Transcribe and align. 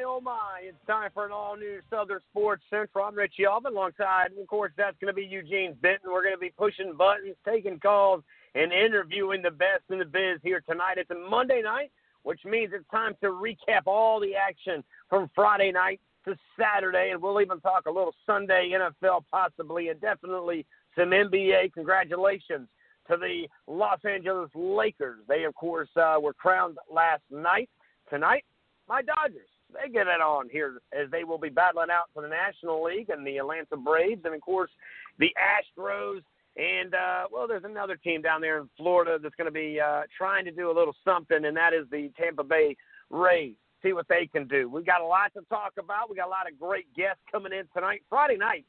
my, 0.00 0.06
oh 0.06 0.20
my! 0.20 0.60
It's 0.62 0.86
time 0.86 1.10
for 1.12 1.26
an 1.26 1.32
all-new 1.32 1.80
Southern 1.90 2.20
Sports 2.30 2.62
Central. 2.70 3.04
I'm 3.04 3.14
Richie 3.14 3.44
Alvin, 3.44 3.72
alongside, 3.72 4.28
of 4.40 4.46
course, 4.46 4.72
that's 4.76 4.96
going 5.00 5.12
to 5.12 5.14
be 5.14 5.24
Eugene 5.24 5.76
Benton. 5.82 6.10
We're 6.10 6.22
going 6.22 6.34
to 6.34 6.40
be 6.40 6.52
pushing 6.56 6.94
buttons, 6.96 7.36
taking 7.46 7.78
calls, 7.78 8.22
and 8.54 8.72
interviewing 8.72 9.42
the 9.42 9.50
best 9.50 9.82
in 9.90 9.98
the 9.98 10.04
biz 10.04 10.40
here 10.42 10.62
tonight. 10.68 10.96
It's 10.96 11.10
a 11.10 11.14
Monday 11.14 11.60
night, 11.62 11.90
which 12.22 12.40
means 12.44 12.72
it's 12.74 12.88
time 12.90 13.14
to 13.20 13.28
recap 13.28 13.82
all 13.86 14.20
the 14.20 14.34
action 14.34 14.82
from 15.08 15.30
Friday 15.34 15.72
night 15.72 16.00
to 16.24 16.34
Saturday, 16.58 17.10
and 17.12 17.20
we'll 17.20 17.40
even 17.40 17.60
talk 17.60 17.86
a 17.86 17.90
little 17.90 18.14
Sunday 18.24 18.72
NFL, 18.72 19.24
possibly, 19.30 19.88
and 19.88 20.00
definitely 20.00 20.64
some 20.96 21.10
NBA. 21.10 21.72
Congratulations 21.74 22.68
to 23.10 23.16
the 23.16 23.46
Los 23.66 24.00
Angeles 24.04 24.50
Lakers. 24.54 25.18
They, 25.28 25.44
of 25.44 25.54
course, 25.54 25.88
uh, 25.96 26.16
were 26.20 26.34
crowned 26.34 26.78
last 26.90 27.22
night. 27.30 27.68
Tonight, 28.08 28.44
my 28.88 29.02
Dodgers. 29.02 29.48
They 29.72 29.90
get 29.90 30.06
it 30.06 30.20
on 30.20 30.48
here 30.50 30.80
as 30.92 31.10
they 31.10 31.24
will 31.24 31.38
be 31.38 31.48
battling 31.48 31.90
out 31.90 32.10
for 32.12 32.22
the 32.22 32.28
National 32.28 32.82
League 32.82 33.10
and 33.10 33.26
the 33.26 33.38
Atlanta 33.38 33.76
Braves, 33.76 34.22
and 34.24 34.34
of 34.34 34.40
course 34.40 34.70
the 35.18 35.30
Astros. 35.38 36.22
And 36.56 36.94
uh, 36.94 37.24
well, 37.32 37.46
there's 37.46 37.64
another 37.64 37.96
team 37.96 38.22
down 38.22 38.40
there 38.40 38.58
in 38.58 38.68
Florida 38.76 39.18
that's 39.22 39.34
going 39.36 39.46
to 39.46 39.52
be 39.52 39.80
uh, 39.80 40.02
trying 40.16 40.44
to 40.44 40.50
do 40.50 40.70
a 40.70 40.74
little 40.74 40.94
something, 41.04 41.44
and 41.44 41.56
that 41.56 41.72
is 41.72 41.86
the 41.90 42.10
Tampa 42.18 42.42
Bay 42.42 42.76
Rays. 43.08 43.54
See 43.82 43.92
what 43.92 44.08
they 44.08 44.26
can 44.26 44.46
do. 44.46 44.68
We've 44.68 44.84
got 44.84 45.00
a 45.00 45.06
lot 45.06 45.32
to 45.34 45.42
talk 45.48 45.72
about. 45.78 46.10
We 46.10 46.16
got 46.16 46.26
a 46.26 46.30
lot 46.30 46.50
of 46.50 46.58
great 46.58 46.92
guests 46.94 47.22
coming 47.30 47.52
in 47.52 47.64
tonight. 47.72 48.02
Friday 48.10 48.36
night 48.36 48.66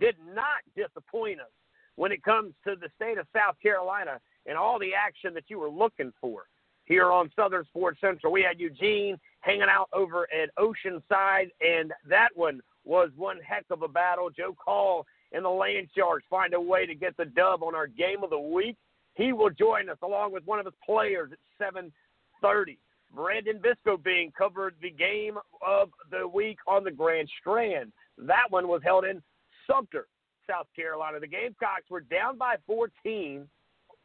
did 0.00 0.16
not 0.34 0.62
disappoint 0.74 1.40
us 1.40 1.50
when 1.96 2.12
it 2.12 2.22
comes 2.22 2.54
to 2.66 2.74
the 2.80 2.88
state 2.96 3.18
of 3.18 3.26
South 3.34 3.56
Carolina 3.62 4.20
and 4.46 4.56
all 4.56 4.78
the 4.78 4.92
action 4.94 5.34
that 5.34 5.44
you 5.48 5.58
were 5.58 5.68
looking 5.68 6.12
for 6.20 6.44
here 6.86 7.10
on 7.10 7.30
Southern 7.34 7.64
Sports 7.64 8.00
Central. 8.00 8.32
We 8.32 8.42
had 8.42 8.60
Eugene 8.60 9.18
hanging 9.44 9.68
out 9.70 9.88
over 9.92 10.26
at 10.32 10.50
Oceanside, 10.56 11.50
and 11.60 11.92
that 12.08 12.30
one 12.34 12.60
was 12.84 13.10
one 13.16 13.38
heck 13.46 13.64
of 13.70 13.82
a 13.82 13.88
battle. 13.88 14.30
Joe 14.30 14.56
Call 14.62 15.06
and 15.32 15.44
the 15.44 15.50
Land 15.50 15.88
Sharks 15.96 16.24
find 16.30 16.54
a 16.54 16.60
way 16.60 16.86
to 16.86 16.94
get 16.94 17.16
the 17.16 17.26
dub 17.26 17.62
on 17.62 17.74
our 17.74 17.86
game 17.86 18.22
of 18.22 18.30
the 18.30 18.38
week. 18.38 18.76
He 19.14 19.32
will 19.32 19.50
join 19.50 19.88
us 19.88 19.98
along 20.02 20.32
with 20.32 20.46
one 20.46 20.58
of 20.58 20.64
his 20.64 20.74
players 20.84 21.30
at 21.32 21.38
7:30. 21.58 22.78
Brandon 23.14 23.60
Biscobing 23.60 24.32
covered 24.34 24.74
the 24.80 24.90
game 24.90 25.38
of 25.64 25.90
the 26.10 26.26
week 26.26 26.58
on 26.66 26.82
the 26.82 26.90
Grand 26.90 27.28
Strand. 27.40 27.92
That 28.18 28.50
one 28.50 28.66
was 28.66 28.82
held 28.82 29.04
in 29.04 29.22
Sumter, 29.66 30.08
South 30.48 30.66
Carolina. 30.74 31.20
The 31.20 31.26
Gamecocks 31.26 31.88
were 31.90 32.00
down 32.00 32.38
by 32.38 32.56
14 32.66 33.48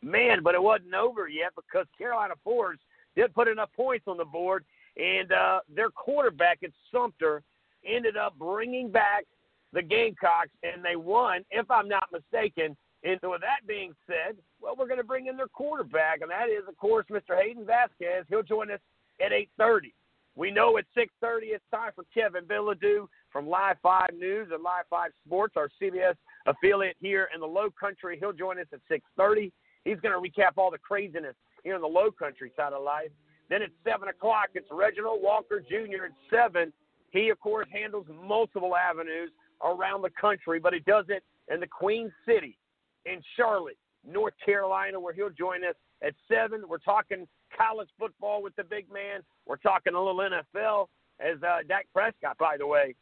man, 0.01 0.44
but 0.44 0.53
it 0.53 0.61
wasn't 0.61 0.94
over 0.94 1.28
yet 1.28 1.53
because 1.55 1.88
Carolina 1.97 2.35
Forest 2.44 2.83
did 3.16 3.33
put 3.33 3.47
enough 3.47 3.72
points 3.73 4.07
on 4.07 4.17
the 4.17 4.25
board, 4.25 4.63
and 4.99 5.31
uh, 5.31 5.59
their 5.73 5.89
quarterback 5.89 6.59
at 6.63 6.71
Sumter 6.91 7.41
ended 7.85 8.17
up 8.17 8.37
bringing 8.37 8.91
back 8.91 9.25
the 9.71 9.81
Gamecocks, 9.81 10.49
and 10.63 10.83
they 10.83 10.95
won, 10.95 11.45
if 11.51 11.69
I'm 11.71 11.87
not 11.87 12.09
mistaken. 12.11 12.75
And 13.03 13.17
so 13.21 13.31
with 13.31 13.41
that 13.41 13.65
being 13.65 13.93
said, 14.07 14.35
well, 14.61 14.75
we're 14.77 14.87
going 14.87 14.99
to 14.99 15.05
bring 15.05 15.27
in 15.27 15.37
their 15.37 15.47
quarterback, 15.47 16.21
and 16.21 16.29
that 16.29 16.49
is, 16.49 16.67
of 16.67 16.75
course, 16.77 17.05
Mr. 17.09 17.41
Hayden 17.41 17.65
Vasquez. 17.65 18.25
He'll 18.27 18.43
join 18.43 18.71
us 18.71 18.81
at 19.23 19.31
8:30. 19.31 19.93
We 20.35 20.51
know 20.51 20.77
at 20.77 20.85
6:30 20.97 21.53
it's 21.53 21.63
time 21.71 21.91
for 21.95 22.03
Kevin 22.13 22.45
Bilodeau 22.45 23.07
from 23.31 23.47
Live 23.47 23.77
5 23.81 24.09
News 24.17 24.49
and 24.51 24.63
Live 24.63 24.85
5 24.89 25.11
Sports, 25.25 25.55
our 25.55 25.69
CBS 25.81 26.16
affiliate 26.45 26.97
here 26.99 27.29
in 27.33 27.39
the 27.39 27.47
Low 27.47 27.69
Country. 27.79 28.17
He'll 28.19 28.33
join 28.33 28.59
us 28.59 28.67
at 28.73 28.79
6:30. 28.89 29.51
He's 29.85 29.99
going 30.01 30.13
to 30.13 30.19
recap 30.19 30.57
all 30.57 30.71
the 30.71 30.77
craziness 30.77 31.35
here 31.63 31.75
in 31.75 31.81
the 31.81 31.87
low 31.87 32.11
country 32.11 32.51
side 32.55 32.73
of 32.73 32.83
life. 32.83 33.11
Then 33.49 33.61
at 33.63 33.71
7 33.83 34.07
o'clock, 34.07 34.49
it's 34.53 34.67
Reginald 34.71 35.21
Walker 35.21 35.59
Jr. 35.59 36.05
at 36.05 36.11
7. 36.31 36.71
He, 37.11 37.29
of 37.29 37.39
course, 37.39 37.67
handles 37.71 38.05
multiple 38.23 38.75
avenues 38.75 39.31
around 39.63 40.03
the 40.03 40.11
country, 40.11 40.59
but 40.59 40.73
he 40.73 40.79
does 40.79 41.05
it 41.09 41.23
in 41.51 41.59
the 41.59 41.67
Queen 41.67 42.11
City, 42.25 42.57
in 43.05 43.21
Charlotte, 43.35 43.77
North 44.07 44.35
Carolina, 44.43 44.99
where 44.99 45.13
he'll 45.13 45.31
join 45.31 45.63
us 45.63 45.75
at 46.03 46.13
7. 46.27 46.63
We're 46.67 46.77
talking 46.77 47.27
college 47.57 47.89
football 47.97 48.43
with 48.43 48.55
the 48.55 48.63
big 48.63 48.91
man. 48.91 49.21
We're 49.47 49.57
talking 49.57 49.95
a 49.95 50.01
little 50.01 50.21
NFL, 50.21 50.87
as 51.19 51.41
uh, 51.43 51.59
Dak 51.67 51.87
Prescott, 51.93 52.37
by 52.37 52.55
the 52.57 52.67
way, 52.67 52.95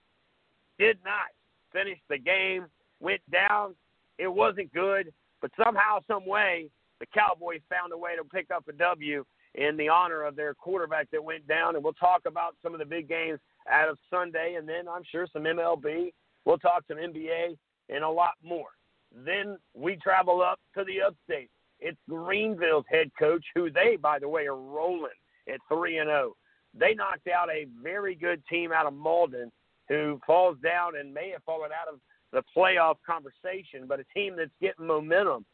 did 0.80 0.98
not 1.04 1.28
finish 1.74 2.00
the 2.10 2.18
game, 2.18 2.66
went 3.00 3.22
down. 3.32 3.76
It 4.18 4.28
wasn't 4.28 4.74
good. 4.74 5.14
But 5.42 5.52
somehow, 5.62 6.00
some 6.08 6.26
way, 6.26 6.70
the 7.00 7.06
Cowboys 7.08 7.62
found 7.70 7.92
a 7.94 7.98
way 7.98 8.16
to 8.16 8.24
pick 8.24 8.50
up 8.50 8.68
a 8.68 8.74
W 8.74 9.24
in 9.56 9.78
the 9.78 9.90
honor 9.90 10.24
of 10.24 10.36
their 10.36 10.54
quarterback 10.54 11.10
that 11.12 11.24
went 11.24 11.48
down. 11.48 11.76
And 11.76 11.84
we'll 11.84 11.94
talk 11.94 12.22
about 12.26 12.56
some 12.62 12.74
of 12.74 12.80
the 12.80 12.86
big 12.86 13.08
games 13.08 13.40
out 13.70 13.90
of 13.90 13.98
Sunday, 14.10 14.56
and 14.58 14.68
then 14.68 14.88
I'm 14.88 15.04
sure 15.10 15.28
some 15.32 15.44
MLB. 15.44 16.12
We'll 16.46 16.58
talk 16.58 16.84
some 16.88 16.98
NBA 16.98 17.58
and 17.90 18.04
a 18.04 18.10
lot 18.10 18.34
more. 18.44 18.70
Then 19.14 19.58
we 19.74 19.96
travel 19.98 20.42
up 20.42 20.60
to 20.78 20.84
the 20.84 21.02
upstate. 21.02 21.50
It's 21.80 21.98
Greenville's 22.10 22.86
head 22.90 23.12
coach, 23.20 23.46
who 23.56 23.70
they, 23.70 23.98
by 24.02 24.20
the 24.20 24.30
way, 24.30 24.48
are 24.48 24.56
rolling 24.56 25.12
at 25.48 25.60
three 25.72 25.98
and 26.00 26.08
zero. 26.08 26.34
They 26.74 26.94
knocked 26.94 27.28
out 27.28 27.50
a 27.50 27.68
very 27.82 28.16
good 28.16 28.44
team 28.48 28.72
out 28.72 28.86
of 28.86 28.94
Mauldin, 28.94 29.50
who 29.90 30.20
falls 30.26 30.58
down 30.64 30.98
and 30.98 31.14
may 31.14 31.32
have 31.32 31.44
fallen 31.44 31.72
out 31.72 31.92
of 31.92 32.00
the 32.34 32.44
playoff 32.56 32.96
conversation, 33.06 33.88
but 33.88 34.00
a 34.00 34.06
team 34.14 34.36
that's 34.36 34.52
getting 34.62 34.86
momentum 34.86 35.46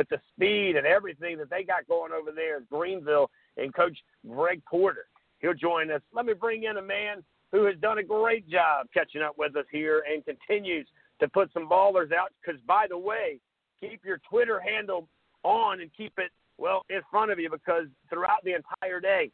with 0.00 0.08
the 0.08 0.20
speed 0.34 0.76
and 0.76 0.86
everything 0.86 1.36
that 1.36 1.50
they 1.50 1.62
got 1.62 1.86
going 1.86 2.10
over 2.10 2.32
there 2.32 2.56
in 2.56 2.64
Greenville 2.72 3.30
and 3.58 3.74
Coach 3.74 3.98
Greg 4.26 4.62
Porter. 4.64 5.04
He'll 5.40 5.52
join 5.52 5.90
us. 5.90 6.00
Let 6.14 6.24
me 6.24 6.32
bring 6.32 6.62
in 6.62 6.78
a 6.78 6.82
man 6.82 7.22
who 7.52 7.66
has 7.66 7.76
done 7.82 7.98
a 7.98 8.02
great 8.02 8.48
job 8.48 8.86
catching 8.94 9.20
up 9.20 9.36
with 9.36 9.54
us 9.56 9.66
here 9.70 10.02
and 10.10 10.24
continues 10.24 10.86
to 11.20 11.28
put 11.28 11.52
some 11.52 11.68
ballers 11.68 12.14
out. 12.14 12.30
Because, 12.40 12.58
by 12.66 12.86
the 12.88 12.96
way, 12.96 13.40
keep 13.78 14.02
your 14.02 14.22
Twitter 14.26 14.58
handle 14.58 15.06
on 15.42 15.82
and 15.82 15.90
keep 15.94 16.14
it, 16.16 16.30
well, 16.56 16.80
in 16.88 17.02
front 17.10 17.30
of 17.30 17.38
you 17.38 17.50
because 17.50 17.84
throughout 18.08 18.42
the 18.42 18.54
entire 18.54 19.00
day, 19.00 19.30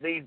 the 0.00 0.20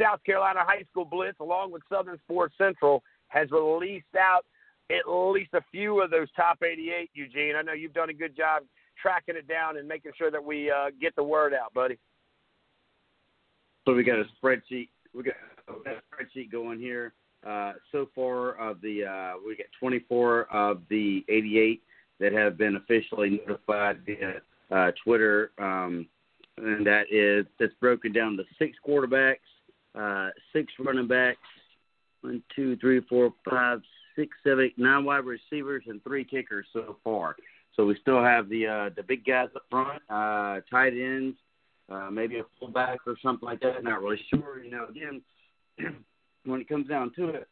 South 0.00 0.22
Carolina 0.22 0.60
High 0.62 0.84
School 0.92 1.04
Blitz, 1.04 1.40
along 1.40 1.72
with 1.72 1.82
Southern 1.90 2.18
Sports 2.18 2.54
Central, 2.56 3.02
has 3.26 3.50
released 3.50 4.04
out 4.16 4.44
at 4.88 5.10
least 5.10 5.50
a 5.54 5.62
few 5.72 6.00
of 6.00 6.12
those 6.12 6.28
top 6.36 6.62
88, 6.62 7.10
Eugene. 7.12 7.56
I 7.56 7.62
know 7.62 7.72
you've 7.72 7.92
done 7.92 8.10
a 8.10 8.14
good 8.14 8.36
job 8.36 8.62
tracking 9.00 9.36
it 9.36 9.48
down 9.48 9.76
and 9.76 9.86
making 9.86 10.12
sure 10.16 10.30
that 10.30 10.42
we 10.42 10.70
uh, 10.70 10.90
get 11.00 11.14
the 11.16 11.22
word 11.22 11.54
out, 11.54 11.72
buddy. 11.74 11.98
So 13.86 13.94
we 13.94 14.02
got 14.02 14.18
a 14.18 14.24
spreadsheet. 14.42 14.88
We 15.14 15.22
got 15.22 15.34
a 15.68 15.72
spreadsheet 15.72 16.50
going 16.50 16.80
here. 16.80 17.12
Uh, 17.46 17.74
so 17.92 18.08
far, 18.14 18.54
of 18.54 18.80
the 18.80 19.04
uh, 19.04 19.38
we 19.46 19.56
got 19.56 19.66
24 19.78 20.52
of 20.52 20.82
the 20.90 21.24
88 21.28 21.82
that 22.18 22.32
have 22.32 22.58
been 22.58 22.76
officially 22.76 23.40
notified 23.46 24.00
via 24.04 24.40
uh, 24.70 24.90
Twitter, 25.04 25.52
um, 25.58 26.08
and 26.56 26.84
that 26.86 27.04
is 27.10 27.46
that's 27.60 27.74
broken 27.80 28.12
down 28.12 28.36
to 28.36 28.44
six 28.58 28.76
quarterbacks, 28.86 29.36
uh, 29.94 30.30
six 30.52 30.72
running 30.80 31.06
backs, 31.06 31.38
one, 32.22 32.42
two, 32.54 32.76
three, 32.76 33.00
four, 33.08 33.32
five, 33.48 33.80
six, 34.16 34.36
seven, 34.42 34.64
eight, 34.64 34.78
nine 34.78 35.04
wide 35.04 35.24
receivers, 35.24 35.84
and 35.86 36.02
three 36.02 36.24
kickers 36.24 36.66
so 36.72 36.96
far. 37.04 37.36
So 37.76 37.84
we 37.84 37.96
still 38.00 38.22
have 38.22 38.48
the 38.48 38.66
uh, 38.66 38.90
the 38.96 39.02
big 39.02 39.24
guys 39.24 39.48
up 39.54 39.62
front, 39.70 40.02
uh, 40.08 40.60
tight 40.70 40.94
ends, 40.94 41.36
uh, 41.90 42.08
maybe 42.10 42.38
a 42.38 42.44
fullback 42.58 43.00
or 43.06 43.16
something 43.22 43.46
like 43.46 43.60
that. 43.60 43.84
Not 43.84 44.02
really 44.02 44.20
sure. 44.32 44.64
You 44.64 44.70
know, 44.70 44.86
again, 44.88 45.22
when 46.44 46.60
it 46.60 46.68
comes 46.68 46.88
down 46.88 47.12
to 47.16 47.28
it, 47.28 47.48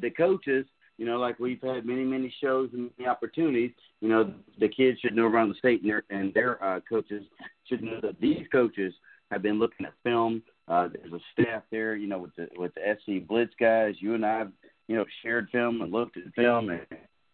the 0.00 0.10
coaches, 0.10 0.64
you 0.96 1.06
know, 1.06 1.18
like 1.18 1.40
we've 1.40 1.60
had 1.60 1.84
many 1.84 2.04
many 2.04 2.32
shows 2.40 2.70
and 2.72 2.90
many 2.96 3.08
opportunities. 3.08 3.72
You 4.00 4.08
know, 4.08 4.32
the 4.60 4.68
kids 4.68 5.00
should 5.00 5.16
know 5.16 5.26
around 5.26 5.48
the 5.48 5.56
state 5.56 5.82
and 5.82 5.90
their 5.90 6.04
and 6.10 6.32
their 6.34 6.62
uh, 6.62 6.80
coaches 6.88 7.24
should 7.68 7.82
know 7.82 8.00
that 8.02 8.20
these 8.20 8.46
coaches 8.52 8.94
have 9.32 9.42
been 9.42 9.58
looking 9.58 9.86
at 9.86 9.92
film. 10.04 10.42
Uh, 10.68 10.88
there's 10.92 11.12
a 11.12 11.20
staff 11.32 11.62
there, 11.70 11.96
you 11.96 12.06
know, 12.06 12.18
with 12.18 12.34
the 12.36 12.48
with 12.56 12.72
the 12.74 12.96
SC 13.00 13.26
Blitz 13.26 13.54
guys. 13.58 13.96
You 13.98 14.14
and 14.14 14.24
I, 14.24 14.38
have, 14.38 14.52
you 14.86 14.96
know, 14.96 15.04
shared 15.22 15.48
film 15.50 15.82
and 15.82 15.92
looked 15.92 16.16
at 16.16 16.32
film 16.34 16.70
and 16.70 16.86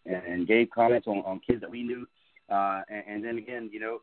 and 0.07 0.47
gave 0.47 0.71
comments 0.71 1.07
on, 1.07 1.19
on 1.19 1.41
kids 1.41 1.61
that 1.61 1.71
we 1.71 1.83
knew. 1.83 2.07
Uh, 2.51 2.83
and, 2.89 3.05
and 3.09 3.25
then 3.25 3.39
again, 3.39 3.71
you 3.73 3.81
know, 3.81 4.01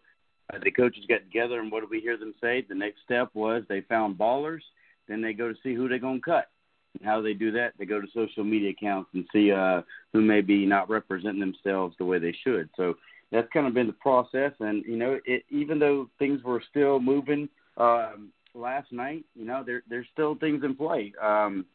uh, 0.54 0.58
the 0.64 0.72
coaches 0.72 1.06
got 1.08 1.20
together 1.20 1.60
and 1.60 1.72
what 1.72 1.82
did 1.82 1.90
we 1.90 2.00
hear 2.00 2.18
them 2.18 2.34
say? 2.42 2.66
The 2.68 2.76
next 2.76 3.02
step 3.04 3.30
was 3.34 3.64
they 3.70 3.82
found 3.82 4.18
ballers. 4.18 4.62
Then 5.08 5.22
they 5.22 5.34
go 5.34 5.50
to 5.50 5.56
see 5.64 5.74
who 5.74 5.88
they're 5.88 6.00
going 6.00 6.20
to 6.20 6.26
cut. 6.26 6.50
And 6.98 7.08
how 7.08 7.22
they 7.22 7.34
do 7.34 7.52
that? 7.52 7.74
They 7.78 7.86
go 7.86 8.02
to 8.02 8.08
social 8.14 8.44
media 8.44 8.72
accounts 8.72 9.12
and 9.14 9.26
see 9.32 9.52
uh, 9.52 9.82
who 10.14 10.22
may 10.22 10.42
be 10.42 10.66
not 10.66 10.90
representing 10.90 11.40
themselves 11.40 11.96
the 11.98 12.06
way 12.06 12.20
they 12.20 12.36
should. 12.44 12.70
So 12.76 12.96
that's 13.32 13.48
kind 13.54 13.66
of 13.66 13.74
been 13.74 13.88
the 13.88 13.94
process. 13.94 14.52
And 14.60 14.84
you 14.86 14.98
know, 14.98 15.20
it, 15.26 15.44
even 15.50 15.80
though 15.80 16.10
things 16.20 16.44
were 16.44 16.62
still 16.70 17.00
moving 17.00 17.48
um, 17.78 18.30
last 18.54 18.92
night, 18.92 19.24
you 19.36 19.46
know, 19.46 19.64
there 19.66 19.84
there's 19.90 20.08
still 20.12 20.36
things 20.36 20.64
in 20.64 20.76
play. 20.76 21.14
Um, 21.22 21.66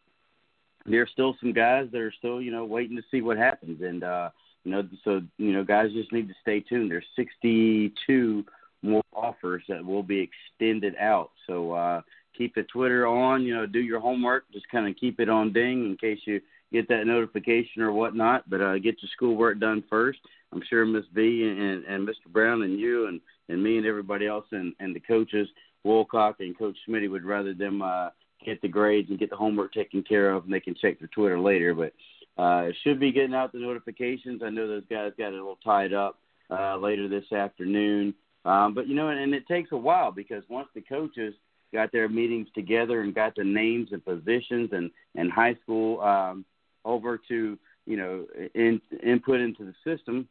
there's 0.88 1.11
still 1.11 1.37
some 1.41 1.53
guys 1.53 1.88
that 1.93 2.00
are 2.00 2.12
still, 2.12 2.41
you 2.41 2.50
know, 2.50 2.65
waiting 2.65 2.97
to 2.97 3.03
see 3.11 3.21
what 3.21 3.37
happens. 3.37 3.81
And 3.83 4.05
uh, 4.05 4.31
you 4.65 4.73
know, 4.73 4.88
so 5.05 5.23
you 5.38 5.53
know, 5.53 5.65
guys 5.65 5.93
just 5.93 6.12
need 6.12 6.29
to 6.29 6.35
stay 6.43 6.61
tuned. 6.61 6.91
There's 6.91 7.05
62 7.17 8.44
more 8.83 9.03
offers 9.15 9.62
that 9.69 9.85
will 9.85 10.03
be 10.03 10.29
extended 10.29 10.94
out. 10.97 11.31
So 11.47 11.73
uh, 11.73 12.03
keep 12.37 12.55
the 12.55 12.62
Twitter 12.65 13.06
on. 13.06 13.43
You 13.43 13.55
know, 13.55 13.67
do 13.67 13.81
your 13.81 14.00
homework. 14.00 14.44
Just 14.53 14.69
kind 14.71 14.88
of 14.88 14.97
keep 14.97 15.21
it 15.21 15.29
on 15.29 15.53
ding 15.53 15.85
in 15.87 15.97
case 15.97 16.21
you 16.25 16.41
get 16.73 16.88
that 16.88 17.06
notification 17.06 17.83
or 17.83 17.93
whatnot. 17.93 18.49
But 18.49 18.61
uh, 18.61 18.75
get 18.75 19.03
your 19.03 19.11
schoolwork 19.15 19.59
done 19.61 19.83
first. 19.88 20.21
I'm 20.53 20.62
sure 20.69 20.87
Miss 20.87 21.05
V 21.15 21.43
and, 21.44 21.85
and 21.85 22.06
Mr. 22.06 22.31
Brown 22.33 22.62
and 22.62 22.79
you 22.79 23.09
and, 23.09 23.21
and 23.49 23.62
me 23.62 23.79
and 23.79 23.87
everybody 23.87 24.27
else 24.27 24.47
and, 24.53 24.75
and 24.81 24.94
the 24.94 25.00
coaches, 25.00 25.49
Wolcock 25.85 26.35
and 26.41 26.56
Coach 26.56 26.77
Smitty 26.88 27.11
would 27.11 27.25
rather 27.25 27.53
them 27.53 27.83
uh, 27.83 28.09
get 28.44 28.61
the 28.62 28.69
grades 28.69 29.11
and 29.11 29.19
get 29.19 29.31
the 29.31 29.37
homework 29.37 29.73
taken 29.73 30.03
care 30.03 30.31
of, 30.31 30.44
and 30.44 30.53
they 30.53 30.61
can 30.61 30.75
check 30.75 30.99
their 30.99 31.09
Twitter 31.09 31.38
later. 31.38 31.75
But 31.75 31.93
uh, 32.41 32.69
should 32.83 33.00
be 33.00 33.12
getting 33.12 33.35
out 33.35 33.53
the 33.53 33.59
notifications. 33.59 34.43
I 34.44 34.50
know 34.50 34.69
those 34.69 34.85
guys 34.91 35.12
got 35.19 35.29
a 35.29 35.33
little 35.33 35.59
tied 35.65 35.93
up 35.93 36.19
uh, 36.50 36.77
later 36.77 37.09
this 37.09 37.33
afternoon. 37.33 38.15
Um, 38.44 38.75
but 38.75 38.87
you 38.87 38.94
know, 38.94 39.09
and, 39.09 39.19
and 39.19 39.35
it 39.35 39.49
takes 39.49 39.73
a 39.73 39.77
while 39.77 40.12
because 40.12 40.44
once 40.49 40.69
the 40.75 40.81
coaches 40.81 41.35
got 41.73 41.91
their 41.93 42.09
meetings 42.09 42.49
together 42.55 43.00
and 43.00 43.15
got 43.15 43.35
the 43.35 43.44
names 43.44 43.88
and 43.93 44.05
positions 44.05 44.71
and 44.73 44.91
and 45.15 45.33
high 45.33 45.55
school 45.62 46.00
um, 46.00 46.44
over 46.85 47.21
to 47.29 47.59
you 47.87 47.97
know 47.97 48.27
in, 48.55 48.81
input 49.03 49.41
into 49.41 49.65
the 49.65 49.75
system, 49.85 50.29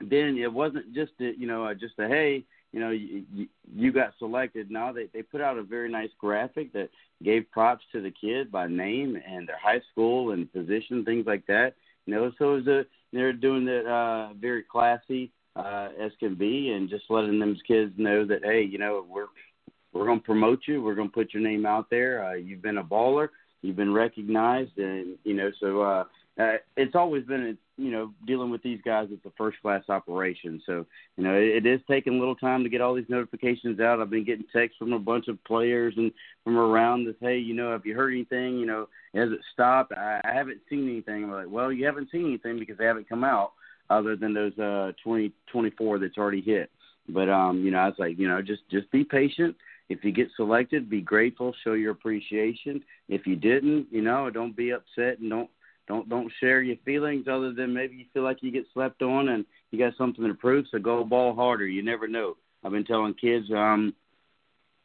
then 0.00 0.38
it 0.38 0.52
wasn't 0.52 0.94
just 0.94 1.12
a, 1.20 1.38
you 1.38 1.46
know 1.46 1.72
just 1.74 1.98
a 1.98 2.08
hey 2.08 2.44
you 2.72 2.80
know 2.80 2.90
you, 2.90 3.48
you 3.74 3.92
got 3.92 4.12
selected. 4.18 4.70
Now 4.70 4.92
they 4.92 5.08
they 5.12 5.22
put 5.22 5.40
out 5.40 5.58
a 5.58 5.62
very 5.62 5.90
nice 5.90 6.10
graphic 6.18 6.72
that 6.72 6.90
gave 7.22 7.50
props 7.50 7.84
to 7.92 8.02
the 8.02 8.10
kid 8.10 8.50
by 8.52 8.66
name 8.66 9.16
and 9.26 9.48
their 9.48 9.58
high 9.58 9.80
school 9.92 10.32
and 10.32 10.52
position 10.52 11.04
things 11.04 11.26
like 11.26 11.46
that. 11.46 11.74
You 12.04 12.14
know, 12.14 12.32
so 12.38 12.54
it 12.54 12.56
was 12.56 12.66
a 12.66 12.86
they're 13.12 13.32
doing 13.32 13.66
it 13.68 13.86
uh, 13.86 14.32
very 14.34 14.62
classy 14.62 15.32
uh, 15.56 15.88
as 16.00 16.12
can 16.20 16.34
be, 16.34 16.70
and 16.72 16.90
just 16.90 17.04
letting 17.08 17.38
them 17.38 17.56
kids 17.66 17.92
know 17.96 18.24
that 18.26 18.44
hey, 18.44 18.62
you 18.62 18.78
know 18.78 19.04
we're 19.08 19.28
we're 19.92 20.06
going 20.06 20.20
to 20.20 20.24
promote 20.24 20.60
you. 20.66 20.82
We're 20.82 20.94
going 20.94 21.08
to 21.08 21.14
put 21.14 21.32
your 21.32 21.42
name 21.42 21.64
out 21.64 21.88
there. 21.90 22.24
Uh, 22.24 22.34
you've 22.34 22.62
been 22.62 22.78
a 22.78 22.84
baller. 22.84 23.28
You've 23.62 23.76
been 23.76 23.94
recognized, 23.94 24.76
and 24.78 25.16
you 25.24 25.34
know 25.34 25.50
so. 25.60 25.80
Uh, 25.80 26.04
uh, 26.38 26.56
it's 26.76 26.94
always 26.94 27.24
been, 27.24 27.56
you 27.78 27.90
know, 27.90 28.12
dealing 28.26 28.50
with 28.50 28.62
these 28.62 28.80
guys. 28.84 29.08
It's 29.10 29.24
a 29.24 29.32
first 29.38 29.60
class 29.62 29.84
operation. 29.88 30.60
So, 30.66 30.84
you 31.16 31.24
know, 31.24 31.34
it, 31.34 31.64
it 31.64 31.66
is 31.66 31.80
taking 31.88 32.16
a 32.16 32.18
little 32.18 32.36
time 32.36 32.62
to 32.62 32.68
get 32.68 32.82
all 32.82 32.94
these 32.94 33.08
notifications 33.08 33.80
out. 33.80 34.00
I've 34.00 34.10
been 34.10 34.24
getting 34.24 34.44
texts 34.54 34.78
from 34.78 34.92
a 34.92 34.98
bunch 34.98 35.28
of 35.28 35.42
players 35.44 35.94
and 35.96 36.12
from 36.44 36.58
around 36.58 37.06
that, 37.06 37.16
hey, 37.20 37.38
you 37.38 37.54
know, 37.54 37.72
have 37.72 37.86
you 37.86 37.94
heard 37.94 38.12
anything? 38.12 38.58
You 38.58 38.66
know, 38.66 38.88
has 39.14 39.30
it 39.32 39.40
stopped? 39.54 39.92
I, 39.92 40.20
I 40.24 40.34
haven't 40.34 40.60
seen 40.68 40.88
anything. 40.88 41.24
I'm 41.24 41.32
like, 41.32 41.48
well, 41.48 41.72
you 41.72 41.86
haven't 41.86 42.10
seen 42.10 42.26
anything 42.26 42.58
because 42.58 42.76
they 42.76 42.84
haven't 42.84 43.08
come 43.08 43.24
out 43.24 43.52
other 43.88 44.16
than 44.16 44.34
those 44.34 44.58
uh 44.58 44.92
20, 45.02 45.32
24 45.50 46.00
that's 46.00 46.18
already 46.18 46.42
hit. 46.42 46.70
But 47.08 47.30
um, 47.30 47.64
you 47.64 47.70
know, 47.70 47.78
I 47.78 47.86
was 47.86 47.94
like, 47.98 48.18
you 48.18 48.28
know, 48.28 48.42
just 48.42 48.62
just 48.70 48.90
be 48.90 49.04
patient. 49.04 49.56
If 49.88 50.04
you 50.04 50.10
get 50.10 50.28
selected, 50.36 50.90
be 50.90 51.00
grateful, 51.00 51.54
show 51.62 51.74
your 51.74 51.92
appreciation. 51.92 52.82
If 53.08 53.26
you 53.26 53.36
didn't, 53.36 53.86
you 53.92 54.02
know, 54.02 54.28
don't 54.30 54.56
be 54.56 54.72
upset 54.72 55.20
and 55.20 55.30
don't 55.30 55.50
don't 55.88 56.08
don't 56.08 56.32
share 56.40 56.62
your 56.62 56.76
feelings 56.84 57.26
other 57.28 57.52
than 57.52 57.72
maybe 57.72 57.96
you 57.96 58.04
feel 58.12 58.22
like 58.22 58.42
you 58.42 58.50
get 58.50 58.66
slept 58.74 59.02
on 59.02 59.28
and 59.28 59.44
you 59.70 59.78
got 59.78 59.96
something 59.96 60.26
to 60.26 60.34
prove. 60.34 60.66
So 60.70 60.78
go 60.78 61.04
ball 61.04 61.34
harder. 61.34 61.66
You 61.66 61.82
never 61.82 62.08
know. 62.08 62.36
I've 62.64 62.72
been 62.72 62.84
telling 62.84 63.14
kids, 63.14 63.46
um, 63.52 63.94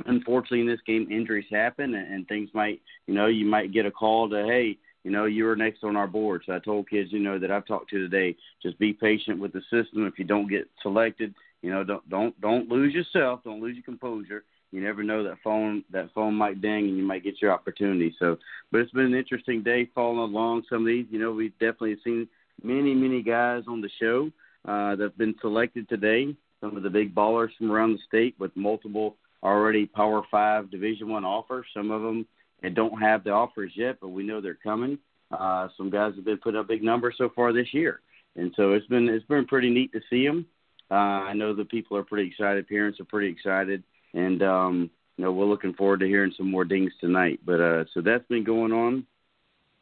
unfortunately 0.06 0.62
in 0.62 0.68
this 0.68 0.80
game 0.86 1.08
injuries 1.12 1.46
happen 1.50 1.94
and, 1.94 2.14
and 2.14 2.28
things 2.28 2.50
might 2.54 2.82
you 3.08 3.14
know 3.14 3.28
you 3.28 3.46
might 3.46 3.74
get 3.74 3.86
a 3.86 3.92
call 3.92 4.30
to 4.30 4.44
hey 4.48 4.78
you 5.04 5.12
know 5.12 5.26
you 5.26 5.44
were 5.46 5.56
next 5.56 5.84
on 5.84 5.96
our 5.96 6.08
board. 6.08 6.44
So 6.46 6.54
I 6.54 6.60
told 6.60 6.90
kids 6.90 7.12
you 7.12 7.20
know 7.20 7.40
that 7.40 7.52
I've 7.52 7.66
talked 7.66 7.90
to 7.92 8.00
today, 8.00 8.36
just 8.62 8.78
be 8.78 8.94
patient 8.94 9.40
with 9.40 9.54
the 9.54 9.62
system. 9.62 10.06
If 10.06 10.20
you 10.20 10.26
don't 10.26 10.48
get 10.48 10.70
selected, 10.82 11.34
you 11.62 11.72
know 11.72 11.84
don't 11.84 12.08
don't 12.10 12.40
don't 12.40 12.70
lose 12.70 12.94
yourself. 12.94 13.42
Don't 13.44 13.62
lose 13.62 13.76
your 13.76 13.84
composure 13.84 14.44
you 14.72 14.82
never 14.82 15.04
know 15.04 15.24
that 15.24 15.38
phone 15.44 15.84
that 15.92 16.14
phone 16.14 16.34
might 16.34 16.62
ding 16.62 16.88
and 16.88 16.98
you 16.98 17.04
might 17.04 17.24
get 17.24 17.42
your 17.42 17.52
opportunity. 17.52 18.16
So, 18.20 18.38
but 18.72 18.82
it's 18.82 18.92
been 18.92 19.06
an 19.06 19.16
interesting 19.16 19.64
day 19.64 19.90
following 19.94 20.20
along 20.20 20.64
some 20.70 20.82
of 20.82 20.88
these. 20.88 21.06
You 21.10 21.20
know, 21.20 21.32
we've 21.32 21.58
definitely 21.60 21.98
seen 22.04 22.28
many 22.64 22.94
many 22.94 23.22
guys 23.22 23.64
on 23.68 23.82
the 23.82 23.90
show 24.00 24.32
uh, 24.66 24.96
that 24.96 25.04
have 25.04 25.18
been 25.18 25.36
selected 25.42 25.90
today. 25.90 26.36
Some 26.62 26.78
of 26.78 26.84
the 26.84 26.90
big 26.90 27.14
ballers 27.14 27.50
from 27.58 27.72
around 27.72 27.94
the 27.94 28.00
state 28.08 28.36
with 28.40 28.56
multiple 28.56 29.18
already 29.44 29.86
Power 29.86 30.24
Five 30.32 30.72
Division 30.72 31.10
One 31.10 31.26
offers. 31.26 31.66
Some 31.74 31.92
of 31.92 32.02
them 32.02 32.26
and 32.64 32.76
don't 32.76 33.02
have 33.02 33.24
the 33.24 33.32
offers 33.32 33.72
yet, 33.76 33.98
but 34.00 34.10
we 34.10 34.24
know 34.24 34.40
they're 34.40 34.54
coming. 34.54 35.00
Uh, 35.32 35.68
some 35.78 35.90
guys 35.90 36.14
have 36.16 36.26
been 36.26 36.38
putting 36.38 36.60
up 36.60 36.68
big 36.68 36.84
numbers 36.84 37.16
so 37.18 37.30
far 37.36 37.52
this 37.52 37.74
year, 37.74 38.02
and 38.36 38.54
so 38.56 38.72
it's 38.72 38.88
been 38.88 39.10
it's 39.10 39.26
been 39.26 39.46
pretty 39.46 39.70
neat 39.70 39.92
to 39.92 40.02
see 40.10 40.26
them. 40.26 40.46
Uh, 40.90 41.24
I 41.30 41.34
know 41.34 41.54
the 41.54 41.66
people 41.66 41.98
are 41.98 42.04
pretty 42.04 42.30
excited. 42.30 42.68
Parents 42.68 43.00
are 43.00 43.06
pretty 43.06 43.30
excited 43.30 43.84
and 44.14 44.42
um, 44.44 44.90
you 45.18 45.24
know 45.24 45.32
we're 45.32 45.46
looking 45.46 45.74
forward 45.74 46.00
to 46.02 46.08
hearing 46.08 46.34
some 46.36 46.50
more 46.50 46.66
dings 46.66 46.92
tonight. 47.00 47.40
But 47.46 47.62
uh, 47.62 47.86
so 47.94 48.02
that's 48.02 48.26
been 48.28 48.44
going 48.44 48.72
on. 48.72 49.06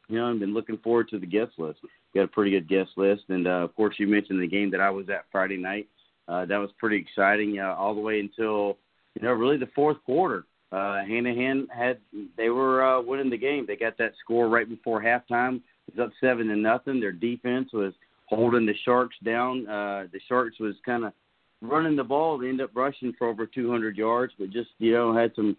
You 0.08 0.18
know, 0.18 0.32
I've 0.32 0.40
been 0.40 0.54
looking 0.54 0.78
forward 0.78 1.10
to 1.10 1.20
the 1.20 1.28
guest 1.28 1.52
list. 1.58 1.80
got 2.16 2.24
a 2.24 2.28
pretty 2.28 2.52
good 2.52 2.68
guest 2.68 2.92
list, 2.98 3.24
and 3.30 3.48
uh, 3.48 3.64
of 3.64 3.76
course, 3.76 3.96
you 4.00 4.08
mentioned 4.08 4.42
the 4.42 4.48
game 4.48 4.72
that 4.72 4.82
I 4.82 4.90
was 4.90 5.08
at 5.10 5.26
Friday 5.32 5.58
night. 5.58 5.88
Uh, 6.28 6.46
that 6.46 6.58
was 6.58 6.70
pretty 6.78 6.98
exciting, 6.98 7.60
uh, 7.60 7.76
all 7.76 7.96
the 7.96 8.02
way 8.02 8.20
until 8.20 8.78
you 9.16 9.22
know 9.22 9.34
really 9.34 9.58
the 9.58 9.70
fourth 9.76 9.98
quarter. 10.06 10.46
Uh, 10.72 11.02
Hanahan 11.08 11.68
had 11.70 11.98
they 12.38 12.50
were 12.50 12.84
uh, 12.84 13.02
winning 13.02 13.30
the 13.30 13.38
game. 13.38 13.66
They 13.66 13.76
got 13.76 13.98
that 13.98 14.14
score 14.24 14.48
right 14.48 14.70
before 14.70 15.02
halftime. 15.02 15.62
It 15.88 15.98
was 15.98 16.08
up 16.08 16.12
seven 16.22 16.48
to 16.48 16.56
nothing. 16.56 17.00
Their 17.00 17.12
defense 17.12 17.70
was 17.74 17.94
holding 18.28 18.68
the 18.68 18.76
Sharks 18.86 19.16
down. 19.24 19.68
Uh, 19.68 20.06
the 20.12 20.20
Sharks 20.28 20.60
was 20.60 20.76
kind 20.86 21.06
of 21.06 21.14
running 21.62 21.96
the 21.96 22.04
ball. 22.04 22.38
They 22.38 22.50
ended 22.50 22.66
up 22.66 22.76
rushing 22.76 23.14
for 23.18 23.28
over 23.28 23.46
200 23.46 23.98
yards, 23.98 24.34
but 24.38 24.52
just 24.52 24.70
you 24.78 24.94
know 24.94 25.16
had 25.16 25.32
some 25.36 25.58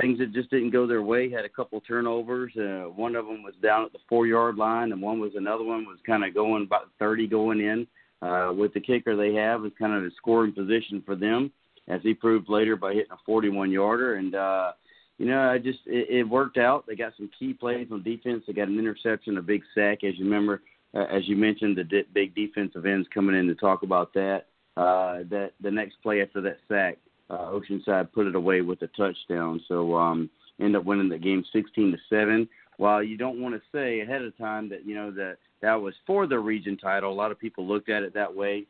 things 0.00 0.18
that 0.18 0.32
just 0.32 0.50
didn't 0.50 0.70
go 0.70 0.86
their 0.86 1.02
way. 1.02 1.30
Had 1.30 1.44
a 1.44 1.48
couple 1.48 1.80
turnovers. 1.80 2.52
Uh, 2.56 2.90
one 2.90 3.16
of 3.16 3.26
them 3.26 3.42
was 3.42 3.54
down 3.62 3.84
at 3.84 3.92
the 3.92 3.98
four 4.08 4.26
yard 4.26 4.56
line, 4.56 4.92
and 4.92 5.00
one 5.00 5.20
was 5.20 5.32
another 5.36 5.64
one 5.64 5.84
was 5.84 5.98
kind 6.06 6.24
of 6.24 6.34
going 6.34 6.64
about 6.64 6.90
30 6.98 7.26
going 7.26 7.60
in. 7.60 7.86
Uh, 8.22 8.52
with 8.56 8.72
the 8.72 8.80
kicker 8.80 9.16
they 9.16 9.34
have 9.34 9.66
is 9.66 9.72
kind 9.78 9.92
of 9.92 10.02
a 10.02 10.14
scoring 10.16 10.52
position 10.52 11.02
for 11.04 11.14
them, 11.14 11.50
as 11.88 12.00
he 12.02 12.14
proved 12.14 12.48
later 12.48 12.74
by 12.74 12.94
hitting 12.94 13.12
a 13.12 13.18
41 13.26 13.70
yarder. 13.70 14.14
And 14.14 14.34
uh, 14.34 14.72
you 15.18 15.26
know, 15.26 15.50
I 15.50 15.58
just 15.58 15.80
it, 15.86 16.08
it 16.08 16.22
worked 16.24 16.56
out. 16.56 16.86
They 16.86 16.96
got 16.96 17.12
some 17.16 17.30
key 17.38 17.52
plays 17.52 17.88
on 17.92 18.02
defense. 18.02 18.44
They 18.46 18.52
got 18.52 18.68
an 18.68 18.78
interception, 18.78 19.36
a 19.36 19.42
big 19.42 19.62
sack, 19.74 20.04
as 20.04 20.16
you 20.16 20.24
remember. 20.24 20.62
Uh, 20.94 21.04
as 21.10 21.28
you 21.28 21.36
mentioned, 21.36 21.76
the 21.76 22.04
big 22.14 22.34
defensive 22.34 22.86
ends 22.86 23.08
coming 23.12 23.36
in 23.36 23.48
to 23.48 23.54
talk 23.54 23.82
about 23.82 24.14
that 24.14 24.46
uh, 24.76 25.18
that 25.30 25.52
the 25.60 25.70
next 25.70 25.96
play 26.02 26.20
after 26.22 26.40
that 26.40 26.58
sack, 26.68 26.98
uh, 27.30 27.50
Oceanside 27.52 28.12
put 28.12 28.26
it 28.26 28.34
away 28.34 28.60
with 28.60 28.82
a 28.82 28.88
touchdown. 28.88 29.60
So 29.68 29.96
um, 29.96 30.30
end 30.60 30.76
up 30.76 30.84
winning 30.84 31.08
the 31.08 31.18
game 31.18 31.44
16 31.52 31.92
to 31.92 31.98
seven. 32.10 32.48
While 32.76 33.02
you 33.02 33.16
don't 33.16 33.40
want 33.40 33.54
to 33.54 33.62
say 33.72 34.00
ahead 34.00 34.22
of 34.22 34.36
time 34.36 34.68
that 34.70 34.84
you 34.84 34.94
know 34.94 35.10
that 35.12 35.36
that 35.62 35.80
was 35.80 35.94
for 36.06 36.26
the 36.26 36.38
region 36.38 36.76
title, 36.76 37.12
a 37.12 37.14
lot 37.14 37.30
of 37.30 37.38
people 37.38 37.66
looked 37.66 37.88
at 37.88 38.02
it 38.02 38.14
that 38.14 38.34
way. 38.34 38.66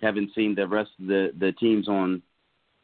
Having 0.00 0.30
seen 0.34 0.54
the 0.54 0.68
rest 0.68 0.90
of 1.00 1.06
the 1.06 1.32
the 1.38 1.52
teams 1.52 1.88
on 1.88 2.22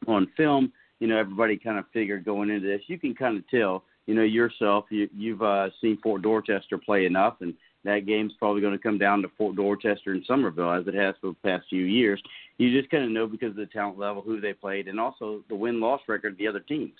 on 0.07 0.27
film, 0.35 0.73
you 0.99 1.07
know 1.07 1.17
everybody 1.17 1.57
kind 1.57 1.79
of 1.79 1.85
figured 1.93 2.25
going 2.25 2.49
into 2.49 2.67
this. 2.67 2.81
You 2.87 2.99
can 2.99 3.15
kind 3.15 3.37
of 3.37 3.47
tell, 3.47 3.83
you 4.05 4.15
know 4.15 4.23
yourself. 4.23 4.85
You, 4.89 5.07
you've 5.15 5.41
uh, 5.41 5.69
seen 5.79 5.97
Fort 6.03 6.21
Dorchester 6.21 6.77
play 6.77 7.05
enough, 7.05 7.37
and 7.39 7.53
that 7.85 8.05
game's 8.05 8.33
probably 8.39 8.61
going 8.61 8.77
to 8.77 8.81
come 8.81 8.97
down 8.97 9.21
to 9.21 9.29
Fort 9.37 9.55
Dorchester 9.55 10.11
and 10.11 10.23
Summerville 10.27 10.71
as 10.71 10.87
it 10.87 10.93
has 10.93 11.15
for 11.21 11.27
the 11.27 11.49
past 11.49 11.65
few 11.69 11.83
years. 11.83 12.21
You 12.57 12.77
just 12.77 12.91
kind 12.91 13.03
of 13.03 13.11
know 13.11 13.27
because 13.27 13.51
of 13.51 13.55
the 13.55 13.65
talent 13.67 13.97
level 13.97 14.21
who 14.21 14.39
they 14.41 14.53
played 14.53 14.87
and 14.87 14.99
also 14.99 15.43
the 15.49 15.55
win 15.55 15.79
loss 15.79 16.01
record 16.07 16.33
of 16.33 16.37
the 16.37 16.47
other 16.47 16.59
teams. 16.59 16.93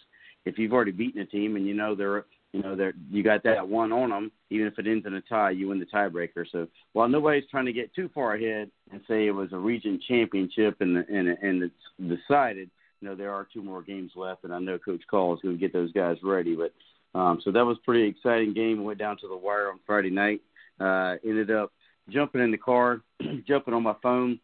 If 0.46 0.58
you've 0.60 0.74
already 0.74 0.92
beaten 0.92 1.22
a 1.22 1.26
team 1.26 1.56
and 1.56 1.66
you 1.66 1.74
know 1.74 1.96
they're 1.96 2.26
you 2.52 2.62
know 2.62 2.76
they're 2.76 2.94
you 3.10 3.24
got 3.24 3.44
that 3.44 3.68
one 3.68 3.92
on 3.92 4.12
them, 4.12 4.32
even 4.50 4.68
if 4.68 4.78
it 4.78 4.88
ends 4.88 5.06
in 5.06 5.16
a 5.16 5.22
tie, 5.22 5.50
you 5.50 5.70
win 5.70 5.80
the 5.80 5.86
tiebreaker. 5.86 6.46
So 6.52 6.68
while 6.94 7.10
nobody's 7.10 7.50
trying 7.50 7.66
to 7.66 7.74
get 7.74 7.94
too 7.94 8.10
far 8.14 8.36
ahead 8.36 8.70
and 8.92 9.02
say 9.08 9.28
it 9.28 9.32
was 9.32 9.52
a 9.52 9.58
region 9.58 10.00
championship 10.08 10.78
and 10.82 10.98
and 10.98 11.30
and 11.30 11.64
it's 11.64 12.20
decided, 12.22 12.70
you 13.02 13.10
know 13.10 13.16
there 13.16 13.34
are 13.34 13.48
two 13.52 13.64
more 13.64 13.82
games 13.82 14.12
left, 14.16 14.44
and 14.44 14.54
I 14.54 14.60
know 14.60 14.78
Coach 14.78 15.02
Call 15.10 15.34
is 15.34 15.42
going 15.42 15.56
to 15.56 15.60
get 15.60 15.74
those 15.74 15.92
guys 15.92 16.18
ready. 16.24 16.56
But 16.56 16.74
um, 17.20 17.42
so 17.44 17.52
that 17.52 17.66
was 17.66 17.78
pretty 17.84 18.08
exciting 18.08 18.54
game. 18.54 18.84
Went 18.84 19.00
down 19.00 19.18
to 19.18 19.28
the 19.28 19.36
wire 19.36 19.70
on 19.70 19.80
Friday 19.86 20.10
night. 20.10 20.42
Uh, 20.80 21.16
ended 21.24 21.52
up 21.52 21.72
jumping 22.10 22.42
in 22.42 22.52
the 22.52 22.58
car, 22.58 23.02
jumping 23.48 23.74
on 23.74 23.84
my 23.84 23.96
phone. 24.02 24.40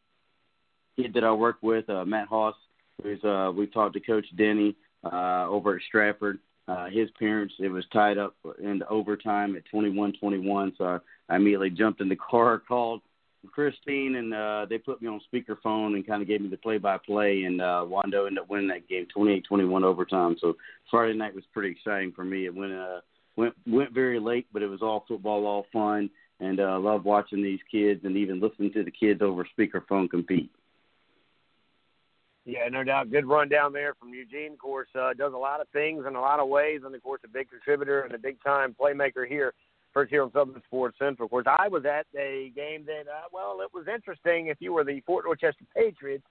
Kid 0.98 1.14
that 1.14 1.24
I 1.24 1.32
work 1.32 1.58
with, 1.62 1.90
uh, 1.90 2.06
Matt 2.06 2.28
Haas, 2.28 2.56
who's 3.02 3.24
uh, 3.24 3.52
we 3.56 3.66
talked 3.68 3.94
to 3.94 4.00
Coach 4.00 4.26
Denny 4.36 4.76
uh, 5.04 5.48
over 5.48 5.76
at 5.76 5.82
Stratford. 5.88 6.40
Uh, 6.68 6.88
his 6.90 7.10
parents, 7.18 7.54
it 7.60 7.70
was 7.70 7.86
tied 7.92 8.18
up 8.18 8.36
into 8.62 8.88
overtime 8.88 9.56
at 9.56 9.64
21-21, 9.74 10.78
so 10.78 10.86
I, 10.86 11.00
I 11.30 11.36
immediately 11.38 11.70
jumped 11.70 12.02
in 12.02 12.10
the 12.10 12.16
car, 12.30 12.60
called 12.60 13.02
Christine, 13.52 14.16
and 14.16 14.34
uh, 14.34 14.66
they 14.70 14.78
put 14.78 15.02
me 15.02 15.08
on 15.08 15.20
speakerphone 15.34 15.96
and 15.96 16.06
kind 16.06 16.22
of 16.22 16.28
gave 16.28 16.42
me 16.42 16.50
the 16.50 16.58
play-by-play. 16.58 17.44
And 17.44 17.62
uh, 17.62 17.86
Wando 17.88 18.28
ended 18.28 18.40
up 18.40 18.50
winning 18.50 18.68
that 18.68 18.88
game, 18.88 19.08
28-21 19.16 19.84
overtime. 19.84 20.36
So 20.40 20.56
Friday 20.90 21.14
night 21.14 21.34
was 21.34 21.44
pretty 21.52 21.72
exciting 21.72 22.12
for 22.12 22.24
me. 22.24 22.46
It 22.46 22.54
went 22.54 22.74
uh, 22.74 23.00
went 23.36 23.56
went 23.66 23.94
very 23.94 24.20
late, 24.20 24.46
but 24.54 24.62
it 24.62 24.68
was 24.68 24.82
all 24.82 25.06
football, 25.08 25.48
all 25.48 25.66
fun 25.74 26.10
and 26.42 26.60
uh, 26.60 26.78
love 26.80 27.06
watching 27.06 27.42
these 27.42 27.60
kids 27.72 28.02
and 28.04 28.18
even 28.18 28.42
listening 28.42 28.74
to 28.74 28.84
the 28.84 28.92
kids 28.92 29.22
over 29.22 29.48
speakerphone 29.58 30.10
compete. 30.10 30.52
Yeah, 32.44 32.68
no 32.70 32.84
doubt. 32.84 33.12
Good 33.12 33.28
run 33.28 33.48
down 33.48 33.72
there 33.72 33.94
from 33.94 34.14
Eugene. 34.14 34.54
Of 34.54 34.60
course, 34.60 34.88
uh, 35.00 35.14
does 35.14 35.34
a 35.34 35.38
lot 35.38 35.62
of 35.62 35.68
things 35.70 36.06
in 36.08 36.16
a 36.16 36.20
lot 36.20 36.40
of 36.40 36.50
ways, 36.50 36.82
and 36.84 36.94
of 36.94 37.04
course, 37.04 37.22
a 37.24 37.28
big 37.28 37.50
contributor 37.52 38.02
and 38.02 38.16
a 38.16 38.18
big 38.18 38.44
time 38.44 38.76
playmaker 38.80 39.28
here. 39.28 39.54
First 39.94 40.10
here 40.10 40.24
on 40.24 40.32
Southern 40.32 40.62
Sports 40.66 40.98
Central. 40.98 41.26
Of 41.26 41.30
course, 41.32 41.46
I 41.48 41.68
was 41.68 41.84
at 41.86 42.08
a 42.18 42.52
game 42.56 42.86
that, 42.86 43.08
uh, 43.08 43.28
well, 43.32 43.60
it 43.62 43.70
was 43.74 43.86
interesting 43.94 44.48
if 44.48 44.58
you 44.60 44.74
were 44.74 44.84
the 44.84 45.02
Fort 45.02 45.26
Dorchester 45.26 45.66
Patriots, 45.76 46.24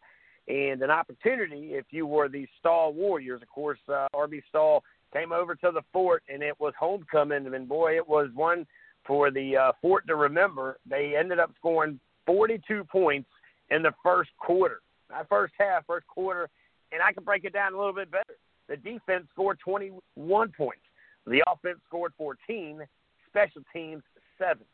and 0.49 0.83
an 0.83 0.91
opportunity 0.91 1.75
if 1.75 1.85
you 1.91 2.07
were 2.07 2.29
the 2.29 2.49
Stall 2.59 2.93
Warriors. 2.93 3.43
Of 3.43 3.49
course, 3.49 3.79
uh, 3.89 4.09
RB 4.13 4.43
Stall 4.49 4.83
came 5.13 5.31
over 5.31 5.55
to 5.55 5.71
the 5.73 5.83
fort, 5.93 6.25
and 6.29 6.43
it 6.43 6.59
was 6.59 6.73
homecoming, 6.79 7.55
and 7.55 7.69
boy, 7.69 7.97
it 7.97 8.09
was 8.09 8.31
one 8.35 8.67
for 9.11 9.33
the 9.33 9.57
uh, 9.57 9.73
Fort 9.83 10.07
to 10.07 10.15
remember, 10.15 10.79
they 10.89 11.17
ended 11.19 11.41
up 11.41 11.51
scoring 11.57 11.99
42 12.27 12.85
points 12.85 13.29
in 13.71 13.83
the 13.83 13.91
first 14.05 14.31
quarter. 14.39 14.83
Not 15.11 15.29
first 15.29 15.53
half, 15.59 15.85
first 15.85 16.07
quarter, 16.07 16.49
and 16.93 17.03
I 17.03 17.13
can 17.13 17.25
break 17.25 17.45
it 17.45 17.53
down 17.53 17.75
a 17.75 17.77
little 17.77 17.93
bit 17.93 18.09
better. 18.09 18.37
The 18.69 18.77
defense 18.77 19.27
scored 19.33 19.59
21 19.59 20.53
points. 20.57 20.83
The 21.27 21.43
offense 21.49 21.81
scored 21.89 22.13
14. 22.17 22.83
Special 23.27 23.63
teams 23.73 24.05
seven. 24.39 24.65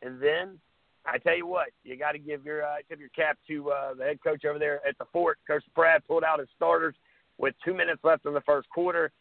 And 0.00 0.22
then 0.22 0.58
I 1.04 1.18
tell 1.18 1.36
you 1.36 1.46
what, 1.46 1.68
you 1.84 1.98
got 1.98 2.12
to 2.12 2.18
give 2.18 2.46
your 2.46 2.64
uh, 2.64 2.76
tip 2.88 2.98
your 2.98 3.10
cap 3.10 3.36
to 3.46 3.72
uh, 3.72 3.92
the 3.92 4.04
head 4.04 4.20
coach 4.24 4.46
over 4.46 4.58
there 4.58 4.80
at 4.88 4.96
the 4.96 5.04
fort. 5.12 5.36
Coach 5.46 5.64
Pratt 5.74 6.02
pulled 6.08 6.24
out 6.24 6.38
his 6.38 6.48
starters 6.56 6.94
with 7.36 7.54
two 7.62 7.74
minutes 7.74 8.00
left 8.04 8.24
in 8.24 8.32
the 8.32 8.40
first 8.40 8.70
quarter. 8.70 9.12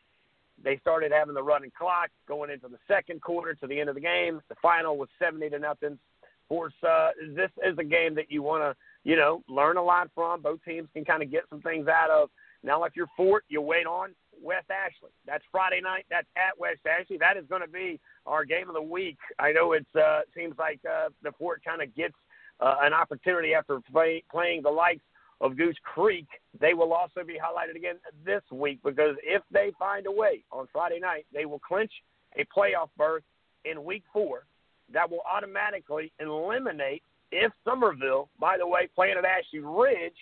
They 0.63 0.77
started 0.77 1.11
having 1.11 1.35
the 1.35 1.43
running 1.43 1.71
clock 1.77 2.09
going 2.27 2.49
into 2.49 2.67
the 2.67 2.77
second 2.87 3.21
quarter 3.21 3.53
to 3.55 3.67
the 3.67 3.79
end 3.79 3.89
of 3.89 3.95
the 3.95 4.01
game. 4.01 4.41
The 4.49 4.55
final 4.61 4.97
was 4.97 5.09
70 5.19 5.49
to 5.49 5.59
nothing. 5.59 5.93
Of 6.23 6.49
course, 6.49 6.73
uh, 6.87 7.09
this 7.35 7.49
is 7.65 7.77
a 7.77 7.83
game 7.83 8.15
that 8.15 8.31
you 8.31 8.43
want 8.43 8.63
to, 8.63 8.75
you 9.03 9.15
know, 9.15 9.43
learn 9.49 9.77
a 9.77 9.83
lot 9.83 10.09
from. 10.13 10.41
Both 10.41 10.63
teams 10.63 10.87
can 10.93 11.03
kind 11.03 11.23
of 11.23 11.31
get 11.31 11.43
some 11.49 11.61
things 11.61 11.87
out 11.87 12.09
of. 12.09 12.29
Now, 12.63 12.83
if 12.83 12.95
you're 12.95 13.09
Fort, 13.17 13.43
you 13.47 13.61
wait 13.61 13.85
on 13.85 14.15
West 14.41 14.67
Ashley. 14.69 15.11
That's 15.25 15.43
Friday 15.51 15.81
night. 15.81 16.05
That's 16.09 16.27
at 16.35 16.57
West 16.59 16.81
Ashley. 16.87 17.17
That 17.17 17.37
is 17.37 17.45
going 17.47 17.61
to 17.61 17.67
be 17.67 17.99
our 18.25 18.45
game 18.45 18.69
of 18.69 18.75
the 18.75 18.81
week. 18.81 19.17
I 19.39 19.51
know 19.51 19.73
it 19.73 19.85
uh, 19.95 20.21
seems 20.35 20.55
like 20.57 20.79
uh, 20.89 21.09
the 21.23 21.31
Fort 21.33 21.61
kind 21.65 21.81
of 21.81 21.93
gets 21.95 22.15
uh, 22.59 22.75
an 22.81 22.93
opportunity 22.93 23.53
after 23.53 23.79
play, 23.91 24.23
playing 24.31 24.63
the 24.63 24.69
likes 24.69 25.03
of 25.41 25.57
Goose 25.57 25.75
Creek, 25.83 26.27
they 26.59 26.73
will 26.73 26.93
also 26.93 27.23
be 27.25 27.33
highlighted 27.33 27.75
again 27.75 27.95
this 28.25 28.41
week 28.51 28.79
because 28.83 29.15
if 29.23 29.41
they 29.51 29.71
find 29.77 30.05
a 30.07 30.11
way 30.11 30.43
on 30.51 30.67
Friday 30.71 30.99
night, 30.99 31.25
they 31.33 31.45
will 31.45 31.59
clinch 31.59 31.91
a 32.37 32.45
playoff 32.45 32.89
berth 32.97 33.23
in 33.65 33.83
week 33.83 34.03
four 34.13 34.45
that 34.93 35.09
will 35.09 35.21
automatically 35.29 36.11
eliminate 36.19 37.01
if 37.31 37.51
Summerville, 37.65 38.29
by 38.39 38.57
the 38.57 38.67
way, 38.67 38.87
playing 38.95 39.15
at 39.17 39.25
Ashley 39.25 39.59
Ridge, 39.59 40.15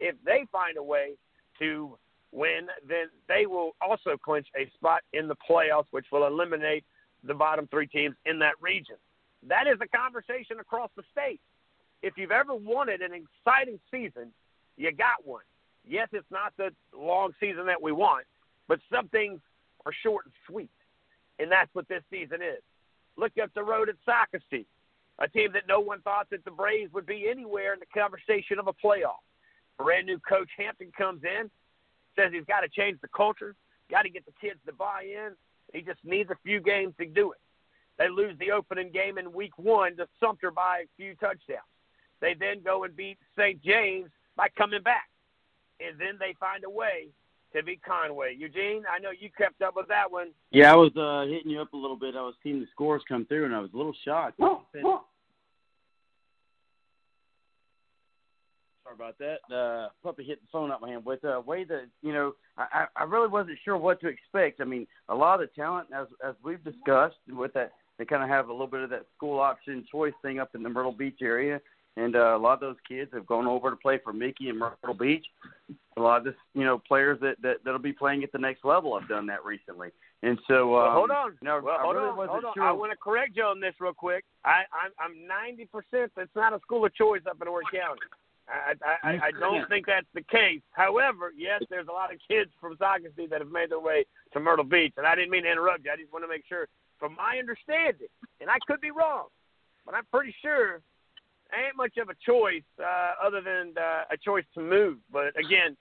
if 0.00 0.14
they 0.24 0.46
find 0.50 0.76
a 0.76 0.82
way 0.82 1.14
to 1.58 1.98
win, 2.32 2.68
then 2.88 3.06
they 3.28 3.46
will 3.46 3.74
also 3.80 4.16
clinch 4.16 4.46
a 4.56 4.70
spot 4.74 5.02
in 5.12 5.28
the 5.28 5.36
playoffs, 5.48 5.86
which 5.90 6.06
will 6.12 6.26
eliminate 6.26 6.84
the 7.24 7.34
bottom 7.34 7.66
three 7.70 7.86
teams 7.86 8.14
in 8.26 8.38
that 8.38 8.54
region. 8.60 8.96
That 9.46 9.66
is 9.66 9.78
a 9.82 9.88
conversation 9.96 10.60
across 10.60 10.90
the 10.96 11.02
state 11.12 11.40
if 12.02 12.16
you've 12.16 12.30
ever 12.30 12.54
wanted 12.54 13.02
an 13.02 13.12
exciting 13.12 13.80
season, 13.90 14.32
you 14.76 14.92
got 14.92 15.24
one. 15.24 15.42
Yes, 15.86 16.08
it's 16.12 16.30
not 16.30 16.52
the 16.56 16.70
long 16.96 17.32
season 17.40 17.66
that 17.66 17.80
we 17.80 17.92
want, 17.92 18.26
but 18.68 18.78
some 18.92 19.08
things 19.08 19.40
are 19.86 19.92
short 20.02 20.26
and 20.26 20.34
sweet, 20.46 20.70
and 21.38 21.50
that's 21.50 21.74
what 21.74 21.88
this 21.88 22.02
season 22.10 22.42
is. 22.42 22.62
Look 23.16 23.32
up 23.42 23.50
the 23.54 23.62
road 23.62 23.88
at 23.88 23.96
Socastee, 24.06 24.66
a 25.18 25.28
team 25.28 25.52
that 25.54 25.66
no 25.66 25.80
one 25.80 26.00
thought 26.02 26.28
that 26.30 26.44
the 26.44 26.50
Braves 26.50 26.92
would 26.92 27.06
be 27.06 27.28
anywhere 27.28 27.72
in 27.72 27.80
the 27.80 28.00
conversation 28.00 28.58
of 28.58 28.68
a 28.68 28.72
playoff. 28.72 29.22
Brand 29.78 30.06
new 30.06 30.18
coach 30.18 30.50
Hampton 30.56 30.92
comes 30.96 31.22
in, 31.24 31.50
says 32.16 32.32
he's 32.32 32.44
got 32.44 32.60
to 32.60 32.68
change 32.68 33.00
the 33.00 33.08
culture, 33.08 33.54
got 33.90 34.02
to 34.02 34.10
get 34.10 34.26
the 34.26 34.32
kids 34.40 34.60
to 34.66 34.72
buy 34.72 35.02
in. 35.04 35.32
He 35.72 35.82
just 35.82 36.04
needs 36.04 36.30
a 36.30 36.36
few 36.44 36.60
games 36.60 36.94
to 36.98 37.06
do 37.06 37.32
it. 37.32 37.38
They 37.98 38.08
lose 38.08 38.38
the 38.38 38.52
opening 38.52 38.90
game 38.92 39.18
in 39.18 39.32
week 39.32 39.58
one 39.58 39.96
to 39.96 40.06
Sumter 40.20 40.50
by 40.50 40.84
a 40.84 40.88
few 40.96 41.14
touchdowns. 41.16 41.62
They 42.20 42.34
then 42.38 42.62
go 42.64 42.84
and 42.84 42.96
beat 42.96 43.18
St. 43.38 43.62
James 43.62 44.10
by 44.36 44.48
coming 44.56 44.82
back. 44.82 45.08
And 45.80 45.98
then 45.98 46.18
they 46.18 46.34
find 46.40 46.64
a 46.64 46.70
way 46.70 47.08
to 47.54 47.62
beat 47.62 47.82
Conway. 47.82 48.34
Eugene, 48.36 48.82
I 48.92 48.98
know 48.98 49.10
you 49.18 49.30
kept 49.36 49.62
up 49.62 49.76
with 49.76 49.88
that 49.88 50.10
one. 50.10 50.28
Yeah, 50.50 50.72
I 50.72 50.76
was 50.76 50.94
uh, 50.96 51.30
hitting 51.30 51.50
you 51.50 51.60
up 51.60 51.72
a 51.72 51.76
little 51.76 51.96
bit. 51.96 52.16
I 52.16 52.22
was 52.22 52.34
seeing 52.42 52.60
the 52.60 52.66
scores 52.72 53.02
come 53.08 53.26
through, 53.26 53.46
and 53.46 53.54
I 53.54 53.60
was 53.60 53.70
a 53.72 53.76
little 53.76 53.94
shocked. 54.04 54.38
Sorry 54.38 54.58
about 58.94 59.18
that. 59.18 59.54
Uh, 59.54 59.88
puppy 60.02 60.24
hit 60.24 60.40
the 60.40 60.48
phone 60.50 60.72
out 60.72 60.80
my 60.80 60.90
hand. 60.90 61.04
With 61.04 61.22
the 61.22 61.36
uh, 61.36 61.40
way 61.40 61.64
that 61.64 61.86
you 62.02 62.12
know, 62.12 62.32
I, 62.56 62.86
I 62.96 63.04
really 63.04 63.28
wasn't 63.28 63.58
sure 63.64 63.76
what 63.76 64.00
to 64.00 64.08
expect. 64.08 64.60
I 64.60 64.64
mean, 64.64 64.86
a 65.08 65.14
lot 65.14 65.40
of 65.42 65.48
the 65.48 65.60
talent, 65.60 65.88
as 65.94 66.06
as 66.26 66.34
we've 66.42 66.62
discussed, 66.64 67.16
with 67.28 67.52
that 67.54 67.72
they 67.98 68.04
kind 68.04 68.22
of 68.22 68.28
have 68.28 68.48
a 68.48 68.52
little 68.52 68.66
bit 68.66 68.80
of 68.80 68.90
that 68.90 69.06
school 69.16 69.40
option 69.40 69.84
choice 69.90 70.14
thing 70.22 70.38
up 70.38 70.54
in 70.54 70.62
the 70.62 70.68
Myrtle 70.68 70.92
Beach 70.92 71.18
area 71.20 71.60
and 71.96 72.14
uh, 72.14 72.36
a 72.36 72.38
lot 72.38 72.54
of 72.54 72.60
those 72.60 72.76
kids 72.86 73.10
have 73.12 73.26
gone 73.26 73.46
over 73.46 73.70
to 73.70 73.76
play 73.76 73.98
for 74.02 74.12
Mickey 74.12 74.48
and 74.48 74.58
Myrtle 74.58 74.94
Beach. 74.94 75.26
A 75.96 76.00
lot 76.00 76.18
of 76.18 76.24
this, 76.24 76.34
you 76.54 76.64
know, 76.64 76.78
players 76.78 77.18
that, 77.20 77.42
that 77.42 77.56
that'll 77.64 77.80
be 77.80 77.92
playing 77.92 78.22
at 78.22 78.30
the 78.30 78.38
next 78.38 78.64
level 78.64 78.98
have 78.98 79.08
done 79.08 79.26
that 79.26 79.44
recently. 79.44 79.90
And 80.22 80.38
so, 80.46 80.76
um, 80.76 80.84
well, 80.84 80.92
hold 80.92 81.10
on. 81.10 81.38
No, 81.42 81.60
well, 81.62 81.78
hold 81.80 81.96
really 81.96 82.08
on. 82.08 82.28
Hold 82.28 82.44
on. 82.44 82.54
Sure. 82.54 82.62
I 82.62 82.72
want 82.72 82.92
to 82.92 82.96
correct 82.96 83.36
you 83.36 83.42
on 83.42 83.60
this 83.60 83.74
real 83.80 83.92
quick. 83.92 84.24
I, 84.44 84.62
I'm 84.70 84.92
I'm 84.98 85.26
90 85.26 85.66
percent. 85.66 86.12
That's 86.16 86.30
not 86.36 86.52
a 86.52 86.60
school 86.60 86.84
of 86.84 86.94
choice 86.94 87.22
up 87.28 87.38
in 87.40 87.48
Horry 87.48 87.64
County. 87.72 88.00
I, 88.48 88.72
I, 89.04 89.28
I, 89.28 89.30
don't 89.38 89.68
think 89.68 89.84
that's 89.86 90.06
the 90.14 90.22
case. 90.22 90.62
However, 90.72 91.32
yes, 91.36 91.62
there's 91.68 91.88
a 91.88 91.92
lot 91.92 92.12
of 92.12 92.18
kids 92.26 92.50
from 92.58 92.76
Socastee 92.76 93.28
that 93.28 93.40
have 93.40 93.50
made 93.50 93.70
their 93.70 93.80
way 93.80 94.06
to 94.32 94.40
Myrtle 94.40 94.64
Beach, 94.64 94.94
and 94.96 95.06
I 95.06 95.14
didn't 95.14 95.30
mean 95.30 95.42
to 95.42 95.52
interrupt 95.52 95.84
you. 95.84 95.90
I 95.92 95.96
just 95.96 96.12
want 96.12 96.24
to 96.24 96.28
make 96.28 96.44
sure, 96.48 96.66
from 96.98 97.14
my 97.14 97.36
understanding, 97.38 98.08
and 98.40 98.48
I 98.48 98.56
could 98.66 98.80
be 98.80 98.90
wrong, 98.90 99.26
but 99.84 99.94
I'm 99.94 100.06
pretty 100.10 100.34
sure 100.40 100.80
ain't 101.54 101.76
much 101.76 101.96
of 101.96 102.08
a 102.08 102.14
choice 102.24 102.66
uh, 102.80 103.12
other 103.24 103.40
than 103.40 103.74
uh, 103.76 104.04
a 104.10 104.16
choice 104.16 104.44
to 104.54 104.60
move. 104.60 104.98
But 105.12 105.38
again, 105.38 105.76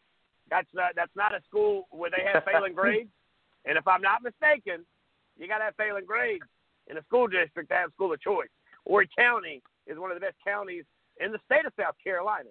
that's 0.50 0.70
not, 0.74 0.92
that's 0.96 1.16
not 1.16 1.34
a 1.34 1.42
school 1.48 1.88
where 1.92 2.10
they 2.10 2.24
have 2.32 2.44
failing 2.44 2.74
grades. 2.76 3.10
And 3.66 3.78
if 3.78 3.88
I'm 3.88 4.02
not 4.02 4.24
mistaken, 4.24 4.86
you 5.38 5.48
got 5.48 5.60
to 5.60 5.66
have 5.66 5.76
failing 5.76 6.06
grades 6.06 6.46
in 6.90 6.98
a 6.98 7.04
school 7.04 7.28
district 7.28 7.70
to 7.70 7.76
have 7.76 7.92
school 7.94 8.14
of 8.14 8.22
choice. 8.22 8.50
Horry 8.88 9.10
County 9.18 9.62
is 9.86 9.98
one 9.98 10.12
of 10.12 10.16
the 10.16 10.22
best 10.22 10.38
counties 10.46 10.86
in 11.20 11.32
the 11.32 11.40
state 11.46 11.66
of 11.66 11.74
South 11.80 11.96
Carolina 12.04 12.50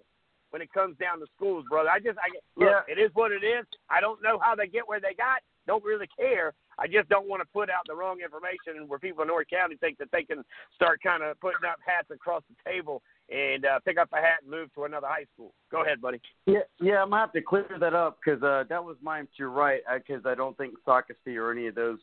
when 0.51 0.61
it 0.61 0.71
comes 0.71 0.97
down 0.97 1.19
to 1.19 1.25
schools, 1.35 1.65
brother. 1.69 1.89
I 1.89 1.99
just, 1.99 2.17
I 2.19 2.29
look, 2.55 2.69
yeah. 2.69 2.93
it 2.93 2.99
is 2.99 3.11
what 3.13 3.31
it 3.31 3.43
is. 3.43 3.65
I 3.89 3.99
don't 3.99 4.21
know 4.21 4.39
how 4.41 4.55
they 4.55 4.67
get 4.67 4.87
where 4.87 4.99
they 4.99 5.13
got. 5.13 5.41
Don't 5.65 5.83
really 5.83 6.07
care. 6.17 6.53
I 6.79 6.87
just 6.87 7.09
don't 7.09 7.27
want 7.27 7.41
to 7.41 7.47
put 7.51 7.69
out 7.69 7.87
the 7.87 7.95
wrong 7.95 8.19
information 8.23 8.87
where 8.87 8.99
people 8.99 9.23
in 9.23 9.29
Horry 9.29 9.45
County 9.51 9.75
think 9.77 9.97
that 9.97 10.09
they 10.11 10.23
can 10.23 10.43
start 10.75 11.01
kind 11.01 11.23
of 11.23 11.39
putting 11.39 11.65
up 11.67 11.77
hats 11.85 12.09
across 12.11 12.43
the 12.49 12.69
table 12.69 13.01
and 13.29 13.65
uh, 13.65 13.79
pick 13.79 13.97
up 13.97 14.09
a 14.13 14.17
hat 14.17 14.41
and 14.41 14.51
move 14.51 14.73
to 14.75 14.85
another 14.85 15.07
high 15.07 15.25
school. 15.33 15.53
Go 15.71 15.83
ahead, 15.83 16.01
buddy. 16.01 16.21
Yeah, 16.45 16.59
yeah, 16.79 17.01
I'm 17.01 17.09
gonna 17.09 17.21
have 17.21 17.33
to 17.33 17.41
clear 17.41 17.65
that 17.79 17.93
up 17.93 18.19
because 18.23 18.41
uh, 18.43 18.63
that 18.69 18.83
was 18.83 18.95
mine. 19.01 19.27
You're 19.37 19.49
right, 19.49 19.81
because 19.95 20.23
I, 20.25 20.31
I 20.31 20.35
don't 20.35 20.57
think 20.57 20.75
Socastee 20.85 21.37
or 21.37 21.51
any 21.51 21.67
of 21.67 21.75
those 21.75 21.99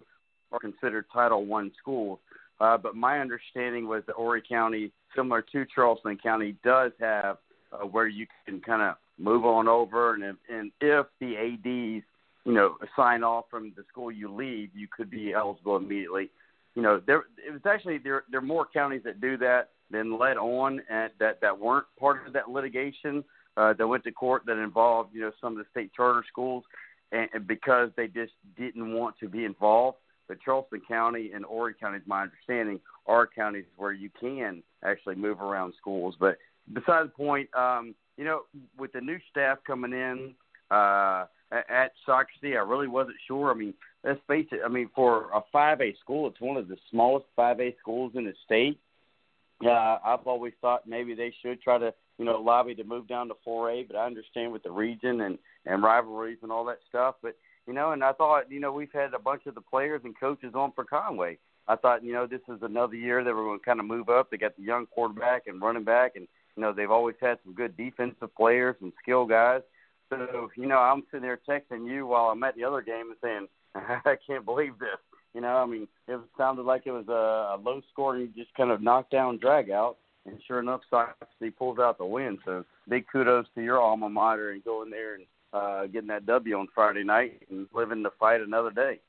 are 0.53 0.59
considered 0.59 1.07
Title 1.13 1.45
One 1.45 1.73
schools. 1.81 2.19
Uh, 2.61 2.77
but 2.77 2.95
my 2.95 3.19
understanding 3.19 3.89
was 3.89 4.03
that 4.07 4.15
Horry 4.15 4.43
County, 4.47 4.93
similar 5.17 5.43
to 5.43 5.65
Charleston 5.75 6.17
County, 6.17 6.57
does 6.63 6.93
have 7.01 7.39
uh, 7.73 7.87
where 7.87 8.07
you 8.07 8.27
can 8.47 8.61
kind 8.61 8.83
of 8.83 8.97
move 9.19 9.45
on 9.45 9.69
over, 9.69 10.15
and 10.15 10.23
if, 10.25 10.37
and 10.49 10.71
if 10.81 11.07
the 11.21 11.37
ads, 11.37 12.05
you 12.45 12.53
know, 12.53 12.77
sign 12.97 13.23
off 13.23 13.47
from 13.51 13.73
the 13.77 13.85
school 13.91 14.13
you 14.13 14.33
leave, 14.33 14.71
you 14.75 14.87
could 14.95 15.11
be 15.11 15.33
eligible 15.33 15.77
immediately. 15.77 16.31
You 16.75 16.83
know, 16.83 17.01
there 17.07 17.25
it 17.47 17.53
was 17.53 17.63
actually 17.67 17.99
there 17.99 18.25
there 18.31 18.41
are 18.41 18.43
more 18.45 18.67
counties 18.73 19.03
that 19.05 19.21
do 19.21 19.37
that 19.39 19.71
than 19.91 20.19
led 20.19 20.37
on 20.37 20.83
that 21.19 21.41
that 21.41 21.59
weren't 21.59 21.87
part 21.99 22.27
of 22.27 22.33
that 22.33 22.51
litigation 22.51 23.25
uh, 23.57 23.73
that 23.75 23.87
went 23.87 24.05
to 24.05 24.13
court 24.13 24.43
that 24.47 24.59
involved 24.59 25.15
you 25.15 25.21
know 25.21 25.33
some 25.41 25.53
of 25.53 25.59
the 25.59 25.71
state 25.71 25.93
charter 25.95 26.25
schools, 26.29 26.65
and, 27.13 27.29
and 27.33 27.47
because 27.47 27.91
they 27.97 28.09
just 28.09 28.33
didn't 28.59 28.93
want 28.93 29.17
to 29.21 29.29
be 29.29 29.45
involved. 29.45 29.99
But 30.27 30.41
Charleston 30.41 30.81
County 30.89 31.33
and 31.35 31.45
Horry 31.45 31.75
County, 31.79 31.99
is 31.99 32.03
my 32.07 32.23
understanding, 32.23 32.81
are 33.07 33.27
counties 33.27 33.67
where 33.77 33.93
you 33.93 34.11
can 34.19 34.63
actually 34.83 35.17
move 35.17 35.43
around 35.43 35.75
schools. 35.79 36.17
But 36.19 36.39
besides 36.73 37.11
the 37.11 37.25
point, 37.25 37.55
um, 37.55 37.95
you 38.17 38.25
know, 38.25 38.43
with 38.79 38.93
the 38.93 39.03
new 39.03 39.19
staff 39.31 39.59
coming 39.67 39.93
in 39.93 40.35
uh, 40.71 41.27
at 41.69 41.93
Socastee, 42.07 42.57
I 42.57 42.69
really 42.69 42.89
wasn't 42.89 43.17
sure. 43.27 43.51
I 43.51 43.55
mean, 43.55 43.75
let's 44.03 44.21
face 44.27 44.47
it. 44.53 44.61
I 44.65 44.69
mean, 44.69 44.91
for 44.95 45.31
a 45.33 45.43
5A 45.55 45.99
school, 46.01 46.29
it's 46.29 46.41
one 46.41 46.57
of 46.57 46.69
the 46.69 46.77
smallest 46.91 47.27
5A 47.39 47.79
schools 47.79 48.13
in 48.15 48.25
the 48.25 48.35
state. 48.45 48.79
Uh, 49.65 49.99
I've 50.05 50.27
always 50.27 50.53
thought 50.61 50.87
maybe 50.87 51.15
they 51.15 51.33
should 51.43 51.63
try 51.63 51.79
to, 51.79 51.95
you 52.19 52.25
know, 52.25 52.41
lobby 52.41 52.75
to 52.75 52.85
move 52.85 53.09
down 53.09 53.29
to 53.29 53.35
4A, 53.47 53.89
but 53.89 53.97
I 53.97 54.07
understand 54.07 54.53
with 54.53 54.63
the 54.63 54.71
region 54.71 55.23
and 55.23 55.39
and 55.67 55.83
rivalries 55.83 56.39
and 56.43 56.53
all 56.53 56.65
that 56.67 56.81
stuff. 56.89 57.15
But 57.23 57.37
you 57.67 57.73
know, 57.73 57.93
and 57.93 58.05
I 58.05 58.13
thought, 58.13 58.51
you 58.51 58.61
know, 58.61 58.73
we've 58.73 58.93
had 58.93 59.15
a 59.15 59.19
bunch 59.19 59.47
of 59.47 59.55
the 59.55 59.61
players 59.61 60.03
and 60.05 60.19
coaches 60.19 60.53
on 60.55 60.73
for 60.73 60.85
Conway. 60.85 61.39
I 61.67 61.77
thought, 61.77 62.05
you 62.05 62.13
know, 62.13 62.27
this 62.27 62.43
is 62.49 62.59
another 62.61 62.95
year 62.95 63.25
that 63.25 63.35
we're 63.35 63.45
going 63.45 63.59
to 63.59 63.65
kind 63.65 63.81
of 63.81 63.87
move 63.87 64.11
up. 64.11 64.31
They 64.31 64.37
got 64.37 64.57
the 64.57 64.63
young 64.63 64.87
quarterback 64.87 65.47
and 65.47 65.63
running 65.63 65.85
back, 65.85 66.13
and 66.17 66.29
you 66.57 66.63
know, 66.63 66.73
they've 66.73 66.91
always 66.91 67.17
had 67.21 67.39
some 67.45 67.55
good 67.55 67.77
defensive 67.77 68.35
players 68.37 68.77
and 68.83 68.93
skill 69.03 69.25
guys. 69.25 69.63
So, 70.11 70.51
you 70.57 70.67
know, 70.67 70.79
I'm 70.79 71.03
sitting 71.11 71.23
there 71.23 71.41
texting 71.49 71.89
you 71.89 72.07
while 72.07 72.27
I'm 72.27 72.43
at 72.45 72.57
the 72.57 72.65
other 72.65 72.83
game 72.83 73.11
and 73.11 73.17
saying, 73.23 73.49
I 74.05 74.17
can't 74.27 74.45
believe 74.45 74.79
this. 74.79 74.99
You 75.35 75.41
know, 75.41 75.57
I 75.57 75.67
mean, 75.67 75.89
it 76.07 76.21
sounded 76.39 76.63
like 76.63 76.83
it 76.87 76.93
was 76.93 77.09
a, 77.09 77.57
a 77.57 77.59
low 77.61 77.83
scoring, 77.93 78.33
just 78.37 78.55
kind 78.55 78.71
of 78.71 78.83
knockdown 78.83 79.39
drag 79.39 79.71
out. 79.71 79.97
And 80.27 80.39
sure 80.47 80.61
enough, 80.61 80.81
he 81.41 81.51
pulls 81.51 81.79
out 81.79 81.99
the 81.99 82.05
win. 82.05 82.39
So 82.45 82.65
big 82.89 83.07
kudos 83.11 83.47
to 83.55 83.63
your 83.63 83.81
alma 83.81 84.09
mater 84.09 84.53
and 84.53 84.65
going 84.65 84.91
there 84.91 85.17
and 85.17 85.25
uh, 85.53 85.87
getting 85.87 86.09
that 86.09 86.27
W 86.27 86.57
on 86.57 86.69
Friday 86.75 87.05
night 87.05 87.43
and 87.51 87.67
living 87.75 88.03
to 88.05 88.11
fight 88.19 88.41
another 88.41 88.71
day. 88.71 89.01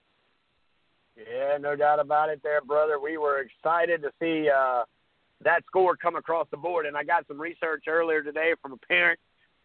Yeah, 1.15 1.57
no 1.59 1.75
doubt 1.75 1.99
about 1.99 2.29
it 2.29 2.41
there, 2.43 2.61
brother. 2.61 2.99
We 2.99 3.17
were 3.17 3.39
excited 3.39 4.01
to 4.01 4.11
see 4.19 4.49
uh, 4.49 4.83
that 5.43 5.63
score 5.65 5.95
come 5.95 6.15
across 6.15 6.47
the 6.51 6.57
board. 6.57 6.85
And 6.85 6.97
I 6.97 7.03
got 7.03 7.25
some 7.27 7.39
research 7.39 7.85
earlier 7.87 8.21
today 8.21 8.53
from 8.61 8.73
a 8.73 8.77
parent 8.77 9.19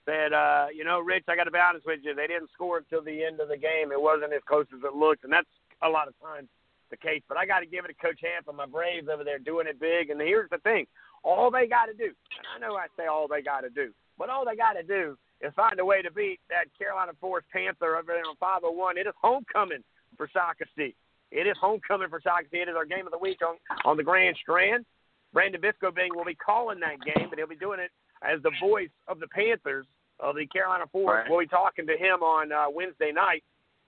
that, 0.07 0.33
uh, 0.33 0.67
you 0.75 0.85
know, 0.85 1.01
Rich, 1.01 1.25
I 1.29 1.37
got 1.37 1.45
to 1.45 1.51
be 1.51 1.59
honest 1.59 1.87
with 1.87 2.01
you, 2.03 2.15
they 2.15 2.27
didn't 2.27 2.51
score 2.55 2.79
until 2.79 3.03
the 3.03 3.25
end 3.25 3.41
of 3.41 3.49
the 3.49 3.57
game. 3.57 3.93
It 3.93 4.01
wasn't 4.01 4.33
as 4.33 4.43
close 4.49 4.67
as 4.75 4.83
it 4.85 4.95
looked. 4.95 5.25
And 5.25 5.33
that's 5.33 5.51
a 5.83 5.89
lot 5.89 6.09
of 6.09 6.15
times 6.21 6.49
the 6.91 6.97
case. 6.97 7.23
But 7.29 7.39
I 7.39 7.47
got 7.47 7.61
to 7.61 7.67
give 7.67 7.85
it 7.85 7.89
to 7.89 7.95
Coach 7.95 8.21
Hamp 8.23 8.49
and 8.49 8.57
my 8.57 8.67
Braves 8.67 9.09
over 9.13 9.25
there 9.25 9.39
doing 9.39 9.67
it 9.67 9.81
big. 9.81 10.11
And 10.11 10.21
here's 10.21 10.51
the 10.51 10.59
thing 10.59 10.87
all 11.23 11.51
they 11.51 11.67
got 11.67 11.87
to 11.87 11.95
do, 11.95 12.11
and 12.11 12.47
I 12.55 12.59
know 12.59 12.77
I 12.77 12.87
say 12.97 13.07
all 13.07 13.29
they 13.29 13.43
got 13.43 13.61
to 13.61 13.71
do, 13.71 13.93
but 14.19 14.31
all 14.31 14.45
they 14.45 14.57
got 14.57 14.73
to 14.73 14.83
do 14.83 15.17
is 15.41 15.53
find 15.55 15.79
a 15.79 15.85
way 15.85 16.03
to 16.03 16.11
beat 16.11 16.41
that 16.49 16.67
Carolina 16.79 17.13
Forest 17.21 17.47
Panther 17.53 17.97
over 17.97 18.13
there 18.13 18.25
on 18.25 18.37
501. 18.41 18.99
It 18.99 19.07
is 19.07 19.15
homecoming 19.21 19.85
for 20.17 20.29
Socastee. 20.29 20.95
It 21.31 21.47
is 21.47 21.57
homecoming 21.61 22.09
for 22.09 22.21
Socastee. 22.21 22.65
It 22.65 22.69
is 22.69 22.77
our 22.77 22.85
game 22.85 23.07
of 23.07 23.13
the 23.13 23.19
week 23.19 23.39
on, 23.47 23.57
on 23.85 23.97
the 23.97 24.03
Grand 24.03 24.37
Strand. 24.41 24.85
Brandon 25.33 25.61
Biscobing 25.61 26.15
will 26.15 26.25
be 26.25 26.35
calling 26.35 26.81
that 26.81 27.01
game, 27.05 27.29
but 27.29 27.39
he'll 27.39 27.47
be 27.47 27.57
doing 27.57 27.81
it 27.81 27.91
as 28.23 28.43
the 28.43 28.53
voice 28.61 28.91
of 29.09 29.21
the 29.21 29.29
Panthers 29.29 29.87
of 30.19 30.37
the 30.37 30.47
Carolina 30.47 30.85
Forest. 30.93 31.25
Right. 31.25 31.31
We'll 31.31 31.41
be 31.41 31.47
talking 31.47 31.87
to 31.87 31.97
him 31.97 32.23
on 32.23 32.53
uh, 32.53 32.65
Wednesday 32.73 33.13
night 33.13 33.43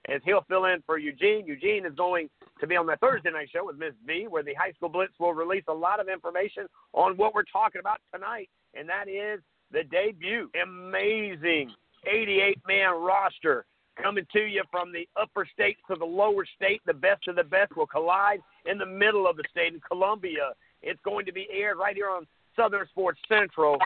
as 0.09 0.21
he'll 0.25 0.45
fill 0.49 0.65
in 0.65 0.83
for 0.85 0.97
Eugene. 0.97 1.45
Eugene 1.45 1.85
is 1.85 1.93
going 1.95 2.29
to 2.59 2.67
be 2.67 2.75
on 2.75 2.85
the 2.85 2.97
Thursday 2.97 3.31
night 3.31 3.49
show 3.53 3.65
with 3.65 3.77
Miss 3.77 3.93
V, 4.05 4.27
where 4.27 4.43
the 4.43 4.53
High 4.53 4.71
School 4.73 4.89
Blitz 4.89 5.13
will 5.19 5.33
release 5.33 5.63
a 5.67 5.73
lot 5.73 5.99
of 5.99 6.09
information 6.09 6.67
on 6.93 7.15
what 7.17 7.33
we're 7.33 7.43
talking 7.43 7.79
about 7.79 7.99
tonight, 8.13 8.49
and 8.73 8.87
that 8.89 9.07
is 9.07 9.39
the 9.71 9.83
debut. 9.83 10.49
Amazing 10.61 11.71
88 12.05 12.57
man 12.67 13.01
roster 13.01 13.65
coming 14.01 14.25
to 14.33 14.39
you 14.39 14.63
from 14.71 14.91
the 14.91 15.07
upper 15.19 15.47
state 15.53 15.77
to 15.89 15.95
the 15.95 16.05
lower 16.05 16.45
state. 16.55 16.81
The 16.85 16.93
best 16.93 17.27
of 17.27 17.35
the 17.35 17.43
best 17.43 17.75
will 17.75 17.87
collide 17.87 18.39
in 18.65 18.77
the 18.77 18.85
middle 18.85 19.27
of 19.27 19.37
the 19.37 19.43
state 19.51 19.73
in 19.73 19.79
Columbia. 19.79 20.51
It's 20.81 20.99
going 21.05 21.25
to 21.25 21.31
be 21.31 21.47
aired 21.51 21.77
right 21.77 21.95
here 21.95 22.09
on 22.09 22.25
Southern 22.55 22.87
Sports 22.87 23.19
Central. 23.29 23.77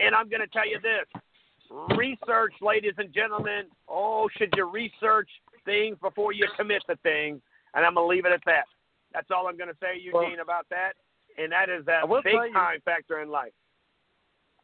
And 0.00 0.14
I'm 0.14 0.28
going 0.28 0.40
to 0.40 0.46
tell 0.48 0.68
you 0.68 0.78
this 0.80 1.06
research, 1.96 2.52
ladies 2.60 2.94
and 2.98 3.12
gentlemen. 3.12 3.64
Oh, 3.88 4.28
should 4.36 4.52
you 4.56 4.68
research 4.68 5.28
things 5.64 5.96
before 6.02 6.32
you 6.32 6.46
commit 6.56 6.82
to 6.88 6.96
things? 6.96 7.40
And 7.74 7.86
I'm 7.86 7.94
going 7.94 8.04
to 8.04 8.08
leave 8.10 8.26
it 8.26 8.32
at 8.32 8.42
that. 8.46 8.64
That's 9.14 9.28
all 9.30 9.46
I'm 9.46 9.56
going 9.56 9.70
to 9.70 9.76
say, 9.80 9.96
Eugene, 9.96 10.12
Well, 10.12 10.42
about 10.42 10.66
that. 10.70 10.92
And 11.38 11.50
that 11.52 11.70
is 11.70 11.84
will 12.08 12.22
big 12.22 12.34
you- 12.34 12.52
time 12.52 12.80
factor 12.84 13.20
in 13.22 13.30
life. 13.30 13.52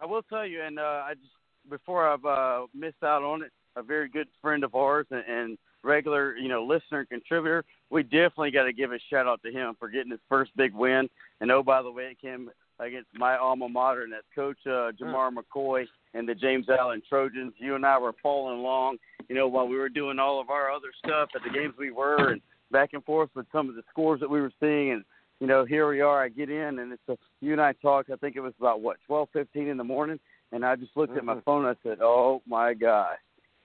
I 0.01 0.07
will 0.07 0.23
tell 0.23 0.47
you, 0.47 0.63
and 0.63 0.79
uh, 0.79 1.03
I 1.07 1.15
just 1.15 1.33
before 1.69 2.09
I've 2.09 2.25
uh, 2.25 2.67
missed 2.75 3.03
out 3.03 3.23
on 3.23 3.43
it, 3.43 3.51
a 3.77 3.83
very 3.83 4.09
good 4.09 4.29
friend 4.41 4.65
of 4.65 4.75
ours 4.75 5.07
and, 5.11 5.25
and 5.29 5.59
regular, 5.83 6.37
you 6.37 6.49
know, 6.49 6.65
listener 6.65 7.01
and 7.01 7.09
contributor. 7.09 7.65
We 7.91 8.03
definitely 8.03 8.51
got 8.51 8.65
to 8.65 8.73
give 8.73 8.93
a 8.93 8.99
shout 9.11 9.27
out 9.27 9.43
to 9.45 9.51
him 9.51 9.75
for 9.79 9.89
getting 9.89 10.11
his 10.11 10.21
first 10.29 10.51
big 10.57 10.75
win. 10.75 11.09
And 11.41 11.51
oh, 11.51 11.63
by 11.63 11.83
the 11.83 11.91
way, 11.91 12.05
it 12.05 12.21
came 12.21 12.51
against 12.81 13.09
my 13.15 13.37
alma 13.37 13.69
mater, 13.69 14.03
and 14.03 14.13
that's 14.13 14.27
Coach 14.35 14.59
uh, 14.67 14.93
Jamar 14.93 15.31
McCoy 15.33 15.87
and 16.15 16.29
the 16.29 16.35
James 16.35 16.67
Island 16.69 17.03
Trojans. 17.09 17.53
You 17.59 17.75
and 17.75 17.85
I 17.85 17.99
were 17.99 18.15
following 18.23 18.61
along, 18.61 18.99
you 19.29 19.35
know, 19.35 19.49
while 19.49 19.67
we 19.67 19.77
were 19.77 19.89
doing 19.89 20.19
all 20.19 20.41
of 20.41 20.51
our 20.51 20.71
other 20.71 20.89
stuff 21.05 21.31
at 21.35 21.43
the 21.43 21.51
games 21.51 21.75
we 21.79 21.91
were, 21.91 22.33
and 22.33 22.41
back 22.71 22.91
and 22.93 23.05
forth 23.05 23.31
with 23.35 23.47
some 23.53 23.69
of 23.69 23.75
the 23.75 23.83
scores 23.91 24.21
that 24.21 24.31
we 24.31 24.41
were 24.41 24.53
seeing, 24.61 24.93
and 24.93 25.05
you 25.41 25.47
know, 25.47 25.65
here 25.65 25.89
we 25.89 26.01
are. 26.01 26.23
I 26.23 26.29
get 26.29 26.51
in, 26.51 26.81
and 26.81 26.93
it's 26.93 27.09
a, 27.09 27.17
you 27.41 27.53
and 27.53 27.61
I 27.61 27.73
talked. 27.75 28.11
I 28.11 28.17
think 28.17 28.37
it 28.37 28.41
was 28.41 28.55
about 28.59 28.81
what 28.81 28.97
twelve 29.07 29.29
fifteen 29.33 29.69
in 29.69 29.77
the 29.77 29.85
morning, 29.85 30.19
and 30.53 30.65
I 30.65 30.77
just 30.77 30.97
looked 30.97 31.17
at 31.17 31.25
my 31.25 31.37
Mhm. 31.37 31.45
phone. 31.45 31.65
I 31.65 31.77
said, 31.83 31.99
"Oh 32.01 32.43
my 32.47 32.75
gosh, 32.75 33.19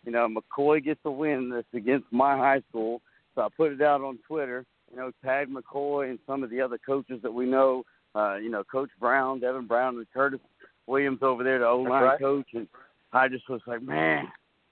you 0.06 0.12
know, 0.12 0.28
McCoy 0.28 0.84
gets 0.84 1.00
a 1.06 1.12
win 1.12 1.50
this 1.50 1.66
against 1.74 2.12
my 2.12 2.38
high 2.38 2.62
school." 2.70 3.02
So 3.36 3.42
I 3.42 3.48
put 3.58 3.72
it 3.72 3.82
out 3.82 4.02
on 4.02 4.20
Twitter. 4.28 4.66
You 4.92 4.98
know, 4.98 5.12
tagged 5.24 5.52
McCoy 5.52 6.12
and 6.12 6.20
some 6.28 6.44
of 6.44 6.52
the 6.52 6.62
other 6.62 6.78
coaches 6.78 7.20
that 7.24 7.34
we 7.34 7.48
know. 7.48 7.84
Uh, 8.16 8.36
you 8.36 8.50
know, 8.50 8.64
Coach 8.64 8.90
Brown, 9.00 9.40
Devin 9.40 9.66
Brown, 9.66 9.98
and 9.98 10.06
Curtis 10.14 10.40
Williams 10.88 11.20
over 11.22 11.44
there, 11.44 11.60
the 11.60 11.68
O 11.68 11.80
line 11.80 12.04
right. 12.04 12.20
coach, 12.20 12.48
and 12.54 12.68
I 13.12 13.28
just 13.28 13.50
was 13.50 13.62
like, 13.66 13.82
man, 13.82 14.28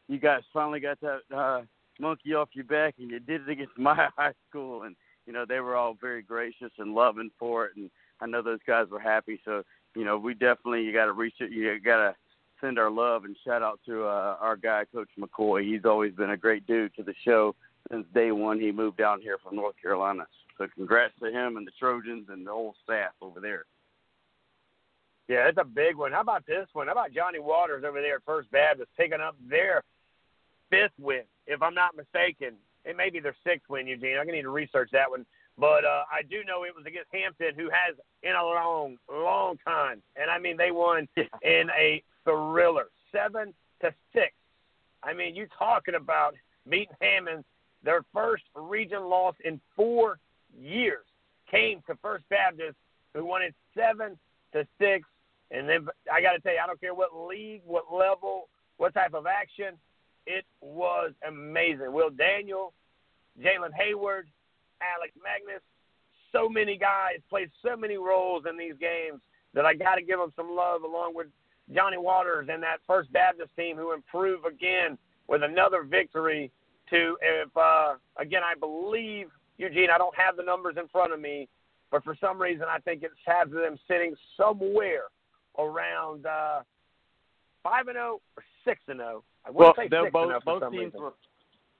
you 0.08 0.20
guys 0.20 0.42
finally 0.54 0.80
got 0.80 1.00
that 1.02 1.22
uh, 1.36 1.62
monkey 2.00 2.34
off 2.34 2.50
your 2.54 2.66
back, 2.66 2.96
and 3.00 3.10
you 3.10 3.20
did 3.20 3.42
it 3.42 3.50
against 3.50 3.72
my 3.78 4.10
high 4.16 4.34
school, 4.50 4.84
and 4.84 4.96
you 5.26 5.34
know 5.34 5.46
they 5.48 5.60
were 5.60 5.76
all 5.76 5.96
very 6.00 6.22
gracious 6.22 6.72
and 6.78 6.94
loving 6.94 7.32
for 7.40 7.66
it, 7.66 7.72
and 7.76 7.90
I 8.20 8.28
know 8.28 8.42
those 8.42 8.60
guys 8.68 8.88
were 8.92 9.00
happy. 9.00 9.40
So 9.46 9.64
you 9.96 10.06
know 10.06 10.18
we 10.18 10.34
definitely 10.34 10.84
you 10.84 10.94
got 10.94 11.06
to 11.06 11.14
reach 11.14 11.36
it, 11.40 11.52
you 11.52 11.80
got 11.80 11.98
to 11.98 12.16
send 12.60 12.78
our 12.78 12.92
love 12.92 13.26
and 13.26 13.36
shout 13.44 13.64
out 13.64 13.80
to 13.88 14.04
uh, 14.04 14.38
our 14.40 14.56
guy 14.56 14.86
Coach 14.94 15.10
McCoy. 15.20 15.66
He's 15.66 15.86
always 15.86 16.14
been 16.14 16.30
a 16.30 16.38
great 16.38 16.68
dude 16.68 16.94
to 16.96 17.04
the 17.04 17.16
show 17.26 17.56
since 17.90 18.06
day 18.14 18.32
one. 18.32 18.60
He 18.60 18.72
moved 18.72 18.98
down 18.98 19.22
here 19.22 19.38
from 19.44 19.56
North 19.56 19.76
Carolina. 19.82 20.28
So 20.62 20.68
congrats 20.76 21.14
to 21.24 21.32
him 21.32 21.58
and 21.58 21.66
the 21.66 21.72
Trojans 21.80 22.28
and 22.30 22.46
the 22.46 22.52
whole 22.52 22.76
staff 22.84 23.14
over 23.20 23.40
there. 23.40 23.66
Yeah, 25.28 25.48
it's 25.48 25.58
a 25.58 25.66
big 25.66 25.96
one. 25.96 26.12
How 26.12 26.22
about 26.22 26.46
this 26.46 26.68
one? 26.74 26.86
How 26.86 26.94
about 26.94 27.14
Johnny 27.14 27.40
Waters 27.40 27.84
over 27.84 28.00
there 28.00 28.18
at 28.18 28.26
First 28.28 28.52
Baptist 28.52 28.90
picking 28.96 29.22
up 29.22 29.36
their 29.50 29.84
fifth 30.70 30.92
win, 31.00 31.24
if 31.48 31.64
I'm 31.64 31.74
not 31.74 31.98
mistaken. 31.98 32.54
It 32.86 32.96
may 32.96 33.10
be 33.10 33.20
their 33.20 33.36
sixth 33.44 33.70
win, 33.70 33.88
Eugene. 33.88 34.18
I'm 34.20 34.26
going 34.26 34.30
to 34.30 34.34
need 34.34 34.42
to 34.44 34.50
research 34.50 34.90
that 34.92 35.10
one. 35.10 35.26
But 35.58 35.84
uh, 35.84 36.04
I 36.12 36.22
do 36.30 36.44
know 36.44 36.64
it 36.64 36.76
was 36.76 36.86
against 36.86 37.10
Hammond, 37.12 37.56
who 37.56 37.70
has 37.70 37.96
in 38.22 38.36
a 38.36 38.44
long, 38.44 38.98
long 39.12 39.58
time. 39.66 40.04
And 40.16 40.30
I 40.30 40.38
mean, 40.38 40.58
they 40.58 40.70
won 40.70 41.08
in 41.42 41.70
a 41.76 42.04
thriller, 42.24 42.90
seven 43.12 43.54
to 43.82 43.92
six. 44.14 44.34
I 45.02 45.14
mean, 45.14 45.36
you 45.36 45.48
talking 45.58 45.96
about 45.96 46.36
beating 46.70 46.96
Hammond, 47.02 47.46
their 47.84 48.04
first 48.14 48.44
region 48.56 49.06
loss 49.06 49.36
in 49.44 49.60
four 49.76 50.20
years 50.60 51.06
came 51.50 51.82
to 51.88 51.96
First 52.02 52.24
Baptist, 52.30 52.76
who 53.14 53.26
won 53.26 53.42
it 53.42 53.54
seven 53.76 54.18
to 54.54 54.66
six. 54.80 55.08
And 55.52 55.68
then 55.68 55.88
I 56.12 56.22
got 56.22 56.34
to 56.34 56.40
tell 56.40 56.54
you, 56.54 56.60
I 56.64 56.68
don't 56.68 56.80
care 56.80 56.94
what 56.94 57.10
league, 57.16 57.62
what 57.66 57.94
level, 57.94 58.48
what 58.78 58.94
type 58.94 59.14
of 59.14 59.28
action, 59.28 59.78
it 60.26 60.46
was 60.62 61.12
amazing. 61.28 61.92
Will 61.92 62.10
Daniel, 62.10 62.74
Jalen 63.40 63.74
Hayward, 63.78 64.28
Alex 64.82 65.14
Magnus, 65.22 65.62
so 66.32 66.48
many 66.48 66.78
guys 66.78 67.20
played 67.30 67.52
so 67.64 67.76
many 67.76 67.98
roles 67.98 68.44
in 68.50 68.58
these 68.58 68.76
games 68.80 69.22
that 69.54 69.66
I 69.66 69.74
got 69.74 69.96
to 69.96 70.02
give 70.02 70.20
them 70.20 70.32
some 70.36 70.56
love, 70.56 70.84
along 70.84 71.14
with 71.16 71.28
Johnny 71.74 71.98
Waters 71.98 72.48
and 72.52 72.64
that 72.64 72.78
First 72.88 73.12
Baptist 73.12 73.50
team 73.58 73.76
who 73.76 73.94
improved 73.94 74.46
again 74.46 74.98
with 75.28 75.44
another 75.44 75.84
victory. 75.84 76.52
To 76.90 77.18
if 77.22 77.50
uh, 77.56 77.94
again, 78.18 78.42
I 78.44 78.54
believe 78.60 79.28
Eugene, 79.62 79.90
I 79.94 79.98
don't 79.98 80.16
have 80.18 80.36
the 80.38 80.44
numbers 80.44 80.76
in 80.80 80.88
front 80.88 81.14
of 81.14 81.20
me, 81.20 81.48
but 81.92 82.04
for 82.04 82.16
some 82.20 82.42
reason 82.42 82.66
I 82.70 82.80
think 82.80 83.04
it 83.04 83.12
has 83.26 83.50
them 83.52 83.78
sitting 83.88 84.16
somewhere 84.36 85.04
around 85.58 86.26
uh, 86.26 86.62
five 87.64 87.88
and 87.88 87.96
zero 87.96 88.22
or 88.38 88.44
six 88.66 88.82
and 88.88 89.00
zero. 89.00 89.24
I 89.46 89.52
well, 89.52 89.68
want 89.68 89.76
to 89.76 89.82
say 89.82 90.04
six 90.04 90.12
both 90.12 90.24
and 90.24 90.30
zero 90.32 90.40
for 90.40 90.46
both 90.46 90.62
some 90.64 90.72
teams 90.74 90.86
reason. 90.86 91.02
were 91.02 91.14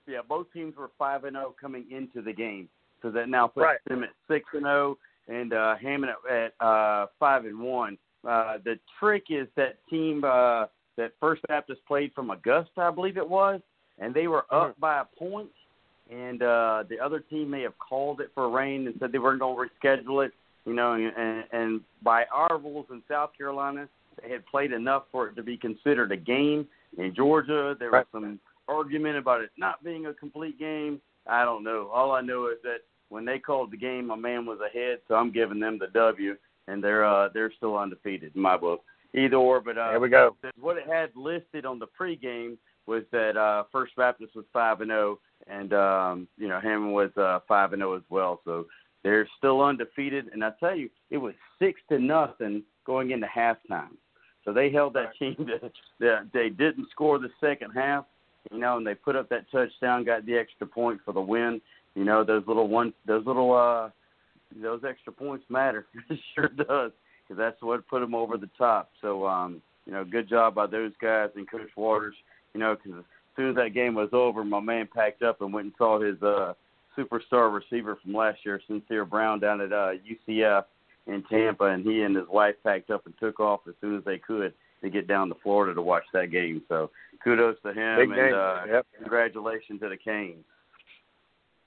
yeah 0.06 0.20
both 0.26 0.46
teams 0.52 0.76
were 0.76 0.90
five 0.98 1.24
and 1.24 1.34
zero 1.34 1.54
coming 1.60 1.84
into 1.90 2.22
the 2.22 2.32
game, 2.32 2.68
so 3.02 3.10
that 3.10 3.28
now 3.28 3.46
puts 3.48 3.64
Right. 3.64 3.78
them 3.88 4.04
at 4.04 4.10
six 4.28 4.44
and 4.52 4.62
zero 4.62 4.96
and 5.28 5.52
uh, 5.52 5.76
Hammond 5.76 6.12
at, 6.30 6.52
at 6.60 6.66
uh, 6.66 7.06
five 7.18 7.44
and 7.44 7.58
one. 7.60 7.98
Uh, 8.26 8.58
the 8.64 8.78
trick 9.00 9.24
is 9.30 9.48
that 9.56 9.78
team 9.90 10.22
uh, 10.24 10.66
that 10.96 11.12
First 11.20 11.42
Baptist 11.48 11.80
played 11.86 12.12
from 12.14 12.30
Augusta, 12.30 12.80
I 12.80 12.90
believe 12.90 13.16
it 13.16 13.28
was, 13.28 13.60
and 13.98 14.14
they 14.14 14.28
were 14.28 14.44
up 14.52 14.78
by 14.78 15.00
a 15.00 15.04
point, 15.18 15.48
and 16.12 16.42
uh, 16.42 16.84
the 16.88 16.98
other 17.00 17.20
team 17.20 17.50
may 17.50 17.62
have 17.62 17.78
called 17.78 18.20
it 18.20 18.30
for 18.34 18.50
rain 18.50 18.86
and 18.86 18.94
said 18.98 19.12
they 19.12 19.18
weren't 19.18 19.40
going 19.40 19.56
to 19.56 19.86
reschedule 19.86 20.24
it. 20.26 20.32
You 20.64 20.74
know, 20.74 20.92
and, 20.92 21.44
and, 21.52 21.80
by 22.02 22.24
our 22.32 22.56
rules 22.58 22.86
in 22.90 23.02
South 23.08 23.30
Carolina, 23.36 23.88
they 24.22 24.30
had 24.30 24.46
played 24.46 24.70
enough 24.72 25.04
for 25.10 25.26
it 25.28 25.34
to 25.34 25.42
be 25.42 25.56
considered 25.56 26.12
a 26.12 26.16
game. 26.16 26.68
In 26.98 27.12
Georgia, 27.14 27.74
there 27.80 27.90
Right. 27.90 28.06
was 28.12 28.22
some 28.22 28.38
argument 28.68 29.16
about 29.16 29.40
it 29.40 29.50
not 29.56 29.82
being 29.82 30.06
a 30.06 30.14
complete 30.14 30.58
game. 30.60 31.00
I 31.26 31.44
don't 31.44 31.64
know. 31.64 31.90
All 31.92 32.12
I 32.12 32.20
know 32.20 32.46
is 32.46 32.58
that 32.62 32.78
when 33.08 33.24
they 33.24 33.40
called 33.40 33.72
the 33.72 33.76
game, 33.76 34.06
my 34.06 34.14
man 34.16 34.46
was 34.46 34.58
ahead, 34.60 35.00
so 35.08 35.14
I'm 35.16 35.32
giving 35.32 35.58
them 35.58 35.78
the 35.78 35.88
W, 35.88 36.36
and 36.68 36.82
they're 36.82 37.04
uh, 37.04 37.28
they're 37.34 37.52
still 37.56 37.76
undefeated 37.76 38.32
in 38.36 38.40
my 38.40 38.56
book. 38.56 38.82
Either 39.14 39.36
or, 39.36 39.60
but 39.60 39.76
uh, 39.76 39.90
There 39.90 40.00
we 40.00 40.08
go. 40.08 40.36
what 40.60 40.76
it 40.78 40.86
had 40.86 41.10
listed 41.16 41.66
on 41.66 41.78
the 41.78 41.86
pregame 42.00 42.56
was 42.86 43.04
that 43.12 43.36
uh, 43.36 43.64
First 43.70 43.94
Baptist 43.96 44.34
was 44.34 44.44
five 44.52 44.80
and 44.80 44.90
zero, 44.90 45.18
and 45.46 45.72
um, 45.72 46.28
you 46.38 46.48
know 46.48 46.60
Hammond 46.60 46.92
was 46.92 47.10
uh, 47.16 47.40
five 47.46 47.72
and 47.72 47.80
zero 47.80 47.96
as 47.96 48.02
well. 48.10 48.40
So 48.44 48.66
they're 49.02 49.28
still 49.38 49.62
undefeated. 49.62 50.28
And 50.32 50.44
I 50.44 50.50
tell 50.60 50.76
you, 50.76 50.88
it 51.10 51.18
was 51.18 51.34
six 51.58 51.80
to 51.88 51.98
nothing 51.98 52.62
going 52.86 53.10
into 53.10 53.26
halftime. 53.26 53.96
So 54.44 54.52
they 54.52 54.70
held 54.70 54.94
that 54.94 55.16
team. 55.18 55.36
To, 55.46 55.70
that 56.00 56.30
they 56.32 56.48
didn't 56.48 56.88
score 56.90 57.18
the 57.18 57.30
second 57.40 57.70
half, 57.70 58.04
you 58.50 58.58
know, 58.58 58.76
and 58.76 58.86
they 58.86 58.94
put 58.94 59.16
up 59.16 59.28
that 59.28 59.50
touchdown, 59.50 60.04
got 60.04 60.26
the 60.26 60.36
extra 60.36 60.66
point 60.66 61.00
for 61.04 61.12
the 61.12 61.20
win. 61.20 61.60
You 61.94 62.04
know, 62.04 62.24
those 62.24 62.42
little 62.46 62.68
one, 62.68 62.92
those 63.06 63.24
little, 63.26 63.54
uh, 63.54 63.90
those 64.60 64.80
extra 64.88 65.12
points 65.12 65.44
matter. 65.48 65.86
it 66.10 66.18
sure 66.34 66.48
does, 66.48 66.90
because 67.22 67.38
that's 67.38 67.60
what 67.60 67.86
put 67.86 68.00
them 68.00 68.14
over 68.14 68.36
the 68.36 68.50
top. 68.58 68.90
So, 69.00 69.26
um, 69.26 69.62
you 69.86 69.92
know, 69.92 70.04
good 70.04 70.28
job 70.28 70.54
by 70.54 70.66
those 70.66 70.92
guys 71.00 71.30
and 71.36 71.48
Coach 71.48 71.70
Waters. 71.76 72.14
You 72.54 72.60
know, 72.60 72.76
because 72.76 72.98
as 72.98 73.04
soon 73.36 73.50
as 73.50 73.56
that 73.56 73.74
game 73.74 73.94
was 73.94 74.10
over, 74.12 74.44
my 74.44 74.60
man 74.60 74.88
packed 74.92 75.22
up 75.22 75.40
and 75.40 75.52
went 75.52 75.66
and 75.66 75.74
saw 75.78 76.00
his 76.00 76.20
uh, 76.22 76.54
superstar 76.96 77.52
receiver 77.52 77.98
from 78.02 78.12
last 78.12 78.44
year, 78.44 78.60
Sincere 78.66 79.04
Brown, 79.04 79.40
down 79.40 79.60
at 79.60 79.72
uh, 79.72 79.92
UCF 80.28 80.64
in 81.06 81.22
Tampa, 81.24 81.64
and 81.64 81.84
he 81.84 82.02
and 82.02 82.14
his 82.14 82.28
wife 82.28 82.54
packed 82.62 82.90
up 82.90 83.06
and 83.06 83.14
took 83.18 83.40
off 83.40 83.60
as 83.68 83.74
soon 83.80 83.96
as 83.96 84.04
they 84.04 84.18
could 84.18 84.52
to 84.82 84.90
get 84.90 85.06
down 85.06 85.28
to 85.28 85.34
Florida 85.42 85.74
to 85.74 85.82
watch 85.82 86.04
that 86.12 86.30
game. 86.30 86.62
So, 86.68 86.90
kudos 87.22 87.56
to 87.62 87.72
him 87.72 87.98
Big 87.98 88.08
and 88.10 88.16
game. 88.16 88.34
uh, 88.34 88.64
yep. 88.66 88.86
congratulations 88.98 89.80
to 89.80 89.88
the 89.88 89.96
Canes. 89.96 90.44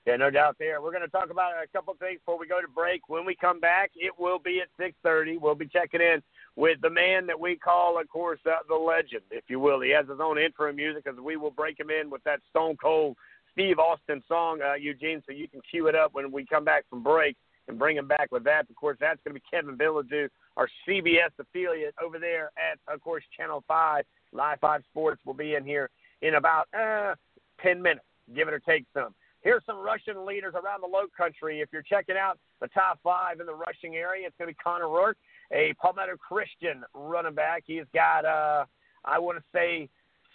Yeah, 0.06 0.16
no 0.16 0.30
doubt 0.30 0.54
there. 0.60 0.80
We're 0.80 0.92
going 0.92 1.02
to 1.02 1.08
talk 1.08 1.30
about 1.30 1.54
a 1.60 1.66
couple 1.66 1.92
things 1.98 2.20
before 2.20 2.38
we 2.38 2.46
go 2.46 2.60
to 2.60 2.68
break. 2.68 3.08
When 3.08 3.26
we 3.26 3.34
come 3.34 3.58
back, 3.58 3.90
it 3.96 4.12
will 4.16 4.38
be 4.38 4.60
at 4.60 4.68
6:30. 4.78 5.40
We'll 5.40 5.56
be 5.56 5.66
checking 5.66 6.00
in 6.00 6.22
with 6.54 6.80
the 6.80 6.90
man 6.90 7.26
that 7.26 7.38
we 7.38 7.56
call, 7.56 8.00
of 8.00 8.08
course, 8.08 8.38
uh, 8.46 8.58
the 8.68 8.76
legend, 8.76 9.22
if 9.32 9.44
you 9.48 9.58
will. 9.58 9.80
He 9.80 9.90
has 9.90 10.06
his 10.08 10.20
own 10.20 10.38
intro 10.38 10.72
music, 10.72 11.08
as 11.08 11.16
we 11.16 11.36
will 11.36 11.50
break 11.50 11.80
him 11.80 11.90
in 11.90 12.08
with 12.08 12.22
that 12.22 12.38
Stone 12.50 12.76
Cold 12.80 13.16
Steve 13.52 13.80
Austin 13.80 14.22
song, 14.28 14.60
uh, 14.62 14.74
Eugene, 14.74 15.22
so 15.26 15.32
you 15.32 15.48
can 15.48 15.60
cue 15.68 15.88
it 15.88 15.96
up 15.96 16.14
when 16.14 16.30
we 16.30 16.46
come 16.46 16.64
back 16.64 16.84
from 16.88 17.02
break 17.02 17.36
and 17.66 17.76
bring 17.76 17.96
him 17.96 18.06
back 18.06 18.30
with 18.30 18.44
that. 18.44 18.70
Of 18.70 18.76
course, 18.76 18.98
that's 19.00 19.18
going 19.24 19.34
to 19.34 19.40
be 19.40 19.46
Kevin 19.50 19.76
Bilodeau, 19.76 20.28
our 20.56 20.68
CBS 20.86 21.30
affiliate 21.38 21.94
over 22.00 22.20
there 22.20 22.50
at, 22.56 22.78
of 22.92 23.00
course, 23.00 23.24
Channel 23.36 23.64
5. 23.66 24.04
Live 24.32 24.60
5 24.60 24.82
Sports 24.90 25.20
will 25.24 25.34
be 25.34 25.54
in 25.54 25.64
here 25.64 25.90
in 26.22 26.34
about 26.34 26.68
uh, 26.78 27.14
10 27.60 27.82
minutes, 27.82 28.04
give 28.34 28.46
it 28.46 28.54
or 28.54 28.60
take 28.60 28.84
some. 28.94 29.14
Here's 29.46 29.62
some 29.64 29.78
Russian 29.78 30.26
leaders 30.26 30.54
around 30.56 30.80
the 30.80 30.88
low 30.88 31.04
country. 31.16 31.60
If 31.60 31.68
you're 31.72 31.80
checking 31.80 32.16
out 32.16 32.36
the 32.60 32.66
top 32.66 32.98
five 33.04 33.38
in 33.38 33.46
the 33.46 33.54
rushing 33.54 33.94
area, 33.94 34.26
it's 34.26 34.34
going 34.38 34.48
to 34.48 34.56
be 34.56 34.58
Connor 34.60 34.88
Rourke, 34.88 35.18
a 35.52 35.72
Palmetto 35.80 36.16
Christian 36.16 36.82
running 36.94 37.36
back. 37.36 37.62
He's 37.64 37.84
got, 37.94 38.24
uh, 38.24 38.64
I 39.04 39.20
want 39.20 39.38
to 39.38 39.44
say, 39.54 39.88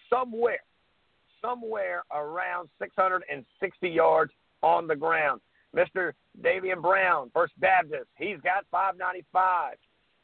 somewhere, 0.10 0.64
somewhere 1.42 2.04
around 2.16 2.70
660 2.80 3.90
yards 3.90 4.32
on 4.64 4.88
the 4.88 4.96
ground. 4.96 5.42
Mr. 5.76 6.14
Davian 6.42 6.82
Brown, 6.82 7.32
First 7.34 7.52
Baptist, 7.60 8.08
he's 8.18 8.38
got 8.46 8.64
595. 8.72 9.76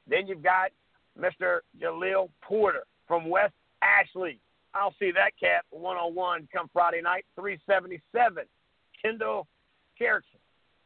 Then 0.10 0.28
you've 0.28 0.42
got 0.42 0.72
Mr. 1.20 1.60
Jaleel 1.78 2.30
Porter 2.42 2.84
from 3.06 3.30
West 3.30 3.54
Ashley. 3.82 4.40
I'll 4.74 4.96
see 4.98 5.12
that 5.12 5.32
cat 5.38 5.66
one 5.72 5.98
on 5.98 6.16
one 6.16 6.48
come 6.54 6.70
Friday 6.72 7.02
night, 7.02 7.26
377. 7.36 8.46
Kendall 9.02 9.48
Carrickson, 10.00 10.40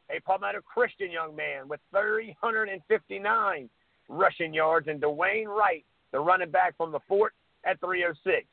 a 0.10 0.20
Palmetto 0.22 0.62
Christian 0.62 1.12
young 1.12 1.36
man 1.36 1.68
with 1.68 1.80
359 1.92 3.70
rushing 4.10 4.54
yards, 4.54 4.88
and 4.88 5.02
Dwayne 5.02 5.48
Wright, 5.48 5.86
the 6.12 6.20
running 6.20 6.52
back 6.52 6.76
from 6.78 6.92
the 6.92 7.00
fort, 7.08 7.34
at 7.64 7.80
306. 7.80 8.46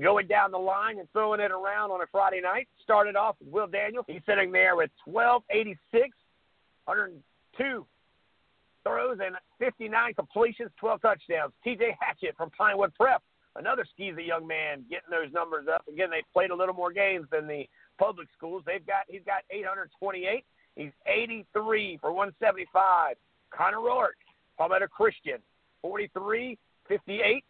Going 0.00 0.26
down 0.28 0.52
the 0.52 0.58
line 0.58 0.98
and 0.98 1.10
throwing 1.12 1.40
it 1.40 1.50
around 1.50 1.90
on 1.90 2.02
a 2.02 2.06
Friday 2.12 2.40
night, 2.40 2.68
started 2.84 3.16
off 3.16 3.36
with 3.40 3.48
Will 3.48 3.66
Daniels. 3.66 4.04
He's 4.06 4.22
sitting 4.26 4.52
there 4.52 4.76
with 4.76 4.90
1286, 5.06 6.16
102 6.84 7.86
throws 8.84 9.18
and 9.24 9.36
59 9.58 10.14
completions, 10.14 10.70
12 10.78 11.02
touchdowns. 11.02 11.52
TJ 11.66 11.96
Hatchett 11.98 12.36
from 12.36 12.50
Pinewood 12.50 12.94
Prep, 12.94 13.22
another 13.56 13.84
skeezy 13.84 14.26
young 14.26 14.46
man, 14.46 14.84
getting 14.88 15.10
those 15.10 15.32
numbers 15.32 15.66
up. 15.72 15.84
Again, 15.92 16.10
they 16.10 16.22
played 16.32 16.50
a 16.50 16.56
little 16.56 16.74
more 16.74 16.92
games 16.92 17.26
than 17.30 17.46
the 17.46 17.68
public 17.98 18.28
schools. 18.36 18.62
They've 18.66 18.86
got 18.86 19.04
he's 19.08 19.22
got 19.26 19.42
828. 19.50 20.44
He's 20.76 20.92
83 21.06 21.98
for 22.00 22.12
175. 22.12 23.16
Connor 23.50 23.80
Rourke, 23.80 24.16
Palmetto 24.56 24.86
Christian, 24.86 25.38
43, 25.82 26.56
58, 26.86 27.44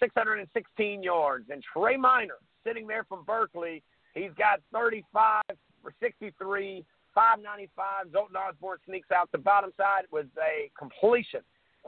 616 0.00 1.02
yards. 1.02 1.46
And 1.50 1.62
Trey 1.72 1.96
Miner, 1.96 2.34
sitting 2.64 2.86
there 2.86 3.04
from 3.04 3.24
Berkeley, 3.24 3.82
he's 4.14 4.30
got 4.38 4.60
35 4.72 5.42
for 5.82 5.92
63, 6.00 6.84
595. 7.14 8.12
Zoltan 8.12 8.36
Osborne 8.36 8.78
sneaks 8.86 9.10
out 9.10 9.30
the 9.32 9.38
bottom 9.38 9.72
side 9.76 10.04
with 10.12 10.26
a 10.38 10.70
completion 10.78 11.40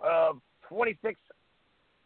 of 0.02 0.40
26 0.68 1.18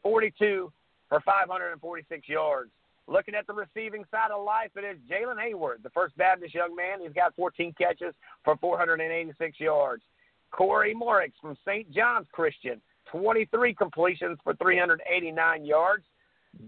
42 0.02 0.70
for 1.08 1.20
546 1.20 2.28
yards. 2.28 2.70
Looking 3.06 3.34
at 3.34 3.46
the 3.46 3.52
receiving 3.52 4.04
side 4.10 4.30
of 4.34 4.44
life, 4.44 4.70
it 4.76 4.84
is 4.84 4.96
Jalen 5.10 5.40
Hayward, 5.40 5.80
the 5.82 5.90
First 5.90 6.16
Baptist 6.16 6.54
young 6.54 6.74
man. 6.74 7.00
He's 7.02 7.12
got 7.12 7.36
14 7.36 7.74
catches 7.76 8.14
for 8.44 8.56
486 8.56 9.60
yards. 9.60 10.02
Corey 10.50 10.94
Morix 10.94 11.32
from 11.40 11.56
St. 11.66 11.90
John's 11.92 12.26
Christian, 12.32 12.80
23 13.10 13.74
completions 13.74 14.38
for 14.42 14.54
389 14.54 15.64
yards. 15.64 16.04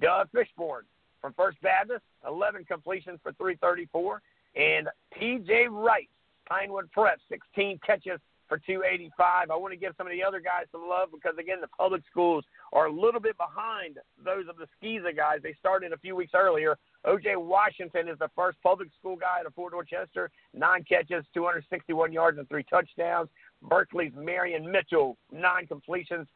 Doug 0.00 0.28
Fishborn 0.32 0.82
from 1.20 1.32
First 1.34 1.60
Baptist, 1.62 2.02
11 2.26 2.64
completions 2.64 3.18
for 3.22 3.32
334. 3.32 4.20
And 4.56 4.88
T.J. 5.18 5.68
Wright, 5.70 6.08
Pinewood 6.48 6.90
Prep, 6.92 7.18
16 7.28 7.78
catches 7.86 8.20
for 8.48 8.58
285. 8.58 9.50
I 9.50 9.56
want 9.56 9.72
to 9.72 9.78
give 9.78 9.92
some 9.96 10.06
of 10.06 10.12
the 10.12 10.22
other 10.22 10.40
guys 10.40 10.66
some 10.72 10.88
love 10.88 11.08
because, 11.12 11.34
again, 11.38 11.60
the 11.60 11.68
public 11.68 12.02
schools 12.10 12.44
are 12.72 12.86
a 12.86 12.92
little 12.92 13.20
bit 13.20 13.36
behind 13.36 13.98
those 14.24 14.44
of 14.48 14.56
the 14.56 14.66
SCISA 14.82 15.16
guys. 15.16 15.38
They 15.42 15.54
started 15.58 15.92
a 15.92 15.98
few 15.98 16.16
weeks 16.16 16.32
earlier. 16.34 16.76
O.J. 17.04 17.36
Washington 17.36 18.08
is 18.08 18.18
the 18.18 18.30
first 18.34 18.58
public 18.62 18.88
school 18.98 19.16
guy 19.16 19.40
out 19.40 19.46
of 19.46 19.54
Fort 19.54 19.72
Dorchester, 19.72 20.30
nine 20.52 20.84
catches, 20.88 21.24
261 21.34 22.12
yards, 22.12 22.38
and 22.38 22.48
three 22.48 22.64
touchdowns. 22.64 23.28
Berkeley's 23.62 24.12
Marion 24.16 24.70
Mitchell, 24.70 25.16
nine 25.32 25.66
completions, 25.66 26.26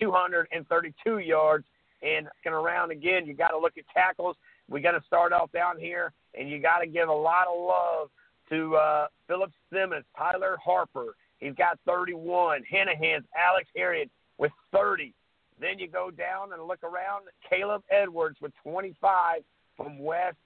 232 0.00 1.18
yards. 1.18 1.64
And 2.02 2.26
looking 2.26 2.56
around 2.56 2.92
again, 2.92 3.26
you 3.26 3.34
got 3.34 3.48
to 3.48 3.58
look 3.58 3.76
at 3.76 3.84
tackles. 3.92 4.36
We 4.68 4.80
got 4.80 4.92
to 4.92 5.02
start 5.06 5.32
off 5.32 5.52
down 5.52 5.78
here, 5.78 6.12
and 6.38 6.48
you 6.48 6.60
got 6.60 6.78
to 6.78 6.86
give 6.86 7.08
a 7.08 7.12
lot 7.12 7.46
of 7.46 7.58
love 7.58 8.08
to 8.50 8.76
uh, 8.76 9.06
Philip 9.26 9.50
Simmons, 9.72 10.04
Tyler 10.16 10.56
Harper. 10.64 11.14
He's 11.38 11.54
got 11.54 11.78
31. 11.86 12.62
Hanahan's 12.70 13.24
Alex 13.36 13.68
Harriet 13.76 14.10
with 14.38 14.52
30. 14.72 15.12
Then 15.60 15.78
you 15.78 15.88
go 15.88 16.10
down 16.10 16.52
and 16.52 16.62
look 16.66 16.82
around. 16.82 17.26
Caleb 17.48 17.82
Edwards 17.90 18.38
with 18.40 18.52
25 18.62 19.42
from 19.76 19.98
West 19.98 20.36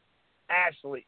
Ashley. 0.50 1.06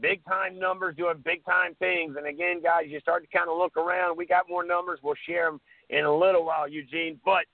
Big 0.00 0.24
time 0.26 0.58
numbers 0.58 0.94
doing 0.96 1.16
big 1.24 1.44
time 1.44 1.74
things. 1.76 2.16
And 2.16 2.26
again, 2.26 2.62
guys, 2.62 2.84
you 2.88 3.00
start 3.00 3.22
to 3.28 3.36
kind 3.36 3.48
of 3.50 3.56
look 3.56 3.76
around. 3.76 4.16
We 4.16 4.26
got 4.26 4.48
more 4.48 4.64
numbers. 4.64 5.00
We'll 5.02 5.14
share 5.26 5.46
them 5.46 5.60
in 5.88 6.04
a 6.04 6.14
little 6.14 6.44
while, 6.44 6.68
Eugene. 6.68 7.18
But 7.24 7.46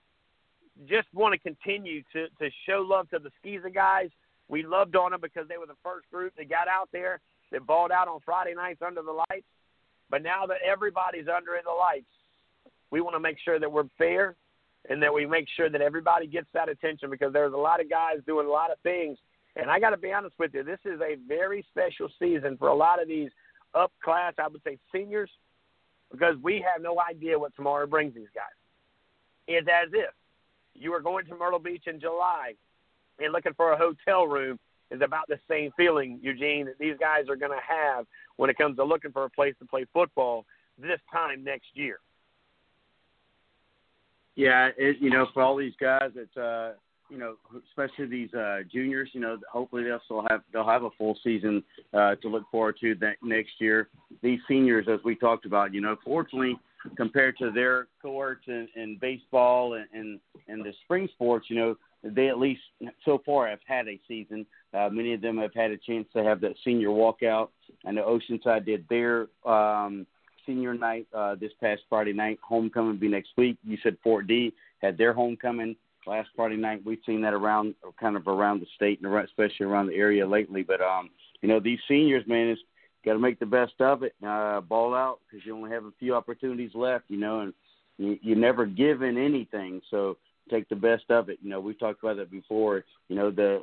just 0.89 1.07
want 1.15 1.33
to 1.33 1.39
continue 1.39 2.03
to, 2.13 2.27
to 2.41 2.51
show 2.67 2.85
love 2.87 3.09
to 3.11 3.21
the 3.21 3.31
SCISA 3.45 3.73
guys. 3.73 4.11
We 4.49 4.65
loved 4.65 4.97
on 4.97 5.13
them 5.13 5.21
because 5.21 5.49
they 5.49 5.57
were 5.57 5.67
the 5.67 5.79
first 5.83 6.11
group 6.11 6.35
that 6.37 6.51
got 6.51 6.67
out 6.69 6.89
there 6.93 7.21
that 7.53 7.67
balled 7.67 7.93
out 7.93 8.09
on 8.09 8.19
Friday 8.25 8.55
nights 8.55 8.83
under 8.85 9.01
the 9.01 9.13
lights. 9.13 9.47
But 10.11 10.23
now 10.23 10.45
that 10.47 10.59
everybody's 10.65 11.29
under 11.29 11.53
the 11.65 11.71
lights, 11.71 12.11
We 12.91 13.01
want 13.01 13.15
to 13.17 13.21
make 13.21 13.39
sure 13.45 13.59
that 13.59 13.71
we're 13.71 13.89
fair 13.97 14.37
and 14.89 15.03
that 15.03 15.13
we 15.13 15.27
make 15.27 15.47
sure 15.57 15.71
that 15.71 15.81
everybody 15.81 16.27
gets 16.27 16.47
that 16.53 16.69
attention 16.69 17.11
because 17.11 17.33
there's 17.33 17.55
a 17.55 17.57
lot 17.57 17.81
of 17.81 17.89
guys 17.89 18.19
doing 18.27 18.47
a 18.47 18.51
lot 18.51 18.71
of 18.71 18.79
things. 18.83 19.19
And 19.57 19.71
I 19.71 19.79
got 19.79 19.91
to 19.91 19.97
be 19.97 20.13
honest 20.13 20.35
with 20.39 20.53
you, 20.53 20.63
this 20.63 20.81
is 20.85 21.01
a 21.01 21.17
very 21.27 21.65
special 21.71 22.09
season 22.19 22.57
for 22.59 22.69
a 22.69 22.75
lot 22.75 23.01
of 23.01 23.09
these 23.09 23.31
up 23.75 23.93
class, 24.03 24.35
I 24.39 24.49
would 24.49 24.63
say 24.65 24.79
seniors, 24.93 25.31
because 26.11 26.37
we 26.43 26.65
have 26.73 26.83
no 26.83 27.01
idea 27.01 27.39
what 27.39 27.55
tomorrow 27.57 27.87
brings 27.87 28.15
these 28.15 28.29
guys. 28.35 28.45
It's 29.47 29.69
as 29.69 29.91
if 29.93 30.13
you 30.75 30.93
are 30.93 31.01
going 31.01 31.27
to 31.27 31.37
Myrtle 31.37 31.59
Beach 31.59 31.85
in 31.87 32.01
July 32.01 32.55
and 33.19 33.33
looking 33.33 33.55
for 33.55 33.73
a 33.73 33.77
hotel 33.77 34.27
room 34.27 34.59
is 34.91 35.01
about 35.03 35.29
the 35.29 35.39
same 35.49 35.71
feeling, 35.77 36.19
Eugene, 36.23 36.67
that 36.67 36.79
these 36.79 36.97
guys 36.99 37.29
are 37.29 37.37
going 37.37 37.53
to 37.53 37.59
have 37.67 38.07
when 38.37 38.51
it 38.51 38.59
comes 38.59 38.77
to 38.77 38.85
looking 38.85 39.13
for 39.13 39.25
a 39.25 39.31
place 39.31 39.55
to 39.61 39.67
play 39.67 39.87
football 39.93 40.45
this 40.79 41.01
time 41.13 41.45
next 41.45 41.69
year. 41.75 41.99
Yeah, 44.37 44.71
it, 44.77 44.97
you 45.01 45.11
know, 45.11 45.27
for 45.33 45.43
all 45.43 45.57
these 45.57 45.75
guys, 45.81 46.11
it's 46.17 46.37
uh, 46.37 46.73
you 47.09 47.19
know, 47.19 47.37
especially 47.69 48.07
these 48.07 48.35
uh, 48.35 48.61
juniors. 48.73 49.11
You 49.13 49.21
know, 49.21 49.39
hopefully 49.51 49.85
they'll 49.85 50.01
still 50.05 50.25
have 50.29 50.43
they'll 50.53 50.67
have 50.67 50.83
a 50.83 50.91
full 50.99 51.17
season 51.23 51.63
uh, 51.93 52.17
to 52.17 52.29
look 52.29 52.45
forward 52.51 52.77
to 52.81 52.95
that 52.97 53.17
next 53.23 53.53
year. 53.59 53.89
These 54.23 54.41
seniors, 54.49 54.87
as 54.89 55.01
we 55.05 55.15
talked 55.15 55.47
about, 55.47 55.73
you 55.73 55.81
know, 55.81 55.97
fortunately 56.05 56.59
compared 56.97 57.39
to 57.39 57.51
their 57.51 57.87
cohorts 58.03 58.45
in, 58.47 58.69
in 58.77 58.99
baseball 59.01 59.75
and, 59.75 59.87
and 59.93 60.21
and 60.49 60.65
the 60.65 60.73
spring 60.85 61.09
sports, 61.13 61.47
you 61.49 61.57
know, 61.57 61.77
they 62.03 62.29
at 62.29 62.39
least 62.39 62.61
so 63.05 63.23
far 63.25 63.49
have 63.49 63.61
had 63.67 63.89
a 63.89 64.01
season. 64.07 64.45
Uh, 64.73 64.89
many 64.91 65.15
of 65.15 65.21
them 65.21 65.39
have 65.39 65.55
had 65.55 65.71
a 65.71 65.79
chance 65.79 66.07
to 66.15 66.23
have 66.25 66.41
that 66.41 66.55
senior 66.65 66.89
walkout. 66.89 67.49
I 67.87 67.93
know 67.93 68.19
Oceanside 68.19 68.67
did 68.67 68.85
their 68.89 69.29
um, 69.47 70.07
senior 70.47 70.75
night 70.75 71.07
uh, 71.15 71.35
this 71.35 71.53
past 71.61 71.83
Friday 71.89 72.13
night. 72.13 72.39
Homecoming 72.43 72.91
will 72.91 72.97
be 72.97 73.09
next 73.09 73.31
week. 73.37 73.57
You 73.65 73.79
said 73.83 73.97
Fort 74.03 74.27
D 74.27 74.53
had 74.81 74.99
their 74.99 75.13
homecoming 75.13 75.77
last 76.07 76.29
Friday 76.37 76.57
night. 76.57 76.83
We've 76.85 76.99
seen 77.07 77.23
that 77.23 77.35
around, 77.35 77.75
kind 77.99 78.17
of 78.17 78.27
around 78.29 78.61
the 78.61 78.67
state 78.77 79.01
and 79.01 79.11
around, 79.11 79.27
especially 79.27 79.67
around 79.67 79.87
the 79.87 79.95
area 79.95 80.27
lately. 80.27 80.63
But 80.63 80.81
um, 80.81 81.11
you 81.43 81.49
know, 81.49 81.61
these 81.61 81.79
seniors, 81.89 82.27
man, 82.27 82.49
it's 82.49 82.61
got 83.05 83.15
to 83.15 83.19
make 83.19 83.39
the 83.39 83.47
best 83.47 83.75
of 83.81 84.03
it. 84.03 84.15
Uh, 84.27 84.61
ball 84.61 84.95
out 84.95 85.21
because 85.27 85.45
you 85.45 85.55
only 85.57 85.71
have 85.71 85.85
a 85.85 85.93
few 85.99 86.15
opportunities 86.15 86.71
left. 86.75 87.05
You 87.09 87.19
know, 87.19 87.41
and 87.41 87.55
you, 87.99 88.19
you're 88.23 88.37
never 88.37 88.67
given 88.67 89.17
anything, 89.19 89.81
so 89.91 90.17
take 90.51 90.69
the 90.69 90.77
best 90.77 91.05
of 91.11 91.29
it. 91.29 91.39
You 91.43 91.51
know, 91.51 91.61
we've 91.61 91.79
talked 91.79 92.03
about 92.03 92.17
that 92.17 92.31
before. 92.31 92.85
You 93.09 93.17
know, 93.17 93.31
the 93.31 93.63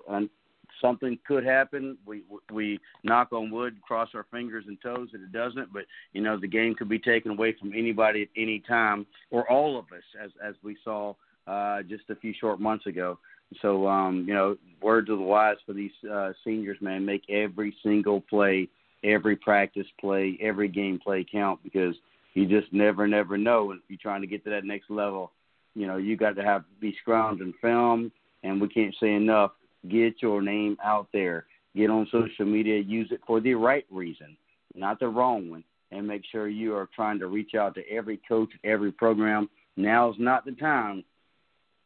something 0.79 1.17
could 1.27 1.43
happen. 1.43 1.97
We 2.05 2.23
we 2.51 2.79
knock 3.03 3.33
on 3.33 3.51
wood, 3.51 3.81
cross 3.81 4.09
our 4.13 4.25
fingers 4.31 4.65
and 4.67 4.77
toes 4.81 5.09
that 5.11 5.21
it 5.21 5.31
doesn't. 5.31 5.73
But 5.73 5.83
you 6.13 6.21
know, 6.21 6.39
the 6.39 6.47
game 6.47 6.75
could 6.75 6.89
be 6.89 6.99
taken 6.99 7.31
away 7.31 7.55
from 7.59 7.73
anybody 7.75 8.23
at 8.23 8.29
any 8.35 8.59
time, 8.67 9.05
or 9.29 9.49
all 9.49 9.77
of 9.77 9.85
us, 9.85 10.03
as 10.23 10.31
as 10.43 10.55
we 10.63 10.77
saw 10.83 11.13
uh, 11.47 11.81
just 11.83 12.09
a 12.09 12.15
few 12.15 12.33
short 12.39 12.59
months 12.59 12.85
ago. 12.85 13.17
So 13.61 13.87
um, 13.87 14.25
you 14.27 14.33
know, 14.33 14.57
words 14.81 15.09
of 15.09 15.17
the 15.17 15.23
wise 15.23 15.57
for 15.65 15.73
these 15.73 15.91
uh, 16.09 16.31
seniors, 16.43 16.77
man. 16.81 17.05
Make 17.05 17.29
every 17.29 17.75
single 17.83 18.21
play, 18.21 18.69
every 19.03 19.35
practice 19.35 19.87
play, 19.99 20.37
every 20.41 20.67
game 20.67 20.99
play 20.99 21.25
count 21.29 21.59
because 21.63 21.95
you 22.33 22.45
just 22.45 22.71
never, 22.71 23.07
never 23.07 23.37
know. 23.37 23.71
And 23.71 23.81
if 23.83 23.89
you're 23.89 23.99
trying 24.01 24.21
to 24.21 24.27
get 24.27 24.43
to 24.45 24.49
that 24.51 24.63
next 24.63 24.89
level, 24.89 25.31
you 25.75 25.87
know, 25.87 25.97
you 25.97 26.15
got 26.17 26.35
to 26.35 26.43
have 26.43 26.63
be 26.79 26.95
scrounged 27.05 27.41
and 27.41 27.53
filmed. 27.61 28.11
And 28.43 28.59
we 28.59 28.67
can't 28.67 28.95
say 28.99 29.13
enough 29.13 29.51
Get 29.89 30.21
your 30.21 30.41
name 30.41 30.77
out 30.83 31.07
there. 31.11 31.45
Get 31.75 31.89
on 31.89 32.07
social 32.11 32.45
media. 32.45 32.79
Use 32.79 33.09
it 33.11 33.21
for 33.25 33.39
the 33.39 33.55
right 33.55 33.85
reason, 33.89 34.37
not 34.75 34.99
the 34.99 35.07
wrong 35.07 35.49
one. 35.49 35.63
And 35.91 36.07
make 36.07 36.23
sure 36.31 36.47
you 36.47 36.75
are 36.75 36.89
trying 36.95 37.19
to 37.19 37.27
reach 37.27 37.53
out 37.53 37.75
to 37.75 37.89
every 37.89 38.19
coach, 38.27 38.49
every 38.63 38.91
program. 38.91 39.49
Now's 39.75 40.15
not 40.19 40.45
the 40.45 40.53
time 40.53 41.03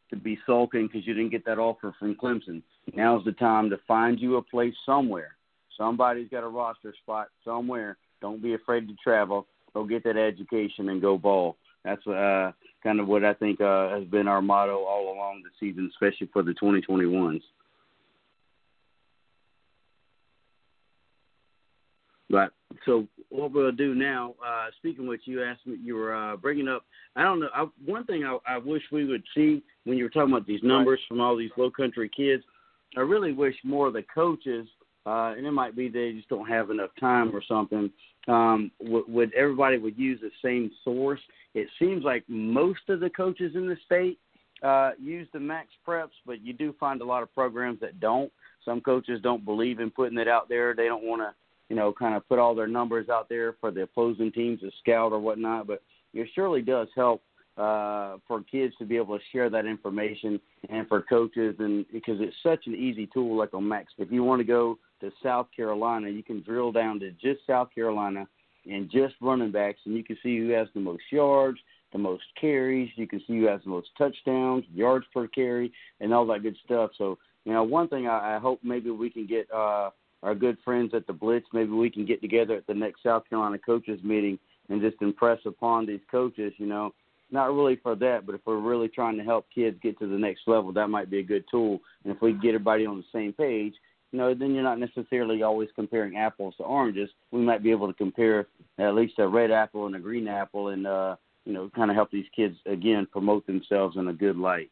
to 0.10 0.15
be 0.15 0.38
sulking 0.45 0.88
because 0.88 1.08
you 1.08 1.13
didn't 1.13 1.31
get 1.31 1.45
that 1.45 1.58
offer 1.58 1.93
from 1.97 2.15
Clemson. 2.15 2.62
Now's 2.93 3.25
the 3.25 3.31
time 3.31 3.69
to 3.71 3.79
find 3.88 4.19
you 4.19 4.36
a 4.36 4.41
place 4.41 4.75
somewhere. 4.86 5.36
Somebody's 5.77 6.29
got 6.29 6.43
a 6.43 6.47
roster 6.47 6.93
spot 7.01 7.27
somewhere. 7.43 7.97
Don't 8.21 8.41
be 8.41 8.53
afraid 8.53 8.88
to 8.88 8.95
travel. 9.03 9.47
Go 9.73 9.84
get 9.86 10.03
that 10.03 10.17
education 10.17 10.89
and 10.89 11.01
go 11.01 11.17
ball. 11.17 11.58
That's 11.84 12.05
uh, 12.08 12.51
kind 12.81 12.99
of 12.99 13.08
what 13.08 13.25
I 13.25 13.34
think 13.34 13.62
uh, 13.62 13.89
has 13.89 14.05
been 14.05 14.27
our 14.27 14.41
motto 14.41 14.84
all 14.84 15.13
along 15.13 15.43
the 15.43 15.49
season, 15.60 15.89
especially 15.91 16.29
for 16.31 16.43
the 16.43 16.53
2021s. 16.53 17.41
But 22.29 22.51
so 22.85 23.07
what 23.29 23.51
we'll 23.51 23.71
do 23.71 23.95
now, 23.95 24.35
uh, 24.45 24.67
speaking 24.77 25.07
with 25.07 25.21
you, 25.25 25.43
asked 25.43 25.65
me 25.65 25.77
you 25.83 25.95
were 25.95 26.15
uh, 26.15 26.35
bringing 26.35 26.67
up. 26.67 26.85
I 27.15 27.23
don't 27.23 27.39
know. 27.39 27.49
I, 27.53 27.67
one 27.85 28.05
thing 28.05 28.23
I, 28.23 28.38
I 28.47 28.57
wish 28.57 28.83
we 28.91 29.05
would 29.05 29.23
see 29.35 29.63
when 29.83 29.97
you 29.97 30.03
were 30.03 30.09
talking 30.09 30.33
about 30.33 30.47
these 30.47 30.63
numbers 30.63 30.99
from 31.07 31.21
all 31.21 31.35
these 31.38 31.51
low 31.57 31.69
country 31.69 32.09
kids. 32.09 32.43
I 32.97 33.01
really 33.01 33.33
wish 33.33 33.55
more 33.63 33.88
of 33.88 33.93
the 33.93 34.03
coaches, 34.03 34.67
uh, 35.05 35.33
and 35.38 35.45
it 35.45 35.51
might 35.51 35.75
be 35.75 35.89
they 35.89 36.13
just 36.13 36.29
don't 36.29 36.47
have 36.47 36.69
enough 36.69 36.91
time 36.99 37.35
or 37.35 37.43
something. 37.47 37.91
Um, 38.27 38.71
would, 38.79 39.07
would 39.07 39.33
everybody 39.33 39.77
would 39.77 39.97
use 39.97 40.19
the 40.21 40.31
same 40.43 40.71
source? 40.83 41.19
It 41.53 41.67
seems 41.79 42.03
like 42.03 42.23
most 42.27 42.89
of 42.89 42.99
the 42.99 43.09
coaches 43.09 43.53
in 43.55 43.67
the 43.67 43.77
state 43.85 44.19
uh, 44.63 44.91
use 44.99 45.27
the 45.33 45.39
max 45.39 45.69
preps, 45.88 46.09
but 46.25 46.41
you 46.41 46.53
do 46.53 46.73
find 46.79 47.01
a 47.01 47.05
lot 47.05 47.23
of 47.23 47.33
programs 47.33 47.79
that 47.81 47.99
don't. 47.99 48.31
Some 48.63 48.81
coaches 48.81 49.19
don't 49.21 49.45
believe 49.45 49.79
in 49.79 49.91
putting 49.91 50.17
it 50.17 50.27
out 50.27 50.49
there. 50.49 50.73
They 50.73 50.85
don't 50.85 51.03
want 51.03 51.21
to 51.21 51.33
you 51.69 51.75
know, 51.75 51.93
kind 51.93 52.15
of 52.15 52.28
put 52.28 52.39
all 52.39 52.56
their 52.56 52.67
numbers 52.67 53.10
out 53.10 53.30
there 53.30 53.56
for 53.60 53.71
the 53.71 53.84
opposing 53.84 54.32
teams 54.32 54.60
to 54.62 54.71
scout 54.82 55.12
or 55.12 55.19
whatnot. 55.19 55.67
But 55.67 55.82
it 56.13 56.28
surely 56.36 56.62
does 56.62 56.88
help 56.95 57.21
uh, 57.58 58.17
for 58.28 58.43
kids 58.51 58.73
to 58.80 58.86
be 58.86 58.97
able 58.97 59.17
to 59.17 59.23
share 59.32 59.49
that 59.49 59.65
information 59.65 60.39
and 60.69 60.88
for 60.88 61.01
coaches, 61.01 61.56
and 61.60 61.86
because 61.91 62.17
it's 62.19 62.36
such 62.43 62.67
an 62.67 62.75
easy 62.75 63.08
tool 63.13 63.38
like 63.38 63.54
on 63.54 63.67
Max. 63.67 63.93
If 63.97 64.12
you 64.12 64.23
want 64.23 64.39
to 64.41 64.45
go 64.45 64.78
to 65.01 65.12
South 65.23 65.47
Carolina, 65.56 66.10
you 66.10 66.23
can 66.23 66.41
drill 66.41 66.71
down 66.71 66.99
to 66.99 67.12
just 67.12 67.45
South 67.47 67.69
Carolina 67.73 68.28
and 68.69 68.89
just 68.89 69.15
running 69.21 69.51
backs, 69.51 69.80
and 69.86 69.95
you 69.95 70.04
can 70.04 70.17
see 70.21 70.38
who 70.38 70.49
has 70.49 70.67
the 70.73 70.80
most 70.80 71.04
yards, 71.12 71.60
the 71.93 71.97
most 71.99 72.23
carries. 72.39 72.89
You 72.95 73.08
can 73.08 73.19
see 73.19 73.39
who 73.39 73.45
has 73.45 73.62
the 73.63 73.69
most 73.69 73.89
touchdowns, 73.97 74.65
yards 74.73 75.06
per 75.13 75.28
carry, 75.28 75.71
and 76.01 76.13
all 76.13 76.25
that 76.28 76.43
good 76.43 76.58
stuff. 76.65 76.91
So, 76.97 77.17
you 77.45 77.54
know, 77.54 77.63
one 77.63 77.88
thing 77.88 78.08
I, 78.08 78.36
I 78.36 78.39
hope 78.39 78.60
maybe 78.63 78.89
we 78.89 79.10
can 79.10 79.28
get. 79.28 79.47
Uh, 79.51 79.91
our 80.25 80.35
good 80.35 80.57
friends 80.65 80.93
at 80.93 81.05
the 81.05 81.13
Blitz. 81.13 81.45
Maybe 81.53 81.71
we 81.71 81.89
can 81.89 82.05
get 82.05 82.19
together 82.19 82.55
at 82.55 82.65
the 82.67 82.73
next 82.73 83.03
South 83.03 83.29
Carolina 83.29 83.59
coaches 83.59 83.99
meeting 84.03 84.39
and 84.69 84.81
just 84.81 85.01
impress 85.01 85.39
upon 85.45 85.85
these 85.85 85.99
coaches, 86.09 86.51
you 86.57 86.65
know, 86.65 86.93
not 87.31 87.53
really 87.53 87.75
for 87.75 87.95
that, 87.95 88.25
but 88.25 88.33
if 88.33 88.41
we're 88.45 88.57
really 88.57 88.88
trying 88.88 89.17
to 89.17 89.23
help 89.23 89.45
kids 89.53 89.77
get 89.83 89.97
to 89.99 90.07
the 90.07 90.17
next 90.17 90.41
level, 90.47 90.71
that 90.73 90.89
might 90.89 91.11
be 91.11 91.19
a 91.19 91.23
good 91.23 91.45
tool. 91.49 91.79
And 92.03 92.13
if 92.13 92.21
we 92.21 92.33
get 92.33 92.49
everybody 92.49 92.85
on 92.85 92.97
the 92.97 93.03
same 93.13 93.33
page, 93.33 93.75
you 94.11 94.19
know, 94.19 94.33
then 94.33 94.53
you're 94.53 94.63
not 94.63 94.79
necessarily 94.79 95.43
always 95.43 95.69
comparing 95.75 96.17
apples 96.17 96.55
to 96.57 96.63
oranges. 96.63 97.09
We 97.31 97.41
might 97.41 97.63
be 97.63 97.71
able 97.71 97.88
to 97.88 97.93
compare 97.93 98.47
at 98.79 98.95
least 98.95 99.19
a 99.19 99.27
red 99.27 99.51
apple 99.51 99.85
and 99.85 99.95
a 99.95 99.99
green 99.99 100.27
apple 100.27 100.69
and, 100.69 100.88
uh, 100.88 101.17
you 101.45 101.53
know, 101.53 101.69
kind 101.75 101.91
of 101.91 101.95
help 101.95 102.11
these 102.11 102.25
kids, 102.35 102.55
again, 102.65 103.07
promote 103.11 103.45
themselves 103.45 103.97
in 103.97 104.07
a 104.07 104.13
good 104.13 104.38
light. 104.38 104.71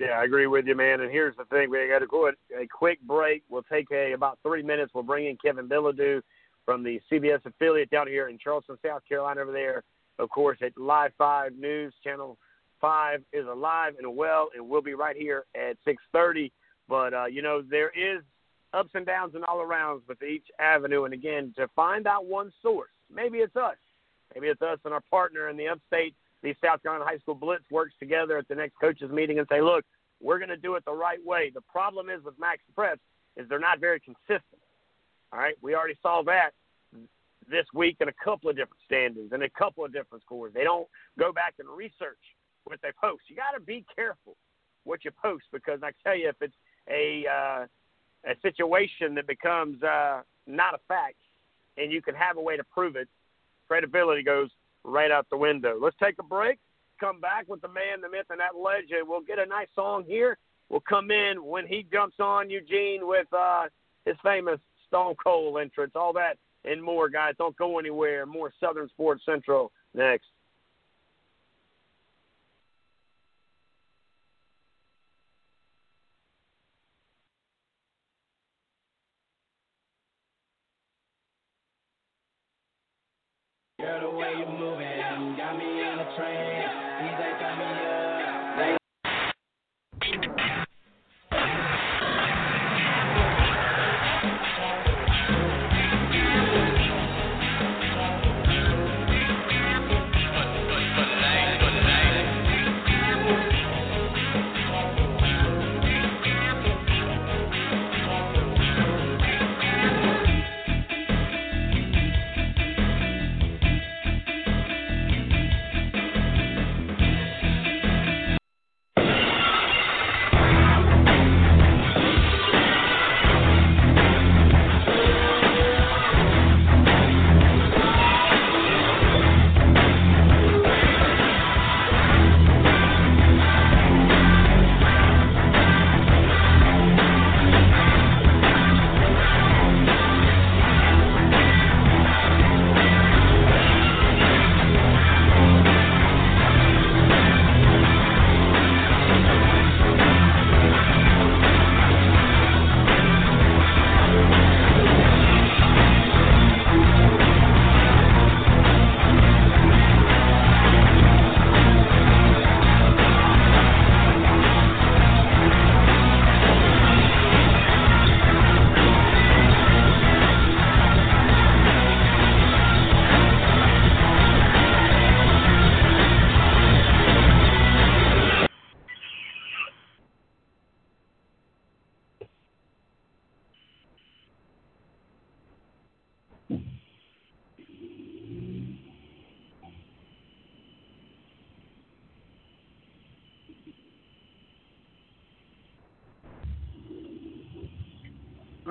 Yeah, 0.00 0.18
I 0.18 0.24
agree 0.24 0.46
with 0.46 0.66
you, 0.66 0.74
man. 0.74 1.02
And 1.02 1.12
here's 1.12 1.36
the 1.36 1.44
thing: 1.44 1.68
we 1.68 1.86
got 1.86 1.98
to 1.98 2.06
go 2.06 2.28
a 2.28 2.66
quick 2.66 3.00
break. 3.02 3.42
We'll 3.50 3.62
take 3.64 3.90
a 3.92 4.14
about 4.14 4.38
three 4.42 4.62
minutes. 4.62 4.92
We'll 4.94 5.04
bring 5.04 5.26
in 5.26 5.36
Kevin 5.36 5.68
Bilodeau 5.68 6.22
from 6.64 6.82
the 6.82 7.02
CBS 7.12 7.44
affiliate 7.44 7.90
down 7.90 8.08
here 8.08 8.28
in 8.28 8.38
Charleston, 8.38 8.78
South 8.82 9.02
Carolina. 9.06 9.42
Over 9.42 9.52
there, 9.52 9.82
of 10.18 10.30
course, 10.30 10.56
at 10.62 10.72
Live 10.78 11.12
Five 11.18 11.52
News 11.54 11.92
Channel 12.02 12.38
Five 12.80 13.22
is 13.34 13.46
alive 13.46 13.92
and 13.98 14.16
well, 14.16 14.48
and 14.56 14.66
we'll 14.66 14.80
be 14.80 14.94
right 14.94 15.16
here 15.16 15.44
at 15.54 15.76
six 15.84 16.02
thirty. 16.12 16.50
But 16.88 17.12
uh, 17.12 17.26
you 17.26 17.42
know, 17.42 17.60
there 17.60 17.90
is 17.90 18.22
ups 18.72 18.92
and 18.94 19.04
downs 19.04 19.34
and 19.34 19.44
all 19.44 19.58
arounds 19.58 20.00
with 20.08 20.22
each 20.22 20.46
avenue. 20.58 21.04
And 21.04 21.12
again, 21.12 21.52
to 21.58 21.68
find 21.76 22.06
out 22.06 22.24
one 22.24 22.50
source, 22.62 22.88
maybe 23.14 23.38
it's 23.38 23.54
us, 23.54 23.76
maybe 24.34 24.46
it's 24.46 24.62
us 24.62 24.78
and 24.86 24.94
our 24.94 25.02
partner 25.10 25.50
in 25.50 25.58
the 25.58 25.68
upstate 25.68 26.14
these 26.42 26.56
South 26.64 26.82
Carolina 26.82 27.04
High 27.04 27.18
School 27.18 27.34
Blitz 27.34 27.64
works 27.70 27.92
together 27.98 28.38
at 28.38 28.48
the 28.48 28.54
next 28.54 28.74
coaches 28.80 29.10
meeting 29.10 29.38
and 29.38 29.46
say, 29.50 29.60
look, 29.60 29.84
we're 30.20 30.38
going 30.38 30.50
to 30.50 30.56
do 30.56 30.74
it 30.74 30.84
the 30.84 30.92
right 30.92 31.24
way. 31.24 31.50
The 31.54 31.60
problem 31.62 32.08
is 32.10 32.22
with 32.24 32.38
Max 32.38 32.60
Preps 32.76 32.98
is 33.36 33.48
they're 33.48 33.58
not 33.58 33.80
very 33.80 34.00
consistent. 34.00 34.60
All 35.32 35.38
right, 35.38 35.54
we 35.62 35.74
already 35.74 35.96
saw 36.02 36.22
that 36.24 36.50
this 37.50 37.66
week 37.74 37.96
in 38.00 38.08
a 38.08 38.24
couple 38.24 38.48
of 38.48 38.56
different 38.56 38.80
standings 38.86 39.32
and 39.32 39.42
a 39.42 39.50
couple 39.50 39.84
of 39.84 39.92
different 39.92 40.22
scores. 40.22 40.52
They 40.54 40.64
don't 40.64 40.86
go 41.18 41.32
back 41.32 41.54
and 41.58 41.68
research 41.68 42.18
what 42.64 42.78
they 42.82 42.90
post. 43.00 43.22
You 43.28 43.36
got 43.36 43.58
to 43.58 43.60
be 43.60 43.84
careful 43.94 44.36
what 44.84 45.04
you 45.04 45.10
post 45.10 45.44
because 45.52 45.80
I 45.82 45.90
tell 46.04 46.16
you, 46.16 46.28
if 46.28 46.36
it's 46.40 46.54
a 46.88 47.24
uh, 47.26 47.66
a 48.24 48.34
situation 48.42 49.14
that 49.14 49.26
becomes 49.26 49.82
uh, 49.82 50.20
not 50.46 50.74
a 50.74 50.78
fact, 50.88 51.16
and 51.76 51.90
you 51.90 52.02
can 52.02 52.14
have 52.14 52.36
a 52.36 52.40
way 52.40 52.56
to 52.56 52.64
prove 52.64 52.96
it, 52.96 53.08
credibility 53.66 54.22
goes 54.22 54.50
right 54.84 55.10
out 55.10 55.26
the 55.30 55.36
window. 55.36 55.78
Let's 55.80 55.96
take 56.02 56.16
a 56.18 56.22
break. 56.22 56.58
Come 56.98 57.20
back 57.20 57.48
with 57.48 57.62
the 57.62 57.68
man, 57.68 58.00
the 58.02 58.10
myth, 58.10 58.26
and 58.30 58.40
that 58.40 58.58
legend. 58.58 59.08
We'll 59.08 59.22
get 59.22 59.38
a 59.38 59.46
nice 59.46 59.68
song 59.74 60.04
here. 60.06 60.36
We'll 60.68 60.82
come 60.88 61.10
in 61.10 61.44
when 61.44 61.66
he 61.66 61.86
jumps 61.90 62.16
on 62.20 62.50
Eugene 62.50 63.06
with 63.06 63.26
uh, 63.32 63.64
his 64.04 64.16
famous 64.22 64.60
Stone 64.86 65.14
Cold 65.22 65.58
entrance, 65.60 65.92
all 65.94 66.12
that 66.14 66.36
and 66.64 66.82
more, 66.82 67.08
guys. 67.08 67.34
Don't 67.38 67.56
go 67.56 67.78
anywhere. 67.78 68.26
More 68.26 68.52
Southern 68.60 68.88
Sports 68.88 69.22
Central 69.24 69.72
next. 69.94 70.26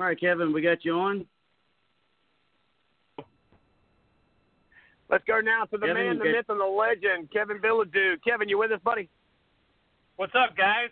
All 0.00 0.06
right, 0.06 0.18
Kevin, 0.18 0.54
we 0.54 0.62
got 0.62 0.82
you 0.82 0.94
on. 0.94 1.26
Let's 5.10 5.24
go 5.26 5.40
now 5.40 5.64
to 5.64 5.76
the 5.76 5.88
Kevin, 5.88 5.94
man, 5.94 6.18
the 6.18 6.24
get- 6.24 6.32
myth, 6.32 6.46
and 6.48 6.58
the 6.58 6.64
legend, 6.64 7.30
Kevin 7.30 7.58
Bilodeau. 7.58 8.16
Kevin, 8.24 8.48
you 8.48 8.56
with 8.56 8.72
us, 8.72 8.80
buddy? 8.82 9.10
What's 10.16 10.34
up, 10.34 10.56
guys? 10.56 10.88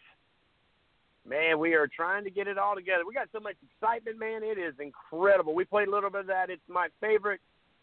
Man, 1.25 1.59
we 1.59 1.73
are 1.73 1.87
trying 1.87 2.25
to 2.25 2.31
get 2.31 2.49
it 2.49 2.59
all 2.59 2.75
together. 2.75 3.07
We 3.07 3.15
got 3.15 3.29
so 3.33 3.41
much 3.41 3.57
excitement, 3.63 4.19
man. 4.19 4.43
It 4.43 4.59
is 4.59 4.75
incredible. 4.79 5.55
We 5.55 5.65
played 5.65 5.89
a 5.89 5.91
little 5.91 6.11
bit 6.11 6.23
of 6.23 6.27
that. 6.27 6.51
It's 6.51 6.61
my 6.69 6.89
favorite 7.01 7.41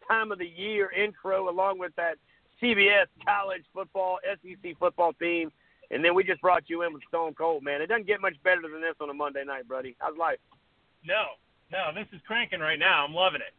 time 0.08 0.32
of 0.32 0.38
the 0.38 0.48
year 0.48 0.92
intro, 0.92 1.50
along 1.50 1.80
with 1.80 1.96
that 1.96 2.18
CBS 2.62 3.08
college 3.26 3.66
football, 3.74 4.20
SEC 4.24 4.78
football 4.78 5.14
theme. 5.18 5.52
And 5.90 6.06
then 6.06 6.14
we 6.14 6.24
just 6.24 6.42
brought 6.42 6.70
you 6.70 6.84
in 6.84 6.94
with 6.94 7.02
Stone 7.08 7.34
Cold, 7.34 7.64
man. 7.64 7.82
It 7.82 7.88
doesn't 7.88 8.06
get 8.06 8.22
much 8.22 8.36
better 8.44 8.62
than 8.62 8.82
this 8.82 8.96
on 9.02 9.10
a 9.10 9.14
Monday 9.14 9.44
night, 9.44 9.68
buddy. 9.68 9.96
How's 9.98 10.18
life? 10.18 10.38
No, 11.06 11.38
no, 11.72 11.94
this 11.94 12.08
is 12.14 12.22
cranking 12.26 12.60
right 12.60 12.80
now. 12.80 13.06
I'm 13.06 13.14
loving 13.14 13.42
it. 13.42 13.54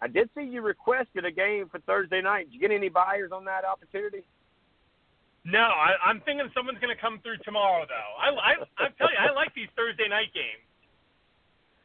I 0.00 0.08
did 0.08 0.28
see 0.36 0.44
you 0.44 0.62
requested 0.62 1.24
a 1.24 1.30
game 1.30 1.68
for 1.70 1.80
Thursday 1.80 2.20
night. 2.20 2.46
Did 2.46 2.54
you 2.54 2.60
get 2.60 2.70
any 2.70 2.88
buyers 2.88 3.32
on 3.32 3.44
that 3.46 3.64
opportunity? 3.64 4.24
No, 5.44 5.62
I, 5.62 5.94
I'm 6.04 6.20
thinking 6.26 6.50
someone's 6.52 6.78
going 6.80 6.94
to 6.94 7.00
come 7.00 7.20
through 7.22 7.38
tomorrow, 7.44 7.86
though. 7.86 8.10
I, 8.18 8.34
I, 8.34 8.52
I'm 8.82 8.92
telling 8.98 9.14
you, 9.14 9.30
I 9.30 9.32
like 9.32 9.54
these 9.54 9.70
Thursday 9.76 10.08
night 10.08 10.34
games. 10.34 10.66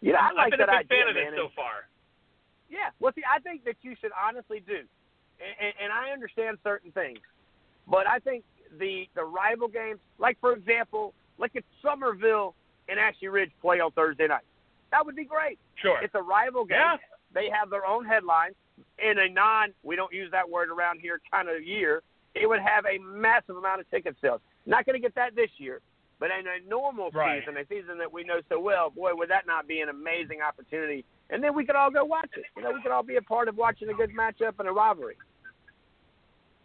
Yeah, 0.01 0.17
I 0.17 0.34
like 0.34 0.53
I've 0.53 0.57
been 0.57 0.65
that 0.65 0.81
a 0.81 0.84
big 0.89 0.97
idea, 0.97 1.05
fan 1.05 1.10
of 1.10 1.15
man. 1.15 1.31
this 1.31 1.39
so 1.39 1.49
far. 1.55 1.86
Yeah. 2.69 2.89
Well, 2.99 3.13
see, 3.15 3.21
I 3.23 3.39
think 3.39 3.63
that 3.65 3.75
you 3.84 3.95
should 4.01 4.12
honestly 4.17 4.63
do, 4.65 4.81
and, 5.38 5.53
and, 5.62 5.73
and 5.77 5.89
I 5.93 6.10
understand 6.12 6.57
certain 6.63 6.91
things, 6.91 7.19
but 7.88 8.07
I 8.07 8.17
think 8.17 8.43
the 8.79 9.05
the 9.13 9.23
rival 9.23 9.67
games, 9.67 9.99
like 10.17 10.39
for 10.41 10.53
example, 10.53 11.13
like 11.38 11.55
at 11.55 11.63
Summerville 11.84 12.55
and 12.91 12.99
Ashley 12.99 13.30
Ridge 13.30 13.51
play 13.62 13.80
on 13.80 13.91
Thursday 13.91 14.27
night, 14.27 14.43
that 14.91 15.06
would 15.06 15.15
be 15.15 15.23
great. 15.23 15.58
Sure. 15.82 15.97
It's 16.04 16.13
a 16.13 16.21
rival 16.21 16.65
game. 16.65 16.77
Yeah. 16.77 16.97
They 17.34 17.47
have 17.49 17.69
their 17.69 17.86
own 17.86 18.06
headlines 18.06 18.56
in 18.99 19.17
a 19.17 19.30
non 19.30 19.69
we 19.84 19.95
don't 19.95 20.13
use 20.13 20.30
that 20.32 20.47
word 20.49 20.69
around 20.69 20.99
here 20.99 21.21
kind 21.32 21.47
of 21.49 21.63
year. 21.63 22.04
It 22.36 22.47
would 22.47 22.60
have 22.60 22.86
a 22.86 22.99
massive 22.99 23.56
amount 23.56 23.82
of 23.82 23.89
ticket 23.89 24.15
sales. 24.21 24.41
Not 24.65 24.86
going 24.86 24.95
to 24.95 25.01
get 25.01 25.15
that 25.15 25.36
this 25.36 25.49
year, 25.58 25.80
but 26.19 26.30
in 26.32 26.45
a 26.45 26.69
normal 26.69 27.10
Right. 27.12 27.41
season, 27.41 27.58
a 27.58 27.65
season 27.67 27.97
that 27.97 28.12
we 28.12 28.23
know 28.23 28.41
so 28.49 28.60
well, 28.60 28.89
boy, 28.89 29.12
would 29.15 29.30
that 29.30 29.47
not 29.47 29.67
be 29.67 29.80
an 29.82 29.89
amazing 29.89 30.41
opportunity? 30.41 31.04
And 31.30 31.41
then 31.43 31.56
we 31.56 31.65
could 31.65 31.75
all 31.75 31.89
go 31.89 32.04
watch 32.04 32.30
it. 32.36 32.45
You 32.56 32.63
know, 32.63 32.71
we 32.71 32.82
could 32.82 32.91
all 32.91 33.04
be 33.04 33.15
a 33.15 33.21
part 33.21 33.47
of 33.47 33.56
watching 33.56 33.89
a 33.89 33.93
good 33.93 34.12
matchup 34.12 34.60
and 34.60 34.67
a 34.67 34.71
rivalry. 34.71 35.15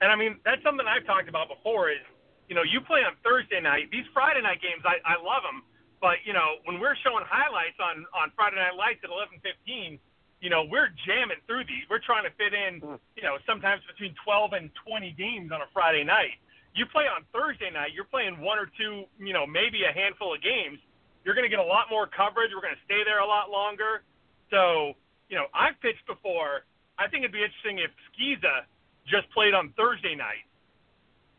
And 0.00 0.10
I 0.12 0.16
mean, 0.16 0.36
that's 0.44 0.62
something 0.62 0.84
I've 0.86 1.06
talked 1.06 1.28
about 1.28 1.48
before. 1.48 1.90
Is 1.90 2.02
you 2.48 2.54
know, 2.54 2.62
you 2.62 2.80
play 2.80 3.00
on 3.00 3.14
Thursday 3.24 3.60
night. 3.60 3.90
These 3.90 4.04
Friday 4.12 4.42
night 4.42 4.60
games, 4.62 4.82
I, 4.84 4.98
I 5.02 5.16
love 5.18 5.42
them. 5.42 5.62
But 6.06 6.22
you 6.22 6.30
know, 6.30 6.62
when 6.70 6.78
we're 6.78 6.94
showing 7.02 7.26
highlights 7.26 7.82
on 7.82 8.06
on 8.14 8.30
Friday 8.38 8.62
Night 8.62 8.78
Lights 8.78 9.02
at 9.02 9.10
11:15, 9.10 9.98
you 10.38 10.46
know, 10.54 10.62
we're 10.62 10.94
jamming 11.02 11.42
through 11.50 11.66
these. 11.66 11.82
We're 11.90 11.98
trying 11.98 12.22
to 12.22 12.30
fit 12.38 12.54
in, 12.54 12.78
mm. 12.78 12.94
you 13.18 13.26
know, 13.26 13.42
sometimes 13.42 13.82
between 13.90 14.14
12 14.22 14.54
and 14.54 14.70
20 14.86 15.18
games 15.18 15.50
on 15.50 15.66
a 15.66 15.68
Friday 15.74 16.06
night. 16.06 16.38
You 16.78 16.86
play 16.86 17.10
on 17.10 17.26
Thursday 17.34 17.74
night, 17.74 17.90
you're 17.90 18.06
playing 18.06 18.38
one 18.38 18.54
or 18.54 18.70
two, 18.78 19.10
you 19.18 19.34
know, 19.34 19.50
maybe 19.50 19.82
a 19.82 19.90
handful 19.90 20.30
of 20.30 20.38
games. 20.46 20.78
You're 21.26 21.34
going 21.34 21.48
to 21.48 21.50
get 21.50 21.58
a 21.58 21.66
lot 21.66 21.90
more 21.90 22.06
coverage. 22.06 22.54
We're 22.54 22.62
going 22.62 22.78
to 22.78 22.86
stay 22.86 23.02
there 23.02 23.18
a 23.18 23.26
lot 23.26 23.50
longer. 23.50 24.06
So, 24.54 24.94
you 25.26 25.34
know, 25.34 25.50
I've 25.58 25.74
pitched 25.82 26.06
before. 26.06 26.70
I 27.02 27.10
think 27.10 27.26
it'd 27.26 27.34
be 27.34 27.42
interesting 27.42 27.82
if 27.82 27.90
SCISA 28.14 28.70
just 29.10 29.26
played 29.34 29.58
on 29.58 29.74
Thursday 29.74 30.14
night 30.14 30.46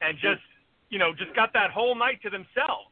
and 0.03 0.19
just, 0.19 0.43
you 0.91 0.99
know, 0.99 1.15
just 1.15 1.31
got 1.39 1.55
that 1.55 1.71
whole 1.71 1.95
night 1.95 2.19
to 2.27 2.29
themselves. 2.29 2.91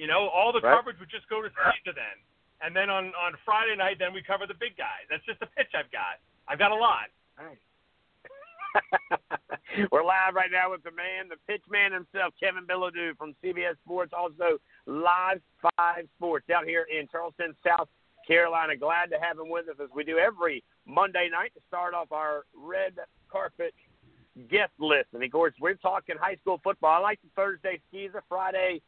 You 0.00 0.06
know, 0.08 0.28
all 0.32 0.50
the 0.50 0.60
Right. 0.64 0.76
coverage 0.76 0.98
would 0.98 1.10
just 1.10 1.28
go 1.28 1.42
to 1.42 1.50
SCISA 1.50 1.94
then. 1.94 2.16
And 2.62 2.74
then 2.74 2.88
on 2.88 3.14
on 3.14 3.36
Friday 3.44 3.76
night, 3.76 3.98
then 3.98 4.14
we 4.14 4.22
cover 4.22 4.46
the 4.46 4.54
big 4.54 4.74
guys. 4.76 5.04
That's 5.10 5.24
just 5.26 5.42
a 5.42 5.46
pitch 5.46 5.74
I've 5.74 5.90
got. 5.92 6.18
I've 6.48 6.58
got 6.58 6.72
a 6.72 6.74
lot. 6.74 7.10
We're 9.92 10.04
live 10.04 10.34
right 10.34 10.50
now 10.50 10.70
with 10.70 10.82
the 10.84 10.90
man, 10.90 11.28
the 11.28 11.36
pitch 11.46 11.62
man 11.68 11.92
himself, 11.92 12.32
Kevin 12.40 12.66
Bilodeau 12.66 13.14
from 13.18 13.34
CBS 13.44 13.76
Sports, 13.84 14.12
also 14.16 14.58
Live 14.86 15.40
Five 15.76 16.08
Sports 16.16 16.48
out 16.50 16.64
here 16.64 16.86
in 16.90 17.06
Charleston, 17.08 17.54
South 17.66 17.88
Carolina. 18.26 18.76
Glad 18.76 19.10
to 19.10 19.18
have 19.20 19.38
him 19.38 19.48
with 19.50 19.68
us 19.68 19.76
as 19.82 19.90
we 19.94 20.02
do 20.04 20.16
every 20.18 20.64
Monday 20.86 21.28
night 21.30 21.52
to 21.54 21.60
start 21.68 21.92
off 21.94 22.10
our 22.12 22.44
red 22.54 22.94
carpet 23.30 23.74
guest 24.48 24.72
list. 24.78 25.08
And 25.12 25.22
of 25.22 25.30
course, 25.30 25.52
we're 25.60 25.74
talking 25.74 26.16
high 26.18 26.36
school 26.36 26.58
football. 26.64 26.90
I 26.90 26.98
like 26.98 27.20
the 27.22 27.28
Thursday 27.36 27.80
SCISA 27.92 28.22
Friday 28.28 28.80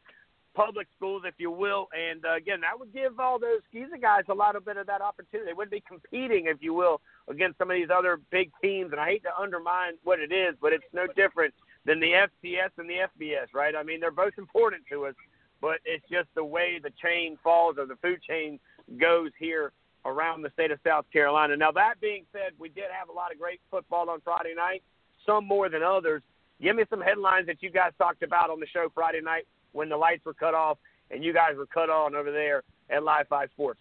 public 0.55 0.87
schools, 0.97 1.23
if 1.27 1.35
you 1.39 1.51
will. 1.51 1.89
And 1.93 2.25
uh, 2.25 2.37
again, 2.37 2.61
that 2.61 2.79
would 2.79 2.93
give 2.93 3.19
all 3.19 3.39
those 3.39 3.61
SCISA 3.75 4.01
guys 4.01 4.25
a 4.29 4.35
lot 4.35 4.57
of 4.57 4.65
bit 4.65 4.77
of 4.77 4.87
that 4.87 5.01
opportunity. 5.01 5.51
They 5.51 5.55
wouldn't 5.55 5.73
be 5.73 5.83
competing, 5.87 6.47
if 6.47 6.59
you 6.61 6.75
will, 6.75 7.01
against 7.29 7.59
some 7.59 7.71
of 7.71 7.75
these 7.75 7.89
other 7.95 8.21
big 8.31 8.51
teams. 8.63 8.93
And 8.93 9.01
I 9.01 9.07
hate 9.07 9.23
to 9.25 9.37
undermine 9.39 9.95
what 10.05 10.21
it 10.21 10.33
is, 10.33 10.55
but 10.61 10.73
it's 10.73 10.85
no 10.93 11.07
different 11.17 11.55
than 11.85 12.01
the 12.01 12.13
FCS 12.13 12.71
and 12.79 12.89
the 12.89 13.09
FBS, 13.19 13.47
right? 13.55 13.75
I 13.75 13.83
mean, 13.83 14.01
they're 14.01 14.11
both 14.11 14.35
important 14.39 14.83
to 14.91 15.07
us, 15.07 15.15
but 15.61 15.79
it's 15.85 16.05
just 16.11 16.29
the 16.35 16.45
way 16.45 16.79
the 16.83 16.93
chain 17.03 17.39
falls 17.43 17.77
or 17.79 17.87
the 17.87 17.97
food 17.97 18.21
chain 18.23 18.59
goes 18.99 19.31
here 19.39 19.73
around 20.05 20.43
the 20.43 20.51
state 20.51 20.71
of 20.71 20.79
South 20.85 21.07
Carolina. 21.13 21.57
Now, 21.57 21.71
that 21.73 21.95
being 22.01 22.25
said, 22.33 22.53
we 22.59 22.69
did 22.69 22.85
have 22.99 23.09
a 23.09 23.13
lot 23.13 23.33
of 23.33 23.39
great 23.39 23.61
football 23.71 24.11
on 24.11 24.21
Friday 24.21 24.55
night, 24.57 24.83
some 25.25 25.47
more 25.47 25.69
than 25.69 25.83
others. 25.83 26.23
Give 26.61 26.77
me 26.77 26.85
some 26.91 27.01
headlines 27.01 27.47
that 27.47 27.63
you 27.63 27.71
guys 27.71 27.93
talked 27.99 28.23
about 28.23 28.51
on 28.51 28.61
the 28.61 28.67
show 28.67 28.89
Friday 28.95 29.21
night 29.21 29.47
when 29.73 29.89
the 29.89 29.97
lights 29.97 30.25
were 30.25 30.35
cut 30.35 30.55
off 30.55 30.79
and 31.11 31.23
you 31.25 31.33
guys 31.33 31.57
were 31.57 31.67
cut 31.67 31.91
on 31.91 32.15
over 32.15 32.31
there 32.31 32.63
at 32.91 33.03
Live 33.03 33.29
Five 33.29 33.51
Sports. 33.55 33.81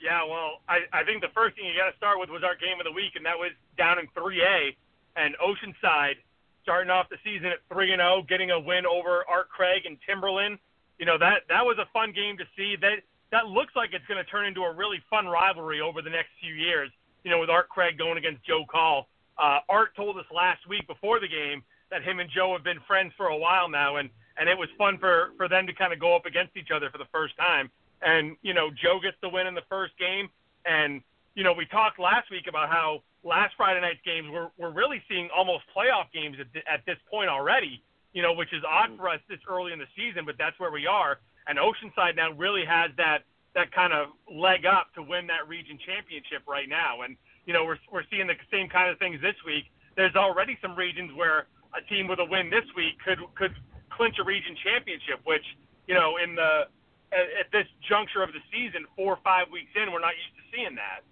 Yeah, 0.00 0.22
well, 0.24 0.62
I, 0.68 0.86
I 0.92 1.02
think 1.02 1.22
the 1.22 1.34
first 1.34 1.56
thing 1.56 1.66
you 1.66 1.74
got 1.76 1.90
to 1.90 1.96
start 1.96 2.20
with 2.20 2.30
was 2.30 2.42
our 2.44 2.54
game 2.54 2.78
of 2.78 2.86
the 2.86 2.92
week, 2.92 3.16
and 3.16 3.26
that 3.26 3.36
was 3.36 3.50
down 3.76 3.98
in 3.98 4.06
3A 4.14 4.76
and 5.16 5.34
Oceanside 5.42 6.22
starting 6.62 6.90
off 6.90 7.08
the 7.08 7.16
season 7.24 7.46
at 7.46 7.58
3 7.72 7.92
and 7.92 8.00
0, 8.00 8.22
getting 8.28 8.50
a 8.50 8.60
win 8.60 8.86
over 8.86 9.24
Art 9.28 9.48
Craig 9.48 9.86
and 9.86 9.96
Timberland. 10.06 10.58
You 10.98 11.06
know 11.06 11.16
that 11.18 11.46
that 11.48 11.64
was 11.64 11.78
a 11.78 11.86
fun 11.92 12.12
game 12.12 12.36
to 12.38 12.44
see. 12.56 12.76
That 12.76 13.00
that 13.30 13.46
looks 13.46 13.74
like 13.74 13.90
it's 13.92 14.06
going 14.06 14.22
to 14.22 14.30
turn 14.30 14.46
into 14.46 14.62
a 14.62 14.72
really 14.72 15.00
fun 15.08 15.26
rivalry 15.26 15.80
over 15.80 16.02
the 16.02 16.10
next 16.10 16.30
few 16.40 16.54
years. 16.54 16.90
You 17.24 17.30
know, 17.30 17.40
with 17.40 17.50
Art 17.50 17.68
Craig 17.68 17.98
going 17.98 18.18
against 18.18 18.44
Joe 18.44 18.64
Call. 18.68 19.08
Uh, 19.38 19.60
Art 19.68 19.94
told 19.94 20.18
us 20.18 20.24
last 20.34 20.66
week 20.68 20.86
before 20.86 21.20
the 21.20 21.28
game 21.28 21.62
that 21.90 22.02
him 22.02 22.18
and 22.18 22.28
Joe 22.28 22.52
have 22.52 22.64
been 22.64 22.80
friends 22.86 23.12
for 23.16 23.26
a 23.26 23.36
while 23.36 23.68
now, 23.68 23.96
and 23.96 24.10
and 24.38 24.48
it 24.48 24.56
was 24.56 24.68
fun 24.78 24.98
for 24.98 25.30
for 25.36 25.48
them 25.48 25.66
to 25.66 25.74
kind 25.74 25.92
of 25.92 25.98
go 25.98 26.14
up 26.14 26.26
against 26.26 26.56
each 26.56 26.70
other 26.74 26.90
for 26.90 26.98
the 26.98 27.08
first 27.12 27.36
time. 27.36 27.70
And 28.02 28.36
you 28.42 28.54
know, 28.54 28.70
Joe 28.70 29.00
gets 29.02 29.16
the 29.20 29.28
win 29.28 29.46
in 29.46 29.54
the 29.54 29.66
first 29.68 29.98
game, 29.98 30.28
and 30.64 31.02
you 31.34 31.44
know, 31.44 31.52
we 31.52 31.66
talked 31.66 31.98
last 31.98 32.30
week 32.30 32.46
about 32.48 32.68
how 32.68 33.02
last 33.24 33.54
Friday 33.56 33.80
night's 33.80 34.00
games 34.04 34.28
we're 34.30 34.50
we're 34.56 34.72
really 34.72 35.02
seeing 35.08 35.28
almost 35.36 35.64
playoff 35.76 36.10
games 36.12 36.36
at, 36.40 36.46
at 36.72 36.86
this 36.86 36.98
point 37.10 37.28
already. 37.28 37.82
You 38.12 38.22
know, 38.22 38.32
which 38.32 38.52
is 38.52 38.62
odd 38.66 38.90
mm-hmm. 38.90 38.96
for 38.96 39.08
us 39.10 39.20
this 39.28 39.38
early 39.48 39.72
in 39.72 39.78
the 39.78 39.86
season, 39.94 40.24
but 40.24 40.36
that's 40.38 40.58
where 40.58 40.72
we 40.72 40.86
are. 40.86 41.18
And 41.46 41.58
Oceanside 41.58 42.16
now 42.16 42.32
really 42.32 42.64
has 42.64 42.90
that 42.96 43.24
that 43.54 43.72
kind 43.72 43.92
of 43.92 44.08
leg 44.32 44.66
up 44.66 44.94
to 44.94 45.02
win 45.02 45.26
that 45.26 45.48
region 45.48 45.78
championship 45.84 46.42
right 46.46 46.68
now. 46.68 47.02
And 47.02 47.16
you 47.46 47.52
know, 47.52 47.64
we're 47.64 47.78
we're 47.92 48.04
seeing 48.10 48.26
the 48.26 48.34
same 48.50 48.68
kind 48.68 48.90
of 48.90 48.98
things 48.98 49.20
this 49.20 49.36
week. 49.44 49.64
There's 49.96 50.14
already 50.14 50.58
some 50.62 50.76
regions 50.76 51.12
where 51.14 51.46
a 51.76 51.82
team 51.92 52.08
with 52.08 52.18
a 52.18 52.24
win 52.24 52.50
this 52.50 52.64
week 52.76 52.98
could 53.04 53.18
could 53.34 53.54
clinch 53.98 54.16
a 54.22 54.24
region 54.24 54.54
championship, 54.62 55.18
which 55.26 55.44
you 55.90 55.94
know 55.98 56.16
in 56.22 56.38
the 56.38 56.70
at, 57.10 57.26
at 57.42 57.48
this 57.50 57.66
juncture 57.90 58.22
of 58.22 58.30
the 58.30 58.42
season, 58.54 58.86
four 58.94 59.18
or 59.18 59.22
five 59.26 59.50
weeks 59.50 59.74
in, 59.74 59.90
we're 59.90 60.00
not 60.00 60.14
used 60.14 60.38
to 60.38 60.44
seeing 60.54 60.78
that. 60.78 61.02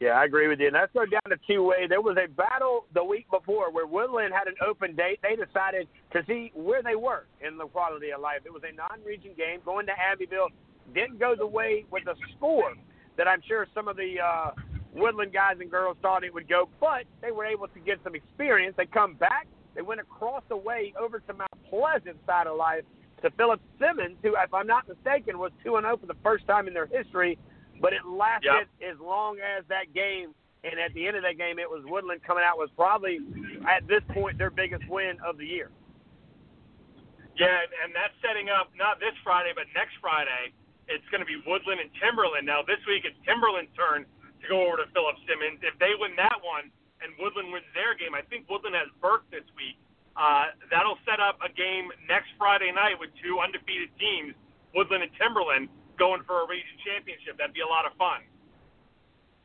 Yeah, 0.00 0.14
I 0.14 0.24
agree 0.24 0.46
with 0.46 0.60
you. 0.60 0.68
And 0.70 0.78
let's 0.78 0.92
go 0.94 1.04
down 1.04 1.26
to 1.26 1.36
two 1.42 1.64
way. 1.64 1.88
There 1.88 2.00
was 2.00 2.16
a 2.22 2.30
battle 2.30 2.86
the 2.94 3.02
week 3.02 3.26
before 3.30 3.72
where 3.72 3.84
Woodland 3.86 4.32
had 4.32 4.46
an 4.46 4.54
open 4.62 4.94
date. 4.94 5.18
They 5.22 5.34
decided 5.34 5.88
to 6.12 6.22
see 6.26 6.52
where 6.54 6.84
they 6.84 6.94
were 6.94 7.26
in 7.42 7.58
the 7.58 7.66
quality 7.66 8.10
of 8.14 8.20
life. 8.20 8.46
It 8.46 8.52
was 8.52 8.62
a 8.62 8.72
non 8.72 9.02
region 9.04 9.32
game. 9.36 9.58
Going 9.64 9.86
to 9.86 9.92
Abbeville 9.98 10.54
didn't 10.94 11.18
go 11.18 11.34
the 11.36 11.46
way 11.46 11.84
with 11.90 12.04
the 12.04 12.14
score 12.36 12.74
that 13.16 13.26
I'm 13.26 13.42
sure 13.48 13.66
some 13.74 13.88
of 13.88 13.96
the 13.96 14.14
uh, 14.22 14.50
Woodland 14.94 15.32
guys 15.32 15.56
and 15.60 15.68
girls 15.68 15.96
thought 16.00 16.22
it 16.22 16.32
would 16.32 16.48
go, 16.48 16.68
but 16.80 17.02
they 17.20 17.32
were 17.32 17.44
able 17.44 17.66
to 17.66 17.80
get 17.80 17.98
some 18.04 18.14
experience. 18.14 18.74
They 18.76 18.86
come 18.86 19.14
back. 19.14 19.48
They 19.78 19.82
went 19.82 20.00
across 20.00 20.42
the 20.48 20.56
way 20.58 20.92
over 20.98 21.20
to 21.20 21.32
Mount 21.32 21.54
Pleasant 21.70 22.18
side 22.26 22.48
of 22.48 22.58
life 22.58 22.82
to 23.22 23.30
Philip 23.30 23.60
Simmons, 23.78 24.18
who, 24.22 24.34
if 24.34 24.52
I'm 24.52 24.66
not 24.66 24.88
mistaken, 24.88 25.38
was 25.38 25.52
2 25.62 25.78
0 25.78 25.96
for 25.96 26.06
the 26.06 26.18
first 26.22 26.46
time 26.48 26.66
in 26.66 26.74
their 26.74 26.86
history 26.86 27.38
but 27.80 27.94
it 27.94 28.02
lasted 28.06 28.66
yep. 28.66 28.66
as 28.82 28.98
long 28.98 29.38
as 29.38 29.64
that 29.70 29.94
game. 29.94 30.34
And 30.66 30.74
at 30.82 30.90
the 30.90 31.06
end 31.06 31.14
of 31.14 31.22
that 31.22 31.38
game, 31.38 31.62
it 31.62 31.70
was 31.70 31.86
Woodland 31.86 32.26
coming 32.26 32.42
out 32.42 32.58
with 32.58 32.74
probably, 32.74 33.22
at 33.62 33.86
this 33.86 34.02
point, 34.10 34.42
their 34.42 34.50
biggest 34.50 34.82
win 34.90 35.14
of 35.22 35.38
the 35.38 35.46
year. 35.46 35.70
Yeah, 37.38 37.62
and 37.86 37.94
that's 37.94 38.10
setting 38.18 38.50
up 38.50 38.74
not 38.74 38.98
this 38.98 39.14
Friday, 39.22 39.54
but 39.54 39.70
next 39.70 39.94
Friday. 40.02 40.50
It's 40.90 41.06
going 41.14 41.22
to 41.22 41.28
be 41.30 41.38
Woodland 41.46 41.78
and 41.78 41.92
Timberland. 42.02 42.42
Now, 42.42 42.66
this 42.66 42.82
week, 42.90 43.06
it's 43.06 43.14
Timberland's 43.22 43.70
turn 43.78 44.02
to 44.02 44.44
go 44.50 44.66
over 44.66 44.82
to 44.82 44.90
Philip 44.90 45.14
Simmons. 45.30 45.62
If 45.62 45.78
they 45.78 45.94
win 45.94 46.18
that 46.18 46.42
one 46.42 46.74
and 47.02 47.14
Woodland 47.18 47.52
wins 47.52 47.68
their 47.74 47.94
game, 47.94 48.14
I 48.14 48.22
think 48.26 48.48
Woodland 48.50 48.74
has 48.74 48.88
Burke 49.00 49.28
this 49.30 49.46
week. 49.54 49.78
Uh, 50.18 50.50
that'll 50.70 50.98
set 51.06 51.22
up 51.22 51.38
a 51.38 51.50
game 51.52 51.90
next 52.10 52.34
Friday 52.36 52.74
night 52.74 52.98
with 52.98 53.10
two 53.22 53.38
undefeated 53.38 53.90
teams, 54.02 54.34
Woodland 54.74 55.06
and 55.06 55.12
Timberland 55.14 55.70
going 55.98 56.22
for 56.26 56.42
a 56.42 56.46
region 56.48 56.74
championship. 56.82 57.38
That'd 57.38 57.54
be 57.54 57.62
a 57.62 57.70
lot 57.70 57.86
of 57.86 57.94
fun. 57.98 58.26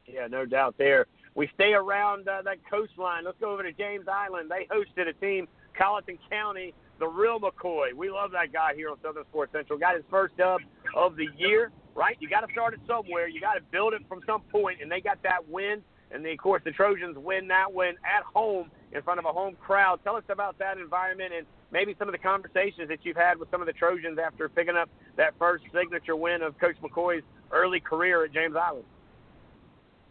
Yeah, 0.06 0.28
no 0.28 0.46
doubt 0.46 0.76
there. 0.78 1.06
We 1.36 1.50
stay 1.56 1.74
around 1.74 2.28
uh, 2.28 2.42
that 2.44 2.58
coastline. 2.70 3.26
Let's 3.26 3.38
go 3.40 3.54
over 3.54 3.64
to 3.64 3.72
James 3.74 4.06
Island. 4.08 4.52
They 4.52 4.68
hosted 4.70 5.08
a 5.08 5.14
team, 5.14 5.48
Colleton 5.78 6.20
County, 6.30 6.74
the 7.00 7.08
real 7.08 7.40
McCoy. 7.40 7.94
We 7.94 8.10
love 8.10 8.32
that 8.32 8.54
guy 8.54 8.74
here 8.76 8.90
on 8.90 8.98
Southern 9.02 9.26
Sports 9.26 9.52
Central. 9.52 9.80
Got 9.80 9.96
his 9.96 10.04
first 10.10 10.38
dub 10.38 10.62
of 10.96 11.16
the 11.16 11.28
year, 11.38 11.72
right? 11.96 12.18
You 12.20 12.30
got 12.30 12.42
to 12.42 12.52
start 12.52 12.74
it 12.74 12.82
somewhere. 12.88 13.28
You 13.28 13.42
got 13.42 13.56
to 13.56 13.62
build 13.72 13.94
it 13.94 14.02
from 14.08 14.22
some 14.26 14.42
point, 14.52 14.80
and 14.82 14.92
they 14.92 15.02
got 15.02 15.22
that 15.24 15.48
win. 15.50 15.82
And 16.14 16.26
of 16.26 16.38
course, 16.38 16.62
the 16.64 16.72
Trojans 16.72 17.18
win 17.18 17.48
that 17.48 17.74
win 17.74 17.96
at 18.06 18.24
home 18.24 18.70
in 18.92 19.02
front 19.02 19.20
of 19.20 19.26
a 19.26 19.34
home 19.34 19.56
crowd. 19.60 20.00
Tell 20.04 20.16
us 20.16 20.24
about 20.30 20.60
that 20.60 20.78
environment 20.78 21.34
and 21.36 21.48
maybe 21.72 21.96
some 21.98 22.08
of 22.08 22.12
the 22.12 22.20
conversations 22.20 22.88
that 22.90 23.00
you've 23.04 23.18
had 23.18 23.40
with 23.40 23.50
some 23.50 23.62
of 23.62 23.68
the 23.68 23.74
Trojans 23.74 24.20
after 24.20 24.48
picking 24.48 24.76
up 24.76 24.90
that 25.18 25.34
first 25.40 25.64
signature 25.74 26.16
win 26.16 26.42
of 26.44 26.58
Coach 26.60 26.76
McCoy's 26.84 27.24
early 27.52 27.80
career 27.80 28.24
at 28.24 28.32
James 28.32 28.56
Island. 28.56 28.86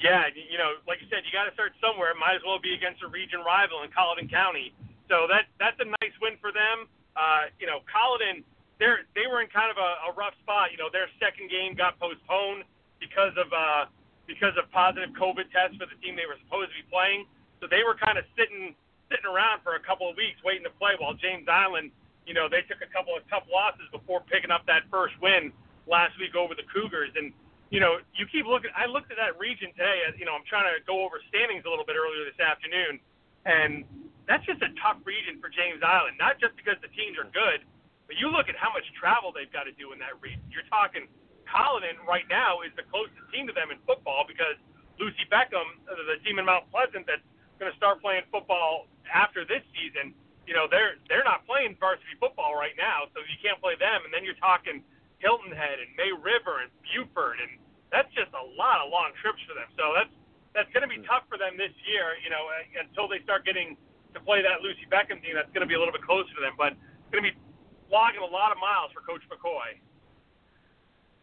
Yeah, 0.03 0.27
you 0.35 0.59
know, 0.59 0.83
like 0.91 0.99
you 0.99 1.07
said, 1.07 1.23
you 1.23 1.31
got 1.31 1.47
to 1.47 1.55
start 1.55 1.79
somewhere. 1.79 2.11
Might 2.19 2.35
as 2.35 2.43
well 2.43 2.59
be 2.59 2.75
against 2.75 3.07
a 3.07 3.09
region 3.09 3.39
rival 3.47 3.87
in 3.87 3.91
Colleton 3.95 4.27
County. 4.27 4.75
So 5.07 5.31
that 5.31 5.47
that's 5.63 5.79
a 5.79 5.87
nice 5.87 6.17
win 6.19 6.35
for 6.43 6.51
them. 6.51 6.91
Uh, 7.15 7.55
you 7.63 7.71
know, 7.71 7.87
Colleton, 7.87 8.43
they 8.83 8.91
they 9.15 9.31
were 9.31 9.39
in 9.39 9.47
kind 9.55 9.71
of 9.71 9.79
a, 9.79 10.11
a 10.11 10.19
rough 10.19 10.35
spot. 10.43 10.75
You 10.75 10.79
know, 10.83 10.91
their 10.91 11.07
second 11.23 11.55
game 11.55 11.79
got 11.79 12.03
postponed 12.03 12.67
because 12.99 13.31
of 13.39 13.47
uh, 13.55 13.87
because 14.27 14.55
of 14.57 14.71
positive 14.71 15.11
COVID 15.19 15.51
tests 15.51 15.77
for 15.77 15.87
the 15.87 15.99
team 16.01 16.15
they 16.15 16.29
were 16.29 16.39
supposed 16.47 16.71
to 16.71 16.77
be 16.79 16.87
playing. 16.89 17.27
So 17.61 17.67
they 17.71 17.83
were 17.87 17.95
kind 17.99 18.19
of 18.19 18.25
sitting 18.39 18.75
sitting 19.13 19.29
around 19.29 19.61
for 19.61 19.77
a 19.77 19.83
couple 19.85 20.09
of 20.09 20.17
weeks 20.17 20.41
waiting 20.41 20.65
to 20.65 20.73
play 20.81 20.97
while 20.97 21.13
James 21.13 21.45
Island, 21.45 21.93
you 22.25 22.33
know, 22.33 22.49
they 22.49 22.65
took 22.65 22.81
a 22.81 22.89
couple 22.89 23.13
of 23.13 23.21
tough 23.29 23.45
losses 23.53 23.85
before 23.93 24.25
picking 24.25 24.49
up 24.49 24.65
that 24.65 24.89
first 24.89 25.13
win 25.21 25.53
last 25.85 26.17
week 26.17 26.33
over 26.33 26.57
the 26.57 26.65
Cougars. 26.73 27.13
And, 27.13 27.29
you 27.69 27.77
know, 27.77 28.01
you 28.17 28.25
keep 28.25 28.49
looking, 28.49 28.73
I 28.73 28.89
looked 28.89 29.13
at 29.13 29.21
that 29.21 29.37
region 29.37 29.69
today, 29.77 30.09
uh, 30.09 30.17
you 30.17 30.25
know, 30.25 30.33
I'm 30.33 30.49
trying 30.49 30.65
to 30.73 30.81
go 30.89 31.05
over 31.05 31.21
standings 31.29 31.69
a 31.69 31.71
little 31.71 31.85
bit 31.85 32.01
earlier 32.01 32.25
this 32.25 32.41
afternoon. 32.41 32.97
And 33.45 33.85
that's 34.25 34.47
just 34.49 34.65
a 34.65 34.73
tough 34.81 35.03
region 35.05 35.43
for 35.43 35.53
James 35.53 35.85
Island, 35.85 36.17
not 36.17 36.41
just 36.41 36.57
because 36.57 36.81
the 36.81 36.89
teams 36.97 37.21
are 37.21 37.29
good, 37.37 37.67
but 38.07 38.17
you 38.17 38.33
look 38.33 38.49
at 38.49 38.57
how 38.57 38.73
much 38.73 38.87
travel 38.97 39.35
they've 39.35 39.51
got 39.51 39.69
to 39.69 39.75
do 39.75 39.93
in 39.93 39.99
that 39.99 40.17
region. 40.23 40.41
You're 40.49 40.69
talking 40.71 41.11
Colleton 41.53 42.01
right 42.09 42.25
now 42.33 42.65
is 42.65 42.73
the 42.81 42.89
closest 42.89 43.21
team 43.29 43.45
to 43.45 43.53
them 43.53 43.69
in 43.69 43.77
football 43.85 44.25
because 44.25 44.57
Lucy 44.97 45.29
Beckham, 45.29 45.69
uh, 45.85 45.93
the 46.09 46.17
team 46.25 46.41
in 46.41 46.49
Mount 46.49 46.65
Pleasant 46.73 47.05
that's 47.05 47.25
going 47.61 47.69
to 47.69 47.77
start 47.77 48.01
playing 48.01 48.25
football 48.33 48.89
after 49.13 49.45
this 49.45 49.61
season, 49.77 50.17
you 50.49 50.57
know, 50.57 50.67
they're 50.67 50.99
they're 51.07 51.23
not 51.23 51.45
playing 51.47 51.77
varsity 51.79 52.17
football 52.19 52.57
right 52.57 52.75
now, 52.75 53.07
so 53.13 53.21
you 53.29 53.39
can't 53.39 53.61
play 53.61 53.77
them. 53.77 54.03
And 54.03 54.11
then 54.11 54.25
you're 54.27 54.39
talking 54.41 54.83
Hilton 55.23 55.55
Head 55.55 55.79
and 55.79 55.93
May 55.95 56.11
River 56.11 56.67
and 56.67 56.71
Beaufort, 56.83 57.39
and 57.39 57.61
that's 57.95 58.11
just 58.17 58.33
a 58.35 58.45
lot 58.59 58.83
of 58.83 58.91
long 58.91 59.15
trips 59.23 59.39
for 59.47 59.55
them. 59.55 59.71
So 59.79 59.95
that's 59.95 60.11
that's 60.57 60.71
going 60.75 60.83
to 60.85 60.91
be 60.91 61.01
tough 61.07 61.25
for 61.31 61.39
them 61.39 61.55
this 61.57 61.73
year, 61.87 62.19
you 62.21 62.29
know, 62.29 62.49
uh, 62.51 62.85
until 62.85 63.07
they 63.07 63.23
start 63.23 63.47
getting 63.47 63.79
to 64.13 64.21
play 64.21 64.43
that 64.45 64.61
Lucy 64.61 64.85
Beckham 64.91 65.23
team. 65.23 65.39
That's 65.39 65.49
going 65.55 65.65
to 65.65 65.71
be 65.71 65.79
a 65.79 65.81
little 65.81 65.95
bit 65.95 66.05
closer 66.05 66.29
to 66.35 66.43
them, 66.43 66.59
but 66.59 66.77
it's 66.77 67.11
going 67.15 67.25
to 67.25 67.29
be 67.33 67.37
logging 67.89 68.21
a 68.21 68.29
lot 68.29 68.53
of 68.53 68.59
miles 68.59 68.93
for 68.93 69.01
Coach 69.05 69.23
McCoy. 69.31 69.79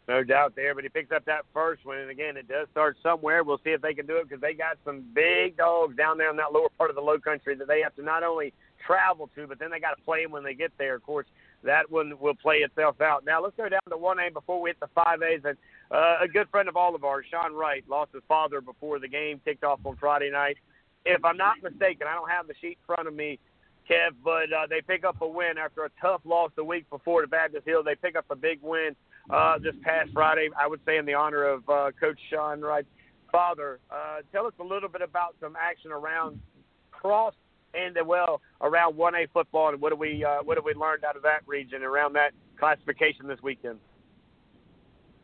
No 0.09 0.23
doubt 0.23 0.55
there, 0.55 0.73
but 0.73 0.83
he 0.83 0.89
picks 0.89 1.11
up 1.11 1.23
that 1.25 1.45
first 1.53 1.85
one, 1.85 1.99
and 1.99 2.09
again, 2.09 2.35
it 2.35 2.47
does 2.47 2.67
start 2.71 2.97
somewhere. 3.03 3.43
We'll 3.43 3.59
see 3.63 3.69
if 3.69 3.81
they 3.83 3.93
can 3.93 4.07
do 4.07 4.17
it 4.17 4.27
because 4.27 4.41
they 4.41 4.55
got 4.55 4.79
some 4.83 5.03
big 5.13 5.55
dogs 5.55 5.95
down 5.95 6.17
there 6.17 6.31
in 6.31 6.35
that 6.37 6.51
lower 6.51 6.69
part 6.79 6.89
of 6.89 6.95
the 6.95 7.01
Low 7.01 7.19
Country 7.19 7.53
that 7.53 7.67
they 7.67 7.81
have 7.81 7.95
to 7.95 8.01
not 8.01 8.23
only 8.23 8.51
travel 8.83 9.29
to, 9.35 9.45
but 9.45 9.59
then 9.59 9.69
they 9.69 9.79
got 9.79 9.95
to 9.95 10.01
play 10.01 10.23
them 10.23 10.31
when 10.31 10.43
they 10.43 10.55
get 10.55 10.71
there. 10.79 10.95
Of 10.95 11.03
course, 11.03 11.27
that 11.63 11.91
one 11.91 12.17
will 12.19 12.33
play 12.33 12.57
itself 12.57 12.99
out. 13.01 13.23
Now 13.23 13.43
let's 13.43 13.55
go 13.55 13.69
down 13.69 13.81
to 13.87 13.97
one 13.97 14.17
A 14.19 14.31
before 14.31 14.59
we 14.59 14.71
hit 14.71 14.79
the 14.79 14.87
five 14.95 15.21
A's. 15.21 15.41
And 15.45 15.55
uh, 15.91 16.15
a 16.23 16.27
good 16.27 16.49
friend 16.49 16.67
of 16.67 16.75
all 16.75 16.95
of 16.95 17.03
ours, 17.03 17.25
Sean 17.29 17.53
Wright, 17.53 17.83
lost 17.87 18.11
his 18.11 18.23
father 18.27 18.61
before 18.61 18.97
the 18.97 19.07
game 19.07 19.39
kicked 19.45 19.63
off 19.63 19.79
on 19.85 19.95
Friday 19.97 20.31
night. 20.31 20.57
If 21.05 21.23
I'm 21.23 21.37
not 21.37 21.61
mistaken, 21.61 22.07
I 22.09 22.15
don't 22.15 22.31
have 22.31 22.47
the 22.47 22.55
sheet 22.59 22.79
in 22.81 22.95
front 22.95 23.07
of 23.07 23.13
me. 23.13 23.37
Kev, 23.87 24.15
but 24.23 24.51
uh, 24.53 24.65
they 24.67 24.81
pick 24.81 25.03
up 25.03 25.21
a 25.21 25.27
win 25.27 25.59
after 25.59 25.83
a 25.83 25.89
tough 26.01 26.21
loss 26.23 26.51
the 26.55 26.63
week 26.63 26.89
before 26.89 27.21
to 27.21 27.27
Baptist 27.27 27.65
Hill. 27.65 27.83
They 27.83 27.95
pick 27.95 28.15
up 28.15 28.25
a 28.31 28.35
big 28.35 28.59
win 28.63 28.95
uh, 29.29 29.57
this 29.59 29.75
past 29.83 30.11
Friday, 30.13 30.49
I 30.57 30.67
would 30.67 30.79
say 30.85 30.97
in 30.97 31.05
the 31.05 31.13
honor 31.13 31.43
of 31.43 31.69
uh, 31.69 31.91
Coach 31.99 32.19
Sean 32.29 32.61
Wright's 32.61 32.87
father. 33.31 33.79
Uh, 33.91 34.19
tell 34.31 34.45
us 34.45 34.53
a 34.59 34.63
little 34.63 34.89
bit 34.89 35.01
about 35.01 35.35
some 35.39 35.55
action 35.59 35.91
around 35.91 36.39
cross 36.91 37.33
and 37.73 37.97
uh, 37.97 38.03
well 38.03 38.41
around 38.61 38.95
1A 38.95 39.29
football, 39.31 39.69
and 39.69 39.81
what 39.81 39.91
do 39.91 39.95
we 39.95 40.25
uh, 40.25 40.41
what 40.43 40.57
have 40.57 40.65
we 40.65 40.73
learned 40.73 41.03
out 41.03 41.15
of 41.15 41.23
that 41.23 41.41
region 41.45 41.83
around 41.83 42.13
that 42.13 42.31
classification 42.57 43.27
this 43.27 43.41
weekend? 43.43 43.79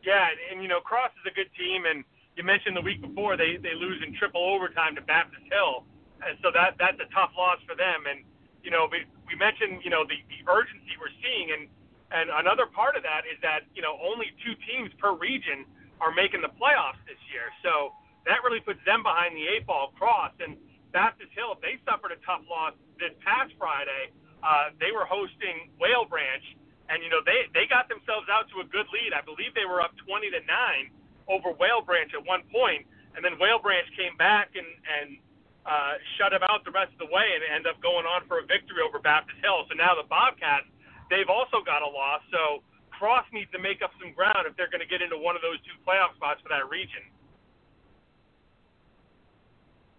Yeah, 0.04 0.28
and, 0.30 0.38
and 0.52 0.62
you 0.62 0.68
know 0.68 0.80
Cross 0.80 1.10
is 1.18 1.32
a 1.32 1.34
good 1.34 1.50
team, 1.58 1.84
and 1.84 2.04
you 2.36 2.44
mentioned 2.44 2.76
the 2.76 2.80
week 2.80 3.02
before 3.02 3.36
they 3.36 3.56
they 3.56 3.74
lose 3.74 4.02
in 4.06 4.14
triple 4.14 4.42
overtime 4.42 4.94
to 4.94 5.02
Baptist 5.02 5.42
Hill, 5.50 5.82
and 6.22 6.38
so 6.42 6.50
that 6.54 6.76
that's 6.78 6.98
a 7.02 7.10
tough 7.12 7.32
loss 7.36 7.58
for 7.66 7.74
them. 7.74 8.06
And 8.08 8.22
you 8.62 8.70
know 8.70 8.86
we 8.90 9.02
we 9.26 9.34
mentioned 9.34 9.82
you 9.82 9.90
know 9.90 10.04
the 10.06 10.22
the 10.30 10.46
urgency 10.46 10.94
we're 11.00 11.12
seeing, 11.18 11.50
and 11.50 11.66
and 12.12 12.30
another 12.30 12.66
part 12.70 12.94
of 12.94 13.02
that 13.02 13.26
is 13.26 13.38
that 13.42 13.66
you 13.74 13.82
know 13.82 13.98
only 13.98 14.30
two 14.44 14.54
teams 14.66 14.90
per 14.98 15.14
region 15.14 15.66
are 16.00 16.12
making 16.12 16.44
the 16.44 16.52
playoffs 16.60 17.00
this 17.08 17.18
year. 17.32 17.48
So 17.64 17.96
that 18.28 18.44
really 18.44 18.60
puts 18.60 18.82
them 18.84 19.02
behind 19.02 19.34
the 19.34 19.46
eight 19.48 19.64
ball 19.64 19.94
cross. 19.96 20.34
And 20.38 20.58
Baptist 20.92 21.32
Hill, 21.32 21.56
they 21.62 21.80
suffered 21.88 22.12
a 22.12 22.20
tough 22.22 22.44
loss 22.50 22.76
this 23.00 23.14
past 23.24 23.54
Friday. 23.56 24.12
Uh, 24.44 24.70
they 24.78 24.92
were 24.92 25.08
hosting 25.08 25.72
Whale 25.80 26.04
Branch, 26.06 26.44
and 26.92 27.02
you 27.02 27.10
know 27.10 27.24
they 27.24 27.48
they 27.56 27.66
got 27.66 27.88
themselves 27.88 28.28
out 28.30 28.46
to 28.54 28.62
a 28.62 28.66
good 28.68 28.86
lead. 28.92 29.16
I 29.16 29.24
believe 29.24 29.56
they 29.56 29.66
were 29.66 29.80
up 29.80 29.96
20 30.04 30.30
to 30.36 30.40
nine 30.46 30.92
over 31.26 31.50
Whale 31.56 31.82
Branch 31.82 32.12
at 32.14 32.22
one 32.22 32.46
point, 32.52 32.86
and 33.16 33.24
then 33.24 33.40
Whale 33.40 33.58
Branch 33.58 33.88
came 33.96 34.14
back 34.20 34.54
and 34.54 34.68
and 34.86 35.18
uh, 35.66 35.98
shut 36.14 36.30
him 36.30 36.46
out 36.46 36.62
the 36.62 36.70
rest 36.70 36.94
of 36.94 37.02
the 37.02 37.10
way 37.10 37.26
and 37.34 37.42
end 37.42 37.66
up 37.66 37.74
going 37.82 38.06
on 38.06 38.22
for 38.30 38.38
a 38.38 38.44
victory 38.46 38.78
over 38.86 39.02
Baptist 39.02 39.42
Hill. 39.42 39.66
So 39.66 39.74
now 39.74 39.98
the 39.98 40.06
Bobcats, 40.06 40.70
they've 41.10 41.28
also 41.28 41.62
got 41.64 41.82
a 41.82 41.90
loss. 41.90 42.22
So 42.30 42.62
Cross 42.90 43.26
needs 43.32 43.50
to 43.52 43.58
make 43.58 43.82
up 43.82 43.90
some 44.00 44.12
ground 44.12 44.48
if 44.48 44.56
they're 44.56 44.70
going 44.70 44.84
to 44.84 44.88
get 44.88 45.02
into 45.02 45.18
one 45.18 45.36
of 45.36 45.42
those 45.42 45.58
two 45.64 45.76
playoff 45.86 46.14
spots 46.16 46.40
for 46.42 46.48
that 46.48 46.68
region. 46.70 47.02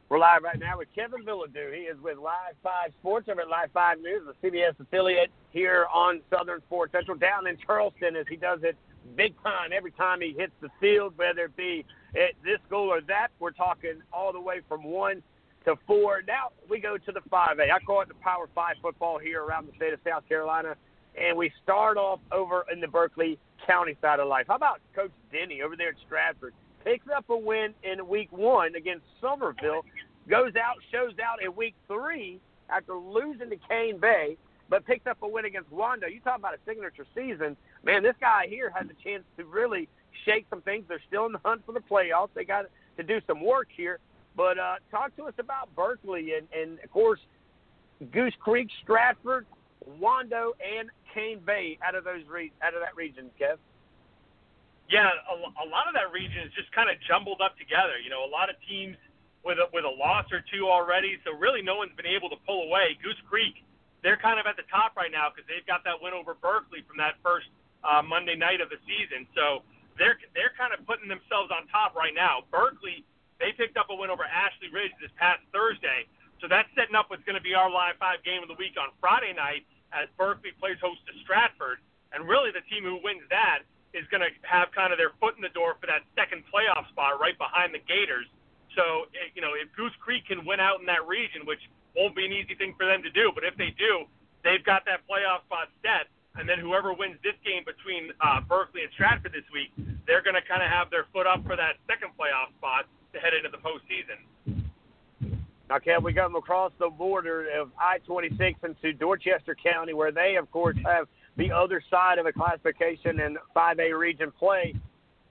We're 0.09 0.19
live 0.19 0.41
right 0.41 0.57
now 0.57 0.77
with 0.77 0.87
Kevin 0.95 1.25
Bilodeau. 1.25 1.75
He 1.75 1.81
is 1.81 1.99
with 2.01 2.17
Live 2.17 2.55
5 2.63 2.91
Sports 3.01 3.27
over 3.29 3.41
at 3.41 3.49
Live 3.49 3.71
5 3.73 3.99
News, 3.99 4.23
the 4.23 4.35
CBS 4.39 4.79
affiliate 4.79 5.29
here 5.51 5.85
on 5.93 6.21
Southern 6.31 6.61
Sports 6.61 6.93
Central, 6.93 7.17
down 7.17 7.45
in 7.45 7.57
Charleston 7.57 8.15
as 8.15 8.25
he 8.29 8.37
does 8.37 8.59
it 8.63 8.77
big 9.17 9.35
time 9.43 9.71
every 9.75 9.91
time 9.91 10.21
he 10.21 10.33
hits 10.37 10.53
the 10.61 10.69
field, 10.79 11.13
whether 11.17 11.45
it 11.45 11.57
be 11.57 11.85
at 12.15 12.33
this 12.43 12.59
goal 12.69 12.87
or 12.87 13.01
that. 13.01 13.29
We're 13.39 13.51
talking 13.51 14.01
all 14.13 14.31
the 14.31 14.39
way 14.39 14.61
from 14.67 14.83
one 14.83 15.21
to 15.65 15.75
four. 15.85 16.23
Now 16.25 16.51
we 16.69 16.79
go 16.79 16.97
to 16.97 17.11
the 17.11 17.21
5A. 17.29 17.69
I 17.69 17.79
call 17.79 18.01
it 18.01 18.07
the 18.07 18.13
Power 18.15 18.47
5 18.55 18.75
football 18.81 19.19
here 19.19 19.43
around 19.43 19.67
the 19.67 19.75
state 19.75 19.91
of 19.91 19.99
South 20.07 20.27
Carolina. 20.29 20.75
And 21.17 21.37
we 21.37 21.51
start 21.63 21.97
off 21.97 22.19
over 22.31 22.65
in 22.71 22.79
the 22.79 22.87
Berkeley 22.87 23.39
County 23.65 23.97
side 24.01 24.19
of 24.19 24.27
life. 24.27 24.45
How 24.47 24.55
about 24.55 24.79
Coach 24.95 25.11
Denny 25.31 25.61
over 25.61 25.75
there 25.75 25.89
at 25.89 25.95
Stratford? 26.05 26.53
picks 26.87 27.07
up 27.13 27.29
a 27.29 27.37
win 27.37 27.73
in 27.83 28.07
week 28.07 28.31
one 28.31 28.75
against 28.75 29.05
Somerville, 29.19 29.83
goes 30.29 30.53
out, 30.55 30.75
shows 30.89 31.13
out 31.21 31.43
in 31.43 31.53
week 31.53 31.75
three 31.85 32.39
after 32.69 32.93
losing 32.95 33.49
to 33.49 33.57
Cane 33.67 33.99
Bay, 33.99 34.37
but 34.69 34.85
picks 34.85 35.05
up 35.05 35.17
a 35.21 35.27
win 35.27 35.43
against 35.43 35.69
Wando. 35.69 36.09
You 36.09 36.21
talk 36.21 36.37
about 36.37 36.53
a 36.53 36.59
signature 36.65 37.05
season. 37.13 37.57
Man, 37.83 38.03
this 38.03 38.15
guy 38.21 38.47
here 38.47 38.71
has 38.73 38.85
a 38.85 39.03
chance 39.03 39.23
to 39.37 39.43
really 39.43 39.89
shake 40.25 40.45
some 40.49 40.61
things. 40.61 40.85
They're 40.87 41.01
still 41.07 41.25
in 41.25 41.33
the 41.33 41.41
hunt 41.43 41.63
for 41.65 41.73
the 41.73 41.81
playoffs. 41.81 42.29
They 42.33 42.45
got 42.45 42.67
to 42.95 43.03
do 43.03 43.19
some 43.27 43.43
work 43.43 43.67
here. 43.75 43.99
But 44.37 44.57
uh, 44.57 44.75
talk 44.89 45.13
to 45.17 45.23
us 45.23 45.33
about 45.39 45.75
Berkeley 45.75 46.35
and, 46.35 46.47
and 46.57 46.79
of 46.83 46.91
course, 46.91 47.19
Goose 48.13 48.35
Creek, 48.39 48.69
Stratford, 48.83 49.45
Wando, 49.95 50.51
and 50.59 50.89
Cane 51.13 51.39
Bay 51.45 51.79
out 51.81 51.95
of 51.95 52.03
those 52.03 52.21
re- 52.27 52.53
out 52.61 52.73
of 52.73 52.81
that 52.81 52.95
region, 52.95 53.31
Kev. 53.39 53.57
Yeah, 54.87 55.07
a, 55.07 55.35
a 55.35 55.67
lot 55.67 55.87
of 55.87 55.93
that 55.99 56.11
region 56.15 56.47
is 56.47 56.53
just 56.55 56.71
kind 56.71 56.87
of 56.87 56.95
jumbled 57.07 57.43
up 57.43 57.59
together. 57.59 57.99
You 57.99 58.09
know, 58.09 58.23
a 58.23 58.31
lot 58.31 58.47
of 58.47 58.55
teams 58.67 58.95
with 59.43 59.59
a, 59.59 59.67
with 59.75 59.83
a 59.83 59.91
loss 59.91 60.27
or 60.31 60.43
two 60.47 60.67
already, 60.67 61.19
so 61.23 61.35
really 61.35 61.61
no 61.61 61.75
one's 61.75 61.95
been 61.95 62.07
able 62.07 62.31
to 62.31 62.39
pull 62.47 62.67
away. 62.67 62.95
Goose 63.03 63.19
Creek, 63.27 63.63
they're 64.03 64.19
kind 64.19 64.39
of 64.39 64.47
at 64.47 64.55
the 64.55 64.67
top 64.71 64.95
right 64.95 65.11
now 65.11 65.27
because 65.31 65.43
they've 65.47 65.65
got 65.67 65.83
that 65.83 65.99
win 65.99 66.15
over 66.15 66.35
Berkeley 66.39 66.83
from 66.87 66.95
that 66.99 67.19
first 67.19 67.51
uh, 67.83 68.03
Monday 68.03 68.35
night 68.35 68.63
of 68.63 68.71
the 68.71 68.79
season. 68.87 69.27
So 69.35 69.63
they're 69.99 70.19
they're 70.31 70.55
kind 70.55 70.71
of 70.71 70.83
putting 70.87 71.09
themselves 71.11 71.51
on 71.51 71.67
top 71.67 71.95
right 71.95 72.15
now. 72.15 72.47
Berkeley, 72.51 73.03
they 73.39 73.51
picked 73.55 73.75
up 73.75 73.91
a 73.91 73.95
win 73.95 74.07
over 74.11 74.23
Ashley 74.23 74.71
Ridge 74.71 74.93
this 75.01 75.11
past 75.19 75.43
Thursday, 75.51 76.07
so 76.39 76.47
that's 76.47 76.69
setting 76.77 76.95
up 76.95 77.09
what's 77.09 77.25
going 77.25 77.39
to 77.39 77.43
be 77.43 77.57
our 77.57 77.67
live 77.67 77.99
five 77.99 78.23
game 78.23 78.39
of 78.39 78.47
the 78.47 78.55
week 78.55 78.77
on 78.77 78.93
Friday 79.01 79.33
night 79.33 79.67
as 79.93 80.07
Berkeley 80.17 80.51
plays 80.59 80.77
host 80.81 81.01
to 81.07 81.13
Stratford. 81.23 81.79
And 82.11 82.27
really, 82.27 82.51
the 82.51 82.63
team 82.71 82.83
who 82.83 82.99
wins 83.03 83.23
that 83.29 83.67
is 83.93 84.07
going 84.11 84.23
to 84.23 84.31
have 84.43 84.71
kind 84.71 84.91
of 84.91 84.97
their 84.99 85.15
foot 85.19 85.35
in 85.35 85.43
the 85.43 85.51
door 85.51 85.75
for 85.79 85.87
that 85.87 86.03
second 86.15 86.43
playoff 86.51 86.87
spot 86.91 87.19
right 87.19 87.37
behind 87.37 87.73
the 87.73 87.83
Gators. 87.83 88.27
So, 88.75 89.09
you 89.33 89.41
know, 89.41 89.57
if 89.57 89.71
Goose 89.73 89.95
Creek 89.99 90.27
can 90.27 90.45
win 90.45 90.59
out 90.59 90.79
in 90.79 90.85
that 90.85 91.07
region, 91.07 91.47
which 91.47 91.61
won't 91.95 92.15
be 92.15 92.25
an 92.25 92.31
easy 92.31 92.53
thing 92.53 92.75
for 92.77 92.85
them 92.85 93.01
to 93.01 93.09
do, 93.09 93.31
but 93.33 93.43
if 93.43 93.57
they 93.57 93.73
do, 93.73 94.05
they've 94.43 94.63
got 94.63 94.85
that 94.85 95.01
playoff 95.09 95.43
spot 95.49 95.73
set. 95.81 96.11
And 96.37 96.45
then 96.45 96.61
whoever 96.61 96.93
wins 96.93 97.17
this 97.25 97.33
game 97.41 97.65
between 97.65 98.13
uh, 98.21 98.45
Berkeley 98.45 98.85
and 98.85 98.93
Stratford 98.93 99.33
this 99.33 99.47
week, 99.49 99.73
they're 100.05 100.21
going 100.21 100.37
to 100.37 100.45
kind 100.45 100.61
of 100.61 100.69
have 100.69 100.93
their 100.93 101.09
foot 101.09 101.25
up 101.25 101.41
for 101.41 101.57
that 101.57 101.81
second 101.89 102.13
playoff 102.13 102.53
spot 102.61 102.85
to 103.13 103.17
head 103.17 103.33
into 103.33 103.49
the 103.49 103.57
postseason. 103.57 104.21
Now, 105.69 105.79
Kev, 105.79 106.01
we 106.01 106.13
come 106.13 106.35
across 106.35 106.71
the 106.79 106.89
border 106.89 107.47
of 107.59 107.71
I-26 107.79 108.55
into 108.63 108.93
Dorchester 108.93 109.55
County, 109.55 109.93
where 109.93 110.11
they, 110.11 110.37
of 110.37 110.49
course, 110.51 110.77
have 110.85 111.07
the 111.35 111.51
other 111.51 111.83
side 111.89 112.19
of 112.19 112.25
a 112.25 112.31
classification 112.31 113.19
in 113.19 113.37
5A 113.55 113.97
region 113.97 114.31
play, 114.31 114.73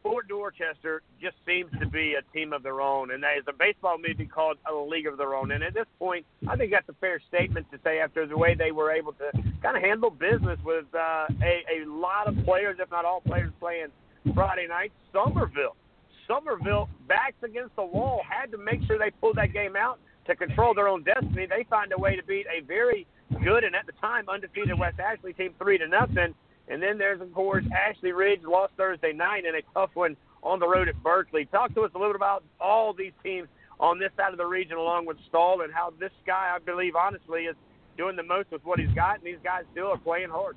Fort 0.06 0.28
Dorchester 0.28 1.02
just 1.20 1.34
seems 1.44 1.68
to 1.80 1.86
be 1.86 2.14
a 2.14 2.22
team 2.32 2.52
of 2.52 2.62
their 2.62 2.80
own, 2.80 3.10
and 3.10 3.24
there's 3.24 3.42
a 3.48 3.52
baseball 3.52 3.96
movie 3.98 4.24
called 4.24 4.56
A 4.70 4.72
League 4.72 5.08
of 5.08 5.18
Their 5.18 5.34
Own. 5.34 5.50
And 5.50 5.64
at 5.64 5.74
this 5.74 5.86
point, 5.98 6.24
I 6.46 6.54
think 6.54 6.70
that's 6.70 6.88
a 6.88 6.94
fair 7.00 7.20
statement 7.26 7.66
to 7.72 7.78
say 7.82 7.98
after 7.98 8.24
the 8.24 8.38
way 8.38 8.54
they 8.54 8.70
were 8.70 8.92
able 8.92 9.14
to 9.14 9.32
kind 9.64 9.76
of 9.76 9.82
handle 9.82 10.10
business 10.10 10.60
with 10.64 10.84
uh, 10.94 11.26
a, 11.42 11.82
a 11.82 11.90
lot 11.90 12.28
of 12.28 12.36
players, 12.44 12.76
if 12.78 12.88
not 12.92 13.04
all 13.04 13.20
players, 13.20 13.50
playing 13.58 13.88
Friday 14.32 14.68
night. 14.68 14.92
Summerville, 15.12 15.74
Summerville 16.28 16.88
backs 17.08 17.42
against 17.42 17.74
the 17.74 17.84
wall, 17.84 18.20
had 18.28 18.52
to 18.52 18.58
make 18.58 18.84
sure 18.86 18.98
they 19.00 19.10
pulled 19.10 19.38
that 19.38 19.52
game 19.52 19.74
out 19.74 19.98
to 20.26 20.36
control 20.36 20.74
their 20.74 20.88
own 20.88 21.02
destiny. 21.02 21.46
They 21.46 21.64
find 21.68 21.92
a 21.92 21.98
way 21.98 22.16
to 22.16 22.22
beat 22.22 22.46
a 22.46 22.64
very 22.64 23.06
good 23.42 23.64
and 23.64 23.74
at 23.74 23.86
the 23.86 23.92
time 24.00 24.28
undefeated 24.28 24.78
West 24.78 24.98
Ashley 24.98 25.32
team 25.32 25.54
three 25.58 25.78
to 25.78 25.88
nothing. 25.88 26.34
And 26.68 26.82
then 26.82 26.98
there's 26.98 27.20
of 27.20 27.32
course 27.32 27.64
Ashley 27.74 28.12
Ridge 28.12 28.40
lost 28.44 28.72
Thursday 28.76 29.12
night 29.12 29.44
in 29.44 29.54
a 29.54 29.62
tough 29.74 29.90
one 29.94 30.16
on 30.42 30.58
the 30.58 30.68
road 30.68 30.88
at 30.88 31.00
Berkeley. 31.02 31.46
Talk 31.46 31.74
to 31.74 31.82
us 31.82 31.90
a 31.94 31.98
little 31.98 32.12
bit 32.12 32.16
about 32.16 32.44
all 32.60 32.92
these 32.92 33.12
teams 33.22 33.48
on 33.78 33.98
this 33.98 34.10
side 34.16 34.32
of 34.32 34.38
the 34.38 34.46
region 34.46 34.76
along 34.76 35.06
with 35.06 35.16
Stall 35.28 35.62
and 35.62 35.72
how 35.72 35.92
this 36.00 36.12
guy 36.26 36.54
I 36.54 36.58
believe 36.58 36.96
honestly 36.96 37.42
is 37.42 37.56
doing 37.96 38.16
the 38.16 38.22
most 38.22 38.50
with 38.50 38.64
what 38.64 38.78
he's 38.78 38.92
got 38.94 39.16
and 39.16 39.24
these 39.24 39.42
guys 39.42 39.62
still 39.72 39.88
are 39.88 39.98
playing 39.98 40.28
hard. 40.30 40.56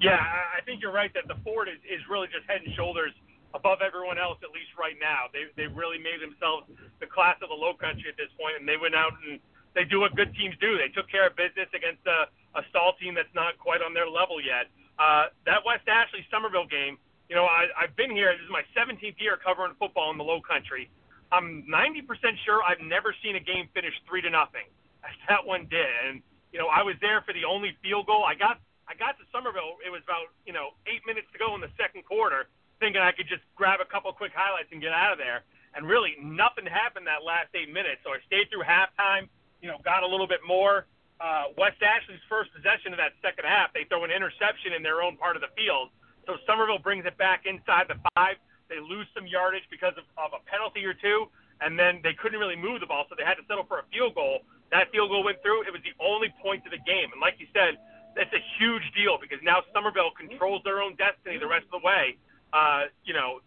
Yeah, 0.00 0.20
I 0.20 0.60
think 0.66 0.82
you're 0.82 0.92
right 0.92 1.12
that 1.14 1.24
the 1.28 1.40
Fort 1.42 1.68
is, 1.68 1.80
is 1.88 2.02
really 2.10 2.28
just 2.28 2.44
head 2.44 2.60
and 2.64 2.74
shoulders 2.76 3.12
above 3.54 3.78
everyone 3.80 4.18
else, 4.18 4.36
at 4.42 4.50
least 4.50 4.74
right 4.74 4.98
now. 5.00 5.30
They 5.30 5.46
they 5.54 5.70
really 5.70 5.98
made 5.98 6.18
themselves 6.20 6.66
the 6.98 7.06
class 7.06 7.38
of 7.40 7.48
the 7.48 7.56
Low 7.56 7.72
Country 7.72 8.10
at 8.10 8.18
this 8.18 8.30
point, 8.36 8.58
and 8.58 8.66
they 8.66 8.76
went 8.76 8.98
out 8.98 9.14
and 9.22 9.38
they 9.72 9.86
do 9.86 10.02
what 10.02 10.14
good 10.14 10.34
teams 10.34 10.54
do. 10.60 10.78
They 10.78 10.90
took 10.90 11.10
care 11.10 11.26
of 11.26 11.34
business 11.34 11.66
against 11.74 12.02
a, 12.06 12.30
a 12.58 12.62
Stall 12.70 12.94
team 12.98 13.14
that's 13.14 13.32
not 13.34 13.58
quite 13.58 13.82
on 13.82 13.94
their 13.94 14.06
level 14.06 14.38
yet. 14.38 14.70
Uh, 14.98 15.34
that 15.46 15.66
West 15.66 15.86
Ashley 15.90 16.22
Summerville 16.30 16.70
game, 16.70 16.94
you 17.26 17.34
know, 17.34 17.42
I, 17.42 17.66
I've 17.74 17.94
been 17.98 18.14
here. 18.14 18.30
This 18.30 18.46
is 18.46 18.54
my 18.54 18.62
17th 18.78 19.18
year 19.18 19.34
covering 19.34 19.74
football 19.78 20.14
in 20.14 20.18
the 20.18 20.26
Low 20.26 20.38
Country. 20.38 20.86
I'm 21.34 21.66
90% 21.66 22.06
sure 22.46 22.62
I've 22.62 22.78
never 22.78 23.10
seen 23.18 23.34
a 23.34 23.42
game 23.42 23.66
finish 23.74 23.94
three 24.06 24.22
to 24.22 24.30
nothing, 24.30 24.70
that 25.28 25.42
one 25.42 25.66
did. 25.66 25.90
And 26.06 26.22
you 26.54 26.62
know, 26.62 26.70
I 26.70 26.86
was 26.86 26.94
there 27.02 27.18
for 27.26 27.34
the 27.34 27.42
only 27.42 27.74
field 27.82 28.06
goal. 28.06 28.22
I 28.22 28.38
got 28.38 28.62
I 28.86 28.94
got 28.94 29.18
to 29.18 29.24
Summerville. 29.34 29.82
It 29.82 29.90
was 29.90 30.06
about 30.06 30.30
you 30.46 30.54
know 30.54 30.78
eight 30.86 31.02
minutes 31.02 31.26
to 31.34 31.38
go 31.42 31.50
in 31.58 31.60
the 31.60 31.72
second 31.74 32.06
quarter, 32.06 32.46
thinking 32.80 33.00
I 33.02 33.12
could 33.12 33.28
just 33.28 33.42
grab 33.54 33.80
a 33.80 33.84
couple 33.84 34.12
quick 34.12 34.32
highlights 34.34 34.68
and 34.72 34.80
get 34.80 34.92
out 34.92 35.12
of 35.12 35.18
there. 35.18 35.42
And 35.74 35.86
really, 35.86 36.14
nothing 36.22 36.66
happened 36.66 37.06
that 37.06 37.24
last 37.24 37.48
eight 37.54 37.72
minutes. 37.72 38.00
So 38.04 38.10
I 38.10 38.18
stayed 38.26 38.50
through 38.50 38.62
halftime 38.62 39.28
you 39.64 39.72
know, 39.72 39.80
got 39.80 40.04
a 40.04 40.06
little 40.06 40.28
bit 40.28 40.44
more. 40.46 40.84
Uh, 41.16 41.48
West 41.56 41.80
Ashley's 41.80 42.20
first 42.28 42.52
possession 42.52 42.92
of 42.92 43.00
that 43.00 43.16
second 43.24 43.48
half, 43.48 43.72
they 43.72 43.88
throw 43.88 44.04
an 44.04 44.12
interception 44.12 44.76
in 44.76 44.84
their 44.84 45.00
own 45.00 45.16
part 45.16 45.36
of 45.36 45.42
the 45.42 45.48
field. 45.56 45.88
So 46.28 46.36
Summerville 46.44 46.84
brings 46.84 47.08
it 47.08 47.16
back 47.16 47.48
inside 47.48 47.88
the 47.88 47.96
five. 48.12 48.36
They 48.68 48.76
lose 48.76 49.08
some 49.16 49.24
yardage 49.24 49.64
because 49.72 49.96
of, 49.96 50.04
of 50.20 50.36
a 50.36 50.44
penalty 50.44 50.84
or 50.84 50.92
two, 50.92 51.32
and 51.64 51.80
then 51.80 52.04
they 52.04 52.12
couldn't 52.12 52.38
really 52.38 52.60
move 52.60 52.84
the 52.84 52.86
ball, 52.86 53.08
so 53.08 53.16
they 53.16 53.24
had 53.24 53.40
to 53.40 53.46
settle 53.48 53.64
for 53.64 53.80
a 53.80 53.88
field 53.88 54.14
goal. 54.14 54.44
That 54.68 54.92
field 54.92 55.08
goal 55.08 55.24
went 55.24 55.40
through. 55.40 55.64
It 55.64 55.72
was 55.72 55.80
the 55.80 55.96
only 55.96 56.28
point 56.44 56.68
of 56.68 56.72
the 56.72 56.82
game. 56.84 57.08
And 57.16 57.20
like 57.24 57.40
you 57.40 57.48
said, 57.56 57.80
that's 58.12 58.32
a 58.36 58.42
huge 58.60 58.84
deal 58.92 59.16
because 59.16 59.40
now 59.40 59.64
Summerville 59.72 60.12
controls 60.12 60.60
their 60.64 60.84
own 60.84 60.92
destiny 61.00 61.40
the 61.40 61.48
rest 61.48 61.64
of 61.72 61.80
the 61.80 61.84
way, 61.84 62.20
uh, 62.54 62.82
you 63.04 63.12
know, 63.12 63.40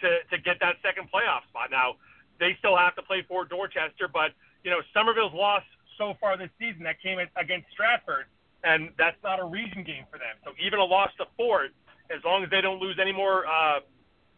to, 0.00 0.08
to 0.30 0.40
get 0.40 0.56
that 0.60 0.76
second 0.82 1.10
playoff 1.12 1.42
spot. 1.50 1.68
Now, 1.70 1.96
they 2.38 2.56
still 2.58 2.76
have 2.76 2.94
to 2.94 3.02
play 3.02 3.26
Fort 3.28 3.50
Dorchester, 3.50 4.06
but– 4.06 4.30
you 4.64 4.70
know, 4.70 4.80
Summerville's 4.94 5.34
loss 5.34 5.62
so 5.98 6.14
far 6.20 6.36
this 6.36 6.50
season 6.58 6.84
that 6.84 7.00
came 7.02 7.18
against 7.36 7.66
Stratford, 7.72 8.26
and 8.64 8.90
that's 8.96 9.16
not 9.22 9.40
a 9.40 9.44
region 9.44 9.84
game 9.84 10.04
for 10.10 10.18
them. 10.18 10.38
So 10.44 10.52
even 10.64 10.78
a 10.78 10.84
loss 10.84 11.10
to 11.18 11.26
Fort, 11.36 11.70
as 12.14 12.22
long 12.24 12.44
as 12.44 12.50
they 12.50 12.60
don't 12.60 12.80
lose 12.80 12.98
any 13.00 13.12
more 13.12 13.44
uh, 13.46 13.80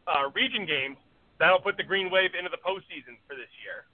uh, 0.07 0.31
region 0.35 0.67
games, 0.67 0.97
that'll 1.39 1.61
put 1.61 1.77
the 1.77 1.83
Green 1.83 2.11
Wave 2.11 2.31
into 2.37 2.51
the 2.51 2.57
postseason 2.57 3.21
for 3.29 3.37
this 3.37 3.53
year. 3.63 3.85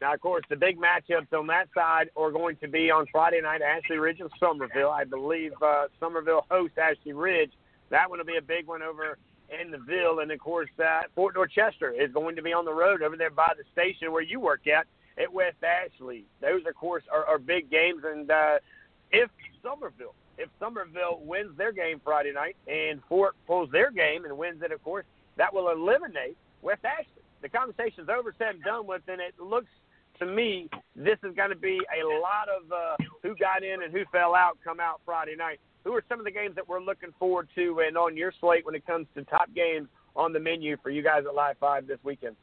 Now, 0.00 0.12
of 0.12 0.20
course, 0.20 0.44
the 0.50 0.56
big 0.56 0.78
matchups 0.78 1.32
on 1.32 1.46
that 1.46 1.68
side 1.74 2.10
are 2.16 2.30
going 2.30 2.56
to 2.56 2.68
be 2.68 2.90
on 2.90 3.06
Friday 3.10 3.40
night, 3.40 3.62
Ashley 3.62 3.96
Ridge 3.96 4.20
and 4.20 4.30
Summerville. 4.38 4.90
I 4.90 5.04
believe 5.04 5.52
uh, 5.62 5.86
Summerville 5.98 6.44
hosts 6.50 6.76
Ashley 6.76 7.14
Ridge. 7.14 7.52
That 7.90 8.08
one 8.10 8.18
will 8.18 8.26
be 8.26 8.36
a 8.36 8.42
big 8.42 8.66
one 8.66 8.82
over 8.82 9.18
in 9.48 9.70
the 9.70 9.78
Ville, 9.78 10.18
and 10.20 10.30
of 10.30 10.38
course 10.40 10.70
uh, 10.78 11.02
Fort 11.14 11.34
Dorchester 11.34 11.90
is 11.90 12.12
going 12.12 12.36
to 12.36 12.42
be 12.42 12.52
on 12.52 12.64
the 12.64 12.72
road 12.72 13.02
over 13.02 13.16
there 13.16 13.30
by 13.30 13.52
the 13.56 13.64
station 13.72 14.12
where 14.12 14.22
you 14.22 14.40
work 14.40 14.66
at 14.66 14.86
at 15.18 15.32
West 15.32 15.56
Ashley. 15.62 16.24
Those, 16.40 16.62
of 16.68 16.74
course, 16.74 17.04
are, 17.12 17.24
are 17.24 17.38
big 17.38 17.70
games, 17.70 18.02
and 18.04 18.30
uh, 18.30 18.58
if 19.12 19.30
Summerville, 19.62 20.14
if 20.36 20.48
Summerville 20.60 21.20
wins 21.22 21.56
their 21.56 21.72
game 21.72 22.00
Friday 22.04 22.32
night 22.32 22.56
and 22.66 23.00
Fort 23.08 23.34
pulls 23.46 23.70
their 23.70 23.90
game 23.90 24.24
and 24.24 24.36
wins 24.36 24.62
it, 24.62 24.72
of 24.72 24.82
course, 24.82 25.04
that 25.36 25.52
will 25.52 25.70
eliminate 25.70 26.36
West 26.62 26.84
Ashley. 26.84 27.22
The 27.42 27.48
conversation's 27.48 28.08
over, 28.08 28.34
said 28.38 28.56
and 28.56 28.64
done 28.64 28.86
with, 28.86 29.02
and 29.08 29.20
it 29.20 29.34
looks 29.38 29.70
to 30.18 30.26
me 30.26 30.68
this 30.94 31.18
is 31.22 31.34
going 31.36 31.50
to 31.50 31.56
be 31.56 31.78
a 31.92 32.06
lot 32.06 32.48
of 32.48 32.72
uh, 32.72 32.96
who 33.22 33.36
got 33.36 33.62
in 33.62 33.82
and 33.82 33.92
who 33.92 34.04
fell 34.10 34.34
out 34.34 34.58
come 34.64 34.80
out 34.80 35.00
Friday 35.04 35.36
night. 35.36 35.60
Who 35.86 35.94
are 35.94 36.04
some 36.08 36.18
of 36.18 36.24
the 36.24 36.32
games 36.32 36.56
that 36.56 36.68
we're 36.68 36.82
looking 36.82 37.14
forward 37.16 37.48
to 37.54 37.80
and 37.86 37.96
on 37.96 38.16
your 38.16 38.32
slate 38.40 38.66
when 38.66 38.74
it 38.74 38.84
comes 38.84 39.06
to 39.14 39.22
top 39.24 39.48
games 39.54 39.86
on 40.16 40.32
the 40.32 40.40
menu 40.40 40.76
for 40.82 40.90
you 40.90 41.00
guys 41.00 41.22
at 41.28 41.34
Live 41.34 41.56
Five 41.58 41.86
this 41.86 41.98
weekend? 42.02 42.34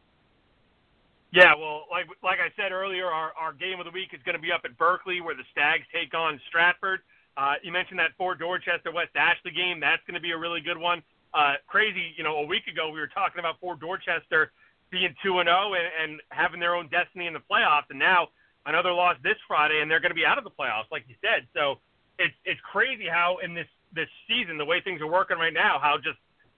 Yeah, 1.34 1.54
well, 1.60 1.84
like 1.92 2.06
like 2.24 2.40
I 2.40 2.56
said 2.56 2.72
earlier, 2.72 3.08
our, 3.08 3.34
our 3.38 3.52
game 3.52 3.80
of 3.80 3.86
the 3.86 3.92
week 3.92 4.14
is 4.14 4.22
going 4.24 4.36
to 4.36 4.42
be 4.42 4.52
up 4.52 4.62
at 4.64 4.78
Berkeley, 4.78 5.20
where 5.20 5.36
the 5.36 5.44
Stags 5.52 5.84
take 5.92 6.14
on 6.14 6.40
Stratford. 6.48 7.02
Uh, 7.36 7.56
you 7.64 7.72
mentioned 7.74 8.00
that 8.00 8.16
Fort 8.18 8.40
Dorchester 8.40 8.94
West 8.94 9.12
Ashley 9.18 9.52
game. 9.52 9.82
That's 9.82 10.02
going 10.08 10.16
to 10.16 10.22
be 10.22 10.32
a 10.32 10.38
really 10.38 10.62
good 10.62 10.78
one. 10.78 11.04
Uh, 11.34 11.58
crazy, 11.68 12.14
you 12.16 12.24
know, 12.24 12.38
a 12.38 12.46
week 12.46 12.68
ago 12.72 12.92
we 12.94 13.00
were 13.00 13.12
talking 13.12 13.40
about 13.40 13.60
Fort 13.60 13.80
Dorchester 13.82 14.54
being 14.92 15.14
two 15.26 15.40
and 15.40 15.48
zero 15.50 15.74
oh 15.74 15.76
and 15.76 16.22
having 16.30 16.62
their 16.62 16.76
own 16.76 16.88
destiny 16.88 17.26
in 17.26 17.34
the 17.34 17.42
playoffs, 17.50 17.90
and 17.90 17.98
now 18.00 18.30
another 18.68 18.94
loss 18.94 19.18
this 19.24 19.36
Friday, 19.48 19.82
and 19.82 19.90
they're 19.90 20.00
going 20.00 20.14
to 20.14 20.16
be 20.16 20.26
out 20.26 20.38
of 20.38 20.46
the 20.46 20.54
playoffs, 20.54 20.88
like 20.92 21.04
you 21.10 21.16
said. 21.20 21.50
So 21.52 21.82
it's 22.20 22.36
it's 22.46 22.62
crazy 22.62 23.08
how 23.10 23.38
in 23.44 23.54
this 23.54 23.68
this 23.94 24.10
season, 24.28 24.58
the 24.58 24.66
way 24.66 24.82
things 24.82 25.02
are 25.02 25.10
working 25.10 25.38
right 25.38 25.54
now, 25.54 25.78
how 25.82 25.98
just 25.98 26.18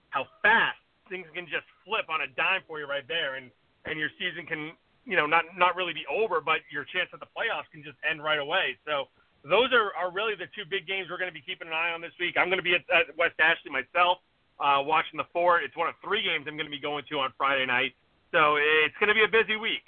how 0.09 0.25
fast 0.41 0.79
things 1.09 1.27
can 1.33 1.45
just 1.45 1.67
flip 1.83 2.07
on 2.09 2.21
a 2.21 2.29
dime 2.35 2.61
for 2.67 2.79
you 2.79 2.87
right 2.87 3.07
there, 3.07 3.35
and 3.35 3.51
and 3.85 3.99
your 3.99 4.09
season 4.19 4.45
can 4.45 4.71
you 5.05 5.15
know 5.15 5.25
not 5.25 5.45
not 5.57 5.75
really 5.75 5.93
be 5.93 6.05
over, 6.07 6.41
but 6.41 6.63
your 6.71 6.83
chance 6.85 7.09
at 7.13 7.19
the 7.19 7.29
playoffs 7.35 7.69
can 7.71 7.83
just 7.83 7.97
end 8.03 8.23
right 8.23 8.39
away. 8.39 8.77
So 8.85 9.07
those 9.43 9.71
are 9.71 9.93
are 9.95 10.11
really 10.11 10.35
the 10.35 10.49
two 10.55 10.67
big 10.67 10.87
games 10.87 11.07
we're 11.09 11.19
going 11.21 11.31
to 11.31 11.35
be 11.35 11.45
keeping 11.45 11.67
an 11.67 11.75
eye 11.75 11.91
on 11.91 12.01
this 12.01 12.15
week. 12.19 12.35
I'm 12.37 12.47
going 12.47 12.61
to 12.61 12.65
be 12.65 12.75
at, 12.75 12.83
at 12.91 13.15
West 13.17 13.35
Ashley 13.39 13.71
myself 13.71 14.19
uh, 14.59 14.81
watching 14.83 15.17
the 15.17 15.27
Fort. 15.31 15.63
It's 15.63 15.75
one 15.75 15.87
of 15.87 15.95
three 16.03 16.23
games 16.23 16.45
I'm 16.47 16.57
going 16.57 16.69
to 16.69 16.73
be 16.73 16.81
going 16.81 17.03
to 17.09 17.19
on 17.19 17.31
Friday 17.37 17.65
night. 17.65 17.93
So 18.31 18.57
it's 18.57 18.95
going 18.99 19.07
to 19.07 19.15
be 19.15 19.23
a 19.23 19.31
busy 19.31 19.55
week. 19.55 19.85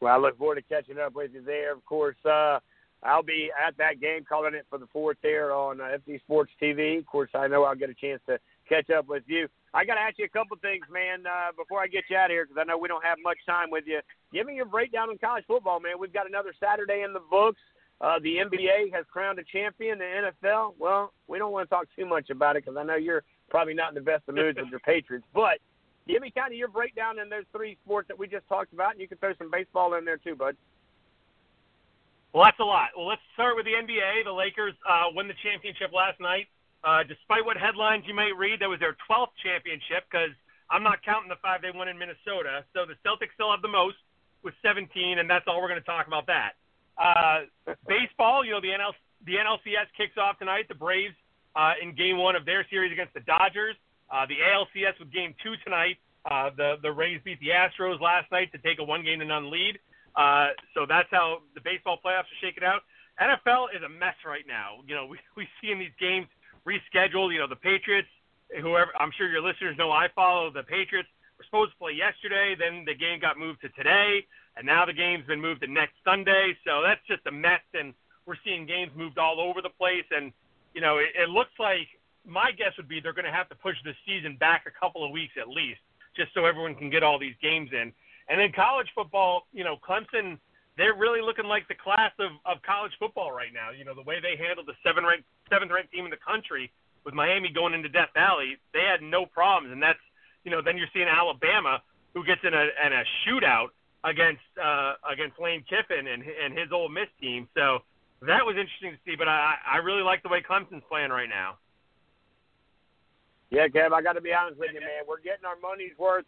Well, 0.00 0.14
I 0.14 0.18
look 0.18 0.38
forward 0.38 0.56
to 0.56 0.62
catching 0.62 0.98
up 0.98 1.14
with 1.14 1.32
you 1.32 1.42
there. 1.42 1.72
Of 1.72 1.84
course, 1.84 2.16
uh, 2.24 2.60
I'll 3.06 3.22
be 3.22 3.50
at 3.66 3.76
that 3.78 4.00
game 4.00 4.24
calling 4.28 4.54
it 4.54 4.66
for 4.68 4.78
the 4.78 4.86
Fort 4.92 5.18
there 5.22 5.52
on 5.52 5.80
uh, 5.80 5.96
FD 6.06 6.20
Sports 6.20 6.52
TV. 6.60 6.98
Of 6.98 7.06
course, 7.06 7.30
I 7.34 7.46
know 7.46 7.64
I'll 7.64 7.76
get 7.76 7.90
a 7.90 7.94
chance 7.94 8.20
to 8.26 8.38
catch 8.68 8.90
up 8.90 9.08
with 9.08 9.22
you. 9.26 9.48
I 9.72 9.84
got 9.84 9.94
to 9.94 10.00
ask 10.00 10.18
you 10.18 10.24
a 10.24 10.28
couple 10.28 10.56
things, 10.56 10.84
man, 10.90 11.24
uh, 11.26 11.52
before 11.56 11.80
I 11.80 11.86
get 11.86 12.04
you 12.10 12.16
out 12.16 12.26
of 12.26 12.30
here 12.32 12.46
because 12.46 12.60
I 12.60 12.64
know 12.64 12.78
we 12.78 12.88
don't 12.88 13.04
have 13.04 13.18
much 13.22 13.38
time 13.46 13.70
with 13.70 13.84
you. 13.86 14.00
Give 14.32 14.46
me 14.46 14.54
your 14.54 14.66
breakdown 14.66 15.10
on 15.10 15.18
college 15.18 15.44
football, 15.46 15.80
man. 15.80 15.98
We've 16.00 16.12
got 16.12 16.26
another 16.26 16.52
Saturday 16.58 17.02
in 17.02 17.12
the 17.12 17.20
books. 17.20 17.60
Uh, 18.00 18.18
the 18.22 18.36
NBA 18.36 18.92
has 18.92 19.04
crowned 19.10 19.38
a 19.38 19.44
champion. 19.44 19.98
The 19.98 20.32
NFL, 20.44 20.74
well, 20.78 21.12
we 21.28 21.38
don't 21.38 21.52
want 21.52 21.68
to 21.68 21.74
talk 21.74 21.86
too 21.96 22.06
much 22.06 22.30
about 22.30 22.56
it 22.56 22.64
because 22.64 22.76
I 22.76 22.82
know 22.82 22.96
you're 22.96 23.22
probably 23.48 23.74
not 23.74 23.90
in 23.90 23.94
the 23.94 24.00
best 24.00 24.24
of 24.28 24.34
moods 24.34 24.58
with 24.58 24.68
your 24.68 24.80
Patriots. 24.84 25.26
But 25.32 25.58
give 26.08 26.20
me 26.20 26.30
kind 26.30 26.52
of 26.52 26.58
your 26.58 26.68
breakdown 26.68 27.18
in 27.18 27.28
those 27.28 27.44
three 27.52 27.76
sports 27.84 28.08
that 28.08 28.18
we 28.18 28.26
just 28.26 28.46
talked 28.48 28.72
about, 28.72 28.92
and 28.92 29.00
you 29.00 29.08
can 29.08 29.18
throw 29.18 29.32
some 29.38 29.50
baseball 29.50 29.94
in 29.94 30.04
there 30.04 30.18
too, 30.18 30.34
bud. 30.34 30.56
Well, 32.36 32.44
that's 32.44 32.60
a 32.60 32.68
lot. 32.68 32.92
Well, 32.92 33.08
let's 33.08 33.24
start 33.32 33.56
with 33.56 33.64
the 33.64 33.72
NBA. 33.72 34.28
The 34.28 34.36
Lakers 34.36 34.76
uh, 34.84 35.08
won 35.08 35.24
the 35.24 35.32
championship 35.40 35.88
last 35.88 36.20
night. 36.20 36.52
Uh, 36.84 37.00
despite 37.00 37.40
what 37.48 37.56
headlines 37.56 38.04
you 38.04 38.12
may 38.12 38.28
read, 38.28 38.60
that 38.60 38.68
was 38.68 38.76
their 38.76 38.92
12th 39.08 39.32
championship 39.40 40.04
because 40.04 40.36
I'm 40.68 40.84
not 40.84 41.00
counting 41.00 41.32
the 41.32 41.40
five 41.40 41.64
they 41.64 41.72
won 41.72 41.88
in 41.88 41.96
Minnesota. 41.96 42.60
So 42.76 42.84
the 42.84 42.92
Celtics 43.00 43.32
still 43.40 43.48
have 43.48 43.64
the 43.64 43.72
most 43.72 43.96
with 44.44 44.52
17, 44.60 44.84
and 45.16 45.24
that's 45.24 45.48
all 45.48 45.64
we're 45.64 45.72
going 45.72 45.80
to 45.80 45.88
talk 45.88 46.04
about 46.12 46.28
that. 46.28 46.60
Uh, 47.00 47.48
baseball, 47.88 48.44
you 48.44 48.52
know, 48.52 48.60
the, 48.60 48.76
NL, 48.76 48.92
the 49.24 49.40
NLCS 49.40 49.88
kicks 49.96 50.20
off 50.20 50.36
tonight. 50.36 50.68
The 50.68 50.76
Braves 50.76 51.16
uh, 51.56 51.80
in 51.80 51.96
game 51.96 52.20
one 52.20 52.36
of 52.36 52.44
their 52.44 52.68
series 52.68 52.92
against 52.92 53.16
the 53.16 53.24
Dodgers. 53.24 53.80
Uh, 54.12 54.28
the 54.28 54.36
ALCS 54.44 55.00
with 55.00 55.08
game 55.08 55.32
two 55.40 55.56
tonight. 55.64 55.96
Uh, 56.28 56.52
the, 56.52 56.76
the 56.84 56.92
Rays 56.92 57.16
beat 57.24 57.40
the 57.40 57.56
Astros 57.56 57.96
last 57.96 58.28
night 58.28 58.52
to 58.52 58.60
take 58.60 58.76
a 58.76 58.84
one 58.84 59.00
game 59.00 59.20
to 59.20 59.24
none 59.24 59.48
lead. 59.48 59.80
Uh, 60.16 60.48
so 60.74 60.86
that's 60.88 61.08
how 61.10 61.38
the 61.54 61.60
baseball 61.60 61.98
playoffs 62.04 62.30
are 62.32 62.40
shaking 62.40 62.64
out. 62.64 62.82
NFL 63.20 63.74
is 63.76 63.82
a 63.84 63.88
mess 63.88 64.16
right 64.24 64.44
now. 64.48 64.80
You 64.86 64.94
know, 64.94 65.06
we, 65.10 65.18
we 65.36 65.48
see 65.60 65.70
in 65.70 65.78
these 65.78 65.94
games 66.00 66.26
rescheduled. 66.66 67.32
You 67.32 67.40
know, 67.40 67.48
the 67.48 67.56
Patriots, 67.56 68.08
whoever, 68.60 68.92
I'm 68.98 69.12
sure 69.16 69.28
your 69.28 69.42
listeners 69.42 69.76
know 69.78 69.90
I 69.90 70.08
follow 70.14 70.50
the 70.50 70.62
Patriots, 70.62 71.08
were 71.38 71.44
supposed 71.44 71.72
to 71.72 71.78
play 71.78 71.92
yesterday. 71.92 72.56
Then 72.58 72.84
the 72.86 72.94
game 72.94 73.20
got 73.20 73.38
moved 73.38 73.60
to 73.60 73.68
today 73.70 74.24
and 74.56 74.66
now 74.66 74.86
the 74.86 74.92
game's 74.92 75.26
been 75.26 75.40
moved 75.40 75.60
to 75.60 75.66
next 75.66 75.94
Sunday. 76.04 76.56
So 76.66 76.82
that's 76.82 77.00
just 77.06 77.20
a 77.26 77.32
mess, 77.32 77.60
and 77.74 77.92
we're 78.24 78.40
seeing 78.44 78.66
games 78.66 78.90
moved 78.96 79.18
all 79.18 79.40
over 79.40 79.60
the 79.60 79.70
place. 79.70 80.04
And 80.10 80.32
you 80.74 80.80
know, 80.80 80.98
it, 80.98 81.12
it 81.14 81.28
looks 81.28 81.52
like 81.58 81.88
my 82.26 82.50
guess 82.52 82.72
would 82.76 82.88
be 82.88 83.00
they're 83.00 83.12
going 83.12 83.26
to 83.26 83.32
have 83.32 83.48
to 83.50 83.54
push 83.54 83.76
the 83.84 83.92
season 84.06 84.36
back 84.36 84.64
a 84.66 84.80
couple 84.80 85.04
of 85.04 85.10
weeks 85.12 85.34
at 85.40 85.48
least, 85.48 85.80
just 86.16 86.32
so 86.34 86.44
everyone 86.44 86.74
can 86.74 86.90
get 86.90 87.02
all 87.02 87.18
these 87.18 87.36
games 87.42 87.70
in. 87.72 87.92
And 88.28 88.40
then 88.40 88.50
college 88.52 88.88
football, 88.94 89.46
you 89.52 89.62
know, 89.62 89.76
Clemson, 89.78 90.38
they're 90.76 90.94
really 90.94 91.22
looking 91.22 91.46
like 91.46 91.68
the 91.68 91.78
class 91.78 92.12
of, 92.18 92.32
of 92.44 92.62
college 92.62 92.92
football 92.98 93.30
right 93.32 93.54
now. 93.54 93.70
You 93.70 93.84
know, 93.84 93.94
the 93.94 94.02
way 94.02 94.16
they 94.20 94.36
handled 94.36 94.66
the 94.66 94.74
seven 94.82 95.04
ranked, 95.04 95.24
seventh 95.48 95.70
ranked 95.70 95.92
team 95.92 96.04
in 96.04 96.10
the 96.10 96.20
country 96.20 96.70
with 97.04 97.14
Miami 97.14 97.48
going 97.48 97.72
into 97.72 97.88
Death 97.88 98.10
Valley, 98.14 98.58
they 98.74 98.82
had 98.82 99.00
no 99.00 99.26
problems. 99.26 99.72
And 99.72 99.80
that's, 99.80 100.02
you 100.44 100.50
know, 100.50 100.60
then 100.60 100.76
you're 100.76 100.90
seeing 100.92 101.06
Alabama 101.08 101.80
who 102.14 102.24
gets 102.24 102.40
in 102.42 102.52
a, 102.52 102.64
in 102.84 102.92
a 102.92 103.04
shootout 103.24 103.70
against 104.04 104.46
uh, 104.62 104.94
against 105.10 105.38
Lane 105.38 105.64
Kiffin 105.68 106.06
and 106.06 106.22
and 106.22 106.56
his 106.56 106.70
Ole 106.72 106.88
Miss 106.88 107.10
team. 107.20 107.48
So 107.54 107.82
that 108.22 108.46
was 108.46 108.54
interesting 108.54 108.92
to 108.92 109.00
see. 109.04 109.16
But 109.16 109.28
I 109.28 109.54
I 109.66 109.78
really 109.78 110.02
like 110.02 110.22
the 110.22 110.28
way 110.28 110.42
Clemson's 110.42 110.84
playing 110.88 111.10
right 111.10 111.28
now. 111.28 111.58
Yeah, 113.50 113.68
Kev, 113.68 113.92
I 113.92 114.02
got 114.02 114.14
to 114.14 114.20
be 114.20 114.32
honest 114.32 114.58
with 114.58 114.70
you, 114.74 114.80
man. 114.80 115.06
We're 115.06 115.22
getting 115.22 115.44
our 115.46 115.58
money's 115.62 115.96
worth 115.98 116.26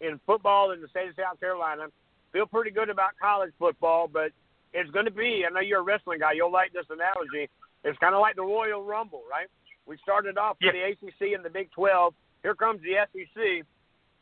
in 0.00 0.20
football 0.26 0.72
in 0.72 0.80
the 0.80 0.88
state 0.88 1.08
of 1.08 1.14
South 1.16 1.40
Carolina. 1.40 1.86
Feel 2.32 2.46
pretty 2.46 2.70
good 2.70 2.90
about 2.90 3.10
college 3.20 3.52
football, 3.58 4.08
but 4.08 4.30
it's 4.72 4.90
going 4.90 5.06
to 5.06 5.10
be. 5.10 5.44
I 5.46 5.52
know 5.52 5.60
you're 5.60 5.80
a 5.80 5.84
wrestling 5.84 6.20
guy. 6.20 6.32
You'll 6.32 6.52
like 6.52 6.72
this 6.72 6.86
analogy. 6.90 7.48
It's 7.84 7.98
kind 7.98 8.14
of 8.14 8.20
like 8.20 8.36
the 8.36 8.42
Royal 8.42 8.82
Rumble, 8.82 9.22
right? 9.30 9.48
We 9.86 9.96
started 10.02 10.36
off 10.36 10.56
with 10.60 10.74
yeah. 10.74 10.92
the 10.92 11.06
ACC 11.06 11.34
and 11.34 11.44
the 11.44 11.50
Big 11.50 11.70
12. 11.72 12.14
Here 12.42 12.54
comes 12.54 12.80
the 12.82 13.06
SEC. 13.12 13.64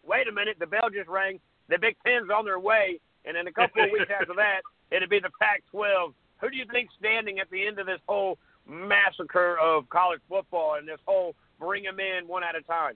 Wait 0.07 0.29
a 0.29 0.33
minute, 0.33 0.57
the 0.61 0.67
bell 0.67 0.91
just 0.93 1.09
rang 1.09 1.41
the 1.69 1.79
Big 1.79 1.97
Ten's 2.07 2.31
on 2.31 2.45
their 2.45 2.61
way, 2.61 3.01
and 3.25 3.37
in 3.37 3.47
a 3.47 3.53
couple 3.53 3.83
of 3.83 3.91
weeks 3.91 4.11
after 4.21 4.35
that, 4.37 4.61
it'll 4.91 5.09
be 5.09 5.21
the 5.21 5.31
Pac-12. 5.41 6.13
Who 6.41 6.51
do 6.51 6.57
you 6.57 6.67
think 6.71 6.91
standing 6.99 7.39
at 7.39 7.51
the 7.51 7.67
end 7.67 7.79
of 7.79 7.87
this 7.87 8.01
whole 8.07 8.39
massacre 8.69 9.57
of 9.59 9.89
college 9.89 10.21
football 10.29 10.77
and 10.79 10.87
this 10.87 11.01
whole 11.07 11.35
bring 11.59 11.85
them 11.85 12.01
in 12.01 12.29
one 12.29 12.45
at 12.45 12.55
a 12.55 12.63
time? 12.63 12.95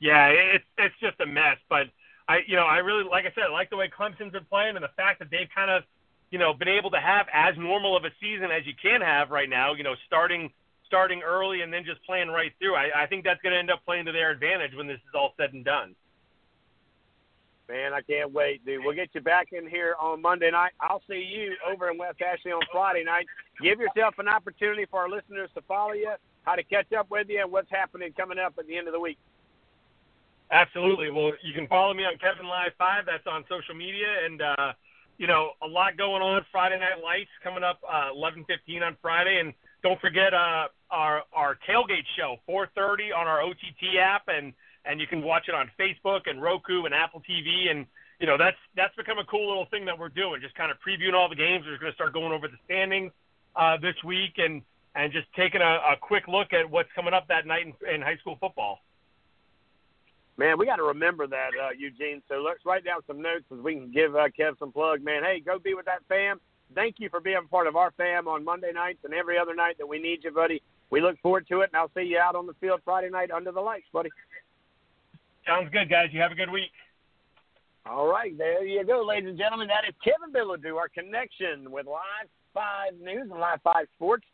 Yeah, 0.00 0.28
it's 0.28 0.64
it's 0.78 0.94
just 1.00 1.20
a 1.20 1.26
mess. 1.26 1.58
But 1.68 1.88
I, 2.28 2.40
you 2.46 2.56
know, 2.56 2.64
I 2.64 2.78
really 2.78 3.04
like 3.04 3.26
I 3.26 3.32
said, 3.34 3.44
I 3.48 3.52
like 3.52 3.70
the 3.70 3.76
way 3.76 3.88
Clemson's 3.88 4.32
been 4.32 4.44
playing 4.48 4.76
and 4.76 4.84
the 4.84 4.90
fact 4.96 5.18
that 5.18 5.30
they've 5.30 5.48
kind 5.54 5.70
of, 5.70 5.84
you 6.30 6.38
know, 6.38 6.52
been 6.54 6.68
able 6.68 6.90
to 6.90 7.00
have 7.00 7.26
as 7.32 7.54
normal 7.58 7.96
of 7.96 8.04
a 8.04 8.10
season 8.20 8.50
as 8.50 8.66
you 8.66 8.72
can 8.80 9.00
have 9.02 9.30
right 9.30 9.48
now. 9.48 9.74
You 9.74 9.84
know, 9.84 9.94
starting 10.06 10.50
starting 10.86 11.22
early 11.22 11.60
and 11.62 11.72
then 11.72 11.84
just 11.84 12.02
playing 12.04 12.28
right 12.28 12.52
through. 12.58 12.74
I, 12.74 12.90
I 13.04 13.06
think 13.06 13.24
that's 13.24 13.40
going 13.42 13.52
to 13.52 13.58
end 13.58 13.70
up 13.70 13.84
playing 13.84 14.06
to 14.06 14.12
their 14.12 14.30
advantage 14.30 14.74
when 14.74 14.88
this 14.88 14.96
is 14.96 15.14
all 15.14 15.34
said 15.36 15.52
and 15.52 15.64
done. 15.64 15.94
Man, 17.68 17.94
I 17.94 18.00
can't 18.00 18.32
wait, 18.32 18.66
dude. 18.66 18.84
We'll 18.84 18.96
get 18.96 19.10
you 19.12 19.20
back 19.20 19.52
in 19.52 19.68
here 19.68 19.94
on 20.00 20.20
Monday 20.20 20.50
night. 20.50 20.72
I'll 20.80 21.02
see 21.08 21.22
you 21.22 21.54
over 21.70 21.88
in 21.88 21.98
West 21.98 22.20
Ashley 22.20 22.50
on 22.50 22.62
Friday 22.72 23.04
night. 23.04 23.26
Give 23.62 23.78
yourself 23.78 24.14
an 24.18 24.26
opportunity 24.26 24.86
for 24.90 24.98
our 24.98 25.08
listeners 25.08 25.50
to 25.54 25.62
follow 25.62 25.92
you, 25.92 26.12
how 26.42 26.56
to 26.56 26.64
catch 26.64 26.92
up 26.92 27.08
with 27.10 27.28
you, 27.28 27.40
and 27.42 27.52
what's 27.52 27.70
happening 27.70 28.12
coming 28.16 28.40
up 28.40 28.54
at 28.58 28.66
the 28.66 28.76
end 28.76 28.88
of 28.88 28.92
the 28.92 28.98
week. 28.98 29.18
Absolutely. 30.50 31.10
Well, 31.10 31.32
you 31.42 31.54
can 31.54 31.66
follow 31.68 31.94
me 31.94 32.04
on 32.04 32.18
Kevin 32.18 32.46
Live 32.46 32.72
Five. 32.76 33.04
That's 33.06 33.26
on 33.26 33.44
social 33.48 33.74
media, 33.74 34.06
and 34.24 34.42
uh, 34.42 34.72
you 35.16 35.26
know 35.26 35.50
a 35.62 35.66
lot 35.66 35.96
going 35.96 36.22
on. 36.22 36.44
Friday 36.50 36.78
Night 36.78 37.02
Lights 37.02 37.30
coming 37.42 37.62
up 37.62 37.80
uh, 37.88 38.10
11:15 38.16 38.82
on 38.82 38.96
Friday, 39.00 39.38
and 39.38 39.54
don't 39.82 40.00
forget 40.00 40.34
uh, 40.34 40.68
our 40.90 41.22
our 41.32 41.56
tailgate 41.68 42.04
show 42.16 42.36
4:30 42.48 43.14
on 43.16 43.26
our 43.26 43.42
OTT 43.42 43.96
app 44.00 44.24
and 44.28 44.52
and 44.84 45.00
you 45.00 45.06
can 45.06 45.22
watch 45.22 45.44
it 45.48 45.54
on 45.54 45.70
Facebook 45.78 46.22
and 46.26 46.42
Roku 46.42 46.84
and 46.84 46.94
Apple 46.94 47.22
TV 47.28 47.70
and 47.70 47.86
you 48.18 48.26
know 48.26 48.36
that's 48.36 48.56
that's 48.76 48.94
become 48.96 49.18
a 49.18 49.24
cool 49.24 49.46
little 49.46 49.66
thing 49.66 49.84
that 49.86 49.98
we're 49.98 50.08
doing 50.08 50.40
just 50.40 50.54
kind 50.54 50.70
of 50.70 50.76
previewing 50.86 51.14
all 51.14 51.28
the 51.28 51.36
games 51.36 51.64
we're 51.66 51.78
going 51.78 51.92
to 51.92 51.94
start 51.94 52.12
going 52.12 52.32
over 52.32 52.48
the 52.48 52.56
standings 52.64 53.12
uh, 53.56 53.76
this 53.76 53.96
week 54.04 54.34
and 54.38 54.62
and 54.94 55.12
just 55.12 55.26
taking 55.36 55.60
a, 55.60 55.78
a 55.92 55.96
quick 56.00 56.26
look 56.26 56.52
at 56.52 56.68
what's 56.68 56.90
coming 56.94 57.14
up 57.14 57.28
that 57.28 57.46
night 57.46 57.66
in, 57.66 57.94
in 57.94 58.02
high 58.02 58.16
school 58.16 58.36
football 58.40 58.80
Man, 60.40 60.56
we 60.56 60.64
got 60.64 60.76
to 60.76 60.84
remember 60.84 61.26
that, 61.26 61.50
uh, 61.62 61.68
Eugene. 61.76 62.22
So 62.26 62.36
let's 62.36 62.64
write 62.64 62.82
down 62.82 63.00
some 63.06 63.20
notes 63.20 63.44
as 63.52 63.58
we 63.58 63.74
can 63.74 63.92
give 63.92 64.16
uh, 64.16 64.24
Kev 64.32 64.58
some 64.58 64.72
plug. 64.72 65.04
Man, 65.04 65.22
hey, 65.22 65.38
go 65.38 65.58
be 65.58 65.74
with 65.74 65.84
that 65.84 66.00
fam. 66.08 66.40
Thank 66.74 66.94
you 66.96 67.10
for 67.10 67.20
being 67.20 67.46
part 67.50 67.66
of 67.66 67.76
our 67.76 67.92
fam 67.98 68.26
on 68.26 68.42
Monday 68.42 68.72
nights 68.72 69.00
and 69.04 69.12
every 69.12 69.36
other 69.36 69.54
night 69.54 69.76
that 69.76 69.86
we 69.86 69.98
need 70.00 70.24
you, 70.24 70.30
buddy. 70.30 70.62
We 70.88 71.02
look 71.02 71.20
forward 71.20 71.46
to 71.48 71.60
it, 71.60 71.68
and 71.74 71.76
I'll 71.76 71.90
see 71.94 72.08
you 72.08 72.18
out 72.18 72.36
on 72.36 72.46
the 72.46 72.54
field 72.54 72.80
Friday 72.86 73.10
night 73.10 73.30
under 73.30 73.52
the 73.52 73.60
lights, 73.60 73.84
buddy. 73.92 74.08
Sounds 75.46 75.68
good, 75.70 75.90
guys. 75.90 76.08
You 76.10 76.22
have 76.22 76.32
a 76.32 76.34
good 76.34 76.50
week. 76.50 76.72
All 77.84 78.08
right, 78.08 78.32
there 78.38 78.64
you 78.64 78.82
go, 78.86 79.04
ladies 79.06 79.28
and 79.28 79.38
gentlemen. 79.38 79.68
That 79.68 79.86
is 79.86 79.94
Kevin 80.02 80.32
Bilodeau, 80.32 80.78
our 80.78 80.88
connection 80.88 81.70
with 81.70 81.84
Live 81.84 82.30
5 82.54 82.94
News 82.98 83.28
and 83.30 83.40
Live 83.40 83.60
5 83.62 83.74
Sports, 83.94 84.24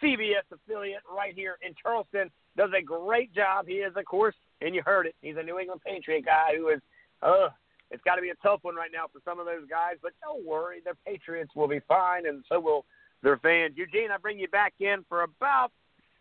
CBS 0.00 0.46
affiliate 0.52 1.02
right 1.12 1.34
here 1.34 1.56
in 1.66 1.74
Charleston. 1.82 2.30
Does 2.56 2.70
a 2.78 2.82
great 2.82 3.34
job. 3.34 3.66
He 3.66 3.82
is, 3.82 3.92
of 3.96 4.04
course, 4.04 4.34
and 4.60 4.74
you 4.74 4.82
heard 4.84 5.06
it, 5.06 5.14
he's 5.20 5.36
a 5.36 5.42
New 5.42 5.58
England 5.58 5.80
Patriot 5.84 6.24
guy 6.24 6.56
who 6.56 6.68
is, 6.68 6.80
uh, 7.22 7.48
it's 7.90 8.02
got 8.04 8.16
to 8.16 8.22
be 8.22 8.30
a 8.30 8.34
tough 8.42 8.60
one 8.62 8.74
right 8.74 8.90
now 8.92 9.06
for 9.12 9.20
some 9.24 9.38
of 9.38 9.46
those 9.46 9.68
guys, 9.68 9.94
but 10.02 10.12
don't 10.20 10.44
worry, 10.44 10.80
the 10.84 10.92
Patriots 11.06 11.52
will 11.54 11.68
be 11.68 11.80
fine, 11.88 12.26
and 12.26 12.44
so 12.48 12.58
will 12.58 12.84
their 13.22 13.38
fans. 13.38 13.74
Eugene, 13.76 14.10
I 14.10 14.18
bring 14.18 14.38
you 14.38 14.48
back 14.48 14.74
in 14.80 15.04
for 15.08 15.22
about 15.22 15.72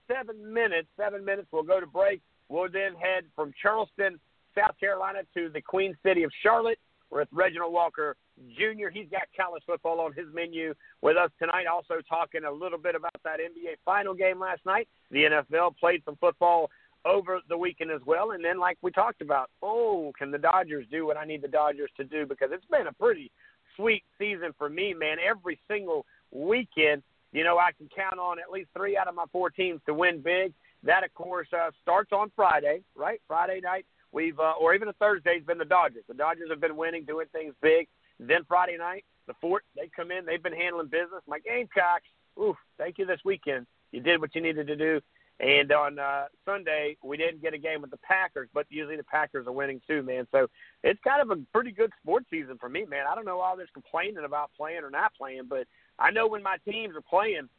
seven 0.08 0.54
minutes. 0.54 0.88
Seven 0.98 1.24
minutes. 1.24 1.48
We'll 1.52 1.64
go 1.64 1.80
to 1.80 1.88
break. 1.88 2.22
We'll 2.50 2.70
then 2.72 2.94
head 2.96 3.26
from 3.36 3.54
Charleston, 3.62 4.20
South 4.58 4.80
Carolina, 4.80 5.20
to 5.34 5.50
the 5.50 5.62
Queen 5.62 5.98
City 6.04 6.24
of 6.24 6.32
Charlotte. 6.42 6.80
We're 7.10 7.20
with 7.20 7.30
Reginald 7.32 7.74
Walker 7.74 8.16
Jr. 8.58 8.90
He's 8.92 9.08
got 9.10 9.24
college 9.38 9.64
football 9.66 10.00
on 10.02 10.14
his 10.14 10.26
menu 10.34 10.74
with 11.02 11.18
us 11.18 11.30
tonight. 11.40 11.66
Also 11.72 11.96
talking 12.08 12.44
a 12.44 12.52
little 12.52 12.78
bit 12.78 12.96
about 12.96 13.16
that 13.24 13.40
NBA 13.40 13.76
final 13.86 14.14
game 14.14 14.40
last 14.40 14.66
night. 14.66 14.88
The 15.12 15.24
NFL 15.24 15.78
played 15.78 16.02
some 16.06 16.18
football 16.18 16.70
over 17.06 17.40
the 17.48 17.58
weekend 17.58 17.92
as 17.92 18.02
well. 18.06 18.32
And 18.32 18.44
then, 18.44 18.60
like 18.60 18.78
we 18.82 18.92
talked 18.92 19.22
about, 19.22 19.50
oh, 19.62 20.12
can 20.18 20.32
the 20.32 20.38
Dodgers 20.38 20.86
do 20.92 21.06
what 21.06 21.18
I 21.18 21.26
need 21.26 21.42
the 21.42 21.48
Dodgers 21.48 21.92
to 21.98 22.04
do? 22.04 22.26
Because 22.26 22.50
it's 22.52 22.66
been 22.66 22.88
a 22.88 22.94
pretty 22.94 23.32
sweet 23.76 24.04
season 24.18 24.54
for 24.58 24.70
me, 24.70 24.94
man. 24.94 25.18
Every 25.26 25.60
single 25.68 26.06
weekend, 26.32 27.04
you 27.32 27.44
know, 27.44 27.58
I 27.58 27.72
can 27.78 27.90
count 27.96 28.20
on 28.20 28.40
at 28.40 28.52
least 28.52 28.70
three 28.76 28.98
out 28.98 29.08
of 29.08 29.16
my 29.16 29.26
four 29.32 29.50
teams 29.50 29.82
to 29.86 29.94
win 29.94 30.22
big. 30.22 30.54
That, 30.84 31.04
of 31.04 31.14
course, 31.14 31.48
uh, 31.54 31.72
starts 31.82 32.12
on 32.12 32.32
Friday, 32.36 32.82
right? 32.96 33.22
Friday 33.28 33.60
night, 33.62 33.86
we've, 34.12 34.40
uh, 34.40 34.54
or 34.60 34.74
even 34.74 34.88
a 34.88 34.94
Thursday, 34.94 35.36
has 35.36 35.44
been 35.44 35.58
the 35.58 35.66
Dodgers. 35.66 36.04
The 36.08 36.14
Dodgers 36.14 36.50
have 36.50 36.62
been 36.62 36.78
winning, 36.78 37.06
doing 37.06 37.28
things 37.32 37.54
big. 37.62 37.88
Then 38.20 38.44
Friday 38.48 38.78
night, 38.78 39.04
the 39.28 39.34
Fort, 39.42 39.64
they 39.76 39.90
come 39.96 40.12
in, 40.12 40.26
they've 40.26 40.42
been 40.42 40.54
handling 40.54 40.88
business. 40.88 41.22
My 41.28 41.40
Gamecocks, 41.40 42.08
oof, 42.40 42.56
thank 42.78 42.98
you 42.98 43.06
this 43.06 43.20
weekend. 43.26 43.66
You 43.92 44.00
did 44.00 44.22
what 44.22 44.36
you 44.36 44.42
needed 44.42 44.68
to 44.68 44.76
do. 44.76 45.02
And 45.40 45.70
on 45.74 46.00
uh, 46.00 46.26
Sunday, 46.46 46.96
we 47.04 47.18
didn't 47.18 47.42
get 47.42 47.54
a 47.54 47.58
game 47.58 47.82
with 47.82 47.92
the 47.92 47.98
Packers, 47.98 48.48
but 48.54 48.66
usually 48.70 48.96
the 48.96 49.04
Packers 49.04 49.48
are 49.48 49.52
winning 49.52 49.82
too, 49.86 50.02
man. 50.02 50.26
So 50.32 50.48
it's 50.82 51.00
kind 51.04 51.22
of 51.22 51.38
a 51.38 51.42
pretty 51.52 51.72
good 51.72 51.92
sports 52.02 52.28
season 52.30 52.58
for 52.58 52.70
me, 52.70 52.86
man. 52.86 53.06
I 53.10 53.16
don't 53.16 53.26
know 53.26 53.42
all 53.42 53.58
this 53.58 53.68
complaining 53.74 54.24
about 54.24 54.52
playing 54.56 54.84
or 54.84 54.90
not 54.90 55.14
playing, 55.14 55.44
but 55.50 55.68
I 56.00 56.12
know 56.12 56.28
when 56.28 56.42
my 56.42 56.56
teams 56.68 56.96
are 56.96 57.02
playing, 57.02 57.50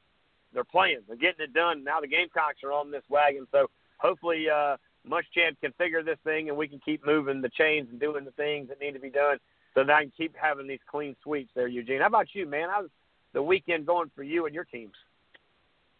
they're 0.54 0.64
playing. 0.64 1.00
They're 1.06 1.16
getting 1.16 1.44
it 1.44 1.52
done. 1.52 1.84
Now 1.84 2.00
the 2.00 2.06
Gamecocks 2.06 2.64
are 2.64 2.72
on 2.72 2.90
this 2.90 3.04
wagon, 3.10 3.46
so 3.52 3.66
hopefully 3.98 4.46
uh, 4.48 4.78
Muschamp 5.06 5.60
can 5.60 5.72
figure 5.76 6.02
this 6.02 6.18
thing 6.24 6.48
and 6.48 6.56
we 6.56 6.68
can 6.68 6.80
keep 6.82 7.04
moving 7.04 7.42
the 7.42 7.50
chains 7.50 7.88
and 7.90 8.00
doing 8.00 8.24
the 8.24 8.30
things 8.32 8.68
that 8.68 8.80
need 8.80 8.92
to 8.92 9.00
be 9.00 9.10
done 9.10 9.38
so 9.74 9.84
that 9.84 9.92
I 9.92 10.02
can 10.02 10.12
keep 10.16 10.34
having 10.34 10.66
these 10.66 10.80
clean 10.90 11.14
sweeps 11.22 11.50
there, 11.54 11.68
Eugene. 11.68 12.00
How 12.00 12.06
about 12.06 12.28
you, 12.32 12.46
man? 12.46 12.68
How's 12.70 12.88
the 13.34 13.42
weekend 13.42 13.86
going 13.86 14.10
for 14.16 14.22
you 14.22 14.46
and 14.46 14.54
your 14.54 14.64
teams? 14.64 14.94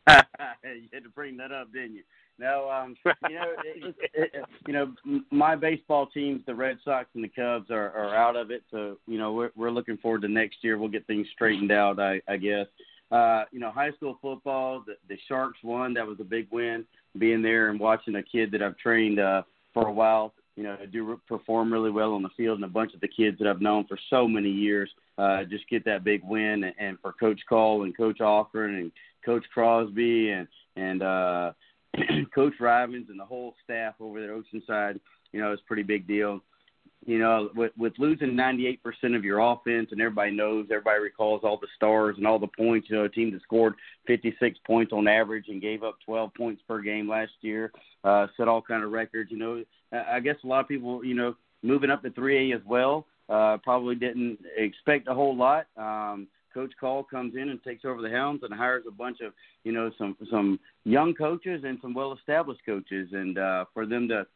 you 0.64 0.88
had 0.92 1.02
to 1.02 1.09
bring 1.09 1.36
that 1.38 1.52
up, 1.52 1.72
didn't 1.72 1.94
you? 1.94 2.02
No, 2.38 2.70
um, 2.70 2.96
you 3.28 3.36
know, 3.36 3.52
it, 3.64 3.94
it, 4.14 4.30
it, 4.34 4.44
you 4.66 4.74
know, 4.74 4.92
my 5.30 5.57
baseball 5.57 6.07
teams, 6.07 6.42
the 6.46 6.54
Red 6.54 6.76
Sox 6.84 7.09
and 7.14 7.24
the 7.24 7.28
Cubs, 7.28 7.70
are, 7.70 7.90
are 7.92 8.14
out 8.14 8.36
of 8.36 8.50
it. 8.50 8.62
So, 8.70 8.98
you 9.07 9.18
know, 9.18 9.32
we're 9.32 9.50
we're 9.57 9.70
looking 9.70 9.96
forward 9.96 10.22
to 10.22 10.28
next 10.28 10.59
year. 10.61 10.76
We'll 10.76 10.90
get 10.90 11.07
things 11.07 11.26
straightened 11.32 11.72
out, 11.72 11.98
I, 11.98 12.20
I 12.28 12.36
guess. 12.36 12.66
Uh, 13.11 13.44
you 13.52 13.61
know, 13.61 13.70
high 13.70 13.92
school 13.92 14.18
football, 14.20 14.82
the, 14.86 14.96
the 15.09 15.16
Sharks 15.28 15.59
won. 15.62 15.94
That 15.94 16.07
was 16.07 16.18
a 16.20 16.24
big 16.24 16.48
win. 16.50 16.84
Being 17.16 17.40
there 17.40 17.70
and 17.70 17.80
watching 17.80 18.16
a 18.16 18.22
kid 18.22 18.50
that 18.50 18.62
I've 18.62 18.76
trained 18.76 19.18
uh, 19.18 19.42
for 19.72 19.86
a 19.86 19.92
while, 19.92 20.34
you 20.57 20.64
know, 20.64 20.76
do 20.92 21.18
perform 21.26 21.72
really 21.72 21.90
well 21.90 22.12
on 22.12 22.22
the 22.22 22.28
field, 22.36 22.57
and 22.57 22.64
a 22.64 22.68
bunch 22.68 22.92
of 22.94 23.00
the 23.00 23.09
kids 23.09 23.38
that 23.38 23.48
I've 23.48 23.62
known 23.62 23.86
for 23.86 23.98
so 24.11 24.28
many 24.28 24.50
years 24.50 24.90
uh, 25.16 25.44
just 25.44 25.68
get 25.70 25.84
that 25.86 26.04
big 26.04 26.22
win. 26.24 26.64
And, 26.64 26.74
and 26.78 26.98
for 27.00 27.12
Coach 27.12 27.40
Cole 27.48 27.84
and 27.84 27.96
Coach 27.96 28.18
Offern 28.18 28.78
and 28.78 28.92
Coach 29.26 29.44
Crosby 29.52 30.30
and 30.30 30.48
and 30.76 31.02
uh, 31.02 31.52
Coach 32.34 32.54
Rivens 32.60 33.10
and 33.10 33.18
the 33.18 33.24
whole 33.24 33.54
staff 33.64 33.94
over 34.00 34.20
there, 34.20 34.34
at 34.34 34.40
Oceanside. 34.40 35.00
You 35.32 35.40
know, 35.40 35.52
it's 35.52 35.62
a 35.62 35.66
pretty 35.66 35.82
big 35.82 36.06
deal. 36.06 36.40
You 37.04 37.18
know, 37.18 37.50
with 37.54 37.72
with 37.76 37.92
losing 37.98 38.30
98% 38.32 38.78
of 39.14 39.24
your 39.24 39.40
offense, 39.40 39.88
and 39.92 40.00
everybody 40.00 40.30
knows, 40.32 40.66
everybody 40.70 41.00
recalls 41.00 41.42
all 41.44 41.58
the 41.58 41.68
stars 41.76 42.16
and 42.16 42.26
all 42.26 42.38
the 42.38 42.48
points. 42.48 42.88
You 42.88 42.96
know, 42.96 43.04
a 43.04 43.08
team 43.08 43.32
that 43.32 43.42
scored 43.42 43.74
56 44.06 44.58
points 44.66 44.92
on 44.92 45.06
average 45.06 45.46
and 45.48 45.60
gave 45.60 45.82
up 45.82 45.98
12 46.04 46.34
points 46.34 46.62
per 46.66 46.80
game 46.80 47.08
last 47.08 47.32
year, 47.42 47.70
uh, 48.04 48.26
set 48.36 48.48
all 48.48 48.62
kind 48.62 48.82
of 48.82 48.92
records. 48.92 49.30
You 49.30 49.38
know, 49.38 49.62
I 49.92 50.20
guess 50.20 50.36
a 50.42 50.46
lot 50.46 50.60
of 50.60 50.68
people, 50.68 51.04
you 51.04 51.14
know, 51.14 51.36
moving 51.62 51.90
up 51.90 52.02
to 52.02 52.10
3A 52.10 52.54
as 52.54 52.62
well, 52.66 53.06
uh, 53.28 53.58
probably 53.62 53.94
didn't 53.94 54.38
expect 54.56 55.08
a 55.08 55.14
whole 55.14 55.36
lot. 55.36 55.66
Um, 55.76 56.26
Coach 56.57 56.72
Call 56.80 57.04
comes 57.04 57.34
in 57.34 57.50
and 57.50 57.62
takes 57.62 57.84
over 57.84 58.00
the 58.00 58.09
helms 58.09 58.40
and 58.42 58.54
hires 58.54 58.84
a 58.88 58.90
bunch 58.90 59.20
of 59.20 59.34
you 59.62 59.72
know 59.72 59.90
some 59.98 60.16
some 60.30 60.59
young 60.84 61.12
coaches 61.12 61.64
and 61.66 61.78
some 61.82 61.92
well 61.92 62.14
established 62.14 62.62
coaches, 62.64 63.11
and 63.12 63.36
uh, 63.36 63.66
for 63.74 63.84
them 63.84 64.09
to 64.09 64.26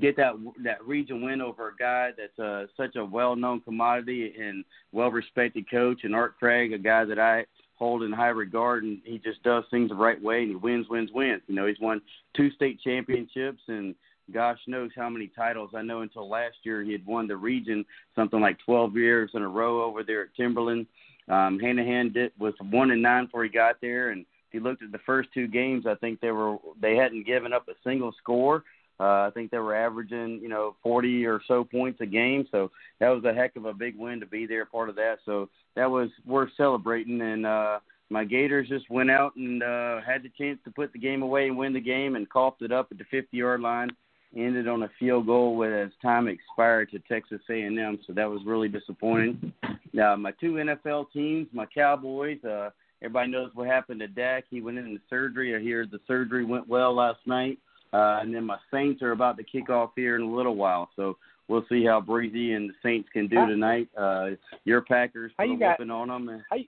get 0.00 0.16
that 0.16 0.32
that 0.64 0.82
region 0.86 1.22
win 1.22 1.42
over 1.42 1.68
a 1.68 1.76
guy 1.76 2.12
that's 2.16 2.38
uh, 2.38 2.64
such 2.78 2.96
a 2.96 3.04
well 3.04 3.36
known 3.36 3.60
commodity 3.60 4.32
and 4.40 4.64
well 4.92 5.10
respected 5.10 5.70
coach, 5.70 6.00
and 6.04 6.14
Art 6.14 6.38
Craig, 6.38 6.72
a 6.72 6.78
guy 6.78 7.04
that 7.04 7.18
I 7.18 7.44
hold 7.76 8.04
in 8.04 8.12
high 8.12 8.28
regard, 8.28 8.84
and 8.84 8.98
he 9.04 9.18
just 9.18 9.42
does 9.42 9.64
things 9.70 9.90
the 9.90 9.94
right 9.94 10.20
way, 10.22 10.40
and 10.40 10.48
he 10.48 10.56
wins, 10.56 10.86
wins, 10.88 11.10
wins. 11.12 11.42
You 11.46 11.56
know, 11.56 11.66
he's 11.66 11.80
won 11.80 12.00
two 12.34 12.50
state 12.52 12.80
championships 12.80 13.60
and 13.68 13.94
gosh 14.32 14.58
knows 14.66 14.90
how 14.96 15.10
many 15.10 15.30
titles. 15.34 15.70
I 15.74 15.82
know 15.82 16.02
until 16.02 16.28
last 16.28 16.56
year 16.62 16.82
he 16.82 16.92
had 16.92 17.04
won 17.04 17.26
the 17.26 17.36
region 17.36 17.84
something 18.14 18.40
like 18.40 18.58
12 18.64 18.96
years 18.96 19.30
in 19.34 19.42
a 19.42 19.48
row 19.48 19.82
over 19.82 20.02
there 20.02 20.22
at 20.22 20.34
Timberland. 20.36 20.86
Um, 21.30 21.58
Hanahan 21.58 22.12
did, 22.12 22.32
was 22.38 22.54
one 22.70 22.90
and 22.90 23.02
nine 23.02 23.26
before 23.26 23.44
he 23.44 23.50
got 23.50 23.80
there, 23.80 24.10
and 24.10 24.26
if 24.48 24.54
you 24.54 24.60
looked 24.60 24.82
at 24.82 24.90
the 24.90 24.98
first 25.06 25.28
two 25.32 25.46
games, 25.46 25.86
I 25.86 25.94
think 25.94 26.20
they 26.20 26.32
were 26.32 26.56
they 26.80 26.96
hadn't 26.96 27.24
given 27.24 27.52
up 27.52 27.68
a 27.68 27.74
single 27.84 28.12
score. 28.20 28.64
Uh, 28.98 29.26
I 29.26 29.30
think 29.32 29.50
they 29.50 29.58
were 29.58 29.74
averaging, 29.74 30.40
you 30.42 30.50
know, 30.50 30.76
40 30.82 31.24
or 31.24 31.40
so 31.48 31.64
points 31.64 32.02
a 32.02 32.06
game. 32.06 32.46
So 32.50 32.70
that 32.98 33.08
was 33.08 33.24
a 33.24 33.32
heck 33.32 33.56
of 33.56 33.64
a 33.64 33.72
big 33.72 33.96
win 33.96 34.20
to 34.20 34.26
be 34.26 34.44
there, 34.44 34.66
part 34.66 34.90
of 34.90 34.96
that. 34.96 35.20
So 35.24 35.48
that 35.74 35.90
was 35.90 36.10
worth 36.26 36.50
celebrating. 36.54 37.22
And 37.22 37.46
uh, 37.46 37.78
my 38.10 38.24
Gators 38.24 38.68
just 38.68 38.90
went 38.90 39.10
out 39.10 39.36
and 39.36 39.62
uh, 39.62 40.02
had 40.02 40.22
the 40.22 40.28
chance 40.36 40.58
to 40.64 40.70
put 40.70 40.92
the 40.92 40.98
game 40.98 41.22
away 41.22 41.46
and 41.46 41.56
win 41.56 41.72
the 41.72 41.80
game 41.80 42.14
and 42.14 42.28
coughed 42.28 42.60
it 42.60 42.72
up 42.72 42.88
at 42.90 42.98
the 42.98 43.04
50-yard 43.04 43.62
line. 43.62 43.88
Ended 44.36 44.68
on 44.68 44.84
a 44.84 44.90
field 44.98 45.26
goal 45.26 45.56
with 45.56 45.72
as 45.72 45.90
time 46.00 46.28
expired 46.28 46.90
to 46.92 47.00
Texas 47.00 47.40
A&M. 47.50 47.98
So 48.06 48.12
that 48.12 48.30
was 48.30 48.40
really 48.46 48.68
disappointing. 48.68 49.52
Now 49.92 50.14
my 50.14 50.30
two 50.32 50.52
NFL 50.52 51.06
teams, 51.12 51.48
my 51.52 51.66
Cowboys. 51.66 52.38
Uh, 52.44 52.70
everybody 53.02 53.32
knows 53.32 53.50
what 53.54 53.66
happened 53.66 53.98
to 54.00 54.06
Dak. 54.06 54.44
He 54.48 54.60
went 54.60 54.78
into 54.78 55.00
surgery. 55.10 55.56
I 55.56 55.60
hear 55.60 55.84
the 55.84 55.98
surgery 56.06 56.44
went 56.44 56.68
well 56.68 56.94
last 56.94 57.18
night. 57.26 57.58
Uh, 57.92 58.20
and 58.22 58.32
then 58.32 58.44
my 58.44 58.56
Saints 58.72 59.02
are 59.02 59.10
about 59.10 59.36
to 59.38 59.42
kick 59.42 59.68
off 59.68 59.90
here 59.96 60.14
in 60.14 60.22
a 60.22 60.32
little 60.32 60.54
while. 60.54 60.90
So 60.94 61.16
we'll 61.48 61.64
see 61.68 61.84
how 61.84 62.00
Breezy 62.00 62.52
and 62.52 62.70
the 62.70 62.74
Saints 62.84 63.08
can 63.12 63.26
do 63.26 63.44
tonight. 63.46 63.88
Uh, 63.98 64.30
your 64.64 64.80
Packers 64.82 65.32
put 65.36 65.50
a 65.50 65.56
got, 65.56 65.80
on 65.80 66.08
them. 66.08 66.28
And, 66.28 66.42
how 66.48 66.56
you, 66.56 66.66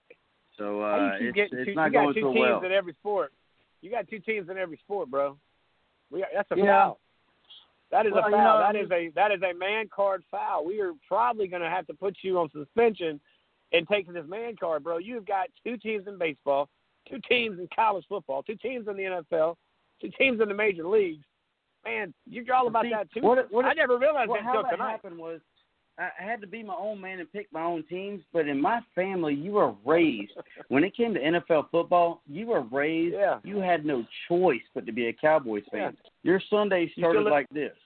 so 0.59 0.83
uh, 0.83 1.17
you 1.21 1.29
it's, 1.29 1.37
get 1.37 1.53
it's 1.53 1.67
two, 1.67 1.75
not 1.75 1.87
you 1.87 1.93
going 1.93 2.07
got 2.09 2.15
two 2.15 2.21
so 2.23 2.33
teams 2.33 2.41
well. 2.41 2.65
in 2.65 2.73
every 2.73 2.95
sport. 2.95 3.33
You 3.83 3.91
got 3.91 4.09
two 4.09 4.19
teams 4.19 4.49
in 4.51 4.59
every 4.59 4.79
sport, 4.79 5.11
bro. 5.11 5.37
We 6.11 6.21
got, 6.21 6.29
that's 6.35 6.51
a 6.51 6.57
Yeah. 6.57 6.67
foul. 6.67 6.99
That 7.93 8.07
is 8.07 8.13
Well, 8.13 8.25
a 8.25 8.31
you 8.31 8.37
foul. 8.37 8.59
know, 8.59 8.73
that 8.73 8.75
is 8.77 8.91
a 8.91 9.11
that 9.15 9.31
is 9.33 9.41
a 9.43 9.55
man 9.57 9.89
card 9.95 10.25
foul. 10.31 10.65
We 10.65 10.81
are 10.81 10.93
probably 11.07 11.47
going 11.47 11.63
to 11.63 11.69
have 11.71 11.87
to 11.89 11.95
put 11.95 12.17
you 12.23 12.39
on 12.39 12.51
suspension 12.51 13.21
and 13.73 13.87
take 13.87 14.13
this 14.13 14.27
man 14.27 14.57
card, 14.59 14.83
bro. 14.83 14.97
You've 14.99 15.27
got 15.27 15.49
two 15.65 15.77
teams 15.77 16.07
in 16.09 16.19
baseball, 16.19 16.69
two 17.09 17.21
teams 17.29 17.59
in 17.59 17.69
college 17.75 18.05
football, 18.09 18.43
two 18.43 18.57
teams 18.57 18.89
in 18.89 18.97
the 18.97 19.03
NFL, 19.31 19.57
two 20.01 20.11
teams 20.19 20.41
in 20.41 20.49
the 20.49 20.55
major 20.55 20.87
leagues. 20.89 21.25
Man, 21.85 22.15
you're 22.27 22.55
all 22.55 22.67
about 22.69 22.85
See, 22.85 22.91
that 22.91 23.11
too. 23.13 23.21
what- 23.21 23.51
what- 23.51 23.65
I 23.67 23.73
never 23.75 23.99
realized 23.99 24.29
Well, 24.31 24.39
that 24.41 24.45
how 24.45 24.51
until 24.59 24.63
that 24.65 24.71
tonight. 24.77 24.91
happened 24.91 25.19
was 25.19 25.41
I 25.99 26.09
had 26.17 26.41
to 26.41 26.47
be 26.47 26.63
my 26.63 26.75
own 26.75 26.99
man 27.01 27.21
and 27.21 27.31
pick 27.31 27.53
my 27.53 27.63
own 27.63 27.83
teams. 27.83 28.25
But 28.33 28.49
in 28.49 28.59
my 28.59 28.81
family, 28.95 29.35
you 29.35 29.53
were 29.53 29.73
raised 29.85 30.33
when 30.69 30.85
it 30.85 30.97
came 30.97 31.13
to 31.13 31.21
NFL 31.21 31.69
football. 31.71 32.23
You 32.27 32.47
were 32.47 32.63
raised. 32.63 33.15
Yeah. 33.15 33.41
You 33.45 33.59
had 33.59 33.85
no 33.85 34.07
choice 34.27 34.63
but 34.75 34.87
to 34.87 34.93
be 34.93 35.09
a 35.09 35.13
Cowboys 35.13 35.65
fan. 35.71 35.95
Your 36.23 36.41
Sunday 36.41 36.89
started 36.97 37.25
li- 37.25 37.31
like 37.31 37.49
this. 37.51 37.77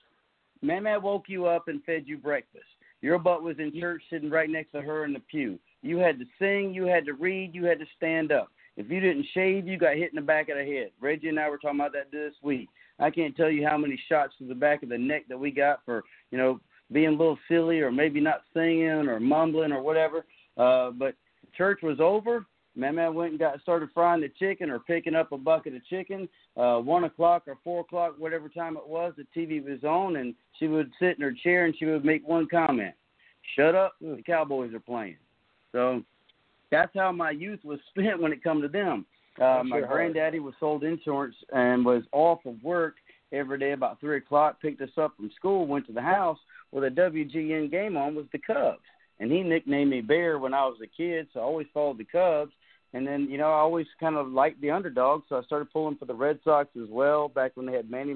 Mama 0.61 0.99
woke 0.99 1.25
you 1.27 1.45
up 1.45 1.67
and 1.67 1.83
fed 1.83 2.03
you 2.05 2.17
breakfast. 2.17 2.65
Your 3.01 3.19
butt 3.19 3.43
was 3.43 3.57
in 3.59 3.77
church, 3.79 4.01
sitting 4.09 4.29
right 4.29 4.49
next 4.49 4.71
to 4.71 4.81
her 4.81 5.05
in 5.05 5.13
the 5.13 5.19
pew. 5.19 5.59
You 5.83 5.97
had 5.97 6.19
to 6.19 6.25
sing. 6.39 6.73
You 6.73 6.85
had 6.85 7.05
to 7.05 7.13
read. 7.13 7.53
You 7.53 7.65
had 7.65 7.79
to 7.79 7.85
stand 7.95 8.31
up. 8.31 8.49
If 8.75 8.89
you 8.89 8.99
didn't 8.99 9.25
shave, 9.33 9.67
you 9.67 9.77
got 9.77 9.95
hit 9.95 10.11
in 10.11 10.15
the 10.15 10.21
back 10.21 10.49
of 10.49 10.57
the 10.57 10.63
head. 10.63 10.91
Reggie 10.99 11.29
and 11.29 11.39
I 11.39 11.49
were 11.49 11.57
talking 11.57 11.79
about 11.79 11.93
that 11.93 12.11
this 12.11 12.33
week. 12.41 12.69
I 12.99 13.09
can't 13.09 13.35
tell 13.35 13.49
you 13.49 13.67
how 13.67 13.77
many 13.77 13.99
shots 14.09 14.33
to 14.39 14.47
the 14.47 14.55
back 14.55 14.83
of 14.83 14.89
the 14.89 14.97
neck 14.97 15.25
that 15.29 15.39
we 15.39 15.51
got 15.51 15.81
for, 15.85 16.03
you 16.31 16.37
know, 16.37 16.59
being 16.91 17.09
a 17.09 17.11
little 17.11 17.37
silly 17.47 17.79
or 17.79 17.91
maybe 17.91 18.19
not 18.19 18.41
singing 18.53 18.87
or 18.87 19.19
mumbling 19.19 19.71
or 19.71 19.81
whatever. 19.81 20.25
Uh, 20.57 20.91
but 20.91 21.15
church 21.55 21.79
was 21.83 21.99
over. 21.99 22.45
Mama 22.77 23.11
went 23.11 23.31
and 23.31 23.39
got 23.39 23.59
started 23.61 23.89
frying 23.93 24.21
the 24.21 24.29
chicken 24.39 24.69
or 24.69 24.79
picking 24.79 25.15
up 25.15 25.31
a 25.31 25.37
bucket 25.37 25.75
of 25.75 25.85
chicken. 25.87 26.29
Uh, 26.55 26.77
one 26.77 27.05
o'clock 27.05 27.43
or 27.47 27.57
four 27.63 27.81
o'clock, 27.81 28.15
whatever 28.17 28.47
time 28.47 28.77
it 28.77 28.87
was, 28.87 29.13
the 29.17 29.25
TV 29.35 29.63
was 29.63 29.83
on, 29.83 30.17
and 30.17 30.35
she 30.59 30.67
would 30.67 30.91
sit 30.99 31.17
in 31.17 31.21
her 31.21 31.33
chair 31.43 31.65
and 31.65 31.75
she 31.77 31.85
would 31.85 32.05
make 32.05 32.27
one 32.27 32.47
comment: 32.47 32.93
"Shut 33.55 33.73
up, 33.73 33.95
the 33.99 34.21
Cowboys 34.25 34.73
are 34.73 34.79
playing." 34.79 35.17
So 35.71 36.03
that's 36.71 36.91
how 36.95 37.11
my 37.11 37.31
youth 37.31 37.59
was 37.63 37.79
spent 37.89 38.21
when 38.21 38.31
it 38.31 38.43
come 38.43 38.61
to 38.61 38.67
them. 38.67 39.05
Uh, 39.39 39.61
my 39.63 39.79
heart. 39.79 39.89
granddaddy 39.89 40.39
was 40.39 40.55
sold 40.59 40.83
insurance 40.83 41.35
and 41.53 41.85
was 41.85 42.03
off 42.11 42.39
of 42.45 42.55
work 42.63 42.95
every 43.31 43.59
day 43.59 43.71
about 43.71 43.99
three 43.99 44.17
o'clock. 44.17 44.61
Picked 44.61 44.81
us 44.81 44.89
up 44.97 45.15
from 45.15 45.31
school, 45.35 45.67
went 45.67 45.85
to 45.87 45.93
the 45.93 46.01
house 46.01 46.39
with 46.71 46.83
a 46.83 46.89
WGN 46.89 47.71
game 47.71 47.97
on 47.97 48.15
was 48.15 48.25
the 48.31 48.39
Cubs, 48.39 48.81
and 49.19 49.31
he 49.31 49.43
nicknamed 49.43 49.91
me 49.91 50.01
Bear 50.01 50.39
when 50.39 50.53
I 50.53 50.65
was 50.65 50.77
a 50.83 50.87
kid, 50.87 51.27
so 51.33 51.39
I 51.39 51.43
always 51.43 51.67
followed 51.73 51.97
the 51.97 52.05
Cubs. 52.05 52.51
And 52.93 53.05
then, 53.05 53.27
you 53.29 53.37
know, 53.37 53.49
I 53.49 53.59
always 53.59 53.87
kind 53.99 54.15
of 54.15 54.27
liked 54.27 54.61
the 54.61 54.71
underdog, 54.71 55.23
so 55.27 55.35
I 55.35 55.43
started 55.43 55.71
pulling 55.71 55.97
for 55.97 56.05
the 56.05 56.13
Red 56.13 56.39
Sox 56.43 56.69
as 56.81 56.87
well 56.89 57.27
back 57.27 57.51
when 57.55 57.65
they 57.65 57.73
had 57.73 57.91
Manny 57.91 58.15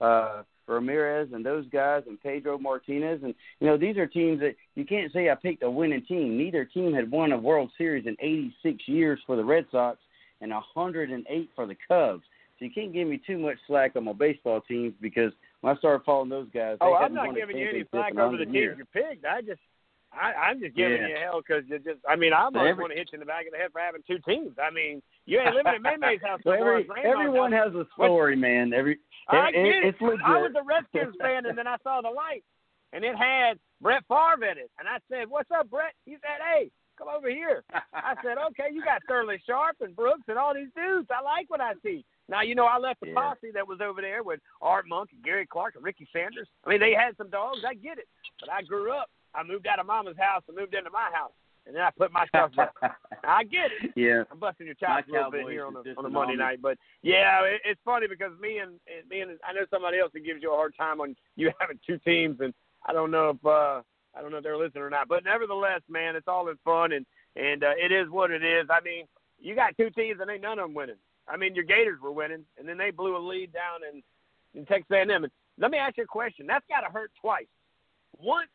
uh, 0.00 0.42
Ramirez 0.66 1.28
and 1.32 1.44
those 1.44 1.66
guys 1.68 2.02
and 2.06 2.20
Pedro 2.20 2.58
Martinez. 2.58 3.20
And, 3.22 3.34
you 3.60 3.66
know, 3.66 3.76
these 3.76 3.96
are 3.98 4.06
teams 4.06 4.40
that 4.40 4.54
you 4.74 4.84
can't 4.84 5.12
say 5.12 5.30
I 5.30 5.34
picked 5.34 5.62
a 5.62 5.70
winning 5.70 6.04
team. 6.06 6.36
Neither 6.36 6.64
team 6.64 6.94
had 6.94 7.10
won 7.10 7.32
a 7.32 7.38
World 7.38 7.70
Series 7.76 8.06
in 8.06 8.16
86 8.20 8.82
years 8.86 9.20
for 9.26 9.36
the 9.36 9.44
Red 9.44 9.66
Sox 9.70 9.98
and 10.40 10.50
108 10.50 11.50
for 11.54 11.66
the 11.66 11.76
Cubs. 11.86 12.22
So 12.58 12.64
you 12.64 12.70
can't 12.70 12.92
give 12.92 13.06
me 13.06 13.20
too 13.26 13.38
much 13.38 13.58
slack 13.66 13.96
on 13.96 14.04
my 14.04 14.12
baseball 14.12 14.62
teams 14.62 14.94
because 15.00 15.32
when 15.60 15.74
I 15.74 15.78
started 15.78 16.04
following 16.04 16.30
those 16.30 16.48
guys, 16.54 16.78
oh, 16.80 16.94
I'm 16.94 17.06
I'm 17.06 17.14
not 17.14 17.34
giving 17.34 17.58
you 17.58 17.68
any 17.68 17.84
slack 17.90 18.16
over 18.16 18.38
the 18.38 18.46
teams 18.46 18.78
you 18.78 18.86
picked. 18.92 19.26
I 19.26 19.42
just 19.42 19.60
I, 20.20 20.32
I'm 20.50 20.60
just 20.60 20.74
giving 20.74 20.98
Yeah. 21.02 21.08
you 21.08 21.16
hell 21.22 21.40
because 21.46 21.64
you 21.68 21.78
just. 21.78 22.00
I 22.08 22.16
mean, 22.16 22.32
I'm 22.32 22.52
So 22.54 22.60
always 22.60 22.76
going 22.76 22.90
to 22.90 22.96
hit 22.96 23.10
you 23.12 23.16
in 23.16 23.20
the 23.20 23.26
back 23.26 23.46
of 23.46 23.52
the 23.52 23.58
head 23.58 23.70
for 23.72 23.80
having 23.80 24.02
two 24.06 24.18
teams. 24.20 24.56
I 24.62 24.70
mean, 24.70 25.02
you 25.26 25.38
ain't 25.40 25.54
living 25.54 25.72
at 25.74 25.82
Maymay's 26.00 26.22
house. 26.22 26.40
No 26.44 26.52
every, 26.52 26.88
everyone 27.04 27.52
house. 27.52 27.72
has 27.72 27.74
a 27.74 27.86
story, 27.94 28.36
man. 28.36 28.72
Every 28.72 28.98
I 29.28 29.48
it, 29.48 29.52
get 29.52 29.64
it. 29.66 29.84
it's 29.84 30.00
legit. 30.00 30.24
I 30.24 30.38
was 30.40 30.52
a 30.58 30.62
Redskins 30.62 31.14
fan, 31.20 31.46
and 31.46 31.56
then 31.58 31.66
I 31.66 31.76
saw 31.82 32.00
the 32.00 32.10
light, 32.10 32.44
and 32.92 33.04
it 33.04 33.16
had 33.16 33.58
Brett 33.80 34.04
Favre 34.08 34.44
in 34.50 34.58
it, 34.58 34.70
and 34.78 34.88
I 34.88 34.98
said, 35.10 35.28
"What's 35.28 35.50
up, 35.50 35.68
Brett?" 35.70 35.92
He 36.06 36.12
said, 36.12 36.40
"Hey, 36.40 36.70
come 36.96 37.08
over 37.14 37.28
here." 37.28 37.64
I 37.92 38.14
said, 38.24 38.38
"Okay, 38.50 38.68
you 38.72 38.82
got 38.84 39.02
Sterling 39.04 39.38
Sharpe 39.46 39.76
and 39.80 39.94
Brooks 39.94 40.24
and 40.28 40.38
all 40.38 40.54
these 40.54 40.72
dudes. 40.74 41.08
I 41.10 41.22
like 41.22 41.50
what 41.50 41.60
I 41.60 41.72
see." 41.82 42.04
Now 42.28 42.42
you 42.42 42.54
know 42.56 42.66
I 42.66 42.78
left 42.78 43.00
the 43.00 43.08
Yeah. 43.08 43.14
posse 43.14 43.50
that 43.54 43.68
was 43.68 43.80
over 43.80 44.00
there 44.00 44.22
with 44.24 44.40
Art 44.60 44.86
Monk 44.88 45.10
and 45.12 45.22
Gary 45.22 45.46
Clark 45.46 45.74
and 45.76 45.84
Ricky 45.84 46.08
Sanders. 46.12 46.48
I 46.64 46.70
mean, 46.70 46.80
they 46.80 46.92
had 46.92 47.16
some 47.16 47.30
dogs. 47.30 47.60
I 47.68 47.74
get 47.74 47.98
it, 47.98 48.08
but 48.40 48.50
I 48.50 48.62
grew 48.62 48.90
up. 48.92 49.08
I 49.34 49.42
moved 49.42 49.66
out 49.66 49.78
of 49.78 49.86
Mama's 49.86 50.16
house 50.18 50.42
and 50.48 50.56
moved 50.56 50.74
into 50.74 50.90
my 50.90 51.10
house, 51.12 51.32
and 51.66 51.74
then 51.74 51.82
I 51.82 51.90
put 51.90 52.12
my 52.12 52.26
stuff 52.26 52.52
up. 52.58 52.74
I 53.24 53.44
get 53.44 53.70
it. 53.82 53.92
yeah. 53.96 54.24
I'm 54.30 54.38
busting 54.38 54.66
your 54.66 54.74
chops 54.76 55.08
a 55.08 55.12
little 55.12 55.30
bit 55.30 55.48
here 55.48 55.66
on 55.66 55.76
a, 55.76 55.80
on 55.98 56.04
a 56.04 56.08
Monday 56.08 56.36
night, 56.36 56.60
but 56.62 56.78
yeah, 57.02 57.42
it, 57.44 57.60
it's 57.64 57.80
funny 57.84 58.06
because 58.08 58.32
me 58.40 58.58
and 58.58 58.72
and 58.86 59.08
me 59.08 59.20
and 59.20 59.32
I 59.46 59.52
know 59.52 59.66
somebody 59.70 59.98
else 59.98 60.12
that 60.14 60.24
gives 60.24 60.42
you 60.42 60.52
a 60.52 60.56
hard 60.56 60.74
time 60.76 61.00
on 61.00 61.16
you 61.36 61.50
having 61.60 61.78
two 61.86 61.98
teams, 61.98 62.40
and 62.40 62.54
I 62.86 62.92
don't 62.92 63.10
know 63.10 63.30
if 63.30 63.46
uh 63.46 63.82
I 64.16 64.22
don't 64.22 64.30
know 64.30 64.38
if 64.38 64.44
they're 64.44 64.56
listening 64.56 64.84
or 64.84 64.90
not, 64.90 65.08
but 65.08 65.24
nevertheless, 65.24 65.82
man, 65.88 66.16
it's 66.16 66.28
all 66.28 66.48
in 66.48 66.56
fun 66.64 66.92
and 66.92 67.04
and 67.36 67.64
uh, 67.64 67.72
it 67.76 67.92
is 67.92 68.08
what 68.08 68.30
it 68.30 68.42
is. 68.42 68.66
I 68.70 68.80
mean, 68.82 69.04
you 69.38 69.54
got 69.54 69.76
two 69.76 69.90
teams 69.90 70.20
and 70.20 70.30
ain't 70.30 70.42
none 70.42 70.58
of 70.58 70.64
them 70.64 70.74
winning. 70.74 70.96
I 71.28 71.36
mean, 71.36 71.54
your 71.54 71.64
Gators 71.64 72.00
were 72.00 72.12
winning, 72.12 72.44
and 72.58 72.68
then 72.68 72.78
they 72.78 72.90
blew 72.90 73.16
a 73.16 73.18
lead 73.18 73.52
down 73.52 73.80
in 73.90 74.02
in 74.58 74.64
Texas 74.66 74.90
A&M. 74.90 75.10
And 75.10 75.32
let 75.58 75.70
me 75.70 75.78
ask 75.78 75.96
you 75.96 76.04
a 76.04 76.06
question. 76.06 76.46
That's 76.46 76.64
got 76.68 76.80
to 76.80 76.92
hurt 76.92 77.10
twice. 77.20 77.46
Once 78.18 78.48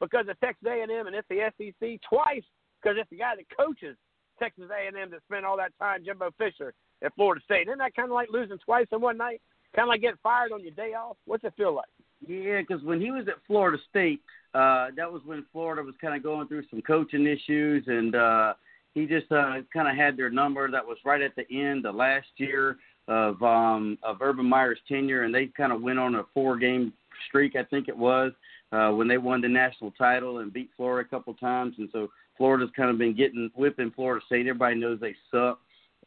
because 0.00 0.26
of 0.28 0.38
Texas 0.40 0.68
A&M 0.68 1.06
and 1.06 1.16
it's 1.16 1.28
the 1.28 1.50
SEC. 1.56 2.00
Twice 2.08 2.44
because 2.82 2.96
it's 2.98 3.10
the 3.10 3.16
guy 3.16 3.34
that 3.36 3.44
coaches 3.56 3.96
Texas 4.38 4.70
A&M 4.70 5.10
that 5.10 5.20
spent 5.26 5.44
all 5.44 5.56
that 5.56 5.72
time, 5.78 6.04
Jimbo 6.04 6.30
Fisher, 6.38 6.72
at 7.02 7.14
Florida 7.14 7.40
State. 7.44 7.68
Isn't 7.68 7.78
that 7.78 7.94
kind 7.94 8.08
of 8.08 8.14
like 8.14 8.28
losing 8.30 8.58
twice 8.58 8.86
in 8.92 9.00
one 9.00 9.16
night? 9.16 9.40
Kind 9.74 9.86
of 9.86 9.90
like 9.90 10.00
getting 10.00 10.18
fired 10.22 10.52
on 10.52 10.62
your 10.62 10.72
day 10.72 10.94
off? 10.94 11.16
What's 11.26 11.44
it 11.44 11.52
feel 11.56 11.74
like? 11.74 11.88
Yeah, 12.26 12.60
because 12.60 12.82
when 12.82 13.00
he 13.00 13.10
was 13.10 13.28
at 13.28 13.34
Florida 13.46 13.78
State, 13.90 14.20
uh, 14.54 14.88
that 14.96 15.12
was 15.12 15.22
when 15.24 15.44
Florida 15.52 15.82
was 15.82 15.94
kind 16.00 16.16
of 16.16 16.22
going 16.22 16.48
through 16.48 16.64
some 16.70 16.82
coaching 16.82 17.26
issues, 17.26 17.84
and 17.86 18.14
uh, 18.14 18.54
he 18.94 19.06
just 19.06 19.30
uh, 19.30 19.60
kind 19.72 19.88
of 19.88 19.96
had 19.96 20.16
their 20.16 20.30
number. 20.30 20.70
That 20.70 20.86
was 20.86 20.96
right 21.04 21.20
at 21.20 21.36
the 21.36 21.44
end 21.50 21.86
of 21.86 21.94
last 21.94 22.26
year 22.36 22.78
of 23.08 23.40
um, 23.42 23.98
of 24.02 24.20
Urban 24.20 24.46
Meyer's 24.46 24.80
tenure, 24.88 25.24
and 25.24 25.34
they 25.34 25.46
kind 25.46 25.72
of 25.72 25.82
went 25.82 25.98
on 25.98 26.16
a 26.16 26.24
four-game 26.34 26.92
streak, 27.28 27.56
I 27.56 27.64
think 27.64 27.88
it 27.88 27.96
was, 27.96 28.32
uh, 28.72 28.90
when 28.90 29.08
they 29.08 29.18
won 29.18 29.40
the 29.40 29.48
national 29.48 29.90
title 29.92 30.38
and 30.38 30.52
beat 30.52 30.70
Florida 30.76 31.06
a 31.06 31.10
couple 31.10 31.34
times. 31.34 31.74
And 31.78 31.88
so 31.92 32.08
Florida's 32.36 32.70
kind 32.76 32.90
of 32.90 32.98
been 32.98 33.16
getting 33.16 33.50
whipping 33.54 33.90
Florida 33.90 34.24
State. 34.26 34.46
Everybody 34.46 34.76
knows 34.76 35.00
they 35.00 35.14
suck 35.30 35.60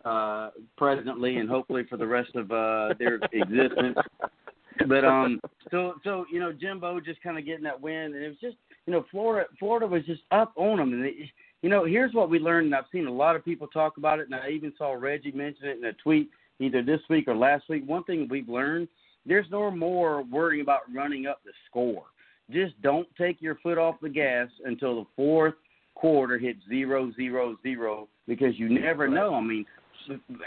uh, 0.05 0.49
presently, 0.77 1.37
and 1.37 1.49
hopefully 1.49 1.83
for 1.89 1.97
the 1.97 2.07
rest 2.07 2.35
of 2.35 2.51
uh, 2.51 2.93
their 2.99 3.19
existence. 3.31 3.97
But 4.87 5.05
um 5.05 5.39
so 5.69 5.95
so 6.03 6.25
you 6.31 6.39
know 6.39 6.51
Jimbo 6.51 6.99
just 7.01 7.21
kind 7.21 7.37
of 7.37 7.45
getting 7.45 7.63
that 7.63 7.79
win. 7.79 8.13
And 8.15 8.15
it 8.15 8.27
was 8.29 8.37
just 8.39 8.57
you 8.85 8.93
know 8.93 9.05
Florida 9.11 9.47
Florida 9.59 9.85
was 9.85 10.03
just 10.05 10.21
up 10.31 10.53
on 10.55 10.77
them 10.77 10.93
and 10.93 11.03
they, 11.03 11.29
you 11.61 11.69
know 11.69 11.85
here's 11.85 12.13
what 12.13 12.29
we 12.29 12.39
learned 12.39 12.67
and 12.67 12.75
I've 12.75 12.85
seen 12.91 13.05
a 13.05 13.11
lot 13.11 13.35
of 13.35 13.45
people 13.45 13.67
talk 13.67 13.97
about 13.97 14.19
it. 14.19 14.25
And 14.25 14.35
I 14.35 14.49
even 14.49 14.73
saw 14.77 14.93
Reggie 14.93 15.31
mention 15.31 15.67
it 15.67 15.77
in 15.77 15.85
a 15.85 15.93
tweet 15.93 16.29
either 16.59 16.81
this 16.81 17.01
week 17.09 17.27
or 17.27 17.35
last 17.35 17.65
week. 17.69 17.83
One 17.85 18.03
thing 18.05 18.27
we've 18.29 18.49
learned 18.49 18.87
there's 19.25 19.45
no 19.51 19.69
more 19.69 20.23
worrying 20.23 20.61
about 20.61 20.81
running 20.93 21.27
up 21.27 21.41
the 21.45 21.51
score 21.69 22.05
just 22.51 22.79
don't 22.81 23.07
take 23.17 23.41
your 23.41 23.55
foot 23.55 23.77
off 23.77 23.95
the 24.01 24.09
gas 24.09 24.47
until 24.65 24.95
the 24.95 25.07
fourth 25.15 25.55
quarter 25.95 26.37
hits 26.37 26.59
zero 26.67 27.11
zero 27.15 27.57
zero 27.63 28.07
because 28.27 28.57
you 28.57 28.69
never 28.69 29.07
know 29.07 29.35
I 29.35 29.41
mean 29.41 29.65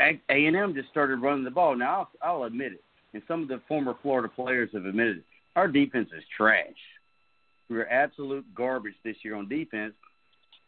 A 0.01 0.47
and 0.47 0.57
M 0.57 0.75
just 0.75 0.89
started 0.89 1.17
running 1.17 1.45
the 1.45 1.51
ball 1.51 1.77
now 1.77 2.09
I'll, 2.23 2.37
I'll 2.37 2.45
admit 2.45 2.73
it 2.73 2.85
and 3.15 3.23
some 3.29 3.43
of 3.43 3.49
the 3.49 3.63
former 3.67 3.95
Florida 4.03 4.29
players 4.29 4.71
have 4.75 4.85
admitted 4.85 5.19
it. 5.19 5.25
Our 5.57 5.69
defense 5.69 6.11
is 6.17 6.25
trash. 6.37 6.75
We 7.71 7.77
were 7.77 7.89
absolute 7.89 8.45
garbage 8.55 8.95
this 9.05 9.17
year 9.23 9.37
on 9.37 9.49
defense. 9.49 9.95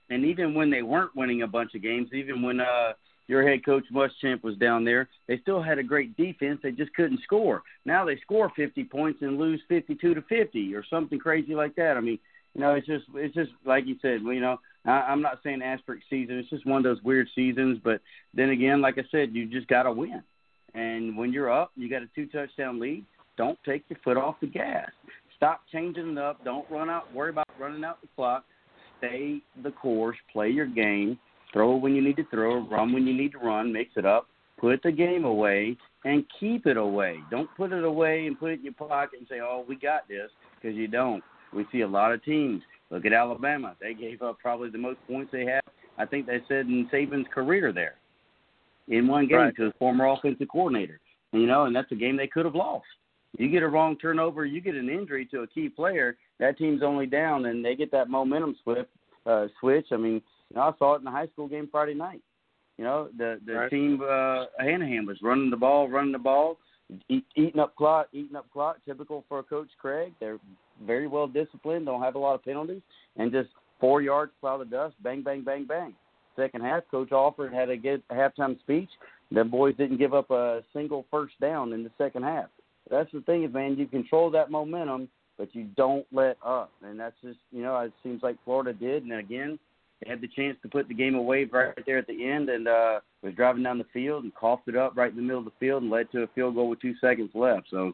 And 0.08 0.24
even 0.24 0.54
when 0.54 0.70
they 0.70 0.82
weren't 0.82 1.14
winning 1.16 1.42
a 1.42 1.48
bunch 1.48 1.74
of 1.74 1.82
games, 1.82 2.08
even 2.14 2.40
when 2.40 2.60
uh, 2.60 2.92
your 3.28 3.46
head 3.46 3.64
coach 3.64 3.84
Muschamp 3.92 4.42
was 4.42 4.56
down 4.56 4.84
there, 4.84 5.08
they 5.26 5.38
still 5.38 5.62
had 5.62 5.78
a 5.78 5.82
great 5.82 6.16
defense. 6.16 6.60
They 6.62 6.72
just 6.72 6.94
couldn't 6.94 7.22
score. 7.22 7.62
Now 7.84 8.04
they 8.04 8.18
score 8.20 8.52
50 8.54 8.84
points 8.84 9.22
and 9.22 9.38
lose 9.38 9.60
52 9.68 10.14
to 10.14 10.22
50 10.22 10.74
or 10.74 10.84
something 10.88 11.18
crazy 11.18 11.54
like 11.54 11.74
that. 11.76 11.96
I 11.96 12.00
mean, 12.00 12.18
you 12.54 12.60
know, 12.60 12.74
it's 12.74 12.86
just 12.86 13.04
it's 13.14 13.34
just 13.34 13.50
like 13.64 13.86
you 13.86 13.96
said. 14.00 14.22
You 14.22 14.40
know, 14.40 14.58
I, 14.86 15.02
I'm 15.02 15.20
not 15.20 15.40
saying 15.42 15.60
asterisk 15.62 16.04
season. 16.08 16.38
It's 16.38 16.48
just 16.48 16.66
one 16.66 16.78
of 16.78 16.84
those 16.84 17.02
weird 17.02 17.28
seasons. 17.34 17.78
But 17.82 18.00
then 18.32 18.50
again, 18.50 18.80
like 18.80 18.96
I 18.98 19.04
said, 19.10 19.34
you 19.34 19.46
just 19.46 19.68
got 19.68 19.82
to 19.82 19.92
win. 19.92 20.22
And 20.74 21.16
when 21.16 21.32
you're 21.32 21.52
up, 21.52 21.72
you 21.76 21.90
got 21.90 22.02
a 22.02 22.08
two 22.14 22.26
touchdown 22.26 22.80
lead. 22.80 23.04
Don't 23.36 23.58
take 23.64 23.84
your 23.88 23.98
foot 24.02 24.16
off 24.16 24.36
the 24.40 24.46
gas. 24.46 24.88
Stop 25.36 25.62
changing 25.70 26.12
it 26.12 26.18
up. 26.18 26.42
Don't 26.44 26.68
run 26.70 26.88
out. 26.88 27.12
Worry 27.12 27.30
about 27.30 27.46
running 27.60 27.84
out 27.84 28.00
the 28.00 28.08
clock. 28.16 28.44
Stay 28.98 29.42
the 29.62 29.70
course. 29.70 30.16
Play 30.32 30.48
your 30.48 30.66
game. 30.66 31.18
Throw 31.52 31.76
it 31.76 31.80
when 31.80 31.94
you 31.94 32.02
need 32.02 32.16
to 32.16 32.24
throw. 32.30 32.66
Run 32.68 32.92
when 32.92 33.06
you 33.06 33.14
need 33.14 33.32
to 33.32 33.38
run. 33.38 33.72
Mix 33.72 33.90
it 33.96 34.04
up. 34.04 34.28
Put 34.58 34.82
the 34.82 34.92
game 34.92 35.24
away 35.24 35.76
and 36.04 36.24
keep 36.40 36.66
it 36.66 36.76
away. 36.76 37.18
Don't 37.30 37.48
put 37.56 37.72
it 37.72 37.84
away 37.84 38.26
and 38.26 38.38
put 38.38 38.50
it 38.52 38.58
in 38.60 38.64
your 38.64 38.72
pocket 38.74 39.18
and 39.18 39.28
say, 39.28 39.40
"Oh, 39.40 39.64
we 39.68 39.76
got 39.76 40.08
this," 40.08 40.30
because 40.54 40.76
you 40.76 40.88
don't. 40.88 41.22
We 41.52 41.66
see 41.72 41.82
a 41.82 41.88
lot 41.88 42.12
of 42.12 42.24
teams. 42.24 42.62
Look 42.90 43.04
at 43.04 43.12
Alabama. 43.12 43.74
They 43.80 43.94
gave 43.94 44.22
up 44.22 44.38
probably 44.38 44.70
the 44.70 44.78
most 44.78 44.98
points 45.06 45.32
they 45.32 45.44
have. 45.46 45.62
I 45.98 46.06
think 46.06 46.26
they 46.26 46.40
said 46.48 46.66
in 46.66 46.88
Saban's 46.92 47.26
career 47.28 47.72
there 47.72 47.96
in 48.88 49.06
one 49.08 49.26
game 49.26 49.38
Right. 49.38 49.56
to 49.56 49.64
his 49.64 49.72
former 49.78 50.06
offensive 50.06 50.48
coordinator. 50.48 51.00
You 51.32 51.46
know, 51.46 51.64
and 51.64 51.74
that's 51.74 51.90
a 51.92 51.96
game 51.96 52.16
they 52.16 52.28
could 52.28 52.44
have 52.44 52.54
lost. 52.54 52.86
You 53.36 53.48
get 53.48 53.62
a 53.62 53.68
wrong 53.68 53.96
turnover, 53.96 54.46
you 54.46 54.60
get 54.60 54.74
an 54.74 54.88
injury 54.88 55.26
to 55.26 55.42
a 55.42 55.46
key 55.46 55.68
player, 55.68 56.16
that 56.38 56.56
team's 56.56 56.82
only 56.82 57.06
down, 57.06 57.46
and 57.46 57.64
they 57.64 57.74
get 57.74 57.90
that 57.90 58.08
momentum 58.08 58.56
switch. 58.62 58.86
Uh, 59.26 59.48
switch. 59.58 59.86
I 59.90 59.96
mean, 59.96 60.22
you 60.50 60.56
know, 60.56 60.62
I 60.62 60.72
saw 60.78 60.94
it 60.94 60.98
in 60.98 61.04
the 61.04 61.10
high 61.10 61.26
school 61.28 61.48
game 61.48 61.68
Friday 61.70 61.94
night. 61.94 62.22
You 62.78 62.84
know, 62.84 63.08
the 63.16 63.40
the 63.46 63.54
Right. 63.54 63.70
team 63.70 64.00
uh, 64.02 64.46
Hanahan 64.60 65.06
was 65.06 65.18
running 65.22 65.50
the 65.50 65.56
ball, 65.56 65.88
running 65.88 66.12
the 66.12 66.18
ball, 66.18 66.58
eat, 67.08 67.24
eating 67.34 67.60
up 67.60 67.74
clock, 67.76 68.08
eating 68.12 68.36
up 68.36 68.50
clock. 68.52 68.78
Typical 68.84 69.24
for 69.28 69.42
Coach 69.42 69.70
Craig. 69.80 70.12
They're 70.20 70.38
very 70.84 71.06
well 71.06 71.26
disciplined, 71.26 71.86
don't 71.86 72.02
have 72.02 72.16
a 72.16 72.18
lot 72.18 72.34
of 72.34 72.44
penalties, 72.44 72.82
and 73.16 73.32
just 73.32 73.48
four 73.80 74.02
yards 74.02 74.32
cloud 74.40 74.60
of 74.60 74.70
dust, 74.70 74.94
bang, 75.02 75.22
bang, 75.22 75.42
bang, 75.42 75.64
bang. 75.64 75.94
Second 76.36 76.62
half, 76.62 76.82
Coach 76.90 77.12
Alford 77.12 77.52
had 77.52 77.70
a 77.70 77.76
good 77.76 78.02
halftime 78.10 78.60
speech. 78.60 78.90
The 79.32 79.42
boys 79.42 79.74
didn't 79.76 79.96
give 79.96 80.12
up 80.12 80.30
a 80.30 80.62
single 80.74 81.06
first 81.10 81.34
down 81.40 81.72
in 81.72 81.82
the 81.82 81.90
second 81.96 82.24
half. 82.24 82.46
That's 82.90 83.10
the 83.10 83.22
thing 83.22 83.44
is, 83.44 83.52
man, 83.52 83.76
you 83.76 83.86
control 83.86 84.30
that 84.30 84.50
momentum, 84.50 85.08
but 85.38 85.54
you 85.54 85.64
don't 85.76 86.06
let 86.12 86.36
up, 86.44 86.70
and 86.82 87.00
that's 87.00 87.16
just 87.22 87.38
you 87.50 87.62
know 87.62 87.76
it 87.80 87.92
seems 88.02 88.22
like 88.22 88.36
Florida 88.44 88.72
did. 88.72 89.02
And 89.02 89.12
again, 89.14 89.58
they 90.02 90.10
had 90.10 90.20
the 90.20 90.28
chance 90.28 90.56
to 90.62 90.68
put 90.68 90.88
the 90.88 90.94
game 90.94 91.14
away 91.14 91.44
right 91.44 91.74
there 91.86 91.98
at 91.98 92.06
the 92.06 92.26
end, 92.28 92.48
and 92.48 92.68
uh, 92.68 93.00
was 93.22 93.34
driving 93.34 93.62
down 93.62 93.78
the 93.78 93.84
field 93.92 94.24
and 94.24 94.34
coughed 94.34 94.68
it 94.68 94.76
up 94.76 94.96
right 94.96 95.10
in 95.10 95.16
the 95.16 95.22
middle 95.22 95.38
of 95.38 95.44
the 95.46 95.52
field 95.58 95.82
and 95.82 95.90
led 95.90 96.10
to 96.12 96.22
a 96.22 96.28
field 96.34 96.54
goal 96.54 96.68
with 96.68 96.80
two 96.80 96.94
seconds 97.00 97.30
left. 97.34 97.68
So, 97.70 97.88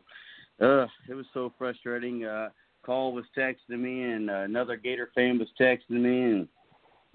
uh, 0.61 0.87
it 1.09 1.15
was 1.15 1.27
so 1.33 1.53
frustrating. 1.59 2.25
Uh, 2.25 2.49
Call 2.85 3.13
was 3.13 3.25
texting 3.37 3.79
me, 3.81 4.03
and 4.03 4.29
uh, 4.29 4.41
another 4.41 4.77
Gator 4.77 5.11
fan 5.15 5.39
was 5.39 5.49
texting 5.61 6.01
me, 6.03 6.23
and 6.33 6.49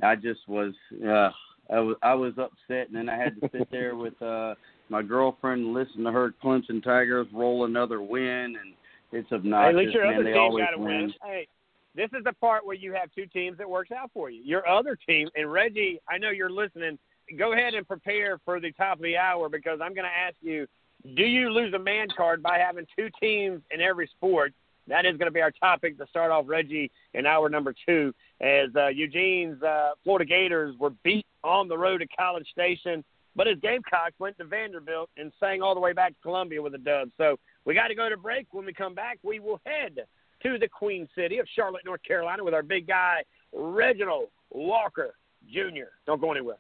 I 0.04 0.16
just 0.16 0.48
was 0.48 0.74
uh 1.06 1.30
I 1.70 1.80
was 1.80 1.96
I 2.02 2.14
was 2.14 2.34
upset 2.38 2.88
and 2.88 2.96
then 2.96 3.10
I 3.10 3.18
had 3.18 3.40
to 3.42 3.50
sit 3.52 3.68
there 3.72 3.96
with 3.96 4.20
uh 4.22 4.56
my 4.90 5.02
girlfriend 5.02 5.66
and 5.66 5.74
listen 5.74 6.04
to 6.04 6.12
her 6.12 6.34
Clemson 6.44 6.84
Tigers 6.84 7.28
roll 7.34 7.66
another 7.66 8.02
win 8.02 8.56
and 8.62 8.74
it's 9.12 9.30
Hey, 9.30 9.36
obnoxious, 9.36 9.70
at 9.70 9.76
least 9.76 9.94
your 9.94 10.06
man. 10.06 10.16
other 10.16 10.24
they 10.24 10.32
team 10.32 10.40
always 10.42 10.66
got 10.66 10.72
to 10.72 10.78
win. 10.78 10.88
win. 10.88 11.14
Hey, 11.24 11.48
this 11.96 12.10
is 12.18 12.24
the 12.24 12.34
part 12.34 12.66
where 12.66 12.76
you 12.76 12.94
have 12.94 13.10
two 13.16 13.26
teams 13.26 13.58
that 13.58 13.70
works 13.70 13.92
out 13.92 14.12
for 14.14 14.30
you. 14.30 14.42
Your 14.44 14.68
other 14.68 14.98
team, 15.08 15.30
and 15.36 15.52
Reggie, 15.52 16.00
I 16.10 16.18
know 16.18 16.30
you're 16.30 16.50
listening. 16.50 16.98
Go 17.38 17.54
ahead 17.54 17.74
and 17.74 17.88
prepare 17.88 18.40
for 18.46 18.60
the 18.60 18.72
top 18.74 18.98
of 18.98 19.04
the 19.04 19.18
hour 19.18 19.50
because 19.50 19.80
I'm 19.82 19.94
going 19.94 20.06
to 20.06 20.18
ask 20.18 20.36
you: 20.42 20.68
Do 21.16 21.24
you 21.24 21.50
lose 21.50 21.74
a 21.74 21.80
man 21.80 22.08
card 22.16 22.42
by 22.44 22.58
having 22.58 22.86
two 22.98 23.10
teams 23.20 23.62
in 23.72 23.82
every 23.82 24.08
sport? 24.08 24.54
That 24.88 25.06
is 25.06 25.18
going 25.18 25.28
to 25.28 25.32
be 25.32 25.42
our 25.42 25.52
topic 25.52 25.98
to 25.98 26.08
start 26.08 26.32
off, 26.32 26.46
Reggie, 26.48 26.92
in 27.14 27.26
hour 27.26 27.50
number 27.50 27.74
two, 27.86 28.14
as 28.40 28.70
uh, 28.76 28.88
Eugene's 28.88 29.62
uh, 29.62 29.92
Florida 30.04 30.26
Gators 30.26 30.76
were 30.80 30.92
beat 31.04 31.26
on 31.44 31.68
the 31.68 31.78
road 31.78 31.98
to 32.00 32.08
College 32.08 32.48
Station, 32.52 33.04
but 33.36 33.48
his 33.48 33.58
Gamecocks 33.60 34.14
went 34.18 34.38
to 34.38 34.46
Vanderbilt 34.46 35.10
and 35.18 35.32
sang 35.40 35.62
all 35.62 35.74
the 35.74 35.82
way 35.82 35.94
back 35.94 36.14
to 36.14 36.22
Columbia 36.22 36.62
with 36.62 36.74
a 36.74 36.78
dub. 36.78 37.10
So 37.18 37.38
we 37.66 37.74
got 37.74 37.90
to 37.90 37.96
go 37.96 38.08
to 38.10 38.18
break. 38.18 38.48
When 38.52 38.66
we 38.66 38.74
come 38.74 38.96
back, 38.96 39.20
we 39.24 39.40
will 39.40 39.60
head 39.66 40.06
to 40.44 40.58
the 40.58 40.68
Queen 40.68 41.08
City 41.16 41.40
of 41.40 41.48
Charlotte, 41.56 41.84
North 41.86 42.04
Carolina, 42.04 42.44
with 42.44 42.54
our 42.54 42.64
big 42.64 42.88
guy, 42.88 43.24
Reginald 43.54 44.28
Walker 44.52 45.16
Jr. 45.52 45.90
Don't 46.06 46.22
go 46.22 46.32
anywhere. 46.32 46.58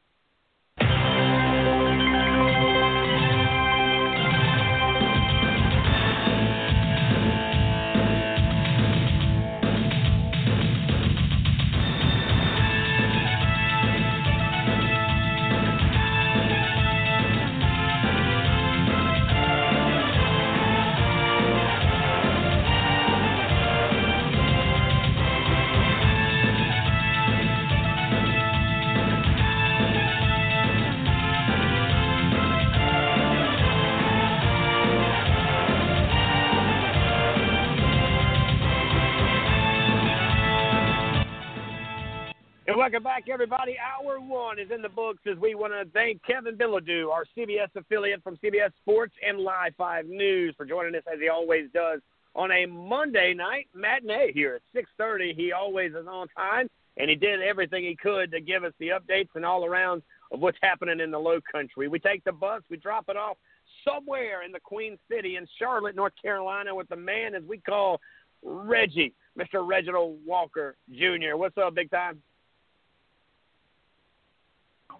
Welcome 42.88 43.04
back, 43.04 43.26
everybody. 43.30 43.76
Hour 43.78 44.22
one 44.22 44.58
is 44.58 44.72
in 44.74 44.82
the 44.82 44.88
books 44.88 45.20
as 45.30 45.38
we 45.40 45.56
want 45.56 45.74
to 45.74 45.84
thank 45.92 46.24
Kevin 46.24 46.56
Bilodeau, 46.56 47.12
our 47.12 47.26
CBS 47.38 47.68
affiliate 47.76 48.24
from 48.24 48.38
CBS 48.38 48.72
Sports 48.82 49.14
and 49.28 49.40
Live 49.40 49.74
5 49.78 50.06
News, 50.06 50.56
for 50.56 50.66
joining 50.66 50.96
us 50.96 51.02
as 51.12 51.20
he 51.20 51.28
always 51.28 51.66
does 51.74 52.00
on 52.34 52.50
a 52.50 52.66
Monday 52.66 53.34
night 53.34 53.68
matinee 53.76 54.32
here 54.34 54.62
at 54.74 54.86
6.30. 55.02 55.36
He 55.36 55.52
always 55.52 55.92
is 55.92 56.08
on 56.10 56.30
time, 56.30 56.70
and 56.96 57.10
he 57.10 57.18
did 57.18 57.42
everything 57.42 57.84
he 57.84 57.94
could 57.94 58.32
to 58.32 58.40
give 58.40 58.64
us 58.64 58.72
the 58.80 58.88
updates 58.88 59.36
and 59.36 59.44
all 59.44 59.66
around 59.66 60.02
of 60.32 60.40
what's 60.40 60.58
happening 60.62 61.02
in 61.02 61.12
the 61.12 61.20
low 61.20 61.40
country. 61.52 61.90
We 61.90 62.00
take 62.00 62.24
the 62.24 62.32
bus, 62.32 62.62
we 62.70 62.78
drop 62.78 63.10
it 63.10 63.18
off 63.18 63.36
somewhere 63.84 64.44
in 64.44 64.54
the 64.54 64.62
Queen 64.62 64.98
City 65.12 65.36
in 65.36 65.46
Charlotte, 65.60 65.98
North 65.98 66.14
Carolina, 66.22 66.74
with 66.74 66.88
the 66.88 66.96
man 66.96 67.36
as 67.36 67.44
we 67.44 67.58
call 67.58 68.00
Reggie, 68.42 69.14
Mr. 69.38 69.68
Reginald 69.68 70.20
Walker 70.26 70.78
Jr. 70.90 71.36
What's 71.36 71.58
up, 71.58 71.76
big 71.76 71.92
time? 71.92 72.22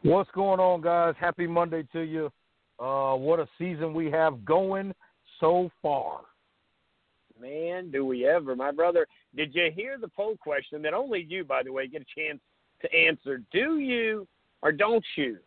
What's 0.04 0.30
going 0.32 0.60
on, 0.60 0.82
guys? 0.82 1.16
Happy 1.20 1.48
Monday 1.48 1.84
to 1.92 2.02
you. 2.02 2.32
Uh, 2.80 3.16
what 3.16 3.40
a 3.40 3.48
season 3.58 3.94
we 3.94 4.12
have 4.12 4.46
going 4.46 4.94
so 5.40 5.72
far. 5.82 6.22
Man, 7.40 7.90
do 7.90 8.06
we 8.06 8.28
ever. 8.28 8.56
My 8.56 8.72
brother, 8.72 9.08
did 9.36 9.56
you 9.56 9.72
hear 9.76 9.98
the 9.98 10.08
poll 10.08 10.38
question 10.38 10.84
that 10.84 10.94
only 10.94 11.26
you, 11.28 11.44
by 11.44 11.64
the 11.64 11.72
way, 11.72 11.88
get 11.88 12.04
a 12.04 12.20
chance 12.20 12.40
to 12.82 12.94
answer? 12.94 13.42
Do 13.52 13.80
you 13.80 14.28
or 14.62 14.72
don't 14.72 15.04
you 15.16 15.38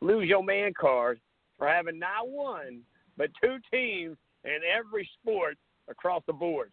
lose 0.00 0.28
your 0.28 0.44
man 0.44 0.72
card 0.78 1.20
for 1.58 1.66
having 1.66 1.98
not 1.98 2.28
one, 2.28 2.82
but 3.16 3.30
two 3.42 3.56
teams 3.72 4.16
in 4.44 4.58
every 4.72 5.08
sport 5.20 5.56
across 5.88 6.22
the 6.28 6.32
board? 6.32 6.70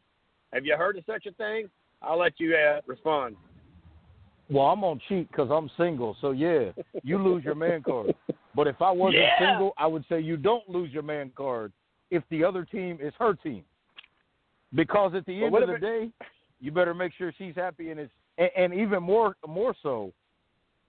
Have 0.54 0.66
you 0.66 0.78
heard 0.78 0.98
of 0.98 1.04
such 1.06 1.26
a 1.26 1.32
thing? 1.32 1.68
I'll 2.02 2.20
let 2.20 2.40
you 2.40 2.56
uh, 2.56 2.82
respond. 2.86 3.36
Well, 4.50 4.66
I'm 4.68 4.84
on 4.84 5.02
cheat 5.10 5.30
because 5.30 5.50
I'm 5.52 5.70
single, 5.78 6.16
so 6.22 6.32
yeah, 6.32 6.72
you 7.04 7.22
lose 7.22 7.44
your 7.44 7.56
man 7.56 7.84
card. 7.84 8.16
But 8.56 8.68
if 8.68 8.82
I 8.82 8.92
wasn't 8.92 9.24
Yeah. 9.24 9.40
single, 9.40 9.74
I 9.78 9.88
would 9.88 10.06
say 10.08 10.20
you 10.20 10.38
don't 10.38 10.68
lose 10.70 10.92
your 10.92 11.04
man 11.04 11.32
card 11.36 11.74
if 12.12 12.24
the 12.30 12.44
other 12.44 12.64
team 12.64 12.98
is 13.02 13.14
her 13.20 13.34
team. 13.34 13.64
Because 14.74 15.14
at 15.16 15.26
the 15.26 15.44
end 15.44 15.56
of 15.56 15.68
the 15.68 15.76
if 15.76 15.82
day, 15.82 16.12
you 16.60 16.72
better 16.72 16.94
make 16.94 17.14
sure 17.14 17.34
she's 17.38 17.56
happy 17.56 17.92
and 17.92 18.00
it's 18.00 18.12
and, 18.38 18.52
and 18.56 18.74
even 18.74 19.04
more 19.04 19.36
more 19.48 19.76
so, 19.84 20.14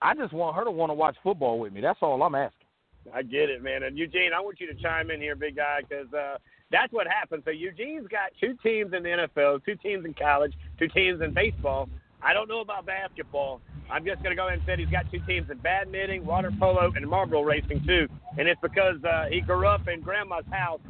I 0.01 0.15
just 0.15 0.33
want 0.33 0.57
her 0.57 0.65
to 0.65 0.71
want 0.71 0.91
to 0.91 0.95
watch 0.95 1.17
football 1.23 1.59
with 1.59 1.73
me. 1.73 1.81
That's 1.81 1.99
all 2.03 2.23
I'm 2.23 2.35
asking. 2.35 2.67
I 3.13 3.23
get 3.23 3.49
it, 3.49 3.63
man. 3.63 3.85
And 3.85 3.97
Eugene, 3.97 4.33
I 4.37 4.41
want 4.41 4.61
you 4.61 4.67
to 4.67 4.75
chime 4.75 5.11
in 5.11 5.21
here, 5.21 5.35
big 5.35 5.57
guy, 5.57 5.81
because 5.89 6.13
uh, 6.13 6.37
that's 6.71 6.93
what 6.93 7.07
happened. 7.07 7.43
So 7.45 7.51
Eugene's 7.51 8.07
got 8.09 8.33
two 8.41 8.55
teams 8.63 8.93
in 8.93 9.03
the 9.03 9.29
NFL, 9.37 9.65
two 9.65 9.77
teams 9.77 10.05
in 10.05 10.15
college, 10.15 10.53
two 10.79 10.89
teams 10.89 11.23
in 11.23 11.33
baseball. 11.33 11.89
I 12.23 12.33
don't 12.33 12.49
know 12.49 12.61
about 12.61 12.87
basketball. 12.87 13.61
I'm 13.91 14.05
just 14.05 14.23
going 14.23 14.31
to 14.31 14.37
go 14.37 14.49
ahead 14.49 14.59
and 14.59 14.67
say 14.67 14.77
he's 14.77 14.91
got 14.91 15.11
two 15.11 15.21
teams 15.21 15.49
in 15.51 15.59
badminton, 15.59 16.27
water 16.27 16.51
polo, 16.59 16.93
and 16.95 17.09
marble 17.09 17.45
racing 17.45 17.85
too. 17.87 18.09
And 18.37 18.49
it's 18.49 18.61
because 18.61 19.03
uh, 19.05 19.27
he 19.31 19.41
grew 19.41 19.67
up 19.67 19.89
in 19.89 20.01
grandma's 20.01 20.45
house, 20.51 20.81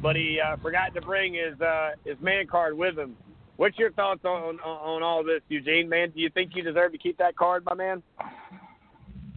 but 0.00 0.16
he 0.16 0.40
uh, 0.40 0.56
forgot 0.56 0.94
to 0.94 1.00
bring 1.00 1.34
his 1.34 1.60
uh, 1.60 1.92
his 2.04 2.16
man 2.20 2.46
card 2.46 2.76
with 2.76 2.98
him. 2.98 3.16
What's 3.56 3.78
your 3.78 3.90
thoughts 3.92 4.24
on, 4.24 4.58
on 4.60 4.60
on 4.60 5.02
all 5.02 5.24
this, 5.24 5.42
Eugene? 5.48 5.88
Man, 5.88 6.10
do 6.10 6.20
you 6.20 6.30
think 6.30 6.52
you 6.54 6.62
deserve 6.62 6.92
to 6.92 6.98
keep 6.98 7.18
that 7.18 7.36
card, 7.36 7.64
my 7.64 7.74
man? 7.74 8.02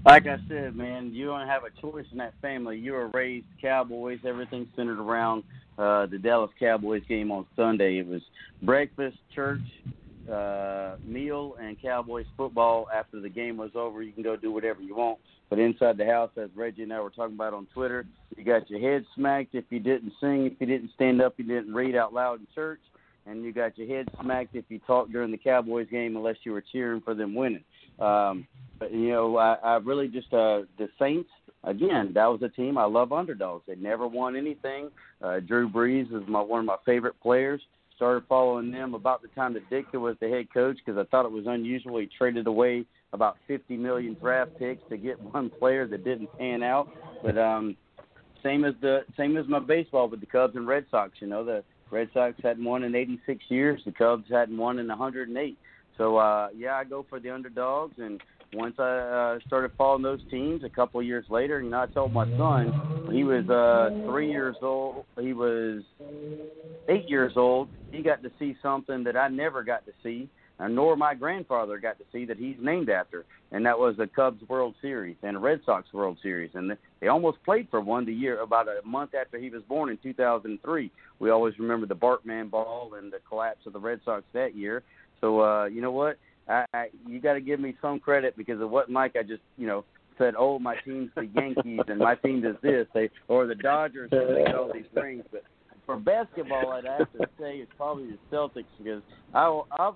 Like 0.06 0.28
I 0.28 0.38
said, 0.48 0.76
man, 0.76 1.14
you 1.14 1.26
don't 1.26 1.48
have 1.48 1.64
a 1.66 1.82
choice 1.82 2.06
in 2.12 2.20
that 2.20 2.34
family. 2.42 2.78
You 2.78 2.94
were 2.94 3.08
raised 3.08 3.48
Cowboys. 3.62 4.20
Everything 4.26 4.68
centered 4.76 5.00
around 5.00 5.44
uh, 5.78 6.06
the 6.06 6.18
Dallas 6.18 6.52
Cowboys 6.58 7.04
game 7.10 7.32
on 7.32 7.46
Sunday. 7.56 7.98
It 7.98 8.08
was 8.08 8.22
breakfast, 8.62 9.18
church, 9.36 9.62
uh, 10.32 10.96
meal, 11.04 11.56
and 11.60 11.82
Cowboys 11.82 12.26
football. 12.38 12.88
After 12.94 13.20
the 13.20 13.30
game 13.30 13.58
was 13.58 13.72
over, 13.76 14.02
you 14.02 14.12
can 14.12 14.24
go 14.24 14.36
do 14.36 14.52
whatever 14.52 14.82
you 14.82 14.96
want. 14.96 15.20
But 15.50 15.60
inside 15.60 15.98
the 15.98 16.06
house, 16.06 16.30
as 16.38 16.50
Reggie 16.56 16.84
and 16.84 16.94
I 16.94 17.00
were 17.02 17.10
talking 17.10 17.36
about 17.36 17.54
on 17.54 17.68
Twitter, 17.74 18.06
you 18.38 18.44
got 18.44 18.70
your 18.70 18.80
head 18.80 19.06
smacked 19.16 19.56
if 19.56 19.66
you 19.70 19.80
didn't 19.80 20.14
sing, 20.22 20.46
if 20.46 20.54
you 20.60 20.68
didn't 20.68 20.92
stand 20.94 21.22
up, 21.22 21.34
you 21.38 21.46
didn't 21.46 21.74
read 21.74 21.96
out 21.96 22.14
loud 22.14 22.40
in 22.40 22.48
church, 22.54 22.82
and 23.26 23.44
you 23.44 23.52
got 23.52 23.78
your 23.78 23.88
head 23.88 24.08
smacked 24.22 24.56
if 24.56 24.66
you 24.70 24.80
talked 24.86 25.12
during 25.12 25.32
the 25.32 25.38
Cowboys 25.38 25.88
game 25.90 26.16
unless 26.16 26.36
you 26.44 26.52
were 26.52 26.64
cheering 26.72 27.02
for 27.02 27.16
them 27.16 27.34
winning. 27.34 27.64
Um, 28.00 28.48
but 28.80 28.94
you 28.94 29.10
know, 29.10 29.38
I, 29.38 29.56
I 29.64 29.76
really 29.78 30.08
just 30.08 30.32
uh, 30.34 30.62
the 30.78 30.90
Saints. 31.00 31.30
Again, 31.66 32.12
that 32.14 32.28
was 32.28 32.42
a 32.42 32.48
team 32.48 32.78
I 32.78 32.86
love 32.86 33.12
underdogs. 33.12 33.66
They 33.68 33.76
never 33.76 34.08
won 34.08 34.38
anything. 34.38 34.90
Uh, 35.22 35.42
Drew 35.42 35.68
Brees 35.68 36.06
is 36.06 36.26
my 36.28 36.40
one 36.40 36.62
of 36.62 36.66
my 36.66 36.78
favorite 36.86 37.20
players. 37.22 37.62
Started 38.00 38.24
following 38.30 38.72
them 38.72 38.94
about 38.94 39.22
the 39.22 39.28
time 39.30 39.54
that 39.56 39.70
Ditka 39.70 40.00
was 40.00 40.16
the 40.22 40.30
head 40.30 40.48
coach 40.54 40.78
because 40.78 40.98
I 40.98 41.04
thought 41.12 41.26
it 41.26 41.32
was 41.34 41.44
unusual. 41.48 42.00
He 42.00 42.08
traded 42.18 42.48
away 42.48 42.86
about 43.12 43.36
50 43.46 43.76
million 43.76 44.14
draft 44.14 44.52
picks 44.58 44.82
to 44.88 44.96
get 44.96 45.22
one 45.34 45.50
player 45.50 45.86
that 45.86 46.06
didn't 46.06 46.30
pan 46.38 46.64
out. 46.64 46.88
But 47.22 47.38
um, 47.38 47.76
same 48.42 48.64
as 48.64 48.74
the 48.80 49.02
same 49.18 49.36
as 49.36 49.50
my 49.50 49.60
baseball 49.60 50.08
with 50.08 50.22
the 50.22 50.28
Cubs 50.28 50.56
and 50.56 50.66
Red 50.66 50.86
Sox. 50.90 51.12
You 51.20 51.28
know, 51.28 51.44
the 51.44 51.62
Red 51.92 52.08
Sox 52.14 52.38
hadn't 52.42 52.64
won 52.64 52.84
in 52.86 52.96
86 52.96 53.44
years. 53.50 53.82
The 53.86 53.92
Cubs 53.92 54.30
hadn't 54.32 54.58
won 54.58 54.80
in 54.80 54.88
108. 54.88 55.58
So 55.98 56.16
uh, 56.16 56.48
yeah, 56.56 56.76
I 56.76 56.86
go 56.86 57.06
for 57.10 57.20
the 57.20 57.32
underdogs. 57.32 57.96
And 57.98 58.22
once 58.54 58.76
I 58.80 59.36
uh, 59.36 59.40
started 59.46 59.72
following 59.78 60.04
those 60.04 60.22
teams, 60.30 60.64
a 60.64 60.70
couple 60.70 61.00
of 61.00 61.06
years 61.06 61.26
later, 61.30 61.62
know, 61.62 61.82
I 61.82 61.86
told 61.88 62.14
my 62.14 62.26
son 62.38 62.74
he 63.12 63.24
was 63.24 63.48
uh, 63.50 63.92
three 64.06 64.30
years 64.30 64.56
old, 64.62 65.06
he 65.20 65.34
was 65.34 65.84
eight 66.88 67.08
years 67.08 67.34
old. 67.36 67.70
He 67.92 68.02
got 68.02 68.22
to 68.24 68.32
see 68.40 68.56
something 68.62 69.04
that 69.04 69.16
I 69.16 69.28
never 69.28 69.64
got 69.64 69.86
to 69.86 69.92
see, 70.04 70.30
uh, 70.60 70.68
nor 70.68 70.96
my 70.96 71.16
grandfather 71.16 71.78
got 71.80 71.98
to 72.00 72.06
see 72.12 72.26
that 72.26 72.38
he's 72.38 72.56
named 72.60 72.90
after, 72.90 73.26
and 73.52 73.66
that 73.66 73.78
was 73.78 73.98
the 73.98 74.08
Cubs 74.08 74.42
World 74.48 74.76
Series 74.82 75.16
and 75.24 75.38
a 75.38 75.40
Red 75.40 75.62
Sox 75.66 75.92
World 75.94 76.18
Series, 76.22 76.52
and 76.54 76.76
they 77.00 77.08
almost 77.08 77.38
played 77.44 77.68
for 77.70 77.82
one 77.82 78.06
the 78.06 78.14
year 78.14 78.42
about 78.42 78.68
a 78.68 78.86
month 78.86 79.12
after 79.20 79.38
he 79.40 79.50
was 79.50 79.64
born 79.64 79.90
in 79.90 79.98
2003. 80.04 80.92
We 81.20 81.30
always 81.30 81.58
remember 81.60 81.86
the 81.86 81.96
Bartman 81.96 82.50
ball 82.50 82.94
and 82.98 83.12
the 83.12 83.20
collapse 83.28 83.66
of 83.66 83.74
the 83.74 83.80
Red 83.80 84.02
Sox 84.06 84.24
that 84.34 84.56
year. 84.56 84.84
So 85.22 85.42
uh, 85.42 85.66
you 85.66 85.82
know 85.82 85.92
what? 85.92 86.18
I, 86.50 86.66
I 86.74 86.86
you 87.08 87.22
got 87.22 87.34
to 87.34 87.42
give 87.42 87.60
me 87.60 87.76
some 87.82 88.00
credit 88.00 88.36
because 88.36 88.60
it 88.60 88.70
wasn't 88.70 88.94
like 88.94 89.16
I 89.16 89.24
just 89.24 89.42
you 89.58 89.68
know 89.68 89.86
said, 90.18 90.34
"Oh, 90.38 90.60
my 90.60 90.76
team's 90.86 91.12
the 91.16 91.28
Yankees 91.36 91.82
and 91.88 92.00
my 92.00 92.16
team 92.16 92.42
does 92.42 92.56
this," 92.62 92.88
they 92.94 93.10
or 93.28 93.48
the 93.48 93.56
Dodgers 93.56 94.10
and 94.12 94.36
they 94.36 94.44
get 94.44 94.56
all 94.56 94.72
these 94.74 94.86
rings. 94.94 95.24
But 95.32 95.44
for 95.86 95.98
basketball, 95.98 96.72
I'd 96.72 96.86
have 96.86 97.12
to 97.14 97.28
say 97.40 97.58
it's 97.58 97.72
probably 97.78 98.08
the 98.08 98.36
Celtics 98.36 98.66
because 98.78 99.02
I 99.34 99.62
I've, 99.80 99.94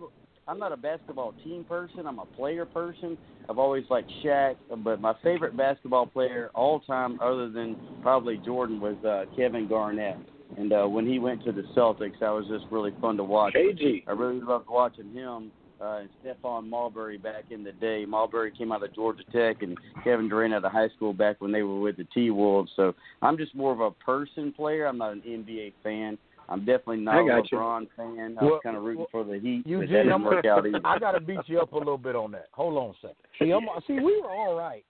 I'm 0.47 0.59
not 0.59 0.71
a 0.71 0.77
basketball 0.77 1.33
team 1.43 1.63
person. 1.63 2.05
I'm 2.05 2.19
a 2.19 2.25
player 2.25 2.65
person. 2.65 3.17
I've 3.49 3.59
always 3.59 3.83
liked 3.89 4.11
Shaq, 4.23 4.55
but 4.83 5.01
my 5.01 5.13
favorite 5.23 5.55
basketball 5.55 6.05
player 6.05 6.49
all 6.53 6.79
time, 6.81 7.19
other 7.21 7.49
than 7.49 7.77
probably 8.01 8.37
Jordan, 8.37 8.79
was 8.79 8.95
uh, 9.05 9.25
Kevin 9.35 9.67
Garnett. 9.67 10.17
And 10.57 10.71
uh, 10.71 10.85
when 10.85 11.07
he 11.07 11.17
went 11.17 11.43
to 11.45 11.51
the 11.51 11.63
Celtics, 11.75 12.19
that 12.19 12.29
was 12.29 12.45
just 12.47 12.65
really 12.71 12.93
fun 13.01 13.17
to 13.17 13.23
watch. 13.23 13.53
KG. 13.53 14.03
I 14.07 14.11
really 14.11 14.39
loved 14.39 14.67
watching 14.69 15.11
him 15.11 15.51
uh, 15.83 15.97
and 15.99 16.09
Stephon 16.23 16.67
Marbury 16.69 17.17
back 17.17 17.45
in 17.51 17.63
the 17.63 17.71
day. 17.73 18.05
Marbury 18.05 18.51
came 18.57 18.71
out 18.71 18.83
of 18.83 18.93
Georgia 18.95 19.23
Tech, 19.31 19.61
and 19.61 19.77
Kevin 20.03 20.29
Durant 20.29 20.53
out 20.53 20.63
of 20.65 20.71
high 20.71 20.89
school 20.95 21.13
back 21.13 21.41
when 21.41 21.51
they 21.51 21.63
were 21.63 21.79
with 21.79 21.97
the 21.97 22.05
T 22.13 22.29
Wolves. 22.31 22.71
So 22.75 22.93
I'm 23.21 23.37
just 23.37 23.53
more 23.55 23.73
of 23.73 23.79
a 23.81 23.91
person 23.91 24.53
player. 24.53 24.85
I'm 24.87 24.97
not 24.97 25.13
an 25.13 25.21
NBA 25.27 25.73
fan. 25.83 26.17
I'm 26.49 26.59
definitely 26.59 26.97
not 26.97 27.15
I 27.15 27.21
a 27.23 27.27
got 27.27 27.51
you. 27.51 27.57
LeBron 27.57 27.87
fan. 27.95 28.37
I 28.39 28.43
Well, 28.43 28.59
kind 28.63 28.75
of 28.77 28.83
rooting 28.83 28.99
well, 28.99 29.07
for 29.11 29.23
the 29.23 29.39
Heat, 29.39 29.63
but 29.65 29.79
that 29.79 29.87
didn't 29.87 30.11
I'm- 30.11 30.23
work 30.23 30.45
out 30.45 30.65
either. 30.67 30.79
I 30.85 30.99
gotta 30.99 31.19
beat 31.21 31.39
you 31.47 31.59
up 31.61 31.71
a 31.73 31.77
little 31.77 31.97
bit 31.97 32.15
on 32.15 32.31
that. 32.31 32.47
Hold 32.51 32.77
on 32.77 32.89
a 32.91 32.93
second. 33.01 33.15
See, 33.39 33.51
I'm, 33.51 33.63
see, 33.87 33.93
we 33.93 34.21
were 34.21 34.29
all 34.29 34.55
right 34.55 34.85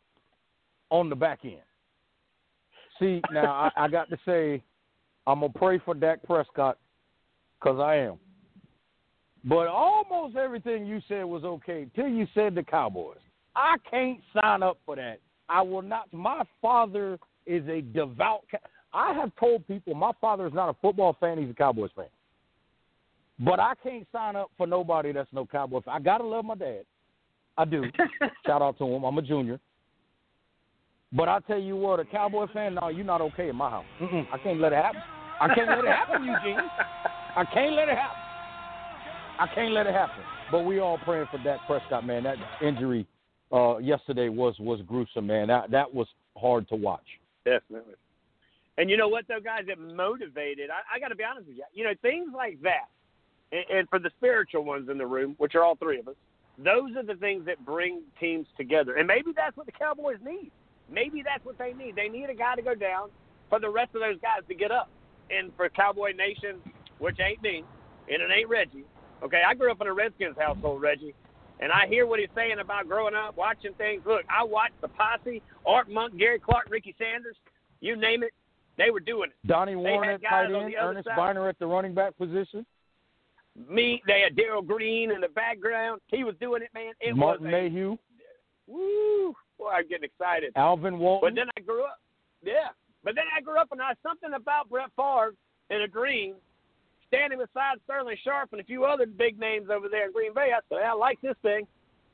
on 0.90 1.10
the 1.10 1.16
back 1.16 1.40
end. 1.44 1.58
See, 3.00 3.22
now 3.32 3.52
I, 3.76 3.86
I 3.86 3.88
got 3.88 4.10
to 4.10 4.18
say, 4.26 4.62
I'm 5.28 5.40
gonna 5.42 5.54
pray 5.54 5.80
for 5.80 5.94
Dak 5.94 6.24
Prescott 6.24 6.78
because 7.60 7.80
I 7.80 7.96
am. 7.98 8.18
But 9.46 9.68
almost 9.68 10.38
everything 10.38 10.86
you 10.86 11.02
said 11.08 11.26
was 11.26 11.44
okay 11.44 11.88
till 11.96 12.08
you 12.08 12.28
said 12.34 12.56
the 12.56 12.64
Cowboys. 12.64 13.18
I 13.56 13.76
can't 13.90 14.20
sign 14.34 14.64
up 14.64 14.78
for 14.86 14.96
that. 14.96 15.20
I 15.50 15.62
will 15.62 15.82
not. 15.82 16.12
My 16.14 16.44
father 16.62 17.20
is 17.46 17.68
a 17.68 17.82
devout. 17.82 18.46
I 18.94 19.14
have 19.14 19.32
told 19.40 19.68
people 19.68 19.94
my 19.96 20.12
father 20.22 20.48
is 20.48 20.54
not 20.54 20.70
a 20.70 20.76
football 20.82 21.18
fan; 21.20 21.38
he's 21.38 21.50
a 21.50 21.54
Cowboys 21.54 21.92
fan. 21.96 22.06
But 23.40 23.60
I 23.60 23.74
can't 23.84 24.08
sign 24.12 24.36
up 24.36 24.52
for 24.58 24.66
nobody 24.66 25.12
that's 25.12 25.32
no 25.34 25.46
Cowboy 25.46 25.82
fan. 25.82 25.96
I 25.96 26.00
gotta 26.00 26.24
love 26.24 26.46
my 26.46 26.56
dad. 26.56 26.84
I 27.58 27.66
do. 27.66 27.84
Shout 28.46 28.62
out 28.62 28.78
to 28.78 28.86
him. 28.86 29.04
I'm 29.04 29.18
a 29.18 29.22
junior. 29.22 29.60
But 31.12 31.30
I 31.30 31.40
tell 31.42 31.60
you 31.60 31.76
what, 31.76 32.00
a 32.00 32.06
Cowboy 32.06 32.48
fan, 32.52 32.76
no, 32.76 32.88
you're 32.88 33.06
not 33.06 33.22
okay 33.22 33.50
in 33.50 33.56
my 33.56 33.70
house. 33.70 33.86
Mm-mm, 34.02 34.26
I 34.34 34.38
can't 34.40 34.60
let 34.60 34.74
it 34.74 34.78
happen. 34.78 35.02
I 35.40 35.54
can't 35.54 35.70
let 35.70 35.80
it 35.80 35.86
happen, 35.86 36.24
Eugene. 36.24 36.58
I 37.36 37.46
can't 37.54 37.76
let 37.76 37.88
it 37.88 37.98
happen. 37.98 38.23
I 39.40 39.48
can't 39.54 39.74
let 39.74 39.88
it 39.88 39.94
happen. 39.94 40.24
But 40.52 40.62
we 40.66 40.80
all 40.80 41.00
praying 41.00 41.28
for 41.32 41.38
Dak 41.40 41.60
Prescott, 41.66 42.06
man. 42.06 42.24
That 42.24 42.38
injury 42.62 43.08
uh, 43.52 43.78
yesterday 43.78 44.30
was 44.30 44.56
was 44.60 44.80
gruesome, 44.88 45.28
man. 45.28 45.48
That 45.48 45.72
that 45.72 45.94
was 45.94 46.08
hard 46.38 46.68
to 46.70 46.76
watch. 46.76 47.06
Definitely. 47.46 47.96
And 48.78 48.90
you 48.90 48.98
know 48.98 49.08
what, 49.08 49.26
though, 49.28 49.40
guys? 49.40 49.66
It 49.68 49.80
motivated. 49.80 50.70
I, 50.70 50.96
I 50.96 51.00
got 51.00 51.10
to 51.10 51.16
be 51.16 51.24
honest 51.24 51.48
with 51.48 51.58
you. 51.58 51.64
You 51.74 51.84
know, 51.84 51.94
things 52.02 52.30
like 52.36 52.60
that, 52.64 52.90
and, 53.52 53.64
and 53.70 53.90
for 53.90 54.00
the 54.00 54.10
spiritual 54.18 54.64
ones 54.64 54.90
in 54.90 54.98
the 54.98 55.06
room, 55.06 55.36
which 55.38 55.56
are 55.56 55.64
all 55.64 55.76
three 55.76 56.00
of 56.00 56.08
us, 56.08 56.16
those 56.58 56.96
are 56.96 57.04
the 57.04 57.16
things 57.16 57.46
that 57.46 57.64
bring 57.66 58.02
teams 58.20 58.48
together. 58.58 58.96
And 58.96 59.08
maybe 59.08 59.32
that's 59.36 59.56
what 59.58 59.66
the 59.66 59.72
Cowboys 59.72 60.18
need. 60.26 60.52
Maybe 60.92 61.24
that's 61.24 61.44
what 61.46 61.58
they 61.58 61.74
need. 61.74 61.96
They 61.96 62.10
need 62.10 62.30
a 62.30 62.36
guy 62.36 62.56
to 62.56 62.62
go 62.62 62.76
down 62.76 63.10
for 63.50 63.60
the 63.60 63.70
rest 63.70 63.96
of 63.96 64.02
those 64.02 64.20
guys 64.22 64.42
to 64.48 64.56
get 64.56 64.72
up. 64.72 64.90
And 65.30 65.52
for 65.56 65.70
Cowboy 65.70 66.12
Nation, 66.12 66.58
which 67.00 67.18
ain't 67.20 67.42
me, 67.42 67.64
and 68.10 68.22
it 68.22 68.30
ain't 68.36 68.50
Reggie. 68.50 68.86
Okay, 69.22 69.42
I 69.48 69.54
grew 69.54 69.72
up 69.72 69.82
in 69.82 69.88
a 69.88 69.94
Redskins 69.94 70.36
household, 70.38 70.82
Reggie. 70.82 71.14
And 71.60 71.72
I 71.72 71.88
hear 71.88 72.06
what 72.06 72.20
he's 72.20 72.30
saying 72.36 72.60
about 72.60 72.88
growing 72.88 73.16
up, 73.16 73.38
watching 73.38 73.74
things. 73.76 74.02
Look, 74.06 74.24
I 74.30 74.44
watched 74.44 74.80
the 74.82 74.88
posse, 74.90 75.42
Art 75.66 75.90
Monk, 75.90 76.18
Gary 76.18 76.40
Clark, 76.40 76.68
Ricky 76.70 76.96
Sanders, 76.98 77.36
you 77.80 77.96
name 77.96 78.24
it. 78.24 78.32
They 78.78 78.90
were 78.90 79.00
doing 79.00 79.30
it. 79.30 79.48
Donnie 79.48 79.76
Warren 79.76 80.10
at 80.10 80.22
tight 80.24 80.46
end, 80.46 80.74
Ernest 80.80 81.08
side. 81.08 81.16
Byner 81.16 81.48
at 81.48 81.60
the 81.60 81.68
running 81.68 81.94
back 81.94 82.18
position, 82.18 82.66
Me, 83.70 84.02
they 84.08 84.22
had 84.22 84.36
Darrell 84.36 84.64
Green 84.64 85.12
in 85.12 85.22
the 85.22 85.28
background. 85.30 86.02
He 86.08 86.24
was 86.24 86.34
doing 86.42 86.64
it, 86.64 86.70
man. 86.74 86.94
It 87.00 87.16
Martin 87.16 87.46
was 87.46 87.54
a, 87.54 87.56
Mayhew, 87.56 87.98
woo. 88.68 89.36
Boy, 89.60 89.70
I'm 89.70 89.88
getting 89.88 90.06
excited. 90.06 90.54
Alvin 90.56 90.98
Walton. 90.98 91.30
But 91.30 91.36
then 91.40 91.50
I 91.56 91.62
grew 91.62 91.84
up. 91.84 92.00
Yeah. 92.44 92.70
But 93.04 93.16
then 93.16 93.26
I 93.36 93.42
grew 93.42 93.58
up 93.58 93.70
and 93.72 93.82
I 93.82 93.94
something 94.02 94.34
about 94.36 94.70
Brett 94.70 94.90
Favre 94.96 95.36
and 95.70 95.84
a 95.84 95.88
Green 95.88 96.36
standing 97.14 97.38
beside 97.38 97.78
Sterling 97.86 98.18
Sharpe 98.24 98.50
and 98.54 98.62
a 98.62 98.64
few 98.64 98.86
other 98.86 99.06
big 99.06 99.40
names 99.40 99.70
over 99.70 99.88
there 99.88 100.06
in 100.08 100.12
Green 100.14 100.34
Bay. 100.34 100.50
I 100.56 100.60
said, 100.70 100.84
I 100.84 100.94
like 100.94 101.22
this 101.22 101.36
thing. 101.44 101.68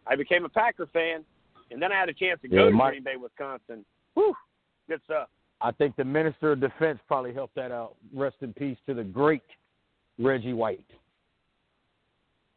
I 0.06 0.16
became 0.16 0.44
a 0.44 0.50
Packer 0.50 0.88
fan, 0.92 1.24
and 1.72 1.82
then 1.82 1.92
I 1.92 2.00
had 2.00 2.10
a 2.10 2.14
chance 2.14 2.42
to 2.42 2.48
go 2.48 2.58
Yeah, 2.58 2.66
to 2.66 2.72
Mike- 2.72 2.92
Green 2.94 3.04
Bay, 3.04 3.16
Wisconsin. 3.16 3.86
Whew, 4.16 4.36
good 4.90 5.02
stuff. 5.06 5.30
I 5.62 5.72
think 5.72 5.96
the 5.96 6.04
Minister 6.06 6.54
of 6.54 6.60
Defense 6.60 7.00
probably 7.08 7.34
helped 7.34 7.56
that 7.56 7.72
out. 7.72 7.96
Rest 8.14 8.38
in 8.42 8.54
peace 8.54 8.78
to 8.88 8.94
the 8.94 9.04
great 9.04 9.44
Reggie 10.18 10.54
White. 10.54 10.86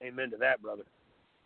Amen 0.03 0.31
to 0.31 0.37
that, 0.39 0.61
brother. 0.63 0.83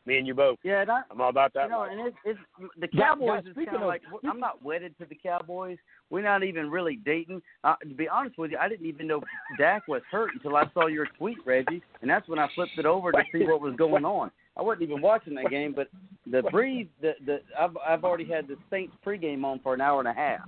Me 0.07 0.19
and 0.19 0.27
you 0.27 0.35
both. 0.35 0.59
Yeah, 0.63 0.83
and 0.83 0.91
I, 0.91 1.03
I'm 1.11 1.21
all 1.21 1.31
about 1.31 1.53
that. 1.55 1.65
you 1.65 1.71
know, 1.71 1.81
life. 1.81 1.91
and 1.93 2.07
it's, 2.07 2.17
it's 2.25 2.39
the 2.79 2.87
Cowboys 2.87 3.43
yeah, 3.45 3.51
is 3.51 3.57
speaking 3.57 3.65
kind 3.67 3.77
of 3.77 3.83
of- 3.83 3.89
like 3.89 4.03
I'm 4.25 4.39
not 4.39 4.65
wedded 4.65 4.95
to 5.01 5.05
the 5.07 5.17
Cowboys. 5.17 5.79
We're 6.11 6.23
not 6.23 6.45
even 6.45 6.71
really 6.71 6.97
dating. 7.05 7.43
Uh, 7.65 7.75
to 7.77 7.95
be 7.95 8.09
honest 8.09 8.39
with 8.39 8.53
you, 8.53 8.59
I 8.59 8.69
didn't 8.69 8.87
even 8.87 9.09
know 9.09 9.21
Dak 9.59 9.89
was 9.89 10.03
hurt 10.11 10.31
until 10.35 10.57
I 10.57 10.71
saw 10.73 10.87
your 10.87 11.09
tweet, 11.19 11.39
Reggie, 11.45 11.83
and 12.01 12.09
that's 12.09 12.29
when 12.29 12.39
I 12.39 12.49
flipped 12.55 12.79
it 12.79 12.87
over 12.87 13.11
to 13.11 13.19
see 13.33 13.45
what 13.45 13.61
was 13.61 13.75
going 13.77 14.05
on. 14.05 14.31
I 14.57 14.63
wasn't 14.63 14.85
even 14.85 15.03
watching 15.03 15.35
that 15.35 15.51
game, 15.51 15.75
but 15.75 15.89
the 16.31 16.43
Brees, 16.43 16.89
the 17.03 17.13
the 17.27 17.41
I've 17.59 17.77
I've 17.87 18.05
already 18.05 18.27
had 18.27 18.47
the 18.47 18.57
Saints 18.71 18.95
pregame 19.05 19.45
on 19.45 19.59
for 19.59 19.75
an 19.75 19.81
hour 19.81 19.99
and 19.99 20.09
a 20.09 20.15
half. 20.15 20.41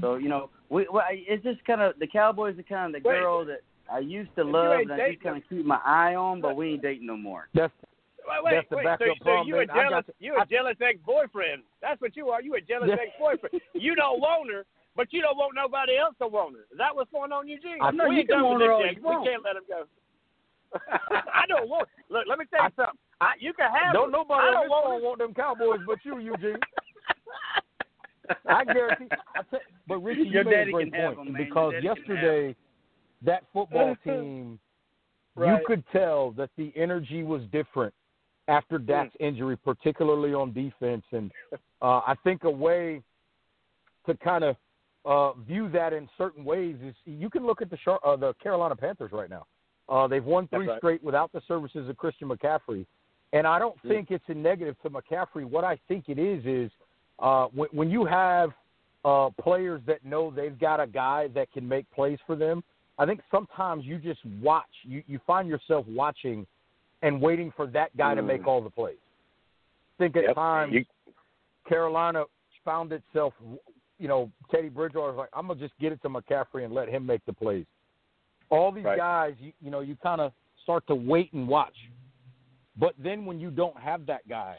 So 0.00 0.16
you 0.16 0.28
know, 0.28 0.50
we 0.68 0.86
well, 0.92 1.04
it's 1.10 1.42
just 1.42 1.64
kind 1.64 1.80
of 1.80 1.98
the 1.98 2.06
Cowboys 2.06 2.58
are 2.58 2.62
kind 2.62 2.94
of 2.94 3.02
the 3.02 3.08
Wait. 3.08 3.14
girl 3.14 3.44
that 3.46 3.60
I 3.90 4.00
used 4.00 4.34
to 4.36 4.44
You 4.44 4.52
love 4.52 4.72
ain't 4.80 4.90
and 4.90 4.92
I 4.92 4.96
dating 4.96 5.12
just 5.14 5.24
kind 5.24 5.36
of 5.42 5.48
keep 5.48 5.64
my 5.64 5.80
eye 5.84 6.14
on, 6.14 6.40
but 6.40 6.54
we 6.54 6.74
ain't 6.74 6.82
dating 6.82 7.06
no 7.06 7.16
more. 7.16 7.48
That's 7.54 7.72
Wait, 8.26 8.42
wait, 8.42 8.54
That's 8.58 8.68
the 8.70 8.76
wait. 8.76 8.84
backup 8.84 9.06
so, 9.06 9.14
so 9.18 9.24
problem, 9.24 9.48
you 9.48 9.54
a 9.56 9.66
man. 9.66 9.70
I 9.70 9.74
got 9.74 9.90
jealous, 9.90 10.06
to- 10.06 10.14
you 10.18 10.34
a 10.36 10.40
I- 10.40 10.44
jealous 10.50 10.76
ex-boyfriend. 10.80 11.62
That's 11.80 12.00
what 12.00 12.16
you 12.16 12.28
are. 12.30 12.42
You 12.42 12.54
a 12.56 12.60
jealous 12.60 12.90
ex-boyfriend. 12.92 13.62
You 13.74 13.94
don't 13.94 14.18
want 14.20 14.50
her, 14.52 14.64
but 14.96 15.12
you 15.12 15.22
don't 15.22 15.36
want 15.36 15.54
nobody 15.54 15.96
else 15.98 16.14
to 16.20 16.26
want 16.26 16.56
her. 16.56 16.62
Is 16.72 16.78
that 16.78 16.94
what's 16.94 17.10
going 17.12 17.30
on, 17.30 17.46
Eugene? 17.48 17.78
I 17.80 17.90
know 17.92 18.08
we 18.08 18.16
you 18.16 18.26
can 18.26 18.36
done 18.36 18.44
want 18.44 18.60
with 18.60 18.68
her 18.68 18.68
this 18.68 18.74
all 18.74 18.84
yet. 18.86 18.94
you 18.96 19.02
We 19.02 19.14
want. 19.14 19.28
can't 19.28 19.44
let 19.44 19.56
him 19.56 19.62
go. 19.68 19.84
I 21.32 21.46
don't 21.46 21.68
want. 21.68 21.88
Look, 22.10 22.24
let 22.28 22.38
me 22.38 22.44
tell 22.50 22.64
you 22.64 22.70
something. 22.74 22.98
I, 23.20 23.32
you 23.38 23.52
can 23.54 23.70
have. 23.70 23.94
don't 23.94 24.10
her. 24.10 24.18
nobody 24.18 24.48
I 24.48 24.52
don't 24.52 24.68
want 24.68 25.02
want 25.04 25.18
them 25.20 25.32
Cowboys 25.34 25.80
but 25.86 25.98
you, 26.04 26.18
Eugene. 26.18 26.56
I 28.48 28.64
guarantee. 28.64 29.06
I 29.34 29.42
tell, 29.50 29.60
but 29.86 29.98
Richie, 30.02 30.22
you 30.28 30.44
made 30.44 30.68
a 30.68 30.72
great 30.72 30.92
point 30.92 31.16
them, 31.16 31.34
because 31.36 31.72
daddy 31.74 31.86
can 31.86 31.96
have 31.96 31.98
yesterday 31.98 32.56
that 33.22 33.44
football 33.52 33.94
team, 34.04 34.58
you 35.38 35.58
could 35.66 35.84
tell 35.92 36.32
that 36.32 36.50
the 36.56 36.72
energy 36.76 37.22
was 37.22 37.42
different 37.52 37.94
after 38.48 38.78
Hmm. 38.78 38.86
Dak's 38.86 39.16
injury, 39.20 39.56
particularly 39.56 40.34
on 40.34 40.52
defense, 40.52 41.04
and 41.12 41.32
uh, 41.82 42.00
I 42.06 42.14
think 42.24 42.44
a 42.44 42.50
way 42.50 43.02
to 44.06 44.14
kind 44.16 44.44
of 44.44 44.56
uh, 45.04 45.32
view 45.34 45.68
that 45.70 45.92
in 45.92 46.08
certain 46.18 46.44
ways 46.44 46.76
is 46.82 46.94
you 47.04 47.30
can 47.30 47.46
look 47.46 47.62
at 47.62 47.70
the 47.70 47.76
Char- 47.84 48.00
uh, 48.04 48.16
the 48.16 48.34
Carolina 48.34 48.74
Panthers 48.76 49.12
right 49.12 49.30
now. 49.30 49.46
Uh, 49.88 50.06
they've 50.08 50.24
won 50.24 50.48
three 50.48 50.66
right. 50.66 50.78
straight 50.78 51.02
without 51.02 51.32
the 51.32 51.40
services 51.46 51.88
of 51.88 51.96
Christian 51.96 52.28
McCaffrey, 52.28 52.86
and 53.32 53.46
I 53.46 53.58
don't 53.58 53.78
Hmm. 53.80 53.88
think 53.88 54.10
it's 54.10 54.28
a 54.28 54.34
negative 54.34 54.76
to 54.82 54.90
McCaffrey. 54.90 55.44
What 55.44 55.64
I 55.64 55.76
think 55.88 56.08
it 56.08 56.18
is 56.18 56.44
is 56.44 56.70
uh, 57.18 57.46
when, 57.46 57.68
when 57.72 57.90
you 57.90 58.04
have 58.04 58.52
uh, 59.04 59.30
players 59.40 59.80
that 59.86 60.04
know 60.04 60.30
they've 60.30 60.58
got 60.58 60.80
a 60.80 60.86
guy 60.86 61.28
that 61.28 61.50
can 61.52 61.66
make 61.66 61.88
plays 61.92 62.18
for 62.26 62.34
them. 62.34 62.62
I 62.98 63.06
think 63.06 63.20
sometimes 63.30 63.84
you 63.84 63.98
just 63.98 64.24
watch. 64.42 64.64
You 64.82 65.02
you 65.06 65.20
find 65.26 65.48
yourself 65.48 65.86
watching 65.86 66.46
and 67.06 67.20
waiting 67.22 67.52
for 67.56 67.68
that 67.68 67.96
guy 67.96 68.16
to 68.16 68.22
make 68.22 68.42
mm. 68.42 68.46
all 68.48 68.60
the 68.60 68.68
plays. 68.68 68.96
I 69.94 70.02
think 70.02 70.16
at 70.16 70.24
Yep. 70.24 70.34
times 70.34 70.72
You- 70.74 70.84
Carolina 71.68 72.24
found 72.64 72.92
itself, 72.92 73.32
you 73.98 74.08
know, 74.08 74.30
Teddy 74.50 74.68
Bridgewater 74.68 75.12
was 75.12 75.18
like, 75.18 75.28
I'm 75.32 75.46
gonna 75.46 75.60
just 75.60 75.78
get 75.78 75.92
it 75.92 76.02
to 76.02 76.08
McCaffrey 76.08 76.64
and 76.64 76.74
let 76.74 76.88
him 76.88 77.06
make 77.06 77.24
the 77.24 77.32
plays. 77.32 77.64
All 78.50 78.72
these 78.72 78.84
Right. 78.84 78.98
guys, 78.98 79.36
you, 79.38 79.52
you 79.60 79.70
know, 79.70 79.80
you 79.80 79.94
kind 79.96 80.20
of 80.20 80.32
start 80.64 80.84
to 80.88 80.96
wait 80.96 81.32
and 81.32 81.46
watch. 81.46 81.76
But 82.76 82.94
then 82.98 83.24
when 83.24 83.38
you 83.38 83.50
don't 83.52 83.76
have 83.78 84.04
that 84.06 84.26
guy, 84.28 84.58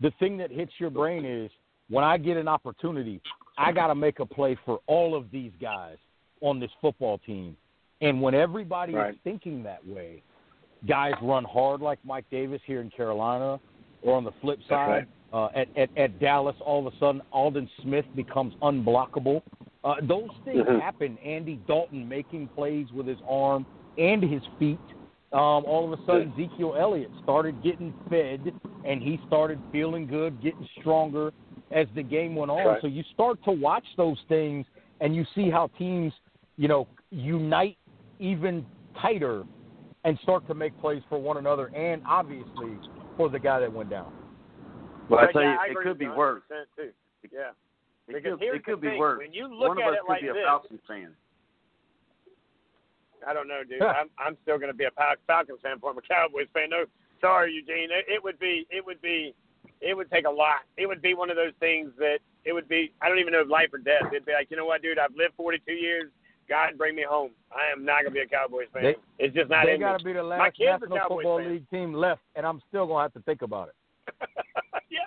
the 0.00 0.10
thing 0.12 0.36
that 0.36 0.50
hits 0.50 0.78
your 0.78 0.90
brain 0.90 1.24
is 1.24 1.50
when 1.88 2.04
I 2.04 2.18
get 2.18 2.36
an 2.36 2.46
opportunity, 2.46 3.22
I 3.56 3.72
got 3.72 3.86
to 3.86 3.94
make 3.94 4.20
a 4.20 4.26
play 4.26 4.54
for 4.66 4.80
all 4.86 5.14
of 5.14 5.30
these 5.30 5.52
guys 5.60 5.96
on 6.42 6.60
this 6.60 6.70
football 6.82 7.18
team. 7.18 7.56
And 8.02 8.20
when 8.20 8.34
everybody 8.34 8.92
Right. 8.92 9.14
is 9.14 9.20
thinking 9.22 9.62
that 9.62 9.84
way, 9.86 10.22
guys 10.86 11.14
run 11.22 11.44
hard 11.44 11.80
like 11.80 11.98
Mike 12.04 12.24
Davis 12.30 12.60
here 12.64 12.80
in 12.80 12.90
Carolina, 12.90 13.60
or 14.02 14.16
on 14.16 14.24
the 14.24 14.32
flip 14.40 14.58
side, 14.68 15.06
uh, 15.32 15.48
at, 15.54 15.68
at 15.76 15.90
at 15.96 16.18
Dallas, 16.20 16.56
all 16.60 16.86
of 16.86 16.92
a 16.92 16.96
sudden 16.98 17.20
Aldon 17.32 17.68
Smith 17.82 18.06
becomes 18.14 18.54
unblockable. 18.62 19.42
Uh, 19.84 19.94
those 20.02 20.30
things 20.44 20.64
Mhm. 20.66 20.80
happen. 20.80 21.18
Andy 21.24 21.60
Dalton 21.66 22.08
making 22.08 22.48
plays 22.48 22.92
with 22.92 23.06
his 23.06 23.18
arm 23.28 23.66
and 23.98 24.22
his 24.22 24.42
feet. 24.58 24.78
Um, 25.32 25.64
all 25.66 25.92
of 25.92 25.98
a 25.98 26.04
sudden, 26.06 26.32
Ezekiel 26.32 26.74
Elliott 26.78 27.10
started 27.22 27.62
getting 27.62 27.92
fed, 28.08 28.52
and 28.84 29.02
he 29.02 29.20
started 29.26 29.60
feeling 29.72 30.06
good, 30.06 30.40
getting 30.40 30.66
stronger 30.80 31.32
as 31.72 31.86
the 31.94 32.02
game 32.02 32.34
went 32.36 32.50
on. 32.50 32.64
Right. 32.66 32.80
So 32.80 32.86
you 32.86 33.02
start 33.12 33.42
to 33.44 33.50
watch 33.50 33.84
those 33.96 34.18
things, 34.28 34.66
and 35.00 35.14
you 35.14 35.24
see 35.34 35.50
how 35.50 35.66
teams, 35.78 36.12
you 36.56 36.68
know, 36.68 36.86
unite 37.10 37.76
even 38.18 38.64
tighter 39.00 39.44
and 40.06 40.18
start 40.22 40.46
to 40.46 40.54
make 40.54 40.78
plays 40.80 41.02
for 41.08 41.18
one 41.20 41.36
another, 41.36 41.66
and 41.74 42.00
obviously 42.08 42.78
for 43.16 43.28
the 43.28 43.38
guy 43.38 43.58
that 43.60 43.70
went 43.72 43.90
down. 43.90 44.12
Well, 45.10 45.20
I 45.20 45.32
tell 45.32 45.42
you, 45.42 45.48
I 45.48 45.66
it 45.70 45.76
could 45.82 45.98
be 45.98 46.08
worse. 46.08 46.42
Too. 46.76 46.90
Yeah. 47.32 47.50
It 48.08 48.14
Because 48.14 48.22
could, 48.22 48.40
here's 48.40 48.56
it 48.56 48.64
could 48.64 48.76
the 48.78 48.80
be 48.82 48.88
thing, 48.90 48.98
worse. 48.98 49.18
when 49.18 49.32
you 49.32 49.48
look 49.48 49.70
One 49.70 49.78
of 49.78 49.84
at 49.84 49.90
us 49.90 49.94
it 49.98 50.00
could 50.06 50.08
like 50.12 50.22
be 50.22 50.28
a 50.28 50.32
this- 50.32 50.44
Falcons 50.46 50.80
fan. 50.88 51.10
I 53.26 53.32
don't 53.34 53.48
know, 53.48 53.62
dude. 53.68 53.82
I'm 53.82 54.08
I'm 54.18 54.36
still 54.42 54.58
going 54.58 54.70
to 54.70 54.76
be 54.76 54.84
a 54.84 54.90
Falcons 55.26 55.58
fan 55.62 55.78
for 55.80 55.90
I'm 55.90 55.98
a 55.98 56.02
Cowboys 56.02 56.46
fan. 56.54 56.70
No, 56.70 56.84
sorry, 57.20 57.52
Eugene. 57.52 57.88
It, 57.90 58.06
it 58.08 58.22
would 58.22 58.38
be 58.38 58.66
it 58.70 58.84
would 58.84 59.02
be 59.02 59.34
it 59.80 59.96
would 59.96 60.10
take 60.10 60.26
a 60.26 60.30
lot. 60.30 60.62
It 60.76 60.86
would 60.86 61.02
be 61.02 61.14
one 61.14 61.30
of 61.30 61.36
those 61.36 61.52
things 61.58 61.90
that 61.98 62.18
it 62.44 62.52
would 62.52 62.68
be. 62.68 62.92
I 63.02 63.08
don't 63.08 63.18
even 63.18 63.32
know 63.32 63.40
if 63.40 63.48
life 63.50 63.70
or 63.72 63.78
death. 63.78 64.06
It'd 64.12 64.24
be 64.24 64.32
like, 64.32 64.50
you 64.50 64.56
know 64.56 64.66
what, 64.66 64.82
dude? 64.82 64.98
I've 64.98 65.14
lived 65.16 65.34
42 65.36 65.72
years. 65.72 66.10
God, 66.48 66.78
bring 66.78 66.94
me 66.94 67.04
home. 67.08 67.30
I 67.50 67.72
am 67.72 67.84
not 67.84 68.02
gonna 68.02 68.14
be 68.14 68.20
a 68.20 68.26
Cowboys 68.26 68.68
fan. 68.72 68.82
They- 68.84 68.96
it's 69.18 69.34
just 69.34 69.50
not 69.50 69.66
they 69.66 69.74
in 69.74 69.80
got 69.80 70.04
me. 70.04 70.12
be 70.12 70.14
the 70.14 70.22
last 70.22 70.58
National 70.58 71.08
Football 71.08 71.38
fans. 71.38 71.50
League 71.50 71.70
team 71.70 71.92
left, 71.92 72.22
and 72.34 72.46
I'm 72.46 72.60
still 72.68 72.86
gonna 72.86 73.02
have 73.02 73.12
to 73.14 73.20
think 73.20 73.42
about 73.42 73.68
it. 73.68 73.74
yeah, 74.90 75.00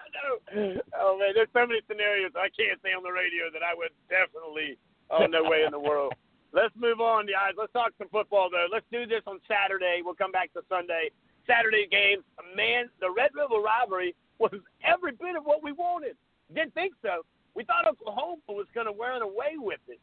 no. 0.53 0.82
Oh 0.99 1.18
man, 1.18 1.32
there's 1.34 1.48
so 1.53 1.66
many 1.66 1.80
scenarios 1.88 2.32
I 2.36 2.49
can't 2.52 2.80
say 2.84 2.91
on 2.91 3.03
the 3.03 3.11
radio 3.11 3.48
that 3.53 3.64
I 3.64 3.74
would 3.76 3.91
definitely. 4.10 4.78
Oh 5.10 5.26
no 5.26 5.44
way 5.44 5.64
in 5.64 5.72
the 5.72 5.80
world. 5.80 6.14
Let's 6.52 6.74
move 6.76 6.99
on, 6.99 7.28
guys. 7.28 7.53
Let's 7.57 7.72
talk 7.74 7.94
some 7.98 8.10
football 8.10 8.49
though. 8.52 8.68
Let's 8.72 8.86
do 8.91 9.06
this 9.06 9.22
on 9.28 9.40
Saturday. 9.48 10.02
We'll 10.03 10.16
come 10.16 10.32
back 10.32 10.52
to 10.53 10.61
Sunday. 10.68 11.11
Saturday 11.45 11.88
games. 11.90 12.24
Man, 12.56 12.90
the 12.99 13.10
Red 13.10 13.32
River 13.34 13.61
rivalry 13.61 14.16
was 14.40 14.53
every 14.84 15.11
bit 15.14 15.36
of 15.36 15.45
what 15.45 15.64
we 15.64 15.72
wanted. 15.72 16.16
Didn't 16.53 16.74
think 16.74 16.94
so. 17.02 17.22
We 17.56 17.64
thought 17.64 17.88
Oklahoma 17.88 18.41
was 18.48 18.68
going 18.74 18.88
to 18.88 18.94
run 18.94 19.22
away 19.22 19.57
with 19.57 19.82
it. 19.88 19.99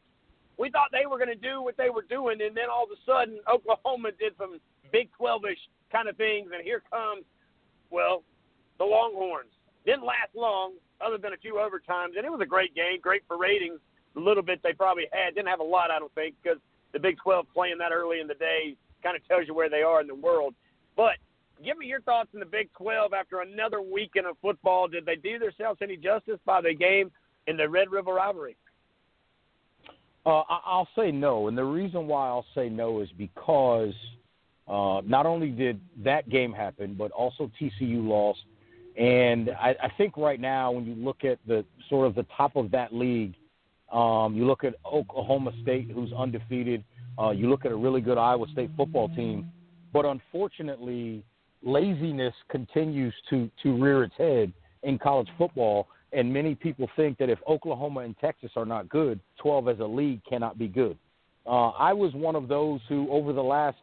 We 0.57 0.69
thought 0.69 0.89
they 0.91 1.05
were 1.05 1.17
going 1.17 1.29
to 1.29 1.35
do 1.35 1.61
what 1.61 1.77
they 1.77 1.89
were 1.89 2.01
doing, 2.01 2.41
and 2.41 2.55
then 2.55 2.65
all 2.71 2.83
of 2.83 2.89
a 2.91 2.99
sudden, 3.05 3.39
Oklahoma 3.51 4.11
did 4.17 4.33
some 4.37 4.59
Big 4.91 5.09
12-ish 5.19 5.59
kind 5.91 6.07
of 6.07 6.17
things, 6.17 6.49
and 6.53 6.63
here 6.63 6.81
comes, 6.89 7.23
well, 7.89 8.23
the 8.77 8.85
Longhorns. 8.85 9.51
Didn't 9.85 10.05
last 10.05 10.35
long, 10.35 10.73
other 10.99 11.17
than 11.17 11.33
a 11.33 11.37
few 11.37 11.55
overtimes, 11.55 12.17
and 12.17 12.25
it 12.25 12.31
was 12.31 12.41
a 12.41 12.45
great 12.45 12.75
game, 12.75 12.99
great 13.01 13.23
for 13.27 13.37
ratings. 13.37 13.79
The 14.15 14.19
little 14.19 14.43
bit 14.43 14.61
they 14.63 14.73
probably 14.73 15.05
had 15.11 15.35
didn't 15.35 15.47
have 15.47 15.59
a 15.59 15.63
lot, 15.63 15.91
I 15.91 15.99
don't 15.99 16.13
think, 16.15 16.35
because 16.41 16.59
the 16.91 16.99
Big 16.99 17.17
12 17.17 17.45
playing 17.53 17.77
that 17.77 17.91
early 17.91 18.19
in 18.19 18.27
the 18.27 18.33
day 18.33 18.75
kind 19.03 19.15
of 19.15 19.25
tells 19.27 19.47
you 19.47 19.53
where 19.53 19.69
they 19.69 19.83
are 19.83 20.01
in 20.01 20.07
the 20.07 20.15
world. 20.15 20.55
But 20.95 21.17
give 21.63 21.77
me 21.77 21.85
your 21.85 22.01
thoughts 22.01 22.29
on 22.33 22.39
the 22.39 22.45
Big 22.45 22.69
12 22.73 23.13
after 23.13 23.41
another 23.41 23.81
weekend 23.81 24.25
of 24.25 24.37
football. 24.41 24.87
Did 24.87 25.05
they 25.05 25.15
do 25.15 25.39
themselves 25.39 25.79
any 25.81 25.97
justice 25.97 26.39
by 26.45 26.61
the 26.61 26.73
game 26.73 27.11
in 27.45 27.57
the 27.57 27.69
Red 27.69 27.91
River 27.91 28.13
rivalry? 28.13 28.57
Uh, 30.27 30.43
I'll 30.49 30.89
say 30.93 31.09
no, 31.09 31.47
and 31.47 31.57
the 31.57 31.63
reason 31.63 32.05
why 32.05 32.27
I'll 32.27 32.45
say 32.53 32.67
no 32.67 32.99
is 32.99 33.07
because 33.17 33.93
uh, 34.67 34.99
not 35.05 35.25
only 35.25 35.51
did 35.51 35.79
that 36.03 36.27
game 36.27 36.51
happen, 36.51 36.95
but 36.95 37.11
also 37.11 37.49
TCU 37.57 38.05
lost, 38.05 38.41
and 38.97 39.51
I, 39.51 39.73
I 39.81 39.89
think 39.97 40.17
right 40.17 40.41
now 40.41 40.71
when 40.71 40.85
you 40.85 40.95
look 40.95 41.23
at 41.23 41.39
the 41.47 41.63
sort 41.87 42.07
of 42.07 42.13
the 42.13 42.25
top 42.35 42.57
of 42.57 42.71
that 42.71 42.93
league, 42.93 43.35
um, 43.89 44.35
you 44.35 44.45
look 44.45 44.65
at 44.65 44.75
Oklahoma 44.85 45.53
State, 45.61 45.89
who's 45.91 46.11
undefeated. 46.11 46.83
Uh, 47.17 47.29
you 47.29 47.49
look 47.49 47.63
at 47.63 47.71
a 47.71 47.75
really 47.75 48.01
good 48.01 48.17
Iowa 48.17 48.47
State 48.51 48.71
football 48.75 49.07
team, 49.07 49.49
but 49.93 50.03
unfortunately, 50.05 51.23
laziness 51.63 52.33
continues 52.49 53.13
to 53.29 53.49
to 53.63 53.81
rear 53.81 54.03
its 54.03 54.15
head 54.17 54.51
in 54.83 54.99
college 54.99 55.29
football. 55.37 55.87
And 56.13 56.31
many 56.31 56.55
people 56.55 56.89
think 56.95 57.17
that 57.17 57.29
if 57.29 57.39
Oklahoma 57.47 58.01
and 58.01 58.17
Texas 58.19 58.51
are 58.55 58.65
not 58.65 58.87
good, 58.89 59.19
12 59.41 59.67
as 59.67 59.79
a 59.79 59.85
league 59.85 60.21
cannot 60.27 60.57
be 60.57 60.67
good. 60.67 60.97
Uh, 61.45 61.69
I 61.69 61.93
was 61.93 62.13
one 62.13 62.35
of 62.35 62.47
those 62.47 62.79
who, 62.87 63.09
over 63.09 63.33
the 63.33 63.43
last 63.43 63.77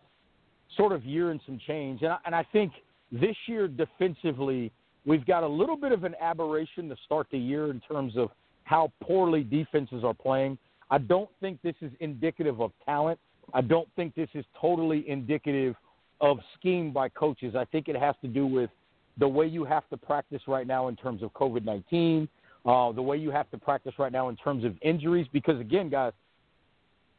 sort 0.76 0.92
of 0.92 1.04
year 1.04 1.30
and 1.30 1.40
some 1.46 1.58
change, 1.66 2.02
and 2.02 2.12
I, 2.12 2.18
and 2.26 2.34
I 2.34 2.44
think 2.52 2.72
this 3.12 3.36
year 3.46 3.68
defensively, 3.68 4.72
we've 5.06 5.24
got 5.26 5.42
a 5.42 5.48
little 5.48 5.76
bit 5.76 5.92
of 5.92 6.04
an 6.04 6.14
aberration 6.20 6.88
to 6.88 6.96
start 7.04 7.26
the 7.30 7.38
year 7.38 7.70
in 7.70 7.80
terms 7.80 8.16
of 8.16 8.30
how 8.64 8.90
poorly 9.02 9.42
defenses 9.42 10.02
are 10.04 10.14
playing. 10.14 10.58
I 10.90 10.98
don't 10.98 11.30
think 11.40 11.60
this 11.62 11.74
is 11.80 11.92
indicative 12.00 12.60
of 12.60 12.72
talent. 12.84 13.18
I 13.52 13.60
don't 13.60 13.88
think 13.96 14.14
this 14.14 14.28
is 14.34 14.44
totally 14.60 15.08
indicative 15.08 15.74
of 16.20 16.38
scheme 16.58 16.92
by 16.92 17.08
coaches. 17.10 17.54
I 17.54 17.64
think 17.66 17.88
it 17.88 17.96
has 17.96 18.14
to 18.22 18.28
do 18.28 18.46
with 18.46 18.70
the 19.18 19.28
way 19.28 19.46
you 19.46 19.64
have 19.64 19.88
to 19.90 19.96
practice 19.96 20.42
right 20.46 20.66
now 20.66 20.88
in 20.88 20.96
terms 20.96 21.22
of 21.22 21.32
COVID 21.32 21.64
19, 21.64 22.28
uh, 22.66 22.92
the 22.92 23.02
way 23.02 23.16
you 23.16 23.30
have 23.30 23.50
to 23.50 23.58
practice 23.58 23.94
right 23.98 24.12
now 24.12 24.28
in 24.28 24.36
terms 24.36 24.64
of 24.64 24.74
injuries. 24.82 25.26
Because, 25.32 25.60
again, 25.60 25.88
guys, 25.88 26.12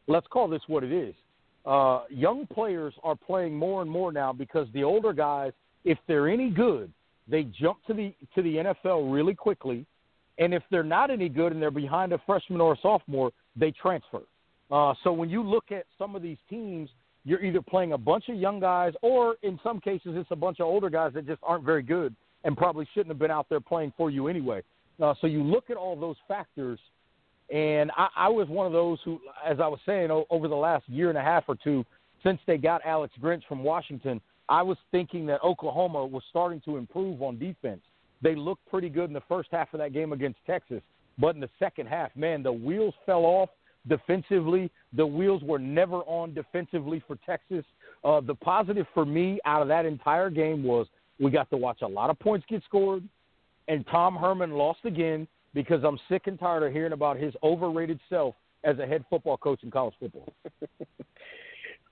let's 0.07 0.27
call 0.27 0.47
this 0.47 0.61
what 0.67 0.83
it 0.83 0.91
is. 0.91 1.15
Uh, 1.65 2.03
young 2.09 2.45
players 2.47 2.93
are 3.03 3.15
playing 3.15 3.55
more 3.55 3.81
and 3.81 3.89
more 3.89 4.11
now 4.11 4.31
because 4.31 4.67
the 4.73 4.83
older 4.83 5.13
guys, 5.13 5.51
if 5.83 5.97
they're 6.07 6.29
any 6.29 6.49
good, 6.49 6.91
they 7.27 7.43
jump 7.43 7.77
to 7.87 7.93
the 7.93 8.13
to 8.35 8.43
the 8.43 8.57
NFL 8.57 9.11
really 9.11 9.33
quickly, 9.33 9.85
and 10.37 10.53
if 10.53 10.61
they're 10.69 10.83
not 10.83 11.09
any 11.09 11.27
good 11.27 11.51
and 11.51 11.61
they're 11.61 11.71
behind 11.71 12.13
a 12.13 12.21
freshman 12.25 12.61
or 12.61 12.73
a 12.73 12.77
sophomore, 12.81 13.31
they 13.55 13.71
transfer. 13.71 14.21
Uh, 14.69 14.93
so 15.03 15.11
when 15.11 15.29
you 15.29 15.41
look 15.41 15.71
at 15.71 15.85
some 15.97 16.15
of 16.15 16.21
these 16.21 16.37
teams, 16.49 16.89
you're 17.25 17.43
either 17.43 17.61
playing 17.61 17.93
a 17.93 17.97
bunch 17.97 18.29
of 18.29 18.35
young 18.35 18.59
guys, 18.59 18.93
or 19.01 19.35
in 19.41 19.59
some 19.63 19.79
cases, 19.79 20.11
it's 20.15 20.29
a 20.31 20.35
bunch 20.35 20.59
of 20.59 20.67
older 20.67 20.89
guys 20.89 21.11
that 21.15 21.25
just 21.25 21.41
aren't 21.43 21.65
very 21.65 21.81
good 21.81 22.15
and 22.43 22.55
probably 22.55 22.87
shouldn't 22.93 23.09
have 23.09 23.19
been 23.19 23.31
out 23.31 23.47
there 23.49 23.59
playing 23.59 23.91
for 23.97 24.11
you 24.11 24.27
anyway. 24.27 24.61
Uh, 25.01 25.13
so 25.19 25.27
you 25.27 25.43
look 25.43 25.69
at 25.69 25.75
all 25.75 25.99
those 25.99 26.15
factors, 26.27 26.79
and 27.51 27.91
I, 27.97 28.07
I 28.15 28.29
was 28.29 28.47
one 28.47 28.67
of 28.67 28.71
those 28.71 28.99
who, 29.03 29.19
as 29.45 29.59
I 29.59 29.67
was 29.67 29.79
saying, 29.85 30.11
o- 30.11 30.27
over 30.29 30.47
the 30.47 30.55
last 30.55 30.87
year 30.87 31.09
and 31.09 31.17
a 31.17 31.21
half 31.21 31.43
or 31.47 31.55
two, 31.55 31.83
since 32.23 32.39
they 32.45 32.57
got 32.57 32.81
Alex 32.85 33.13
Grinch 33.21 33.41
from 33.49 33.63
Washington, 33.63 34.21
I 34.47 34.61
was 34.61 34.77
thinking 34.91 35.25
that 35.25 35.43
Oklahoma 35.43 36.05
was 36.05 36.23
starting 36.29 36.61
to 36.65 36.77
improve 36.77 37.23
on 37.23 37.39
defense. 37.39 37.81
They 38.21 38.35
looked 38.35 38.65
pretty 38.69 38.89
good 38.89 39.05
in 39.05 39.13
the 39.13 39.21
first 39.27 39.49
half 39.51 39.73
of 39.73 39.79
that 39.79 39.93
game 39.93 40.13
against 40.13 40.39
Texas, 40.45 40.81
but 41.17 41.33
in 41.35 41.41
the 41.41 41.49
second 41.57 41.87
half, 41.87 42.15
man, 42.15 42.43
the 42.43 42.53
wheels 42.53 42.93
fell 43.05 43.25
off 43.25 43.49
defensively. 43.87 44.71
The 44.93 45.05
wheels 45.05 45.41
were 45.43 45.59
never 45.59 45.97
on 46.01 46.33
defensively 46.33 47.03
for 47.07 47.17
Texas. 47.25 47.65
Uh, 48.03 48.21
the 48.21 48.35
positive 48.35 48.85
for 48.93 49.05
me 49.05 49.39
out 49.45 49.61
of 49.61 49.67
that 49.67 49.85
entire 49.85 50.29
game 50.29 50.63
was 50.63 50.87
we 51.19 51.31
got 51.31 51.49
to 51.49 51.57
watch 51.57 51.81
a 51.81 51.87
lot 51.87 52.09
of 52.09 52.19
points 52.19 52.45
get 52.49 52.63
scored, 52.63 53.03
and 53.67 53.85
Tom 53.87 54.15
Herman 54.15 54.51
lost 54.51 54.79
again 54.83 55.27
because 55.53 55.83
I'm 55.83 55.97
sick 56.09 56.27
and 56.27 56.37
tired 56.37 56.63
of 56.63 56.73
hearing 56.73 56.91
about 56.91 57.17
his 57.17 57.33
overrated 57.41 57.99
self 58.09 58.35
as 58.63 58.77
a 58.79 58.85
head 58.85 59.05
football 59.09 59.37
coach 59.37 59.63
in 59.63 59.71
college 59.71 59.95
football. 59.99 60.33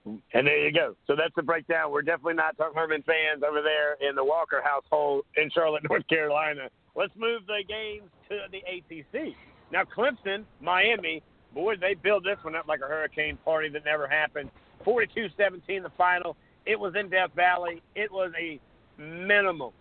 And 0.06 0.48
there 0.48 0.65
you 0.65 0.74
go. 0.74 0.95
So 1.07 1.15
that's 1.15 1.34
the 1.36 1.44
breakdown. 1.44 1.91
We're 1.91 2.02
definitely 2.02 2.34
not 2.34 2.57
Tom 2.57 2.74
Herman 2.76 3.03
fans 3.03 3.44
over 3.48 3.61
there 3.61 3.94
in 4.07 4.15
the 4.15 4.24
Walker 4.24 4.61
household 4.64 5.26
in 5.38 5.49
Charlotte, 5.49 5.84
North 5.90 6.07
Carolina. 6.07 6.70
Let's 6.95 7.14
move 7.15 7.44
the 7.48 7.64
games 7.68 8.10
to 8.30 8.40
the 8.52 8.60
ACC. 8.60 9.34
Now, 9.72 9.84
Clemson, 9.84 10.44
Miami, 10.61 11.24
boy, 11.53 11.75
they 11.75 11.93
built 11.93 12.23
this 12.23 12.38
one 12.41 12.55
up 12.55 12.67
like 12.67 12.81
a 12.81 12.88
hurricane 12.88 13.38
party 13.45 13.69
that 13.69 13.85
never 13.85 14.07
happened. 14.07 14.49
42 14.84 15.30
17 15.38 15.84
the 15.84 15.89
final. 15.97 16.35
It 16.65 16.80
was 16.80 16.95
in 16.95 17.09
Death 17.09 17.31
Valley. 17.35 17.81
It 17.95 18.11
was 18.11 18.31
a 18.39 18.59
minimal 18.97 19.73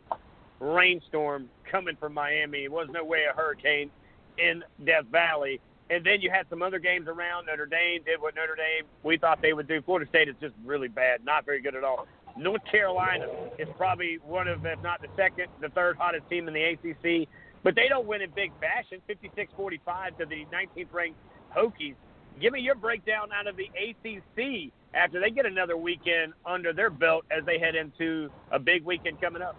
rainstorm 0.60 1.48
coming 1.70 1.96
from 1.96 2.14
Miami. 2.14 2.64
It 2.64 2.72
was 2.72 2.88
no 2.90 3.04
way 3.04 3.24
a 3.30 3.36
hurricane 3.36 3.90
in 4.38 4.62
Death 4.84 5.06
Valley. 5.10 5.60
And 5.90 6.04
then 6.04 6.20
you 6.20 6.30
had 6.30 6.46
some 6.48 6.62
other 6.62 6.78
games 6.78 7.08
around. 7.08 7.46
Notre 7.46 7.66
Dame 7.66 8.02
did 8.04 8.20
what 8.20 8.34
Notre 8.34 8.56
Dame 8.56 8.84
we 9.02 9.18
thought 9.18 9.42
they 9.42 9.52
would 9.52 9.68
do. 9.68 9.82
Florida 9.82 10.08
State 10.08 10.28
is 10.28 10.36
just 10.40 10.54
really 10.64 10.88
bad, 10.88 11.24
not 11.24 11.44
very 11.44 11.60
good 11.60 11.74
at 11.74 11.84
all. 11.84 12.06
North 12.36 12.64
Carolina 12.64 13.26
is 13.58 13.68
probably 13.76 14.18
one 14.24 14.48
of, 14.48 14.64
if 14.64 14.82
not 14.82 15.02
the 15.02 15.08
second, 15.16 15.48
the 15.60 15.68
third 15.68 15.96
hottest 15.98 16.28
team 16.30 16.48
in 16.48 16.54
the 16.54 16.62
ACC. 16.62 17.28
But 17.62 17.74
they 17.74 17.88
don't 17.88 18.06
win 18.06 18.22
in 18.22 18.30
big 18.30 18.52
fashion, 18.58 19.00
56-45 19.08 20.18
to 20.18 20.26
the 20.26 20.46
19th 20.46 20.92
ranked 20.92 21.18
Hokies. 21.56 21.94
Give 22.40 22.52
me 22.52 22.60
your 22.60 22.74
breakdown 22.74 23.28
out 23.32 23.46
of 23.46 23.56
the 23.56 23.68
ACC 23.76 24.72
after 24.94 25.20
they 25.20 25.30
get 25.30 25.46
another 25.46 25.76
weekend 25.76 26.32
under 26.46 26.72
their 26.72 26.90
belt 26.90 27.24
as 27.30 27.44
they 27.44 27.58
head 27.58 27.74
into 27.74 28.30
a 28.50 28.58
big 28.58 28.84
weekend 28.84 29.20
coming 29.20 29.42
up. 29.42 29.56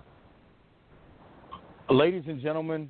Ladies 1.90 2.24
and 2.28 2.42
gentlemen, 2.42 2.90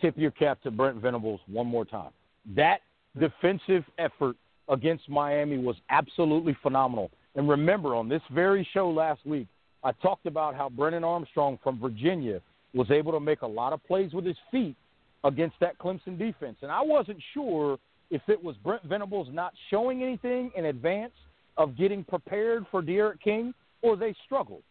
tip 0.00 0.16
your 0.16 0.30
cap 0.32 0.60
to 0.62 0.70
Brent 0.70 0.96
Venables 0.96 1.40
one 1.46 1.66
more 1.66 1.84
time. 1.84 2.10
That 2.54 2.80
defensive 3.18 3.84
effort 3.98 4.36
against 4.68 5.08
Miami 5.08 5.58
was 5.58 5.76
absolutely 5.90 6.56
phenomenal. 6.62 7.10
And 7.34 7.48
remember, 7.48 7.94
on 7.94 8.08
this 8.08 8.22
very 8.30 8.66
show 8.74 8.90
last 8.90 9.24
week, 9.24 9.46
I 9.84 9.92
talked 9.92 10.26
about 10.26 10.54
how 10.54 10.68
Brennan 10.68 11.04
Armstrong 11.04 11.58
from 11.62 11.80
Virginia 11.80 12.40
was 12.74 12.90
able 12.90 13.12
to 13.12 13.20
make 13.20 13.42
a 13.42 13.46
lot 13.46 13.72
of 13.72 13.84
plays 13.84 14.12
with 14.12 14.24
his 14.24 14.36
feet 14.50 14.76
against 15.24 15.56
that 15.60 15.78
Clemson 15.78 16.18
defense. 16.18 16.56
And 16.62 16.70
I 16.70 16.82
wasn't 16.82 17.18
sure 17.34 17.78
if 18.12 18.20
it 18.28 18.42
was 18.42 18.54
Brent 18.62 18.84
Venables 18.84 19.28
not 19.32 19.54
showing 19.70 20.02
anything 20.02 20.52
in 20.54 20.66
advance 20.66 21.14
of 21.56 21.76
getting 21.76 22.04
prepared 22.04 22.66
for 22.70 22.82
D'Eriq 22.82 23.20
King 23.20 23.54
or 23.80 23.96
they 23.96 24.14
struggled. 24.24 24.62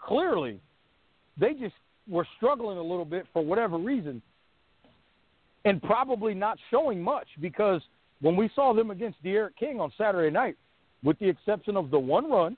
Clearly, 0.00 0.58
they 1.38 1.52
just 1.52 1.74
were 2.08 2.26
struggling 2.38 2.78
a 2.78 2.82
little 2.82 3.04
bit 3.04 3.26
for 3.34 3.44
whatever 3.44 3.76
reason 3.76 4.22
and 5.66 5.82
probably 5.82 6.32
not 6.32 6.58
showing 6.70 7.02
much 7.02 7.26
because 7.40 7.82
when 8.22 8.34
we 8.34 8.48
saw 8.54 8.72
them 8.72 8.90
against 8.90 9.22
D'Eriq 9.22 9.50
King 9.58 9.78
on 9.78 9.92
Saturday 9.98 10.30
night, 10.30 10.56
with 11.04 11.18
the 11.18 11.28
exception 11.28 11.76
of 11.76 11.90
the 11.90 11.98
one 11.98 12.30
run, 12.30 12.56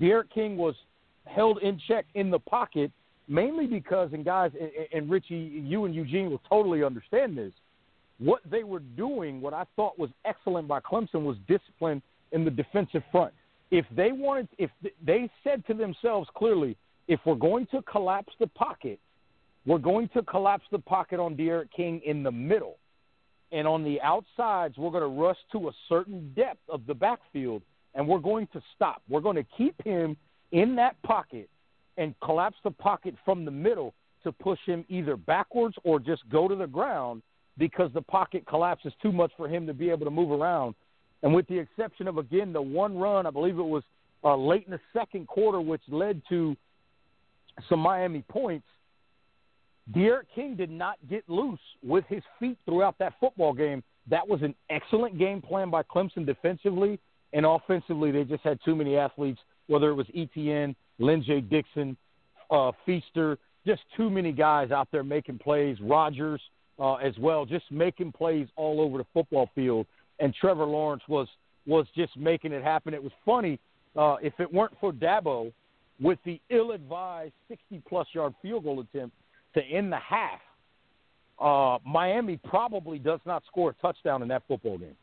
D'Eriq 0.00 0.30
King 0.32 0.56
was 0.56 0.74
held 1.26 1.58
in 1.58 1.78
check 1.86 2.06
in 2.14 2.30
the 2.30 2.38
pocket 2.38 2.90
mainly 3.28 3.66
because, 3.66 4.10
and 4.14 4.24
guys, 4.24 4.50
and, 4.58 4.70
and 4.92 5.10
Richie, 5.10 5.62
you 5.64 5.84
and 5.84 5.94
Eugene 5.94 6.30
will 6.30 6.42
totally 6.48 6.82
understand 6.82 7.36
this. 7.36 7.52
What 8.24 8.40
they 8.50 8.64
were 8.64 8.84
doing, 8.96 9.32
what 9.44 9.52
I 9.52 9.64
thought 9.76 9.98
was 9.98 10.10
excellent 10.24 10.66
by 10.66 10.80
Clemson, 10.80 11.24
was 11.24 11.36
discipline 11.46 12.00
in 12.32 12.44
the 12.44 12.50
defensive 12.50 13.02
front. 13.12 13.34
If 13.70 13.84
they 13.94 14.12
wanted, 14.12 14.48
if 14.56 14.70
they 15.04 15.30
said 15.44 15.66
to 15.66 15.74
themselves 15.74 16.28
clearly, 16.34 16.76
if 17.06 17.20
we're 17.26 17.34
going 17.50 17.66
to 17.74 17.82
collapse 17.82 18.32
the 18.40 18.46
pocket, 18.46 18.98
we're 19.66 19.78
going 19.92 20.08
to 20.14 20.22
collapse 20.22 20.64
the 20.70 20.78
pocket 20.78 21.20
on 21.20 21.36
D'Eriq 21.36 21.68
King 21.76 22.00
in 22.04 22.22
the 22.22 22.32
middle. 22.32 22.76
and 23.54 23.68
on 23.68 23.84
the 23.84 24.00
outsides, 24.02 24.76
we're 24.76 24.90
going 24.90 25.02
to 25.02 25.22
rush 25.22 25.36
to 25.52 25.68
a 25.68 25.72
certain 25.88 26.32
depth 26.34 26.60
of 26.68 26.84
the 26.86 26.94
backfield, 26.94 27.62
and 27.94 28.06
we're 28.06 28.18
going 28.18 28.48
to 28.52 28.60
stop. 28.74 29.00
We're 29.08 29.20
going 29.20 29.36
to 29.36 29.46
keep 29.56 29.80
him 29.84 30.16
in 30.50 30.74
that 30.76 31.00
pocket 31.02 31.48
and 31.96 32.14
collapse 32.22 32.56
the 32.64 32.72
pocket 32.72 33.14
from 33.24 33.44
the 33.44 33.52
middle 33.52 33.94
to 34.24 34.32
push 34.32 34.58
him 34.66 34.84
either 34.88 35.16
backwards 35.16 35.76
or 35.84 36.00
just 36.00 36.28
go 36.30 36.48
to 36.48 36.56
the 36.56 36.66
ground 36.66 37.22
because 37.58 37.90
the 37.94 38.02
pocket 38.02 38.46
collapses 38.46 38.92
too 39.00 39.12
much 39.12 39.32
for 39.36 39.48
him 39.48 39.66
to 39.66 39.74
be 39.74 39.90
able 39.90 40.04
to 40.04 40.10
move 40.10 40.30
around. 40.30 40.74
And 41.22 41.34
with 41.34 41.46
the 41.48 41.58
exception 41.58 42.08
of, 42.08 42.18
again, 42.18 42.52
the 42.52 42.60
one 42.60 42.98
run, 42.98 43.26
I 43.26 43.30
believe 43.30 43.58
it 43.58 43.62
was 43.62 43.82
uh, 44.24 44.36
late 44.36 44.64
in 44.66 44.72
the 44.72 44.80
second 44.92 45.26
quarter, 45.26 45.60
which 45.60 45.82
led 45.88 46.22
to 46.28 46.56
some 47.68 47.80
Miami 47.80 48.22
points, 48.28 48.66
D'Eriq 49.92 50.24
King 50.34 50.56
did 50.56 50.70
not 50.70 50.96
get 51.08 51.28
loose 51.28 51.60
with 51.82 52.04
his 52.08 52.22
feet 52.40 52.58
throughout 52.64 52.98
that 52.98 53.14
football 53.20 53.52
game. 53.52 53.82
That 54.08 54.26
was 54.26 54.42
an 54.42 54.54
excellent 54.70 55.18
game 55.18 55.40
plan 55.40 55.70
by 55.70 55.82
Clemson 55.82 56.26
defensively, 56.26 56.98
and 57.32 57.46
offensively, 57.46 58.10
they 58.10 58.24
just 58.24 58.42
had 58.42 58.58
too 58.64 58.74
many 58.74 58.96
athletes, 58.96 59.40
whether 59.66 59.90
it 59.90 59.94
was 59.94 60.06
Etienne, 60.14 60.74
Lyn-J 60.98 61.42
Dixon, 61.42 61.96
uh, 62.50 62.72
Feaster, 62.84 63.38
just 63.66 63.82
too 63.96 64.10
many 64.10 64.32
guys 64.32 64.70
out 64.70 64.88
there 64.92 65.02
making 65.02 65.38
plays. 65.38 65.76
Rogers 65.80 66.40
uh, 66.78 66.94
as 66.94 67.16
well, 67.18 67.44
just 67.44 67.64
making 67.70 68.12
plays 68.12 68.48
all 68.56 68.80
over 68.80 68.98
the 68.98 69.06
football 69.12 69.48
field. 69.54 69.86
And 70.20 70.34
Trevor 70.34 70.64
Lawrence 70.64 71.02
was 71.08 71.28
was 71.66 71.86
just 71.96 72.16
making 72.16 72.52
it 72.52 72.62
happen. 72.62 72.92
It 72.92 73.02
was 73.02 73.12
funny 73.24 73.58
uh, 73.96 74.16
if 74.22 74.34
it 74.38 74.52
weren't 74.52 74.74
for 74.80 74.92
Dabo 74.92 75.50
with 76.00 76.18
the 76.26 76.40
ill-advised 76.50 77.32
60-plus 77.50 78.08
yard 78.12 78.34
field 78.42 78.64
goal 78.64 78.80
attempt 78.80 79.16
to 79.54 79.62
end 79.62 79.90
the 79.90 79.98
half. 79.98 80.40
Uh, 81.40 81.78
Miami 81.86 82.38
probably 82.44 82.98
does 82.98 83.20
not 83.24 83.42
score 83.46 83.70
a 83.70 83.74
touchdown 83.74 84.20
in 84.20 84.28
that 84.28 84.42
football 84.46 84.76
game. 84.76 84.96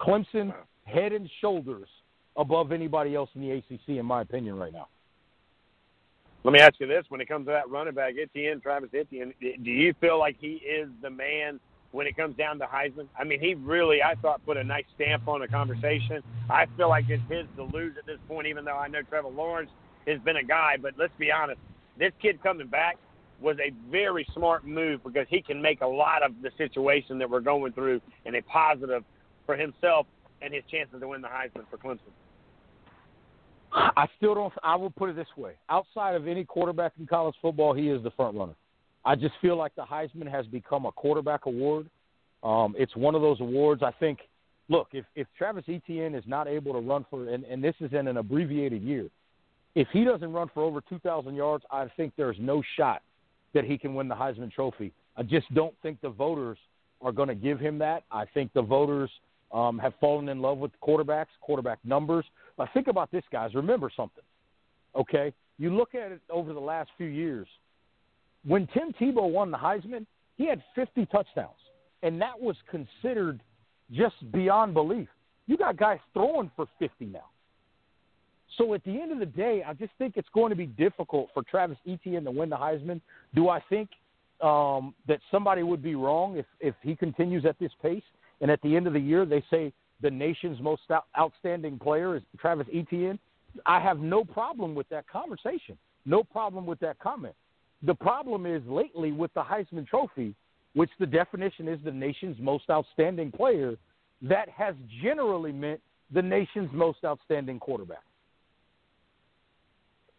Clemson 0.00 0.54
head 0.84 1.12
and 1.12 1.28
shoulders 1.40 1.88
above 2.36 2.72
anybody 2.72 3.14
else 3.14 3.30
in 3.34 3.42
the 3.42 3.50
ACC, 3.50 3.98
in 3.98 4.06
my 4.06 4.22
opinion, 4.22 4.56
right 4.56 4.72
now. 4.72 4.88
Let 6.44 6.52
me 6.52 6.60
ask 6.60 6.74
you 6.80 6.86
this: 6.86 7.04
When 7.08 7.20
it 7.20 7.28
comes 7.28 7.46
to 7.46 7.52
that 7.52 7.70
running 7.70 7.94
back, 7.94 8.14
Etienne, 8.20 8.60
Travis 8.60 8.90
Etienne, 8.94 9.32
do 9.40 9.70
you 9.70 9.94
feel 10.00 10.18
like 10.18 10.36
he 10.40 10.54
is 10.54 10.88
the 11.00 11.10
man 11.10 11.60
when 11.92 12.06
it 12.06 12.16
comes 12.16 12.36
down 12.36 12.58
to 12.58 12.64
Heisman? 12.66 13.06
I 13.18 13.24
mean, 13.24 13.40
he 13.40 13.54
really, 13.54 14.02
I 14.02 14.14
thought, 14.16 14.44
put 14.44 14.56
a 14.56 14.64
nice 14.64 14.84
stamp 14.94 15.28
on 15.28 15.40
the 15.40 15.48
conversation. 15.48 16.22
I 16.50 16.66
feel 16.76 16.88
like 16.88 17.08
it's 17.08 17.22
his 17.30 17.46
to 17.56 17.64
lose 17.64 17.96
at 17.96 18.06
this 18.06 18.18
point, 18.26 18.48
even 18.48 18.64
though 18.64 18.76
I 18.76 18.88
know 18.88 19.02
Trevor 19.02 19.28
Lawrence 19.28 19.70
has 20.06 20.18
been 20.20 20.36
a 20.36 20.42
guy. 20.42 20.76
But 20.80 20.94
let's 20.98 21.12
be 21.16 21.30
honest, 21.30 21.60
this 21.96 22.12
kid 22.20 22.42
coming 22.42 22.66
back 22.66 22.96
was 23.40 23.56
a 23.58 23.70
very 23.90 24.26
smart 24.34 24.66
move 24.66 25.02
because 25.04 25.26
he 25.28 25.42
can 25.42 25.62
make 25.62 25.80
a 25.80 25.86
lot 25.86 26.22
of 26.22 26.32
the 26.42 26.50
situation 26.58 27.18
that 27.18 27.30
we're 27.30 27.40
going 27.40 27.72
through 27.72 28.00
in 28.24 28.34
a 28.34 28.42
positive 28.42 29.04
for 29.46 29.56
himself 29.56 30.06
and 30.40 30.52
his 30.52 30.64
chances 30.70 31.00
to 31.00 31.08
win 31.08 31.22
the 31.22 31.28
Heisman 31.28 31.64
for 31.70 31.76
Clemson. 31.76 32.10
I 33.74 34.06
still 34.16 34.34
don't. 34.34 34.52
I 34.62 34.76
will 34.76 34.90
put 34.90 35.10
it 35.10 35.16
this 35.16 35.28
way: 35.36 35.52
outside 35.68 36.14
of 36.14 36.26
any 36.26 36.44
quarterback 36.44 36.92
in 36.98 37.06
college 37.06 37.34
football, 37.40 37.72
he 37.72 37.88
is 37.88 38.02
the 38.02 38.10
front 38.10 38.36
runner. 38.36 38.54
I 39.04 39.16
just 39.16 39.34
feel 39.40 39.56
like 39.56 39.74
the 39.74 39.82
Heisman 39.82 40.30
has 40.30 40.46
become 40.46 40.86
a 40.86 40.92
quarterback 40.92 41.46
award. 41.46 41.88
Um, 42.42 42.74
it's 42.78 42.94
one 42.96 43.14
of 43.14 43.22
those 43.22 43.40
awards. 43.40 43.82
I 43.82 43.92
think. 43.92 44.20
Look, 44.68 44.88
if 44.92 45.04
if 45.16 45.26
Travis 45.36 45.64
Etienne 45.68 46.14
is 46.14 46.24
not 46.26 46.48
able 46.48 46.72
to 46.72 46.78
run 46.78 47.04
for, 47.10 47.28
and, 47.28 47.44
and 47.44 47.62
this 47.62 47.74
is 47.80 47.92
in 47.92 48.08
an 48.08 48.16
abbreviated 48.16 48.82
year, 48.82 49.08
if 49.74 49.88
he 49.92 50.04
doesn't 50.04 50.32
run 50.32 50.50
for 50.52 50.62
over 50.62 50.80
2,000 50.80 51.34
yards, 51.34 51.64
I 51.70 51.86
think 51.96 52.12
there's 52.16 52.36
no 52.38 52.62
shot 52.76 53.02
that 53.54 53.64
he 53.64 53.76
can 53.76 53.94
win 53.94 54.08
the 54.08 54.14
Heisman 54.14 54.52
Trophy. 54.52 54.92
I 55.16 55.24
just 55.24 55.52
don't 55.54 55.74
think 55.82 56.00
the 56.00 56.08
voters 56.08 56.58
are 57.00 57.12
going 57.12 57.28
to 57.28 57.34
give 57.34 57.58
him 57.58 57.78
that. 57.78 58.04
I 58.10 58.24
think 58.24 58.52
the 58.52 58.62
voters 58.62 59.10
um, 59.52 59.78
have 59.78 59.94
fallen 60.00 60.28
in 60.28 60.40
love 60.40 60.58
with 60.58 60.72
quarterbacks, 60.82 61.26
quarterback 61.40 61.78
numbers. 61.84 62.24
But 62.56 62.68
think 62.74 62.86
about 62.86 63.10
this, 63.10 63.24
guys. 63.32 63.54
Remember 63.54 63.90
something, 63.94 64.24
okay? 64.94 65.32
You 65.58 65.74
look 65.74 65.94
at 65.94 66.12
it 66.12 66.20
over 66.30 66.52
the 66.52 66.60
last 66.60 66.90
few 66.96 67.06
years. 67.06 67.46
When 68.44 68.66
Tim 68.74 68.92
Tebow 69.00 69.30
won 69.30 69.50
the 69.50 69.58
Heisman, 69.58 70.06
he 70.36 70.48
had 70.48 70.62
50 70.74 71.06
touchdowns, 71.06 71.50
and 72.02 72.20
that 72.20 72.38
was 72.38 72.56
considered 72.70 73.40
just 73.92 74.14
beyond 74.32 74.74
belief. 74.74 75.08
You 75.46 75.56
got 75.56 75.76
guys 75.76 75.98
throwing 76.12 76.50
for 76.56 76.66
50 76.78 77.06
now. 77.06 77.26
So 78.58 78.74
at 78.74 78.84
the 78.84 79.00
end 79.00 79.12
of 79.12 79.18
the 79.18 79.26
day, 79.26 79.62
I 79.66 79.72
just 79.74 79.92
think 79.98 80.14
it's 80.16 80.28
going 80.34 80.50
to 80.50 80.56
be 80.56 80.66
difficult 80.66 81.30
for 81.32 81.42
Travis 81.42 81.78
Etienne 81.86 82.24
to 82.24 82.30
win 82.30 82.50
the 82.50 82.56
Heisman. 82.56 83.00
Do 83.34 83.48
I 83.48 83.60
think 83.68 83.88
um, 84.42 84.94
that 85.08 85.20
somebody 85.30 85.62
would 85.62 85.82
be 85.82 85.94
wrong 85.94 86.36
if, 86.36 86.46
if 86.60 86.74
he 86.82 86.94
continues 86.94 87.46
at 87.46 87.58
this 87.58 87.72
pace? 87.82 88.02
And 88.40 88.50
at 88.50 88.60
the 88.62 88.76
end 88.76 88.86
of 88.86 88.92
the 88.92 89.00
year, 89.00 89.24
they 89.24 89.42
say 89.50 89.72
the 90.02 90.10
nation's 90.10 90.60
most 90.60 90.82
outstanding 91.18 91.78
player 91.78 92.16
is 92.16 92.22
Travis 92.38 92.66
Etienne. 92.72 93.18
I 93.66 93.80
have 93.80 93.98
no 93.98 94.24
problem 94.24 94.74
with 94.74 94.88
that 94.88 95.08
conversation. 95.08 95.78
No 96.04 96.24
problem 96.24 96.66
with 96.66 96.80
that 96.80 96.98
comment. 96.98 97.34
The 97.82 97.94
problem 97.94 98.46
is 98.46 98.62
lately 98.66 99.12
with 99.12 99.32
the 99.34 99.42
Heisman 99.42 99.86
Trophy, 99.86 100.34
which 100.74 100.90
the 100.98 101.06
definition 101.06 101.68
is 101.68 101.78
the 101.84 101.92
nation's 101.92 102.36
most 102.40 102.64
outstanding 102.70 103.30
player, 103.30 103.76
that 104.22 104.48
has 104.48 104.74
generally 105.02 105.52
meant 105.52 105.80
the 106.12 106.22
nation's 106.22 106.70
most 106.72 106.98
outstanding 107.04 107.58
quarterback. 107.58 108.02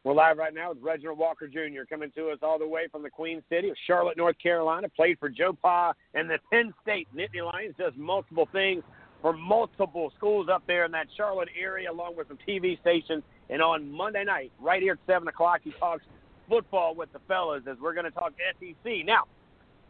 We're 0.04 0.14
live 0.14 0.38
right 0.38 0.54
now 0.54 0.70
with 0.70 0.80
Reginald 0.82 1.18
Walker 1.18 1.48
Jr. 1.48 1.84
coming 1.90 2.12
to 2.16 2.30
us 2.30 2.40
all 2.42 2.60
the 2.60 2.68
way 2.68 2.88
from 2.92 3.04
the 3.04 3.10
Queen 3.10 3.42
City 3.50 3.70
of 3.70 3.78
Charlotte, 3.88 4.18
North 4.18 4.36
Carolina. 4.38 4.90
Played 4.90 5.18
for 5.18 5.30
Joe 5.30 5.54
Pa 5.62 5.94
and 6.14 6.30
the 6.30 6.40
Penn 6.52 6.74
State 6.82 7.08
Nittany 7.16 7.42
Lions. 7.42 7.74
Does 7.78 7.94
multiple 7.96 8.50
things 8.52 8.84
for 9.24 9.32
multiple 9.32 10.12
schools 10.18 10.50
up 10.52 10.62
there 10.68 10.84
in 10.84 10.92
that 10.92 11.08
Charlotte 11.16 11.48
area, 11.60 11.90
along 11.90 12.18
with 12.18 12.28
some 12.28 12.38
TV 12.46 12.80
stations. 12.82 13.24
And 13.50 13.62
on 13.62 13.90
Monday 13.90 14.26
night, 14.26 14.52
right 14.60 14.82
here 14.82 14.94
at 14.94 15.00
7 15.08 15.26
o'clock, 15.30 15.62
he 15.64 15.72
talks 15.80 16.04
football 16.50 16.94
with 16.94 17.12
the 17.14 17.20
fellas 17.26 17.64
as 17.66 17.78
we're 17.80 17.94
going 17.94 18.06
to 18.06 18.12
talk 18.12 18.34
SEC. 18.60 19.06
Now, 19.06 19.24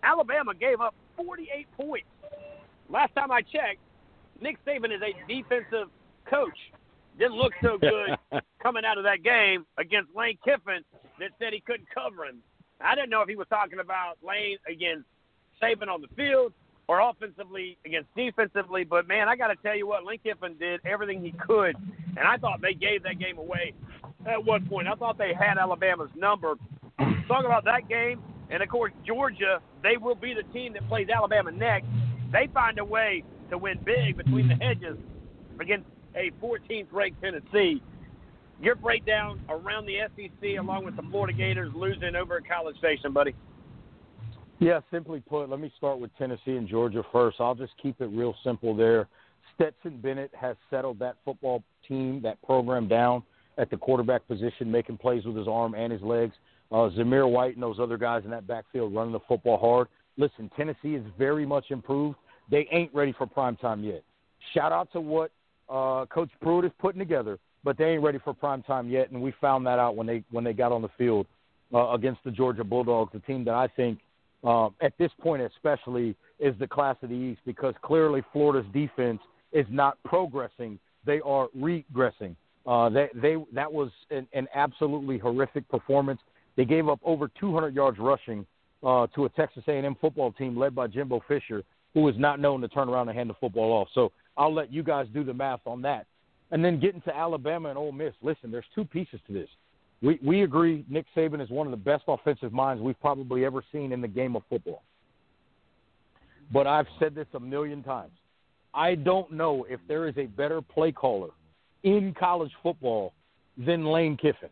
Alabama 0.03 0.53
gave 0.53 0.79
up 0.81 0.93
48 1.17 1.67
points. 1.75 2.07
Last 2.89 3.15
time 3.15 3.31
I 3.31 3.41
checked, 3.41 3.79
Nick 4.39 4.63
Saban 4.65 4.95
is 4.95 5.01
a 5.01 5.13
defensive 5.27 5.89
coach 6.29 6.57
didn't 7.17 7.35
look 7.35 7.53
so 7.61 7.77
good 7.77 8.17
coming 8.61 8.85
out 8.85 8.97
of 8.97 9.03
that 9.03 9.23
game 9.23 9.65
against 9.77 10.15
Lane 10.15 10.37
Kiffin 10.43 10.83
that 11.19 11.31
said 11.39 11.53
he 11.53 11.59
couldn't 11.59 11.87
cover 11.93 12.25
him. 12.25 12.39
I 12.81 12.95
didn't 12.95 13.09
know 13.09 13.21
if 13.21 13.29
he 13.29 13.35
was 13.35 13.47
talking 13.49 13.79
about 13.79 14.17
Lane 14.25 14.57
against 14.69 15.05
Saban 15.61 15.87
on 15.87 16.01
the 16.01 16.07
field 16.15 16.53
or 16.87 16.99
offensively 16.99 17.77
against 17.85 18.13
defensively, 18.15 18.83
but 18.83 19.07
man, 19.07 19.29
I 19.29 19.35
got 19.35 19.47
to 19.47 19.55
tell 19.57 19.75
you 19.75 19.87
what, 19.87 20.05
Lane 20.05 20.19
Kiffin 20.23 20.55
did 20.59 20.81
everything 20.85 21.23
he 21.23 21.31
could, 21.31 21.75
and 22.17 22.27
I 22.27 22.37
thought 22.37 22.61
they 22.61 22.73
gave 22.73 23.03
that 23.03 23.19
game 23.19 23.37
away 23.37 23.73
at 24.25 24.43
one 24.43 24.65
point. 24.67 24.87
I 24.87 24.95
thought 24.95 25.17
they 25.17 25.33
had 25.33 25.57
Alabama's 25.57 26.09
number. 26.15 26.55
Talk 27.27 27.45
about 27.45 27.65
that 27.65 27.87
game, 27.87 28.21
and 28.49 28.61
of 28.61 28.69
course 28.69 28.91
Georgia, 29.05 29.61
they 29.81 29.97
will 29.97 30.15
be 30.15 30.33
the 30.33 30.43
team 30.53 30.73
that 30.73 30.87
plays 30.87 31.07
Alabama 31.09 31.51
next. 31.51 31.87
They 32.31 32.47
find 32.53 32.79
a 32.79 32.85
way 32.85 33.23
to 33.49 33.57
win 33.57 33.79
big 33.85 34.17
between 34.17 34.47
the 34.47 34.55
hedges 34.55 34.97
against 35.59 35.87
a 36.15 36.31
14th 36.41 36.87
ranked 36.91 37.21
Tennessee. 37.21 37.81
Your 38.61 38.75
breakdown 38.75 39.41
around 39.49 39.85
the 39.85 39.97
SEC 40.15 40.57
along 40.59 40.85
with 40.85 40.95
the 40.95 41.01
Florida 41.03 41.33
Gators 41.33 41.73
losing 41.73 42.15
over 42.15 42.37
at 42.37 42.47
College 42.47 42.77
Station, 42.77 43.11
buddy. 43.13 43.35
Yeah, 44.59 44.79
simply 44.91 45.19
put, 45.19 45.49
let 45.49 45.59
me 45.59 45.71
start 45.77 45.99
with 45.99 46.15
Tennessee 46.17 46.55
and 46.55 46.67
Georgia 46.67 47.03
first. 47.11 47.37
I'll 47.39 47.55
just 47.55 47.73
keep 47.81 47.99
it 47.99 48.05
real 48.07 48.35
simple 48.43 48.75
there. 48.75 49.07
Stetson 49.55 49.99
Bennett 50.01 50.31
has 50.39 50.55
settled 50.69 50.99
that 50.99 51.17
football 51.25 51.63
team, 51.87 52.21
that 52.21 52.41
program 52.43 52.87
down 52.87 53.23
at 53.57 53.69
the 53.69 53.77
quarterback 53.77 54.27
position, 54.27 54.71
making 54.71 54.97
plays 54.97 55.25
with 55.25 55.35
his 55.35 55.47
arm 55.47 55.73
and 55.75 55.91
his 55.91 56.01
legs. 56.01 56.33
Uh, 56.71 56.89
Zamir 56.97 57.29
White 57.29 57.53
and 57.53 57.61
those 57.61 57.79
other 57.79 57.97
guys 57.97 58.23
in 58.25 58.31
that 58.31 58.47
backfield 58.47 58.95
running 58.95 59.13
the 59.13 59.19
football 59.27 59.57
hard. 59.57 59.87
Listen, 60.17 60.49
Tennessee 60.55 60.95
is 60.95 61.03
very 61.17 61.45
much 61.45 61.65
improved. 61.69 62.17
They 62.49 62.67
ain't 62.71 62.93
ready 62.93 63.13
for 63.17 63.27
prime 63.27 63.55
time 63.57 63.83
yet. 63.83 64.03
Shout 64.53 64.71
out 64.71 64.91
to 64.93 65.01
what 65.01 65.31
uh, 65.69 66.05
Coach 66.07 66.29
Pruitt 66.41 66.65
is 66.65 66.71
putting 66.79 66.99
together, 66.99 67.37
but 67.63 67.77
they 67.77 67.85
ain't 67.85 68.03
ready 68.03 68.19
for 68.23 68.33
prime 68.33 68.63
time 68.63 68.89
yet, 68.89 69.11
and 69.11 69.21
we 69.21 69.33
found 69.39 69.65
that 69.65 69.79
out 69.79 69.95
when 69.95 70.07
they 70.07 70.23
when 70.31 70.43
they 70.43 70.53
got 70.53 70.71
on 70.71 70.81
the 70.81 70.89
field 70.97 71.25
uh, 71.73 71.89
against 71.91 72.23
the 72.23 72.31
Georgia 72.31 72.63
Bulldogs, 72.63 73.13
a 73.15 73.19
team 73.19 73.45
that 73.45 73.53
I 73.53 73.67
think 73.67 73.99
uh, 74.43 74.69
at 74.81 74.97
this 74.97 75.11
point 75.21 75.41
especially 75.41 76.15
is 76.39 76.53
the 76.59 76.67
class 76.67 76.95
of 77.01 77.09
the 77.09 77.15
East 77.15 77.41
because 77.45 77.73
clearly 77.81 78.21
Florida's 78.31 78.69
defense 78.73 79.21
is 79.51 79.65
not 79.69 79.97
progressing; 80.03 80.79
they 81.05 81.21
are 81.21 81.47
regressing. 81.57 82.35
Uh, 82.65 82.89
they, 82.89 83.09
they 83.15 83.35
that 83.53 83.71
was 83.71 83.89
an, 84.09 84.27
an 84.33 84.47
absolutely 84.53 85.17
horrific 85.17 85.67
performance. 85.69 86.19
They 86.55 86.65
gave 86.65 86.87
up 86.87 86.99
over 87.03 87.29
200 87.39 87.75
yards 87.75 87.97
rushing 87.99 88.45
uh, 88.83 89.07
to 89.15 89.25
a 89.25 89.29
Texas 89.29 89.63
A&M 89.67 89.95
football 89.99 90.31
team 90.33 90.57
led 90.57 90.75
by 90.75 90.87
Jimbo 90.87 91.21
Fisher, 91.27 91.63
who 91.93 92.07
is 92.07 92.15
not 92.17 92.39
known 92.39 92.61
to 92.61 92.67
turn 92.67 92.89
around 92.89 93.09
and 93.09 93.17
hand 93.17 93.29
the 93.29 93.35
football 93.35 93.71
off. 93.71 93.87
So 93.93 94.11
I'll 94.37 94.53
let 94.53 94.71
you 94.71 94.83
guys 94.83 95.07
do 95.13 95.23
the 95.23 95.33
math 95.33 95.61
on 95.65 95.81
that. 95.83 96.05
And 96.51 96.63
then 96.63 96.79
getting 96.79 97.01
to 97.01 97.15
Alabama 97.15 97.69
and 97.69 97.77
Ole 97.77 97.91
Miss. 97.91 98.13
Listen, 98.21 98.51
there's 98.51 98.65
two 98.75 98.85
pieces 98.85 99.19
to 99.27 99.33
this. 99.33 99.49
We 100.03 100.19
we 100.21 100.43
agree 100.43 100.85
Nick 100.89 101.05
Saban 101.15 101.41
is 101.41 101.49
one 101.49 101.65
of 101.65 101.71
the 101.71 101.77
best 101.77 102.03
offensive 102.07 102.53
minds 102.53 102.83
we've 102.83 102.99
probably 102.99 103.45
ever 103.45 103.63
seen 103.71 103.91
in 103.91 104.01
the 104.01 104.07
game 104.07 104.35
of 104.35 104.43
football. 104.49 104.83
but 106.51 106.67
I've 106.67 106.87
said 106.99 107.15
this 107.15 107.27
a 107.33 107.39
million 107.39 107.81
times. 107.83 108.11
I 108.73 108.95
don't 108.95 109.31
know 109.31 109.65
if 109.69 109.79
there 109.87 110.07
is 110.07 110.17
a 110.17 110.25
better 110.25 110.61
play 110.61 110.91
caller 110.91 111.29
in 111.83 112.13
college 112.19 112.51
football 112.61 113.13
than 113.57 113.85
Lane 113.85 114.17
Kiffin. 114.17 114.49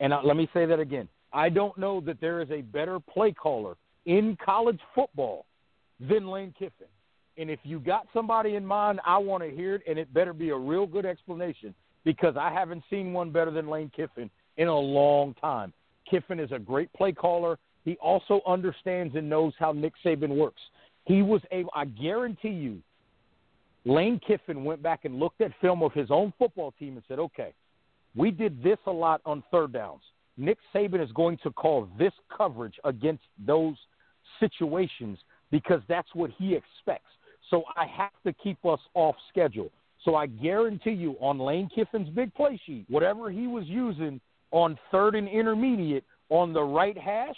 And 0.00 0.12
uh, 0.12 0.20
let 0.24 0.36
me 0.36 0.48
say 0.54 0.66
that 0.66 0.80
again. 0.80 1.08
I 1.32 1.48
don't 1.48 1.76
know 1.76 2.00
that 2.02 2.20
there 2.20 2.40
is 2.40 2.50
a 2.50 2.62
better 2.62 3.00
play 3.00 3.32
caller 3.32 3.76
in 4.06 4.36
college 4.44 4.80
football 4.94 5.44
than 6.00 6.28
Lane 6.28 6.54
Kiffin. 6.58 6.86
And 7.36 7.50
if 7.50 7.60
you 7.62 7.78
got 7.78 8.06
somebody 8.12 8.56
in 8.56 8.64
mind, 8.64 9.00
I 9.04 9.18
want 9.18 9.42
to 9.44 9.50
hear 9.50 9.76
it, 9.76 9.82
and 9.88 9.98
it 9.98 10.12
better 10.12 10.32
be 10.32 10.50
a 10.50 10.56
real 10.56 10.86
good 10.86 11.06
explanation 11.06 11.74
because 12.04 12.36
I 12.36 12.52
haven't 12.52 12.82
seen 12.90 13.12
one 13.12 13.30
better 13.30 13.50
than 13.50 13.68
Lane 13.68 13.90
Kiffin 13.94 14.30
in 14.58 14.68
a 14.68 14.78
long 14.78 15.34
time. 15.34 15.72
Kiffin 16.10 16.38
is 16.38 16.52
a 16.52 16.58
great 16.58 16.92
play 16.92 17.12
caller. 17.12 17.58
He 17.84 17.96
also 18.02 18.42
understands 18.46 19.14
and 19.16 19.28
knows 19.28 19.54
how 19.58 19.72
Nick 19.72 19.94
Saban 20.04 20.36
works. 20.36 20.60
He 21.06 21.22
was 21.22 21.40
able, 21.50 21.70
I 21.74 21.86
guarantee 21.86 22.48
you, 22.48 22.82
Lane 23.86 24.20
Kiffin 24.26 24.64
went 24.64 24.82
back 24.82 25.04
and 25.04 25.18
looked 25.18 25.40
at 25.40 25.52
film 25.60 25.82
of 25.82 25.92
his 25.94 26.10
own 26.10 26.32
football 26.38 26.74
team 26.78 26.94
and 26.94 27.02
said, 27.08 27.18
okay, 27.18 27.54
we 28.14 28.30
did 28.30 28.62
this 28.62 28.78
a 28.86 28.90
lot 28.90 29.22
on 29.24 29.42
third 29.50 29.72
downs. 29.72 30.02
Nick 30.36 30.58
Saban 30.74 31.02
is 31.02 31.10
going 31.12 31.38
to 31.42 31.50
call 31.50 31.88
this 31.98 32.12
coverage 32.36 32.74
against 32.84 33.24
those 33.46 33.76
situations 34.38 35.18
because 35.50 35.80
that's 35.88 36.08
what 36.14 36.30
he 36.36 36.54
expects. 36.54 37.10
So 37.50 37.62
I 37.76 37.86
have 37.86 38.12
to 38.26 38.32
keep 38.32 38.64
us 38.66 38.80
off 38.94 39.14
schedule. 39.30 39.70
So 40.04 40.14
I 40.14 40.26
guarantee 40.26 40.92
you 40.92 41.16
on 41.20 41.38
Lane 41.38 41.68
Kiffin's 41.74 42.08
big 42.10 42.34
play 42.34 42.60
sheet, 42.66 42.84
whatever 42.88 43.30
he 43.30 43.46
was 43.46 43.64
using 43.66 44.20
on 44.50 44.78
third 44.90 45.14
and 45.14 45.28
intermediate 45.28 46.04
on 46.30 46.52
the 46.52 46.62
right 46.62 46.96
hash 46.96 47.36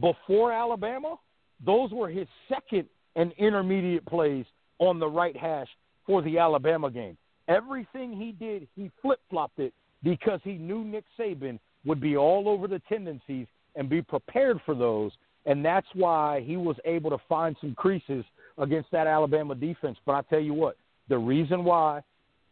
before 0.00 0.52
Alabama, 0.52 1.16
those 1.64 1.90
were 1.90 2.08
his 2.08 2.26
second 2.48 2.86
and 3.14 3.32
intermediate 3.38 4.04
plays 4.06 4.44
on 4.78 4.98
the 4.98 5.08
right 5.08 5.36
hash 5.36 5.68
for 6.04 6.22
the 6.22 6.38
Alabama 6.38 6.90
game. 6.90 7.16
Everything 7.48 8.12
he 8.12 8.32
did, 8.32 8.66
he 8.74 8.90
flip 9.00 9.20
flopped 9.30 9.58
it 9.58 9.72
because 10.02 10.40
he 10.44 10.54
knew 10.54 10.84
Nick 10.84 11.04
Saban 11.18 11.58
would 11.84 12.00
be 12.00 12.16
all 12.16 12.48
over 12.48 12.68
the 12.68 12.80
tendencies 12.88 13.46
and 13.74 13.88
be 13.88 14.02
prepared 14.02 14.60
for 14.66 14.74
those. 14.74 15.12
And 15.46 15.64
that's 15.64 15.86
why 15.94 16.42
he 16.44 16.56
was 16.56 16.76
able 16.84 17.10
to 17.10 17.18
find 17.28 17.56
some 17.60 17.74
creases 17.74 18.24
against 18.58 18.90
that 18.90 19.06
Alabama 19.06 19.54
defense. 19.54 19.96
But 20.04 20.12
I 20.12 20.22
tell 20.22 20.40
you 20.40 20.54
what, 20.54 20.76
the 21.08 21.18
reason 21.18 21.64
why 21.64 22.02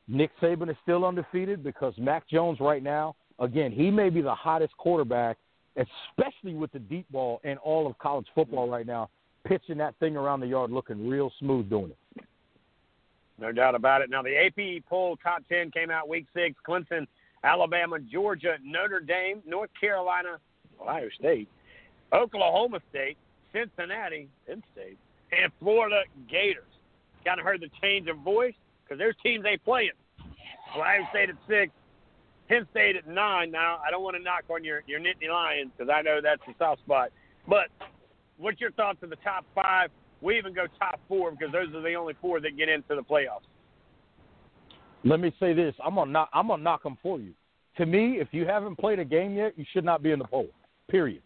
Nick 0.07 0.31
Saban 0.41 0.71
is 0.71 0.77
still 0.83 1.05
undefeated 1.05 1.65
because 1.65 1.95
Mac 1.99 2.29
Jones 2.29 2.61
right 2.61 2.83
now, 2.83 3.17
again, 3.39 3.73
he 3.73 3.91
may 3.91 4.11
be 4.11 4.21
the 4.21 4.35
hottest 4.35 4.77
quarterback, 4.77 5.37
especially 5.77 6.55
with 6.55 6.73
the 6.73 6.79
deep 6.79 7.07
ball 7.11 7.41
in 7.45 7.57
all 7.59 7.87
of 7.87 7.99
college 7.99 8.27
football 8.35 8.69
right 8.69 8.87
now, 8.87 9.09
pitching 9.45 9.79
that 9.79 9.95
thing 9.97 10.17
around 10.17 10.41
the 10.41 10.47
yard 10.47 10.71
looking 10.71 11.09
real 11.09 11.33
smooth 11.39 11.69
doing 11.69 11.91
it. 11.91 12.25
No 13.39 13.51
doubt 13.51 13.75
about 13.75 14.01
it. 14.01 14.11
Now, 14.11 14.23
the 14.23 14.37
AP 14.37 14.85
poll 14.89 15.17
top 15.17 15.43
10 15.49 15.73
came 15.73 15.91
out 15.91 16.09
week 16.09 16.27
six 16.35 16.55
Clemson, 16.67 17.07
Alabama, 17.43 17.99
Georgia, 17.99 18.57
Notre 18.63 19.01
Dame, 19.01 19.43
North 19.47 19.71
Carolina, 19.79 20.39
Ohio 20.81 21.09
State, 21.19 21.49
Oklahoma 22.13 22.81
State, 22.91 23.17
Cincinnati, 23.53 24.29
Penn 24.47 24.63
State, 24.73 24.99
and 25.33 25.53
Florida 25.61 26.03
Gators. 26.31 26.63
Kind 27.25 27.41
of 27.41 27.47
heard 27.47 27.61
the 27.61 27.71
change 27.83 28.09
of 28.09 28.19
voice 28.19 28.55
because 28.85 28.99
there's 28.99 29.17
teams 29.23 29.43
they 29.43 29.57
playing. 29.57 29.91
Ohio 30.77 31.03
State 31.11 31.31
at 31.31 31.37
six, 31.49 31.73
Penn 32.49 32.67
State 32.71 32.97
at 32.97 33.07
nine. 33.09 33.51
Now, 33.51 33.81
I 33.87 33.91
don't 33.91 34.03
want 34.03 34.17
to 34.17 34.23
knock 34.23 34.45
on 34.51 34.65
your 34.65 34.83
your 34.87 35.01
Nittany 35.01 35.31
Lions 35.31 35.71
because 35.77 35.93
I 35.95 36.03
know 36.03 36.21
that's 36.23 36.43
a 36.49 36.55
soft 36.59 36.83
spot. 36.83 37.11
But 37.49 37.69
what's 38.39 38.61
your 38.61 38.73
thoughts 38.73 38.99
of 39.03 39.11
the 39.11 39.17
top 39.17 39.45
five? 39.55 39.91
We 40.21 40.39
even 40.39 40.55
go 40.55 40.67
top 40.79 41.01
four 41.09 41.31
because 41.31 41.53
those 41.53 41.75
are 41.75 41.83
the 41.83 41.95
only 41.95 42.15
four 42.21 42.41
that 42.41 42.57
get 42.57 42.69
into 42.69 42.95
the 42.95 43.03
playoffs. 43.03 43.47
Let 45.05 45.21
me 45.21 45.33
say 45.39 45.53
this: 45.53 45.75
I'm 45.85 45.95
gonna 45.95 46.11
knock, 46.11 46.31
I'm 46.33 46.49
gonna 46.49 46.63
knock 46.63 46.83
them 46.83 46.99
for 47.03 47.19
you. 47.19 47.33
To 47.79 47.87
me, 47.87 48.19
if 48.21 48.29
you 48.33 48.47
haven't 48.47 48.77
played 48.77 48.99
a 48.99 49.05
game 49.05 49.35
yet, 49.35 49.53
you 49.57 49.65
should 49.73 49.85
not 49.85 50.03
be 50.03 50.13
in 50.13 50.19
the 50.19 50.25
poll. 50.25 50.49
Period. 50.89 51.23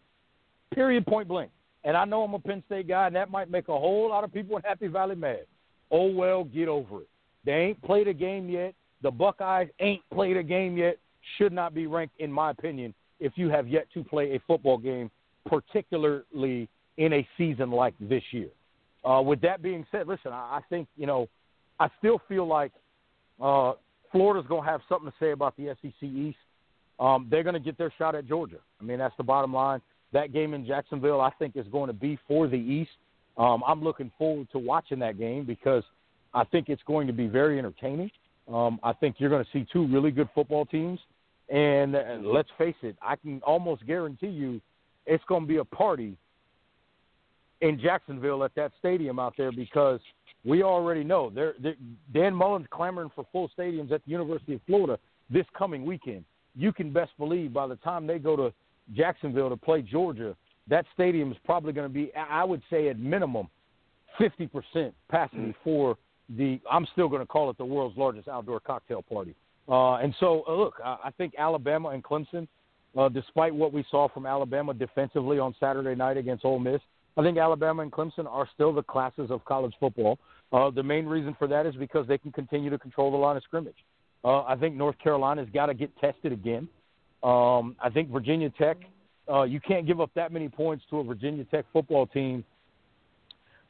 Period. 0.73 1.05
Point 1.05 1.27
blank. 1.27 1.51
And 1.83 1.95
I 1.95 2.03
know 2.05 2.23
I'm 2.23 2.33
a 2.33 2.39
Penn 2.39 2.61
State 2.65 2.87
guy, 2.87 3.07
and 3.07 3.15
that 3.15 3.31
might 3.31 3.49
make 3.49 3.69
a 3.69 3.77
whole 3.77 4.09
lot 4.09 4.23
of 4.23 4.33
people 4.33 4.57
in 4.57 4.63
Happy 4.63 4.87
Valley 4.87 5.15
mad. 5.15 5.45
Oh 5.91 6.11
well, 6.11 6.43
get 6.43 6.67
over 6.67 7.01
it. 7.01 7.09
They 7.45 7.53
ain't 7.53 7.81
played 7.81 8.07
a 8.07 8.13
game 8.13 8.49
yet. 8.49 8.73
The 9.01 9.11
Buckeyes 9.11 9.69
ain't 9.79 10.01
played 10.13 10.35
a 10.35 10.43
game 10.43 10.75
yet. 10.75 10.97
Should 11.37 11.53
not 11.53 11.73
be 11.73 11.87
ranked, 11.87 12.19
in 12.19 12.31
my 12.31 12.51
opinion, 12.51 12.93
if 13.19 13.33
you 13.35 13.49
have 13.49 13.67
yet 13.67 13.87
to 13.93 14.03
play 14.03 14.35
a 14.35 14.39
football 14.47 14.77
game, 14.77 15.11
particularly 15.45 16.69
in 16.97 17.13
a 17.13 17.27
season 17.37 17.71
like 17.71 17.93
this 17.99 18.23
year. 18.31 18.49
Uh, 19.03 19.21
with 19.21 19.39
that 19.41 19.61
being 19.61 19.85
said, 19.91 20.07
listen, 20.07 20.31
I, 20.31 20.57
I 20.57 20.61
think 20.69 20.87
you 20.97 21.07
know, 21.07 21.27
I 21.79 21.87
still 21.99 22.21
feel 22.27 22.45
like 22.45 22.71
uh, 23.41 23.73
Florida's 24.11 24.47
going 24.47 24.63
to 24.63 24.69
have 24.69 24.81
something 24.89 25.09
to 25.09 25.15
say 25.19 25.31
about 25.31 25.55
the 25.57 25.75
SEC 25.81 26.03
East. 26.03 26.37
Um, 26.99 27.27
they're 27.31 27.43
going 27.43 27.53
to 27.53 27.59
get 27.59 27.77
their 27.77 27.93
shot 27.97 28.15
at 28.15 28.27
Georgia. 28.27 28.57
I 28.81 28.83
mean, 28.83 28.99
that's 28.99 29.15
the 29.17 29.23
bottom 29.23 29.53
line. 29.53 29.81
That 30.11 30.33
game 30.33 30.53
in 30.53 30.65
Jacksonville, 30.65 31.21
I 31.21 31.29
think, 31.39 31.55
is 31.55 31.65
going 31.71 31.87
to 31.87 31.93
be 31.93 32.17
for 32.27 32.47
the 32.47 32.57
East. 32.57 32.91
Um, 33.37 33.63
I'm 33.65 33.81
looking 33.81 34.11
forward 34.17 34.47
to 34.51 34.59
watching 34.59 34.99
that 34.99 35.17
game 35.17 35.45
because 35.45 35.83
I 36.33 36.43
think 36.43 36.67
it's 36.67 36.81
going 36.85 37.07
to 37.07 37.13
be 37.13 37.27
very 37.27 37.57
entertaining. 37.57 38.11
Um, 38.51 38.79
I 38.83 38.93
think 38.93 39.15
you're 39.19 39.29
going 39.29 39.45
to 39.45 39.49
see 39.53 39.65
two 39.71 39.87
really 39.87 40.11
good 40.11 40.27
football 40.35 40.65
teams. 40.65 40.99
And, 41.49 41.95
and 41.95 42.27
let's 42.27 42.49
face 42.57 42.75
it, 42.83 42.95
I 43.01 43.15
can 43.15 43.41
almost 43.41 43.85
guarantee 43.87 44.27
you 44.27 44.61
it's 45.05 45.23
going 45.25 45.43
to 45.43 45.47
be 45.47 45.57
a 45.57 45.65
party 45.65 46.15
in 47.61 47.79
Jacksonville 47.79 48.43
at 48.43 48.53
that 48.55 48.71
stadium 48.79 49.19
out 49.19 49.33
there 49.37 49.51
because 49.51 49.99
we 50.45 50.63
already 50.63 51.03
know 51.03 51.29
they're, 51.33 51.55
they're, 51.61 51.75
Dan 52.13 52.33
Mullen's 52.33 52.67
clamoring 52.71 53.09
for 53.13 53.25
full 53.31 53.49
stadiums 53.57 53.91
at 53.91 54.03
the 54.05 54.11
University 54.11 54.53
of 54.53 54.61
Florida 54.67 54.97
this 55.29 55.45
coming 55.57 55.85
weekend. 55.85 56.23
You 56.55 56.71
can 56.71 56.93
best 56.93 57.11
believe 57.17 57.53
by 57.53 57.67
the 57.67 57.75
time 57.77 58.07
they 58.07 58.19
go 58.19 58.35
to 58.35 58.53
Jacksonville 58.95 59.49
to 59.49 59.57
play 59.57 59.81
Georgia, 59.81 60.35
that 60.67 60.85
stadium 60.93 61.31
is 61.31 61.37
probably 61.45 61.73
going 61.73 61.87
to 61.87 61.93
be, 61.93 62.11
I 62.15 62.43
would 62.43 62.61
say, 62.69 62.89
at 62.89 62.99
minimum, 62.99 63.47
50% 64.19 64.49
capacity 65.07 65.41
mm. 65.41 65.55
for 65.63 65.97
the. 66.37 66.59
I'm 66.69 66.85
still 66.91 67.07
going 67.07 67.21
to 67.21 67.25
call 67.25 67.49
it 67.49 67.57
the 67.57 67.65
world's 67.65 67.97
largest 67.97 68.27
outdoor 68.27 68.59
cocktail 68.59 69.01
party. 69.01 69.35
Uh, 69.69 69.95
and 69.95 70.15
so, 70.19 70.43
uh, 70.47 70.55
look, 70.55 70.75
I, 70.83 70.97
I 71.05 71.11
think 71.11 71.33
Alabama 71.37 71.89
and 71.89 72.03
Clemson, 72.03 72.47
uh, 72.97 73.07
despite 73.09 73.53
what 73.53 73.71
we 73.71 73.85
saw 73.91 74.07
from 74.07 74.25
Alabama 74.25 74.73
defensively 74.73 75.37
on 75.37 75.55
Saturday 75.59 75.95
night 75.95 76.17
against 76.17 76.43
Ole 76.43 76.59
Miss, 76.59 76.81
I 77.17 77.21
think 77.21 77.37
Alabama 77.37 77.83
and 77.83 77.91
Clemson 77.91 78.25
are 78.27 78.47
still 78.53 78.73
the 78.73 78.81
classes 78.81 79.29
of 79.29 79.43
college 79.45 79.73
football. 79.79 80.17
Uh, 80.51 80.71
the 80.71 80.81
main 80.81 81.05
reason 81.05 81.35
for 81.37 81.47
that 81.47 81.65
is 81.65 81.75
because 81.75 82.07
they 82.07 82.17
can 82.17 82.31
continue 82.31 82.69
to 82.69 82.79
control 82.79 83.11
the 83.11 83.17
line 83.17 83.37
of 83.37 83.43
scrimmage. 83.43 83.75
Uh, 84.23 84.43
I 84.43 84.55
think 84.55 84.75
North 84.75 84.97
Carolina's 85.03 85.47
got 85.53 85.67
to 85.67 85.73
get 85.73 85.95
tested 85.99 86.31
again. 86.31 86.67
Um, 87.21 87.75
I 87.79 87.89
think 87.93 88.09
Virginia 88.09 88.49
Tech, 88.57 88.77
uh, 89.31 89.43
you 89.43 89.59
can't 89.59 89.85
give 89.85 90.01
up 90.01 90.09
that 90.15 90.31
many 90.31 90.49
points 90.49 90.83
to 90.89 90.99
a 90.99 91.03
Virginia 91.03 91.43
Tech 91.45 91.65
football 91.71 92.07
team 92.07 92.43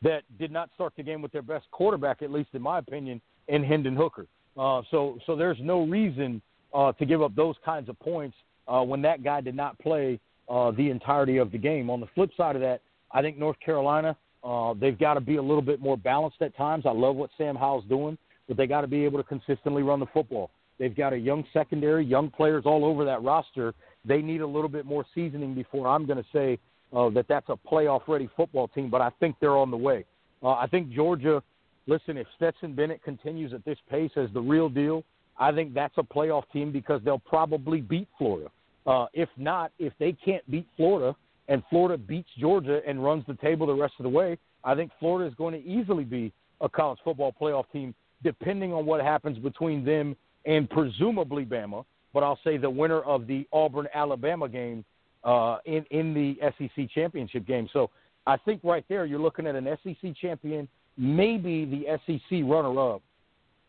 that 0.02 0.22
did 0.40 0.52
not 0.52 0.70
start 0.76 0.94
the 0.96 1.04
game 1.04 1.22
with 1.22 1.32
their 1.32 1.42
best 1.42 1.66
quarterback, 1.72 2.22
at 2.22 2.32
least 2.32 2.50
in 2.54 2.62
my 2.62 2.80
opinion, 2.80 3.20
in 3.48 3.64
Hendon 3.64 3.96
Hooker. 3.96 4.28
Uh, 4.60 4.82
so, 4.92 5.18
so 5.26 5.38
there's 5.38 5.58
no 5.62 5.86
reason 5.86 6.42
uh, 6.74 6.92
to 6.94 7.06
give 7.06 7.22
up 7.22 7.34
those 7.36 7.56
kinds 7.64 7.88
of 7.88 7.98
points 8.00 8.36
uh, 8.68 8.82
when 8.82 9.02
that 9.02 9.24
guy 9.24 9.40
did 9.40 9.56
not 9.56 9.80
play 9.80 10.20
uh, 10.50 10.72
the 10.72 10.90
entirety 10.90 11.38
of 11.38 11.52
the 11.52 11.58
game. 11.58 11.90
On 11.90 12.02
the 12.02 12.08
flip 12.14 12.30
side 12.36 12.56
of 12.58 12.62
that, 12.62 12.82
I 13.12 13.22
think 13.22 13.38
North 13.38 13.58
Carolina, 13.66 14.18
uh, 14.44 14.74
they've 14.74 15.00
got 15.00 15.14
to 15.14 15.22
be 15.22 15.38
a 15.38 15.42
little 15.42 15.62
bit 15.62 15.80
more 15.80 15.98
balanced 15.98 16.42
at 16.42 16.56
times. 16.58 16.86
I 16.86 16.92
love 16.92 17.16
what 17.16 17.30
Sam 17.38 17.56
Howell's 17.56 17.86
doing, 17.88 18.18
but 18.50 18.58
they 18.58 18.68
got 18.68 18.82
to 18.82 18.88
be 18.88 19.06
able 19.06 19.18
to 19.20 19.24
consistently 19.24 19.82
run 19.82 20.02
the 20.02 20.08
football. 20.08 20.52
They've 20.78 20.96
got 20.96 21.14
a 21.14 21.18
young 21.18 21.46
secondary, 21.54 22.06
young 22.06 22.30
players 22.30 22.64
all 22.66 22.84
over 22.84 23.06
that 23.06 23.24
roster. 23.24 23.74
They 24.04 24.22
need 24.22 24.42
a 24.42 24.48
little 24.48 24.70
bit 24.70 24.86
more 24.86 25.06
seasoning 25.16 25.56
before 25.56 25.88
I'm 25.88 26.06
going 26.06 26.20
to 26.20 26.30
say 26.34 26.60
uh, 26.94 27.10
that 27.12 27.28
that's 27.30 27.48
a 27.48 27.56
playoff 27.56 28.02
ready 28.08 28.30
football 28.36 28.68
team, 28.68 28.90
but 28.90 29.02
I 29.02 29.10
think 29.22 29.36
they're 29.40 29.58
on 29.58 29.72
the 29.72 29.78
way. 29.78 30.06
Uh, 30.44 30.52
I 30.52 30.68
think 30.68 30.92
Georgia, 30.92 31.42
listen, 31.90 32.18
if 32.18 32.28
Stetson 32.36 32.74
Bennett 32.74 33.04
continues 33.04 33.54
at 33.54 33.66
this 33.66 33.78
pace 33.90 34.12
as 34.16 34.30
the 34.34 34.42
real 34.42 34.70
deal, 34.70 35.04
I 35.38 35.52
think 35.52 35.74
that's 35.74 35.98
a 35.98 36.04
playoff 36.04 36.44
team 36.54 36.72
because 36.72 37.02
they'll 37.04 37.20
probably 37.20 37.82
beat 37.82 38.08
Florida. 38.18 38.50
Uh, 38.86 39.08
if 39.14 39.30
not, 39.38 39.72
if 39.80 39.94
they 40.00 40.14
can't 40.14 40.50
beat 40.50 40.68
Florida 40.78 41.16
and 41.48 41.64
Florida 41.70 41.98
beats 41.98 42.30
Georgia 42.38 42.82
and 42.88 43.04
runs 43.04 43.24
the 43.28 43.34
table 43.36 43.68
the 43.68 43.74
rest 43.74 43.94
of 44.00 44.04
the 44.04 44.10
way, 44.10 44.38
I 44.64 44.76
think 44.76 44.92
Florida 45.00 45.28
is 45.30 45.36
going 45.36 45.54
to 45.54 45.68
easily 45.68 46.04
be 46.04 46.32
a 46.62 46.70
college 46.70 47.00
football 47.04 47.34
playoff 47.40 47.66
team, 47.72 47.96
depending 48.24 48.74
on 48.74 48.86
what 48.86 49.02
happens 49.02 49.38
between 49.40 49.84
them 49.84 50.16
and 50.46 50.70
presumably 50.70 51.46
Bama. 51.46 51.86
But 52.14 52.24
I'll 52.24 52.40
say 52.44 52.58
the 52.58 52.70
winner 52.70 53.02
of 53.02 53.28
the 53.28 53.48
Auburn 53.54 53.88
Alabama 53.94 54.50
game 54.50 54.84
uh, 55.24 55.58
in 55.66 55.86
in 55.92 56.14
the 56.14 56.38
SEC 56.58 56.90
championship 56.94 57.46
game. 57.46 57.70
So 57.72 57.90
I 58.26 58.38
think 58.38 58.62
right 58.64 58.86
there 58.90 59.06
you're 59.06 59.20
looking 59.20 59.48
at 59.48 59.56
an 59.56 59.68
SEC 59.84 60.16
champion, 60.20 60.68
maybe 61.00 61.66
the 61.66 61.98
SEC 62.06 62.42
runner-up, 62.44 63.02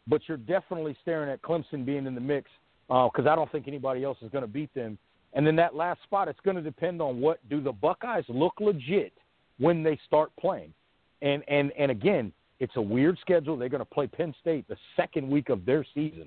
but 0.09 0.21
you're 0.27 0.37
definitely 0.37 0.97
staring 1.01 1.31
at 1.31 1.41
Clemson 1.41 1.87
being 1.87 2.07
in 2.07 2.15
the 2.15 2.21
mix 2.21 2.51
because 2.89 3.27
uh, 3.27 3.31
I 3.31 3.37
don't 3.37 3.51
think 3.53 3.69
anybody 3.69 4.03
else 4.03 4.19
is 4.21 4.31
going 4.31 4.43
to 4.43 4.49
beat 4.49 4.75
them. 4.75 4.99
And 5.33 5.47
then 5.47 5.55
that 5.57 5.77
last 5.77 6.03
spot, 6.03 6.27
it's 6.27 6.41
going 6.41 6.57
to 6.57 6.63
depend 6.63 7.01
on 7.01 7.21
what 7.21 7.39
do 7.49 7.61
the 7.63 7.71
Buckeyes 7.71 8.25
look 8.29 8.55
legit 8.59 9.13
when 9.59 9.85
they 9.85 9.99
start 10.07 10.33
playing. 10.41 10.75
And 11.23 11.45
and 11.49 11.71
and 11.79 11.91
again, 11.91 12.33
it's 12.59 12.75
a 12.75 12.83
weird 12.83 13.17
schedule. 13.21 13.57
They're 13.57 13.69
going 13.69 13.79
to 13.79 13.85
play 13.85 14.09
Penn 14.09 14.35
State 14.41 14.67
the 14.67 14.77
second 14.97 15.31
week 15.31 15.51
of 15.51 15.65
their 15.65 15.87
season. 15.95 16.27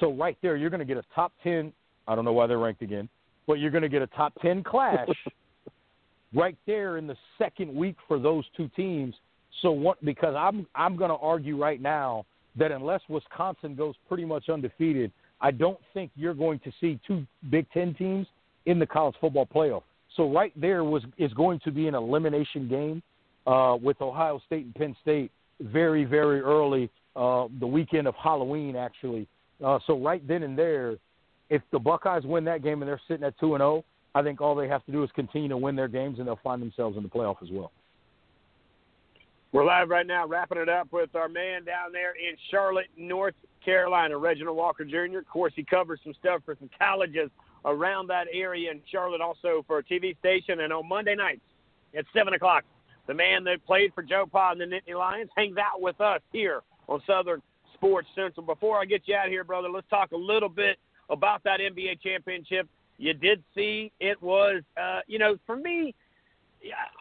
So 0.00 0.12
right 0.12 0.36
there, 0.42 0.56
you're 0.56 0.68
going 0.68 0.80
to 0.80 0.84
get 0.84 0.98
a 0.98 1.04
top 1.14 1.32
ten. 1.42 1.72
I 2.06 2.14
don't 2.14 2.26
know 2.26 2.32
why 2.32 2.46
they're 2.46 2.58
ranked 2.58 2.82
again, 2.82 3.08
but 3.46 3.54
you're 3.54 3.70
going 3.70 3.82
to 3.82 3.88
get 3.88 4.02
a 4.02 4.06
top 4.08 4.34
ten 4.42 4.62
clash 4.62 5.08
right 6.34 6.56
there 6.66 6.98
in 6.98 7.06
the 7.06 7.16
second 7.38 7.74
week 7.74 7.96
for 8.06 8.18
those 8.18 8.44
two 8.54 8.68
teams. 8.76 9.14
So 9.60 9.70
what? 9.70 10.02
Because 10.04 10.34
I'm 10.36 10.66
I'm 10.74 10.96
going 10.96 11.10
to 11.10 11.16
argue 11.16 11.60
right 11.60 11.80
now 11.80 12.24
that 12.56 12.72
unless 12.72 13.00
Wisconsin 13.08 13.74
goes 13.74 13.94
pretty 14.08 14.24
much 14.24 14.48
undefeated, 14.48 15.12
I 15.40 15.50
don't 15.50 15.78
think 15.94 16.10
you're 16.16 16.34
going 16.34 16.60
to 16.60 16.72
see 16.80 16.98
two 17.06 17.26
Big 17.50 17.66
Ten 17.72 17.94
teams 17.94 18.26
in 18.66 18.78
the 18.78 18.86
college 18.86 19.14
football 19.20 19.46
playoff. 19.46 19.82
So 20.16 20.30
right 20.30 20.52
there 20.60 20.84
was 20.84 21.02
is 21.18 21.32
going 21.34 21.60
to 21.64 21.70
be 21.70 21.88
an 21.88 21.94
elimination 21.94 22.68
game 22.68 23.02
uh, 23.46 23.76
with 23.80 24.00
Ohio 24.00 24.40
State 24.46 24.64
and 24.64 24.74
Penn 24.74 24.96
State 25.02 25.30
very 25.60 26.04
very 26.04 26.40
early 26.40 26.90
uh, 27.16 27.48
the 27.60 27.66
weekend 27.66 28.06
of 28.06 28.14
Halloween 28.14 28.76
actually. 28.76 29.26
Uh, 29.64 29.78
so 29.86 29.98
right 29.98 30.26
then 30.26 30.42
and 30.42 30.58
there, 30.58 30.96
if 31.50 31.62
the 31.70 31.78
Buckeyes 31.78 32.24
win 32.24 32.44
that 32.44 32.62
game 32.62 32.82
and 32.82 32.88
they're 32.88 33.00
sitting 33.06 33.24
at 33.24 33.38
two 33.38 33.54
and 33.54 33.60
zero, 33.60 33.84
I 34.14 34.22
think 34.22 34.40
all 34.40 34.54
they 34.54 34.68
have 34.68 34.84
to 34.86 34.92
do 34.92 35.02
is 35.02 35.10
continue 35.14 35.48
to 35.48 35.56
win 35.56 35.76
their 35.76 35.88
games 35.88 36.18
and 36.18 36.26
they'll 36.26 36.40
find 36.42 36.60
themselves 36.60 36.96
in 36.96 37.02
the 37.02 37.08
playoff 37.08 37.36
as 37.42 37.48
well. 37.50 37.70
We're 39.52 39.66
live 39.66 39.90
right 39.90 40.06
now, 40.06 40.26
wrapping 40.26 40.56
it 40.56 40.70
up 40.70 40.90
with 40.92 41.14
our 41.14 41.28
man 41.28 41.66
down 41.66 41.92
there 41.92 42.12
in 42.12 42.38
Charlotte, 42.50 42.86
North 42.96 43.34
Carolina, 43.62 44.16
Reginald 44.16 44.56
Walker 44.56 44.82
Jr. 44.82 45.18
Of 45.18 45.28
course, 45.28 45.52
he 45.54 45.62
covers 45.62 46.00
some 46.02 46.14
stuff 46.18 46.40
for 46.46 46.56
some 46.58 46.70
colleges 46.78 47.28
around 47.66 48.06
that 48.06 48.28
area 48.32 48.70
in 48.70 48.80
Charlotte, 48.90 49.20
also 49.20 49.62
for 49.66 49.76
a 49.76 49.84
TV 49.84 50.18
station. 50.18 50.60
And 50.60 50.72
on 50.72 50.88
Monday 50.88 51.14
nights 51.14 51.42
at 51.94 52.06
7 52.14 52.32
o'clock, 52.32 52.64
the 53.06 53.12
man 53.12 53.44
that 53.44 53.62
played 53.66 53.92
for 53.94 54.02
Joe 54.02 54.24
Pa 54.24 54.52
and 54.52 54.60
the 54.62 54.64
Nittany 54.64 54.98
Lions 54.98 55.28
hangs 55.36 55.58
out 55.58 55.82
with 55.82 56.00
us 56.00 56.22
here 56.32 56.62
on 56.88 57.02
Southern 57.06 57.42
Sports 57.74 58.08
Central. 58.14 58.46
Before 58.46 58.80
I 58.80 58.86
get 58.86 59.02
you 59.04 59.16
out 59.16 59.26
of 59.26 59.32
here, 59.32 59.44
brother, 59.44 59.68
let's 59.68 59.88
talk 59.90 60.12
a 60.12 60.16
little 60.16 60.48
bit 60.48 60.78
about 61.10 61.44
that 61.44 61.60
NBA 61.60 62.00
championship. 62.00 62.66
You 62.96 63.12
did 63.12 63.44
see 63.54 63.92
it 64.00 64.22
was, 64.22 64.62
uh, 64.80 65.00
you 65.06 65.18
know, 65.18 65.36
for 65.44 65.56
me, 65.56 65.94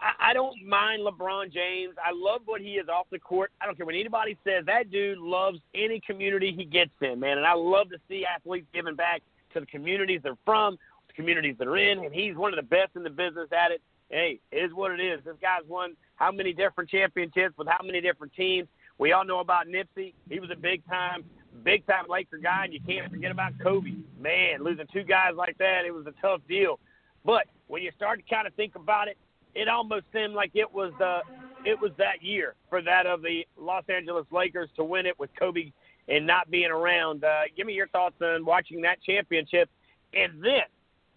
I, 0.01 0.31
I 0.31 0.33
don't 0.33 0.65
mind 0.65 1.03
LeBron 1.05 1.51
James. 1.51 1.95
I 2.03 2.11
love 2.13 2.41
what 2.45 2.61
he 2.61 2.73
is 2.73 2.87
off 2.89 3.07
the 3.11 3.19
court. 3.19 3.51
I 3.61 3.65
don't 3.65 3.75
care 3.77 3.85
what 3.85 3.95
anybody 3.95 4.37
says. 4.43 4.65
That 4.65 4.91
dude 4.91 5.19
loves 5.19 5.59
any 5.75 5.99
community 5.99 6.53
he 6.55 6.65
gets 6.65 6.91
in, 7.01 7.19
man. 7.19 7.37
And 7.37 7.45
I 7.45 7.53
love 7.53 7.89
to 7.89 7.97
see 8.07 8.25
athletes 8.25 8.67
giving 8.73 8.95
back 8.95 9.21
to 9.53 9.59
the 9.59 9.65
communities 9.65 10.21
they're 10.23 10.37
from, 10.45 10.77
the 11.07 11.13
communities 11.13 11.55
they're 11.59 11.77
in. 11.77 12.03
And 12.03 12.13
he's 12.13 12.35
one 12.35 12.53
of 12.53 12.57
the 12.57 12.67
best 12.67 12.95
in 12.95 13.03
the 13.03 13.09
business 13.09 13.49
at 13.51 13.71
it. 13.71 13.81
Hey, 14.09 14.39
it 14.51 14.57
is 14.57 14.73
what 14.73 14.91
it 14.91 14.99
is. 14.99 15.21
This 15.23 15.35
guy's 15.41 15.67
won 15.67 15.95
how 16.15 16.31
many 16.31 16.53
different 16.53 16.89
championships 16.89 17.57
with 17.57 17.67
how 17.67 17.83
many 17.85 18.01
different 18.01 18.33
teams. 18.33 18.67
We 18.97 19.13
all 19.13 19.25
know 19.25 19.39
about 19.39 19.67
Nipsey. 19.67 20.13
He 20.29 20.39
was 20.39 20.49
a 20.51 20.55
big 20.55 20.85
time, 20.85 21.23
big 21.63 21.85
time 21.87 22.05
Laker 22.09 22.37
guy, 22.37 22.65
and 22.65 22.73
you 22.73 22.79
can't 22.85 23.09
forget 23.09 23.31
about 23.31 23.53
Kobe. 23.63 23.93
Man, 24.19 24.63
losing 24.63 24.85
two 24.91 25.03
guys 25.03 25.31
like 25.35 25.57
that, 25.59 25.85
it 25.87 25.91
was 25.91 26.05
a 26.07 26.13
tough 26.21 26.41
deal. 26.47 26.77
But 27.25 27.45
when 27.67 27.81
you 27.81 27.91
start 27.95 28.19
to 28.19 28.33
kind 28.33 28.47
of 28.47 28.53
think 28.55 28.75
about 28.75 29.07
it, 29.07 29.17
it 29.55 29.67
almost 29.67 30.05
seemed 30.13 30.33
like 30.33 30.51
it 30.53 30.71
was 30.71 30.93
uh, 31.01 31.21
it 31.65 31.79
was 31.79 31.91
that 31.97 32.21
year 32.21 32.55
for 32.69 32.81
that 32.81 33.05
of 33.05 33.21
the 33.21 33.45
Los 33.57 33.83
Angeles 33.89 34.25
Lakers 34.31 34.69
to 34.75 34.83
win 34.83 35.05
it 35.05 35.17
with 35.19 35.29
Kobe 35.37 35.71
and 36.07 36.25
not 36.25 36.49
being 36.49 36.71
around. 36.71 37.23
Uh, 37.23 37.41
give 37.55 37.67
me 37.67 37.73
your 37.73 37.87
thoughts 37.89 38.15
on 38.21 38.45
watching 38.45 38.81
that 38.81 39.01
championship, 39.01 39.69
and 40.13 40.43
then 40.43 40.63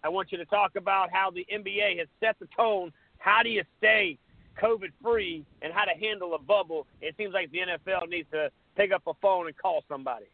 I 0.03 0.09
want 0.09 0.31
you 0.31 0.37
to 0.37 0.45
talk 0.45 0.75
about 0.75 1.09
how 1.11 1.31
the 1.31 1.45
NBA 1.51 1.97
has 1.99 2.07
set 2.19 2.37
the 2.39 2.47
tone. 2.55 2.91
How 3.17 3.41
do 3.41 3.49
you 3.49 3.63
stay 3.79 4.19
COVID 4.61 4.91
free 5.01 5.45
and 5.61 5.73
how 5.73 5.85
to 5.85 5.99
handle 5.99 6.35
a 6.35 6.39
bubble? 6.39 6.85
It 7.01 7.15
seems 7.17 7.33
like 7.33 7.51
the 7.51 7.59
NFL 7.59 8.09
needs 8.09 8.29
to 8.31 8.49
pick 8.75 8.91
up 8.91 9.03
a 9.07 9.13
phone 9.21 9.47
and 9.47 9.57
call 9.57 9.83
somebody. 9.89 10.25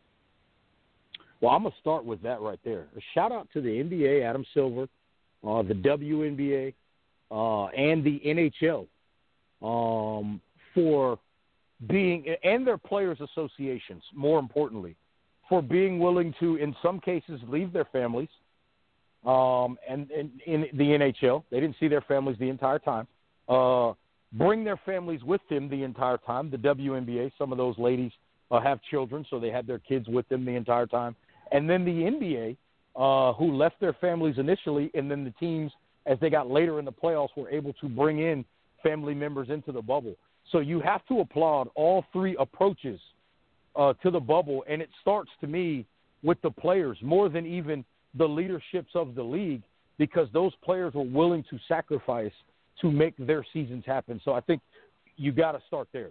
Well, 1.39 1.51
I'm 1.51 1.63
gonna 1.63 1.73
start 1.79 2.05
with 2.05 2.21
that 2.21 2.41
right 2.41 2.59
there. 2.63 2.87
A 2.95 3.01
shout 3.15 3.31
out 3.31 3.47
to 3.53 3.61
the 3.61 3.69
NBA, 3.69 4.23
Adam 4.23 4.45
Silver, 4.53 4.87
uh, 5.43 5.63
the 5.63 5.73
WNBA, 5.73 6.73
uh, 7.31 7.67
and 7.67 8.03
the 8.03 8.21
NHL 8.25 8.87
um, 9.61 10.41
for 10.75 11.17
being 11.87 12.35
and 12.43 12.65
their 12.67 12.77
players 12.77 13.17
associations 13.21 14.03
more 14.13 14.39
importantly 14.39 14.95
for 15.49 15.61
being 15.61 15.97
willing 15.97 16.33
to 16.39 16.55
in 16.57 16.75
some 16.83 16.99
cases 16.99 17.41
leave 17.47 17.73
their 17.73 17.85
families 17.85 18.29
um, 19.25 19.77
and, 19.87 20.09
and 20.11 20.31
in 20.45 20.65
the 20.73 20.83
NHL 20.83 21.43
they 21.51 21.59
didn't 21.59 21.75
see 21.79 21.87
their 21.87 22.01
families 22.01 22.37
the 22.39 22.49
entire 22.49 22.79
time. 22.79 23.07
Uh, 23.47 23.93
bring 24.33 24.63
their 24.63 24.79
families 24.85 25.23
with 25.23 25.41
them 25.49 25.69
the 25.69 25.83
entire 25.83 26.17
time. 26.17 26.49
The 26.49 26.57
WNBA 26.57 27.31
some 27.37 27.51
of 27.51 27.57
those 27.57 27.77
ladies 27.77 28.11
uh, 28.49 28.59
have 28.61 28.79
children 28.89 29.25
so 29.29 29.39
they 29.39 29.51
had 29.51 29.67
their 29.67 29.79
kids 29.79 30.07
with 30.07 30.27
them 30.29 30.45
the 30.45 30.55
entire 30.55 30.87
time. 30.87 31.15
And 31.51 31.69
then 31.69 31.83
the 31.85 31.91
NBA 31.91 32.57
uh, 32.95 33.33
who 33.33 33.55
left 33.55 33.79
their 33.79 33.93
families 33.93 34.35
initially 34.37 34.91
and 34.93 35.09
then 35.09 35.23
the 35.23 35.31
teams 35.31 35.71
as 36.05 36.19
they 36.19 36.29
got 36.29 36.49
later 36.49 36.79
in 36.79 36.85
the 36.85 36.91
playoffs, 36.91 37.29
were 37.35 37.49
able 37.49 37.73
to 37.73 37.87
bring 37.87 38.19
in 38.19 38.43
family 38.83 39.13
members 39.13 39.49
into 39.49 39.71
the 39.71 39.81
bubble. 39.81 40.15
So 40.51 40.59
you 40.59 40.79
have 40.81 41.05
to 41.07 41.19
applaud 41.19 41.69
all 41.75 42.05
three 42.11 42.35
approaches 42.39 42.99
uh, 43.75 43.93
to 44.03 44.11
the 44.11 44.19
bubble, 44.19 44.63
and 44.67 44.81
it 44.81 44.89
starts 45.01 45.29
to 45.41 45.47
me 45.47 45.85
with 46.23 46.41
the 46.41 46.51
players 46.51 46.97
more 47.01 47.29
than 47.29 47.45
even 47.45 47.85
the 48.15 48.27
leaderships 48.27 48.91
of 48.95 49.15
the 49.15 49.23
league 49.23 49.61
because 49.97 50.27
those 50.33 50.51
players 50.63 50.93
were 50.93 51.03
willing 51.03 51.43
to 51.49 51.59
sacrifice 51.67 52.31
to 52.81 52.91
make 52.91 53.13
their 53.17 53.45
seasons 53.53 53.83
happen. 53.85 54.19
So 54.25 54.33
I 54.33 54.41
think 54.41 54.61
you 55.15 55.31
got 55.31 55.51
to 55.53 55.61
start 55.67 55.87
there. 55.93 56.09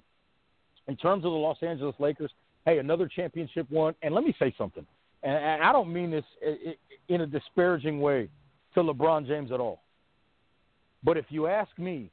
In 0.89 0.97
terms 0.97 1.25
of 1.25 1.33
the 1.33 1.37
Los 1.37 1.59
Angeles 1.63 1.95
Lakers, 1.99 2.31
hey, 2.65 2.79
another 2.79 3.09
championship 3.09 3.67
won, 3.71 3.95
and 4.03 4.15
let 4.15 4.25
me 4.25 4.35
say 4.39 4.55
something, 4.57 4.87
and 5.23 5.63
I 5.63 5.73
don't 5.73 5.93
mean 5.93 6.11
this 6.11 6.25
in 7.09 7.21
a 7.21 7.27
disparaging 7.27 8.01
way 8.01 8.29
to 8.75 8.83
LeBron 8.83 9.27
James 9.27 9.53
at 9.53 9.61
all. 9.61 9.81
But 11.03 11.17
if 11.17 11.27
you 11.29 11.47
ask 11.47 11.71
me, 11.79 12.11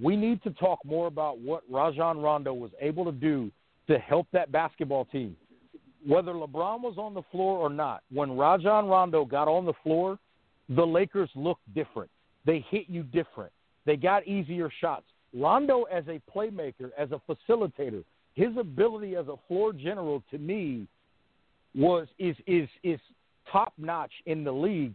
we 0.00 0.16
need 0.16 0.42
to 0.42 0.50
talk 0.50 0.78
more 0.84 1.06
about 1.06 1.38
what 1.38 1.62
Rajon 1.70 2.18
Rondo 2.18 2.54
was 2.54 2.70
able 2.80 3.04
to 3.04 3.12
do 3.12 3.50
to 3.88 3.98
help 3.98 4.26
that 4.32 4.52
basketball 4.52 5.04
team. 5.06 5.36
Whether 6.06 6.32
LeBron 6.32 6.80
was 6.80 6.94
on 6.96 7.12
the 7.12 7.22
floor 7.30 7.58
or 7.58 7.68
not, 7.68 8.02
when 8.10 8.36
Rajon 8.36 8.86
Rondo 8.86 9.24
got 9.24 9.48
on 9.48 9.66
the 9.66 9.74
floor, 9.82 10.18
the 10.70 10.86
Lakers 10.86 11.28
looked 11.34 11.74
different. 11.74 12.10
They 12.46 12.64
hit 12.70 12.84
you 12.88 13.02
different. 13.02 13.52
They 13.84 13.96
got 13.96 14.26
easier 14.26 14.70
shots. 14.80 15.04
Rondo 15.34 15.82
as 15.84 16.04
a 16.08 16.20
playmaker, 16.34 16.90
as 16.96 17.10
a 17.12 17.20
facilitator, 17.30 18.04
his 18.34 18.56
ability 18.58 19.16
as 19.16 19.28
a 19.28 19.36
floor 19.48 19.72
general 19.72 20.22
to 20.30 20.38
me 20.38 20.86
was 21.74 22.08
is 22.18 22.36
is 22.46 22.68
is 22.82 22.98
top 23.50 23.72
notch 23.78 24.12
in 24.26 24.42
the 24.44 24.52
league 24.52 24.94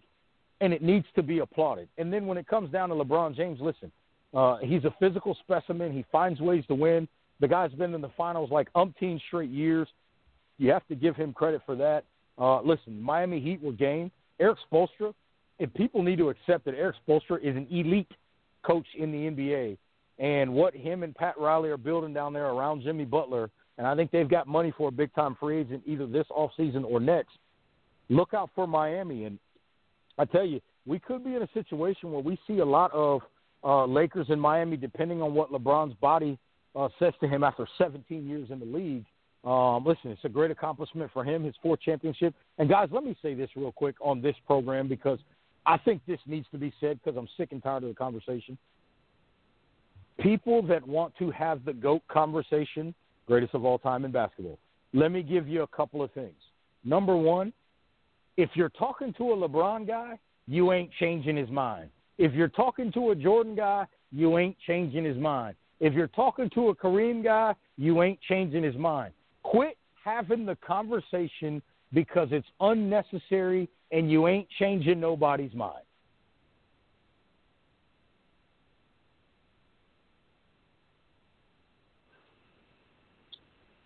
and 0.62 0.74
it 0.74 0.82
needs 0.82 1.06
to 1.16 1.24
be 1.24 1.40
applauded. 1.40 1.88
And 1.98 2.12
then 2.12 2.26
when 2.26 2.38
it 2.38 2.48
comes 2.48 2.72
down 2.72 2.90
to 2.90 2.96
LeBron 2.96 3.36
James, 3.36 3.60
listen, 3.62 3.92
uh, 4.34 4.58
he's 4.58 4.84
a 4.86 4.94
physical 5.00 5.36
specimen. 5.42 5.92
He 5.92 6.06
finds 6.12 6.40
ways 6.40 6.64
to 6.68 6.76
win. 6.76 7.08
The 7.40 7.48
guy's 7.48 7.72
been 7.72 7.94
in 7.94 8.02
the 8.02 8.12
finals 8.16 8.50
like 8.52 8.72
umpteen 8.74 9.20
straight 9.28 9.50
years. 9.50 9.88
You 10.58 10.72
have 10.72 10.88
to 10.88 10.96
give 10.96 11.16
him 11.16 11.34
credit 11.34 11.62
for 11.66 11.76
that. 11.76 12.06
Uh, 12.38 12.62
listen, 12.62 13.02
Miami 13.02 13.40
Heat 13.40 13.62
were 13.62 13.72
game. 13.72 14.12
Erik 14.40 14.58
Spoelstra, 14.72 15.14
if 15.60 15.74
people 15.74 16.04
need 16.04 16.18
to 16.18 16.30
accept 16.30 16.66
that 16.66 16.76
Erik 16.76 16.96
Spoelstra 17.08 17.42
is 17.42 17.56
an 17.56 17.68
elite 17.70 18.12
coach 18.64 18.88
in 18.98 19.12
the 19.12 19.18
NBA, 19.18 19.78
and 20.20 20.54
what 20.54 20.74
him 20.74 21.04
and 21.04 21.16
Pat 21.16 21.38
Riley 21.38 21.70
are 21.70 21.78
building 21.78 22.14
down 22.14 22.34
there 22.34 22.48
around 22.48 22.84
Jimmy 22.84 23.06
Butler, 23.06 23.50
and 23.78 23.86
I 23.86 23.96
think 23.96 24.12
they've 24.12 24.30
got 24.30 24.48
money 24.48 24.74
for 24.78 24.88
a 24.88 24.92
big 24.92 25.14
time 25.14 25.36
free 25.40 25.60
agent 25.60 25.84
either 25.86 26.08
this 26.08 26.28
offseason 26.32 26.86
or 26.86 27.00
next. 27.00 27.38
Look 28.10 28.34
out 28.34 28.50
for 28.56 28.68
Miami. 28.68 29.26
And 29.26 29.40
I 30.18 30.26
tell 30.26 30.46
you, 30.46 30.62
we 30.86 31.00
could 31.00 31.24
be 31.24 31.36
in 31.36 31.42
a 31.42 31.50
situation 31.54 32.12
where 32.12 32.22
we 32.22 32.38
see 32.48 32.60
a 32.60 32.66
lot 32.66 32.92
of 32.94 33.22
uh, 33.64 33.86
Lakers 33.86 34.28
in 34.30 34.40
Miami, 34.40 34.78
depending 34.78 35.22
on 35.22 35.34
what 35.34 35.52
LeBron's 35.52 35.96
body 35.96 36.38
uh, 36.76 36.90
says 37.00 37.14
to 37.22 37.28
him 37.28 37.44
after 37.44 37.68
17 37.78 38.28
years 38.28 38.50
in 38.52 38.60
the 38.60 38.66
league. 38.66 39.06
Um, 39.44 39.86
listen, 39.86 40.12
it's 40.12 40.24
a 40.24 40.30
great 40.30 40.52
accomplishment 40.52 41.12
for 41.14 41.24
him, 41.24 41.44
his 41.44 41.56
fourth 41.62 41.80
championship. 41.82 42.34
And 42.58 42.70
guys, 42.70 42.90
let 42.92 43.04
me 43.04 43.16
say 43.22 43.34
this 43.34 43.50
real 43.56 43.72
quick 43.72 43.96
on 44.02 44.22
this 44.22 44.36
program 44.48 44.88
because 44.88 45.20
I 45.66 45.78
think 45.78 46.02
this 46.08 46.20
needs 46.26 46.48
to 46.52 46.58
be 46.58 46.74
said 46.80 47.00
because 47.04 47.18
I'm 47.18 47.28
sick 47.38 47.52
and 47.52 47.62
tired 47.62 47.84
of 47.84 47.90
the 47.90 47.96
conversation. 47.96 48.58
People 50.20 50.62
that 50.64 50.88
want 50.88 51.14
to 51.20 51.30
have 51.32 51.66
the 51.66 51.74
GOAT 51.74 52.02
conversation, 52.08 52.94
greatest 53.28 53.54
of 53.54 53.66
all 53.66 53.78
time 53.78 54.06
in 54.06 54.12
basketball, 54.12 54.58
let 54.94 55.12
me 55.12 55.22
give 55.22 55.48
you 55.48 55.64
a 55.64 55.68
couple 55.68 56.02
of 56.02 56.12
things. 56.12 56.36
Number 56.84 57.16
one, 57.16 57.52
if 58.38 58.50
you're 58.54 58.70
talking 58.70 59.14
to 59.14 59.32
a 59.32 59.36
LeBron 59.36 59.88
guy, 59.88 60.20
you 60.48 60.72
ain't 60.72 60.92
changing 61.00 61.38
his 61.38 61.50
mind. 61.50 61.90
If 62.18 62.34
you're 62.34 62.48
talking 62.48 62.92
to 62.94 63.12
a 63.12 63.16
Jordan 63.16 63.56
guy, 63.56 63.88
you 64.12 64.38
ain't 64.38 64.56
changing 64.66 65.04
his 65.04 65.18
mind. 65.18 65.56
If 65.80 65.94
you're 65.94 66.08
talking 66.08 66.50
to 66.52 66.70
a 66.70 66.76
Kareem 66.76 67.24
guy, 67.24 67.54
you 67.78 68.02
ain't 68.02 68.20
changing 68.22 68.64
his 68.64 68.76
mind. 68.76 69.14
Quit 69.44 69.78
having 70.04 70.46
the 70.46 70.56
conversation 70.66 71.62
because 71.94 72.30
it's 72.32 72.48
unnecessary 72.60 73.70
and 73.92 74.10
you 74.10 74.28
ain't 74.28 74.48
changing 74.60 75.00
nobody's 75.00 75.54
mind. 75.54 75.85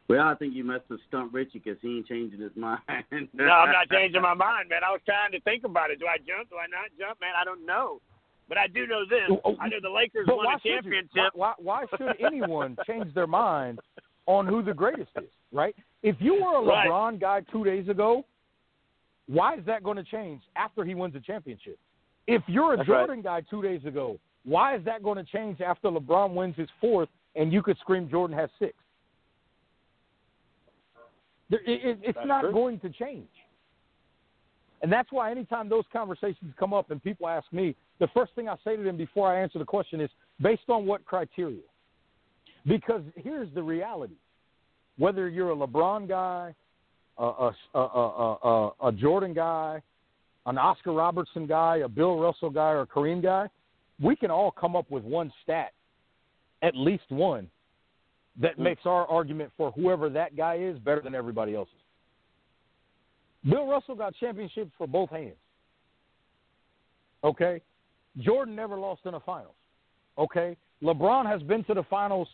Well, 0.09 0.27
I 0.27 0.33
think 0.35 0.55
you 0.55 0.63
must 0.63 0.85
have 0.89 0.97
stumped 1.07 1.33
Richie 1.35 1.59
because 1.63 1.77
he 1.81 1.97
ain't 1.97 2.07
changing 2.07 2.39
his 2.41 2.51
mind. 2.55 2.79
no, 3.33 3.45
I'm 3.45 3.71
not 3.71 3.89
changing 3.89 4.21
my 4.21 4.33
mind, 4.33 4.69
man. 4.69 4.81
I 4.83 4.91
was 4.91 5.01
trying 5.05 5.31
to 5.33 5.39
think 5.41 5.63
about 5.63 5.91
it. 5.91 5.99
Do 5.99 6.07
I 6.07 6.17
jump? 6.17 6.49
Do 6.49 6.55
I 6.57 6.65
not 6.67 6.89
jump? 6.97 7.21
Man, 7.21 7.31
I 7.39 7.43
don't 7.45 7.65
know. 7.65 8.01
But 8.47 8.57
I 8.57 8.65
do 8.67 8.87
know 8.87 9.05
this. 9.07 9.29
Oh, 9.29 9.39
oh, 9.45 9.55
I 9.61 9.69
know 9.69 9.77
the 9.79 9.89
Lakers 9.91 10.25
But 10.25 10.37
won 10.37 10.45
why 10.47 10.53
a 10.55 10.59
should 10.59 10.69
you? 10.69 10.75
championship. 10.81 11.31
Why, 11.35 11.53
why, 11.61 11.85
why 11.91 11.97
should 11.97 12.15
anyone 12.25 12.75
change 12.87 13.13
their 13.13 13.27
mind 13.27 13.79
on 14.25 14.47
who 14.47 14.63
the 14.63 14.73
greatest 14.73 15.11
is? 15.17 15.29
Right? 15.51 15.75
If 16.01 16.15
you 16.19 16.33
were 16.43 16.55
a 16.57 16.63
Right. 16.65 16.87
LeBron 16.87 17.21
guy 17.21 17.41
two 17.51 17.63
days 17.63 17.87
ago, 17.87 18.25
why 19.27 19.55
is 19.57 19.65
that 19.67 19.83
going 19.83 19.97
to 19.97 20.03
change 20.03 20.41
after 20.55 20.83
he 20.83 20.95
wins 20.95 21.13
a 21.15 21.19
championship? 21.19 21.77
If 22.25 22.41
you're 22.47 22.73
a 22.73 22.77
That's 22.77 22.89
right. 22.89 23.05
Jordan 23.05 23.21
guy 23.21 23.41
two 23.47 23.61
days 23.61 23.85
ago, 23.85 24.17
why 24.45 24.75
is 24.75 24.83
that 24.85 25.03
going 25.03 25.17
to 25.23 25.23
change 25.31 25.61
after 25.61 25.89
LeBron 25.89 26.33
wins 26.33 26.55
his 26.57 26.69
fourth 26.81 27.09
and 27.35 27.53
you 27.53 27.61
could 27.61 27.77
scream 27.77 28.09
Jordan 28.09 28.35
has 28.35 28.49
six? 28.57 28.73
There- 31.49 31.61
It, 31.65 31.85
it, 31.85 31.99
it's 32.03 32.15
That's 32.15 32.27
not 32.27 32.41
true. 32.41 32.51
going 32.51 32.79
to 32.81 32.89
change. 32.89 33.27
And 34.81 34.91
that's 34.91 35.11
why 35.11 35.29
anytime 35.29 35.67
those 35.67 35.83
conversations 35.91 36.53
come 36.57 36.73
up 36.73 36.89
and 36.89 37.03
people 37.03 37.27
ask 37.27 37.51
me, 37.51 37.75
the 37.99 38.07
first 38.13 38.33
thing 38.33 38.47
I 38.47 38.55
say 38.63 38.77
to 38.77 38.83
them 38.83 38.95
before 38.95 39.27
I 39.29 39.41
answer 39.41 39.59
the 39.59 39.65
question 39.65 39.99
is 39.99 40.09
based 40.41 40.69
on 40.69 40.85
what 40.85 41.03
criteria? 41.05 41.59
Because 42.65 43.01
here's 43.15 43.53
the 43.53 43.63
reality. 43.63 44.15
Whether 44.97 45.27
you're 45.27 45.51
a 45.51 45.55
LeBron 45.55 46.07
guy, 46.07 46.55
a, 47.17 47.23
a, 47.23 47.55
a, 47.73 47.79
a, 47.79 48.37
a, 48.43 48.87
a 48.87 48.91
Jordan 48.93 49.33
guy, 49.33 49.81
an 50.45 50.57
Oscar 50.57 50.93
Robertson 50.93 51.45
guy, 51.45 51.77
a 51.77 51.87
Bill 51.89 52.17
Russell 52.17 52.49
guy, 52.49 52.71
or 52.71 52.81
a 52.81 52.87
Kareem 52.87 53.21
guy, 53.21 53.49
we 54.01 54.15
can 54.15 54.31
all 54.31 54.51
come 54.51 54.77
up 54.77 54.89
with 54.89 55.03
one 55.03 55.31
stat, 55.43 55.73
at 56.61 56.75
least 56.75 57.03
one, 57.09 57.49
that 58.37 58.57
mm. 58.57 58.63
makes 58.63 58.85
our 58.85 59.05
argument 59.07 59.51
for 59.57 59.71
whoever 59.71 60.09
that 60.09 60.35
guy 60.35 60.55
is 60.55 60.77
better 60.79 61.01
than 61.01 61.15
everybody 61.15 61.55
else's. 61.55 61.73
Bill 63.47 63.67
Russell 63.67 63.95
got 63.95 64.15
championships 64.15 64.71
for 64.77 64.87
both 64.87 65.09
hands. 65.09 65.35
Okay? 67.23 67.61
Jordan 68.17 68.55
never 68.55 68.77
lost 68.77 69.01
in 69.05 69.13
the 69.13 69.19
finals. 69.21 69.55
Okay? 70.17 70.57
LeBron 70.83 71.25
has 71.25 71.41
been 71.43 71.63
to 71.65 71.73
the 71.73 71.83
finals 71.83 72.27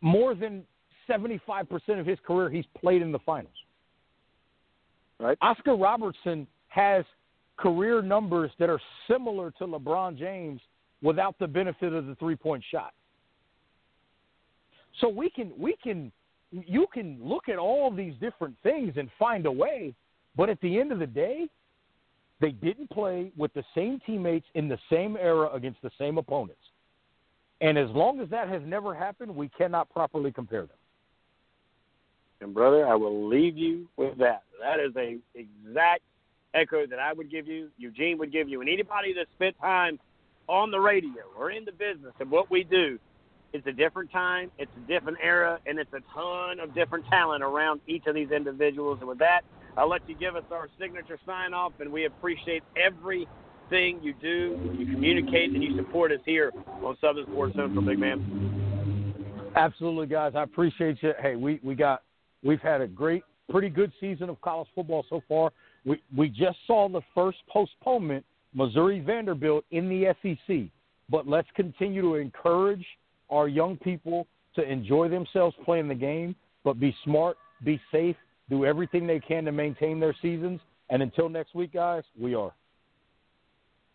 more 0.00 0.34
than 0.34 0.64
75% 1.08 1.66
of 2.00 2.06
his 2.06 2.18
career 2.26 2.50
he's 2.50 2.64
played 2.78 3.02
in 3.02 3.12
the 3.12 3.18
finals. 3.20 3.52
Right. 5.20 5.38
Oscar 5.40 5.76
Robertson 5.76 6.46
has 6.68 7.04
career 7.56 8.02
numbers 8.02 8.50
that 8.58 8.68
are 8.68 8.80
similar 9.08 9.50
to 9.52 9.66
LeBron 9.66 10.18
James 10.18 10.60
without 11.02 11.38
the 11.38 11.46
benefit 11.46 11.92
of 11.92 12.06
the 12.06 12.14
three-point 12.16 12.64
shot. 12.70 12.92
So 15.00 15.08
we 15.08 15.30
can 15.30 15.52
we 15.58 15.76
can 15.82 16.12
you 16.50 16.86
can 16.92 17.18
look 17.20 17.48
at 17.48 17.58
all 17.58 17.90
these 17.90 18.14
different 18.20 18.56
things 18.62 18.94
and 18.96 19.10
find 19.18 19.46
a 19.46 19.52
way, 19.52 19.94
but 20.36 20.48
at 20.48 20.60
the 20.60 20.78
end 20.78 20.92
of 20.92 20.98
the 20.98 21.06
day, 21.06 21.48
they 22.40 22.50
didn't 22.50 22.90
play 22.90 23.32
with 23.36 23.52
the 23.54 23.64
same 23.74 24.00
teammates 24.06 24.46
in 24.54 24.68
the 24.68 24.78
same 24.90 25.16
era 25.16 25.50
against 25.52 25.82
the 25.82 25.90
same 25.98 26.18
opponents. 26.18 26.60
And 27.60 27.78
as 27.78 27.88
long 27.90 28.20
as 28.20 28.28
that 28.30 28.48
has 28.48 28.62
never 28.64 28.94
happened, 28.94 29.34
we 29.34 29.48
cannot 29.48 29.90
properly 29.90 30.30
compare 30.30 30.62
them. 30.62 30.76
And 32.40 32.52
brother, 32.52 32.86
I 32.86 32.94
will 32.94 33.26
leave 33.28 33.56
you 33.56 33.88
with 33.96 34.18
that. 34.18 34.42
That 34.60 34.80
is 34.80 34.94
a 34.96 35.18
exact 35.34 36.02
echo 36.52 36.86
that 36.86 36.98
I 36.98 37.12
would 37.12 37.30
give 37.30 37.46
you, 37.46 37.68
Eugene 37.78 38.18
would 38.18 38.32
give 38.32 38.48
you, 38.48 38.60
and 38.60 38.68
anybody 38.68 39.14
that 39.14 39.26
spent 39.34 39.58
time 39.60 39.98
on 40.48 40.70
the 40.70 40.78
radio 40.78 41.22
or 41.38 41.50
in 41.50 41.64
the 41.64 41.72
business 41.72 42.12
of 42.20 42.30
what 42.30 42.50
we 42.50 42.64
do. 42.64 42.98
It's 43.54 43.68
a 43.68 43.72
different 43.72 44.10
time, 44.10 44.50
it's 44.58 44.70
a 44.76 44.88
different 44.88 45.16
era, 45.22 45.60
and 45.64 45.78
it's 45.78 45.92
a 45.92 46.00
ton 46.12 46.58
of 46.58 46.74
different 46.74 47.06
talent 47.06 47.44
around 47.44 47.80
each 47.86 48.04
of 48.08 48.14
these 48.16 48.32
individuals. 48.32 48.98
And 48.98 49.08
with 49.08 49.20
that, 49.20 49.42
I'll 49.76 49.88
let 49.88 50.00
you 50.08 50.16
give 50.16 50.34
us 50.34 50.42
our 50.50 50.68
signature 50.76 51.20
sign 51.24 51.54
off, 51.54 51.72
and 51.78 51.92
we 51.92 52.06
appreciate 52.06 52.64
everything 52.76 54.00
you 54.02 54.12
do, 54.20 54.58
you 54.76 54.86
communicate, 54.86 55.54
and 55.54 55.62
you 55.62 55.76
support 55.76 56.10
us 56.10 56.18
here 56.26 56.50
on 56.82 56.96
Southern 57.00 57.26
Sports 57.26 57.54
Central, 57.54 57.80
big 57.82 57.96
man. 57.96 59.52
Absolutely, 59.54 60.08
guys. 60.08 60.32
I 60.34 60.42
appreciate 60.42 61.00
you. 61.00 61.12
Hey, 61.20 61.36
we, 61.36 61.60
we 61.62 61.76
got 61.76 62.02
we've 62.42 62.60
had 62.60 62.80
a 62.80 62.88
great, 62.88 63.22
pretty 63.52 63.68
good 63.68 63.92
season 64.00 64.28
of 64.28 64.40
college 64.40 64.66
football 64.74 65.06
so 65.08 65.22
far. 65.28 65.52
We 65.84 66.02
we 66.16 66.28
just 66.28 66.58
saw 66.66 66.88
the 66.88 67.02
first 67.14 67.38
postponement, 67.48 68.24
Missouri 68.52 68.98
Vanderbilt 68.98 69.64
in 69.70 69.88
the 69.88 70.12
SEC. 70.22 70.72
But 71.08 71.28
let's 71.28 71.48
continue 71.54 72.02
to 72.02 72.14
encourage 72.16 72.84
our 73.30 73.48
young 73.48 73.76
people 73.76 74.26
to 74.56 74.62
enjoy 74.62 75.08
themselves 75.08 75.56
playing 75.64 75.88
the 75.88 75.94
game, 75.94 76.34
but 76.62 76.78
be 76.78 76.94
smart, 77.04 77.36
be 77.64 77.80
safe, 77.90 78.16
do 78.50 78.64
everything 78.64 79.06
they 79.06 79.20
can 79.20 79.44
to 79.44 79.52
maintain 79.52 79.98
their 80.00 80.14
seasons. 80.20 80.60
And 80.90 81.02
until 81.02 81.28
next 81.28 81.54
week, 81.54 81.72
guys, 81.72 82.04
we 82.18 82.34
are. 82.34 82.52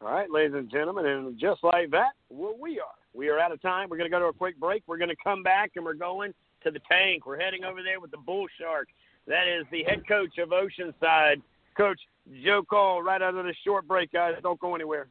All 0.01 0.07
right, 0.11 0.29
ladies 0.31 0.55
and 0.55 0.69
gentlemen, 0.71 1.05
and 1.05 1.37
just 1.37 1.63
like 1.63 1.91
that, 1.91 2.11
well, 2.29 2.55
we 2.59 2.79
are. 2.79 2.85
We 3.13 3.29
are 3.29 3.39
out 3.39 3.51
of 3.51 3.61
time. 3.61 3.89
We're 3.89 3.97
going 3.97 4.09
to 4.09 4.15
go 4.15 4.19
to 4.19 4.27
a 4.27 4.33
quick 4.33 4.59
break. 4.59 4.83
We're 4.87 4.97
going 4.97 5.09
to 5.09 5.15
come 5.23 5.43
back 5.43 5.71
and 5.75 5.83
we're 5.83 5.93
going 5.93 6.33
to 6.63 6.71
the 6.71 6.79
tank. 6.89 7.25
We're 7.25 7.39
heading 7.39 7.63
over 7.63 7.83
there 7.83 7.99
with 7.99 8.11
the 8.11 8.17
Bull 8.17 8.47
Shark. 8.59 8.87
That 9.27 9.47
is 9.47 9.65
the 9.71 9.83
head 9.83 10.07
coach 10.07 10.37
of 10.37 10.49
Oceanside, 10.49 11.41
Coach 11.75 11.99
Joe 12.43 12.63
Call, 12.63 13.03
right 13.03 13.21
out 13.21 13.35
of 13.35 13.45
this 13.45 13.55
short 13.65 13.87
break, 13.87 14.11
guys. 14.11 14.35
Don't 14.41 14.59
go 14.59 14.75
anywhere. 14.75 15.07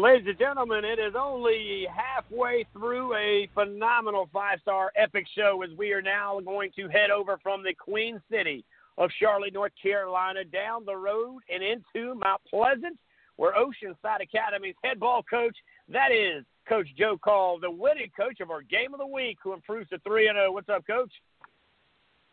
And 0.00 0.06
ladies 0.06 0.28
and 0.28 0.38
gentlemen, 0.38 0.82
it 0.82 0.98
is 0.98 1.12
only 1.14 1.86
halfway 1.94 2.64
through 2.72 3.14
a 3.16 3.50
phenomenal 3.52 4.30
five-star 4.32 4.92
epic 4.96 5.26
show 5.36 5.62
as 5.62 5.76
we 5.76 5.92
are 5.92 6.00
now 6.00 6.40
going 6.40 6.70
to 6.76 6.88
head 6.88 7.10
over 7.10 7.38
from 7.42 7.62
the 7.62 7.74
Queen 7.74 8.18
City 8.30 8.64
of 8.96 9.10
Charlotte, 9.18 9.52
North 9.52 9.74
Carolina, 9.82 10.42
down 10.42 10.86
the 10.86 10.96
road 10.96 11.40
and 11.52 11.62
into 11.62 12.14
Mount 12.14 12.40
Pleasant, 12.48 12.98
where 13.36 13.52
Oceanside 13.52 14.22
Academy's 14.22 14.74
head 14.82 14.98
ball 14.98 15.22
coach, 15.22 15.56
that 15.90 16.12
is 16.12 16.46
Coach 16.66 16.88
Joe 16.96 17.18
Call, 17.22 17.60
the 17.60 17.70
winning 17.70 18.10
coach 18.18 18.40
of 18.40 18.50
our 18.50 18.62
game 18.62 18.94
of 18.94 19.00
the 19.00 19.06
week, 19.06 19.36
who 19.44 19.52
improves 19.52 19.90
to 19.90 19.98
three 19.98 20.28
and 20.28 20.36
zero. 20.36 20.50
What's 20.50 20.70
up, 20.70 20.86
Coach? 20.86 21.12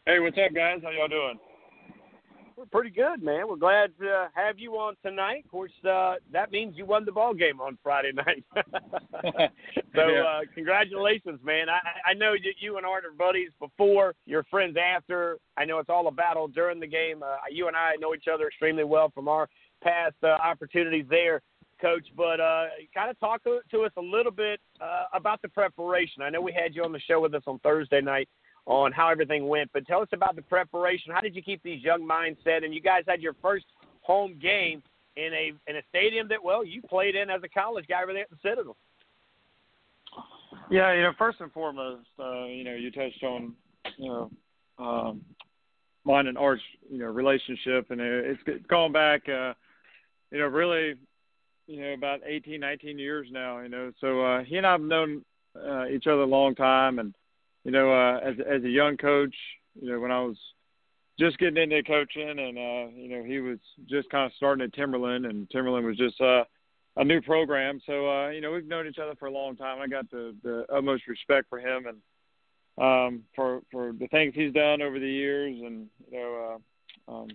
Hey, 0.06 0.22
what's 0.22 0.38
up, 0.38 0.56
guys? 0.56 0.80
How 0.82 0.92
y'all 0.92 1.10
doing? 1.10 1.38
We're 2.58 2.66
pretty 2.66 2.90
good, 2.90 3.22
man. 3.22 3.48
We're 3.48 3.56
glad 3.56 3.92
to 4.00 4.30
have 4.34 4.58
you 4.58 4.74
on 4.74 4.96
tonight. 5.06 5.44
Of 5.46 5.52
course, 5.52 5.72
uh, 5.88 6.16
that 6.34 6.52
means 6.52 6.76
you 6.76 6.88
won 6.88 7.06
the 7.06 7.12
ball 7.12 7.36
game 7.36 7.62
on 7.62 7.78
Friday 7.84 8.12
night. 8.14 8.44
so, 9.96 10.08
Yeah. 10.08 10.24
uh, 10.24 10.40
congratulations, 10.56 11.40
man. 11.44 11.70
I, 11.70 11.80
I 12.10 12.14
know 12.16 12.32
that 12.32 12.56
you 12.60 12.78
and 12.78 12.86
Art 12.86 13.06
are 13.06 13.12
buddies 13.12 13.52
before. 13.60 14.16
You're 14.26 14.44
friends 14.46 14.76
after. 14.76 15.38
I 15.56 15.66
know 15.66 15.78
it's 15.78 15.90
all 15.92 16.08
a 16.08 16.12
battle 16.12 16.48
during 16.48 16.80
the 16.80 16.88
game. 16.88 17.22
Uh, 17.22 17.36
you 17.52 17.68
and 17.68 17.78
I 17.78 17.94
know 18.00 18.16
each 18.16 18.28
other 18.28 18.48
extremely 18.48 18.84
well 18.84 19.12
from 19.14 19.28
our 19.28 19.48
past 19.84 20.16
uh, 20.24 20.30
opportunities 20.44 21.06
there, 21.12 21.44
Coach. 21.80 22.08
But 22.18 22.40
uh, 22.40 22.66
kind 22.92 23.12
of 23.12 23.20
talk 23.20 23.44
to, 23.44 23.60
to 23.70 23.82
us 23.84 23.92
a 23.98 24.02
little 24.02 24.32
bit 24.32 24.60
uh, 24.82 25.04
about 25.14 25.44
the 25.44 25.50
preparation. 25.50 26.24
I 26.24 26.32
know 26.32 26.42
we 26.42 26.54
had 26.60 26.74
you 26.74 26.84
on 26.84 26.92
the 26.92 27.02
show 27.02 27.22
with 27.22 27.36
us 27.36 27.44
on 27.46 27.60
Thursday 27.60 28.02
night 28.02 28.28
on 28.68 28.92
how 28.92 29.08
everything 29.08 29.48
went. 29.48 29.72
But 29.74 29.88
tell 29.88 30.02
us 30.02 30.10
about 30.12 30.36
the 30.36 30.42
preparation. 30.44 31.14
How 31.14 31.22
did 31.22 31.36
you 31.36 31.42
keep 31.42 31.64
these 31.64 31.82
young 31.82 32.06
minds 32.06 32.38
set? 32.44 32.64
And 32.64 32.74
you 32.74 32.82
guys 32.82 33.04
had 33.08 33.22
your 33.22 33.34
first 33.42 33.66
home 34.02 34.38
game 34.40 34.84
in 35.16 35.34
a 35.34 35.54
in 35.70 35.78
a 35.78 35.82
stadium 35.90 36.28
that 36.28 36.44
well 36.44 36.64
you 36.64 36.82
played 36.82 37.16
in 37.16 37.30
as 37.30 37.42
a 37.44 37.50
college 37.50 37.86
guy 37.88 38.04
over 38.04 38.14
there 38.14 38.24
at 38.24 38.30
the 38.30 38.38
Citadel. 38.44 38.76
Yeah, 40.70 40.94
you 40.94 41.02
know, 41.02 41.14
first 41.18 41.40
and 41.40 41.52
foremost, 41.54 42.08
uh, 42.20 42.44
you 42.46 42.66
know, 42.66 42.76
you 42.76 42.92
touched 42.92 43.24
on, 43.24 43.54
you 43.98 44.10
know, 44.10 44.32
um, 44.78 45.22
mine 46.04 46.28
and 46.28 46.38
Art's, 46.38 46.62
you 46.90 47.00
know, 47.00 47.06
relationship, 47.06 47.90
and 47.90 48.02
it- 48.02 48.38
it's 48.46 48.68
gone 48.68 48.92
back, 48.92 49.30
uh, 49.30 49.54
you 50.30 50.40
know, 50.40 50.48
really, 50.48 50.96
you 51.68 51.82
know, 51.82 51.94
about 51.94 52.20
18, 52.26 52.60
19 52.60 53.00
years 53.00 53.32
now, 53.32 53.60
you 53.60 53.70
know. 53.70 53.94
So 54.02 54.22
uh, 54.22 54.44
he 54.44 54.58
and 54.58 54.68
I 54.68 54.72
have 54.74 54.82
known 54.82 55.24
uh, 55.56 55.88
each 55.88 56.06
other 56.06 56.22
a 56.22 56.26
long 56.26 56.54
time, 56.54 57.00
and 57.00 57.16
you 57.64 57.72
know, 57.72 57.92
uh, 57.92 58.20
as 58.20 58.36
as 58.40 58.64
a 58.64 58.70
young 58.70 58.98
coach, 58.98 59.36
you 59.80 59.92
know, 59.92 60.00
when 60.00 60.12
I 60.12 60.22
was 60.22 60.38
just 61.20 61.38
getting 61.40 61.62
into 61.62 61.84
coaching, 61.84 62.30
and 62.30 62.58
uh, 62.58 62.92
you 62.96 63.10
know, 63.10 63.24
he 63.24 63.40
was 63.40 63.60
just 63.90 64.10
kind 64.10 64.26
of 64.26 64.32
starting 64.36 64.64
at 64.64 64.74
Timberland, 64.74 65.26
and 65.26 65.50
Timberland 65.50 65.86
was 65.86 65.98
just 65.98 66.20
uh, 66.22 66.44
a 66.96 67.04
new 67.04 67.22
program. 67.22 67.80
So 67.86 68.10
uh, 68.10 68.30
you 68.30 68.42
know, 68.42 68.52
we've 68.52 68.68
known 68.68 68.88
each 68.88 69.00
other 69.00 69.16
for 69.16 69.28
a 69.28 69.32
long 69.32 69.56
time. 69.56 69.82
I 69.82 69.88
got 69.88 70.10
the 70.12 70.36
the 70.44 70.66
utmost 70.72 71.08
respect 71.08 71.48
for 71.50 71.60
him 71.60 71.86
and 71.88 71.98
um, 72.78 73.24
for 73.36 73.62
for 73.72 73.94
the 73.94 74.08
things 74.08 74.34
he's 74.36 74.54
done 74.54 74.82
over 74.82 75.00
the 75.00 75.10
years, 75.10 75.58
and 75.60 75.88
you 76.12 76.20
know, 76.20 76.60
uh, 77.10 77.12
um, 77.12 77.28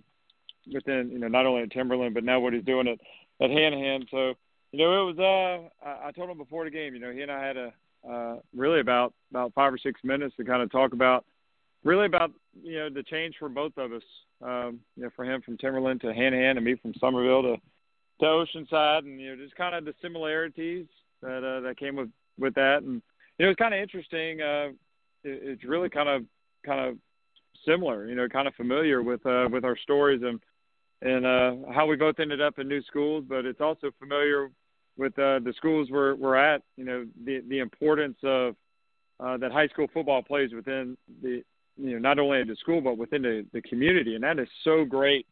within 0.71 1.09
you 1.11 1.19
know 1.19 1.27
not 1.27 1.45
only 1.45 1.63
at 1.63 1.71
Timberland 1.71 2.13
but 2.13 2.23
now 2.23 2.39
what 2.39 2.53
he's 2.53 2.63
doing 2.63 2.87
at 2.87 2.99
at 3.41 3.49
Hanahan. 3.49 4.09
So 4.09 4.33
you 4.71 4.79
know, 4.79 5.09
it 5.09 5.15
was 5.15 5.19
uh, 5.19 5.85
I, 5.85 6.07
I 6.07 6.11
told 6.11 6.29
him 6.29 6.37
before 6.37 6.63
the 6.63 6.71
game. 6.71 6.93
You 6.93 6.99
know, 6.99 7.11
he 7.11 7.21
and 7.21 7.31
I 7.31 7.45
had 7.45 7.57
a 7.57 7.73
uh, 8.09 8.37
really 8.55 8.79
about 8.79 9.13
about 9.31 9.53
five 9.53 9.73
or 9.73 9.77
six 9.77 10.01
minutes 10.03 10.35
to 10.37 10.43
kind 10.43 10.61
of 10.61 10.71
talk 10.71 10.93
about 10.93 11.25
really 11.83 12.05
about 12.05 12.31
you 12.61 12.79
know 12.79 12.89
the 12.89 13.03
change 13.03 13.35
for 13.39 13.49
both 13.49 13.77
of 13.77 13.91
us. 13.91 14.03
Um, 14.41 14.79
you 14.95 15.03
know, 15.03 15.09
for 15.15 15.23
him 15.23 15.41
from 15.41 15.57
Timberland 15.57 16.01
to 16.01 16.07
Hanahan, 16.07 16.57
and 16.57 16.65
me 16.65 16.75
from 16.75 16.93
Summerville 16.99 17.43
to 17.43 17.55
to 18.19 18.25
Oceanside, 18.25 18.99
and 18.99 19.19
you 19.19 19.35
know 19.35 19.43
just 19.43 19.55
kind 19.55 19.75
of 19.75 19.85
the 19.85 19.93
similarities 20.01 20.85
that 21.21 21.43
uh, 21.43 21.61
that 21.61 21.77
came 21.77 21.95
with 21.95 22.09
with 22.37 22.55
that, 22.55 22.83
and 22.83 23.01
you 23.37 23.45
know 23.45 23.51
it's 23.51 23.59
kind 23.59 23.73
of 23.73 23.79
interesting. 23.79 24.41
Uh, 24.41 24.69
it, 25.23 25.39
it's 25.43 25.63
really 25.63 25.89
kind 25.89 26.09
of 26.09 26.23
kind 26.65 26.89
of 26.89 26.97
similar, 27.65 28.07
you 28.07 28.15
know, 28.15 28.27
kind 28.27 28.47
of 28.47 28.55
familiar 28.55 29.01
with 29.01 29.25
uh, 29.25 29.47
with 29.51 29.63
our 29.63 29.77
stories 29.77 30.21
and 30.23 30.39
and 31.01 31.25
uh, 31.25 31.71
how 31.73 31.85
we 31.85 31.95
both 31.95 32.19
ended 32.19 32.41
up 32.41 32.59
in 32.59 32.67
new 32.67 32.81
schools, 32.83 33.25
but 33.27 33.45
it's 33.45 33.59
also 33.59 33.91
familiar 33.99 34.49
with 34.97 35.13
uh, 35.19 35.39
the 35.39 35.53
schools 35.57 35.89
we're 35.91 36.15
we're 36.15 36.35
at. 36.35 36.61
You 36.77 36.85
know, 36.85 37.05
the 37.25 37.41
the 37.47 37.59
importance 37.59 38.17
of 38.23 38.55
uh, 39.19 39.37
that 39.37 39.51
high 39.51 39.67
school 39.67 39.87
football 39.93 40.21
plays 40.21 40.51
within 40.53 40.97
the 41.21 41.43
you 41.77 41.91
know 41.93 41.99
not 41.99 42.19
only 42.19 42.43
the 42.43 42.55
school 42.57 42.81
but 42.81 42.97
within 42.97 43.21
the 43.21 43.45
the 43.53 43.61
community, 43.61 44.15
and 44.15 44.23
that 44.23 44.39
is 44.39 44.47
so 44.63 44.85
great 44.85 45.25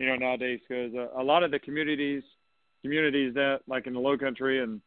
you 0.00 0.06
know, 0.06 0.16
nowadays 0.16 0.60
because 0.66 0.92
uh, 0.94 1.20
a 1.20 1.22
lot 1.22 1.42
of 1.42 1.50
the 1.50 1.58
communities, 1.58 2.22
communities 2.82 3.34
that 3.34 3.60
like 3.68 3.86
in 3.86 3.92
the 3.92 4.00
Low 4.00 4.16
Country 4.16 4.62
and 4.62 4.80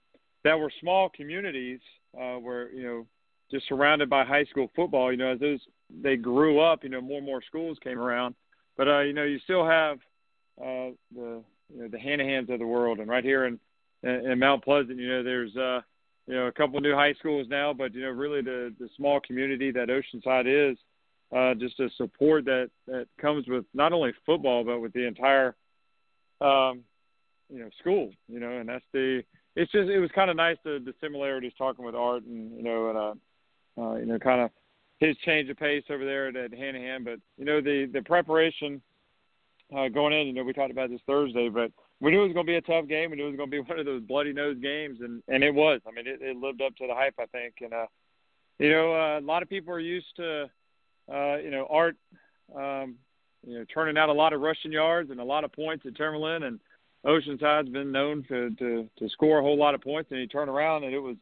that 0.43 0.59
were 0.59 0.71
small 0.81 1.07
communities, 1.09 1.79
uh, 2.17 2.39
were 2.39 2.71
you 2.71 2.83
know 2.83 3.05
just 3.51 3.67
surrounded 3.69 4.09
by 4.09 4.25
high 4.25 4.43
school 4.45 4.71
football. 4.75 5.11
You 5.11 5.17
know, 5.19 5.33
as 5.33 5.39
those 5.39 5.59
they 6.01 6.17
grew 6.17 6.59
up, 6.59 6.83
you 6.83 6.89
know, 6.89 6.99
more 6.99 7.17
and 7.17 7.25
more 7.27 7.43
schools 7.43 7.77
came 7.83 7.99
around, 7.99 8.33
but 8.75 8.87
uh, 8.87 9.01
you 9.01 9.13
know, 9.13 9.23
you 9.23 9.37
still 9.43 9.65
have 9.65 9.97
uh, 10.59 10.89
the 11.15 11.43
you 11.71 11.81
know 11.81 11.87
the 11.87 11.97
Hanahans 11.97 12.51
of 12.51 12.57
the 12.57 12.67
world, 12.67 12.97
and 12.97 13.07
right 13.07 13.23
here 13.23 13.45
in 13.45 13.59
in 14.03 14.39
Mount 14.39 14.63
Pleasant, 14.63 14.99
you 14.99 15.07
know, 15.07 15.23
there's 15.23 15.55
uh, 15.55 15.81
you 16.27 16.35
know 16.35 16.47
a 16.47 16.51
couple 16.51 16.79
new 16.81 16.93
high 16.93 17.13
schools 17.13 17.47
now, 17.49 17.73
but 17.73 17.93
you 17.93 18.01
know, 18.01 18.09
really 18.09 18.41
the 18.41 18.73
the 18.79 18.89
small 18.95 19.19
community 19.19 19.71
that 19.71 19.89
Oceanside 19.89 20.71
is 20.71 20.77
uh, 21.35 21.53
just 21.55 21.79
a 21.79 21.89
support 21.97 22.45
that 22.45 22.69
that 22.87 23.07
comes 23.19 23.47
with 23.47 23.65
not 23.73 23.93
only 23.93 24.11
football 24.25 24.63
but 24.63 24.79
with 24.79 24.93
the 24.93 25.05
entire 25.05 25.55
um, 26.41 26.81
you 27.49 27.59
know 27.59 27.69
school. 27.79 28.11
You 28.27 28.39
know, 28.39 28.51
and 28.51 28.69
that's 28.69 28.85
the 28.93 29.23
it's 29.55 29.71
just 29.71 29.89
it 29.89 29.99
was 29.99 30.11
kind 30.13 30.29
of 30.29 30.35
nice 30.35 30.57
the 30.63 30.81
the 30.83 30.93
similarities 31.01 31.53
talking 31.57 31.85
with 31.85 31.95
Art 31.95 32.23
and 32.23 32.55
you 32.55 32.63
know 32.63 32.89
and 32.89 32.97
uh, 32.97 33.81
uh, 33.81 33.95
you 33.95 34.05
know 34.05 34.19
kind 34.19 34.41
of 34.41 34.51
his 34.99 35.17
change 35.25 35.49
of 35.49 35.57
pace 35.57 35.83
over 35.89 36.05
there 36.05 36.27
at, 36.27 36.35
at 36.35 36.51
Hanahan, 36.51 37.03
but 37.03 37.19
you 37.37 37.45
know 37.45 37.61
the 37.61 37.89
the 37.91 38.01
preparation 38.01 38.81
uh, 39.75 39.87
going 39.87 40.13
in. 40.13 40.27
You 40.27 40.33
know, 40.33 40.43
we 40.43 40.53
talked 40.53 40.71
about 40.71 40.89
this 40.89 41.01
Thursday, 41.07 41.49
but 41.49 41.71
we 42.03 42.11
knew 42.11 42.21
it 42.21 42.27
was 42.27 42.33
going 42.33 42.45
to 42.45 42.51
be 42.51 42.57
a 42.57 42.61
tough 42.61 42.87
game. 42.87 43.11
We 43.11 43.17
knew 43.17 43.27
it 43.27 43.31
was 43.31 43.37
going 43.37 43.49
to 43.49 43.63
be 43.63 43.67
one 43.69 43.79
of 43.79 43.85
those 43.85 44.03
bloody 44.03 44.33
nose 44.33 44.57
games, 44.61 44.99
and 45.01 45.23
and 45.27 45.43
it 45.43 45.53
was. 45.53 45.81
I 45.87 45.91
mean, 45.91 46.05
it, 46.07 46.21
it 46.21 46.37
lived 46.37 46.61
up 46.61 46.75
to 46.77 46.87
the 46.87 46.93
hype, 46.93 47.15
I 47.19 47.25
think. 47.27 47.55
And 47.61 47.73
uh, 47.73 47.87
you 48.59 48.69
know, 48.69 48.93
uh, 48.93 49.19
a 49.19 49.25
lot 49.25 49.41
of 49.41 49.49
people 49.49 49.73
are 49.73 49.79
used 49.79 50.15
to 50.17 50.49
uh, 51.11 51.37
you 51.37 51.51
know, 51.51 51.67
Art, 51.69 51.95
um, 52.55 52.95
you 53.45 53.57
know, 53.57 53.65
turning 53.73 53.97
out 53.97 54.09
a 54.09 54.13
lot 54.13 54.33
of 54.33 54.41
rushing 54.41 54.71
yards 54.71 55.11
and 55.11 55.19
a 55.19 55.23
lot 55.23 55.43
of 55.43 55.51
points 55.51 55.85
at 55.85 55.95
Timberland, 55.95 56.43
and 56.43 56.59
Oceanside's 57.05 57.69
been 57.69 57.91
known 57.91 58.23
to 58.29 58.51
to 58.51 58.89
to 58.97 59.09
score 59.09 59.39
a 59.39 59.41
whole 59.41 59.57
lot 59.57 59.75
of 59.75 59.81
points. 59.81 60.11
And 60.11 60.19
he 60.19 60.27
turned 60.27 60.49
around 60.49 60.85
and 60.85 60.93
it 60.93 60.99
was 60.99 61.17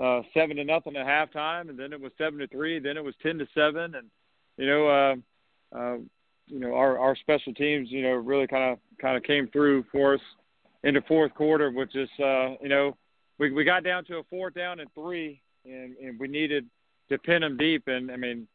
uh, 0.00 0.22
seven 0.32 0.56
to 0.56 0.64
nothing 0.64 0.96
at 0.96 1.06
halftime, 1.06 1.68
and 1.68 1.78
then 1.78 1.92
it 1.92 2.00
was 2.00 2.12
seven 2.16 2.38
to 2.38 2.46
three, 2.46 2.78
then 2.78 2.96
it 2.96 3.02
was 3.02 3.14
ten 3.22 3.38
to 3.38 3.48
seven, 3.54 3.96
and 3.96 4.08
you 4.56 4.66
know, 4.66 4.88
uh, 4.88 5.76
uh, 5.76 5.96
you 6.46 6.60
know, 6.60 6.74
our 6.74 6.98
our 6.98 7.16
special 7.16 7.52
teams, 7.54 7.90
you 7.90 8.02
know, 8.02 8.12
really 8.12 8.46
kind 8.46 8.72
of 8.72 8.78
kind 9.00 9.16
of 9.16 9.22
came 9.22 9.48
through 9.48 9.84
for 9.90 10.14
us 10.14 10.20
in 10.84 10.94
the 10.94 11.02
fourth 11.02 11.34
quarter, 11.34 11.70
which 11.70 11.94
is, 11.96 12.08
uh, 12.20 12.50
you 12.62 12.68
know, 12.68 12.96
we 13.38 13.50
we 13.52 13.64
got 13.64 13.84
down 13.84 14.04
to 14.06 14.18
a 14.18 14.22
fourth 14.24 14.54
down 14.54 14.80
and 14.80 14.92
three, 14.94 15.40
and 15.64 15.96
and 15.96 16.18
we 16.18 16.28
needed 16.28 16.66
to 17.08 17.18
pin 17.18 17.42
them 17.42 17.56
deep, 17.56 17.84
and 17.86 18.10
I 18.10 18.16
mean, 18.16 18.46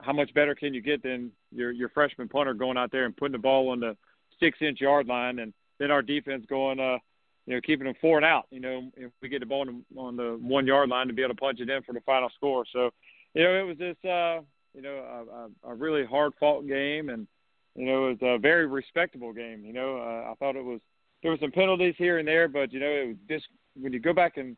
how 0.00 0.12
much 0.12 0.32
better 0.34 0.54
can 0.54 0.74
you 0.74 0.80
get 0.80 1.02
than 1.02 1.32
your 1.50 1.70
your 1.70 1.88
freshman 1.90 2.28
punter 2.28 2.54
going 2.54 2.76
out 2.76 2.92
there 2.92 3.04
and 3.04 3.16
putting 3.16 3.32
the 3.32 3.38
ball 3.38 3.70
on 3.70 3.80
the 3.80 3.96
six 4.40 4.58
inch 4.60 4.80
yard 4.80 5.06
line, 5.06 5.38
and 5.38 5.52
then 5.78 5.90
our 5.90 6.02
defense 6.02 6.44
going, 6.48 6.80
uh, 6.80 6.98
you 7.46 7.54
know, 7.54 7.60
keeping 7.60 7.86
them 7.86 7.94
four 8.00 8.18
and 8.18 8.26
out. 8.26 8.46
You 8.50 8.60
know, 8.60 8.90
if 8.96 9.10
we 9.22 9.28
get 9.28 9.40
the 9.40 9.46
ball 9.46 9.62
on 9.62 9.84
the, 9.94 10.00
on 10.00 10.16
the 10.16 10.38
one 10.40 10.66
yard 10.66 10.88
line 10.88 11.06
to 11.08 11.12
be 11.12 11.22
able 11.22 11.34
to 11.34 11.40
punch 11.40 11.60
it 11.60 11.70
in 11.70 11.82
for 11.82 11.92
the 11.92 12.00
final 12.02 12.30
score. 12.36 12.64
So, 12.72 12.90
you 13.34 13.42
know, 13.42 13.54
it 13.54 13.62
was 13.62 13.78
this, 13.78 13.96
uh, 14.04 14.40
you 14.74 14.82
know, 14.82 15.48
a, 15.64 15.70
a 15.70 15.74
really 15.74 16.04
hard 16.04 16.32
fought 16.38 16.66
game, 16.66 17.08
and 17.08 17.26
you 17.78 17.86
know, 17.86 18.08
it 18.08 18.20
was 18.20 18.36
a 18.36 18.38
very 18.38 18.66
respectable 18.66 19.32
game. 19.32 19.64
You 19.64 19.72
know, 19.72 19.98
uh, 19.98 20.32
I 20.32 20.34
thought 20.40 20.56
it 20.56 20.64
was 20.64 20.80
there 21.22 21.30
were 21.30 21.38
some 21.40 21.52
penalties 21.52 21.94
here 21.96 22.18
and 22.18 22.26
there, 22.26 22.48
but 22.48 22.72
you 22.72 22.80
know, 22.80 22.86
it 22.86 23.06
was 23.06 23.16
just 23.28 23.46
when 23.80 23.92
you 23.92 24.00
go 24.00 24.12
back 24.12 24.36
and 24.36 24.56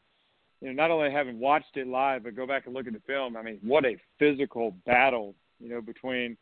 you 0.63 0.69
know, 0.69 0.73
not 0.73 0.91
only 0.91 1.11
having 1.11 1.39
watched 1.39 1.77
it 1.77 1.87
live, 1.87 2.23
but 2.25 2.35
go 2.35 2.47
back 2.47 2.65
and 2.65 2.75
look 2.75 2.87
at 2.87 2.95
the 2.95 3.03
film. 3.07 3.37
I 3.37 3.43
mean, 3.43 3.59
what 3.63 3.85
a 3.85 3.97
physical 4.19 4.75
battle, 4.87 5.35
you 5.59 5.69
know, 5.69 5.83
between, 5.83 6.39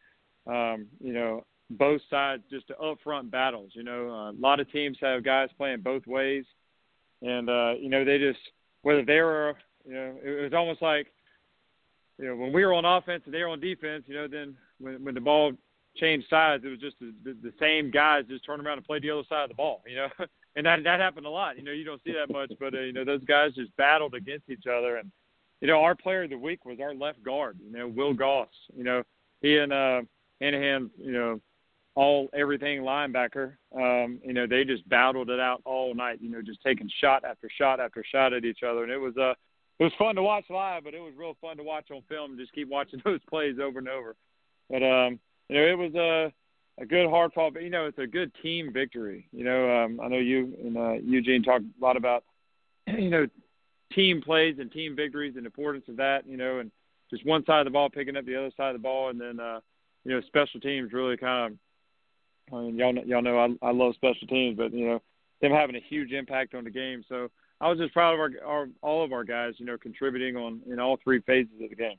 um, 0.46 0.86
you 1.00 1.12
know, 1.12 1.44
both 1.70 2.00
sides, 2.09 2.44
just 2.48 2.70
upfront 2.80 3.28
battles. 3.28 3.72
You 3.74 3.82
know, 3.82 4.09
uh, 4.10 4.30
a 4.30 4.38
lot 4.40 4.60
of 4.60 4.70
teams 4.70 4.98
have 5.00 5.24
guys 5.24 5.48
playing 5.56 5.80
both 5.80 6.06
ways, 6.06 6.44
and 7.22 7.50
uh, 7.50 7.72
you 7.80 7.88
know, 7.88 8.05
they 8.05 8.18
just 8.18 8.38
whether 8.82 9.05
they 9.05 9.20
were, 9.20 9.56
you 9.84 9.94
know, 9.94 10.14
it 10.22 10.42
was 10.44 10.52
almost 10.55 10.80
like, 10.80 11.09
you 12.18 12.26
know, 12.26 12.36
when 12.36 12.52
we 12.52 12.64
were 12.64 12.72
on 12.72 12.84
offense 12.84 13.22
and 13.24 13.34
they 13.34 13.42
were 13.42 13.48
on 13.48 13.59
defense, 13.59 14.05
you 14.06 14.14
know, 14.14 14.28
then 14.28 14.55
when 14.78 15.02
when 15.05 15.14
the 15.14 15.20
ball 15.20 15.52
changed 15.98 16.26
sides, 16.28 16.64
it 16.64 16.68
was 16.68 16.80
just 16.80 16.98
the, 17.00 17.12
the, 17.24 17.36
the 17.42 17.52
same 17.60 17.90
guys 17.90 18.24
just 18.28 18.44
turn 18.44 18.60
around 18.60 18.78
and 18.78 18.86
play 18.86 18.98
the 18.98 19.10
other 19.10 19.22
side 19.28 19.44
of 19.44 19.48
the 19.48 19.54
ball. 19.54 19.82
You 19.86 19.96
know, 19.96 20.08
and 20.56 20.66
that 20.66 20.84
that 20.84 21.00
happened 21.00 21.26
a 21.26 21.30
lot. 21.30 21.56
You 21.56 21.64
know, 21.64 21.72
you 21.72 21.84
don't 21.84 22.02
see 22.04 22.12
that 22.12 22.32
much, 22.32 22.52
but 22.58 22.74
uh, 22.74 22.80
you 22.80 22.92
know 22.92 23.04
those 23.04 23.24
guys 23.24 23.54
just 23.54 23.76
battled 23.76 24.14
against 24.14 24.48
each 24.48 24.66
other. 24.66 24.96
And 24.96 25.10
you 25.60 25.68
know, 25.68 25.82
our 25.82 25.94
player 25.94 26.24
of 26.24 26.30
the 26.30 26.38
week 26.38 26.64
was 26.64 26.78
our 26.80 26.94
left 26.94 27.22
guard. 27.22 27.58
You 27.64 27.76
know, 27.76 27.88
Will 27.88 28.14
Goss. 28.14 28.48
You 28.76 28.84
know, 28.84 29.02
he 29.40 29.56
and 29.58 29.72
uh, 29.72 30.02
Hanahan. 30.40 30.90
You 30.96 31.12
know, 31.12 31.40
all 31.94 32.28
everything 32.32 32.82
linebacker. 32.82 33.54
Um, 33.74 34.20
you 34.24 34.32
know, 34.32 34.46
they 34.46 34.64
just 34.64 34.88
battled 34.88 35.30
it 35.30 35.40
out 35.40 35.62
all 35.64 35.94
night. 35.94 36.18
You 36.22 36.30
know, 36.30 36.42
just 36.42 36.62
taking 36.62 36.90
shot 37.00 37.24
after 37.24 37.48
shot 37.58 37.80
after 37.80 38.04
shot 38.10 38.32
at 38.32 38.44
each 38.44 38.62
other, 38.62 38.82
and 38.84 38.92
it 38.92 38.98
was 38.98 39.16
uh 39.16 39.34
it 39.78 39.84
was 39.84 39.92
fun 39.98 40.16
to 40.16 40.22
watch 40.22 40.44
live, 40.50 40.84
but 40.84 40.94
it 40.94 41.00
was 41.00 41.12
real 41.16 41.36
fun 41.40 41.56
to 41.56 41.62
watch 41.62 41.90
on 41.92 42.02
film 42.08 42.36
just 42.36 42.52
keep 42.52 42.68
watching 42.68 43.00
those 43.04 43.20
plays 43.28 43.56
over 43.62 43.78
and 43.78 43.88
over. 43.88 44.16
But 44.68 44.82
um, 44.82 45.20
you 45.48 45.56
know, 45.56 45.66
it 45.66 45.78
was 45.78 45.94
a 45.94 46.26
uh, 46.26 46.30
a 46.80 46.86
good 46.86 47.08
hard 47.08 47.32
fought, 47.32 47.54
but 47.54 47.62
you 47.62 47.70
know, 47.70 47.86
it's 47.86 47.98
a 47.98 48.06
good 48.06 48.32
team 48.42 48.72
victory. 48.72 49.28
You 49.32 49.44
know, 49.44 49.84
um, 49.84 50.00
I 50.00 50.08
know 50.08 50.18
you 50.18 50.54
and 50.62 50.76
uh, 50.76 50.92
Eugene 50.92 51.42
talked 51.42 51.64
a 51.64 51.84
lot 51.84 51.96
about, 51.96 52.24
you 52.86 53.10
know, 53.10 53.26
team 53.92 54.22
plays 54.22 54.56
and 54.58 54.70
team 54.70 54.94
victories 54.94 55.34
and 55.36 55.44
importance 55.44 55.84
of 55.88 55.96
that. 55.96 56.26
You 56.26 56.36
know, 56.36 56.60
and 56.60 56.70
just 57.10 57.26
one 57.26 57.44
side 57.44 57.60
of 57.60 57.64
the 57.64 57.70
ball 57.70 57.90
picking 57.90 58.16
up 58.16 58.26
the 58.26 58.36
other 58.36 58.52
side 58.56 58.74
of 58.74 58.80
the 58.80 58.82
ball, 58.82 59.10
and 59.10 59.20
then 59.20 59.40
uh, 59.40 59.60
you 60.04 60.12
know, 60.12 60.20
special 60.26 60.60
teams 60.60 60.92
really 60.92 61.16
kind 61.16 61.52
of. 61.52 61.58
I 62.54 62.62
mean, 62.62 62.76
y'all 62.76 62.94
y'all 62.94 63.22
know 63.22 63.38
I, 63.38 63.66
I 63.66 63.72
love 63.72 63.94
special 63.94 64.26
teams, 64.28 64.56
but 64.56 64.72
you 64.72 64.86
know, 64.86 65.02
them 65.40 65.52
having 65.52 65.76
a 65.76 65.80
huge 65.80 66.12
impact 66.12 66.54
on 66.54 66.64
the 66.64 66.70
game. 66.70 67.04
So 67.08 67.28
I 67.60 67.68
was 67.68 67.78
just 67.78 67.92
proud 67.92 68.14
of 68.14 68.20
our, 68.20 68.30
our 68.46 68.68
all 68.82 69.04
of 69.04 69.12
our 69.12 69.24
guys, 69.24 69.54
you 69.58 69.66
know, 69.66 69.76
contributing 69.76 70.36
on 70.36 70.62
in 70.66 70.78
all 70.78 70.98
three 71.02 71.20
phases 71.20 71.52
of 71.62 71.70
the 71.70 71.76
game. 71.76 71.98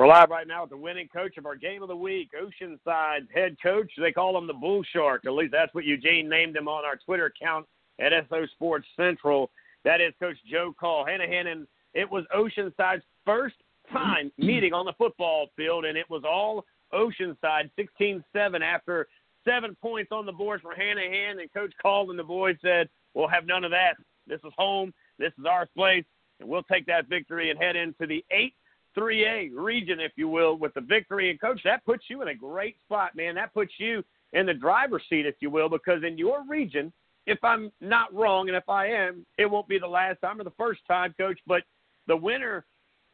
We're 0.00 0.06
live 0.06 0.30
right 0.30 0.46
now 0.46 0.62
with 0.62 0.70
the 0.70 0.78
winning 0.78 1.08
coach 1.08 1.36
of 1.36 1.44
our 1.44 1.56
game 1.56 1.82
of 1.82 1.88
the 1.88 1.94
week, 1.94 2.30
Oceanside 2.32 3.30
head 3.34 3.58
coach. 3.62 3.92
They 3.98 4.12
call 4.12 4.38
him 4.38 4.46
the 4.46 4.54
Bull 4.54 4.82
Shark. 4.94 5.26
At 5.26 5.32
least 5.32 5.52
that's 5.52 5.74
what 5.74 5.84
Eugene 5.84 6.26
named 6.26 6.56
him 6.56 6.68
on 6.68 6.86
our 6.86 6.96
Twitter 6.96 7.26
account 7.26 7.66
at 8.00 8.14
SO 8.30 8.46
Sports 8.54 8.86
Central. 8.96 9.50
That 9.84 10.00
is 10.00 10.14
Coach 10.18 10.38
Joe 10.50 10.72
Call. 10.80 11.04
Hanahan, 11.04 11.48
and 11.48 11.66
it 11.92 12.10
was 12.10 12.24
Oceanside's 12.34 13.02
first 13.26 13.56
time 13.92 14.32
meeting 14.38 14.72
on 14.72 14.86
the 14.86 14.94
football 14.94 15.48
field, 15.54 15.84
and 15.84 15.98
it 15.98 16.08
was 16.08 16.22
all 16.24 16.64
Oceanside, 16.94 17.70
16 17.76 18.24
7 18.32 18.62
after 18.62 19.06
seven 19.46 19.76
points 19.82 20.12
on 20.12 20.24
the 20.24 20.32
board 20.32 20.62
for 20.62 20.74
Hanahan. 20.74 21.42
And 21.42 21.52
Coach 21.52 21.74
Call 21.82 22.08
and 22.08 22.18
the 22.18 22.24
boys 22.24 22.56
said, 22.62 22.88
We'll 23.12 23.28
have 23.28 23.44
none 23.44 23.64
of 23.64 23.70
that. 23.72 23.96
This 24.26 24.40
is 24.46 24.52
home. 24.56 24.94
This 25.18 25.32
is 25.38 25.44
our 25.44 25.66
place. 25.76 26.06
And 26.40 26.48
we'll 26.48 26.62
take 26.62 26.86
that 26.86 27.06
victory 27.06 27.50
and 27.50 27.58
head 27.58 27.76
into 27.76 28.06
the 28.06 28.24
eighth 28.30 28.54
3A 28.96 29.50
region, 29.52 30.00
if 30.00 30.12
you 30.16 30.28
will, 30.28 30.56
with 30.56 30.74
the 30.74 30.80
victory. 30.80 31.30
And, 31.30 31.40
Coach, 31.40 31.60
that 31.64 31.84
puts 31.84 32.04
you 32.08 32.22
in 32.22 32.28
a 32.28 32.34
great 32.34 32.76
spot, 32.84 33.14
man. 33.14 33.34
That 33.34 33.54
puts 33.54 33.72
you 33.78 34.04
in 34.32 34.46
the 34.46 34.54
driver's 34.54 35.02
seat, 35.08 35.26
if 35.26 35.36
you 35.40 35.50
will, 35.50 35.68
because 35.68 36.02
in 36.04 36.18
your 36.18 36.44
region, 36.48 36.92
if 37.26 37.42
I'm 37.44 37.70
not 37.80 38.12
wrong, 38.14 38.48
and 38.48 38.56
if 38.56 38.68
I 38.68 38.86
am, 38.86 39.24
it 39.38 39.46
won't 39.46 39.68
be 39.68 39.78
the 39.78 39.86
last 39.86 40.20
time 40.20 40.40
or 40.40 40.44
the 40.44 40.50
first 40.58 40.80
time, 40.86 41.14
Coach, 41.18 41.38
but 41.46 41.62
the 42.06 42.16
winner 42.16 42.64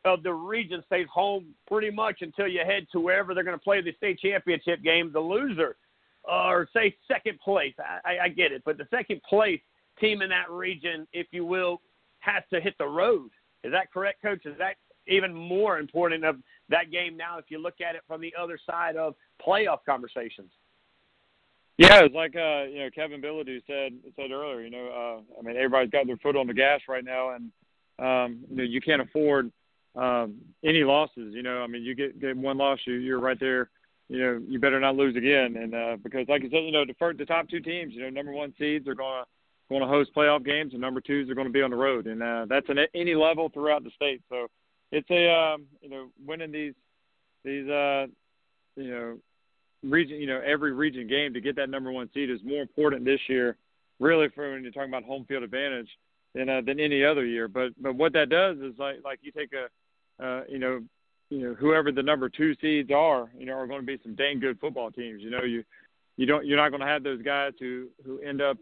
of 0.05 0.23
the 0.23 0.33
region 0.33 0.83
stays 0.87 1.07
home 1.13 1.47
pretty 1.67 1.91
much 1.91 2.19
until 2.21 2.47
you 2.47 2.61
head 2.65 2.87
to 2.93 3.01
wherever 3.01 3.35
they're 3.35 3.45
going 3.45 3.59
to 3.59 3.63
play 3.63 3.83
the 3.83 3.93
state 3.97 4.19
championship 4.21 4.83
game. 4.83 5.11
The 5.13 5.21
loser, 5.21 5.77
or 6.25 6.69
say 6.73 6.97
second 7.09 7.41
place, 7.41 7.75
I, 8.05 8.19
I 8.25 8.29
get 8.29 8.53
it, 8.53 8.63
but 8.65 8.79
the 8.79 8.87
second 8.91 9.21
place 9.29 9.61
team 10.01 10.23
in 10.23 10.31
that 10.31 10.51
region, 10.51 11.07
if 11.13 11.27
you 11.33 11.45
will, 11.45 11.81
has 12.21 12.43
to 12.53 12.61
hit 12.61 12.75
the 12.79 12.87
road. 12.87 13.31
Is 13.65 13.73
that 13.73 13.93
correct, 13.93 14.23
Coach? 14.23 14.47
Is 14.47 14.57
that 14.59 14.77
even 15.07 15.35
more 15.35 15.79
important 15.79 16.25
of 16.25 16.37
that 16.69 16.91
game 16.91 17.17
now 17.17 17.39
if 17.39 17.47
you 17.49 17.59
look 17.59 17.81
at 17.81 17.95
it 17.95 18.03
from 18.07 18.21
the 18.21 18.35
other 18.39 18.59
side 18.67 18.97
of 18.97 19.15
playoff 19.45 19.79
conversations? 19.87 20.51
Yeah, 21.79 22.01
it's 22.05 22.15
like 22.15 22.35
uh, 22.35 22.65
you 22.65 22.79
know 22.79 22.91
Kevin 22.95 23.21
Bilodeau 23.21 23.61
said 23.67 23.93
said 24.17 24.31
earlier. 24.31 24.63
You 24.63 24.71
know, 24.71 24.87
uh, 24.87 25.39
I 25.39 25.43
mean 25.43 25.57
everybody's 25.57 25.91
got 25.91 26.07
their 26.07 26.17
foot 26.17 26.37
on 26.37 26.47
the 26.47 26.55
gas 26.55 26.81
right 26.89 27.05
now, 27.05 27.35
and 27.35 27.53
um, 27.99 28.45
you 28.51 28.57
know 28.57 28.63
you 28.63 28.81
can't 28.81 29.03
afford 29.03 29.53
um, 29.95 30.37
any 30.65 30.85
losses. 30.85 31.35
You 31.35 31.43
know, 31.43 31.59
I 31.63 31.67
mean 31.67 31.83
you 31.83 31.95
get 31.95 32.19
get 32.19 32.37
one 32.37 32.57
loss, 32.57 32.79
you 32.87 32.95
you're 32.95 33.21
right 33.21 33.39
there. 33.39 33.69
You 34.09 34.19
know, 34.19 34.43
you 34.49 34.59
better 34.61 34.81
not 34.81 34.97
lose 34.97 35.17
again, 35.17 35.57
and 35.57 35.75
uh, 35.75 35.97
because 36.03 36.27
like 36.29 36.43
I 36.43 36.49
said, 36.49 36.65
you 36.65 36.73
know 36.73 36.87
the 36.87 36.95
first, 36.99 37.19
the 37.19 37.27
top 37.27 37.49
two 37.49 37.61
teams, 37.61 37.93
you 37.93 38.03
know, 38.03 38.11
number 38.11 38.33
one 38.33 38.55
seeds 38.59 38.89
are 38.89 38.95
going 38.95 39.23
to 39.23 39.29
going 39.69 39.83
to 39.83 39.89
host 39.89 40.15
playoff 40.17 40.45
games, 40.45 40.73
and 40.73 40.81
number 40.81 41.01
twos 41.01 41.29
are 41.29 41.35
going 41.35 41.47
to 41.47 41.53
be 41.53 41.63
on 41.63 41.71
the 41.71 41.77
road, 41.77 42.07
and 42.07 42.23
uh, 42.23 42.47
that's 42.49 42.71
at 42.71 42.77
any 42.95 43.15
level 43.15 43.49
throughout 43.49 43.85
the 43.85 43.91
state. 43.91 44.23
So 44.29 44.47
it's 44.93 45.11
a 45.11 45.31
um, 45.31 45.67
you 45.81 45.89
know 45.89 46.09
winning 46.25 46.53
these 46.53 46.75
these 47.45 47.69
uh, 47.69 48.07
you 48.77 48.91
know 48.91 49.19
region 49.83 50.21
you 50.21 50.27
know 50.27 50.41
every 50.45 50.73
region 50.73 51.07
game 51.07 51.35
to 51.35 51.41
get 51.41 51.57
that 51.57 51.71
number 51.71 51.91
one 51.91 52.09
seed 52.15 52.31
is 52.31 52.41
more 52.45 52.63
important 52.63 53.05
this 53.05 53.21
year, 53.29 53.57
really 53.99 54.29
for 54.35 54.53
when 54.53 54.63
you're 54.63 54.73
talking 54.73 54.91
about 54.91 55.05
home 55.05 55.25
field 55.27 55.43
advantage 55.43 55.89
than 56.35 56.49
uh, 56.49 56.61
than 56.65 56.81
any 56.81 57.05
other 57.05 57.25
year. 57.25 57.49
But 57.49 57.71
but 57.81 57.95
what 57.95 58.13
that 58.13 58.29
does 58.29 58.59
is 58.59 58.79
like 58.79 58.97
like 59.05 59.21
you 59.23 59.33
take 59.33 59.51
a 59.53 60.25
uh, 60.25 60.45
you 60.49 60.59
know 60.59 60.83
you 61.31 61.39
know 61.39 61.55
whoever 61.55 61.91
the 61.91 62.03
number 62.03 62.29
two 62.29 62.55
seeds 62.61 62.91
are 62.91 63.31
you 63.37 63.47
know 63.47 63.55
are 63.55 63.67
going 63.67 63.81
to 63.81 63.87
be 63.87 63.99
some 64.03 64.15
dang 64.15 64.41
good 64.41 64.61
football 64.61 64.91
teams. 64.91 65.23
You 65.23 65.31
know 65.31 65.43
you 65.43 65.65
you 66.17 66.27
don't 66.27 66.47
you're 66.47 66.57
not 66.57 66.71
going 66.71 66.81
to 66.81 66.87
have 66.87 67.03
those 67.03 67.23
guys 67.23 67.53
who 67.59 67.89
who 68.05 68.21
end 68.21 68.41
up 68.41 68.57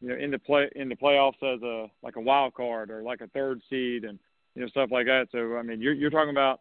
you 0.00 0.08
know 0.08 0.16
in 0.16 0.30
the 0.30 0.38
play 0.38 0.68
in 0.76 0.88
the 0.88 0.96
playoffs 0.96 1.42
as 1.42 1.62
a 1.62 1.90
like 2.02 2.16
a 2.16 2.20
wild 2.20 2.54
card 2.54 2.90
or 2.90 3.02
like 3.02 3.20
a 3.20 3.28
third 3.28 3.60
seed 3.68 4.04
and 4.04 4.18
you 4.56 4.62
know 4.62 4.68
stuff 4.68 4.90
like 4.90 5.06
that. 5.06 5.28
So 5.30 5.56
I 5.56 5.62
mean, 5.62 5.80
you're 5.80 5.92
you're 5.92 6.10
talking 6.10 6.30
about 6.30 6.60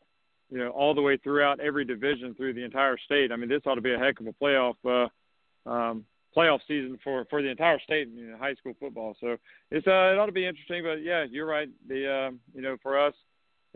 you 0.51 0.59
know 0.59 0.69
all 0.69 0.93
the 0.93 1.01
way 1.01 1.17
throughout 1.17 1.59
every 1.59 1.85
division 1.85 2.35
through 2.35 2.53
the 2.53 2.63
entire 2.63 2.97
state. 2.97 3.31
I 3.31 3.37
mean, 3.37 3.49
this 3.49 3.61
ought 3.65 3.75
to 3.75 3.81
be 3.81 3.93
a 3.93 3.97
heck 3.97 4.19
of 4.19 4.27
a 4.27 4.33
playoff 4.33 4.75
uh, 4.85 5.69
um, 5.69 6.05
playoff 6.35 6.59
season 6.67 6.99
for 7.03 7.25
for 7.29 7.41
the 7.41 7.49
entire 7.49 7.79
state 7.79 8.09
in 8.09 8.17
you 8.17 8.31
know, 8.31 8.37
high 8.37 8.53
school 8.55 8.73
football. 8.79 9.15
So 9.21 9.37
it's 9.71 9.87
uh, 9.87 10.13
it 10.13 10.19
ought 10.19 10.27
to 10.27 10.33
be 10.33 10.45
interesting. 10.45 10.83
But 10.83 11.01
yeah, 11.01 11.25
you're 11.27 11.47
right. 11.47 11.69
The 11.87 12.29
uh, 12.29 12.31
you 12.53 12.61
know 12.61 12.77
for 12.83 12.99
us. 12.99 13.13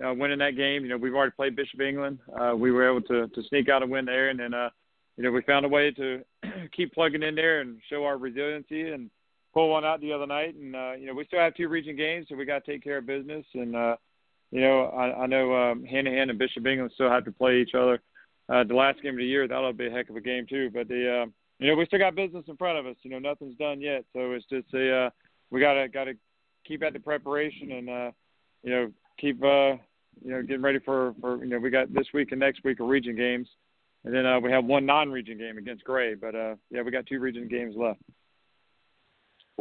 Uh, 0.02 0.14
winning 0.14 0.40
that 0.40 0.56
game, 0.56 0.84
you 0.84 0.88
know, 0.88 0.96
we've 0.96 1.14
already 1.14 1.34
played 1.36 1.58
Bishop 1.58 1.82
England. 1.82 2.20
Uh, 2.40 2.56
we 2.56 2.72
were 2.72 2.90
able 2.90 3.06
to 3.06 3.28
to 3.28 3.44
sneak 3.50 3.68
out 3.68 3.84
a 3.84 3.86
win 3.86 4.06
there, 4.06 4.30
and 4.30 4.40
then, 4.40 4.54
uh, 4.54 4.70
you 5.18 5.26
know, 5.26 5.30
we 5.30 5.42
found 5.42 5.66
a 5.66 5.68
way 5.68 5.92
to 5.92 6.24
keep 6.72 6.94
plugging 6.94 7.22
in 7.22 7.36
there 7.36 7.60
and 7.60 7.82
show 7.90 8.06
our 8.06 8.18
resiliency 8.18 8.92
and 8.92 9.12
pull 9.54 9.70
one 9.70 9.84
out 9.84 10.00
the 10.00 10.14
other 10.14 10.26
night. 10.26 10.56
And 10.56 10.74
uh, 10.74 10.94
you 10.94 11.06
know, 11.06 11.14
we 11.14 11.26
still 11.26 11.40
have 11.40 11.54
two 11.56 11.68
region 11.68 11.98
games, 11.98 12.28
so 12.30 12.36
we 12.36 12.46
got 12.46 12.64
to 12.64 12.72
take 12.72 12.82
care 12.82 13.00
of 13.00 13.08
business. 13.08 13.46
And 13.54 13.76
uh, 13.76 13.98
you 14.52 14.62
know, 14.62 14.86
I, 14.86 15.24
I 15.24 15.26
know 15.28 15.54
um, 15.56 15.84
Hanahan 15.84 16.30
and 16.30 16.40
Bishop 16.40 16.66
England 16.66 16.92
still 16.96 17.10
have 17.10 17.26
to 17.26 17.32
play 17.32 17.62
each 17.62 17.76
other. 17.76 18.02
Uh, 18.48 18.64
the 18.64 18.74
last 18.74 19.02
game 19.04 19.14
of 19.14 19.20
the 19.20 19.26
year, 19.26 19.48
that'll 19.48 19.74
be 19.74 19.88
a 19.88 19.92
heck 19.92 20.10
of 20.10 20.16
a 20.16 20.22
game 20.22 20.46
too. 20.48 20.72
But 20.74 20.88
the, 20.88 21.24
uh, 21.24 21.26
you 21.60 21.68
know, 21.68 21.76
we 21.76 21.86
still 21.86 22.00
got 22.00 22.16
business 22.16 22.46
in 22.48 22.58
front 22.58 22.80
of 22.80 22.88
us. 22.88 22.96
You 23.04 23.12
know, 23.12 23.20
nothing's 23.20 23.58
done 23.58 23.80
yet, 23.80 24.06
so 24.14 24.32
it's 24.32 24.46
just 24.50 24.74
a, 24.74 25.06
uh, 25.06 25.10
we 25.52 25.60
gotta 25.60 25.88
gotta 25.88 26.14
keep 26.68 26.84
at 26.84 26.94
the 26.94 27.00
preparation 27.00 27.72
and, 27.72 27.90
uh, 27.90 28.12
you 28.64 28.72
know, 28.72 28.92
keep, 29.20 29.44
uh, 29.44 29.76
you 30.24 30.32
know, 30.32 30.42
getting 30.42 30.62
ready 30.62 30.80
for 30.80 31.14
for 31.22 31.44
you 31.44 31.50
know, 31.50 31.60
we 31.60 31.70
got 31.70 31.94
this 31.94 32.08
week 32.14 32.32
and 32.32 32.40
next 32.40 32.64
week 32.64 32.80
are 32.80 32.86
region 32.86 33.16
games, 33.16 33.48
and 34.04 34.14
then 34.14 34.26
uh, 34.26 34.40
we 34.40 34.52
have 34.52 34.66
one 34.66 34.86
non-region 34.86 35.38
game 35.38 35.58
against 35.58 35.84
Gray. 35.84 36.16
But 36.16 36.36
uh, 36.36 36.56
yeah, 36.72 36.82
we 36.82 36.92
got 36.92 37.06
two 37.06 37.20
region 37.20 37.48
games 37.48 37.76
left. 37.78 38.02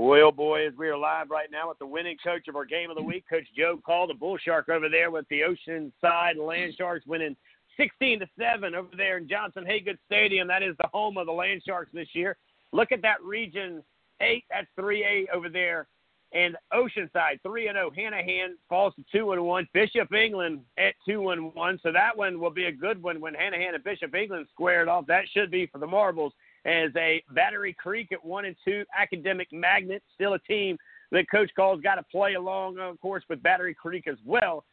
Well, 0.01 0.31
boys, 0.31 0.71
we 0.79 0.87
are 0.87 0.97
live 0.97 1.29
right 1.29 1.51
now 1.51 1.71
with 1.71 1.81
the 1.81 1.87
winning 1.87 2.19
coach 2.23 2.47
of 2.47 2.55
our 2.55 2.65
game 2.65 2.89
of 2.89 2.95
the 2.95 3.03
week, 3.03 3.25
Coach 3.29 3.49
Joe 3.57 3.81
Call, 3.85 4.07
the 4.07 4.15
Bull 4.15 4.39
Shark 4.39 4.69
over 4.69 4.89
there 4.89 5.11
with 5.11 5.27
the 5.29 5.41
Oceanside 5.41 6.37
Land 6.37 6.75
Sharks 6.79 7.05
winning 7.05 7.35
16 7.77 8.21
to 8.21 8.27
7 8.39 8.77
over 8.77 8.91
there 8.97 9.19
in 9.19 9.29
Johnson 9.29 9.65
Hagood 9.65 9.99
Stadium. 10.07 10.47
That 10.47 10.63
is 10.63 10.77
the 10.79 10.87
home 10.93 11.19
of 11.19 11.27
the 11.27 11.33
Land 11.33 11.63
Sharks 11.67 11.91
this 11.93 12.07
year. 12.13 12.37
Look 12.71 12.93
at 12.93 13.03
that 13.03 13.21
region 13.25 13.83
8, 14.21 14.45
that's 14.49 14.69
3A 14.79 15.31
over 15.35 15.49
there. 15.49 15.89
And 16.33 16.57
Oceanside 16.73 17.43
3 17.43 17.67
and 17.67 17.77
0. 17.77 17.91
Hanahan 17.99 18.51
falls 18.69 18.95
to 18.95 19.05
2 19.11 19.33
and 19.33 19.43
1. 19.45 19.69
Bishop 19.73 20.15
England 20.15 20.61
at 20.79 20.95
2 21.09 21.31
and 21.31 21.53
1. 21.53 21.81
So 21.83 21.91
that 21.91 22.17
one 22.17 22.39
will 22.39 22.51
be 22.51 22.67
a 22.67 22.73
good 22.73 23.03
one 23.03 23.21
when 23.21 23.35
Hanahan 23.35 23.75
and 23.75 23.83
Bishop 23.83 24.15
England 24.15 24.47
squared 24.53 24.87
off. 24.87 25.09
That 25.09 25.25
should 25.35 25.51
be 25.51 25.67
for 25.67 25.79
the 25.79 25.89
Marbles 25.89 26.35
as 26.69 26.91
a 26.97 27.23
Battery 27.31 27.73
Creek 27.73 28.13
at 28.13 28.23
one 28.23 28.45
and 28.45 28.55
two. 28.65 28.85
Academic 28.97 29.49
Magnet, 29.53 30.03
still 30.15 30.35
a 30.35 30.39
team 30.41 30.77
that 31.11 31.31
Coach 31.31 31.51
Call's 31.57 31.81
got 31.81 31.95
to 31.95 32.03
play 32.03 32.35
along, 32.35 32.79
of 32.79 33.01
course, 33.01 33.25
with 33.31 33.43
Battery 33.43 33.75
Creek 33.75 34.07
as 34.07 34.19
well 34.25 34.65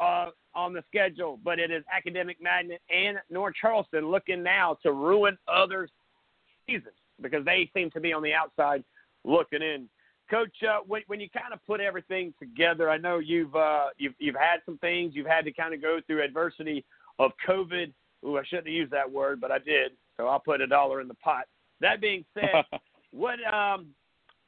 uh, 0.00 0.30
on 0.54 0.72
the 0.72 0.82
schedule. 0.88 1.38
But 1.44 1.58
it 1.58 1.70
is 1.70 1.84
Academic 1.94 2.38
Magnet 2.40 2.80
and 2.90 3.18
North 3.30 3.54
Charleston 3.60 4.10
looking 4.10 4.42
now 4.42 4.78
to 4.82 4.92
ruin 4.92 5.36
others' 5.46 5.90
seasons 6.66 6.94
because 7.20 7.44
they 7.44 7.70
seem 7.74 7.90
to 7.90 8.00
be 8.00 8.14
on 8.14 8.22
the 8.22 8.32
outside 8.32 8.82
looking 9.24 9.60
in. 9.60 9.88
Coach, 10.30 10.62
uh, 10.66 10.78
when, 10.86 11.02
when 11.08 11.20
you 11.20 11.28
kind 11.28 11.52
of 11.52 11.60
put 11.66 11.80
everything 11.80 12.32
together, 12.38 12.88
I 12.88 12.96
know 12.96 13.18
you've 13.18 13.54
uh, 13.54 13.88
you've 13.98 14.14
you've 14.18 14.36
had 14.36 14.60
some 14.64 14.78
things 14.78 15.12
you've 15.14 15.26
had 15.26 15.44
to 15.44 15.52
kind 15.52 15.74
of 15.74 15.82
go 15.82 15.98
through 16.06 16.24
adversity 16.24 16.86
of 17.18 17.32
COVID. 17.46 17.92
Ooh, 18.24 18.38
I 18.38 18.42
shouldn't 18.44 18.68
have 18.68 18.74
used 18.74 18.92
that 18.92 19.10
word, 19.10 19.42
but 19.42 19.50
I 19.50 19.58
did. 19.58 19.92
So 20.22 20.28
I'll 20.28 20.38
put 20.38 20.60
a 20.60 20.68
dollar 20.68 21.00
in 21.00 21.08
the 21.08 21.14
pot. 21.14 21.46
That 21.80 22.00
being 22.00 22.24
said, 22.32 22.64
what 23.10 23.40
um, 23.52 23.88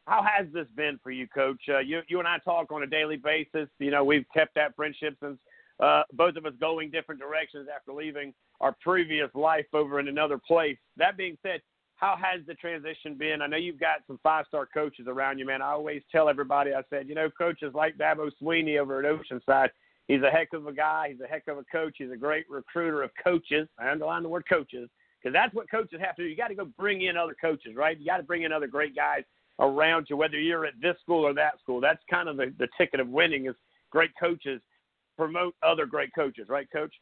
how 0.07 0.23
has 0.23 0.47
this 0.53 0.69
been 0.77 1.01
for 1.03 1.11
you, 1.11 1.27
Coach? 1.27 1.61
Uh, 1.69 1.81
you 1.81 2.01
you 2.07 2.21
and 2.21 2.29
I 2.29 2.39
talk 2.39 2.71
on 2.71 2.85
a 2.85 2.87
daily 2.87 3.17
basis. 3.17 3.69
You 3.81 3.91
know, 3.91 4.05
we've 4.05 4.25
kept 4.33 4.55
that 4.55 4.77
friendship 4.77 5.17
since 5.21 5.37
uh, 5.81 6.03
both 6.13 6.37
of 6.37 6.47
us 6.47 6.53
going 6.61 6.93
different 6.93 7.21
directions 7.21 7.67
after 7.75 7.93
leaving 7.93 8.33
our 8.61 8.77
previous 8.81 9.29
life 9.35 9.67
over 9.73 9.99
in 9.99 10.07
another 10.07 10.39
place. 10.39 10.79
That 10.97 11.17
being 11.17 11.37
said, 11.43 11.61
how 11.97 12.17
has 12.23 12.47
the 12.47 12.55
transition 12.55 13.17
been? 13.19 13.43
I 13.43 13.49
know 13.49 13.57
you've 13.57 13.81
got 13.81 14.07
some 14.07 14.21
five 14.23 14.45
star 14.47 14.69
coaches 14.73 15.07
around 15.09 15.41
you, 15.41 15.47
man. 15.47 15.61
I 15.61 15.73
always 15.73 16.03
tell 16.13 16.29
everybody, 16.29 16.73
I 16.73 16.83
said, 16.89 17.09
you 17.09 17.17
know, 17.17 17.31
coaches 17.37 17.73
like 17.75 17.99
Dabo 17.99 18.31
Swinney 18.41 18.79
over 18.79 19.01
at 19.01 19.07
Oceanside. 19.07 19.71
He's 20.07 20.23
a 20.23 20.31
heck 20.31 20.53
of 20.53 20.69
a 20.69 20.73
guy. 20.73 21.09
He's 21.11 21.21
a 21.21 21.27
heck 21.27 21.49
of 21.49 21.59
a 21.59 21.65
coach. 21.65 21.97
He's 21.99 22.13
a 22.13 22.17
great 22.17 22.49
recruiter 22.49 23.03
of 23.03 23.11
coaches. 23.25 23.67
I 23.77 23.91
underline 23.91 24.23
the 24.23 24.29
word 24.29 24.45
coaches 24.49 24.89
because 25.25 25.33
that's 25.33 25.55
what 25.55 25.71
coaches 25.71 26.01
have 26.03 26.17
to 26.17 26.23
do. 26.23 26.29
You 26.29 26.37
got 26.37 26.49
to 26.49 26.55
go 26.55 26.67
bring 26.79 27.03
in 27.03 27.17
other 27.17 27.35
coaches, 27.41 27.75
right? 27.75 27.99
You 27.99 28.05
got 28.05 28.19
to 28.19 28.23
bring 28.23 28.43
in 28.43 28.53
other 28.53 28.67
great 28.67 28.95
guys 28.95 29.23
around 29.59 30.07
you, 30.11 30.17
whether 30.19 30.39
you're 30.39 30.67
at 30.67 30.75
this 30.83 30.97
school 31.01 31.25
or 31.25 31.33
that 31.35 31.59
school. 31.61 31.81
That's 31.81 32.03
kind 32.11 32.29
of 32.29 32.37
the, 32.37 32.53
the 32.59 32.69
ticket 32.77 33.01
of 33.01 33.09
winning 33.09 33.47
is 33.47 33.55
great 33.91 34.11
coaches 34.21 34.61
promote 35.17 35.55
other 35.63 35.87
great 35.87 36.11
coaches, 36.15 36.49
right, 36.49 36.71
Coach? 36.71 36.93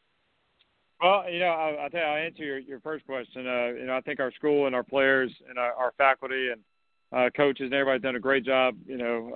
Well, 1.00 1.28
you 1.28 1.40
know, 1.40 1.46
I, 1.46 1.82
will 1.82 1.90
tell 1.90 2.00
you, 2.00 2.06
I'll 2.06 2.24
answer 2.24 2.44
your, 2.44 2.58
your 2.58 2.80
first 2.80 3.04
question. 3.06 3.46
Uh, 3.46 3.66
you 3.68 3.86
know, 3.86 3.96
I 3.96 4.00
think 4.02 4.20
our 4.20 4.30
school 4.32 4.66
and 4.66 4.74
our 4.74 4.84
players 4.84 5.32
and 5.48 5.58
our, 5.58 5.72
our 5.72 5.92
faculty 5.98 6.50
and 6.50 6.60
uh, 7.12 7.30
coaches 7.36 7.64
and 7.64 7.74
everybody's 7.74 8.02
done 8.02 8.16
a 8.16 8.20
great 8.20 8.44
job. 8.44 8.76
You 8.86 8.98
know, 8.98 9.32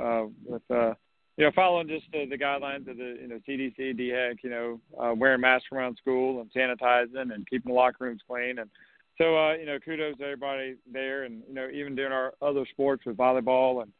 uh, 0.49 0.53
with 0.53 0.63
uh, 0.71 0.95
you 1.37 1.45
know 1.45 1.51
following 1.55 1.89
just 1.89 2.07
the, 2.13 2.27
the 2.27 2.39
guidelines 2.39 2.89
of 2.89 2.97
the 2.97 3.19
you 3.21 3.29
know 3.29 3.41
CDC, 3.49 3.99
DHEC. 3.99 4.37
You 4.43 4.51
know, 4.51 4.81
uh, 4.99 5.15
wearing 5.15 5.41
masks 5.41 5.69
around 5.73 5.97
school 5.97 6.41
and 6.41 6.51
sanitizing 6.53 7.33
and 7.35 7.47
keeping 7.49 7.73
the 7.73 7.77
locker 7.77 8.05
rooms 8.05 8.23
clean. 8.27 8.59
And 8.59 8.71
so, 9.19 9.37
uh, 9.37 9.55
you 9.55 9.67
know, 9.67 9.79
kudos 9.79 10.19
to 10.19 10.25
everybody 10.25 10.77
there. 10.91 11.25
And 11.25 11.43
you 11.49 11.55
know, 11.55 11.69
even 11.73 11.95
doing 11.95 12.13
our 12.13 12.35
other 12.43 12.67
sports 12.71 13.05
with 13.07 13.17
volleyball 13.17 13.83
and 13.83 13.93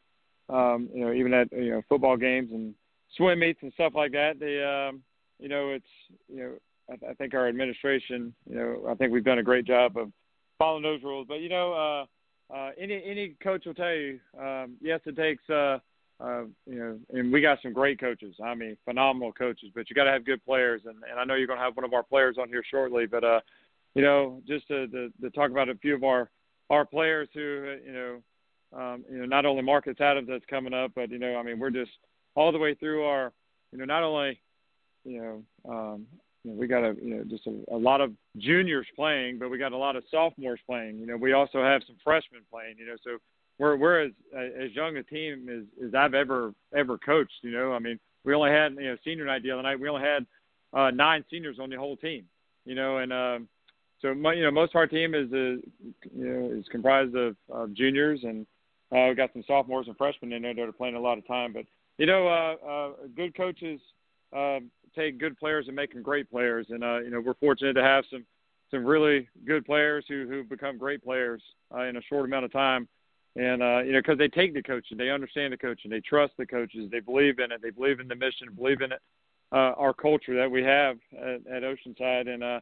um, 0.49 0.89
you 0.95 1.05
know, 1.05 1.13
even 1.13 1.35
at 1.35 1.53
you 1.53 1.71
know 1.71 1.83
football 1.89 2.17
games 2.17 2.51
and 2.53 2.75
swim 3.17 3.41
meets 3.41 3.63
and 3.63 3.73
stuff 3.75 3.93
like 3.95 4.13
that. 4.13 4.39
They, 4.39 4.63
um, 4.63 5.03
you 5.39 5.49
know, 5.49 5.71
it's 5.71 5.85
you 6.29 6.41
know 6.41 6.53
I, 6.91 7.11
I 7.11 7.15
think 7.15 7.35
our 7.35 7.49
administration, 7.49 8.35
you 8.49 8.57
know, 8.57 8.87
I 8.89 8.95
think 8.95 9.13
we've 9.13 9.25
done 9.25 9.39
a 9.39 9.43
great 9.43 9.65
job 9.65 9.97
of 9.97 10.11
following 10.59 10.83
those 10.83 11.03
rules. 11.03 11.27
But 11.29 11.41
you 11.41 11.49
know, 11.49 11.73
uh, 12.53 12.55
uh, 12.55 12.71
any 12.79 13.03
any 13.05 13.37
coach 13.43 13.67
will 13.67 13.75
tell 13.75 13.93
you, 13.93 14.21
um, 14.41 14.77
yes, 14.81 15.01
it 15.07 15.17
takes, 15.17 15.49
uh, 15.51 15.79
uh, 16.21 16.45
you 16.67 16.79
know, 16.79 16.99
and 17.13 17.33
we 17.33 17.41
got 17.41 17.59
some 17.63 17.73
great 17.73 18.01
coaches. 18.01 18.35
I 18.43 18.55
mean, 18.55 18.77
phenomenal 18.85 19.33
coaches. 19.33 19.71
But 19.75 19.91
you 19.91 19.95
got 19.97 20.05
to 20.05 20.13
have 20.13 20.25
good 20.25 20.45
players, 20.45 20.83
and, 20.87 20.97
and 21.11 21.21
I 21.21 21.25
know 21.25 21.35
you're 21.35 21.47
going 21.47 21.59
to 21.59 21.65
have 21.65 21.77
one 21.77 21.85
of 21.85 21.93
our 21.93 22.03
players 22.03 22.37
on 22.41 22.49
here 22.49 22.63
shortly. 22.71 23.07
But 23.07 23.25
uh, 23.25 23.41
you 23.95 24.03
know, 24.03 24.41
just 24.47 24.69
to, 24.69 24.87
to, 24.89 25.11
to 25.21 25.31
talk 25.31 25.51
about 25.51 25.69
a 25.69 25.75
few 25.77 25.95
of 25.95 26.05
our 26.05 26.31
our 26.71 26.85
players 26.85 27.29
who, 27.35 27.77
you 27.85 27.93
know. 27.93 28.23
Um, 28.77 29.05
you 29.09 29.19
know, 29.19 29.27
not 29.27 29.47
only 29.47 29.63
Marcus 29.63 29.95
Adams 30.01 30.29
that's 30.29 30.45
coming 30.51 30.75
up, 30.75 30.91
but 30.97 31.11
you 31.11 31.21
know, 31.21 31.37
I 31.37 31.43
mean, 31.45 31.61
we're 31.61 31.71
just 31.71 31.93
all 32.35 32.51
the 32.51 32.59
way 32.59 32.75
through 32.75 33.05
our, 33.05 33.33
you 33.71 33.79
know, 33.79 33.85
not 33.85 34.03
only, 34.03 34.41
you 35.05 35.23
know, 35.23 35.73
um, 35.73 36.07
you 36.47 36.53
know, 36.53 36.59
we 36.59 36.67
got 36.67 36.85
a 36.85 36.95
you 37.03 37.17
know 37.17 37.25
just 37.25 37.47
a, 37.47 37.75
a 37.75 37.77
lot 37.77 38.01
of 38.01 38.13
juniors 38.37 38.87
playing, 38.95 39.39
but 39.39 39.51
we 39.51 39.59
got 39.59 39.73
a 39.73 39.77
lot 39.77 39.97
of 39.97 40.05
sophomores 40.11 40.61
playing. 40.67 40.99
You 40.99 41.07
know, 41.07 41.17
we 41.17 41.33
also 41.33 41.63
have 41.63 41.83
some 41.87 41.97
freshmen 42.05 42.43
playing. 42.51 42.77
You 42.79 42.87
know, 42.87 42.97
so 43.03 43.19
we're 43.59 43.77
we're 43.77 44.07
as 44.07 44.13
as 44.35 44.73
young 44.75 44.97
a 44.97 45.03
team 45.03 45.49
as 45.49 45.87
as 45.87 45.95
I've 45.95 46.15
ever 46.15 46.55
ever 46.75 46.99
coached. 46.99 47.39
You 47.43 47.53
know, 47.53 47.73
I 47.73 47.79
mean, 47.79 47.99
we 48.25 48.35
only 48.35 48.51
had 48.51 48.75
you 48.75 48.89
know 48.89 48.97
senior 49.05 49.25
night 49.27 49.43
the 49.43 49.51
other 49.51 49.63
night. 49.63 49.81
We 49.81 49.89
only 49.89 50.03
had 50.03 50.27
uh, 50.73 50.91
nine 50.91 51.25
seniors 51.31 51.59
on 51.59 51.71
the 51.71 51.77
whole 51.77 51.97
team. 51.97 52.25
You 52.65 52.75
know, 52.75 52.99
and 52.99 53.13
um, 53.13 53.49
so 54.03 54.15
my, 54.15 54.35
you 54.35 54.43
know 54.43 54.51
most 54.51 54.71
of 54.75 54.77
our 54.77 54.87
team 54.87 55.15
is 55.15 55.33
uh, 55.33 55.37
you 55.37 56.27
know 56.29 56.51
is 56.59 56.67
comprised 56.69 57.15
of, 57.17 57.37
of 57.51 57.75
juniors 57.75 58.21
and 58.25 58.47
Uh, 58.93 59.09
we 59.09 59.15
got 59.17 59.33
some 59.33 59.43
sophomores 59.49 59.89
and 59.89 59.97
freshmen 59.97 60.33
in 60.33 60.43
there 60.43 60.55
that 60.55 60.69
are 60.69 60.73
playing 60.73 60.95
a 60.95 61.01
lot 61.01 61.19
of 61.19 61.27
time. 61.27 61.53
But 61.53 61.67
you 61.99 62.07
know, 62.07 62.29
uh, 62.29 62.55
uh, 62.73 62.91
good 63.17 63.35
coaches 63.37 63.81
uh, 64.33 64.61
take 64.95 65.19
good 65.19 65.37
players 65.37 65.67
and 65.67 65.75
make 65.75 65.93
them 65.93 66.03
great 66.03 66.31
players. 66.31 66.67
And 66.71 66.85
uh, 66.85 66.99
you 67.01 67.11
know, 67.11 67.21
we're 67.21 67.35
fortunate 67.35 67.75
to 67.75 67.83
have 67.83 68.05
some 68.13 68.25
some 68.71 68.87
really 68.87 69.29
good 69.45 69.65
players 69.67 70.05
who 70.09 70.27
who 70.29 70.45
become 70.45 70.79
great 70.79 71.03
players 71.03 71.43
uh, 71.75 71.83
in 71.83 71.97
a 71.97 72.03
short 72.03 72.27
amount 72.27 72.45
of 72.45 72.53
time. 72.53 72.87
And 73.37 73.63
uh, 73.63 73.83
you 73.85 73.93
know, 73.93 74.01
because 74.01 74.19
they 74.19 74.29
take 74.29 74.55
the 74.55 74.63
coaching, 74.63 74.97
they 74.97 75.11
understand 75.11 75.53
the 75.53 75.59
coaching, 75.59 75.91
they 75.91 76.01
trust 76.01 76.33
the 76.39 76.47
coaches, 76.47 76.89
they 76.91 77.01
believe 77.01 77.39
in 77.39 77.53
it, 77.53 77.61
they 77.63 77.71
believe 77.71 78.01
in 78.01 78.09
the 78.09 78.17
mission, 78.17 78.49
believe 78.57 78.81
in 78.81 78.93
it, 78.93 79.01
uh, 79.53 79.75
our 79.77 79.93
culture 79.93 80.35
that 80.37 80.51
we 80.51 80.63
have 80.63 80.97
at, 81.13 81.47
at 81.47 81.63
Oceanside. 81.63 82.29
And 82.29 82.43
uh, 82.43 82.61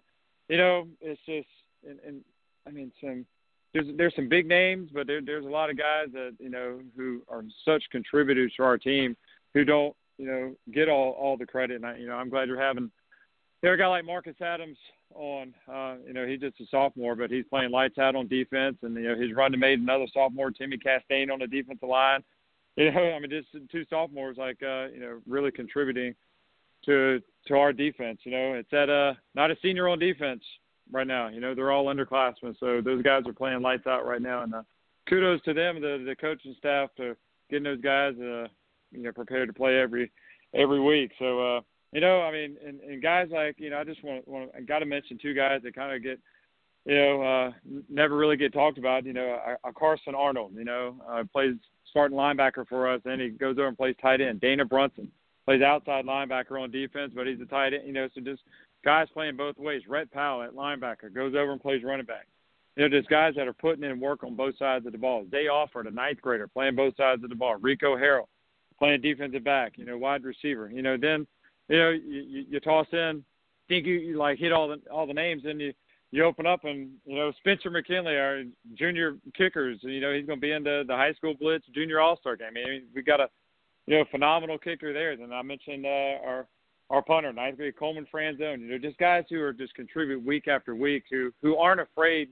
you 0.48 0.56
know, 0.56 0.88
it's 1.00 1.20
just, 1.26 1.46
and, 1.88 2.00
and 2.04 2.20
I 2.66 2.70
mean, 2.70 2.90
some 3.00 3.24
there's 3.72 3.86
there's 3.96 4.16
some 4.16 4.28
big 4.28 4.46
names, 4.46 4.90
but 4.92 5.06
there, 5.06 5.20
there's 5.20 5.44
a 5.44 5.48
lot 5.48 5.68
of 5.68 5.76
guys 5.76 6.06
that 6.12 6.34
you 6.38 6.48
know 6.48 6.80
who 6.96 7.22
are 7.28 7.44
such 7.64 7.82
contributors 7.90 8.52
to 8.56 8.62
our 8.62 8.78
team 8.78 9.16
who 9.52 9.64
don't 9.64 9.94
you 10.16 10.26
know 10.26 10.54
get 10.72 10.88
all 10.88 11.10
all 11.12 11.36
the 11.36 11.46
credit. 11.46 11.76
And 11.76 11.86
I, 11.86 11.96
you 11.98 12.06
know, 12.06 12.14
I'm 12.14 12.30
glad 12.30 12.48
you're 12.48 12.60
having. 12.60 12.90
There's 13.62 13.78
a 13.78 13.82
guy 13.82 13.88
like 13.88 14.04
Marcus 14.04 14.36
Adams 14.40 14.76
on. 15.14 15.54
Uh, 15.70 15.96
you 16.06 16.12
know, 16.12 16.26
he's 16.26 16.40
just 16.40 16.60
a 16.60 16.66
sophomore, 16.70 17.16
but 17.16 17.30
he's 17.30 17.44
playing 17.48 17.70
lights 17.70 17.98
out 17.98 18.16
on 18.16 18.28
defense, 18.28 18.76
and 18.82 18.94
you 18.94 19.08
know 19.08 19.14
he's 19.14 19.34
running 19.34 19.60
made 19.60 19.80
another 19.80 20.06
sophomore, 20.12 20.50
Timmy 20.50 20.78
Castaigne, 20.78 21.30
on 21.30 21.38
the 21.40 21.46
defensive 21.46 21.88
line. 21.88 22.22
You 22.76 22.90
know, 22.90 23.12
I 23.12 23.20
mean, 23.20 23.30
just 23.30 23.70
two 23.70 23.84
sophomores 23.88 24.36
like 24.36 24.60
uh, 24.60 24.86
you 24.86 24.98
know 24.98 25.20
really 25.28 25.52
contributing 25.52 26.12
to 26.84 27.22
to 27.46 27.54
our 27.54 27.72
defense. 27.72 28.18
You 28.24 28.32
know, 28.32 28.54
it's 28.54 28.72
at 28.72 28.88
a 28.88 29.16
not 29.36 29.52
a 29.52 29.56
senior 29.62 29.86
on 29.86 30.00
defense 30.00 30.42
right 30.90 31.06
now. 31.06 31.28
You 31.28 31.40
know, 31.40 31.54
they're 31.54 31.70
all 31.70 31.86
underclassmen, 31.86 32.58
so 32.58 32.80
those 32.80 33.02
guys 33.02 33.22
are 33.26 33.32
playing 33.32 33.62
lights 33.62 33.86
out 33.86 34.04
right 34.04 34.20
now. 34.20 34.42
And 34.42 34.54
uh, 34.54 34.62
kudos 35.08 35.40
to 35.42 35.54
them, 35.54 35.80
the 35.80 36.04
the 36.04 36.16
coaching 36.16 36.56
staff, 36.58 36.90
to 36.96 37.16
getting 37.50 37.64
those 37.64 37.80
guys, 37.80 38.14
uh, 38.18 38.48
you 38.90 39.02
know, 39.02 39.12
prepared 39.12 39.48
to 39.48 39.54
play 39.54 39.78
every 39.78 40.10
every 40.54 40.80
week. 40.80 41.12
So, 41.18 41.56
uh, 41.56 41.60
you 41.94 42.00
know, 42.00 42.22
I 42.22 42.32
mean, 42.32 42.56
and, 42.66 42.80
and 42.80 43.00
guys 43.00 43.28
like, 43.30 43.54
you 43.58 43.70
know, 43.70 43.78
I 43.78 43.84
just 43.84 44.02
want 44.02 44.26
want 44.26 44.50
I 44.54 44.60
got 44.60 44.80
to 44.80 44.86
mention 44.86 45.16
two 45.16 45.32
guys 45.32 45.60
that 45.62 45.76
kind 45.76 45.94
of 45.94 46.02
get, 46.02 46.18
you 46.84 46.96
know, 46.96 47.22
uh, 47.22 47.52
never 47.88 48.16
really 48.16 48.36
get 48.36 48.52
talked 48.52 48.78
about. 48.78 49.06
You 49.06 49.12
know, 49.12 49.38
uh, 49.64 49.70
Carson 49.78 50.14
Arnold, 50.14 50.52
you 50.56 50.64
know, 50.64 50.96
uh, 51.08 51.22
plays 51.32 51.54
starting 51.90 52.18
linebacker 52.18 52.66
for 52.66 52.92
us, 52.92 53.00
and 53.04 53.20
he 53.20 53.28
goes 53.28 53.58
over 53.58 53.68
and 53.68 53.76
plays 53.76 53.94
tight 54.02 54.20
end. 54.20 54.40
Dana 54.40 54.64
Brunson 54.64 55.08
plays 55.44 55.62
outside 55.62 56.04
linebacker 56.04 56.60
on 56.60 56.72
defense, 56.72 57.12
but 57.14 57.28
he's 57.28 57.40
a 57.40 57.46
tight 57.46 57.74
end. 57.74 57.86
You 57.86 57.92
know, 57.92 58.08
so 58.12 58.20
just 58.20 58.42
guys 58.84 59.06
playing 59.14 59.36
both 59.36 59.56
ways. 59.56 59.82
Rhett 59.88 60.10
Powell 60.10 60.42
at 60.42 60.52
linebacker 60.52 61.14
goes 61.14 61.34
over 61.36 61.52
and 61.52 61.62
plays 61.62 61.84
running 61.84 62.06
back. 62.06 62.26
You 62.76 62.82
know, 62.82 62.88
there's 62.90 63.06
guys 63.06 63.34
that 63.36 63.46
are 63.46 63.52
putting 63.52 63.84
in 63.84 64.00
work 64.00 64.24
on 64.24 64.34
both 64.34 64.58
sides 64.58 64.84
of 64.84 64.90
the 64.90 64.98
ball. 64.98 65.26
They 65.30 65.46
offered 65.46 65.86
a 65.86 65.92
ninth 65.92 66.20
grader 66.20 66.48
playing 66.48 66.74
both 66.74 66.96
sides 66.96 67.22
of 67.22 67.30
the 67.30 67.36
ball. 67.36 67.54
Rico 67.54 67.96
Harrell 67.96 68.26
playing 68.80 69.00
defensive 69.00 69.44
back. 69.44 69.74
You 69.76 69.84
know, 69.84 69.96
wide 69.96 70.24
receiver. 70.24 70.68
You 70.68 70.82
know, 70.82 70.96
then 71.00 71.24
you 71.68 71.78
know 71.78 71.90
you, 71.90 72.44
you 72.50 72.60
toss 72.60 72.86
in, 72.92 73.24
think 73.68 73.86
you, 73.86 73.94
you 73.94 74.18
like 74.18 74.38
hit 74.38 74.52
all 74.52 74.68
the 74.68 74.80
all 74.90 75.06
the 75.06 75.14
names, 75.14 75.42
and 75.44 75.60
you 75.60 75.72
you 76.10 76.24
open 76.24 76.46
up 76.46 76.64
and 76.64 76.90
you 77.04 77.16
know 77.16 77.32
Spencer 77.38 77.70
McKinley, 77.70 78.16
our 78.16 78.42
junior 78.74 79.16
kickers. 79.36 79.78
You 79.82 80.00
know, 80.00 80.12
he's 80.12 80.26
going 80.26 80.38
to 80.38 80.46
be 80.46 80.52
in 80.52 80.62
the 80.62 80.84
the 80.86 80.94
high 80.94 81.12
school 81.14 81.34
blitz 81.34 81.66
junior 81.74 82.00
all 82.00 82.16
star 82.16 82.36
game. 82.36 82.48
I 82.50 82.70
mean, 82.70 82.82
we 82.94 83.02
got 83.02 83.20
a 83.20 83.28
you 83.86 83.98
know 83.98 84.04
phenomenal 84.10 84.58
kicker 84.58 84.92
there. 84.92 85.16
Then 85.16 85.32
I 85.32 85.42
mentioned 85.42 85.86
uh, 85.86 86.24
our 86.24 86.46
our 86.90 87.02
punter, 87.02 87.32
ninth 87.32 87.56
grade 87.56 87.76
Coleman 87.78 88.06
Franzone. 88.12 88.60
You 88.60 88.68
know, 88.68 88.78
just 88.78 88.98
guys 88.98 89.24
who 89.28 89.40
are 89.40 89.52
just 89.52 89.74
contribute 89.74 90.24
week 90.24 90.48
after 90.48 90.74
week, 90.74 91.04
who 91.10 91.32
who 91.42 91.56
aren't 91.56 91.80
afraid 91.80 92.28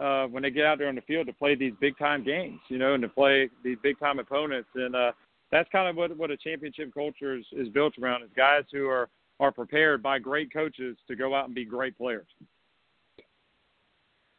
uh, 0.00 0.26
when 0.26 0.42
they 0.42 0.50
get 0.50 0.64
out 0.64 0.78
there 0.78 0.88
on 0.88 0.94
the 0.94 1.02
field 1.02 1.26
to 1.26 1.32
play 1.32 1.54
these 1.54 1.74
big 1.80 1.96
time 1.98 2.24
games. 2.24 2.60
You 2.68 2.78
know, 2.78 2.94
and 2.94 3.02
to 3.02 3.08
play 3.08 3.50
these 3.62 3.78
big 3.82 3.98
time 4.00 4.18
opponents. 4.18 4.70
And 4.74 4.96
uh, 4.96 5.12
that's 5.52 5.68
kind 5.70 5.88
of 5.88 5.94
what 5.94 6.16
what 6.16 6.30
a 6.32 6.36
championship 6.36 6.92
culture 6.92 7.36
is, 7.36 7.44
is 7.52 7.68
built 7.68 7.94
around: 7.98 8.24
is 8.24 8.30
guys 8.34 8.64
who 8.72 8.88
are 8.88 9.08
are 9.38 9.52
prepared 9.52 10.02
by 10.02 10.18
great 10.18 10.52
coaches 10.52 10.96
to 11.06 11.14
go 11.14 11.34
out 11.34 11.46
and 11.46 11.54
be 11.54 11.64
great 11.64 11.96
players. 11.96 12.26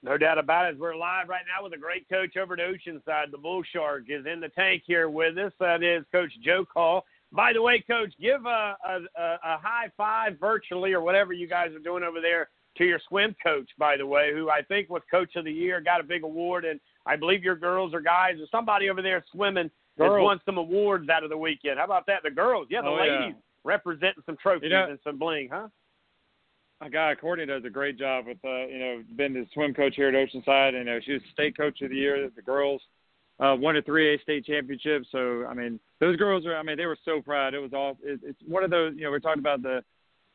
No 0.01 0.17
doubt 0.17 0.37
about 0.37 0.69
it. 0.69 0.77
We're 0.77 0.97
live 0.97 1.29
right 1.29 1.43
now 1.47 1.63
with 1.63 1.73
a 1.73 1.77
great 1.77 2.09
coach 2.09 2.35
over 2.35 2.55
at 2.55 2.59
Oceanside. 2.59 3.31
The 3.31 3.37
Bull 3.37 3.63
Shark 3.71 4.05
is 4.09 4.25
in 4.25 4.41
the 4.41 4.49
tank 4.49 4.83
here 4.85 5.07
with 5.09 5.37
us. 5.37 5.53
That 5.59 5.81
is 5.81 6.03
Coach 6.11 6.31
Joe 6.43 6.65
Call. 6.65 7.05
By 7.31 7.53
the 7.53 7.61
way, 7.61 7.79
Coach, 7.79 8.13
give 8.19 8.45
a, 8.45 8.75
a, 8.85 8.99
a 9.17 9.57
high 9.57 9.89
five 9.95 10.37
virtually 10.39 10.93
or 10.93 11.01
whatever 11.01 11.31
you 11.31 11.47
guys 11.47 11.71
are 11.71 11.79
doing 11.79 12.03
over 12.03 12.19
there 12.19 12.49
to 12.77 12.85
your 12.85 12.99
swim 13.07 13.35
coach, 13.41 13.69
by 13.77 13.97
the 13.97 14.05
way, 14.05 14.31
who 14.33 14.49
I 14.49 14.61
think 14.63 14.89
was 14.89 15.03
Coach 15.09 15.35
of 15.35 15.45
the 15.45 15.51
Year, 15.51 15.79
got 15.79 16.01
a 16.01 16.03
big 16.03 16.23
award, 16.23 16.65
and 16.65 16.79
I 17.05 17.15
believe 17.15 17.43
your 17.43 17.55
girls 17.55 17.93
or 17.93 18.01
guys 18.01 18.35
or 18.39 18.47
somebody 18.51 18.89
over 18.89 19.01
there 19.01 19.23
swimming 19.31 19.69
girls. 19.97 20.19
has 20.19 20.23
won 20.23 20.41
some 20.45 20.57
awards 20.57 21.09
out 21.09 21.23
of 21.23 21.29
the 21.29 21.37
weekend. 21.37 21.79
How 21.79 21.85
about 21.85 22.05
that? 22.07 22.23
The 22.23 22.31
girls, 22.31 22.67
yeah, 22.69 22.81
the 22.81 22.87
oh, 22.87 22.95
ladies 22.95 23.35
yeah. 23.35 23.41
representing 23.63 24.23
some 24.25 24.37
trophies 24.37 24.63
you 24.63 24.69
know, 24.69 24.89
and 24.89 24.99
some 25.03 25.17
bling, 25.17 25.49
huh? 25.51 25.67
A 26.81 26.89
guy 26.89 27.15
Courtney 27.15 27.45
does 27.45 27.63
a 27.65 27.69
great 27.69 27.97
job 27.97 28.25
with, 28.27 28.37
uh, 28.43 28.65
you 28.67 28.79
know, 28.79 29.03
been 29.15 29.33
the 29.33 29.45
swim 29.53 29.73
coach 29.73 29.95
here 29.95 30.09
at 30.09 30.15
Oceanside. 30.15 30.73
You 30.73 30.83
know, 30.83 30.99
she 31.05 31.13
was 31.13 31.21
state 31.31 31.55
coach 31.55 31.81
of 31.81 31.89
the 31.89 31.95
year. 31.95 32.29
The 32.35 32.41
girls 32.41 32.81
uh, 33.39 33.55
won 33.57 33.77
a 33.77 33.81
3A 33.81 34.21
state 34.21 34.45
championship. 34.45 35.03
So 35.11 35.45
I 35.45 35.53
mean, 35.53 35.79
those 35.99 36.17
girls 36.17 36.45
are. 36.45 36.57
I 36.57 36.63
mean, 36.63 36.77
they 36.77 36.85
were 36.85 36.97
so 37.05 37.21
proud. 37.21 37.53
It 37.53 37.59
was 37.59 37.73
all. 37.73 37.97
It, 38.03 38.19
it's 38.23 38.39
one 38.45 38.63
of 38.63 38.69
those. 38.69 38.93
You 38.95 39.03
know, 39.03 39.11
we're 39.11 39.19
talking 39.19 39.39
about 39.39 39.61
the 39.61 39.83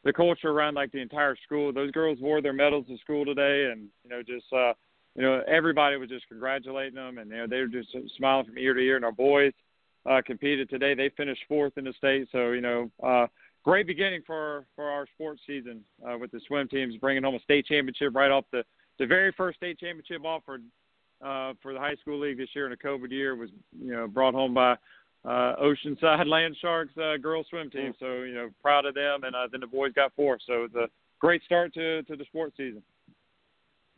the 0.04 0.12
culture 0.12 0.50
around 0.50 0.74
like 0.74 0.92
the 0.92 1.00
entire 1.00 1.36
school. 1.44 1.72
Those 1.72 1.90
girls 1.90 2.18
wore 2.20 2.40
their 2.40 2.52
medals 2.52 2.86
to 2.88 2.96
school 2.98 3.24
today, 3.24 3.70
and 3.70 3.88
you 4.04 4.10
know, 4.10 4.22
just 4.22 4.46
uh, 4.52 4.72
you 5.14 5.22
know, 5.22 5.42
everybody 5.46 5.96
was 5.96 6.08
just 6.08 6.28
congratulating 6.28 6.94
them, 6.94 7.18
and 7.18 7.30
you 7.30 7.36
know, 7.36 7.46
they 7.46 7.58
were 7.58 7.66
just 7.66 7.88
smiling 8.16 8.46
from 8.46 8.58
ear 8.58 8.74
to 8.74 8.80
ear. 8.80 8.96
And 8.96 9.04
our 9.04 9.12
boys 9.12 9.52
uh, 10.08 10.22
competed 10.24 10.70
today. 10.70 10.94
They 10.94 11.10
finished 11.16 11.42
fourth 11.48 11.76
in 11.76 11.84
the 11.84 11.92
state. 11.94 12.28
So 12.32 12.52
you 12.52 12.60
know. 12.60 12.90
Uh, 13.02 13.26
Great 13.64 13.86
beginning 13.86 14.22
for 14.26 14.64
for 14.74 14.88
our 14.88 15.06
sports 15.14 15.42
season 15.46 15.84
uh, 16.08 16.16
with 16.16 16.30
the 16.30 16.40
swim 16.46 16.68
teams 16.68 16.96
bringing 16.96 17.22
home 17.22 17.34
a 17.34 17.40
state 17.40 17.66
championship 17.66 18.14
right 18.14 18.30
off 18.30 18.44
the 18.50 18.64
the 18.98 19.06
very 19.06 19.30
first 19.36 19.58
state 19.58 19.78
championship 19.78 20.24
offered 20.24 20.62
uh, 21.22 21.52
for 21.62 21.72
the 21.72 21.78
high 21.78 21.96
school 21.96 22.18
league 22.18 22.38
this 22.38 22.48
year 22.54 22.66
in 22.66 22.72
a 22.72 22.76
COVID 22.76 23.10
year 23.10 23.36
was 23.36 23.50
you 23.78 23.92
know 23.92 24.06
brought 24.06 24.34
home 24.34 24.54
by 24.54 24.72
uh, 25.24 25.56
Oceanside 25.60 26.26
Land 26.30 26.56
Sharks 26.60 26.96
uh, 26.96 27.16
girls 27.16 27.46
swim 27.50 27.70
team. 27.70 27.92
So 27.98 28.22
you 28.22 28.34
know 28.34 28.48
proud 28.62 28.86
of 28.86 28.94
them, 28.94 29.24
and 29.24 29.34
uh, 29.34 29.48
then 29.50 29.60
the 29.60 29.66
boys 29.66 29.92
got 29.92 30.14
fourth. 30.14 30.40
So 30.46 30.64
it's 30.64 30.74
a 30.74 30.88
great 31.18 31.42
start 31.44 31.74
to 31.74 32.02
to 32.04 32.16
the 32.16 32.24
sports 32.24 32.56
season. 32.56 32.82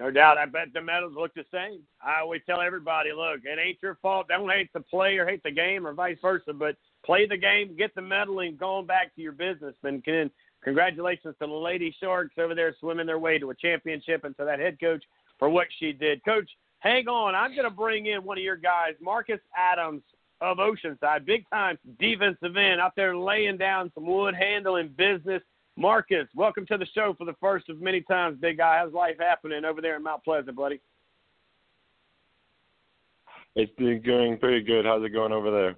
No 0.00 0.10
doubt. 0.10 0.38
I 0.38 0.46
bet 0.46 0.72
the 0.72 0.80
medals 0.80 1.12
look 1.14 1.34
the 1.34 1.44
same. 1.52 1.80
I 2.00 2.20
always 2.20 2.40
tell 2.46 2.62
everybody, 2.62 3.10
look, 3.12 3.40
it 3.44 3.58
ain't 3.62 3.82
your 3.82 3.98
fault. 4.00 4.28
Don't 4.28 4.48
hate 4.48 4.72
the 4.72 4.80
player, 4.80 5.28
hate 5.28 5.42
the 5.42 5.50
game, 5.50 5.86
or 5.86 5.92
vice 5.92 6.16
versa. 6.22 6.54
But 6.54 6.76
play 7.04 7.26
the 7.26 7.36
game, 7.36 7.76
get 7.76 7.94
the 7.94 8.00
medal, 8.00 8.40
and 8.40 8.58
go 8.58 8.76
on 8.76 8.86
back 8.86 9.14
to 9.14 9.20
your 9.20 9.32
business. 9.32 9.74
And 9.84 10.02
can, 10.02 10.30
congratulations 10.64 11.34
to 11.38 11.46
the 11.46 11.52
Lady 11.52 11.94
Sharks 12.00 12.36
over 12.38 12.54
there 12.54 12.74
swimming 12.80 13.06
their 13.06 13.18
way 13.18 13.38
to 13.38 13.50
a 13.50 13.54
championship, 13.54 14.24
and 14.24 14.34
to 14.38 14.46
that 14.46 14.58
head 14.58 14.80
coach 14.80 15.04
for 15.38 15.50
what 15.50 15.66
she 15.78 15.92
did. 15.92 16.24
Coach, 16.24 16.48
hang 16.78 17.06
on. 17.06 17.34
I'm 17.34 17.54
going 17.54 17.64
to 17.64 17.70
bring 17.70 18.06
in 18.06 18.24
one 18.24 18.38
of 18.38 18.44
your 18.44 18.56
guys, 18.56 18.94
Marcus 19.02 19.40
Adams 19.54 20.02
of 20.40 20.56
Oceanside, 20.56 21.26
big 21.26 21.44
time 21.50 21.78
defensive 21.98 22.56
end 22.56 22.80
out 22.80 22.96
there 22.96 23.14
laying 23.14 23.58
down 23.58 23.92
some 23.94 24.06
wood, 24.06 24.34
handling 24.34 24.88
business. 24.96 25.42
Marcus, 25.76 26.26
welcome 26.34 26.66
to 26.66 26.76
the 26.76 26.86
show 26.94 27.14
for 27.16 27.24
the 27.24 27.34
first 27.40 27.68
of 27.68 27.80
many 27.80 28.00
times, 28.02 28.38
big 28.40 28.58
guy. 28.58 28.78
How's 28.78 28.92
life 28.92 29.16
happening 29.18 29.64
over 29.64 29.80
there 29.80 29.96
in 29.96 30.02
Mount 30.02 30.24
Pleasant, 30.24 30.56
buddy? 30.56 30.80
It's 33.56 33.72
been 33.76 34.02
going 34.04 34.38
pretty 34.38 34.62
good. 34.62 34.84
How's 34.84 35.04
it 35.04 35.10
going 35.10 35.32
over 35.32 35.50
there? 35.50 35.76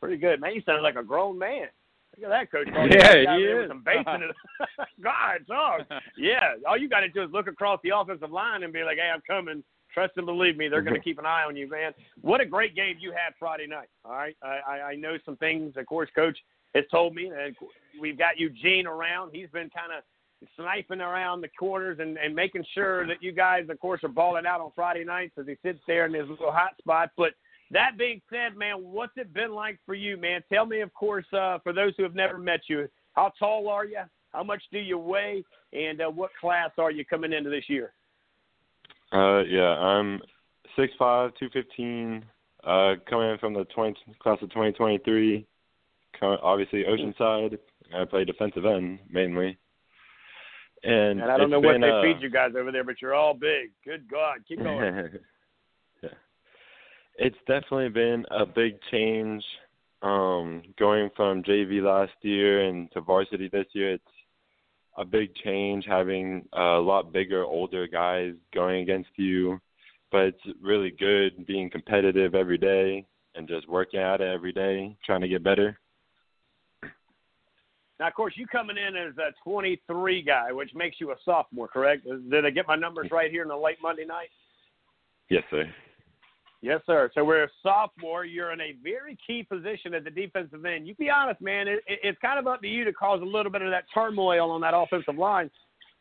Pretty 0.00 0.16
good, 0.16 0.40
man. 0.40 0.54
You 0.54 0.62
sound 0.64 0.82
like 0.82 0.96
a 0.96 1.02
grown 1.02 1.38
man. 1.38 1.68
Look 2.16 2.30
at 2.30 2.50
that, 2.50 2.50
Coach. 2.50 2.68
Yeah, 2.90 3.36
he 3.36 3.44
is. 3.44 3.58
With 3.62 3.68
some 3.68 3.82
bass 3.82 4.04
in 4.14 4.22
it. 4.22 4.36
God, 5.02 5.46
dog. 5.46 5.80
Yeah, 6.16 6.54
all 6.66 6.78
you 6.78 6.88
got 6.88 7.00
to 7.00 7.08
do 7.08 7.22
is 7.22 7.30
look 7.32 7.46
across 7.46 7.80
the 7.82 7.90
offensive 7.94 8.30
line 8.30 8.62
and 8.62 8.72
be 8.72 8.82
like, 8.82 8.96
"Hey, 8.96 9.10
I'm 9.12 9.22
coming." 9.26 9.62
Trust 9.92 10.14
and 10.16 10.26
believe 10.26 10.58
me, 10.58 10.68
they're 10.68 10.82
going 10.82 10.94
to 10.94 11.00
keep 11.00 11.18
an 11.18 11.24
eye 11.24 11.44
on 11.46 11.56
you, 11.56 11.70
man. 11.70 11.92
What 12.20 12.42
a 12.42 12.44
great 12.44 12.74
game 12.76 12.96
you 13.00 13.12
had 13.12 13.32
Friday 13.38 13.66
night. 13.66 13.88
All 14.04 14.12
right, 14.12 14.36
I, 14.42 14.92
I 14.92 14.94
know 14.94 15.16
some 15.24 15.36
things. 15.36 15.74
Of 15.76 15.86
course, 15.86 16.10
Coach 16.14 16.36
has 16.76 16.84
told 16.90 17.14
me, 17.14 17.30
that 17.30 17.52
we've 18.00 18.18
got 18.18 18.38
Eugene 18.38 18.86
around. 18.86 19.30
He's 19.32 19.48
been 19.50 19.70
kind 19.70 19.92
of 19.96 20.04
sniping 20.56 21.00
around 21.00 21.40
the 21.40 21.48
corners 21.48 21.98
and, 22.00 22.18
and 22.18 22.34
making 22.34 22.64
sure 22.74 23.06
that 23.06 23.22
you 23.22 23.32
guys, 23.32 23.64
of 23.68 23.80
course, 23.80 24.04
are 24.04 24.08
balling 24.08 24.46
out 24.46 24.60
on 24.60 24.70
Friday 24.74 25.04
nights 25.04 25.32
as 25.38 25.46
he 25.46 25.56
sits 25.62 25.78
there 25.86 26.06
in 26.06 26.14
his 26.14 26.28
little 26.28 26.52
hot 26.52 26.76
spot. 26.78 27.10
But 27.16 27.32
that 27.70 27.98
being 27.98 28.20
said, 28.30 28.56
man, 28.56 28.76
what's 28.78 29.16
it 29.16 29.32
been 29.32 29.52
like 29.52 29.78
for 29.86 29.94
you, 29.94 30.16
man? 30.16 30.42
Tell 30.52 30.66
me, 30.66 30.80
of 30.80 30.92
course, 30.94 31.26
uh, 31.32 31.58
for 31.62 31.72
those 31.72 31.94
who 31.96 32.02
have 32.02 32.14
never 32.14 32.38
met 32.38 32.60
you, 32.68 32.88
how 33.14 33.32
tall 33.38 33.68
are 33.68 33.86
you? 33.86 34.00
How 34.32 34.44
much 34.44 34.62
do 34.70 34.78
you 34.78 34.98
weigh? 34.98 35.42
And 35.72 36.00
uh, 36.00 36.10
what 36.10 36.30
class 36.38 36.70
are 36.78 36.90
you 36.90 37.04
coming 37.04 37.32
into 37.32 37.50
this 37.50 37.64
year? 37.68 37.92
Uh, 39.12 39.42
yeah, 39.44 39.62
I'm 39.62 40.20
six 40.76 40.92
five, 40.98 41.30
two 41.38 41.48
fifteen. 41.52 42.24
Uh, 42.64 42.96
coming 43.08 43.30
in 43.30 43.38
from 43.38 43.54
the 43.54 43.64
20, 43.66 43.96
class 44.18 44.38
of 44.42 44.48
2023. 44.50 45.46
Obviously, 46.22 46.84
Oceanside. 46.84 47.58
I 47.94 48.04
play 48.04 48.24
defensive 48.24 48.64
end 48.64 48.98
mainly. 49.10 49.58
And, 50.82 51.20
and 51.20 51.30
I 51.30 51.36
don't 51.36 51.50
know 51.50 51.60
been, 51.60 51.80
what 51.80 51.86
they 51.86 51.90
uh, 51.90 52.02
feed 52.02 52.22
you 52.22 52.30
guys 52.30 52.52
over 52.58 52.70
there, 52.70 52.84
but 52.84 53.00
you're 53.00 53.14
all 53.14 53.34
big. 53.34 53.70
Good 53.84 54.08
God, 54.10 54.38
keep 54.46 54.62
going. 54.62 55.10
yeah. 56.02 56.08
It's 57.18 57.36
definitely 57.46 57.88
been 57.88 58.26
a 58.30 58.44
big 58.44 58.78
change 58.90 59.42
um 60.02 60.62
going 60.78 61.08
from 61.16 61.42
JV 61.42 61.82
last 61.82 62.12
year 62.20 62.68
and 62.68 62.92
to 62.92 63.00
varsity 63.00 63.48
this 63.48 63.64
year. 63.72 63.94
It's 63.94 64.04
a 64.98 65.04
big 65.04 65.34
change 65.36 65.86
having 65.88 66.46
a 66.52 66.78
lot 66.78 67.14
bigger 67.14 67.42
older 67.42 67.86
guys 67.86 68.34
going 68.52 68.82
against 68.82 69.08
you, 69.16 69.58
but 70.12 70.24
it's 70.24 70.42
really 70.60 70.90
good 70.90 71.46
being 71.46 71.70
competitive 71.70 72.34
every 72.34 72.58
day 72.58 73.06
and 73.34 73.48
just 73.48 73.68
working 73.68 74.00
at 74.00 74.20
it 74.20 74.28
every 74.28 74.52
day, 74.52 74.96
trying 75.04 75.20
to 75.20 75.28
get 75.28 75.42
better. 75.42 75.78
Now, 77.98 78.08
of 78.08 78.14
course, 78.14 78.34
you 78.36 78.46
coming 78.46 78.76
in 78.76 78.94
as 78.94 79.16
a 79.18 79.32
23 79.42 80.22
guy, 80.22 80.52
which 80.52 80.74
makes 80.74 81.00
you 81.00 81.12
a 81.12 81.16
sophomore, 81.24 81.68
correct? 81.68 82.06
Did 82.30 82.44
I 82.44 82.50
get 82.50 82.66
my 82.68 82.76
numbers 82.76 83.08
right 83.10 83.30
here 83.30 83.42
in 83.42 83.48
the 83.48 83.56
late 83.56 83.78
Monday 83.82 84.04
night? 84.04 84.28
Yes, 85.30 85.44
sir. 85.50 85.64
Yes, 86.60 86.80
sir. 86.86 87.10
So 87.14 87.24
we're 87.24 87.44
a 87.44 87.48
sophomore. 87.62 88.24
You're 88.24 88.52
in 88.52 88.60
a 88.60 88.74
very 88.82 89.16
key 89.26 89.42
position 89.42 89.94
at 89.94 90.04
the 90.04 90.10
defensive 90.10 90.64
end. 90.64 90.86
You 90.86 90.94
be 90.94 91.10
honest, 91.10 91.40
man. 91.40 91.68
It, 91.68 91.82
it, 91.86 92.00
it's 92.02 92.18
kind 92.20 92.38
of 92.38 92.46
up 92.46 92.60
to 92.62 92.68
you 92.68 92.84
to 92.84 92.92
cause 92.92 93.22
a 93.22 93.24
little 93.24 93.52
bit 93.52 93.62
of 93.62 93.70
that 93.70 93.84
turmoil 93.94 94.50
on 94.50 94.60
that 94.62 94.74
offensive 94.74 95.16
line 95.16 95.50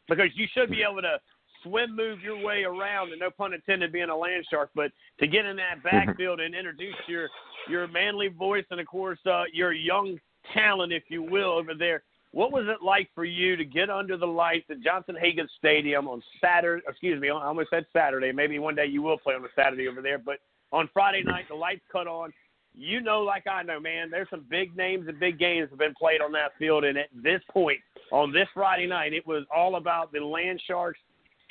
because 0.09 0.29
you 0.35 0.47
should 0.53 0.69
be 0.69 0.81
able 0.81 1.01
to 1.01 1.19
swim 1.63 1.95
move 1.95 2.21
your 2.21 2.43
way 2.43 2.63
around, 2.63 3.11
and 3.11 3.19
no 3.19 3.29
pun 3.29 3.53
intended, 3.53 3.91
being 3.91 4.09
a 4.09 4.15
land 4.15 4.45
shark, 4.49 4.69
but 4.75 4.91
to 5.19 5.27
get 5.27 5.45
in 5.45 5.55
that 5.57 5.83
backfield 5.83 6.39
and 6.39 6.53
introduce 6.53 6.95
your 7.07 7.29
your 7.69 7.87
manly 7.87 8.27
voice 8.27 8.65
and 8.69 8.79
of 8.79 8.85
course 8.85 9.19
uh, 9.25 9.43
your 9.51 9.73
young 9.73 10.19
talent, 10.53 10.93
if 10.93 11.03
you 11.09 11.23
will, 11.23 11.51
over 11.51 11.73
there. 11.73 12.03
What 12.31 12.51
was 12.51 12.65
it 12.67 12.83
like 12.83 13.09
for 13.15 13.23
you 13.23 13.55
to 13.55 13.63
get 13.63 13.89
under 13.89 14.17
the 14.17 14.25
lights 14.25 14.65
at 14.69 14.81
Johnson 14.81 15.15
Hagood 15.15 15.47
Stadium 15.57 16.07
on 16.09 16.21
Saturday? 16.41 16.83
Excuse 16.87 17.21
me, 17.21 17.29
I 17.29 17.33
almost 17.33 17.69
said 17.69 17.85
Saturday. 17.93 18.33
Maybe 18.33 18.59
one 18.59 18.75
day 18.75 18.87
you 18.87 19.01
will 19.01 19.17
play 19.17 19.35
on 19.35 19.45
a 19.45 19.47
Saturday 19.55 19.87
over 19.87 20.01
there. 20.01 20.17
But 20.17 20.39
on 20.73 20.89
Friday 20.93 21.23
night, 21.23 21.45
the 21.47 21.55
lights 21.55 21.85
cut 21.89 22.07
on. 22.07 22.33
You 22.73 22.99
know, 22.99 23.21
like 23.21 23.47
I 23.47 23.63
know, 23.63 23.79
man, 23.79 24.09
there's 24.09 24.29
some 24.29 24.43
big 24.49 24.75
names 24.75 25.07
and 25.07 25.17
big 25.17 25.39
games 25.39 25.69
have 25.69 25.79
been 25.79 25.93
played 25.97 26.19
on 26.19 26.33
that 26.33 26.51
field. 26.59 26.83
And 26.83 26.97
at 26.97 27.07
this 27.13 27.41
point, 27.49 27.79
on 28.11 28.33
this 28.33 28.49
Friday 28.53 28.85
night, 28.85 29.13
it 29.13 29.25
was 29.25 29.45
all 29.55 29.77
about 29.77 30.11
the 30.11 30.19
Land 30.19 30.61
Sharks, 30.67 30.99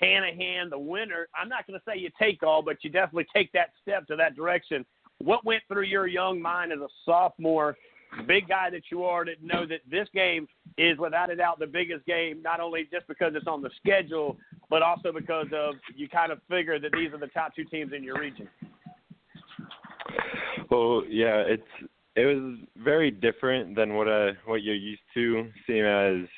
Hanahan, 0.02 0.68
the 0.68 0.78
winner. 0.78 1.28
I'm 1.34 1.48
not 1.48 1.66
going 1.66 1.80
to 1.80 1.84
say 1.88 1.98
you 1.98 2.10
take 2.18 2.42
all, 2.42 2.60
but 2.60 2.84
you 2.84 2.90
definitely 2.90 3.26
take 3.34 3.50
that 3.52 3.70
step 3.80 4.06
to 4.08 4.16
that 4.16 4.36
direction. 4.36 4.84
What 5.16 5.46
went 5.46 5.62
through 5.66 5.84
your 5.84 6.06
young 6.06 6.42
mind 6.42 6.72
as 6.72 6.80
a 6.80 6.88
sophomore 7.06 7.74
big 8.22 8.48
guy 8.48 8.70
that 8.70 8.82
you 8.90 9.04
are 9.04 9.24
that 9.24 9.42
know 9.42 9.66
that 9.66 9.80
this 9.90 10.08
game 10.14 10.46
is 10.78 10.98
without 10.98 11.30
a 11.30 11.36
doubt 11.36 11.58
the 11.58 11.66
biggest 11.66 12.04
game, 12.06 12.42
not 12.42 12.60
only 12.60 12.88
just 12.92 13.06
because 13.06 13.32
it's 13.34 13.46
on 13.46 13.62
the 13.62 13.70
schedule, 13.80 14.36
but 14.70 14.82
also 14.82 15.12
because 15.12 15.46
of 15.52 15.74
you 15.94 16.08
kind 16.08 16.32
of 16.32 16.40
figure 16.48 16.78
that 16.78 16.92
these 16.92 17.12
are 17.12 17.18
the 17.18 17.28
top 17.28 17.54
two 17.54 17.64
teams 17.64 17.92
in 17.92 18.02
your 18.02 18.18
region. 18.18 18.48
Well, 20.70 21.02
yeah, 21.08 21.42
it's 21.46 21.62
it 22.16 22.26
was 22.26 22.58
very 22.76 23.10
different 23.10 23.74
than 23.76 23.94
what 23.94 24.08
uh 24.08 24.32
what 24.46 24.62
you're 24.62 24.74
used 24.74 25.02
to, 25.14 25.50
seeing 25.66 25.84
as 25.84 26.28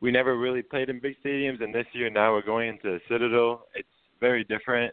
we 0.00 0.10
never 0.10 0.36
really 0.36 0.62
played 0.62 0.90
in 0.90 1.00
big 1.00 1.14
stadiums, 1.24 1.62
and 1.62 1.74
this 1.74 1.86
year 1.92 2.10
now 2.10 2.32
we're 2.32 2.42
going 2.42 2.70
into 2.70 2.98
the 2.98 3.00
Citadel. 3.08 3.66
It's 3.74 3.88
very 4.20 4.44
different, 4.44 4.92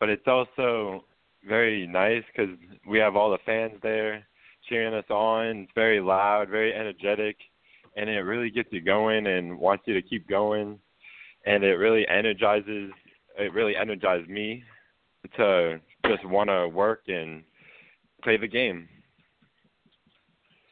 but 0.00 0.08
it's 0.08 0.26
also 0.26 1.04
very 1.46 1.86
nice 1.86 2.22
because 2.34 2.54
we 2.88 2.98
have 2.98 3.16
all 3.16 3.30
the 3.30 3.38
fans 3.44 3.74
there 3.82 4.24
cheering 4.68 4.94
us 4.94 5.08
on. 5.10 5.46
It's 5.46 5.72
very 5.74 6.00
loud, 6.00 6.48
very 6.48 6.74
energetic, 6.74 7.36
and 7.96 8.08
it 8.08 8.20
really 8.20 8.50
gets 8.50 8.68
you 8.72 8.80
going 8.80 9.26
and 9.26 9.58
wants 9.58 9.84
you 9.86 9.94
to 9.94 10.02
keep 10.02 10.28
going. 10.28 10.78
And 11.46 11.62
it 11.62 11.74
really 11.74 12.06
energizes. 12.08 12.90
It 13.38 13.52
really 13.52 13.76
energized 13.76 14.28
me 14.28 14.64
to 15.36 15.80
just 16.06 16.24
want 16.26 16.50
to 16.50 16.68
work 16.68 17.02
and 17.08 17.42
play 18.22 18.36
the 18.36 18.48
game. 18.48 18.88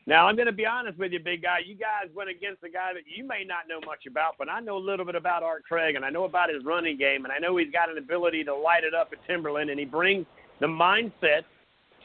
Now 0.06 0.26
I'm 0.26 0.34
going 0.34 0.46
to 0.46 0.52
be 0.52 0.66
honest 0.66 0.98
with 0.98 1.12
you, 1.12 1.20
big 1.20 1.42
guy. 1.42 1.58
You 1.64 1.76
guys 1.76 2.10
went 2.14 2.28
against 2.28 2.64
a 2.64 2.68
guy 2.68 2.92
that 2.92 3.02
you 3.06 3.24
may 3.24 3.44
not 3.46 3.68
know 3.68 3.80
much 3.86 4.06
about, 4.08 4.34
but 4.36 4.48
I 4.48 4.58
know 4.58 4.76
a 4.76 4.78
little 4.78 5.06
bit 5.06 5.14
about 5.14 5.44
Art 5.44 5.62
Craig, 5.64 5.94
and 5.94 6.04
I 6.04 6.10
know 6.10 6.24
about 6.24 6.52
his 6.52 6.64
running 6.64 6.98
game, 6.98 7.24
and 7.24 7.32
I 7.32 7.38
know 7.38 7.56
he's 7.56 7.70
got 7.70 7.88
an 7.88 7.98
ability 7.98 8.42
to 8.44 8.54
light 8.54 8.82
it 8.82 8.94
up 8.94 9.10
at 9.12 9.24
Timberland, 9.28 9.70
and 9.70 9.78
he 9.78 9.86
brings 9.86 10.26
the 10.60 10.66
mindset 10.66 11.42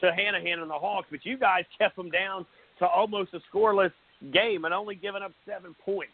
to 0.00 0.10
Hanahan 0.10 0.60
and 0.60 0.70
the 0.70 0.74
Hawks, 0.74 1.08
but 1.10 1.24
you 1.24 1.38
guys 1.38 1.64
kept 1.78 1.96
them 1.96 2.10
down 2.10 2.46
to 2.78 2.86
almost 2.86 3.34
a 3.34 3.40
scoreless 3.52 3.92
game 4.32 4.64
and 4.64 4.74
only 4.74 4.94
giving 4.94 5.22
up 5.22 5.32
seven 5.46 5.74
points. 5.84 6.12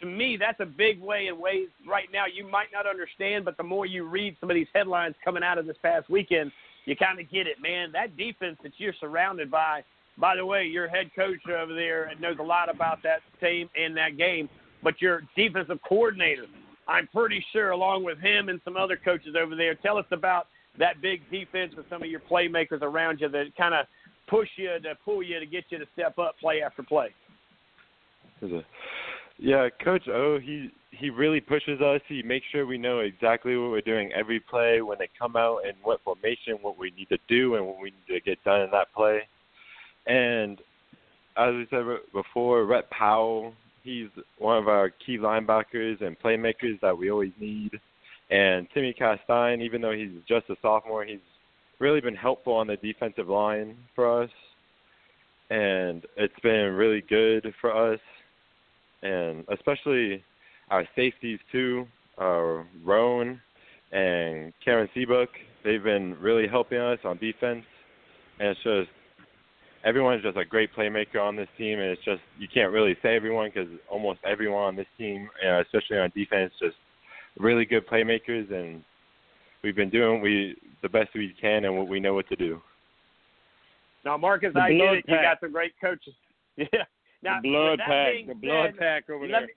To 0.00 0.06
me, 0.06 0.36
that's 0.36 0.60
a 0.60 0.66
big 0.66 1.00
way 1.00 1.28
in 1.28 1.40
ways 1.40 1.68
right 1.88 2.08
now 2.12 2.24
you 2.26 2.46
might 2.46 2.68
not 2.72 2.86
understand, 2.86 3.44
but 3.44 3.56
the 3.56 3.62
more 3.62 3.86
you 3.86 4.04
read 4.04 4.36
some 4.40 4.50
of 4.50 4.54
these 4.54 4.66
headlines 4.74 5.14
coming 5.24 5.42
out 5.42 5.56
of 5.56 5.66
this 5.66 5.76
past 5.82 6.10
weekend, 6.10 6.52
you 6.84 6.94
kind 6.96 7.18
of 7.18 7.30
get 7.30 7.46
it, 7.46 7.60
man. 7.62 7.92
That 7.92 8.16
defense 8.16 8.58
that 8.62 8.72
you're 8.76 8.94
surrounded 9.00 9.50
by, 9.50 9.82
by 10.18 10.36
the 10.36 10.44
way, 10.44 10.64
your 10.64 10.86
head 10.86 11.10
coach 11.16 11.38
over 11.48 11.74
there 11.74 12.12
knows 12.20 12.36
a 12.40 12.42
lot 12.42 12.68
about 12.68 13.02
that 13.04 13.20
team 13.40 13.70
and 13.78 13.96
that 13.96 14.18
game, 14.18 14.50
but 14.82 15.00
your 15.00 15.22
defensive 15.34 15.78
coordinator, 15.88 16.44
I'm 16.86 17.08
pretty 17.08 17.44
sure, 17.52 17.70
along 17.70 18.04
with 18.04 18.18
him 18.18 18.48
and 18.48 18.60
some 18.64 18.76
other 18.76 18.96
coaches 18.96 19.34
over 19.38 19.56
there, 19.56 19.74
tell 19.74 19.96
us 19.96 20.06
about 20.12 20.46
that 20.78 21.00
big 21.00 21.20
defense 21.30 21.74
with 21.76 21.86
some 21.88 22.02
of 22.02 22.08
your 22.08 22.20
playmakers 22.20 22.82
around 22.82 23.20
you 23.20 23.28
that 23.28 23.56
kind 23.56 23.74
of 23.74 23.86
push 24.28 24.48
you 24.56 24.68
to 24.82 24.94
pull 25.04 25.22
you 25.22 25.38
to 25.40 25.46
get 25.46 25.64
you 25.70 25.78
to 25.78 25.86
step 25.92 26.18
up 26.18 26.36
play 26.40 26.62
after 26.62 26.82
play. 26.82 27.08
Yeah, 29.38 29.68
Coach 29.82 30.08
O, 30.08 30.38
he 30.38 30.70
he 30.90 31.10
really 31.10 31.40
pushes 31.40 31.80
us. 31.80 32.00
He 32.08 32.22
makes 32.22 32.46
sure 32.50 32.66
we 32.66 32.78
know 32.78 33.00
exactly 33.00 33.56
what 33.56 33.70
we're 33.70 33.82
doing 33.82 34.10
every 34.12 34.40
play 34.40 34.80
when 34.80 34.98
they 34.98 35.08
come 35.18 35.36
out 35.36 35.60
and 35.66 35.74
what 35.82 36.00
formation, 36.02 36.54
what 36.62 36.78
we 36.78 36.90
need 36.96 37.08
to 37.10 37.18
do, 37.28 37.56
and 37.56 37.66
what 37.66 37.78
we 37.80 37.90
need 37.90 38.14
to 38.14 38.20
get 38.20 38.42
done 38.44 38.62
in 38.62 38.70
that 38.70 38.92
play. 38.94 39.20
And 40.06 40.58
as 41.36 41.52
we 41.52 41.66
said 41.70 41.84
before, 42.12 42.64
Rhett 42.64 42.88
Powell, 42.90 43.52
he's 43.82 44.08
one 44.38 44.56
of 44.56 44.68
our 44.68 44.90
key 44.90 45.18
linebackers 45.18 46.00
and 46.02 46.18
playmakers 46.18 46.80
that 46.80 46.96
we 46.96 47.10
always 47.10 47.32
need. 47.38 47.72
And 48.30 48.66
Timmy 48.74 48.92
Castine, 48.92 49.60
even 49.60 49.80
though 49.80 49.92
he's 49.92 50.10
just 50.28 50.50
a 50.50 50.56
sophomore, 50.60 51.04
he's 51.04 51.18
really 51.78 52.00
been 52.00 52.14
helpful 52.14 52.54
on 52.54 52.66
the 52.66 52.76
defensive 52.76 53.28
line 53.28 53.76
for 53.94 54.22
us. 54.22 54.30
And 55.50 56.04
it's 56.16 56.38
been 56.42 56.72
really 56.72 57.02
good 57.08 57.52
for 57.60 57.92
us. 57.92 58.00
And 59.02 59.44
especially 59.48 60.24
our 60.70 60.84
safeties, 60.96 61.38
too, 61.52 61.86
uh, 62.20 62.64
Roan 62.84 63.40
and 63.92 64.52
Karen 64.64 64.88
Seabuck, 64.94 65.28
they've 65.64 65.82
been 65.82 66.18
really 66.20 66.48
helping 66.48 66.78
us 66.78 66.98
on 67.04 67.18
defense. 67.18 67.64
And 68.40 68.48
it's 68.48 68.62
just 68.64 68.90
everyone's 69.84 70.22
just 70.22 70.36
a 70.36 70.44
great 70.44 70.74
playmaker 70.74 71.20
on 71.22 71.36
this 71.36 71.48
team, 71.56 71.78
and 71.78 71.90
it's 71.90 72.04
just 72.04 72.20
you 72.38 72.48
can't 72.52 72.72
really 72.72 72.96
say 73.02 73.14
everyone 73.14 73.50
because 73.54 73.68
almost 73.88 74.18
everyone 74.24 74.62
on 74.62 74.76
this 74.76 74.86
team, 74.98 75.30
uh, 75.46 75.60
especially 75.60 75.98
on 75.98 76.12
defense, 76.14 76.52
just 76.60 76.74
really 77.38 77.64
good 77.64 77.86
playmakers, 77.86 78.52
and 78.52 78.82
we've 79.62 79.76
been 79.76 79.90
doing 79.90 80.20
we 80.20 80.56
the 80.82 80.88
best 80.88 81.10
we 81.14 81.34
can 81.40 81.64
and 81.64 81.76
what 81.76 81.88
we 81.88 82.00
know 82.00 82.14
what 82.14 82.28
to 82.28 82.36
do. 82.36 82.60
Now, 84.04 84.16
Marcus, 84.16 84.52
the 84.54 84.60
I 84.60 84.72
get 84.72 84.94
it. 84.94 85.06
Pack. 85.06 85.16
You 85.16 85.22
got 85.22 85.40
some 85.40 85.52
great 85.52 85.72
coaches. 85.80 86.14
Yeah. 86.72 86.84
Now, 87.22 87.40
the 87.42 87.50
blood 87.50 87.78
pack, 87.80 88.14
the 88.26 88.28
said, 88.28 88.40
blood 88.40 88.70
pack 88.78 89.10
over 89.10 89.26
let 89.26 89.40
there. 89.40 89.46
Me, 89.46 89.52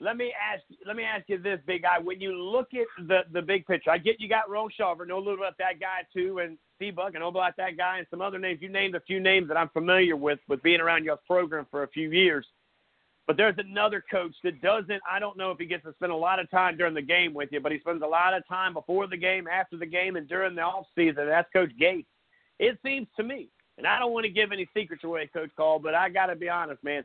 let 0.00 0.16
me 0.16 0.32
ask. 0.32 0.62
Let 0.86 0.94
me 0.94 1.02
ask 1.02 1.24
you 1.28 1.38
this, 1.38 1.58
big 1.66 1.82
guy. 1.82 1.98
When 1.98 2.20
you 2.20 2.36
look 2.36 2.68
at 2.74 2.86
the 3.08 3.20
the 3.32 3.42
big 3.42 3.66
picture, 3.66 3.90
I 3.90 3.98
get 3.98 4.20
you 4.20 4.28
got 4.28 4.48
Ron 4.48 4.68
Shaver, 4.76 5.06
know 5.06 5.16
a 5.16 5.18
little 5.18 5.38
about 5.38 5.58
that 5.58 5.80
guy 5.80 6.06
too, 6.12 6.38
and 6.38 6.56
Steve 6.76 6.94
Buck, 6.94 7.14
I 7.16 7.18
know 7.18 7.28
about 7.28 7.56
that 7.56 7.76
guy, 7.76 7.98
and 7.98 8.06
some 8.10 8.20
other 8.20 8.38
names. 8.38 8.60
You 8.62 8.68
named 8.68 8.94
a 8.94 9.00
few 9.00 9.18
names 9.18 9.48
that 9.48 9.56
I'm 9.56 9.70
familiar 9.70 10.14
with, 10.14 10.38
with 10.48 10.62
being 10.62 10.80
around 10.80 11.04
your 11.04 11.16
program 11.26 11.66
for 11.70 11.82
a 11.82 11.88
few 11.88 12.12
years. 12.12 12.46
But 13.28 13.36
there's 13.36 13.58
another 13.58 14.02
coach 14.10 14.34
that 14.42 14.62
doesn't. 14.62 15.02
I 15.08 15.18
don't 15.18 15.36
know 15.36 15.50
if 15.50 15.58
he 15.58 15.66
gets 15.66 15.84
to 15.84 15.92
spend 15.92 16.10
a 16.10 16.16
lot 16.16 16.40
of 16.40 16.50
time 16.50 16.78
during 16.78 16.94
the 16.94 17.02
game 17.02 17.34
with 17.34 17.50
you, 17.52 17.60
but 17.60 17.70
he 17.70 17.78
spends 17.78 18.02
a 18.02 18.06
lot 18.06 18.32
of 18.32 18.48
time 18.48 18.72
before 18.72 19.06
the 19.06 19.18
game, 19.18 19.46
after 19.46 19.76
the 19.76 19.84
game, 19.84 20.16
and 20.16 20.26
during 20.26 20.54
the 20.54 20.62
off 20.62 20.86
season. 20.96 21.26
That's 21.26 21.48
Coach 21.52 21.70
Gates. 21.78 22.08
It 22.58 22.78
seems 22.82 23.06
to 23.18 23.22
me, 23.22 23.48
and 23.76 23.86
I 23.86 23.98
don't 23.98 24.14
want 24.14 24.24
to 24.24 24.32
give 24.32 24.50
any 24.50 24.66
secrets 24.74 25.04
away, 25.04 25.26
Coach 25.26 25.50
Call, 25.58 25.78
but 25.78 25.94
I 25.94 26.08
got 26.08 26.26
to 26.26 26.36
be 26.36 26.48
honest, 26.48 26.82
man. 26.82 27.04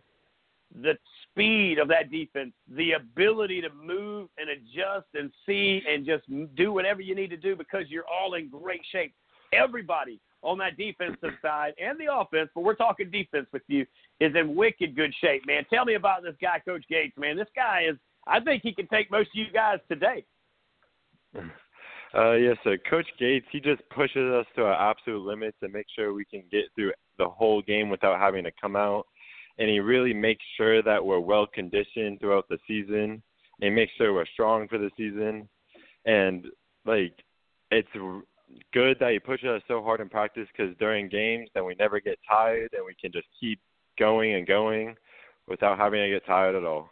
The 0.81 0.97
speed 1.23 1.77
of 1.77 1.89
that 1.89 2.09
defense, 2.09 2.53
the 2.73 2.93
ability 2.93 3.61
to 3.61 3.69
move 3.71 4.29
and 4.37 4.49
adjust 4.49 5.07
and 5.13 5.29
see 5.45 5.83
and 5.87 6.05
just 6.05 6.23
do 6.55 6.71
whatever 6.71 7.01
you 7.01 7.15
need 7.15 7.31
to 7.31 7.37
do 7.37 7.57
because 7.57 7.83
you're 7.89 8.07
all 8.07 8.35
in 8.35 8.47
great 8.47 8.81
shape. 8.93 9.13
Everybody 9.51 10.21
on 10.43 10.57
that 10.59 10.77
defensive 10.77 11.37
side 11.41 11.73
and 11.81 11.99
the 11.99 12.13
offense, 12.13 12.49
but 12.53 12.63
we're 12.63 12.75
talking 12.75 13.09
defense 13.09 13.47
with 13.51 13.63
you, 13.67 13.85
is 14.19 14.35
in 14.35 14.55
wicked 14.55 14.95
good 14.95 15.13
shape, 15.21 15.43
man. 15.47 15.65
Tell 15.71 15.85
me 15.85 15.95
about 15.95 16.23
this 16.23 16.35
guy, 16.41 16.59
Coach 16.59 16.83
Gates, 16.89 17.17
man. 17.17 17.37
This 17.37 17.47
guy 17.55 17.85
is, 17.89 17.95
I 18.27 18.39
think 18.39 18.63
he 18.63 18.73
can 18.73 18.87
take 18.87 19.09
most 19.09 19.27
of 19.27 19.35
you 19.35 19.45
guys 19.53 19.79
today. 19.89 20.25
Uh, 22.15 22.33
yes, 22.33 22.55
sir. 22.63 22.77
Coach 22.89 23.07
Gates, 23.17 23.47
he 23.51 23.59
just 23.59 23.81
pushes 23.89 24.31
us 24.31 24.45
to 24.55 24.63
our 24.63 24.91
absolute 24.91 25.25
limits 25.25 25.57
and 25.63 25.73
makes 25.73 25.91
sure 25.93 26.13
we 26.13 26.25
can 26.25 26.43
get 26.51 26.65
through 26.75 26.91
the 27.17 27.27
whole 27.27 27.59
game 27.61 27.89
without 27.89 28.19
having 28.19 28.43
to 28.43 28.51
come 28.61 28.75
out. 28.75 29.07
And 29.57 29.67
he 29.67 29.79
really 29.79 30.13
makes 30.13 30.43
sure 30.55 30.83
that 30.83 31.03
we're 31.03 31.19
well 31.19 31.47
conditioned 31.47 32.19
throughout 32.19 32.47
the 32.49 32.59
season 32.67 33.23
and 33.61 33.75
makes 33.75 33.93
sure 33.97 34.13
we're 34.13 34.27
strong 34.27 34.67
for 34.67 34.77
the 34.77 34.91
season. 34.95 35.49
And 36.05 36.45
like, 36.85 37.13
it's 37.71 37.87
good 38.73 38.97
that 38.99 39.11
he 39.11 39.19
pushes 39.19 39.47
us 39.47 39.61
so 39.67 39.81
hard 39.81 40.01
in 40.01 40.09
practice 40.09 40.47
because 40.55 40.75
during 40.77 41.09
games, 41.09 41.49
then 41.53 41.65
we 41.65 41.75
never 41.75 41.99
get 41.99 42.19
tired 42.27 42.69
and 42.73 42.85
we 42.85 42.95
can 42.99 43.11
just 43.11 43.27
keep 43.39 43.59
going 43.99 44.35
and 44.35 44.47
going 44.47 44.95
without 45.47 45.77
having 45.77 46.01
to 46.01 46.09
get 46.09 46.25
tired 46.25 46.55
at 46.55 46.63
all. 46.63 46.89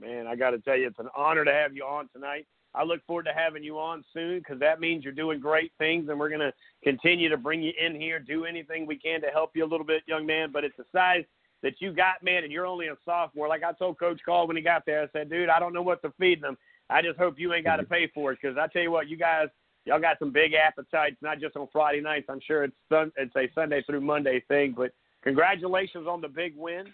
Man, 0.00 0.26
I 0.26 0.34
got 0.34 0.50
to 0.50 0.58
tell 0.58 0.76
you, 0.76 0.88
it's 0.88 0.98
an 0.98 1.08
honor 1.16 1.44
to 1.44 1.52
have 1.52 1.74
you 1.74 1.84
on 1.84 2.08
tonight. 2.12 2.46
I 2.74 2.82
look 2.82 3.06
forward 3.06 3.26
to 3.26 3.32
having 3.32 3.62
you 3.62 3.78
on 3.78 4.04
soon 4.12 4.38
because 4.38 4.58
that 4.58 4.80
means 4.80 5.04
you're 5.04 5.12
doing 5.12 5.38
great 5.38 5.70
things, 5.78 6.08
and 6.08 6.18
we're 6.18 6.28
going 6.28 6.40
to 6.40 6.52
continue 6.82 7.28
to 7.28 7.36
bring 7.36 7.62
you 7.62 7.72
in 7.80 7.94
here, 7.94 8.18
do 8.18 8.44
anything 8.44 8.86
we 8.86 8.98
can 8.98 9.20
to 9.20 9.28
help 9.28 9.52
you 9.54 9.64
a 9.64 9.66
little 9.66 9.86
bit, 9.86 10.02
young 10.06 10.26
man. 10.26 10.50
But 10.52 10.64
it's 10.64 10.76
the 10.76 10.84
size 10.92 11.24
that 11.62 11.80
you 11.80 11.92
got, 11.92 12.22
man, 12.22 12.42
and 12.42 12.52
you're 12.52 12.66
only 12.66 12.88
a 12.88 12.96
sophomore. 13.04 13.48
Like 13.48 13.62
I 13.62 13.72
told 13.72 13.98
Coach 13.98 14.20
Call 14.24 14.48
when 14.48 14.56
he 14.56 14.62
got 14.62 14.84
there, 14.86 15.02
I 15.02 15.06
said, 15.12 15.30
dude, 15.30 15.48
I 15.48 15.60
don't 15.60 15.72
know 15.72 15.82
what 15.82 16.02
to 16.02 16.12
feed 16.18 16.42
them. 16.42 16.58
I 16.90 17.00
just 17.00 17.18
hope 17.18 17.38
you 17.38 17.54
ain't 17.54 17.64
got 17.64 17.76
to 17.76 17.84
pay 17.84 18.10
for 18.12 18.32
it 18.32 18.38
because 18.42 18.58
I 18.58 18.66
tell 18.66 18.82
you 18.82 18.90
what, 18.90 19.08
you 19.08 19.16
guys, 19.16 19.48
y'all 19.84 20.00
got 20.00 20.18
some 20.18 20.32
big 20.32 20.54
appetites, 20.54 21.16
not 21.22 21.40
just 21.40 21.56
on 21.56 21.68
Friday 21.72 22.00
nights. 22.00 22.26
I'm 22.28 22.40
sure 22.40 22.64
it's 22.64 22.76
sun, 22.88 23.12
it's 23.16 23.34
a 23.36 23.50
Sunday 23.54 23.82
through 23.82 24.00
Monday 24.00 24.42
thing, 24.48 24.74
but 24.76 24.92
congratulations 25.22 26.06
on 26.08 26.20
the 26.20 26.28
big 26.28 26.54
win. 26.56 26.86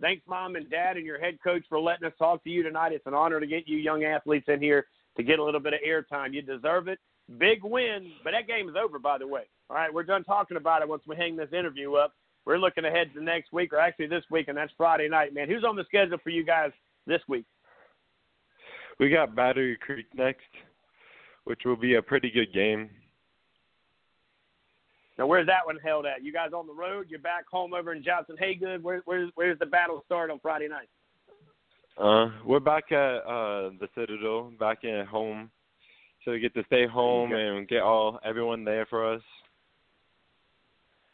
Thanks, 0.00 0.22
mom 0.28 0.56
and 0.56 0.68
dad, 0.68 0.96
and 0.96 1.06
your 1.06 1.18
head 1.18 1.38
coach 1.42 1.62
for 1.68 1.80
letting 1.80 2.06
us 2.06 2.12
talk 2.18 2.44
to 2.44 2.50
you 2.50 2.62
tonight. 2.62 2.92
It's 2.92 3.06
an 3.06 3.14
honor 3.14 3.40
to 3.40 3.46
get 3.46 3.66
you 3.66 3.78
young 3.78 4.04
athletes 4.04 4.46
in 4.48 4.60
here 4.60 4.86
to 5.16 5.22
get 5.22 5.38
a 5.38 5.44
little 5.44 5.60
bit 5.60 5.72
of 5.72 5.80
airtime. 5.86 6.34
You 6.34 6.42
deserve 6.42 6.88
it. 6.88 6.98
Big 7.38 7.64
win, 7.64 8.12
but 8.22 8.32
that 8.32 8.46
game 8.46 8.68
is 8.68 8.76
over, 8.76 8.98
by 8.98 9.18
the 9.18 9.26
way. 9.26 9.44
All 9.68 9.76
right, 9.76 9.92
we're 9.92 10.04
done 10.04 10.22
talking 10.22 10.56
about 10.56 10.82
it 10.82 10.88
once 10.88 11.02
we 11.06 11.16
hang 11.16 11.34
this 11.34 11.52
interview 11.52 11.94
up. 11.94 12.12
We're 12.44 12.58
looking 12.58 12.84
ahead 12.84 13.12
to 13.14 13.24
next 13.24 13.52
week, 13.52 13.72
or 13.72 13.78
actually 13.78 14.06
this 14.06 14.22
week, 14.30 14.46
and 14.46 14.56
that's 14.56 14.72
Friday 14.76 15.08
night, 15.08 15.34
man. 15.34 15.48
Who's 15.48 15.64
on 15.64 15.74
the 15.74 15.84
schedule 15.84 16.18
for 16.22 16.30
you 16.30 16.44
guys 16.44 16.70
this 17.06 17.20
week? 17.26 17.44
We 19.00 19.10
got 19.10 19.34
Battery 19.34 19.76
Creek 19.76 20.06
next, 20.14 20.46
which 21.46 21.60
will 21.64 21.76
be 21.76 21.94
a 21.94 22.02
pretty 22.02 22.28
good 22.30 22.52
game. 22.52 22.90
Now, 25.16 25.26
where's 25.26 25.46
that 25.46 25.64
one 25.64 25.78
held 25.82 26.04
at? 26.04 26.22
You 26.22 26.32
guys 26.32 26.50
on 26.52 26.66
the 26.66 26.74
road? 26.74 27.06
You're 27.08 27.20
back 27.20 27.46
home 27.50 27.72
over 27.72 27.92
in 27.92 28.02
Johnson 28.02 28.36
Hagood. 28.40 28.82
Where, 28.82 29.00
where's 29.06 29.30
where's 29.34 29.58
the 29.58 29.66
battle 29.66 30.02
start 30.04 30.30
on 30.30 30.40
Friday 30.40 30.68
night? 30.68 30.88
Uh, 31.96 32.30
we're 32.44 32.60
back 32.60 32.92
at 32.92 33.18
uh 33.24 33.70
the 33.80 33.88
Citadel, 33.94 34.52
back 34.58 34.84
at 34.84 35.06
home, 35.06 35.50
so 36.24 36.32
we 36.32 36.40
get 36.40 36.52
to 36.54 36.64
stay 36.66 36.86
home 36.86 37.32
and 37.32 37.66
get 37.68 37.80
all 37.80 38.18
everyone 38.24 38.64
there 38.64 38.84
for 38.86 39.14
us. 39.14 39.22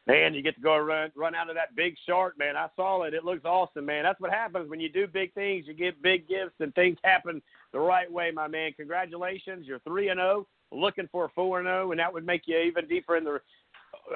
Man, 0.07 0.35
you 0.35 0.43
get 0.43 0.57
to 0.57 0.61
go 0.61 0.77
run 0.79 1.13
run 1.15 1.35
out 1.35 1.49
of 1.49 1.55
that 1.55 1.77
big 1.77 1.95
shark, 2.07 2.37
man. 2.37 2.57
I 2.57 2.67
saw 2.75 3.03
it. 3.03 3.15
It 3.15 3.25
looks 3.25 3.45
awesome, 3.45 3.87
man. 3.87 4.03
That's 4.03 4.21
what 4.21 4.33
happens 4.33 4.69
when 4.69 4.81
you 4.81 4.89
do 4.89 5.07
big 5.07 5.33
things. 5.33 5.67
You 5.69 5.75
get 5.75 6.03
big 6.03 6.29
gifts 6.29 6.57
and 6.59 6.75
things 6.75 6.99
happen 7.05 7.41
the 7.73 7.79
right 7.79 8.11
way, 8.11 8.33
my 8.33 8.49
man. 8.49 8.73
Congratulations. 8.77 9.65
You're 9.67 9.79
3 9.81 10.09
and 10.09 10.19
0, 10.19 10.49
looking 10.73 11.09
for 11.13 11.31
4 11.37 11.61
and 11.61 11.67
0, 11.67 11.93
and 11.93 12.01
that 12.01 12.13
would 12.13 12.27
make 12.27 12.43
you 12.47 12.59
even 12.59 12.89
deeper 12.89 13.17
in 13.17 13.23
the 13.23 13.41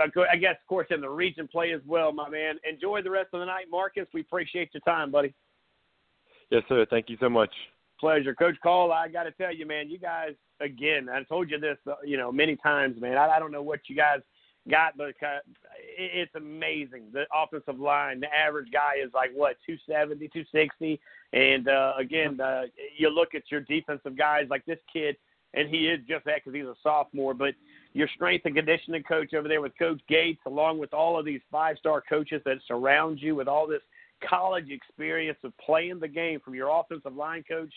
I 0.00 0.36
guess 0.36 0.56
of 0.60 0.66
course 0.68 0.88
in 0.90 1.00
the 1.00 1.08
region 1.08 1.46
play 1.46 1.72
as 1.72 1.80
well, 1.86 2.12
my 2.12 2.28
man. 2.28 2.56
Enjoy 2.68 3.02
the 3.02 3.10
rest 3.10 3.28
of 3.32 3.40
the 3.40 3.46
night, 3.46 3.66
Marcus. 3.70 4.08
We 4.12 4.22
appreciate 4.22 4.70
your 4.74 4.80
time, 4.80 5.12
buddy. 5.12 5.34
Yes, 6.50 6.62
sir. 6.68 6.86
Thank 6.88 7.08
you 7.08 7.16
so 7.20 7.28
much. 7.28 7.50
Pleasure, 8.00 8.34
Coach 8.34 8.56
Call. 8.62 8.92
I 8.92 9.08
got 9.08 9.24
to 9.24 9.30
tell 9.32 9.54
you, 9.54 9.66
man, 9.66 9.88
you 9.88 9.98
guys 9.98 10.34
again. 10.60 11.08
I 11.08 11.22
told 11.22 11.50
you 11.50 11.58
this, 11.58 11.78
uh, 11.86 11.94
you 12.04 12.16
know, 12.16 12.30
many 12.30 12.56
times, 12.56 13.00
man. 13.00 13.16
I, 13.16 13.28
I 13.28 13.38
don't 13.38 13.52
know 13.52 13.62
what 13.62 13.80
you 13.88 13.96
guys 13.96 14.20
got, 14.70 14.96
but 14.96 15.14
it's 15.98 16.34
amazing. 16.34 17.04
The 17.12 17.24
offensive 17.34 17.80
line, 17.80 18.20
the 18.20 18.32
average 18.34 18.70
guy 18.72 18.94
is 19.02 19.10
like 19.14 19.30
what 19.34 19.56
270, 19.66 20.28
260, 20.28 21.00
and 21.32 21.68
uh, 21.68 21.92
again, 21.98 22.40
uh, 22.40 22.62
you 22.96 23.10
look 23.10 23.34
at 23.34 23.50
your 23.50 23.60
defensive 23.60 24.16
guys 24.16 24.46
like 24.50 24.64
this 24.66 24.78
kid, 24.92 25.16
and 25.54 25.68
he 25.68 25.88
is 25.88 26.00
just 26.08 26.24
that 26.26 26.36
because 26.36 26.54
he's 26.54 26.64
a 26.64 26.74
sophomore. 26.82 27.34
But 27.34 27.54
your 27.92 28.08
strength 28.14 28.44
and 28.44 28.54
conditioning 28.54 29.02
coach 29.02 29.34
over 29.34 29.48
there 29.48 29.60
with 29.60 29.72
Coach 29.78 30.00
Gates, 30.08 30.40
along 30.46 30.78
with 30.78 30.92
all 30.92 31.18
of 31.18 31.24
these 31.24 31.40
five-star 31.50 32.02
coaches 32.08 32.42
that 32.44 32.58
surround 32.68 33.20
you 33.20 33.34
with 33.34 33.48
all 33.48 33.66
this 33.66 33.82
college 34.26 34.70
experience 34.70 35.38
of 35.44 35.52
playing 35.58 36.00
the 36.00 36.08
game 36.08 36.40
from 36.40 36.54
your 36.54 36.68
offensive 36.68 37.14
line 37.14 37.44
coach 37.48 37.72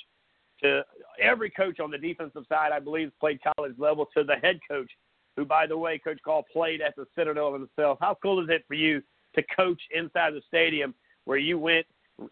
to 0.62 0.84
every 1.22 1.50
coach 1.50 1.80
on 1.80 1.92
the 1.92 1.98
defensive 1.98 2.44
side, 2.50 2.72
I 2.74 2.80
believe, 2.80 3.12
played 3.20 3.40
college 3.56 3.76
level 3.78 4.08
to 4.16 4.24
the 4.24 4.36
head 4.36 4.60
coach 4.70 4.90
who, 5.36 5.46
by 5.46 5.68
the 5.68 5.78
way, 5.78 5.98
Coach 5.98 6.20
Call 6.24 6.44
played 6.52 6.82
at 6.82 6.96
the 6.96 7.06
Citadel 7.16 7.54
himself. 7.54 7.98
How 8.02 8.18
cool 8.22 8.44
is 8.44 8.50
it 8.50 8.64
for 8.68 8.74
you 8.74 9.02
to 9.36 9.44
coach 9.56 9.82
inside 9.96 10.34
the 10.34 10.42
stadium 10.48 10.94
where 11.26 11.38
you 11.38 11.58
went 11.58 11.86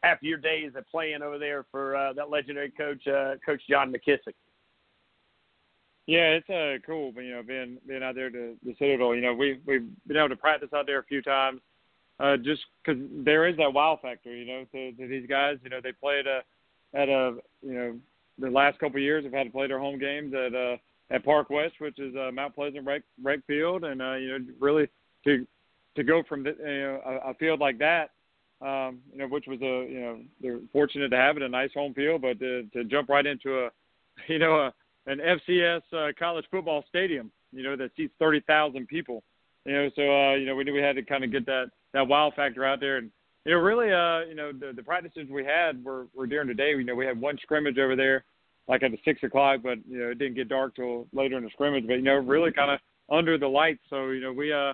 after 0.03 0.25
your 0.25 0.37
days 0.37 0.71
of 0.75 0.85
playing 0.87 1.21
over 1.21 1.37
there 1.37 1.65
for 1.71 1.95
uh, 1.95 2.13
that 2.13 2.29
legendary 2.29 2.71
coach, 2.71 3.05
uh, 3.07 3.35
Coach 3.45 3.61
John 3.69 3.93
McKissick? 3.93 4.33
Yeah, 6.05 6.39
it's 6.39 6.49
uh, 6.49 6.77
cool. 6.85 7.11
You 7.17 7.35
know, 7.35 7.43
being 7.43 7.77
being 7.85 8.01
out 8.01 8.15
there 8.15 8.29
to 8.29 8.55
the 8.65 8.75
Citadel. 8.79 9.13
You 9.13 9.21
know, 9.21 9.33
we 9.33 9.59
we've 9.65 9.87
been 10.07 10.17
able 10.17 10.29
to 10.29 10.37
practice 10.37 10.69
out 10.73 10.85
there 10.85 10.99
a 10.99 11.03
few 11.03 11.21
times, 11.21 11.59
uh, 12.19 12.37
just 12.37 12.61
because 12.83 13.01
there 13.11 13.45
is 13.45 13.57
that 13.57 13.73
wow 13.73 13.99
factor. 14.01 14.33
You 14.33 14.45
know, 14.45 14.65
to, 14.71 14.93
to 14.93 15.07
these 15.07 15.27
guys. 15.27 15.57
You 15.63 15.69
know, 15.69 15.81
they 15.83 15.91
played 15.91 16.25
a 16.25 16.43
at 16.93 17.09
a 17.09 17.35
you 17.61 17.73
know 17.73 17.99
the 18.39 18.49
last 18.49 18.79
couple 18.79 18.97
of 18.97 19.03
years 19.03 19.25
have 19.25 19.33
had 19.33 19.43
to 19.43 19.49
play 19.49 19.67
their 19.67 19.79
home 19.79 19.99
games 19.99 20.33
at 20.33 20.55
uh 20.55 20.77
at 21.09 21.23
Park 21.23 21.49
West, 21.49 21.75
which 21.79 21.99
is 21.99 22.15
uh, 22.15 22.31
Mount 22.31 22.55
Pleasant 22.55 22.85
rec, 22.85 23.01
rec 23.23 23.39
field, 23.45 23.83
and 23.83 24.01
uh, 24.01 24.15
you 24.15 24.29
know 24.29 24.45
really 24.59 24.87
to 25.23 25.45
to 25.95 26.03
go 26.03 26.23
from 26.27 26.43
the, 26.43 26.55
you 26.59 26.81
know 26.81 27.01
a, 27.05 27.31
a 27.31 27.33
field 27.35 27.59
like 27.59 27.79
that, 27.79 28.11
um, 28.61 28.99
you 29.11 29.19
know 29.19 29.27
which 29.27 29.45
was 29.47 29.59
a 29.61 29.91
you 29.91 29.99
know 30.01 30.19
they're 30.41 30.59
fortunate 30.73 31.09
to 31.09 31.17
have 31.17 31.37
it 31.37 31.43
a 31.43 31.49
nice 31.49 31.71
home 31.73 31.93
field, 31.93 32.21
but 32.21 32.39
to, 32.39 32.63
to 32.73 32.83
jump 32.83 33.09
right 33.09 33.25
into 33.25 33.65
a 33.65 33.69
you 34.27 34.39
know 34.39 34.55
a 34.55 34.73
an 35.05 35.19
FCS 35.19 35.81
uh, 35.93 36.11
college 36.19 36.45
football 36.51 36.83
stadium, 36.89 37.31
you 37.51 37.63
know 37.63 37.75
that 37.75 37.91
seats 37.95 38.13
thirty 38.19 38.41
thousand 38.41 38.87
people, 38.87 39.23
you 39.65 39.73
know 39.73 39.89
so 39.95 40.01
uh, 40.01 40.35
you 40.35 40.45
know 40.45 40.55
we 40.55 40.63
knew 40.63 40.73
we 40.73 40.81
had 40.81 40.95
to 40.95 41.03
kind 41.03 41.23
of 41.23 41.31
get 41.31 41.45
that 41.45 41.71
that 41.93 42.07
wow 42.07 42.31
factor 42.35 42.65
out 42.65 42.79
there 42.79 42.97
and. 42.97 43.11
You 43.45 43.53
know, 43.53 43.61
really, 43.61 43.93
uh, 43.93 44.27
you 44.27 44.35
know, 44.35 44.51
the, 44.51 44.73
the 44.75 44.83
practices 44.83 45.29
we 45.31 45.45
had 45.45 45.81
were, 45.81 46.07
were 46.13 46.27
during 46.27 46.49
the 46.49 46.53
day. 46.53 46.71
You 46.71 46.83
know, 46.83 46.95
we 46.95 47.05
had 47.05 47.17
one 47.17 47.37
scrimmage 47.41 47.77
over 47.77 47.95
there 47.95 48.25
like 48.67 48.83
at 48.83 48.91
the 48.91 48.99
six 49.05 49.23
o'clock, 49.23 49.61
but 49.63 49.79
you 49.87 49.99
know 49.99 50.09
it 50.09 50.19
didn't 50.19 50.35
get 50.35 50.49
dark 50.49 50.75
till 50.75 51.07
later 51.13 51.37
in 51.37 51.43
the 51.43 51.49
scrimmage. 51.51 51.87
But 51.87 51.95
you 51.95 52.01
know, 52.01 52.15
really 52.15 52.51
kind 52.51 52.71
of 52.71 52.79
under 53.09 53.37
the 53.37 53.47
lights. 53.47 53.81
So 53.89 54.09
you 54.09 54.21
know, 54.21 54.33
we 54.33 54.51
uh, 54.51 54.73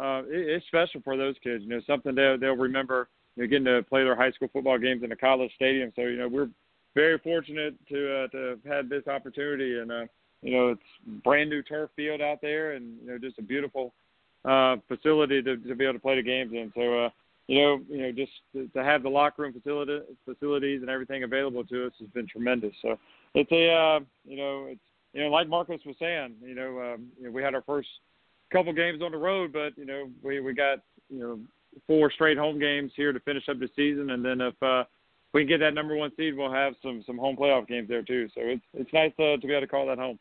uh, 0.00 0.22
it, 0.26 0.48
it's 0.48 0.66
special 0.66 1.00
for 1.02 1.16
those 1.16 1.34
kids. 1.42 1.64
You 1.64 1.70
know, 1.70 1.80
something 1.86 2.14
they'll 2.14 2.38
they'll 2.38 2.56
remember. 2.56 3.08
You 3.36 3.42
know, 3.42 3.48
getting 3.48 3.64
to 3.64 3.82
play 3.82 4.04
their 4.04 4.14
high 4.14 4.30
school 4.30 4.48
football 4.52 4.78
games 4.78 5.02
in 5.02 5.10
a 5.10 5.16
college 5.16 5.50
stadium. 5.56 5.92
So 5.96 6.02
you 6.02 6.16
know, 6.16 6.28
we're 6.28 6.50
very 6.94 7.18
fortunate 7.18 7.74
to 7.88 8.24
uh, 8.24 8.28
to 8.28 8.38
have 8.38 8.64
had 8.64 8.88
this 8.88 9.06
opportunity, 9.08 9.78
and 9.78 9.90
uh, 9.90 10.04
you 10.42 10.52
know, 10.52 10.68
it's 10.68 11.22
brand 11.24 11.50
new 11.50 11.62
turf 11.62 11.90
field 11.96 12.20
out 12.20 12.40
there, 12.40 12.72
and 12.72 12.96
you 13.02 13.08
know, 13.08 13.18
just 13.18 13.38
a 13.38 13.42
beautiful 13.42 13.92
uh, 14.44 14.76
facility 14.86 15.42
to, 15.42 15.56
to 15.56 15.74
be 15.74 15.84
able 15.84 15.94
to 15.94 16.00
play 16.00 16.16
the 16.16 16.22
games 16.22 16.52
in. 16.52 16.72
So. 16.74 17.06
Uh, 17.06 17.08
you 17.46 17.60
know, 17.60 17.80
you 17.88 17.98
know, 17.98 18.12
just 18.12 18.32
to, 18.54 18.68
to 18.68 18.82
have 18.82 19.02
the 19.02 19.08
locker 19.08 19.42
room 19.42 19.52
facility, 19.52 20.00
facilities 20.24 20.80
and 20.80 20.90
everything 20.90 21.24
available 21.24 21.64
to 21.64 21.86
us 21.86 21.92
has 22.00 22.08
been 22.08 22.26
tremendous. 22.26 22.72
So, 22.80 22.98
it's 23.34 23.50
a 23.52 23.70
uh, 23.70 24.00
you 24.24 24.36
know 24.36 24.66
it's 24.68 24.80
you 25.12 25.22
know 25.22 25.28
like 25.28 25.48
Marcus 25.48 25.80
was 25.84 25.96
saying 25.98 26.34
you 26.42 26.54
know, 26.54 26.94
um, 26.94 27.08
you 27.18 27.26
know 27.26 27.30
we 27.30 27.42
had 27.42 27.54
our 27.54 27.62
first 27.62 27.88
couple 28.52 28.72
games 28.72 29.02
on 29.02 29.12
the 29.12 29.18
road, 29.18 29.52
but 29.52 29.76
you 29.76 29.84
know 29.84 30.10
we 30.22 30.40
we 30.40 30.54
got 30.54 30.78
you 31.10 31.18
know 31.20 31.38
four 31.86 32.10
straight 32.10 32.38
home 32.38 32.58
games 32.58 32.92
here 32.96 33.12
to 33.12 33.20
finish 33.20 33.48
up 33.48 33.58
the 33.58 33.68
season, 33.76 34.10
and 34.10 34.24
then 34.24 34.40
if 34.40 34.54
uh, 34.62 34.84
we 35.32 35.42
can 35.42 35.48
get 35.48 35.60
that 35.60 35.74
number 35.74 35.96
one 35.96 36.12
seed, 36.16 36.36
we'll 36.36 36.52
have 36.52 36.74
some 36.82 37.02
some 37.06 37.18
home 37.18 37.36
playoff 37.36 37.68
games 37.68 37.88
there 37.88 38.02
too. 38.02 38.28
So 38.34 38.40
it's 38.42 38.62
it's 38.72 38.92
nice 38.92 39.12
to, 39.18 39.36
to 39.36 39.46
be 39.46 39.52
able 39.52 39.62
to 39.62 39.66
call 39.66 39.86
that 39.88 39.98
home. 39.98 40.18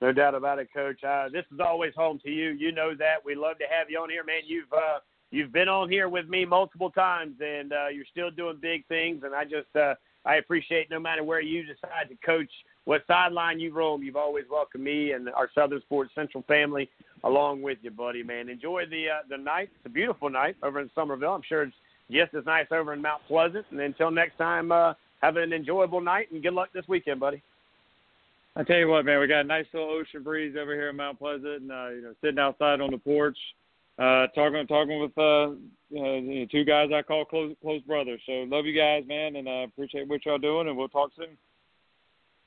No 0.00 0.12
doubt 0.12 0.36
about 0.36 0.60
it, 0.60 0.68
Coach. 0.72 1.02
Uh, 1.02 1.28
this 1.32 1.44
is 1.52 1.58
always 1.58 1.92
home 1.96 2.20
to 2.24 2.30
you. 2.30 2.50
You 2.50 2.70
know 2.70 2.94
that. 2.94 3.24
We 3.24 3.34
love 3.34 3.58
to 3.58 3.64
have 3.68 3.90
you 3.90 3.98
on 3.98 4.10
here, 4.10 4.22
man. 4.22 4.42
You've 4.46 4.72
uh, 4.72 5.00
you've 5.30 5.52
been 5.52 5.68
on 5.68 5.90
here 5.90 6.08
with 6.08 6.28
me 6.28 6.44
multiple 6.44 6.90
times, 6.90 7.34
and 7.40 7.72
uh, 7.72 7.88
you're 7.88 8.04
still 8.10 8.30
doing 8.30 8.58
big 8.60 8.86
things. 8.86 9.22
And 9.24 9.34
I 9.34 9.44
just 9.44 9.74
uh, 9.76 9.94
I 10.24 10.36
appreciate 10.36 10.90
no 10.90 11.00
matter 11.00 11.24
where 11.24 11.40
you 11.40 11.62
decide 11.62 12.08
to 12.08 12.16
coach, 12.24 12.50
what 12.84 13.02
sideline 13.06 13.60
you 13.60 13.72
roam, 13.72 14.02
you've 14.02 14.16
always 14.16 14.44
welcomed 14.50 14.84
me 14.84 15.12
and 15.12 15.28
our 15.30 15.50
Southern 15.54 15.80
Sports 15.82 16.10
Central 16.14 16.44
family 16.48 16.88
along 17.24 17.62
with 17.62 17.78
you, 17.82 17.90
buddy. 17.90 18.22
Man, 18.22 18.48
enjoy 18.48 18.84
the 18.86 19.08
uh, 19.08 19.18
the 19.28 19.36
night. 19.36 19.70
It's 19.76 19.86
a 19.86 19.90
beautiful 19.90 20.30
night 20.30 20.56
over 20.62 20.80
in 20.80 20.90
Summerville. 20.94 21.34
I'm 21.34 21.42
sure 21.48 21.62
it's 21.62 21.74
just 22.10 22.34
as 22.34 22.46
nice 22.46 22.66
over 22.70 22.92
in 22.92 23.02
Mount 23.02 23.22
Pleasant. 23.28 23.66
And 23.70 23.80
until 23.80 24.10
next 24.10 24.38
time, 24.38 24.72
uh, 24.72 24.94
have 25.20 25.36
an 25.36 25.52
enjoyable 25.52 26.00
night 26.00 26.30
and 26.32 26.42
good 26.42 26.54
luck 26.54 26.70
this 26.72 26.88
weekend, 26.88 27.20
buddy. 27.20 27.42
I 28.56 28.64
tell 28.64 28.78
you 28.78 28.88
what, 28.88 29.04
man, 29.04 29.20
we 29.20 29.28
got 29.28 29.40
a 29.40 29.44
nice 29.44 29.66
little 29.72 29.90
ocean 29.90 30.22
breeze 30.22 30.56
over 30.60 30.74
here 30.74 30.88
in 30.88 30.96
Mount 30.96 31.18
Pleasant, 31.18 31.62
and 31.62 31.70
uh, 31.70 31.88
you 31.90 32.02
know, 32.02 32.14
sitting 32.20 32.40
outside 32.40 32.80
on 32.80 32.90
the 32.90 32.98
porch, 32.98 33.38
uh, 33.98 34.26
talking 34.28 34.66
talking 34.66 35.00
with 35.00 35.16
uh, 35.18 35.50
uh, 35.98 36.46
two 36.50 36.64
guys 36.64 36.90
I 36.94 37.02
call 37.02 37.24
close 37.24 37.54
close 37.60 37.82
brothers. 37.82 38.20
So 38.26 38.32
love 38.48 38.66
you 38.66 38.78
guys, 38.78 39.04
man, 39.06 39.36
and 39.36 39.48
uh, 39.48 39.64
appreciate 39.64 40.08
what 40.08 40.24
y'all 40.24 40.38
doing, 40.38 40.68
and 40.68 40.76
we'll 40.76 40.88
talk 40.88 41.10
soon. 41.16 41.36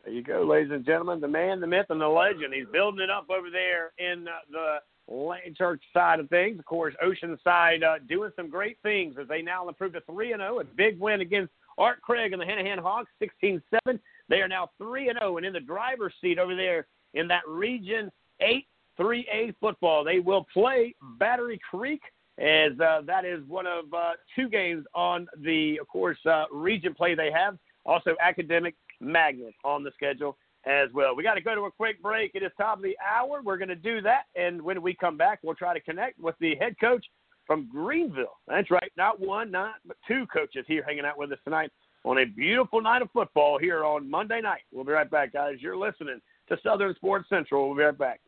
There 0.04 0.14
you 0.14 0.24
go, 0.24 0.44
ladies 0.44 0.72
and 0.72 0.86
gentlemen. 0.86 1.20
The 1.20 1.28
man, 1.28 1.60
the 1.60 1.68
myth, 1.68 1.88
and 1.90 2.02
the 2.02 2.08
legend. 2.08 2.54
He's 2.54 2.66
building 2.72 3.02
it 3.02 3.10
up 3.10 3.30
over 3.30 3.50
there 3.52 3.92
in 4.00 4.28
uh, 4.28 4.32
the 4.52 5.14
Land 5.14 5.56
Shark 5.58 5.80
side 5.94 6.20
of 6.20 6.30
things. 6.30 6.58
Of 6.58 6.66
course, 6.66 6.96
Oceanside 7.04 7.84
uh, 7.84 8.00
doing 8.08 8.32
some 8.36 8.50
great 8.50 8.78
things 8.82 9.16
as 9.22 9.28
they 9.28 9.42
now 9.42 9.68
improve 9.68 9.94
to 9.94 10.02
3 10.02 10.34
and 10.34 10.42
0. 10.42 10.60
A 10.60 10.64
big 10.64 11.00
win 11.00 11.22
against 11.22 11.52
Art 11.78 12.02
Craig 12.02 12.34
and 12.34 12.42
the 12.42 12.46
Hanahan 12.46 12.80
Hawks, 12.80 13.12
16 13.20 13.62
7. 13.86 14.00
They 14.30 14.38
are 14.38 14.48
now 14.48 14.70
3 14.78 15.10
and 15.10 15.20
0 15.20 15.38
and 15.38 15.46
in 15.46 15.54
the 15.54 15.60
driver's 15.60 16.14
seat 16.22 16.40
over 16.40 16.56
there 16.56 16.88
in 17.14 17.28
that 17.28 17.48
Region 17.48 18.12
8 18.40 18.66
3A 19.00 19.56
football. 19.60 20.04
They 20.04 20.20
will 20.20 20.46
play 20.54 20.96
Battery 21.18 21.60
Creek 21.70 22.02
as 22.38 22.72
uh, 22.80 23.02
that 23.06 23.26
is 23.26 23.44
one 23.48 23.68
of 23.68 23.94
uh, 23.94 24.12
two 24.36 24.50
games 24.50 24.86
on 24.96 25.28
the, 25.38 25.80
of 25.80 25.88
course, 25.88 26.18
uh, 26.26 26.46
region 26.52 26.94
play 26.94 27.14
they 27.14 27.32
have. 27.32 27.58
Also, 27.86 28.16
Academic 28.22 28.76
Magnet 29.00 29.54
on 29.64 29.84
the 29.84 29.92
schedule 29.96 30.38
as 30.66 30.90
well. 30.94 31.16
We 31.16 31.24
got 31.24 31.36
to 31.36 31.42
go 31.42 31.56
to 31.56 31.62
a 31.62 31.72
quick 31.72 32.02
break. 32.02 32.32
It 32.34 32.44
is 32.44 32.52
top 32.58 32.78
of 32.78 32.84
the 32.84 32.98
hour. 33.00 33.42
We're 33.44 33.58
going 33.58 33.70
to 33.70 33.76
do 33.76 34.02
that, 34.02 34.24
and 34.36 34.62
when 34.62 34.82
we 34.82 34.94
come 34.94 35.18
back, 35.18 35.40
we'll 35.44 35.56
try 35.56 35.74
to 35.74 35.82
connect 35.82 36.20
with 36.20 36.36
the 36.40 36.56
head 36.56 36.76
coach 36.80 37.06
from 37.46 37.68
Greenville. 37.72 38.38
That's 38.48 38.72
right, 38.72 38.92
not 38.98 39.20
one, 39.20 39.52
not 39.52 39.76
but 39.86 39.98
two 40.08 40.26
coaches 40.28 40.66
here 40.68 40.84
hanging 40.86 41.06
out 41.06 41.18
with 41.18 41.32
us 41.32 41.40
tonight 41.44 41.72
on 42.06 42.20
a 42.20 42.26
beautiful 42.26 42.82
night 42.82 43.02
of 43.02 43.10
football 43.12 43.60
here 43.60 43.84
on 43.84 44.10
Monday 44.10 44.42
night. 44.42 44.62
We'll 44.72 44.86
be 44.86 44.92
right 44.92 45.10
back, 45.10 45.34
guys. 45.34 45.58
You're 45.60 45.78
listening 45.78 46.20
to 46.50 46.58
Southern 46.64 46.96
Sports 46.96 47.30
Central. 47.30 47.68
We'll 47.68 47.78
be 47.78 47.84
right 47.84 47.98
back. 47.98 48.22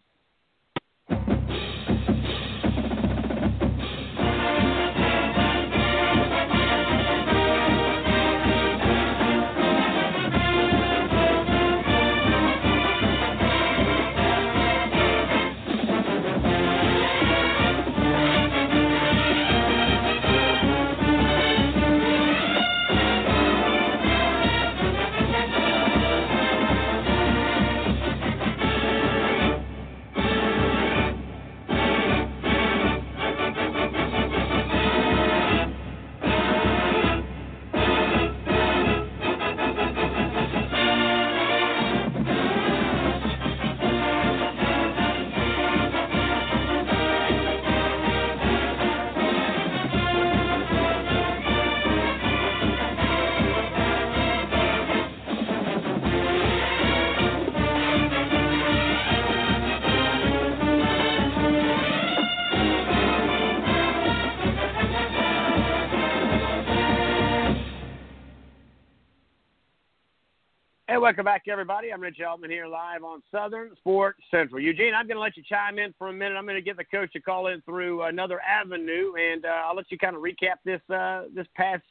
Welcome 71.04 71.26
back, 71.26 71.44
everybody. 71.50 71.92
I'm 71.92 72.00
Rich 72.00 72.22
Altman 72.26 72.50
here 72.50 72.66
live 72.66 73.04
on 73.04 73.22
Southern 73.30 73.76
Sports 73.76 74.22
Central. 74.32 74.62
Eugene, 74.62 74.94
I'm 74.96 75.06
going 75.06 75.18
to 75.18 75.22
let 75.22 75.36
you 75.36 75.44
chime 75.44 75.78
in 75.78 75.94
for 75.98 76.08
a 76.08 76.14
minute. 76.14 76.38
I'm 76.38 76.46
going 76.46 76.56
to 76.56 76.62
get 76.62 76.78
the 76.78 76.86
coach 76.86 77.12
to 77.12 77.20
call 77.20 77.48
in 77.48 77.62
through 77.64 78.04
another 78.04 78.40
avenue, 78.40 79.12
and 79.20 79.44
uh, 79.44 79.50
I'll 79.50 79.76
let 79.76 79.92
you 79.92 79.98
kind 79.98 80.16
of 80.16 80.22
recap 80.22 80.64
this 80.64 80.80
uh, 80.90 81.24
this 81.36 81.46
past 81.58 81.84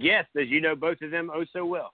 guest, 0.00 0.30
as 0.36 0.48
you 0.48 0.60
know 0.60 0.74
both 0.74 1.00
of 1.00 1.12
them 1.12 1.30
oh 1.32 1.44
so 1.52 1.64
well. 1.64 1.92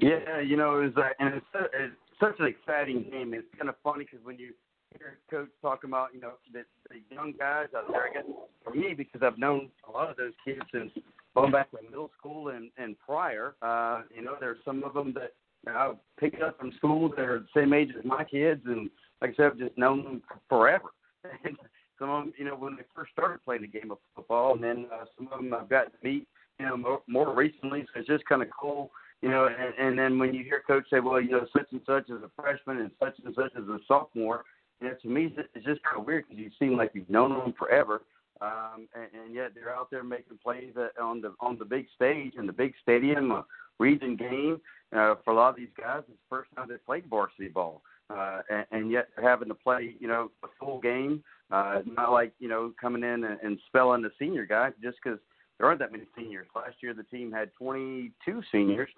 Yeah, 0.00 0.40
you 0.40 0.56
know, 0.56 0.80
it 0.80 0.86
was, 0.86 0.96
uh, 0.96 1.10
and 1.20 1.34
it's, 1.34 1.46
uh, 1.54 1.66
it's 1.72 1.94
such 2.18 2.34
an 2.40 2.46
exciting 2.46 3.06
game. 3.12 3.34
It's 3.34 3.46
kind 3.56 3.68
of 3.68 3.76
funny 3.84 4.02
because 4.02 4.26
when 4.26 4.36
you 4.36 4.52
hear 4.98 5.18
coach 5.30 5.48
talking 5.62 5.90
about, 5.90 6.08
you 6.12 6.20
know, 6.20 6.32
the, 6.52 6.64
the 6.90 6.96
young 7.14 7.34
guys 7.38 7.68
out 7.76 7.86
there, 7.88 8.08
I 8.10 8.12
guess 8.12 8.24
for 8.64 8.74
me, 8.74 8.94
because 8.94 9.22
I've 9.22 9.38
known 9.38 9.68
a 9.88 9.92
lot 9.92 10.10
of 10.10 10.16
those 10.16 10.32
kids 10.44 10.62
since 10.72 10.90
going 11.34 11.52
back 11.52 11.70
to 11.70 11.78
middle 11.82 12.10
school 12.18 12.48
and, 12.48 12.70
and 12.76 12.96
prior, 12.98 13.54
uh, 13.62 14.02
you 14.14 14.22
know, 14.22 14.36
there's 14.38 14.58
some 14.64 14.84
of 14.84 14.94
them 14.94 15.14
that 15.14 15.32
I 15.66 15.92
picked 16.18 16.42
up 16.42 16.58
from 16.58 16.72
school 16.76 17.08
that 17.10 17.20
are 17.20 17.40
the 17.40 17.60
same 17.60 17.72
age 17.72 17.90
as 17.98 18.04
my 18.04 18.24
kids, 18.24 18.62
and 18.66 18.90
like 19.20 19.30
I 19.30 19.34
said, 19.34 19.46
I've 19.46 19.58
just 19.58 19.78
known 19.78 20.04
them 20.04 20.22
forever. 20.48 20.88
And 21.44 21.56
some 21.98 22.10
of 22.10 22.24
them, 22.24 22.34
you 22.36 22.44
know, 22.44 22.54
when 22.54 22.76
they 22.76 22.82
first 22.94 23.12
started 23.12 23.42
playing 23.46 23.62
the 23.62 23.68
game 23.68 23.90
of 23.90 23.96
football, 24.14 24.54
and 24.54 24.62
then 24.62 24.86
uh, 24.92 25.06
some 25.16 25.28
of 25.32 25.38
them 25.38 25.54
I've 25.54 25.70
got 25.70 25.84
to 25.84 25.98
meet, 26.02 26.26
you 26.58 26.66
know, 26.66 26.76
more, 26.76 27.00
more 27.06 27.34
recently. 27.34 27.86
So 27.94 28.00
it's 28.00 28.08
just 28.08 28.26
kind 28.26 28.42
of 28.42 28.48
cool, 28.60 28.90
you 29.22 29.30
know. 29.30 29.46
And, 29.46 29.74
and 29.78 29.98
then 29.98 30.18
when 30.18 30.34
you 30.34 30.44
hear 30.44 30.62
coach 30.66 30.84
say, 30.90 31.00
well, 31.00 31.18
you 31.18 31.30
know, 31.30 31.46
such 31.56 31.68
and 31.70 31.80
such 31.86 32.10
is 32.10 32.22
a 32.22 32.30
freshman 32.36 32.78
and 32.78 32.90
such 33.00 33.14
and 33.24 33.34
such 33.34 33.52
is 33.54 33.66
a 33.68 33.78
sophomore, 33.88 34.44
you 34.82 34.88
know, 34.88 34.94
to 35.00 35.08
me 35.08 35.32
it's 35.34 35.64
just 35.64 35.82
kind 35.82 35.98
of 35.98 36.04
weird 36.04 36.24
because 36.28 36.42
you 36.42 36.50
seem 36.58 36.76
like 36.76 36.90
you've 36.92 37.08
known 37.08 37.30
them 37.30 37.54
forever 37.58 38.02
um, 38.40 38.88
and, 38.94 39.24
and 39.24 39.34
yet 39.34 39.52
they're 39.54 39.74
out 39.74 39.90
there 39.90 40.04
making 40.04 40.38
plays 40.42 40.72
on 41.00 41.20
the 41.20 41.34
on 41.40 41.58
the 41.58 41.64
big 41.64 41.86
stage 41.94 42.34
in 42.36 42.46
the 42.46 42.52
big 42.52 42.74
stadium, 42.82 43.30
a 43.30 43.44
region 43.78 44.16
game. 44.16 44.60
Uh, 44.94 45.14
for 45.24 45.32
a 45.32 45.36
lot 45.36 45.50
of 45.50 45.56
these 45.56 45.68
guys, 45.76 45.98
it's 46.00 46.08
the 46.08 46.36
first 46.36 46.50
time 46.56 46.68
they 46.68 46.76
played 46.86 47.04
varsity 47.06 47.48
ball, 47.48 47.82
uh, 48.10 48.40
and, 48.50 48.66
and 48.70 48.90
yet 48.90 49.08
they're 49.16 49.28
having 49.28 49.48
to 49.48 49.54
play, 49.54 49.94
you 49.98 50.06
know, 50.06 50.30
a 50.44 50.48
full 50.58 50.80
game. 50.80 51.22
Uh, 51.50 51.76
it's 51.78 51.88
not 51.96 52.12
like 52.12 52.32
you 52.38 52.48
know 52.48 52.72
coming 52.80 53.02
in 53.02 53.24
and, 53.24 53.38
and 53.42 53.58
spelling 53.66 54.02
the 54.02 54.10
senior 54.18 54.46
guys 54.46 54.72
just 54.82 54.96
because 55.02 55.18
there 55.58 55.66
aren't 55.66 55.78
that 55.80 55.92
many 55.92 56.04
seniors. 56.16 56.46
Last 56.54 56.76
year 56.80 56.94
the 56.94 57.02
team 57.04 57.30
had 57.30 57.50
22 57.58 58.42
seniors. 58.50 58.90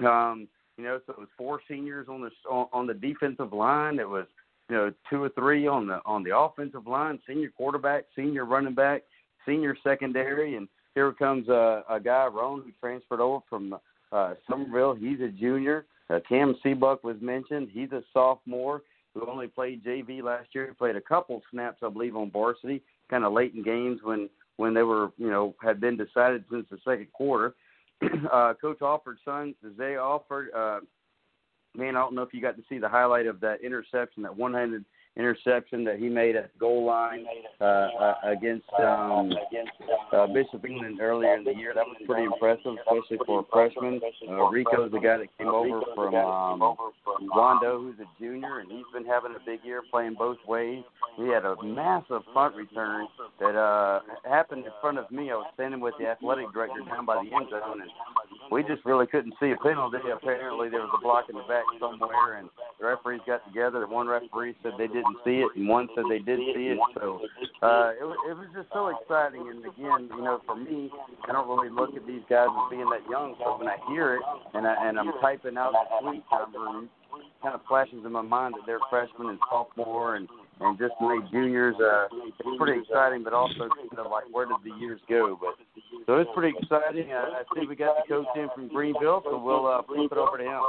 Um, 0.00 0.48
you 0.76 0.84
know, 0.84 1.00
so 1.06 1.12
it 1.12 1.18
was 1.18 1.28
four 1.38 1.60
seniors 1.68 2.08
on 2.08 2.20
the 2.20 2.30
on, 2.50 2.66
on 2.72 2.86
the 2.86 2.94
defensive 2.94 3.52
line. 3.52 3.98
It 3.98 4.08
was 4.08 4.26
you 4.68 4.76
know, 4.76 4.92
two 5.10 5.22
or 5.22 5.28
three 5.30 5.66
on 5.66 5.86
the 5.86 6.00
on 6.06 6.22
the 6.22 6.36
offensive 6.36 6.86
line, 6.86 7.18
senior 7.26 7.50
quarterback, 7.56 8.04
senior 8.16 8.44
running 8.44 8.74
back, 8.74 9.02
senior 9.46 9.76
secondary, 9.82 10.56
and 10.56 10.68
here 10.94 11.12
comes 11.12 11.48
a, 11.48 11.82
a 11.88 12.00
guy, 12.00 12.26
Roan, 12.26 12.62
who 12.64 12.70
transferred 12.80 13.20
over 13.20 13.42
from 13.48 13.76
uh, 14.12 14.34
Summerville. 14.48 14.94
He's 14.94 15.20
a 15.20 15.28
junior. 15.28 15.86
Uh, 16.08 16.20
Cam 16.28 16.54
Seabuck 16.62 17.02
was 17.02 17.16
mentioned. 17.20 17.68
He's 17.72 17.90
a 17.92 18.02
sophomore 18.12 18.82
who 19.12 19.28
only 19.28 19.48
played 19.48 19.84
JV 19.84 20.22
last 20.22 20.48
year. 20.54 20.66
He 20.68 20.74
played 20.74 20.96
a 20.96 21.00
couple 21.00 21.42
snaps, 21.50 21.78
I 21.82 21.88
believe, 21.88 22.16
on 22.16 22.30
varsity, 22.30 22.82
kind 23.10 23.24
of 23.24 23.32
late 23.32 23.54
in 23.54 23.62
games 23.62 24.00
when 24.02 24.28
when 24.56 24.72
they 24.72 24.82
were, 24.82 25.10
you 25.18 25.30
know, 25.30 25.52
had 25.60 25.80
been 25.80 25.96
decided 25.96 26.44
since 26.50 26.66
the 26.70 26.78
second 26.84 27.12
quarter. 27.12 27.54
uh, 28.32 28.54
Coach 28.60 28.78
Alford's 28.82 29.20
son, 29.24 29.54
Zay 29.76 29.96
Alford, 29.96 30.48
uh, 30.56 30.80
man, 31.76 31.96
I 31.96 32.00
don't 32.00 32.14
know 32.14 32.22
if 32.22 32.32
you 32.32 32.40
got 32.40 32.56
to 32.56 32.62
see 32.68 32.78
the 32.78 32.88
highlight 32.88 33.26
of 33.26 33.40
that 33.40 33.62
interception, 33.62 34.22
that 34.22 34.36
one-handed 34.36 34.84
interception 35.16 35.84
that 35.84 35.98
he 35.98 36.08
made 36.08 36.34
at 36.34 36.56
goal 36.58 36.84
line 36.84 37.24
uh, 37.60 37.64
uh, 37.64 38.14
against 38.24 38.66
um, 38.82 39.32
uh, 40.12 40.26
Bishop 40.26 40.64
England 40.64 41.00
earlier 41.00 41.36
in 41.36 41.44
the 41.44 41.54
year. 41.54 41.72
That 41.74 41.86
was 41.86 41.96
pretty 42.06 42.24
impressive, 42.24 42.74
especially 42.82 43.18
for 43.24 43.40
a 43.40 43.44
freshman. 43.52 44.00
Uh, 44.28 44.50
Rico's 44.50 44.90
the 44.90 44.98
guy 44.98 45.18
that 45.18 45.28
came 45.38 45.48
over 45.48 45.82
from 45.94 46.14
um, 46.14 46.76
Wando, 47.30 47.78
who's 47.78 47.98
a 48.00 48.08
junior, 48.20 48.58
and 48.58 48.70
he's 48.70 48.86
been 48.92 49.06
having 49.06 49.32
a 49.34 49.44
big 49.46 49.60
year 49.64 49.82
playing 49.90 50.14
both 50.18 50.38
ways. 50.48 50.82
He 51.16 51.28
had 51.28 51.44
a 51.44 51.54
massive 51.62 52.22
punt 52.32 52.56
return 52.56 53.06
that 53.38 53.54
uh, 53.54 54.00
happened 54.28 54.64
in 54.64 54.72
front 54.80 54.98
of 54.98 55.10
me. 55.10 55.30
I 55.30 55.36
was 55.36 55.46
standing 55.54 55.80
with 55.80 55.94
the 55.98 56.06
athletic 56.06 56.52
director 56.52 56.80
down 56.86 57.06
by 57.06 57.22
the 57.22 57.34
end 57.34 57.46
zone, 57.50 57.82
and 57.82 57.90
we 58.50 58.62
just 58.64 58.84
really 58.84 59.06
couldn't 59.06 59.34
see 59.38 59.52
a 59.52 59.56
penalty. 59.62 59.98
Apparently, 60.12 60.68
there 60.68 60.80
was 60.80 60.90
a 60.98 61.02
block 61.02 61.26
in 61.30 61.36
the 61.36 61.46
back 61.46 61.64
somewhere, 61.78 62.38
and 62.38 62.48
the 62.80 62.86
referees 62.86 63.20
got 63.26 63.46
together. 63.46 63.86
One 63.86 64.08
referee 64.08 64.56
said 64.62 64.72
they 64.76 64.88
didn't 64.88 65.03
see 65.24 65.44
it, 65.44 65.50
and 65.56 65.68
one 65.68 65.88
said 65.94 66.04
they 66.08 66.18
did 66.18 66.38
see 66.54 66.72
it. 66.72 66.78
So 66.96 67.20
uh, 67.62 67.92
it, 67.96 68.06
it 68.30 68.34
was 68.36 68.48
just 68.54 68.68
so 68.72 68.88
exciting. 68.88 69.48
And 69.48 69.60
again, 69.60 70.08
you 70.16 70.24
know, 70.24 70.40
for 70.46 70.56
me, 70.56 70.90
I 71.28 71.32
don't 71.32 71.48
really 71.48 71.70
look 71.70 71.94
at 71.94 72.06
these 72.06 72.24
guys 72.28 72.48
as 72.48 72.70
being 72.70 72.88
that 72.90 73.04
young. 73.10 73.34
So 73.38 73.58
when 73.58 73.68
I 73.68 73.76
hear 73.88 74.16
it 74.16 74.22
and 74.54 74.66
I, 74.66 74.74
and 74.88 74.98
I'm 74.98 75.12
typing 75.20 75.56
out 75.56 75.72
the 75.72 75.84
tweet 76.00 76.24
number, 76.32 76.88
kind 77.42 77.54
of 77.54 77.60
flashes 77.68 78.02
in 78.04 78.12
my 78.12 78.22
mind 78.22 78.54
that 78.54 78.64
they're 78.66 78.82
freshmen 78.90 79.28
and 79.28 79.38
sophomore 79.50 80.16
and 80.16 80.28
and 80.60 80.78
just 80.78 80.94
made 81.00 81.20
juniors. 81.32 81.74
Uh, 81.76 82.06
it's 82.24 82.58
pretty 82.58 82.80
exciting, 82.80 83.24
but 83.24 83.32
also 83.32 83.68
kind 83.68 83.98
of 83.98 84.10
like 84.10 84.24
where 84.30 84.46
did 84.46 84.56
the 84.64 84.70
years 84.78 85.00
go? 85.08 85.38
But 85.38 85.58
so 86.06 86.18
it's 86.18 86.30
pretty 86.34 86.56
exciting. 86.56 87.10
Uh, 87.12 87.42
I 87.42 87.42
see 87.54 87.66
we 87.66 87.76
got 87.76 87.96
the 87.96 88.08
coach 88.08 88.26
in 88.36 88.48
from 88.54 88.68
Greenville, 88.68 89.22
so 89.24 89.38
we'll 89.38 89.66
uh, 89.66 89.82
flip 89.82 90.12
it 90.12 90.18
over 90.18 90.38
to 90.38 90.44
him. 90.44 90.60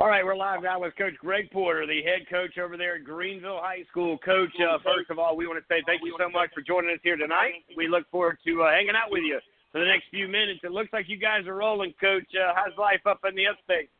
All 0.00 0.08
right, 0.08 0.24
we're 0.24 0.34
live 0.34 0.62
now 0.62 0.80
with 0.80 0.96
Coach 0.96 1.12
Greg 1.20 1.50
Porter, 1.52 1.84
the 1.84 2.00
head 2.00 2.24
coach 2.32 2.56
over 2.56 2.80
there 2.80 2.96
at 2.96 3.04
Greenville 3.04 3.60
High 3.60 3.84
School. 3.92 4.16
Coach, 4.16 4.48
uh, 4.56 4.80
first 4.80 5.12
of 5.12 5.18
all, 5.18 5.36
we 5.36 5.44
want 5.46 5.60
to 5.60 5.66
say 5.68 5.84
thank 5.84 6.00
you 6.00 6.16
so 6.16 6.32
much 6.32 6.48
for 6.56 6.64
joining 6.64 6.88
us 6.88 7.04
here 7.04 7.20
tonight. 7.20 7.68
We 7.76 7.84
look 7.84 8.08
forward 8.08 8.38
to 8.48 8.64
uh, 8.64 8.72
hanging 8.72 8.96
out 8.96 9.12
with 9.12 9.28
you 9.28 9.36
for 9.68 9.76
the 9.76 9.84
next 9.84 10.08
few 10.08 10.24
minutes. 10.24 10.64
It 10.64 10.72
looks 10.72 10.88
like 10.96 11.04
you 11.12 11.20
guys 11.20 11.44
are 11.44 11.52
rolling, 11.52 11.92
Coach. 12.00 12.24
Uh, 12.32 12.56
how's 12.56 12.72
life 12.80 13.04
up 13.04 13.20
in 13.28 13.36
the 13.36 13.44
upstate? 13.44 13.92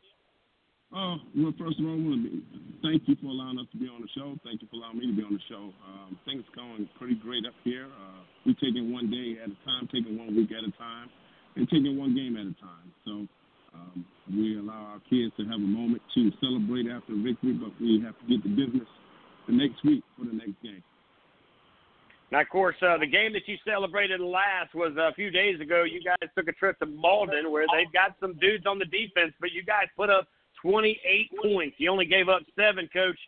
Uh, 0.89 1.20
well, 1.36 1.52
first 1.60 1.77
of 1.77 1.85
all, 1.85 1.93
I 1.93 2.01
want 2.01 2.24
to 2.32 2.40
thank 2.81 3.05
you 3.05 3.20
for 3.20 3.28
allowing 3.28 3.60
us 3.60 3.68
to 3.68 3.77
be 3.77 3.85
on 3.85 4.01
the 4.01 4.09
show. 4.16 4.40
Thank 4.40 4.64
you 4.64 4.72
for 4.72 4.81
allowing 4.81 5.05
me 5.05 5.12
to 5.12 5.16
be 5.20 5.20
on 5.20 5.36
the 5.36 5.44
show. 5.52 5.68
Um, 5.85 6.16
things 6.24 6.48
going 6.56 6.89
pretty 6.97 7.20
great 7.20 7.44
up 7.44 7.52
here. 7.60 7.93
Uh, 7.93 8.24
we're 8.48 8.56
taking 8.56 8.89
one 8.89 9.12
day 9.12 9.36
at 9.36 9.52
a 9.52 9.59
time, 9.68 9.85
taking 9.93 10.16
one 10.16 10.32
week 10.32 10.48
at 10.48 10.64
a 10.64 10.72
time, 10.81 11.12
and 11.60 11.68
taking 11.68 12.01
one 12.01 12.16
game 12.16 12.40
at 12.40 12.48
a 12.48 12.56
time. 12.56 12.89
So 13.05 13.28
Um, 13.74 14.05
we 14.28 14.59
allow 14.59 14.94
our 14.94 15.01
kids 15.10 15.32
to 15.38 15.44
have 15.44 15.60
a 15.60 15.70
moment 15.70 16.02
to 16.14 16.30
celebrate 16.40 16.86
after 16.90 17.14
victory, 17.14 17.52
but 17.52 17.70
we 17.80 18.02
have 18.05 18.18
to 18.18 18.26
get 18.26 18.42
to 18.42 18.48
business 18.48 18.88
the 19.47 19.55
next 19.55 19.84
week 19.84 20.02
for 20.18 20.24
the 20.24 20.32
next 20.32 20.60
game. 20.62 20.82
Now, 22.30 22.42
of 22.42 22.48
course, 22.48 22.76
uh, 22.80 22.97
the 22.98 23.06
game 23.06 23.32
that 23.32 23.42
you 23.47 23.56
celebrated 23.66 24.20
last 24.20 24.74
was 24.74 24.97
a 24.97 25.12
few 25.14 25.30
days 25.30 25.60
ago. 25.60 25.82
You 25.82 26.01
guys 26.02 26.30
took 26.36 26.47
a 26.47 26.52
trip 26.52 26.78
to 26.78 26.86
Mauldin, 26.86 27.51
where 27.51 27.66
they've 27.74 27.92
got 27.92 28.14
some 28.20 28.38
dudes 28.38 28.66
on 28.66 28.78
the 28.78 28.84
defense, 28.84 29.34
but 29.40 29.51
you 29.51 29.64
guys 29.64 29.86
put 29.97 30.10
up 30.10 30.28
28 30.62 31.30
points. 31.42 31.76
You 31.78 31.90
only 31.90 32.06
gave 32.06 32.28
up 32.28 32.42
seven, 32.55 32.88
Coach. 32.92 33.18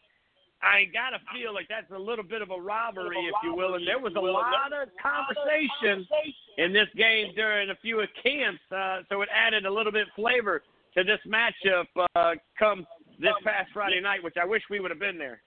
I 0.62 0.86
got 0.94 1.10
to 1.10 1.20
feel 1.34 1.52
like 1.52 1.66
that's 1.68 1.90
a 1.90 1.98
little 1.98 2.24
bit 2.24 2.40
of 2.40 2.50
a 2.50 2.60
rivalry, 2.60 3.18
if 3.18 3.34
you 3.42 3.54
will. 3.54 3.74
And 3.74 3.86
there 3.86 3.98
was 3.98 4.14
a 4.14 4.22
lot 4.22 4.70
of 4.70 4.88
conversation 5.02 6.06
in 6.58 6.72
this 6.72 6.86
game 6.96 7.34
during 7.34 7.70
a 7.70 7.78
few 7.82 8.00
of 8.00 8.08
camps, 8.22 8.62
uh, 8.70 9.02
so 9.08 9.22
it 9.22 9.28
added 9.34 9.66
a 9.66 9.72
little 9.72 9.90
bit 9.90 10.06
flavor 10.14 10.62
to 10.94 11.02
this 11.02 11.18
matchup 11.26 11.86
uh, 12.14 12.34
come 12.58 12.86
this 13.18 13.34
past 13.44 13.70
Friday 13.74 14.00
night, 14.00 14.22
which 14.22 14.36
I 14.40 14.46
wish 14.46 14.62
we 14.70 14.78
would 14.78 14.90
have 14.90 15.00
been 15.00 15.18
there. 15.18 15.42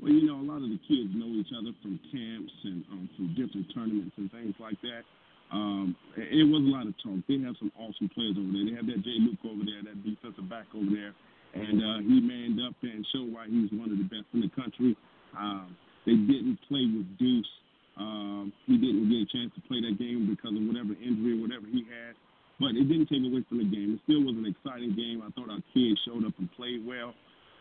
Well, 0.00 0.12
you 0.12 0.26
know, 0.26 0.38
a 0.38 0.46
lot 0.46 0.62
of 0.62 0.70
the 0.70 0.78
kids 0.86 1.10
know 1.14 1.30
each 1.38 1.50
other 1.54 1.70
from 1.82 1.98
camps 2.10 2.54
and 2.64 2.84
um, 2.90 3.10
from 3.16 3.34
different 3.34 3.66
tournaments 3.74 4.14
and 4.16 4.30
things 4.30 4.54
like 4.58 4.80
that. 4.82 5.02
Um, 5.50 5.96
it 6.16 6.46
was 6.46 6.62
a 6.62 6.70
lot 6.70 6.86
of 6.86 6.94
talk. 7.02 7.18
They 7.26 7.40
have 7.42 7.56
some 7.58 7.72
awesome 7.78 8.10
players 8.14 8.36
over 8.38 8.50
there. 8.52 8.66
They 8.68 8.76
have 8.76 8.86
that 8.86 9.02
Jay 9.02 9.18
Luke 9.18 9.42
over 9.46 9.64
there, 9.64 9.82
that 9.86 9.96
defensive 10.04 10.48
back 10.48 10.66
over 10.76 10.90
there, 10.92 11.14
and 11.54 11.76
uh, 11.80 11.98
he 12.04 12.20
manned 12.20 12.60
up 12.60 12.74
and 12.82 13.06
showed 13.12 13.32
why 13.32 13.46
he's 13.48 13.70
one 13.72 13.90
of 13.90 13.98
the 13.98 14.08
best 14.08 14.28
in 14.34 14.40
the 14.40 14.52
country. 14.52 14.96
Um, 15.36 15.76
they 16.06 16.16
didn't 16.16 16.58
play 16.68 16.84
with 16.88 17.08
Deuce. 17.18 17.52
Um, 17.98 18.52
he 18.66 18.78
didn't 18.78 19.10
get 19.10 19.26
a 19.26 19.28
chance 19.28 19.50
to 19.58 19.62
play 19.66 19.82
that 19.82 19.98
game 19.98 20.28
because 20.30 20.54
of 20.54 20.62
whatever 20.64 20.94
injury, 20.96 21.34
or 21.34 21.42
whatever 21.42 21.66
he 21.66 21.82
had. 21.88 22.14
But 22.60 22.74
it 22.74 22.86
didn't 22.90 23.06
take 23.06 23.22
away 23.22 23.42
from 23.46 23.58
the 23.58 23.68
game. 23.70 23.98
It 23.98 24.00
still 24.06 24.22
was 24.22 24.34
an 24.34 24.46
exciting 24.46 24.94
game. 24.94 25.22
I 25.22 25.30
thought 25.34 25.50
our 25.50 25.62
kids 25.74 25.98
showed 26.06 26.26
up 26.26 26.34
and 26.38 26.50
played 26.58 26.82
well. 26.86 27.14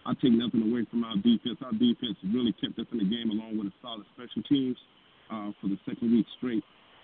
I 0.06 0.14
take 0.18 0.34
nothing 0.34 0.64
away 0.64 0.88
from 0.90 1.04
our 1.04 1.18
defense. 1.20 1.60
Our 1.62 1.76
defense 1.76 2.18
really 2.34 2.54
kept 2.58 2.80
us 2.80 2.88
in 2.96 2.98
the 2.98 3.10
game 3.10 3.30
along 3.30 3.60
with 3.60 3.68
a 3.68 3.76
solid 3.82 4.08
special 4.16 4.42
teams 4.48 4.78
uh, 5.30 5.52
for 5.60 5.68
the 5.68 5.78
second 5.86 6.16
week 6.16 6.26
straight. 6.38 6.64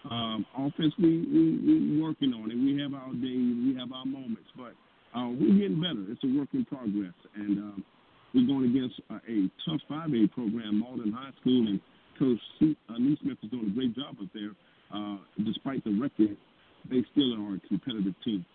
Um, 0.10 0.46
offense, 0.56 0.94
we, 0.98 1.28
we, 1.28 1.42
we 1.60 2.02
working 2.02 2.34
on 2.34 2.52
it. 2.52 2.58
We 2.58 2.80
have 2.82 2.94
our 2.94 3.12
days, 3.14 3.56
we 3.60 3.76
have 3.80 3.92
our 3.92 4.06
moments, 4.06 4.50
but 4.56 4.74
uh, 5.16 5.30
we're 5.30 5.54
getting 5.54 5.82
better. 5.82 6.04
It's 6.10 6.24
a 6.24 6.38
work 6.38 6.50
in 6.54 6.66
progress, 6.66 7.14
and 7.36 7.58
um, 7.60 7.86
we're 8.34 8.48
going 8.48 8.70
against 8.70 9.00
uh, 9.10 9.20
a 9.28 9.50
tough 9.66 9.82
5A 9.90 10.32
program, 10.32 10.84
Mauldin 10.84 11.14
High 11.14 11.32
School, 11.42 11.68
and 11.68 11.80
Coach 12.18 12.40
C- 12.60 12.78
uh, 12.90 12.96
is 12.96 13.50
doing 13.50 13.68
a 13.68 13.76
great 13.76 13.96
job 13.96 14.16
up 14.22 14.30
there. 14.34 14.52
Uh, 14.94 15.18
despite 15.46 15.84
the 15.84 15.92
record, 16.00 16.38
they 16.90 17.04
still 17.12 17.34
are 17.34 17.56
a 17.56 17.68
competitive 17.68 18.14
team. 18.24 18.46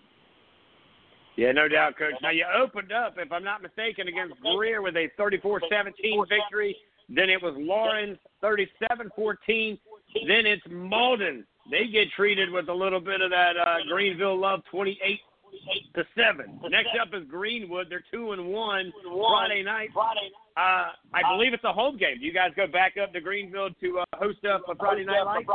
Yeah, 1.36 1.52
no 1.52 1.68
doubt, 1.68 1.97
Coach. 1.97 2.14
Now, 2.20 2.30
you 2.30 2.44
opened 2.60 2.90
up, 2.90 3.14
if 3.16 3.30
I'm 3.30 3.44
not 3.44 3.62
mistaken, 3.62 4.09
against 4.09 4.35
Greer 4.40 4.82
with 4.82 4.97
a 4.97 5.09
34 5.16 5.62
17 5.70 6.24
victory. 6.28 6.76
Then 7.09 7.30
it 7.30 7.40
was 7.40 7.55
Lawrence 7.56 8.18
37 8.40 9.10
14. 9.14 9.78
Then 10.26 10.47
it's 10.47 10.66
Mauldin. 10.66 11.44
They 11.70 11.86
get 11.86 12.09
treated 12.16 12.51
with 12.51 12.68
a 12.68 12.74
little 12.74 13.01
bit 13.01 13.20
of 13.20 13.30
that 13.30 13.56
uh, 13.56 13.76
Greenville 13.89 14.39
love 14.39 14.60
28 14.70 15.20
to 15.95 16.05
7. 16.15 16.61
Next 16.70 16.91
up 17.01 17.09
is 17.15 17.27
Greenwood. 17.29 17.87
They're 17.91 18.05
2 18.12 18.33
and 18.33 18.49
1 18.49 18.93
Friday 19.03 19.62
night. 19.62 19.91
Friday 19.93 20.31
night. 20.31 20.49
Uh, 20.59 20.91
I 21.15 21.23
believe 21.31 21.55
it's 21.55 21.65
a 21.65 21.73
home 21.73 21.97
game. 21.99 22.19
Do 22.19 22.27
you 22.27 22.33
guys 22.33 22.51
go 22.57 22.66
back 22.66 22.95
up 23.01 23.12
to 23.12 23.20
Greenville 23.20 23.70
to 23.81 23.99
uh, 24.01 24.05
host 24.15 24.45
up 24.45 24.62
a 24.69 24.75
Friday 24.75 25.05
night 25.05 25.23
light? 25.23 25.47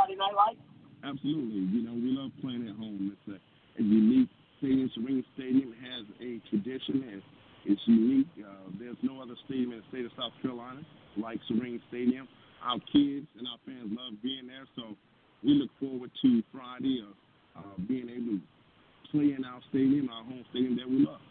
Absolutely. 1.03 1.67
You 1.67 1.83
know, 1.83 1.93
we 1.93 2.15
love 2.15 2.31
playing 2.41 2.67
at 2.67 2.75
home. 2.75 3.11
It's 3.11 3.35
a, 3.35 3.81
a 3.81 3.83
unique 3.83 4.29
stadium. 4.59 4.89
Sirrine 4.95 5.23
Stadium 5.35 5.75
has 5.83 6.05
a 6.23 6.39
tradition 6.49 7.03
and 7.11 7.21
it's 7.65 7.81
unique. 7.85 8.27
Uh, 8.39 8.71
there's 8.79 8.97
no 9.03 9.21
other 9.21 9.35
stadium 9.45 9.73
in 9.73 9.79
the 9.79 9.87
state 9.89 10.05
of 10.05 10.11
South 10.15 10.31
Carolina 10.41 10.81
like 11.17 11.39
Sirrine 11.51 11.81
Stadium. 11.89 12.27
Our 12.63 12.79
kids 12.91 13.27
and 13.37 13.43
our 13.47 13.59
fans 13.65 13.91
love 13.91 14.15
being 14.23 14.47
there, 14.47 14.63
so 14.75 14.95
we 15.43 15.53
look 15.59 15.69
forward 15.79 16.11
to 16.21 16.43
Friday 16.51 17.03
of 17.03 17.11
uh, 17.59 17.75
being 17.87 18.07
able 18.07 18.39
to 18.39 18.41
play 19.13 19.35
in 19.37 19.45
our 19.45 19.61
stadium, 19.69 20.09
our 20.09 20.23
home 20.23 20.43
stadium 20.49 20.75
that 20.77 20.89
we 20.89 21.05
love. 21.05 21.21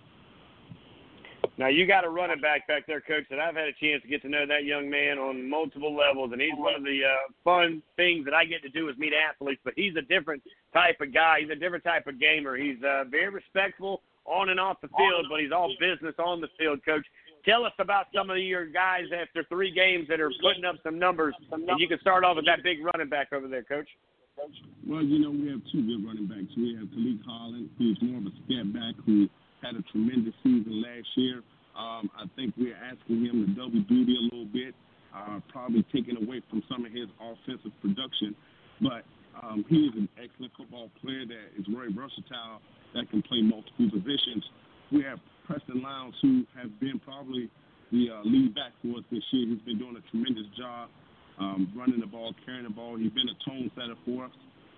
Now 1.59 1.67
you 1.69 1.87
got 1.87 2.05
a 2.05 2.09
running 2.09 2.41
back 2.41 2.67
back 2.67 2.87
there, 2.87 3.01
coach, 3.01 3.25
that 3.29 3.39
I've 3.39 3.57
had 3.57 3.67
a 3.67 3.75
chance 3.75 4.01
to 4.03 4.09
get 4.09 4.23
to 4.23 4.29
know 4.29 4.47
that 4.47 4.65
young 4.65 4.89
man 4.89 5.19
on 5.19 5.51
multiple 5.51 5.95
levels, 5.95 6.31
and 6.33 6.41
he's 6.41 6.57
one 6.57 6.75
of 6.75 6.85
the 6.85 7.01
uh, 7.05 7.33
fun 7.45 7.83
things 7.97 8.25
that 8.25 8.33
I 8.33 8.45
get 8.45 8.63
to 8.63 8.71
do 8.71 8.89
is 8.89 8.97
meet 8.97 9.13
athletes. 9.13 9.61
But 9.65 9.75
he's 9.77 9.95
a 9.97 10.03
different 10.03 10.43
type 10.73 11.01
of 11.01 11.13
guy. 11.13 11.41
He's 11.41 11.51
a 11.51 11.59
different 11.59 11.85
type 11.85 12.07
of 12.07 12.19
gamer. 12.19 12.57
He's 12.57 12.79
uh, 12.83 13.05
very 13.11 13.29
respectful 13.29 14.01
on 14.25 14.49
and 14.49 14.61
off 14.61 14.81
the 14.81 14.89
field, 14.97 15.27
but 15.29 15.41
he's 15.41 15.53
all 15.53 15.75
business 15.81 16.15
on 16.19 16.41
the 16.41 16.49
field, 16.59 16.81
coach. 16.87 17.05
Tell 17.45 17.65
us 17.65 17.73
about 17.81 18.07
some 18.15 18.31
of 18.31 18.39
your 18.39 18.65
guys 18.67 19.07
after 19.13 19.45
three 19.49 19.73
games 19.73 20.07
that 20.09 20.21
are 20.21 20.31
putting 20.41 20.65
up 20.65 20.77
some 20.85 20.99
numbers, 20.99 21.35
and 21.51 21.69
you 21.77 21.89
can 21.89 21.99
start 22.01 22.25
off 22.25 22.37
with 22.37 22.47
that 22.47 22.63
big 22.63 22.79
running 22.85 23.09
back 23.09 23.33
over 23.33 23.49
there, 23.49 23.65
coach. 23.65 23.89
Well, 24.37 25.03
you 25.05 25.19
know, 25.21 25.31
we 25.31 25.49
have 25.51 25.61
two 25.71 25.85
good 25.85 26.05
running 26.05 26.27
backs. 26.27 26.53
We 26.57 26.75
have 26.77 26.89
Khalid 26.91 27.21
Holland, 27.27 27.71
who's 27.79 27.99
more 28.03 28.19
of 28.19 28.27
a 28.27 28.35
scat 28.45 28.73
back, 28.73 28.95
who 29.05 29.29
had 29.63 29.77
a 29.77 29.83
tremendous 29.93 30.35
season 30.43 30.83
last 30.83 31.07
year. 31.17 31.43
Um, 31.77 32.11
I 32.17 32.25
think 32.37 32.55
we're 32.57 32.77
asking 32.77 33.25
him 33.25 33.47
to 33.47 33.49
double 33.55 33.81
duty 33.89 34.17
a 34.17 34.25
little 34.25 34.49
bit, 34.53 34.75
uh, 35.15 35.41
probably 35.49 35.85
taking 35.93 36.17
away 36.17 36.43
from 36.51 36.63
some 36.69 36.85
of 36.85 36.93
his 36.93 37.09
offensive 37.21 37.73
production. 37.81 38.35
But 38.81 39.05
um, 39.41 39.65
he 39.69 39.87
is 39.87 39.95
an 39.97 40.09
excellent 40.19 40.53
football 40.57 40.91
player 41.01 41.25
that 41.25 41.57
is 41.57 41.65
very 41.69 41.93
versatile, 41.93 42.61
that 42.95 43.09
can 43.11 43.23
play 43.23 43.41
multiple 43.41 43.89
positions. 43.89 44.45
We 44.91 45.03
have 45.05 45.21
Preston 45.47 45.81
Lowndes, 45.81 46.17
who 46.21 46.45
has 46.57 46.69
been 46.81 46.99
probably 47.01 47.49
the 47.93 48.11
uh, 48.11 48.23
lead 48.25 48.55
back 48.55 48.73
for 48.83 48.99
us 48.99 49.05
this 49.11 49.25
year. 49.31 49.49
He's 49.49 49.65
been 49.65 49.79
doing 49.79 49.97
a 49.97 50.05
tremendous 50.11 50.49
job 50.59 50.91
um, 51.39 51.73
running 51.77 52.01
the 52.01 52.07
ball, 52.07 52.35
carrying 52.45 52.65
the 52.65 52.71
ball. 52.71 52.97
He's 52.97 53.13
been 53.13 53.29
a 53.29 53.39
tone 53.49 53.71
setter 53.75 53.97
for 54.05 54.27
us 54.27 54.33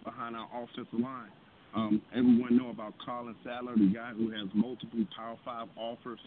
behind 0.05 0.37
our 0.37 0.49
offensive 0.53 1.01
line. 1.01 1.31
Um, 1.75 2.03
everyone 2.15 2.57
know 2.57 2.71
about 2.71 2.95
Collin 3.05 3.35
Sadler, 3.43 3.75
the 3.75 3.91
guy 3.91 4.13
who 4.15 4.31
has 4.31 4.47
multiple 4.55 5.05
Power 5.17 5.37
Five 5.45 5.67
offers, 5.77 6.21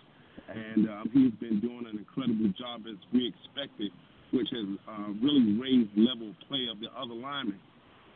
and 0.50 0.90
um, 0.90 1.10
he's 1.14 1.32
been 1.40 1.60
doing 1.60 1.88
an 1.88 1.98
incredible 1.98 2.52
job 2.60 2.84
as 2.84 3.00
we 3.14 3.32
expected, 3.32 3.92
which 4.34 4.48
has 4.52 4.68
uh, 4.92 5.12
really 5.24 5.56
raised 5.56 5.96
level 5.96 6.36
play 6.48 6.68
of 6.68 6.80
the 6.84 6.92
other 6.92 7.16
linemen. 7.16 7.60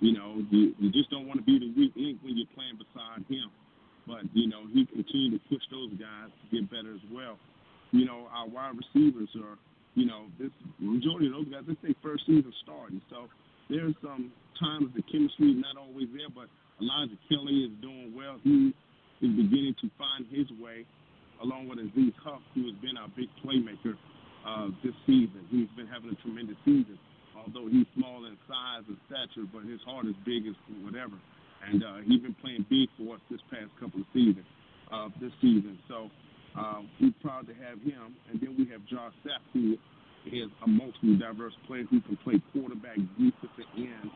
You 0.02 0.18
know, 0.18 0.44
you, 0.50 0.74
you 0.80 0.92
just 0.92 1.10
don't 1.10 1.28
want 1.28 1.40
to 1.40 1.46
be 1.46 1.60
the 1.62 1.72
weak 1.78 1.94
link 1.96 2.20
when 2.26 2.36
you're 2.36 2.52
playing 2.52 2.76
beside 2.76 3.24
him. 3.32 3.48
But 4.08 4.28
you 4.34 4.50
know, 4.50 4.66
he 4.74 4.86
continued 4.86 5.40
to 5.40 5.42
push 5.48 5.64
those 5.72 5.94
guys 5.96 6.34
to 6.34 6.46
get 6.50 6.68
better 6.70 6.92
as 6.92 7.06
well. 7.14 7.38
You 7.92 8.06
know, 8.06 8.28
our 8.34 8.48
wide 8.50 8.76
receivers 8.76 9.30
are, 9.38 9.56
you 9.96 10.06
know, 10.06 10.28
this 10.40 10.52
majority 10.80 11.28
of 11.28 11.34
those 11.34 11.50
guys, 11.52 11.64
this 11.68 11.76
is 11.84 11.84
their 11.84 12.00
first 12.04 12.24
season 12.26 12.54
starting. 12.64 13.02
So 13.10 13.28
there's 13.70 13.96
some 14.02 14.32
times 14.60 14.92
the 14.96 15.04
chemistry 15.12 15.52
is 15.52 15.60
not 15.60 15.76
always 15.76 16.08
there, 16.16 16.32
but 16.32 16.48
Elijah 16.80 17.20
Kelly 17.28 17.68
is 17.68 17.74
doing 17.82 18.14
well. 18.16 18.40
He 18.44 18.74
is 19.22 19.32
beginning 19.36 19.76
to 19.82 19.88
find 20.00 20.26
his 20.32 20.48
way, 20.58 20.86
along 21.44 21.68
with 21.68 21.80
Aziz 21.80 22.16
Huff, 22.24 22.42
who 22.56 22.66
has 22.72 22.78
been 22.80 22.96
our 22.96 23.12
big 23.14 23.28
playmaker 23.44 24.00
uh, 24.48 24.72
this 24.84 24.96
season. 25.06 25.44
He's 25.52 25.70
been 25.76 25.88
having 25.88 26.10
a 26.10 26.18
tremendous 26.24 26.58
season, 26.66 26.98
although 27.36 27.68
he's 27.68 27.86
small 27.94 28.26
in 28.26 28.38
size 28.48 28.88
and 28.88 28.98
stature, 29.06 29.46
but 29.52 29.68
his 29.68 29.80
heart 29.86 30.08
is 30.08 30.16
big 30.26 30.48
as 30.48 30.56
whatever. 30.82 31.20
And 31.62 31.84
uh, 31.84 32.02
he's 32.08 32.22
been 32.22 32.36
playing 32.42 32.66
big 32.70 32.90
for 32.98 33.16
us 33.16 33.22
this 33.30 33.44
past 33.52 33.70
couple 33.78 34.02
of 34.02 34.08
seasons, 34.14 34.48
uh, 34.90 35.10
this 35.22 35.32
season. 35.42 35.78
So 35.88 36.10
uh, 36.58 36.82
we're 37.00 37.14
proud 37.22 37.48
to 37.48 37.54
have 37.54 37.80
him. 37.82 38.16
And 38.32 38.40
then 38.42 38.56
we 38.58 38.68
have 38.72 38.86
Josh 38.86 39.14
Sapp, 39.26 39.42
who 39.54 39.78
is 40.28 40.50
a 40.64 40.68
multiple 40.68 41.18
diverse 41.18 41.54
player 41.68 41.84
who 41.90 42.02
can 42.02 42.18
play 42.24 42.42
quarterback, 42.54 42.98
defensive 43.18 43.72
end, 43.78 44.12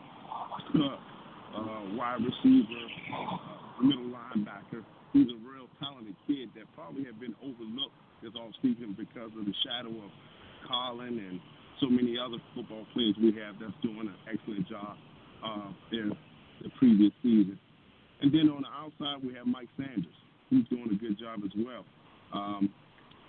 uh, 0.76 1.96
wide 1.96 2.20
receiver, 2.22 2.86
uh, 3.16 3.82
middle 3.82 4.12
linebacker. 4.12 4.84
He's 5.14 5.28
a 5.32 5.40
real 5.48 5.68
talented 5.80 6.16
kid 6.28 6.50
that 6.56 6.68
probably 6.76 7.06
had 7.06 7.20
been 7.20 7.36
overlooked 7.42 7.96
this 8.22 8.34
offseason 8.36 8.98
because 8.98 9.32
of 9.38 9.46
the 9.46 9.56
shadow 9.64 9.96
of 9.96 10.12
Collin 10.68 11.20
and 11.20 11.40
so 11.80 11.88
many 11.88 12.18
other 12.18 12.38
football 12.54 12.86
players 12.94 13.16
we 13.22 13.32
have 13.40 13.56
that's 13.60 13.76
doing 13.82 14.08
an 14.08 14.16
excellent 14.32 14.68
job 14.68 14.98
uh, 15.44 15.72
there 15.92 16.12
the 16.64 16.70
previous 16.80 17.12
season. 17.22 17.60
And 18.22 18.32
then 18.32 18.50
on 18.50 18.64
the 18.64 18.72
outside, 18.72 19.24
we 19.24 19.36
have 19.36 19.46
Mike 19.46 19.68
Sanders, 19.78 20.16
who's 20.50 20.68
doing 20.70 20.88
a 20.92 20.96
good 20.96 21.20
job 21.20 21.42
as 21.44 21.52
well. 21.58 21.86
Um, 22.36 22.70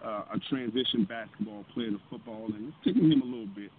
uh, 0.04 0.22
a 0.34 0.38
transition 0.50 1.04
basketball 1.08 1.64
player 1.74 1.90
to 1.90 2.00
football, 2.10 2.46
and 2.54 2.68
it's 2.68 2.76
taking 2.84 3.10
him 3.10 3.22
a 3.22 3.24
little 3.24 3.50
bit, 3.56 3.70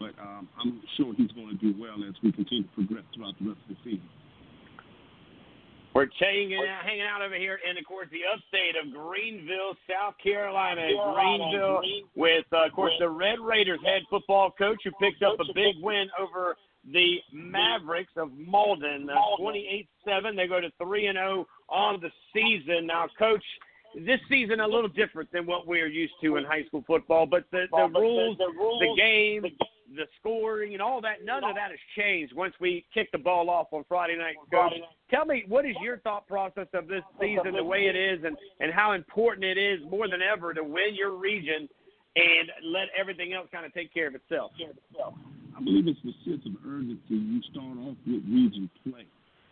but 0.00 0.18
um, 0.18 0.48
I'm 0.58 0.80
sure 0.96 1.14
he's 1.16 1.30
going 1.32 1.48
to 1.48 1.54
do 1.54 1.74
well 1.78 2.02
as 2.08 2.14
we 2.22 2.32
continue 2.32 2.64
to 2.64 2.74
progress 2.74 3.04
throughout 3.14 3.34
the 3.38 3.48
rest 3.48 3.60
of 3.68 3.76
the 3.76 3.82
season. 3.84 4.08
We're 5.94 6.08
hanging 6.20 6.58
out, 6.58 6.84
hanging 6.84 7.08
out 7.08 7.22
over 7.22 7.36
here 7.36 7.58
in, 7.64 7.78
of 7.78 7.84
course, 7.86 8.08
the 8.12 8.20
upstate 8.28 8.76
of 8.76 8.92
Greenville, 8.92 9.72
South 9.88 10.12
Carolina. 10.22 10.92
Greenville 10.92 11.80
with, 12.14 12.44
uh, 12.52 12.66
of 12.66 12.72
course, 12.72 12.92
the 12.98 13.08
Red 13.08 13.40
Raiders 13.40 13.80
head 13.82 14.02
football 14.10 14.50
coach 14.50 14.76
who 14.84 14.90
picked 15.00 15.22
up 15.22 15.40
a 15.40 15.52
big 15.54 15.76
win 15.80 16.08
over 16.20 16.56
the 16.92 17.16
Mavericks 17.32 18.12
of 18.16 18.28
Mauldin, 18.28 19.08
uh, 19.08 19.40
28-7. 19.40 20.36
They 20.36 20.46
go 20.46 20.60
to 20.60 20.70
3 20.76 21.06
and 21.06 21.16
0 21.16 21.46
on 21.70 22.00
the 22.02 22.10
season. 22.34 22.86
Now, 22.86 23.08
coach, 23.18 23.42
this 24.04 24.20
season 24.28 24.60
a 24.60 24.66
little 24.66 24.88
different 24.88 25.32
than 25.32 25.46
what 25.46 25.66
we're 25.66 25.86
used 25.86 26.12
to 26.22 26.36
in 26.36 26.44
high 26.44 26.64
school 26.64 26.84
football, 26.86 27.24
but 27.26 27.44
the, 27.50 27.64
the 27.70 27.88
rules, 27.98 28.36
the 28.38 28.94
game, 28.96 29.42
the 29.96 30.04
scoring, 30.20 30.74
and 30.74 30.82
all 30.82 31.00
that, 31.00 31.24
none 31.24 31.42
of 31.42 31.54
that 31.54 31.70
has 31.70 31.80
changed 31.96 32.34
once 32.34 32.54
we 32.60 32.84
kick 32.92 33.10
the 33.12 33.18
ball 33.18 33.48
off 33.48 33.68
on 33.72 33.84
Friday 33.88 34.16
night. 34.16 34.34
Coach, 34.52 34.72
tell 35.10 35.24
me, 35.24 35.44
what 35.48 35.64
is 35.64 35.74
your 35.80 35.98
thought 35.98 36.26
process 36.26 36.66
of 36.74 36.88
this 36.88 37.02
season, 37.20 37.54
the 37.54 37.64
way 37.64 37.86
it 37.86 37.96
is, 37.96 38.22
and, 38.24 38.36
and 38.60 38.72
how 38.72 38.92
important 38.92 39.44
it 39.44 39.56
is 39.56 39.80
more 39.90 40.08
than 40.08 40.20
ever 40.20 40.52
to 40.52 40.62
win 40.62 40.94
your 40.94 41.12
region 41.12 41.68
and 42.16 42.50
let 42.64 42.88
everything 42.98 43.32
else 43.32 43.48
kind 43.50 43.64
of 43.64 43.72
take 43.72 43.92
care 43.94 44.08
of 44.08 44.14
itself? 44.14 44.50
I 45.56 45.62
believe 45.62 45.88
it's 45.88 45.98
the 46.04 46.12
sense 46.24 46.44
of 46.44 46.52
urgency. 46.68 47.00
You 47.08 47.40
start 47.50 47.78
off 47.78 47.96
with 48.06 48.22
region 48.28 48.68
play. 48.84 49.06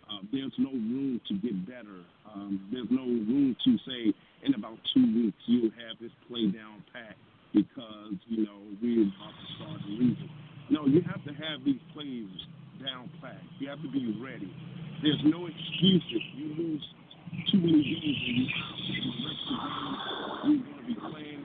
Uh, 0.05 0.21
there's 0.33 0.53
no 0.59 0.71
room 0.71 1.21
to 1.29 1.35
get 1.41 1.57
better. 1.67 2.05
Um, 2.29 2.61
there's 2.73 2.91
no 2.91 3.05
room 3.05 3.57
to 3.65 3.71
say 3.89 4.13
in 4.45 4.55
about 4.55 4.77
two 4.93 5.07
weeks 5.15 5.39
you'll 5.47 5.73
have 5.81 5.97
this 6.01 6.13
play 6.29 6.47
down 6.53 6.85
pat 6.93 7.17
because 7.53 8.13
you 8.29 8.45
know 8.45 8.61
we're 8.83 9.09
about 9.09 9.33
to 9.33 9.47
start 9.57 9.81
region. 9.89 10.29
No, 10.69 10.87
you 10.87 11.01
have 11.09 11.25
to 11.25 11.33
have 11.33 11.65
these 11.65 11.81
plays 11.93 12.29
down 12.85 13.09
pat. 13.21 13.41
You 13.59 13.69
have 13.69 13.81
to 13.81 13.91
be 13.91 14.13
ready. 14.21 14.53
There's 15.01 15.21
no 15.25 15.47
excuses. 15.47 16.23
You 16.37 16.53
lose 16.57 16.85
too 17.51 17.59
many 17.59 17.81
games 17.81 18.21
and 18.29 18.37
you 18.37 18.47
out. 18.61 18.77
The 18.77 19.13
rest 19.25 19.41
of 19.45 19.57
the 19.57 19.69
game, 19.69 19.97
you're 20.45 20.65
going 20.69 20.81
to 20.81 20.89
be 20.89 20.97
playing 21.01 21.41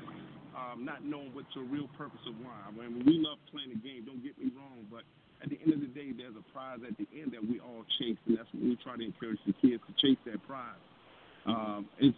um, 0.55 0.85
not 0.85 1.03
knowing 1.03 1.33
what 1.33 1.45
your 1.55 1.65
real 1.65 1.87
purpose 1.97 2.19
of 2.27 2.35
why. 2.43 2.55
I 2.67 2.71
mean, 2.71 3.03
we 3.05 3.19
love 3.23 3.39
playing 3.51 3.69
the 3.69 3.81
game. 3.81 4.03
Don't 4.05 4.23
get 4.23 4.37
me 4.37 4.51
wrong, 4.55 4.85
but 4.91 5.03
at 5.41 5.49
the 5.49 5.57
end 5.63 5.73
of 5.73 5.79
the 5.79 5.91
day, 5.91 6.11
there's 6.11 6.35
a 6.35 6.45
prize 6.51 6.79
at 6.83 6.97
the 6.97 7.07
end 7.15 7.31
that 7.31 7.43
we 7.43 7.59
all 7.59 7.85
chase, 7.99 8.19
and 8.27 8.37
that's 8.37 8.49
what 8.51 8.63
we 8.63 8.77
try 8.83 8.97
to 8.97 9.03
encourage 9.03 9.39
the 9.47 9.53
kids 9.63 9.81
to 9.87 9.93
chase 9.99 10.19
that 10.25 10.43
prize. 10.45 10.83
Um, 11.45 11.87
it's 11.99 12.17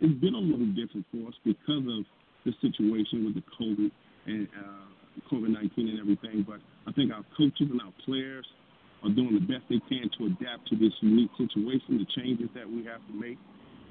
it's 0.00 0.14
been 0.20 0.34
a 0.34 0.44
little 0.44 0.68
different 0.78 1.02
for 1.10 1.26
us 1.26 1.34
because 1.42 1.82
of 1.88 2.06
the 2.44 2.52
situation 2.62 3.24
with 3.24 3.34
the 3.34 3.46
COVID 3.58 3.90
and 4.26 4.46
uh, 4.52 4.86
COVID 5.32 5.48
nineteen 5.48 5.88
and 5.88 5.98
everything. 5.98 6.44
But 6.46 6.60
I 6.86 6.92
think 6.92 7.10
our 7.10 7.24
coaches 7.36 7.72
and 7.72 7.80
our 7.80 7.94
players 8.04 8.46
are 9.02 9.10
doing 9.10 9.34
the 9.34 9.46
best 9.46 9.64
they 9.72 9.80
can 9.88 10.10
to 10.18 10.26
adapt 10.26 10.68
to 10.68 10.76
this 10.76 10.92
unique 11.00 11.32
situation, 11.40 11.98
the 11.98 12.08
changes 12.20 12.50
that 12.54 12.68
we 12.68 12.84
have 12.84 13.00
to 13.08 13.14
make, 13.16 13.38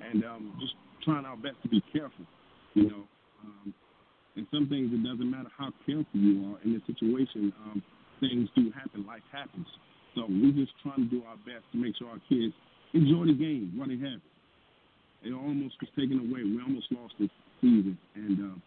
and 0.05 0.23
um, 0.23 0.53
just 0.61 0.77
trying 1.03 1.25
our 1.25 1.37
best 1.37 1.57
to 1.63 1.69
be 1.69 1.81
careful. 1.91 2.29
You 2.75 2.89
know, 2.93 3.03
um, 3.43 3.73
and 4.37 4.45
some 4.53 4.69
things 4.69 4.93
it 4.93 5.01
doesn't 5.01 5.29
matter 5.29 5.49
how 5.57 5.73
careful 5.85 6.13
you 6.13 6.53
are 6.53 6.61
in 6.61 6.73
this 6.73 6.85
situation. 6.85 7.51
Um, 7.65 7.81
things 8.19 8.49
do 8.55 8.71
happen. 8.71 9.05
Life 9.05 9.25
happens. 9.31 9.67
So 10.15 10.25
we're 10.29 10.53
just 10.53 10.71
trying 10.81 11.09
to 11.09 11.09
do 11.09 11.23
our 11.25 11.37
best 11.37 11.65
to 11.73 11.77
make 11.77 11.97
sure 11.97 12.09
our 12.09 12.21
kids 12.29 12.53
enjoy 12.93 13.33
the 13.33 13.37
game 13.37 13.73
while 13.75 13.89
they 13.89 13.97
have 13.97 14.21
it. 14.21 15.29
It 15.29 15.33
almost 15.33 15.75
was 15.81 15.89
taken 15.97 16.21
away. 16.21 16.45
We 16.45 16.61
almost 16.61 16.85
lost 16.93 17.13
this 17.19 17.33
season, 17.61 17.97
and 18.13 18.53
uh, 18.53 18.57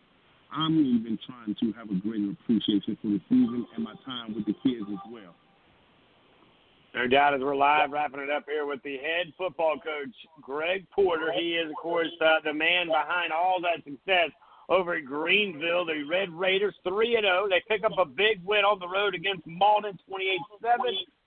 I'm 0.51 0.74
even 0.74 1.19
trying 1.23 1.55
to 1.55 1.66
have 1.78 1.86
a 1.90 1.98
greater 2.02 2.35
appreciation 2.35 2.98
for 3.01 3.09
the 3.15 3.23
season 3.31 3.66
and 3.74 3.85
my 3.85 3.94
time 4.05 4.35
with 4.35 4.47
the 4.47 4.55
kids 4.66 4.86
as 4.90 5.05
well. 5.07 5.35
No 6.94 7.07
doubt, 7.07 7.35
as 7.35 7.40
we're 7.40 7.55
live 7.55 7.93
wrapping 7.93 8.19
it 8.19 8.31
up 8.31 8.43
here 8.51 8.60
with 8.71 8.83
the 8.85 8.97
head 8.99 9.33
football 9.37 9.75
coach, 9.75 10.15
Greg 10.41 10.87
Porter. 10.95 11.33
He 11.33 11.59
is, 11.59 11.69
of 11.69 11.77
course, 11.77 12.09
uh, 12.21 12.39
the 12.45 12.55
man 12.55 12.87
behind 12.87 13.33
all 13.33 13.61
that 13.63 13.83
success 13.85 14.31
over 14.69 14.95
at 14.95 15.05
Greenville. 15.05 15.85
The 15.85 16.05
Red 16.09 16.31
Raiders 16.31 16.75
3 16.87 17.17
and 17.17 17.25
0. 17.25 17.49
They 17.51 17.63
pick 17.69 17.85
up 17.85 17.99
a 17.99 18.05
big 18.05 18.41
win 18.45 18.65
on 18.65 18.79
the 18.79 18.89
road 18.89 19.17
against 19.17 19.47
Mauldin 19.47 19.99
28-7. 20.09 20.79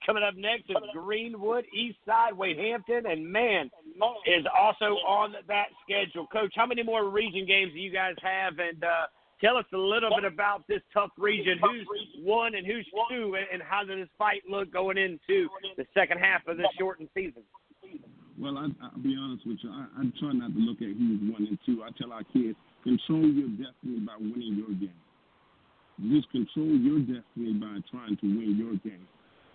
Coming 0.06 0.24
up 0.24 0.36
next 0.36 0.70
is 0.70 0.78
Greenwood, 0.94 1.66
East 1.74 1.98
Side, 2.06 2.34
Wade 2.34 2.58
Hampton, 2.58 3.06
and 3.06 3.26
Mann 3.26 3.70
is 4.26 4.46
also 4.58 4.96
on 5.08 5.36
that 5.48 5.68
schedule. 5.84 6.28
Coach, 6.28 6.54
how 6.56 6.66
many 6.66 6.84
more 6.84 7.10
region 7.10 7.46
games 7.46 7.74
do 7.74 7.80
you 7.80 7.92
guys 7.92 8.16
have? 8.22 8.54
And 8.60 8.84
uh, 8.84 9.08
tell 9.44 9.58
us 9.58 9.66
a 9.74 9.78
little 9.78 10.10
bit 10.16 10.32
about 10.32 10.68
this 10.68 10.82
tough 10.94 11.12
region. 11.18 11.60
Who's 11.62 11.88
one 12.24 12.56
and 12.56 12.66
who's 12.66 12.88
two, 13.10 13.36
and 13.52 13.62
how 13.62 13.84
does 13.84 13.98
this 13.98 14.10
fight 14.18 14.44
look 14.50 14.72
going 14.72 14.98
into 14.98 15.50
the 15.78 15.86
second 15.94 16.20
half 16.20 16.48
of 16.48 16.58
this 16.58 16.68
shortened 16.80 17.10
season? 17.14 17.44
Well, 18.40 18.58
I, 18.58 18.70
I'll 18.82 19.02
be 19.02 19.16
honest 19.20 19.46
with 19.46 19.58
you. 19.62 19.70
I, 19.70 19.86
I 20.00 20.04
try 20.20 20.34
not 20.34 20.54
to 20.54 20.60
look 20.60 20.82
at 20.82 20.88
who's 20.88 21.20
one 21.32 21.46
and 21.48 21.60
two. 21.66 21.84
I 21.84 21.90
tell 21.98 22.12
our 22.14 22.24
kids 22.34 22.58
Control 22.84 23.24
your 23.24 23.48
destiny 23.48 24.00
by 24.06 24.16
winning 24.20 24.60
your 24.60 24.76
game. 24.76 25.00
Just 26.12 26.30
control 26.32 26.68
your 26.68 27.00
destiny 27.00 27.54
by 27.56 27.80
trying 27.90 28.18
to 28.18 28.28
win 28.28 28.60
your 28.60 28.76
game. 28.84 29.08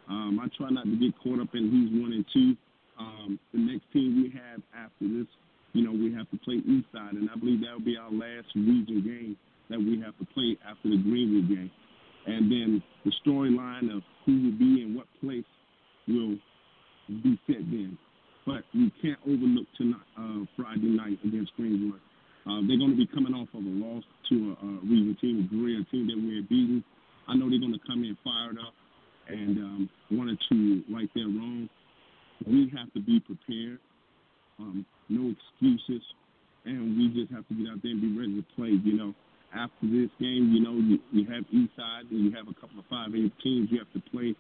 Um, 0.09 0.41
I 0.41 0.49
try 0.57 0.71
not 0.71 0.85
to 0.85 0.97
get 0.97 1.13
caught 1.23 1.39
up 1.39 1.53
in 1.53 1.69
who's 1.69 2.01
one 2.01 2.13
and 2.17 2.25
two. 2.33 2.57
Um, 2.99 3.39
the 3.53 3.61
next 3.61 3.85
team 3.93 4.25
we 4.25 4.33
have 4.33 4.63
after 4.73 5.05
this, 5.05 5.29
you 5.75 5.85
know, 5.85 5.93
we 5.93 6.11
have 6.15 6.31
to 6.31 6.39
play 6.39 6.65
Eastside, 6.65 7.21
and 7.21 7.29
I 7.29 7.37
believe 7.39 7.61
that 7.61 7.73
will 7.73 7.85
be 7.85 7.99
our 8.01 8.11
last 8.11 8.49
region 8.57 9.05
game 9.05 9.37
that 9.71 9.79
we 9.79 10.01
have 10.05 10.17
to 10.19 10.27
play 10.35 10.57
after 10.69 10.89
the 10.91 10.97
Greenwood 10.97 11.49
game. 11.49 11.71
And 12.27 12.51
then 12.51 12.83
the 13.05 13.13
storyline 13.25 13.95
of 13.95 14.03
who 14.27 14.33
will 14.33 14.59
be 14.59 14.83
in 14.83 14.95
what 14.95 15.07
place 15.21 15.45
will 16.07 16.37
be 17.09 17.39
set 17.47 17.65
then. 17.71 17.99
But 18.47 18.65
you 18.73 18.91
can't 19.03 19.19
overlook 19.25 19.67
tonight, 19.77 20.09
uh, 20.17 20.45
Friday 20.57 20.89
night 20.89 21.19
against 21.25 21.53
Greenwood. 21.57 22.01
Uh, 22.47 22.65
they're 22.67 22.79
going 22.79 22.93
to 22.93 22.97
be 22.97 23.07
coming 23.07 23.35
off 23.35 23.49
of 23.53 23.61
a 23.61 23.75
loss 23.77 24.05
to 24.31 24.57
a, 24.57 24.65
a 24.65 24.73
region 24.89 25.17
team, 25.21 25.45
a 25.45 25.55
Berea 25.55 25.85
team 25.91 26.07
that 26.09 26.17
we 26.17 26.37
had 26.37 26.49
beaten. 26.49 26.83
I 27.29 27.37
know 27.37 27.51
they're 27.51 27.61
going 27.61 27.77
to 27.77 27.87
come 27.87 28.05
in 28.05 28.17
fired 28.25 28.57
up 28.57 28.73
and 29.29 29.59
um, 29.59 29.91
wanted 30.11 30.39
to 30.49 30.83
right 30.91 31.09
their 31.15 31.27
wrong. 31.27 31.69
We 32.47 32.73
have 32.77 32.93
to 32.95 33.01
be 33.01 33.21
prepared, 33.21 33.81
um, 34.59 34.87
no 35.11 35.33
excuses, 35.33 36.03
and 36.65 36.97
we 36.97 37.09
just 37.09 37.33
have 37.33 37.47
to 37.49 37.55
get 37.55 37.69
out 37.69 37.83
there 37.83 37.93
and 37.93 38.01
be 38.01 38.17
ready 38.17 38.37
to 38.37 38.47
play. 38.57 38.73
You 38.83 38.97
know, 38.97 39.15
after 39.55 39.87
this 39.89 40.11
game, 40.21 40.53
you 40.53 40.61
know, 40.61 40.77
you, 40.77 40.99
you 41.13 41.25
have 41.33 41.45
Eastside 41.49 42.11
and 42.11 42.25
you 42.25 42.33
have 42.37 42.49
a 42.49 42.55
couple 42.61 42.79
of 42.79 42.85
5A 42.93 43.33
teams 43.43 43.69
you 43.71 43.79
have 43.79 43.93
to 43.93 44.11
play. 44.11 44.35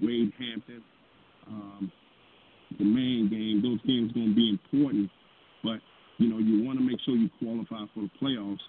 Wade 0.00 0.32
Hampton, 0.38 0.82
um, 1.48 1.92
the 2.78 2.84
main 2.84 3.28
game. 3.28 3.60
Those 3.62 3.82
games 3.82 4.10
are 4.10 4.14
going 4.14 4.30
to 4.30 4.36
be 4.36 4.48
important, 4.50 5.10
but 5.64 5.82
you 6.18 6.28
know, 6.30 6.38
you 6.38 6.62
want 6.64 6.78
to 6.78 6.84
make 6.84 7.00
sure 7.04 7.16
you 7.16 7.28
qualify 7.42 7.84
for 7.92 8.06
the 8.06 8.12
playoffs 8.22 8.62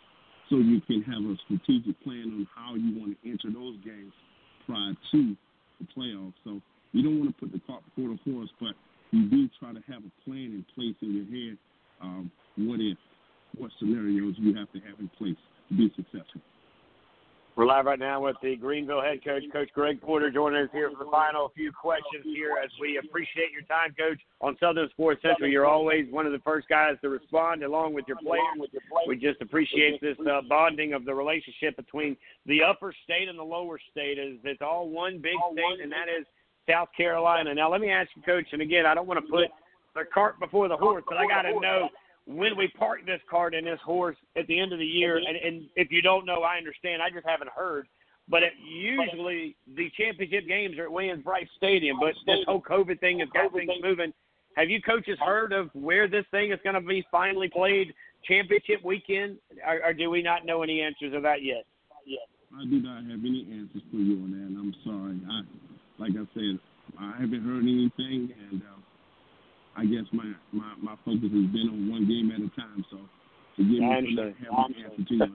so 0.49 0.57
you 0.57 0.81
can 0.81 1.03
have 1.03 1.21
a 1.21 1.37
strategic 1.45 2.01
plan 2.03 2.33
on 2.33 2.47
how 2.55 2.73
you 2.73 2.97
want 2.97 3.13
to 3.13 3.29
enter 3.29 3.53
those 3.53 3.77
games 3.85 4.11
prior 4.65 4.93
to 5.11 5.35
the 5.79 5.85
playoffs. 5.95 6.33
So 6.43 6.59
you 6.91 7.03
don't 7.03 7.19
want 7.19 7.29
to 7.29 7.37
put 7.37 7.53
the 7.53 7.61
cart 7.67 7.83
before 7.93 8.09
the 8.09 8.19
horse, 8.25 8.49
but 8.59 8.73
you 9.11 9.29
do 9.29 9.47
try 9.59 9.71
to 9.71 9.81
have 9.85 10.01
a 10.01 10.13
plan 10.25 10.57
in 10.57 10.65
place 10.73 10.97
in 11.01 11.13
your 11.13 11.29
head. 11.29 11.57
Um, 12.01 12.31
what 12.57 12.81
if, 12.81 12.97
what 13.55 13.69
scenarios 13.79 14.33
you 14.37 14.55
have 14.57 14.71
to 14.73 14.79
have 14.79 14.99
in 14.99 15.09
place 15.17 15.37
be 15.77 15.91
successful. 15.95 16.41
We're 17.55 17.67
live 17.67 17.85
right 17.85 17.99
now 17.99 18.19
with 18.19 18.35
the 18.41 18.55
Greenville 18.55 19.03
head 19.03 19.23
coach, 19.23 19.43
Coach 19.51 19.69
Greg 19.75 20.01
Porter, 20.01 20.31
joining 20.31 20.63
us 20.63 20.69
here 20.73 20.89
for 20.89 21.05
the 21.05 21.11
final 21.11 21.51
few 21.55 21.71
questions 21.71 22.23
here 22.23 22.49
as 22.63 22.71
we 22.81 22.97
appreciate 22.97 23.51
your 23.51 23.61
time, 23.69 23.93
Coach, 23.95 24.19
on 24.41 24.57
Southern 24.59 24.89
Sports 24.89 25.21
Central. 25.21 25.47
You're 25.47 25.67
always 25.67 26.07
one 26.09 26.25
of 26.25 26.31
the 26.31 26.39
first 26.39 26.67
guys 26.67 26.95
to 27.03 27.09
respond 27.09 27.61
along 27.61 27.93
with 27.93 28.05
your 28.07 28.17
players. 28.17 28.41
We 29.07 29.17
just 29.17 29.39
appreciate 29.39 30.01
this 30.01 30.17
uh, 30.19 30.41
bonding 30.49 30.93
of 30.93 31.05
the 31.05 31.13
relationship 31.13 31.75
between 31.75 32.17
the 32.47 32.63
upper 32.63 32.91
state 33.03 33.29
and 33.29 33.37
the 33.37 33.43
lower 33.43 33.79
state. 33.91 34.17
Is 34.17 34.39
It's 34.43 34.63
all 34.63 34.89
one 34.89 35.19
big 35.21 35.37
state, 35.51 35.83
and 35.83 35.91
that 35.91 36.09
is 36.09 36.25
South 36.67 36.89
Carolina. 36.97 37.53
Now, 37.53 37.71
let 37.71 37.81
me 37.81 37.91
ask 37.91 38.09
you, 38.15 38.23
Coach, 38.23 38.47
and 38.51 38.63
again, 38.63 38.87
I 38.87 38.95
don't 38.95 39.05
want 39.05 39.23
to 39.23 39.31
put 39.31 39.49
the 39.93 40.05
cart 40.11 40.39
before 40.39 40.67
the 40.67 40.77
horse, 40.77 41.03
but 41.07 41.19
I 41.19 41.27
got 41.27 41.43
to 41.43 41.59
know– 41.59 41.89
when 42.25 42.57
we 42.57 42.67
park 42.69 43.05
this 43.05 43.21
cart 43.29 43.53
and 43.53 43.67
this 43.67 43.79
horse 43.83 44.17
at 44.37 44.47
the 44.47 44.59
end 44.59 44.73
of 44.73 44.79
the 44.79 44.85
year, 44.85 45.17
and, 45.17 45.37
and 45.37 45.65
if 45.75 45.91
you 45.91 46.01
don't 46.01 46.25
know, 46.25 46.43
I 46.43 46.57
understand. 46.57 47.01
I 47.01 47.09
just 47.09 47.27
haven't 47.27 47.49
heard. 47.49 47.87
But 48.29 48.43
it, 48.43 48.53
usually 48.63 49.57
the 49.75 49.91
championship 49.97 50.47
games 50.47 50.77
are 50.77 50.85
at 50.85 50.91
Williams-Brice 50.91 51.49
Stadium. 51.57 51.97
But 51.99 52.13
this 52.25 52.39
whole 52.45 52.61
COVID 52.61 52.99
thing 53.01 53.19
has 53.19 53.29
got 53.33 53.51
things 53.51 53.71
moving. 53.81 54.13
Have 54.55 54.69
you 54.69 54.81
coaches 54.81 55.17
heard 55.19 55.51
of 55.51 55.69
where 55.73 56.07
this 56.07 56.25
thing 56.31 56.51
is 56.51 56.59
going 56.63 56.75
to 56.75 56.81
be 56.81 57.05
finally 57.11 57.49
played 57.49 57.93
championship 58.23 58.83
weekend, 58.83 59.37
or, 59.67 59.83
or 59.83 59.93
do 59.93 60.09
we 60.09 60.21
not 60.21 60.45
know 60.45 60.63
any 60.63 60.81
answers 60.81 61.13
of 61.13 61.23
that 61.23 61.43
yet? 61.43 61.65
Yet. 62.05 62.27
I 62.55 62.63
do 62.65 62.81
not 62.81 63.03
have 63.03 63.19
any 63.19 63.47
answers 63.51 63.81
for 63.91 63.97
you 63.97 64.23
on 64.23 64.31
that, 64.31 64.47
and 64.47 64.57
I'm 64.57 64.75
sorry. 64.85 65.19
I, 65.29 66.01
like 66.01 66.11
I 66.11 66.25
said, 66.33 66.59
I 66.99 67.19
haven't 67.19 67.43
heard 67.43 67.63
anything, 67.63 68.31
and 68.51 68.61
uh, 68.61 68.79
I 69.75 69.85
guess 69.85 70.05
my, 70.11 70.31
my, 70.51 70.73
my 70.81 70.95
focus 71.05 71.33
has 71.33 71.49
been 71.49 71.69
on 71.71 71.89
one 71.89 72.07
game 72.07 72.31
at 72.31 72.41
a 72.41 72.49
time. 72.59 72.85
So 72.91 72.97
forgive 73.57 73.81
me 73.81 74.15
for 74.15 74.29
not 74.29 74.69
having 74.69 74.75
an 74.77 74.91
answer 74.91 75.03
to 75.03 75.15
you. 75.15 75.33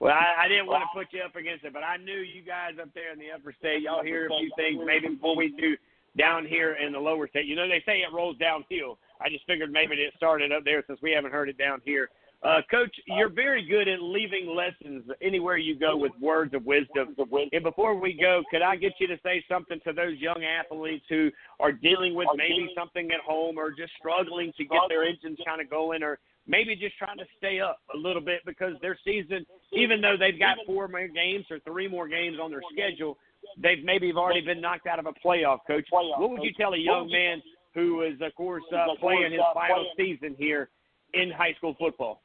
well, 0.00 0.14
I, 0.14 0.44
I 0.44 0.48
didn't 0.48 0.66
want 0.66 0.84
to 0.84 0.90
put 0.94 1.12
you 1.12 1.22
up 1.22 1.34
against 1.34 1.64
it, 1.64 1.72
but 1.72 1.82
I 1.82 1.96
knew 1.96 2.22
you 2.22 2.42
guys 2.42 2.78
up 2.80 2.88
there 2.94 3.12
in 3.12 3.18
the 3.18 3.30
upper 3.34 3.54
state, 3.58 3.82
y'all 3.82 4.04
hear 4.04 4.26
a 4.26 4.28
few 4.28 4.50
things 4.56 4.80
maybe 4.84 5.14
before 5.14 5.36
we 5.36 5.54
do 5.58 5.76
down 6.16 6.46
here 6.46 6.74
in 6.74 6.92
the 6.92 6.98
lower 6.98 7.28
state. 7.28 7.46
You 7.46 7.56
know, 7.56 7.68
they 7.68 7.82
say 7.84 8.00
it 8.00 8.12
rolls 8.14 8.36
downhill. 8.38 8.98
I 9.20 9.28
just 9.28 9.46
figured 9.46 9.70
maybe 9.72 9.96
it 9.96 10.14
started 10.16 10.52
up 10.52 10.64
there 10.64 10.84
since 10.86 11.00
we 11.02 11.12
haven't 11.12 11.32
heard 11.32 11.48
it 11.48 11.58
down 11.58 11.80
here 11.84 12.08
Uh, 12.42 12.60
Coach, 12.70 12.94
you're 13.06 13.30
very 13.30 13.66
good 13.66 13.88
at 13.88 14.00
leaving 14.00 14.54
lessons 14.54 15.04
anywhere 15.22 15.56
you 15.56 15.76
go 15.76 15.96
with 15.96 16.12
words 16.20 16.54
of 16.54 16.64
wisdom. 16.64 17.16
And 17.52 17.62
before 17.62 17.98
we 17.98 18.12
go, 18.12 18.42
could 18.50 18.62
I 18.62 18.76
get 18.76 18.92
you 19.00 19.06
to 19.08 19.18
say 19.22 19.44
something 19.48 19.80
to 19.84 19.92
those 19.92 20.18
young 20.18 20.44
athletes 20.44 21.04
who 21.08 21.30
are 21.60 21.72
dealing 21.72 22.14
with 22.14 22.28
maybe 22.36 22.68
something 22.76 23.10
at 23.10 23.20
home 23.20 23.58
or 23.58 23.70
just 23.70 23.92
struggling 23.98 24.52
to 24.58 24.64
get 24.64 24.80
their 24.88 25.04
engines 25.04 25.38
kind 25.46 25.60
of 25.60 25.70
going 25.70 26.02
or 26.02 26.18
maybe 26.46 26.76
just 26.76 26.96
trying 26.98 27.18
to 27.18 27.24
stay 27.38 27.58
up 27.58 27.80
a 27.94 27.96
little 27.96 28.22
bit 28.22 28.42
because 28.44 28.74
their 28.80 28.98
season, 29.04 29.44
even 29.72 30.00
though 30.00 30.16
they've 30.18 30.38
got 30.38 30.58
four 30.66 30.88
more 30.88 31.08
games 31.08 31.46
or 31.50 31.58
three 31.60 31.88
more 31.88 32.06
games 32.06 32.36
on 32.40 32.50
their 32.50 32.62
schedule, 32.72 33.18
they've 33.60 33.82
maybe 33.82 34.08
have 34.08 34.16
already 34.16 34.42
been 34.42 34.60
knocked 34.60 34.86
out 34.86 34.98
of 34.98 35.06
a 35.06 35.12
playoff, 35.26 35.58
Coach. 35.66 35.86
What 35.90 36.30
would 36.30 36.42
you 36.42 36.52
tell 36.52 36.74
a 36.74 36.78
young 36.78 37.10
man 37.10 37.42
who 37.74 38.02
is, 38.02 38.20
of 38.20 38.34
course, 38.34 38.62
uh, 38.72 38.94
playing 39.00 39.32
his 39.32 39.40
final 39.54 39.86
season 39.96 40.36
here 40.38 40.68
in 41.14 41.30
high 41.30 41.54
school 41.54 41.74
football? 41.78 42.22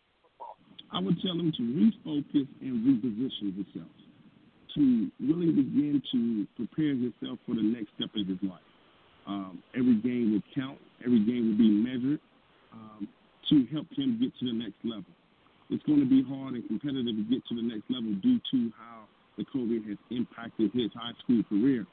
I 0.93 0.99
would 0.99 1.21
tell 1.21 1.33
him 1.33 1.51
to 1.55 1.63
refocus 1.63 2.47
and 2.59 2.83
reposition 2.83 3.55
himself, 3.55 3.91
to 4.75 5.11
really 5.19 5.51
begin 5.51 6.01
to 6.11 6.47
prepare 6.55 6.91
himself 6.91 7.39
for 7.45 7.55
the 7.55 7.63
next 7.63 7.95
step 7.95 8.09
of 8.15 8.27
his 8.27 8.37
life. 8.43 8.59
Um, 9.27 9.63
every 9.75 9.95
game 9.95 10.33
will 10.33 10.43
count. 10.53 10.79
Every 11.05 11.23
game 11.23 11.47
will 11.47 11.57
be 11.57 11.69
measured 11.71 12.19
um, 12.73 13.07
to 13.49 13.65
help 13.71 13.87
him 13.95 14.19
get 14.19 14.35
to 14.39 14.45
the 14.45 14.57
next 14.57 14.83
level. 14.83 15.11
It's 15.69 15.83
going 15.83 16.03
to 16.03 16.09
be 16.09 16.23
hard 16.27 16.55
and 16.55 16.67
competitive 16.67 17.15
to 17.15 17.25
get 17.31 17.39
to 17.47 17.55
the 17.55 17.63
next 17.63 17.87
level 17.87 18.11
due 18.19 18.39
to 18.51 18.71
how 18.75 19.07
the 19.37 19.45
COVID 19.47 19.87
has 19.87 19.97
impacted 20.11 20.71
his 20.73 20.91
high 20.93 21.15
school 21.23 21.43
career. 21.47 21.87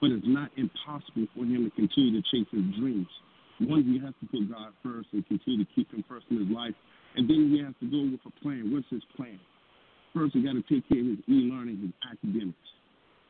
But 0.00 0.14
it's 0.14 0.26
not 0.26 0.50
impossible 0.56 1.26
for 1.34 1.42
him 1.42 1.66
to 1.66 1.70
continue 1.74 2.20
to 2.20 2.22
chase 2.30 2.46
his 2.52 2.62
dreams. 2.78 3.10
One, 3.58 3.82
he 3.82 3.98
has 3.98 4.14
to 4.22 4.26
put 4.30 4.50
God 4.50 4.70
first 4.82 5.08
and 5.12 5.26
continue 5.26 5.64
to 5.64 5.70
keep 5.74 5.90
him 5.90 6.04
first 6.06 6.26
in 6.30 6.38
his 6.38 6.50
life 6.54 6.74
and 7.16 7.28
then 7.28 7.50
he 7.50 7.62
has 7.62 7.74
to 7.80 7.86
go 7.86 8.02
with 8.10 8.20
a 8.26 8.34
plan. 8.42 8.70
What's 8.72 8.88
his 8.90 9.02
plan? 9.16 9.38
First, 10.14 10.34
he 10.34 10.42
got 10.42 10.54
to 10.54 10.62
take 10.66 10.86
care 10.88 11.00
of 11.00 11.06
his 11.06 11.22
e-learning, 11.26 11.78
his 11.78 11.94
academics. 12.06 12.68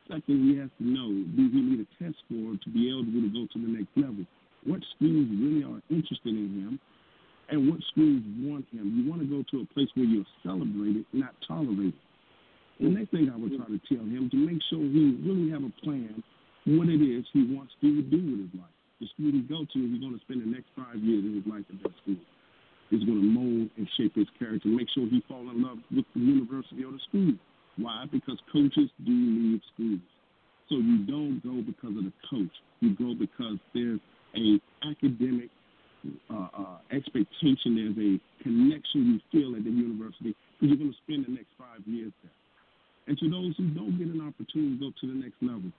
Second, 0.05 0.37
he 0.45 0.57
has 0.61 0.69
to 0.77 0.85
know, 0.85 1.09
do 1.09 1.41
he 1.49 1.61
need 1.61 1.81
a 1.81 1.89
test 1.97 2.17
score 2.25 2.53
to 2.53 2.69
be 2.69 2.93
eligible 2.93 3.25
to 3.25 3.31
go 3.33 3.43
to 3.49 3.57
the 3.57 3.71
next 3.73 3.89
level? 3.97 4.21
What 4.65 4.81
schools 4.97 5.29
really 5.33 5.65
are 5.65 5.81
interested 5.89 6.33
in 6.33 6.49
him, 6.61 6.73
and 7.49 7.69
what 7.69 7.81
schools 7.89 8.21
want 8.41 8.65
him? 8.69 8.85
You 8.93 9.09
want 9.09 9.21
to 9.21 9.29
go 9.29 9.41
to 9.41 9.65
a 9.65 9.67
place 9.73 9.89
where 9.93 10.05
you're 10.05 10.29
celebrated, 10.45 11.05
not 11.13 11.33
tolerated. 11.47 11.97
The 12.77 12.89
next 12.89 13.09
thing 13.11 13.29
I 13.33 13.37
would 13.37 13.53
try 13.57 13.65
to 13.65 13.81
tell 13.89 14.05
him 14.05 14.29
to 14.29 14.37
make 14.37 14.61
sure 14.69 14.81
he 14.81 15.17
really 15.25 15.49
have 15.49 15.65
a 15.65 15.73
plan 15.81 16.21
what 16.65 16.89
it 16.89 17.01
is 17.01 17.25
he 17.31 17.45
wants 17.53 17.73
to 17.81 18.01
do 18.01 18.17
with 18.17 18.49
his 18.49 18.53
life. 18.57 18.73
The 18.99 19.05
school 19.13 19.31
he 19.31 19.41
go 19.45 19.65
to, 19.65 19.77
he's 19.77 20.01
going 20.01 20.17
to 20.17 20.21
spend 20.25 20.41
the 20.41 20.49
next 20.49 20.69
five 20.73 20.97
years 20.97 21.25
of 21.25 21.33
his 21.33 21.45
life 21.45 21.65
in 21.69 21.77
that 21.81 21.93
school 22.01 22.17
is 22.91 23.03
going 23.03 23.21
to 23.21 23.27
mold 23.27 23.69
and 23.77 23.89
shape 23.97 24.15
his 24.15 24.27
character, 24.37 24.69
make 24.69 24.87
sure 24.93 25.07
he 25.09 25.23
fall 25.27 25.41
in 25.49 25.63
love 25.63 25.77
with 25.89 26.05
the 26.13 26.21
university 26.21 26.83
or 26.83 26.91
the 26.91 27.01
school. 27.09 27.33
Why? 27.77 28.05
Because 28.11 28.39
coaches 28.51 28.89
do 29.03 29.11
leave 29.11 29.61
schools. 29.73 30.05
So 30.69 30.75
you 30.77 31.05
don't 31.05 31.41
go 31.43 31.61
because 31.61 31.97
of 31.97 32.05
the 32.05 32.13
coach. 32.29 32.53
You 32.79 32.95
go 32.95 33.13
because 33.13 33.57
there's 33.73 33.99
a 34.35 34.57
academic 34.85 35.49
uh, 36.29 36.47
uh, 36.53 36.77
expectation, 36.93 37.73
there's 37.73 37.97
a 37.97 38.11
connection 38.43 39.17
you 39.17 39.19
feel 39.33 39.57
at 39.57 39.63
the 39.63 39.73
university 39.73 40.37
because 40.57 40.69
you're 40.69 40.77
going 40.77 40.93
to 40.93 41.01
spend 41.01 41.25
the 41.25 41.33
next 41.33 41.49
five 41.57 41.81
years 41.85 42.13
there. 42.21 42.37
And 43.07 43.17
to 43.17 43.29
those 43.29 43.53
who 43.57 43.69
don't 43.73 43.97
get 43.97 44.09
an 44.09 44.21
opportunity 44.21 44.77
to 44.77 44.81
go 44.81 44.89
to 44.89 45.05
the 45.05 45.17
next 45.17 45.37
level, 45.41 45.69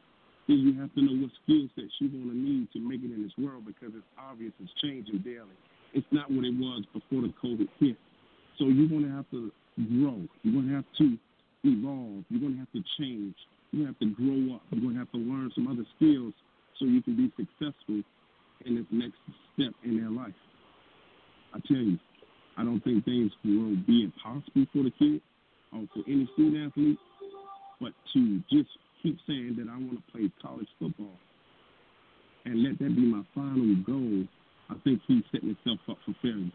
then 0.46 0.58
you 0.62 0.74
have 0.78 0.94
to 0.94 1.02
know 1.02 1.14
what 1.26 1.30
skill 1.42 1.66
sets 1.74 1.94
you're 1.98 2.10
going 2.10 2.30
to 2.30 2.38
need 2.38 2.70
to 2.74 2.78
make 2.78 3.02
it 3.02 3.10
in 3.10 3.22
this 3.22 3.34
world 3.38 3.66
because 3.66 3.94
it's 3.94 4.10
obvious 4.18 4.54
it's 4.62 4.70
changing 4.82 5.18
daily 5.26 5.58
it's 5.96 6.06
not 6.12 6.30
what 6.30 6.44
it 6.44 6.52
was 6.52 6.84
before 6.92 7.22
the 7.22 7.32
COVID 7.42 7.68
hit. 7.80 7.96
So 8.58 8.68
you're 8.68 8.88
going 8.88 9.08
to 9.08 9.16
have 9.16 9.24
to 9.30 9.50
grow. 9.76 10.20
You're 10.42 10.52
going 10.52 10.68
to 10.68 10.76
have 10.76 10.84
to 10.98 11.16
evolve. 11.64 12.24
You're 12.28 12.40
going 12.40 12.52
to 12.52 12.60
have 12.60 12.72
to 12.76 12.84
change. 13.00 13.34
You're 13.72 13.88
going 13.88 13.94
to 13.94 13.96
have 13.96 14.00
to 14.04 14.12
grow 14.12 14.56
up. 14.56 14.62
You're 14.70 14.84
going 14.84 14.94
to 14.94 15.00
have 15.00 15.12
to 15.12 15.18
learn 15.18 15.50
some 15.54 15.66
other 15.68 15.88
skills 15.96 16.34
so 16.78 16.84
you 16.84 17.02
can 17.02 17.16
be 17.16 17.32
successful 17.32 18.04
in 18.64 18.76
this 18.76 18.84
next 18.92 19.16
step 19.56 19.72
in 19.84 19.96
their 19.96 20.10
life. 20.10 20.36
I 21.54 21.60
tell 21.66 21.80
you, 21.80 21.98
I 22.58 22.64
don't 22.64 22.84
think 22.84 23.04
things 23.04 23.32
will 23.44 23.76
be 23.88 24.04
impossible 24.04 24.68
for 24.72 24.84
the 24.84 24.92
kid 24.98 25.20
or 25.72 25.88
for 25.96 26.04
any 26.06 26.28
student 26.34 26.72
athlete, 26.72 26.98
but 27.80 27.92
to 28.12 28.40
just 28.52 28.68
keep 29.02 29.16
saying 29.26 29.56
that 29.58 29.68
I 29.68 29.76
want 29.76 29.96
to 29.96 30.12
play 30.12 30.30
college 30.42 30.68
football 30.78 31.16
and 32.44 32.62
let 32.62 32.78
that 32.78 32.94
be 32.94 33.02
my 33.02 33.22
final 33.34 33.74
goal 33.84 34.28
I 34.70 34.74
think 34.84 35.00
he's 35.06 35.22
setting 35.30 35.54
himself 35.54 35.80
up 35.88 35.98
for 36.04 36.14
failure. 36.22 36.50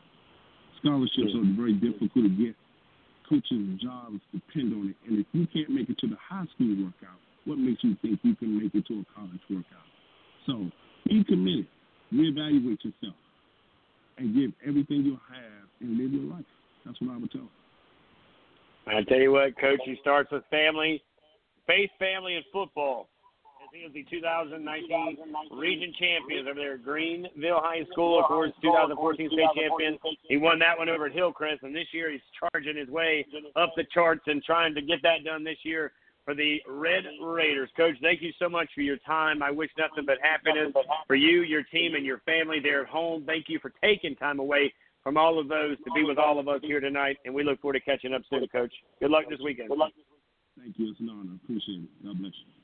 Scholarships 0.79 1.33
are 1.35 1.55
very 1.55 1.73
difficult 1.73 2.11
to 2.13 2.29
get. 2.29 2.55
Coaches' 3.29 3.79
jobs 3.79 4.19
depend 4.33 4.73
on 4.73 4.89
it. 4.89 4.97
And 5.07 5.19
if 5.19 5.27
you 5.31 5.47
can't 5.47 5.69
make 5.69 5.89
it 5.89 5.97
to 5.99 6.07
the 6.07 6.17
high 6.19 6.45
school 6.55 6.75
workout, 6.83 7.19
what 7.45 7.57
makes 7.57 7.83
you 7.83 7.95
think 8.01 8.19
you 8.23 8.35
can 8.35 8.59
make 8.59 8.75
it 8.75 8.85
to 8.87 8.99
a 8.99 9.05
college 9.15 9.39
workout? 9.49 9.87
So 10.45 10.69
be 11.07 11.23
committed. 11.23 11.67
Reevaluate 12.13 12.83
yourself 12.83 13.15
and 14.17 14.35
give 14.35 14.51
everything 14.67 15.05
you 15.05 15.17
have 15.31 15.67
and 15.79 15.97
live 15.97 16.11
your 16.11 16.29
life. 16.33 16.45
That's 16.85 16.99
what 16.99 17.11
I 17.11 17.17
would 17.17 17.31
tell. 17.31 17.49
I 18.87 19.03
tell 19.07 19.19
you 19.19 19.31
what, 19.31 19.57
Coach, 19.59 19.79
he 19.85 19.95
starts 20.01 20.31
with 20.31 20.43
family, 20.49 21.01
faith, 21.67 21.91
family, 21.99 22.35
and 22.35 22.43
football 22.51 23.07
is 23.73 23.93
the 23.93 24.03
2019 24.09 25.17
region 25.51 25.93
champions 25.97 26.47
over 26.49 26.59
there 26.59 26.73
at 26.73 26.83
Greenville 26.83 27.61
High 27.61 27.85
School. 27.91 28.19
Of 28.19 28.25
course, 28.25 28.51
2014 28.61 29.29
state 29.31 29.47
champion. 29.55 29.97
He 30.27 30.37
won 30.37 30.59
that 30.59 30.77
one 30.77 30.89
over 30.89 31.05
at 31.05 31.13
Hillcrest, 31.13 31.63
and 31.63 31.73
this 31.73 31.87
year 31.93 32.11
he's 32.11 32.21
charging 32.39 32.75
his 32.75 32.89
way 32.89 33.25
up 33.55 33.71
the 33.75 33.85
charts 33.93 34.23
and 34.27 34.43
trying 34.43 34.75
to 34.75 34.81
get 34.81 34.99
that 35.03 35.23
done 35.23 35.43
this 35.43 35.57
year 35.63 35.93
for 36.25 36.35
the 36.35 36.61
Red 36.67 37.03
Raiders. 37.21 37.69
Coach, 37.77 37.95
thank 38.01 38.21
you 38.21 38.31
so 38.39 38.49
much 38.49 38.69
for 38.75 38.81
your 38.81 38.97
time. 38.97 39.41
I 39.41 39.51
wish 39.51 39.69
nothing 39.77 40.05
but 40.05 40.17
happiness 40.21 40.73
for 41.07 41.15
you, 41.15 41.43
your 41.43 41.63
team, 41.63 41.95
and 41.95 42.05
your 42.05 42.19
family 42.19 42.59
there 42.61 42.81
at 42.81 42.89
home. 42.89 43.23
Thank 43.25 43.45
you 43.47 43.59
for 43.59 43.71
taking 43.81 44.15
time 44.15 44.39
away 44.39 44.73
from 45.03 45.17
all 45.17 45.39
of 45.39 45.47
those 45.47 45.77
to 45.77 45.91
be 45.95 46.03
with 46.03 46.17
all 46.17 46.39
of 46.39 46.47
us 46.47 46.59
here 46.61 46.79
tonight, 46.79 47.17
and 47.25 47.33
we 47.33 47.43
look 47.43 47.59
forward 47.61 47.73
to 47.73 47.79
catching 47.79 48.13
up 48.13 48.21
soon, 48.29 48.45
Coach. 48.49 48.73
Good 48.99 49.11
luck 49.11 49.23
this 49.29 49.39
weekend. 49.43 49.69
Thank 50.59 50.77
you. 50.77 50.91
It's 50.91 50.99
an 50.99 51.09
honor. 51.09 51.37
Appreciate 51.43 51.83
it. 51.83 52.05
God 52.05 52.19
bless 52.19 52.33
you. 52.33 52.60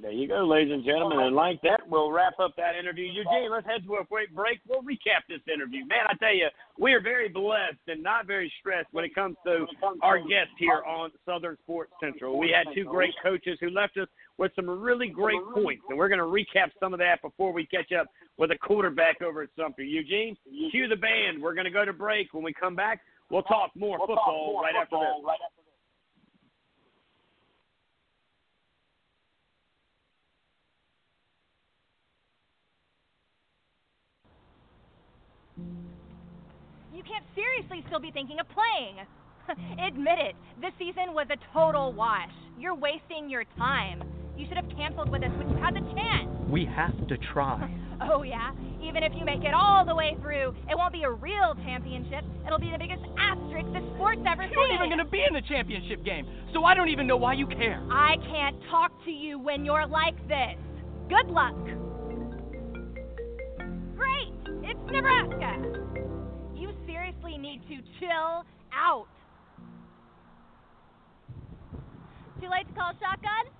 There 0.00 0.12
you 0.12 0.28
go, 0.28 0.46
ladies 0.46 0.72
and 0.72 0.84
gentlemen. 0.84 1.18
And 1.18 1.34
like 1.34 1.60
that, 1.62 1.80
we'll 1.88 2.12
wrap 2.12 2.38
up 2.38 2.54
that 2.56 2.76
interview. 2.78 3.06
Eugene, 3.06 3.50
let's 3.50 3.66
head 3.66 3.84
to 3.84 3.94
a 3.94 4.06
quick 4.06 4.32
break. 4.32 4.60
We'll 4.68 4.82
recap 4.82 5.26
this 5.28 5.40
interview. 5.52 5.80
Man, 5.86 6.06
I 6.08 6.14
tell 6.14 6.34
you, 6.34 6.46
we 6.78 6.92
are 6.92 7.00
very 7.00 7.28
blessed 7.28 7.82
and 7.88 8.00
not 8.00 8.26
very 8.26 8.52
stressed 8.60 8.88
when 8.92 9.04
it 9.04 9.12
comes 9.12 9.36
to 9.44 9.66
our 10.02 10.18
guest 10.18 10.50
here 10.56 10.82
on 10.86 11.10
Southern 11.26 11.56
Sports 11.64 11.92
Central. 12.00 12.38
We 12.38 12.54
had 12.54 12.72
two 12.74 12.84
great 12.84 13.14
coaches 13.22 13.58
who 13.60 13.70
left 13.70 13.96
us 13.96 14.06
with 14.36 14.52
some 14.54 14.70
really 14.70 15.08
great 15.08 15.42
points, 15.52 15.82
and 15.88 15.98
we're 15.98 16.08
going 16.08 16.20
to 16.20 16.24
recap 16.24 16.70
some 16.78 16.92
of 16.92 17.00
that 17.00 17.20
before 17.20 17.52
we 17.52 17.66
catch 17.66 17.90
up 17.90 18.06
with 18.36 18.52
a 18.52 18.58
quarterback 18.58 19.20
over 19.20 19.42
at 19.42 19.48
Sumter. 19.58 19.82
Eugene, 19.82 20.36
cue 20.70 20.86
the 20.86 20.94
band. 20.94 21.42
We're 21.42 21.54
going 21.54 21.64
to 21.64 21.72
go 21.72 21.84
to 21.84 21.92
break. 21.92 22.32
When 22.32 22.44
we 22.44 22.52
come 22.52 22.76
back, 22.76 23.00
we'll 23.30 23.42
talk 23.42 23.72
more 23.74 23.98
football 23.98 24.60
right 24.62 24.74
after 24.80 24.96
this. 24.96 25.26
You 36.98 37.04
can't 37.04 37.24
seriously 37.32 37.84
still 37.86 38.00
be 38.00 38.10
thinking 38.10 38.40
of 38.40 38.46
playing. 38.50 38.98
Admit 39.86 40.18
it, 40.18 40.34
this 40.60 40.72
season 40.80 41.14
was 41.14 41.28
a 41.30 41.38
total 41.54 41.92
wash. 41.92 42.34
You're 42.58 42.74
wasting 42.74 43.30
your 43.30 43.44
time. 43.56 44.02
You 44.36 44.46
should 44.48 44.56
have 44.56 44.68
canceled 44.76 45.08
with 45.08 45.22
us 45.22 45.30
when 45.38 45.48
you 45.48 45.56
had 45.62 45.76
the 45.78 45.86
chance. 45.94 46.26
We 46.50 46.66
have 46.66 47.06
to 47.06 47.16
try. 47.32 47.70
oh, 48.10 48.24
yeah? 48.24 48.50
Even 48.82 49.04
if 49.04 49.12
you 49.14 49.24
make 49.24 49.44
it 49.44 49.54
all 49.54 49.86
the 49.86 49.94
way 49.94 50.16
through, 50.20 50.56
it 50.68 50.74
won't 50.74 50.92
be 50.92 51.04
a 51.04 51.10
real 51.10 51.54
championship. 51.62 52.24
It'll 52.44 52.58
be 52.58 52.72
the 52.72 52.82
biggest 52.82 53.06
asterisk 53.16 53.70
the 53.70 53.86
sport's 53.94 54.26
ever 54.26 54.42
seen. 54.42 54.58
You're 54.58 54.66
not 54.66 54.82
even 54.82 54.90
going 54.90 54.98
to 54.98 55.10
be 55.10 55.22
in 55.22 55.34
the 55.34 55.46
championship 55.46 56.04
game, 56.04 56.26
so 56.52 56.64
I 56.64 56.74
don't 56.74 56.88
even 56.88 57.06
know 57.06 57.16
why 57.16 57.34
you 57.34 57.46
care. 57.46 57.78
I 57.92 58.16
can't 58.26 58.58
talk 58.72 58.90
to 59.04 59.12
you 59.12 59.38
when 59.38 59.64
you're 59.64 59.86
like 59.86 60.18
this. 60.26 60.58
Good 61.08 61.30
luck. 61.30 61.54
Great! 63.94 64.34
It's 64.66 64.80
Nebraska! 64.90 65.78
Need 67.38 67.60
to 67.68 67.76
chill 68.00 68.44
out. 68.74 69.06
Too 72.40 72.48
late 72.50 72.66
to 72.66 72.74
call 72.74 72.92
shotgun? 72.98 73.52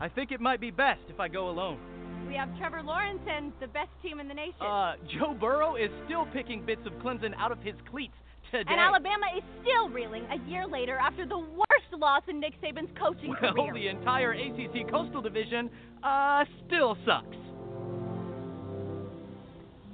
I 0.00 0.08
think 0.08 0.32
it 0.32 0.40
might 0.40 0.60
be 0.60 0.72
best 0.72 1.02
if 1.08 1.20
I 1.20 1.28
go 1.28 1.48
alone. 1.48 1.78
We 2.26 2.34
have 2.34 2.48
Trevor 2.58 2.82
Lawrence 2.82 3.20
and 3.28 3.52
the 3.60 3.68
best 3.68 3.90
team 4.02 4.18
in 4.18 4.26
the 4.26 4.34
nation. 4.34 4.60
Uh, 4.60 4.94
Joe 5.16 5.36
Burrow 5.38 5.76
is 5.76 5.90
still 6.06 6.26
picking 6.32 6.66
bits 6.66 6.82
of 6.86 6.92
Clemson 6.94 7.34
out 7.38 7.52
of 7.52 7.60
his 7.60 7.74
cleats 7.88 8.14
today. 8.50 8.64
And 8.68 8.80
Alabama 8.80 9.26
is 9.36 9.44
still 9.62 9.88
reeling 9.90 10.24
a 10.24 10.50
year 10.50 10.66
later 10.66 10.96
after 10.96 11.24
the 11.24 11.38
worst 11.38 11.92
loss 11.96 12.22
in 12.28 12.40
Nick 12.40 12.54
Saban's 12.60 12.90
coaching 12.98 13.34
well, 13.42 13.52
career. 13.54 13.74
the 13.74 13.88
entire 13.88 14.32
ACC 14.32 14.90
Coastal 14.90 15.22
Division 15.22 15.70
uh, 16.02 16.44
still 16.66 16.96
sucks. 17.04 17.36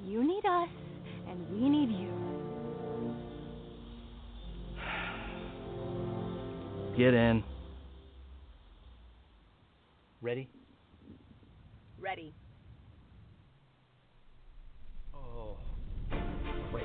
You 0.07 0.23
need 0.23 0.47
us, 0.47 0.69
and 1.29 1.51
we 1.51 1.69
need 1.69 1.91
you. 1.91 2.13
Get 6.97 7.13
in. 7.13 7.43
Ready? 10.23 10.49
Ready. 12.01 12.33
Oh, 15.13 15.57
wait. 16.73 16.85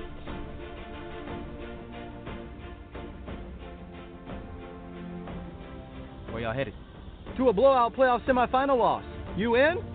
Where 6.31 6.41
y'all 6.41 6.53
headed? 6.53 6.73
To 7.37 7.49
a 7.49 7.53
blowout 7.53 7.95
playoff 7.95 8.25
semifinal 8.25 8.79
loss. 8.79 9.03
You 9.37 9.53
in? 9.55 9.90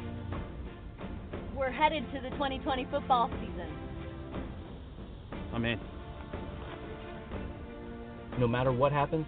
We're 1.57 1.71
headed 1.71 2.05
to 2.13 2.21
the 2.21 2.29
2020 2.31 2.87
football 2.91 3.31
season. 3.41 3.69
I'm 5.55 5.65
in. 5.65 5.81
No 8.39 8.47
matter 8.47 8.71
what 8.73 8.93
happens, 8.93 9.25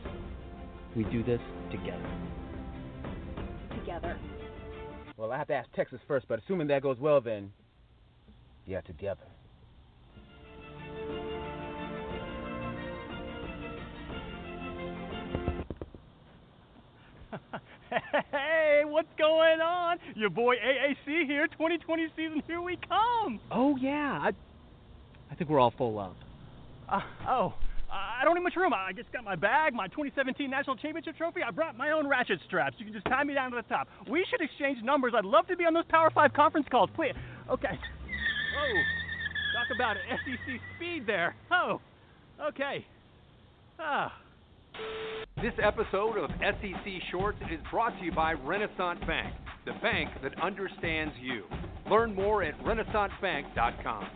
we 0.95 1.05
do 1.05 1.25
this 1.25 1.41
together. 1.71 2.11
Together. 3.81 4.19
Well, 5.17 5.33
I 5.33 5.39
have 5.39 5.47
to 5.47 5.55
ask 5.55 5.73
Texas 5.73 6.01
first, 6.07 6.27
but 6.29 6.39
assuming 6.39 6.67
that 6.67 6.83
goes 6.83 6.99
well, 6.99 7.23
then 7.23 7.51
yeah, 8.67 8.83
together. 8.83 9.25
hey, 18.33 18.83
what's 18.85 19.09
going 19.19 19.61
on? 19.61 19.99
Your 20.15 20.31
boy 20.31 20.57
AAC 20.57 21.27
here. 21.27 21.47
2020 21.47 22.09
season, 22.17 22.43
here 22.47 22.61
we 22.61 22.79
come. 22.89 23.41
Oh 23.51 23.77
yeah, 23.77 24.19
I 24.23 24.33
I 25.31 25.35
think 25.35 25.51
we're 25.51 25.61
all 25.61 25.73
full 25.77 25.99
up. 25.99 26.17
Uh, 26.89 27.01
oh, 27.29 27.55
I 27.91 28.25
don't 28.25 28.35
need 28.35 28.43
much 28.43 28.57
room. 28.57 28.73
I 28.73 28.93
just 28.93 29.13
got 29.13 29.25
my 29.25 29.37
bag, 29.37 29.75
my 29.75 29.87
2017 29.89 30.51
National 30.51 30.77
Championship 30.77 31.17
trophy. 31.17 31.41
I 31.47 31.51
brought 31.51 31.77
my 31.77 31.91
own 31.91 32.07
ratchet 32.09 32.41
straps. 32.47 32.77
You 32.79 32.85
can 32.85 32.95
just 32.95 33.07
tie 33.07 33.25
me 33.25 33.35
down 33.35 33.51
to 33.51 33.57
the 33.57 33.63
top. 33.63 33.89
We 34.11 34.25
should 34.31 34.41
exchange 34.41 34.83
numbers. 34.83 35.13
I'd 35.17 35.25
love 35.25 35.47
to 35.49 35.57
be 35.57 35.65
on 35.65 35.75
those 35.75 35.87
Power 35.89 36.11
5 36.11 36.33
conference 36.33 36.67
calls. 36.71 36.91
Please. 36.95 37.15
Okay. 37.51 37.79
Oh, 37.79 38.83
Talk 39.55 39.75
about. 39.75 39.97
SEC 40.25 40.61
speed 40.77 41.07
there. 41.07 41.35
Oh. 41.51 41.81
Okay. 42.49 42.85
Ah. 43.79 44.13
This 45.41 45.55
episode 45.63 46.19
of 46.19 46.31
SEC 46.41 46.93
Shorts 47.11 47.39
is 47.53 47.61
brought 47.71 47.97
to 47.99 48.05
you 48.05 48.13
by 48.13 48.33
Renaissance 48.33 49.01
Bank, 49.07 49.33
the 49.67 49.73
bank 49.83 50.11
that 50.23 50.41
understands 50.43 51.15
you. 51.21 51.45
Learn 51.89 52.15
more 52.15 52.43
at 52.43 52.59
renaissancebank.com. 52.65 54.09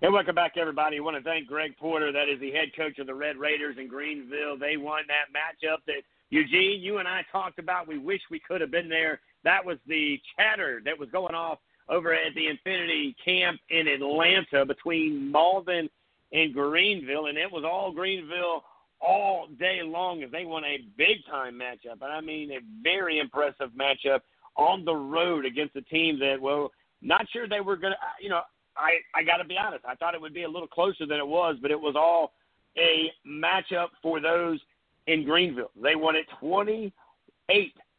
And 0.00 0.12
welcome 0.12 0.34
back, 0.34 0.58
everybody. 0.58 0.98
I 0.98 1.00
want 1.00 1.16
to 1.16 1.22
thank 1.22 1.46
Greg 1.46 1.76
Porter. 1.78 2.12
That 2.12 2.28
is 2.28 2.38
the 2.40 2.50
head 2.50 2.68
coach 2.76 2.98
of 2.98 3.06
the 3.06 3.14
Red 3.14 3.36
Raiders 3.36 3.76
in 3.78 3.88
Greenville. 3.88 4.58
They 4.58 4.76
won 4.76 5.04
that 5.08 5.32
matchup 5.32 5.78
that 5.86 6.02
Eugene, 6.30 6.80
you 6.82 6.98
and 6.98 7.08
I 7.08 7.24
talked 7.32 7.58
about. 7.58 7.88
We 7.88 7.98
wish 7.98 8.20
we 8.30 8.38
could 8.40 8.60
have 8.60 8.70
been 8.70 8.88
there. 8.88 9.20
That 9.44 9.64
was 9.64 9.78
the 9.86 10.20
chatter 10.36 10.82
that 10.84 10.98
was 10.98 11.08
going 11.10 11.34
off 11.34 11.58
over 11.88 12.12
at 12.12 12.34
the 12.34 12.48
Infinity 12.48 13.14
Camp 13.24 13.60
in 13.70 13.88
Atlanta 13.88 14.64
between 14.64 15.32
Mauldin 15.32 15.88
and 16.32 16.54
Greenville, 16.54 17.26
and 17.26 17.38
it 17.38 17.50
was 17.50 17.64
all 17.64 17.92
Greenville 17.92 18.64
all 19.00 19.48
day 19.58 19.80
long 19.84 20.22
as 20.22 20.30
they 20.30 20.44
won 20.44 20.64
a 20.64 20.78
big 20.96 21.24
time 21.30 21.60
matchup. 21.60 22.00
And 22.00 22.12
I 22.12 22.20
mean, 22.20 22.50
a 22.52 22.60
very 22.82 23.18
impressive 23.18 23.70
matchup 23.78 24.20
on 24.56 24.84
the 24.84 24.94
road 24.94 25.44
against 25.44 25.76
a 25.76 25.82
team 25.82 26.18
that, 26.20 26.40
well, 26.40 26.70
not 27.02 27.26
sure 27.32 27.48
they 27.48 27.60
were 27.60 27.76
to, 27.76 27.90
you 28.20 28.30
know, 28.30 28.40
I, 28.76 28.98
I 29.14 29.22
got 29.22 29.36
to 29.36 29.44
be 29.44 29.56
honest. 29.58 29.84
I 29.86 29.94
thought 29.94 30.14
it 30.14 30.20
would 30.20 30.34
be 30.34 30.44
a 30.44 30.48
little 30.48 30.68
closer 30.68 31.06
than 31.06 31.18
it 31.18 31.26
was, 31.26 31.56
but 31.60 31.70
it 31.70 31.80
was 31.80 31.94
all 31.96 32.32
a 32.76 33.12
matchup 33.26 33.88
for 34.02 34.20
those 34.20 34.58
in 35.06 35.24
Greenville. 35.24 35.70
They 35.80 35.94
won 35.94 36.16
it 36.16 36.26
28 36.40 36.92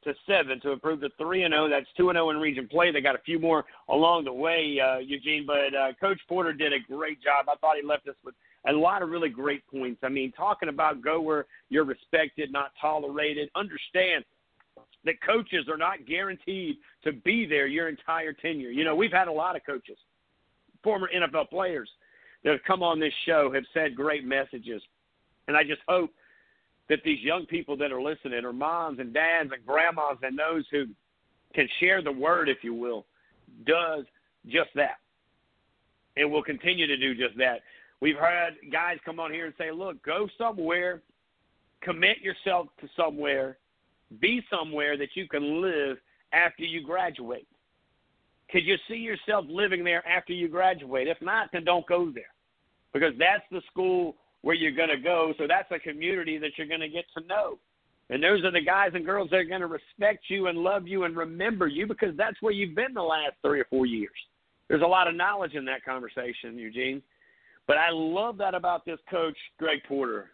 to 0.05 0.13
7 0.27 0.59
to 0.61 0.71
improve 0.71 1.01
to 1.01 1.09
3 1.17 1.43
and 1.43 1.53
0. 1.53 1.69
That's 1.69 1.85
2 1.97 2.09
and 2.09 2.15
0 2.15 2.29
in 2.31 2.37
region 2.37 2.67
play. 2.67 2.91
They 2.91 3.01
got 3.01 3.15
a 3.15 3.21
few 3.25 3.39
more 3.39 3.65
along 3.89 4.25
the 4.25 4.33
way, 4.33 4.79
uh, 4.79 4.99
Eugene, 4.99 5.45
but 5.45 5.75
uh, 5.75 5.93
Coach 5.99 6.19
Porter 6.27 6.53
did 6.53 6.73
a 6.73 6.79
great 6.79 7.21
job. 7.21 7.45
I 7.49 7.55
thought 7.57 7.75
he 7.79 7.85
left 7.85 8.07
us 8.07 8.15
with 8.23 8.35
a 8.67 8.71
lot 8.71 9.01
of 9.01 9.09
really 9.09 9.29
great 9.29 9.65
points. 9.67 9.99
I 10.03 10.09
mean, 10.09 10.31
talking 10.31 10.69
about 10.69 11.03
go 11.03 11.21
where 11.21 11.45
you're 11.69 11.85
respected, 11.85 12.51
not 12.51 12.71
tolerated. 12.79 13.49
Understand 13.55 14.23
that 15.03 15.21
coaches 15.21 15.67
are 15.69 15.77
not 15.77 16.05
guaranteed 16.07 16.77
to 17.03 17.11
be 17.11 17.45
there 17.45 17.67
your 17.67 17.89
entire 17.89 18.33
tenure. 18.33 18.71
You 18.71 18.83
know, 18.83 18.95
we've 18.95 19.11
had 19.11 19.27
a 19.27 19.31
lot 19.31 19.55
of 19.55 19.65
coaches 19.65 19.97
former 20.85 21.09
NFL 21.13 21.49
players 21.49 21.89
that 22.43 22.51
have 22.51 22.63
come 22.65 22.83
on 22.83 22.99
this 22.99 23.11
show 23.25 23.51
have 23.51 23.63
said 23.73 23.95
great 23.95 24.23
messages. 24.23 24.81
And 25.47 25.57
I 25.57 25.63
just 25.63 25.81
hope 25.87 26.11
that 26.89 26.99
these 27.03 27.21
young 27.21 27.45
people 27.45 27.75
that 27.77 27.91
are 27.91 28.01
listening, 28.01 28.45
or 28.45 28.53
moms 28.53 28.99
and 28.99 29.13
dads 29.13 29.51
and 29.53 29.65
grandmas 29.65 30.17
and 30.21 30.37
those 30.37 30.65
who 30.71 30.85
can 31.53 31.67
share 31.79 32.01
the 32.01 32.11
word, 32.11 32.49
if 32.49 32.57
you 32.63 32.73
will, 32.73 33.05
does 33.65 34.05
just 34.47 34.69
that. 34.75 34.97
And 36.17 36.31
will 36.31 36.43
continue 36.43 36.87
to 36.87 36.97
do 36.97 37.15
just 37.15 37.37
that. 37.37 37.61
We've 38.01 38.17
had 38.17 38.55
guys 38.71 38.97
come 39.03 39.19
on 39.19 39.31
here 39.31 39.45
and 39.45 39.55
say, 39.57 39.71
look, 39.71 40.01
go 40.03 40.27
somewhere, 40.37 41.01
commit 41.81 42.19
yourself 42.21 42.67
to 42.81 42.87
somewhere, 42.95 43.57
be 44.19 44.41
somewhere 44.49 44.97
that 44.97 45.09
you 45.15 45.27
can 45.27 45.61
live 45.61 45.97
after 46.33 46.63
you 46.63 46.83
graduate. 46.83 47.47
Could 48.51 48.65
you 48.65 48.75
see 48.87 48.95
yourself 48.95 49.45
living 49.49 49.83
there 49.83 50.07
after 50.07 50.33
you 50.33 50.47
graduate? 50.47 51.07
If 51.07 51.21
not, 51.21 51.49
then 51.51 51.63
don't 51.63 51.87
go 51.87 52.11
there 52.13 52.23
because 52.93 53.13
that's 53.17 53.43
the 53.51 53.61
school 53.71 54.15
where 54.45 54.53
you're 54.53 54.71
going 54.71 54.89
to 54.89 54.97
go. 54.97 55.33
So 55.39 55.47
that's 55.47 55.71
a 55.71 55.79
community 55.79 56.37
that 56.37 56.51
you're 56.55 56.67
going 56.67 56.79
to 56.81 56.87
get 56.87 57.05
to 57.17 57.25
know. 57.25 57.57
And 58.11 58.21
those 58.21 58.43
are 58.43 58.51
the 58.51 58.61
guys 58.61 58.91
and 58.93 59.03
girls 59.03 59.31
that 59.31 59.37
are 59.37 59.43
going 59.43 59.61
to 59.61 59.67
respect 59.67 60.25
you 60.27 60.45
and 60.45 60.59
love 60.59 60.87
you 60.87 61.05
and 61.05 61.17
remember 61.17 61.65
you 61.65 61.87
because 61.87 62.15
that's 62.15 62.39
where 62.41 62.53
you've 62.53 62.75
been 62.75 62.93
the 62.93 63.01
last 63.01 63.33
three 63.41 63.59
or 63.59 63.65
four 63.71 63.87
years. 63.87 64.13
There's 64.67 64.83
a 64.83 64.85
lot 64.87 65.07
of 65.07 65.15
knowledge 65.15 65.55
in 65.55 65.65
that 65.65 65.83
conversation, 65.83 66.59
Eugene. 66.59 67.01
But 67.65 67.77
I 67.77 67.89
love 67.89 68.37
that 68.37 68.53
about 68.53 68.85
this 68.85 68.99
coach, 69.09 69.35
Greg 69.57 69.79
Porter. 69.87 70.29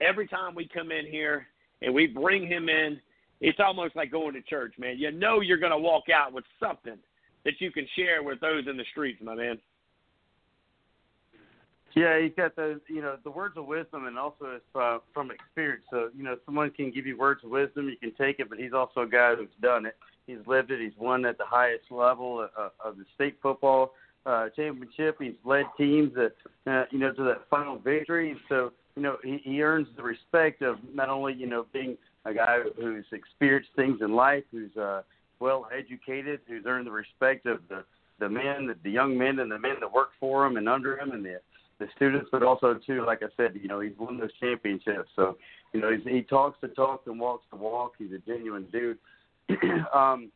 Every 0.00 0.28
time 0.28 0.54
we 0.54 0.68
come 0.72 0.92
in 0.92 1.04
here 1.04 1.48
and 1.82 1.92
we 1.92 2.06
bring 2.06 2.46
him 2.46 2.68
in, 2.68 3.00
it's 3.40 3.58
almost 3.58 3.96
like 3.96 4.12
going 4.12 4.34
to 4.34 4.42
church, 4.42 4.74
man. 4.78 4.96
You 4.96 5.10
know 5.10 5.40
you're 5.40 5.58
going 5.58 5.72
to 5.72 5.78
walk 5.78 6.04
out 6.08 6.32
with 6.32 6.44
something 6.60 6.98
that 7.44 7.54
you 7.58 7.72
can 7.72 7.88
share 7.96 8.22
with 8.22 8.38
those 8.38 8.68
in 8.68 8.76
the 8.76 8.84
streets, 8.92 9.18
my 9.20 9.34
man. 9.34 9.58
Yeah, 11.94 12.20
he's 12.20 12.32
got 12.36 12.54
the 12.54 12.80
you 12.88 13.02
know 13.02 13.16
the 13.24 13.30
words 13.30 13.56
of 13.56 13.66
wisdom, 13.66 14.06
and 14.06 14.16
also 14.16 14.56
it's 14.56 14.76
uh, 14.76 14.98
from 15.12 15.30
experience. 15.30 15.82
So 15.90 16.10
you 16.16 16.22
know, 16.22 16.36
someone 16.44 16.70
can 16.70 16.90
give 16.90 17.06
you 17.06 17.18
words 17.18 17.42
of 17.44 17.50
wisdom, 17.50 17.88
you 17.88 17.96
can 17.96 18.12
take 18.14 18.38
it, 18.38 18.48
but 18.48 18.58
he's 18.58 18.72
also 18.72 19.00
a 19.00 19.08
guy 19.08 19.34
who's 19.34 19.48
done 19.60 19.86
it. 19.86 19.96
He's 20.26 20.38
lived 20.46 20.70
it. 20.70 20.80
He's 20.80 20.96
won 20.98 21.24
at 21.24 21.38
the 21.38 21.44
highest 21.44 21.90
level 21.90 22.48
of, 22.56 22.70
of 22.84 22.96
the 22.96 23.04
state 23.14 23.38
football 23.42 23.92
uh, 24.24 24.48
championship. 24.54 25.16
He's 25.20 25.34
led 25.44 25.64
teams 25.76 26.12
that 26.14 26.32
uh, 26.66 26.84
you 26.90 26.98
know 26.98 27.12
to 27.12 27.24
that 27.24 27.48
final 27.50 27.78
victory. 27.78 28.36
So 28.48 28.72
you 28.94 29.02
know 29.02 29.16
he, 29.24 29.40
he 29.42 29.62
earns 29.62 29.88
the 29.96 30.02
respect 30.02 30.62
of 30.62 30.76
not 30.94 31.08
only 31.08 31.34
you 31.34 31.46
know 31.46 31.66
being 31.72 31.96
a 32.24 32.32
guy 32.32 32.58
who's 32.76 33.06
experienced 33.12 33.70
things 33.74 34.00
in 34.00 34.14
life, 34.14 34.44
who's 34.52 34.76
uh, 34.76 35.02
well 35.40 35.66
educated, 35.76 36.40
who's 36.46 36.64
earned 36.66 36.86
the 36.86 36.92
respect 36.92 37.46
of 37.46 37.60
the 37.68 37.84
the 38.20 38.28
men, 38.28 38.66
the, 38.66 38.76
the 38.84 38.90
young 38.90 39.16
men, 39.16 39.38
and 39.38 39.50
the 39.50 39.58
men 39.58 39.76
that 39.80 39.90
work 39.90 40.10
for 40.20 40.46
him 40.46 40.56
and 40.56 40.68
under 40.68 40.98
him, 40.98 41.10
and 41.10 41.24
the 41.24 41.40
the 41.80 41.88
students, 41.96 42.28
but 42.30 42.42
also 42.42 42.78
too, 42.86 43.04
like 43.04 43.22
I 43.22 43.28
said, 43.36 43.58
you 43.60 43.66
know, 43.66 43.80
he's 43.80 43.96
won 43.98 44.18
those 44.18 44.30
championships. 44.38 45.10
So, 45.16 45.36
you 45.72 45.80
know, 45.80 45.90
he's, 45.90 46.06
he 46.06 46.22
talks 46.22 46.58
the 46.60 46.68
talk 46.68 47.02
and 47.06 47.18
walks 47.18 47.46
the 47.50 47.56
walk. 47.56 47.94
He's 47.98 48.12
a 48.12 48.18
genuine 48.18 48.66
dude. 48.70 48.98
um, 49.94 50.30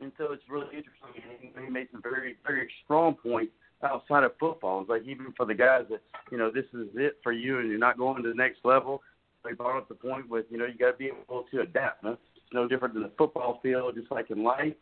and 0.00 0.12
so 0.18 0.32
it's 0.32 0.42
really 0.50 0.66
interesting. 0.66 1.54
He 1.64 1.70
made 1.70 1.88
some 1.92 2.02
very, 2.02 2.36
very 2.44 2.68
strong 2.84 3.14
points 3.14 3.52
outside 3.82 4.24
of 4.24 4.32
football. 4.38 4.80
It's 4.80 4.90
like 4.90 5.04
even 5.06 5.32
for 5.36 5.46
the 5.46 5.54
guys 5.54 5.84
that, 5.90 6.02
you 6.30 6.38
know, 6.38 6.50
this 6.50 6.64
is 6.74 6.88
it 6.94 7.18
for 7.22 7.32
you 7.32 7.60
and 7.60 7.68
you're 7.68 7.78
not 7.78 7.96
going 7.96 8.22
to 8.22 8.28
the 8.28 8.34
next 8.34 8.58
level. 8.64 9.00
They 9.44 9.52
brought 9.52 9.78
up 9.78 9.88
the 9.88 9.94
point 9.94 10.28
with, 10.28 10.46
you 10.50 10.58
know, 10.58 10.66
you 10.66 10.74
got 10.74 10.92
to 10.92 10.96
be 10.96 11.06
able 11.06 11.44
to 11.50 11.60
adapt. 11.60 12.04
Huh? 12.04 12.16
It's 12.36 12.52
no 12.52 12.68
different 12.68 12.94
than 12.94 13.04
the 13.04 13.12
football 13.16 13.60
field, 13.62 13.94
just 13.96 14.10
like 14.10 14.30
in 14.30 14.42
life. 14.42 14.74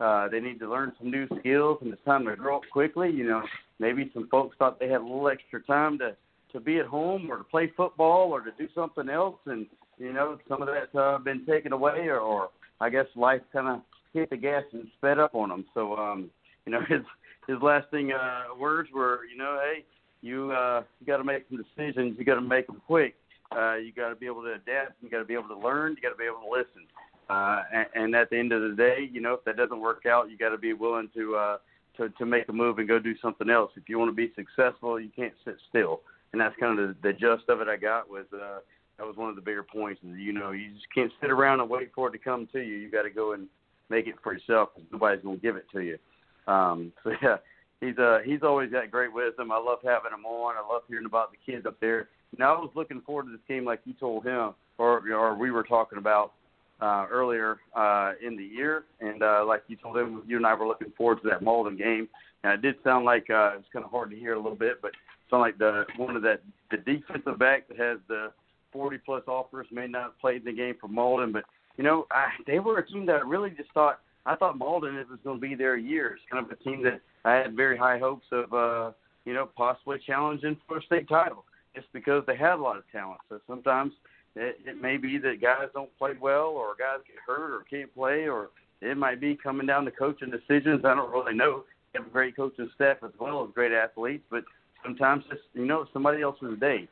Uh, 0.00 0.28
they 0.28 0.40
need 0.40 0.60
to 0.60 0.70
learn 0.70 0.92
some 0.98 1.10
new 1.10 1.26
skills, 1.40 1.78
and 1.80 1.92
it's 1.92 2.04
time 2.04 2.24
to 2.24 2.36
grow 2.36 2.56
up 2.56 2.62
quickly. 2.72 3.10
You 3.10 3.28
know, 3.28 3.42
maybe 3.78 4.10
some 4.14 4.28
folks 4.28 4.56
thought 4.58 4.78
they 4.78 4.88
had 4.88 5.00
a 5.00 5.04
little 5.04 5.28
extra 5.28 5.62
time 5.62 5.98
to 5.98 6.16
to 6.52 6.60
be 6.60 6.78
at 6.78 6.86
home 6.86 7.30
or 7.30 7.36
to 7.36 7.44
play 7.44 7.70
football 7.76 8.32
or 8.32 8.40
to 8.40 8.50
do 8.58 8.68
something 8.74 9.10
else, 9.10 9.36
and 9.46 9.66
you 9.98 10.12
know, 10.12 10.38
some 10.48 10.62
of 10.62 10.68
that's 10.68 10.94
uh, 10.94 11.18
been 11.18 11.44
taken 11.44 11.72
away, 11.72 12.06
or, 12.06 12.20
or 12.20 12.48
I 12.80 12.88
guess 12.88 13.06
life 13.16 13.42
kind 13.52 13.68
of 13.68 13.80
hit 14.12 14.30
the 14.30 14.36
gas 14.36 14.62
and 14.72 14.86
sped 14.96 15.18
up 15.18 15.34
on 15.34 15.48
them. 15.48 15.64
So, 15.74 15.96
um, 15.96 16.30
you 16.64 16.72
know, 16.72 16.80
his 16.88 17.02
his 17.46 17.56
lasting 17.62 18.12
uh, 18.12 18.54
words 18.58 18.90
were, 18.94 19.20
you 19.30 19.36
know, 19.36 19.58
hey, 19.62 19.84
you 20.22 20.52
uh, 20.52 20.82
you 21.00 21.06
got 21.06 21.18
to 21.18 21.24
make 21.24 21.46
some 21.48 21.58
decisions. 21.58 22.16
You 22.18 22.24
got 22.24 22.36
to 22.36 22.40
make 22.40 22.66
them 22.66 22.80
quick. 22.86 23.16
Uh, 23.54 23.76
you 23.76 23.92
got 23.92 24.10
to 24.10 24.14
be 24.14 24.26
able 24.26 24.42
to 24.42 24.52
adapt. 24.52 25.02
You 25.02 25.08
got 25.08 25.18
to 25.18 25.24
be 25.24 25.34
able 25.34 25.48
to 25.48 25.58
learn. 25.58 25.96
You 25.96 26.02
got 26.02 26.10
to 26.10 26.18
be 26.18 26.24
able 26.24 26.42
to 26.42 26.50
listen. 26.50 26.86
Uh, 27.28 27.62
and, 27.72 27.86
and 27.94 28.14
at 28.14 28.30
the 28.30 28.38
end 28.38 28.52
of 28.52 28.62
the 28.62 28.74
day, 28.74 29.08
you 29.10 29.20
know, 29.20 29.34
if 29.34 29.44
that 29.44 29.56
doesn't 29.56 29.80
work 29.80 30.06
out, 30.06 30.30
you 30.30 30.38
got 30.38 30.48
to 30.50 30.58
be 30.58 30.72
willing 30.72 31.10
to 31.14 31.36
uh, 31.36 31.56
to 31.98 32.08
to 32.10 32.24
make 32.24 32.48
a 32.48 32.52
move 32.52 32.78
and 32.78 32.88
go 32.88 32.98
do 32.98 33.14
something 33.20 33.50
else. 33.50 33.70
If 33.76 33.88
you 33.88 33.98
want 33.98 34.10
to 34.10 34.14
be 34.14 34.32
successful, 34.34 34.98
you 34.98 35.10
can't 35.14 35.34
sit 35.44 35.56
still, 35.68 36.00
and 36.32 36.40
that's 36.40 36.56
kind 36.58 36.78
of 36.78 36.88
the, 36.88 36.96
the 37.02 37.12
gist 37.12 37.48
of 37.48 37.60
it. 37.60 37.68
I 37.68 37.76
got 37.76 38.08
was 38.08 38.24
uh, 38.32 38.60
that 38.96 39.06
was 39.06 39.16
one 39.16 39.28
of 39.28 39.36
the 39.36 39.42
bigger 39.42 39.62
points. 39.62 40.00
Is 40.02 40.18
you 40.18 40.32
know 40.32 40.52
you 40.52 40.72
just 40.72 40.86
can't 40.94 41.12
sit 41.20 41.30
around 41.30 41.60
and 41.60 41.68
wait 41.68 41.90
for 41.94 42.08
it 42.08 42.12
to 42.12 42.18
come 42.18 42.48
to 42.52 42.60
you. 42.60 42.76
You 42.76 42.90
got 42.90 43.02
to 43.02 43.10
go 43.10 43.32
and 43.32 43.46
make 43.90 44.06
it 44.06 44.16
for 44.22 44.32
yourself. 44.32 44.70
Cause 44.74 44.84
nobody's 44.90 45.22
gonna 45.22 45.36
give 45.36 45.56
it 45.56 45.66
to 45.72 45.80
you. 45.80 45.98
Um, 46.46 46.92
so 47.04 47.12
yeah, 47.22 47.36
he's 47.80 47.98
uh 47.98 48.20
he's 48.24 48.42
always 48.42 48.70
got 48.70 48.90
great 48.90 49.12
wisdom. 49.12 49.52
I 49.52 49.58
love 49.58 49.80
having 49.84 50.12
him 50.12 50.24
on. 50.24 50.56
I 50.56 50.66
love 50.66 50.82
hearing 50.88 51.06
about 51.06 51.30
the 51.30 51.52
kids 51.52 51.66
up 51.66 51.78
there. 51.80 52.08
Now 52.38 52.56
I 52.56 52.58
was 52.58 52.70
looking 52.74 53.02
forward 53.02 53.26
to 53.26 53.32
this 53.32 53.40
game, 53.48 53.64
like 53.64 53.80
you 53.84 53.94
told 53.94 54.24
him, 54.24 54.54
or 54.78 55.02
or 55.12 55.36
we 55.36 55.50
were 55.50 55.62
talking 55.62 55.98
about 55.98 56.32
uh, 56.80 57.06
earlier 57.10 57.58
uh, 57.74 58.12
in 58.24 58.36
the 58.36 58.44
year, 58.44 58.84
and 59.00 59.22
uh, 59.22 59.44
like 59.46 59.62
you 59.68 59.76
told 59.76 59.96
him, 59.96 60.22
you 60.26 60.36
and 60.36 60.46
I 60.46 60.54
were 60.54 60.66
looking 60.66 60.92
forward 60.96 61.22
to 61.22 61.28
that 61.28 61.42
Mauldin 61.42 61.76
game. 61.76 62.08
And 62.44 62.52
it 62.52 62.62
did 62.62 62.76
sound 62.84 63.04
like 63.04 63.28
uh, 63.30 63.52
it's 63.58 63.66
kind 63.72 63.84
of 63.84 63.90
hard 63.90 64.10
to 64.10 64.16
hear 64.16 64.34
a 64.34 64.38
little 64.38 64.56
bit, 64.56 64.80
but 64.80 64.88
it 64.88 64.96
sounded 65.28 65.42
like 65.42 65.58
the 65.58 65.84
one 65.96 66.16
of 66.16 66.22
that 66.22 66.42
the 66.70 66.76
defensive 66.76 67.38
back 67.38 67.68
that 67.68 67.78
has 67.78 67.98
the 68.08 68.32
40 68.72 68.98
plus 68.98 69.22
offers 69.26 69.66
may 69.72 69.88
not 69.88 70.02
have 70.02 70.20
played 70.20 70.42
in 70.42 70.44
the 70.44 70.52
game 70.52 70.74
for 70.80 70.88
Mauldin, 70.88 71.32
but 71.32 71.44
you 71.76 71.84
know 71.84 72.06
I, 72.10 72.28
they 72.46 72.60
were 72.60 72.78
a 72.78 72.86
team 72.86 73.06
that 73.06 73.16
I 73.16 73.28
really 73.28 73.50
just 73.50 73.72
thought 73.72 74.00
I 74.28 74.36
thought 74.36 74.58
Mauldin 74.58 74.96
was 75.08 75.18
going 75.24 75.40
to 75.40 75.48
be 75.48 75.54
there 75.54 75.76
years, 75.76 76.20
kind 76.30 76.44
of 76.44 76.50
a 76.50 76.62
team 76.62 76.82
that 76.84 77.00
I 77.24 77.36
had 77.36 77.56
very 77.56 77.78
high 77.78 77.98
hopes 77.98 78.26
of, 78.30 78.52
uh, 78.52 78.92
you 79.24 79.32
know, 79.32 79.48
possibly 79.56 79.98
challenging 80.06 80.56
for 80.66 80.78
a 80.78 80.82
state 80.82 81.08
title, 81.08 81.44
just 81.74 81.86
because 81.94 82.24
they 82.26 82.36
had 82.36 82.54
a 82.54 82.62
lot 82.62 82.76
of 82.76 82.82
talent. 82.92 83.20
So 83.30 83.40
sometimes 83.46 83.92
it, 84.38 84.60
it 84.64 84.80
may 84.80 84.96
be 84.96 85.18
that 85.18 85.40
guys 85.40 85.68
don't 85.74 85.96
play 85.98 86.12
well, 86.20 86.48
or 86.48 86.74
guys 86.78 87.04
get 87.06 87.16
hurt, 87.26 87.54
or 87.54 87.64
can't 87.68 87.92
play, 87.94 88.28
or 88.28 88.50
it 88.80 88.96
might 88.96 89.20
be 89.20 89.36
coming 89.36 89.66
down 89.66 89.84
to 89.84 89.90
coaching 89.90 90.30
decisions. 90.30 90.84
I 90.84 90.94
don't 90.94 91.10
really 91.10 91.34
know. 91.34 91.64
They 91.92 91.98
have 91.98 92.08
a 92.08 92.10
great 92.10 92.36
coaching 92.36 92.70
staff 92.74 92.98
as 93.02 93.10
well 93.18 93.44
as 93.44 93.50
great 93.54 93.72
athletes, 93.72 94.24
but 94.30 94.44
sometimes 94.84 95.24
it's 95.30 95.40
you 95.54 95.66
know 95.66 95.86
somebody 95.92 96.22
else's 96.22 96.58
day. 96.60 96.88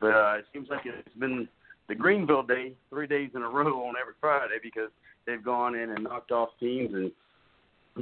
But 0.00 0.14
uh, 0.14 0.34
it 0.38 0.46
seems 0.52 0.68
like 0.68 0.80
it's 0.84 1.16
been 1.18 1.48
the 1.88 1.94
Greenville 1.94 2.42
day 2.42 2.72
three 2.88 3.06
days 3.06 3.30
in 3.34 3.42
a 3.42 3.48
row 3.48 3.86
on 3.86 3.94
every 4.00 4.14
Friday 4.20 4.56
because 4.62 4.90
they've 5.26 5.44
gone 5.44 5.74
in 5.74 5.90
and 5.90 6.04
knocked 6.04 6.32
off 6.32 6.50
teams 6.58 6.92
and 6.94 7.12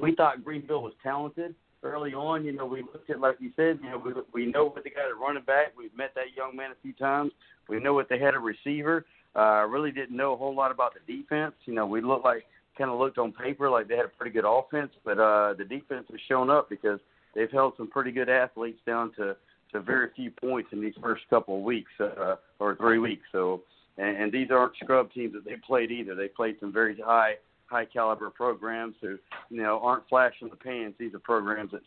we 0.01 0.15
thought 0.15 0.45
Greenville 0.45 0.83
was 0.83 0.93
talented 1.03 1.55
early 1.83 2.13
on. 2.13 2.45
You 2.45 2.53
know, 2.53 2.67
we 2.67 2.83
looked 2.83 3.11
at 3.11 3.21
like 3.21 3.37
you 3.41 3.51
said. 3.57 3.79
You 3.83 3.91
know, 3.91 3.99
we 3.99 4.13
we 4.33 4.51
know 4.51 4.67
what 4.67 4.85
they 4.85 4.91
got 4.91 5.09
at 5.09 5.19
running 5.19 5.45
back. 5.45 5.73
We've 5.77 5.97
met 5.97 6.15
that 6.15 6.37
young 6.37 6.57
man 6.57 6.71
a 6.71 6.83
few 6.83 6.93
times. 6.93 7.33
We 7.69 7.81
know 7.81 7.95
what 7.95 8.09
they 8.09 8.19
had 8.19 8.35
a 8.35 8.39
receiver. 8.39 9.05
Uh, 9.37 9.67
really 9.67 9.93
didn't 9.93 10.17
know 10.17 10.33
a 10.33 10.37
whole 10.37 10.55
lot 10.55 10.71
about 10.71 10.95
the 10.95 11.13
defense. 11.13 11.55
You 11.65 11.75
know, 11.75 11.87
we 11.87 12.01
looked 12.01 12.25
like 12.25 12.45
kind 12.77 12.91
of 12.91 12.99
looked 12.99 13.19
on 13.19 13.33
paper 13.33 13.69
like 13.69 13.89
they 13.89 13.97
had 13.97 14.07
a 14.07 14.09
pretty 14.09 14.33
good 14.33 14.45
offense, 14.47 14.93
but 15.05 15.19
uh, 15.19 15.55
the 15.59 15.65
defense 15.65 16.07
has 16.11 16.21
shown 16.29 16.49
up 16.49 16.71
because 16.71 17.01
they've 17.35 17.51
held 17.51 17.75
some 17.77 17.89
pretty 17.89 18.13
good 18.13 18.29
athletes 18.29 18.81
down 18.87 19.13
to 19.17 19.37
to 19.73 19.81
very 19.81 20.09
few 20.17 20.31
points 20.31 20.71
in 20.73 20.81
these 20.81 20.95
first 21.03 21.23
couple 21.29 21.57
of 21.59 21.63
weeks 21.63 21.91
uh, 22.01 22.37
or 22.59 22.75
three 22.77 22.99
weeks. 22.99 23.27
So, 23.33 23.61
and, 23.99 24.17
and 24.17 24.33
these 24.33 24.51
aren't 24.51 24.75
scrub 24.83 25.13
teams 25.13 25.35
that 25.35 25.45
they 25.45 25.57
played 25.57 25.91
either. 25.91 26.15
They 26.15 26.29
played 26.29 26.57
some 26.61 26.73
very 26.73 26.99
high 26.99 27.35
high 27.67 27.85
caliber 27.85 28.31
programs 28.31 28.95
who 29.03 29.19
you 29.51 29.63
know 29.63 29.79
aren't 29.83 30.09
flash 30.09 30.35
in 30.41 30.49
the 30.49 30.57
pans. 30.57 30.95
These 30.99 31.15
are 31.15 31.19
programs 31.19 31.73
that's 31.73 31.85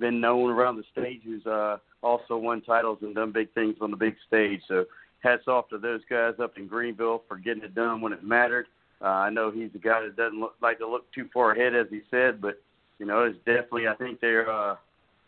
been 0.00 0.20
known 0.20 0.50
around 0.50 0.76
the 0.76 0.84
state 0.90 1.20
who's 1.24 1.46
uh, 1.46 1.76
also 2.02 2.36
won 2.36 2.62
titles 2.62 2.98
and 3.02 3.14
done 3.14 3.30
big 3.30 3.52
things 3.52 3.76
on 3.80 3.90
the 3.90 3.96
big 3.96 4.16
stage. 4.26 4.60
So 4.66 4.86
hats 5.20 5.48
off 5.48 5.68
to 5.68 5.78
those 5.78 6.00
guys 6.08 6.34
up 6.42 6.56
in 6.56 6.66
Greenville 6.66 7.22
for 7.28 7.36
getting 7.36 7.62
it 7.62 7.74
done 7.74 8.00
when 8.00 8.12
it 8.12 8.24
mattered. 8.24 8.66
Uh, 9.02 9.06
I 9.08 9.30
know 9.30 9.50
he's 9.50 9.70
a 9.74 9.78
guy 9.78 10.02
that 10.02 10.16
doesn't 10.16 10.38
look, 10.38 10.54
like 10.60 10.78
to 10.78 10.88
look 10.88 11.10
too 11.12 11.28
far 11.32 11.52
ahead, 11.52 11.74
as 11.74 11.86
he 11.90 12.00
said, 12.10 12.40
but 12.40 12.60
you 12.98 13.06
know, 13.06 13.24
it's 13.24 13.38
definitely. 13.46 13.88
I 13.88 13.94
think 13.94 14.20
they're 14.20 14.50
uh, 14.50 14.76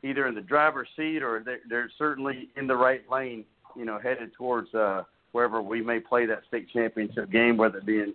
either 0.03 0.27
in 0.27 0.35
the 0.35 0.43
driver's 0.43 0.89
seat 0.97 1.23
or 1.23 1.43
they're, 1.45 1.61
they're 1.69 1.91
certainly 1.99 2.51
in 2.57 2.67
the 2.67 2.77
right 2.77 3.03
lane. 3.11 3.45
You 3.75 3.87
know, 3.87 3.99
headed 3.99 4.35
towards 4.35 4.73
uh, 4.75 5.05
wherever 5.33 5.63
we 5.63 5.83
may 5.83 5.99
play 5.99 6.27
that 6.27 6.43
state 6.49 6.69
championship 6.71 7.31
game, 7.31 7.57
whether 7.57 7.79
it 7.79 7.87
be 7.87 8.01
in 8.01 8.15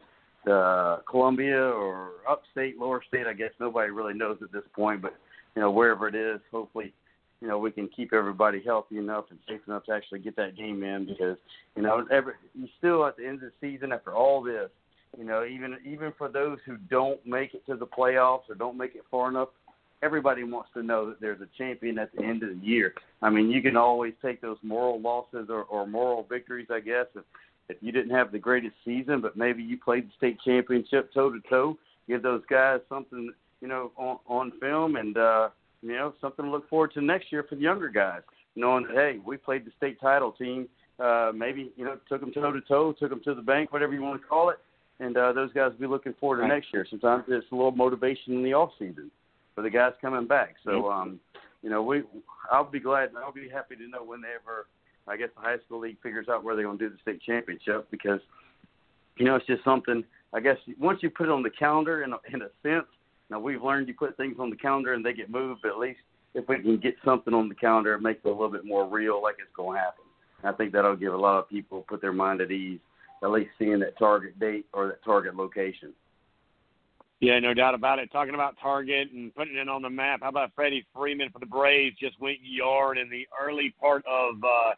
uh, 0.52 0.98
Columbia 1.10 1.60
or 1.60 2.12
upstate, 2.30 2.78
lower 2.78 3.02
state. 3.08 3.26
I 3.26 3.34
guess 3.34 3.50
nobody 3.60 3.90
really 3.90 4.14
knows 4.14 4.38
at 4.44 4.52
this 4.52 4.64
point, 4.76 5.02
but 5.02 5.16
you 5.56 5.62
know, 5.64 5.72
wherever 5.72 6.08
it 6.08 6.14
is, 6.14 6.40
hopefully, 6.52 6.94
you 7.42 7.48
know, 7.48 7.58
we 7.58 7.72
can 7.72 7.88
keep 7.88 8.14
everybody 8.14 8.62
healthy 8.64 8.98
enough 8.98 9.26
and 9.30 9.40
safe 9.48 9.62
enough 9.68 9.86
to 9.86 9.92
actually 9.92 10.20
get 10.20 10.36
that 10.38 10.58
game 10.58 10.84
in 10.84 11.06
because, 11.06 11.38
you 11.76 11.84
know, 11.84 12.06
every 12.12 12.34
you 12.56 12.68
still 12.78 13.06
at 13.06 13.18
the 13.18 13.26
end 13.26 13.44
of 13.44 13.52
the 13.52 13.52
season 13.62 13.92
after 13.92 14.14
all 14.14 14.42
this, 14.42 14.70
you 15.18 15.24
know, 15.24 15.46
even 15.46 15.78
even 15.86 16.14
for 16.18 16.30
those 16.30 16.58
who 16.66 16.78
don't 16.90 17.24
make 17.26 17.54
it 17.54 17.66
to 17.68 17.76
the 17.76 17.86
playoffs 17.86 18.50
or 18.50 18.56
don't 18.56 18.78
make 18.78 18.96
it 18.96 19.04
far 19.12 19.30
enough, 19.30 19.50
everybody 20.02 20.44
wants 20.44 20.70
to 20.74 20.82
know 20.82 21.08
that 21.10 21.22
there's 21.22 21.42
a 21.42 21.48
champion 21.58 22.00
at 22.00 22.12
the 22.16 22.24
end 22.24 22.42
of 22.44 22.50
the 22.50 22.66
year. 22.66 22.94
I 23.22 23.30
mean, 23.30 23.50
you 23.50 23.62
can 23.62 23.78
always 23.78 24.14
take 24.22 24.42
those 24.42 24.58
moral 24.64 25.00
losses 25.00 25.48
or, 25.50 25.64
or 25.64 25.86
moral 25.86 26.26
victories, 26.28 26.68
I 26.72 26.80
guess, 26.80 27.06
if 27.16 27.24
if 27.70 27.78
you 27.82 27.92
didn't 27.92 28.16
have 28.16 28.32
the 28.32 28.40
greatest 28.40 28.76
season, 28.86 29.22
but 29.22 29.36
maybe 29.36 29.62
you 29.62 29.78
played 29.78 30.08
the 30.08 30.14
state 30.18 30.38
championship 30.46 31.14
toe 31.14 31.32
to 31.32 31.40
toe, 31.50 31.78
give 32.08 32.24
those 32.24 32.42
guys 32.50 32.80
something, 32.88 33.32
you 33.62 33.68
know, 33.68 33.92
on, 33.98 34.20
on 34.28 34.54
film 34.60 34.96
and, 34.96 35.18
uh, 35.18 35.50
you 35.82 35.94
know, 35.94 36.14
something 36.20 36.46
to 36.46 36.52
look 36.52 36.70
forward 36.70 36.94
to 36.94 37.02
next 37.02 37.32
year 37.32 37.46
for 37.48 37.56
the 37.56 37.62
younger 37.62 37.90
guys, 37.90 38.22
knowing 38.56 38.86
that, 38.88 38.96
hey, 38.96 39.20
we 39.26 39.38
played 39.38 39.66
the 39.66 39.72
state 39.78 40.00
title 40.00 40.32
team. 40.32 40.68
Uh, 41.00 41.32
maybe, 41.36 41.72
you 41.76 41.86
know, 41.86 41.96
took 42.10 42.22
them 42.22 42.32
toe 42.32 42.52
to 42.52 42.62
toe, 42.62 42.92
took 42.92 43.12
them 43.12 43.22
to 43.24 43.36
the 43.36 43.42
bank, 43.42 43.72
whatever 43.72 43.94
you 43.94 44.02
want 44.02 44.20
to 44.20 44.28
call 44.28 44.50
it. 44.50 44.58
And 45.00 45.16
uh, 45.16 45.32
those 45.32 45.54
guys 45.54 45.72
will 45.72 45.80
be 45.80 45.88
looking 45.88 46.16
forward 46.20 46.42
to 46.42 46.48
next 46.48 46.74
year. 46.74 46.88
Sometimes 46.90 47.26
it's 47.28 47.46
a 47.52 47.56
little 47.56 47.72
motivation 47.72 48.34
in 48.34 48.44
the 48.44 48.54
off 48.54 48.72
season 48.80 49.12
for 49.54 49.62
the 49.62 49.70
guys 49.70 49.94
coming 50.02 50.26
back. 50.26 50.56
So, 50.66 50.90
um, 50.90 51.20
you 51.62 51.70
know, 51.70 51.84
we, 51.84 52.02
I'll 52.52 52.64
be 52.64 52.80
glad, 52.80 53.10
I'll 53.24 53.32
be 53.32 53.48
happy 53.48 53.76
to 53.76 53.88
know 53.88 54.04
whenever 54.04 54.66
I 55.08 55.18
guess 55.18 55.30
the 55.36 55.42
high 55.42 55.58
school 55.66 55.80
league 55.82 55.98
figures 56.02 56.28
out 56.30 56.44
where 56.44 56.56
they're 56.56 56.66
going 56.66 56.80
to 56.80 56.90
do 56.90 56.96
the 56.96 57.02
state 57.02 57.22
championship 57.22 57.88
because, 57.92 58.20
you 59.18 59.26
know, 59.26 59.36
it's 59.36 59.46
just 59.46 59.64
something. 59.64 60.04
I 60.34 60.40
guess 60.40 60.58
once 60.80 61.00
you 61.04 61.10
put 61.12 61.28
it 61.28 61.32
on 61.32 61.44
the 61.44 61.50
calendar, 61.50 62.04
in 62.04 62.14
a, 62.14 62.18
in 62.34 62.42
a 62.42 62.50
sense, 62.64 62.88
now 63.30 63.40
we've 63.40 63.64
learned 63.64 63.88
you 63.88 63.94
put 63.94 64.18
things 64.18 64.38
on 64.40 64.50
the 64.50 64.56
calendar 64.56 64.94
and 64.94 65.06
they 65.06 65.14
get 65.14 65.30
moved. 65.30 65.62
But 65.64 65.72
at 65.72 65.80
least 65.80 66.00
if 66.34 66.48
we 66.48 66.60
can 66.60 66.78
get 66.78 66.96
something 67.04 67.34
on 67.34 67.50
the 67.50 67.56
calendar, 67.56 67.94
it 67.94 68.02
makes 68.02 68.22
it 68.24 68.30
a 68.30 68.32
little 68.32 68.52
bit 68.52 68.66
more 68.66 68.88
real, 68.88 69.22
like 69.22 69.36
it's 69.40 69.56
going 69.56 69.78
to 69.78 69.82
happen. 69.82 70.04
I 70.44 70.52
think 70.52 70.72
that'll 70.72 70.96
give 70.96 71.14
a 71.14 71.18
lot 71.18 71.40
of 71.40 71.50
people 71.50 71.86
put 71.88 72.02
their 72.02 72.14
mind 72.14 72.42
at 72.42 72.52
ease, 72.52 72.80
at 73.24 73.32
least 73.32 73.50
seeing 73.58 73.80
that 73.80 73.98
target 73.98 74.40
date 74.40 74.66
or 74.72 74.88
that 74.88 75.04
target 75.04 75.36
location. 75.36 75.94
Yeah, 77.20 77.40
no 77.40 77.56
doubt 77.56 77.74
about 77.74 77.98
it. 77.98 78.12
Talking 78.12 78.36
about 78.36 78.58
Target 78.62 79.12
and 79.12 79.34
putting 79.34 79.58
it 79.58 79.68
on 79.68 79.82
the 79.82 79.90
map. 79.90 80.20
How 80.22 80.30
about 80.30 80.52
Freddie 80.54 80.86
Freeman 80.96 81.32
for 81.32 81.40
the 81.40 81.48
Braves? 81.48 81.98
Just 82.00 82.20
went 82.22 82.38
yard 82.44 83.00
in 83.00 83.10
the 83.10 83.28
early 83.42 83.74
part 83.80 84.04
of 84.06 84.36
uh, 84.44 84.74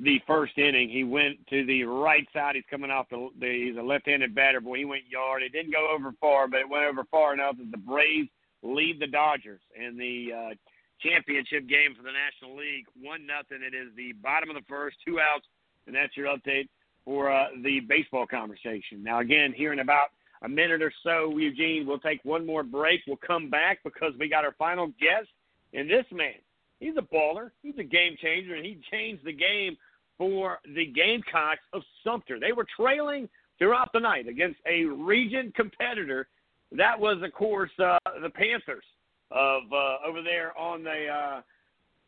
the 0.00 0.20
first 0.26 0.56
inning. 0.58 0.88
He 0.88 1.04
went 1.04 1.44
to 1.48 1.66
the 1.66 1.84
right 1.84 2.26
side. 2.32 2.54
He's 2.54 2.64
coming 2.70 2.90
off 2.90 3.08
the, 3.10 3.28
the 3.40 3.68
he's 3.68 3.76
a 3.76 3.82
left-handed 3.82 4.34
batter, 4.34 4.60
but 4.60 4.74
he 4.74 4.84
went 4.84 5.08
yard. 5.08 5.42
It 5.42 5.52
didn't 5.52 5.72
go 5.72 5.88
over 5.92 6.12
far, 6.20 6.46
but 6.48 6.60
it 6.60 6.68
went 6.68 6.84
over 6.84 7.04
far 7.10 7.34
enough 7.34 7.56
that 7.58 7.70
the 7.70 7.78
Braves 7.78 8.28
lead 8.62 9.00
the 9.00 9.06
Dodgers 9.06 9.60
in 9.74 9.96
the 9.96 10.32
uh, 10.32 10.54
championship 11.00 11.68
game 11.68 11.94
for 11.96 12.02
the 12.02 12.12
National 12.12 12.56
League. 12.56 12.86
One 13.00 13.26
nothing. 13.26 13.58
It 13.62 13.74
is 13.74 13.88
the 13.96 14.12
bottom 14.22 14.50
of 14.50 14.56
the 14.56 14.64
first, 14.68 14.96
two 15.04 15.18
outs, 15.18 15.46
and 15.86 15.94
that's 15.94 16.16
your 16.16 16.26
update 16.28 16.68
for 17.04 17.32
uh, 17.32 17.46
the 17.64 17.80
baseball 17.80 18.26
conversation. 18.26 19.02
Now, 19.02 19.20
again, 19.20 19.52
here 19.52 19.72
in 19.72 19.80
about 19.80 20.08
a 20.42 20.48
minute 20.48 20.82
or 20.82 20.92
so, 21.02 21.36
Eugene, 21.36 21.86
we'll 21.86 21.98
take 21.98 22.20
one 22.24 22.46
more 22.46 22.62
break. 22.62 23.00
We'll 23.06 23.16
come 23.16 23.50
back 23.50 23.80
because 23.82 24.12
we 24.18 24.28
got 24.28 24.44
our 24.44 24.54
final 24.58 24.88
guest, 25.00 25.28
and 25.74 25.90
this 25.90 26.04
man. 26.12 26.34
He's 26.80 26.94
a 26.96 27.02
baller. 27.02 27.50
He's 27.60 27.74
a 27.78 27.82
game 27.82 28.16
changer, 28.22 28.54
and 28.54 28.64
he 28.64 28.78
changed 28.88 29.24
the 29.24 29.32
game 29.32 29.76
for 30.18 30.58
the 30.74 30.86
Gamecocks 30.86 31.62
of 31.72 31.82
Sumter. 32.04 32.38
They 32.38 32.52
were 32.52 32.66
trailing 32.76 33.28
throughout 33.58 33.90
the 33.92 34.00
night 34.00 34.28
against 34.28 34.58
a 34.66 34.84
region 34.84 35.52
competitor. 35.56 36.28
That 36.72 36.98
was, 36.98 37.18
of 37.22 37.32
course, 37.32 37.70
uh, 37.78 37.98
the 38.20 38.30
Panthers 38.30 38.84
of 39.30 39.62
uh, 39.72 40.06
over 40.06 40.22
there 40.22 40.56
on 40.58 40.82
the 40.84 41.06
uh, 41.06 41.40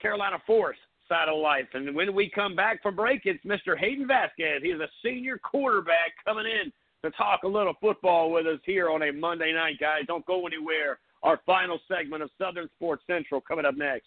Carolina 0.01 0.39
Forest 0.47 0.81
side 1.09 1.29
of 1.29 1.39
life. 1.39 1.67
And 1.75 1.95
when 1.95 2.15
we 2.15 2.31
come 2.31 2.55
back 2.55 2.83
from 2.83 2.97
break, 2.97 3.23
it's 3.25 3.45
Mr. 3.45 3.77
Hayden 3.79 4.07
Vasquez. 4.07 4.63
He's 4.63 4.75
a 4.75 4.89
senior 5.05 5.39
quarterback 5.39 6.13
coming 6.25 6.47
in 6.47 6.73
to 7.03 7.11
talk 7.17 7.43
a 7.45 7.49
little 7.49 7.75
football 7.81 8.31
with 8.31 8.47
us 8.47 8.61
here 8.65 8.91
on 8.91 9.03
a 9.03 9.13
Monday 9.13 9.53
night, 9.53 9.77
guys. 9.81 10.03
Don't 10.07 10.25
go 10.27 10.47
anywhere. 10.47 10.99
Our 11.23 11.41
final 11.45 11.79
segment 11.89 12.23
of 12.23 12.31
Southern 12.39 12.69
Sports 12.77 13.03
Central 13.07 13.41
coming 13.41 13.65
up 13.65 13.77
next. 13.77 14.07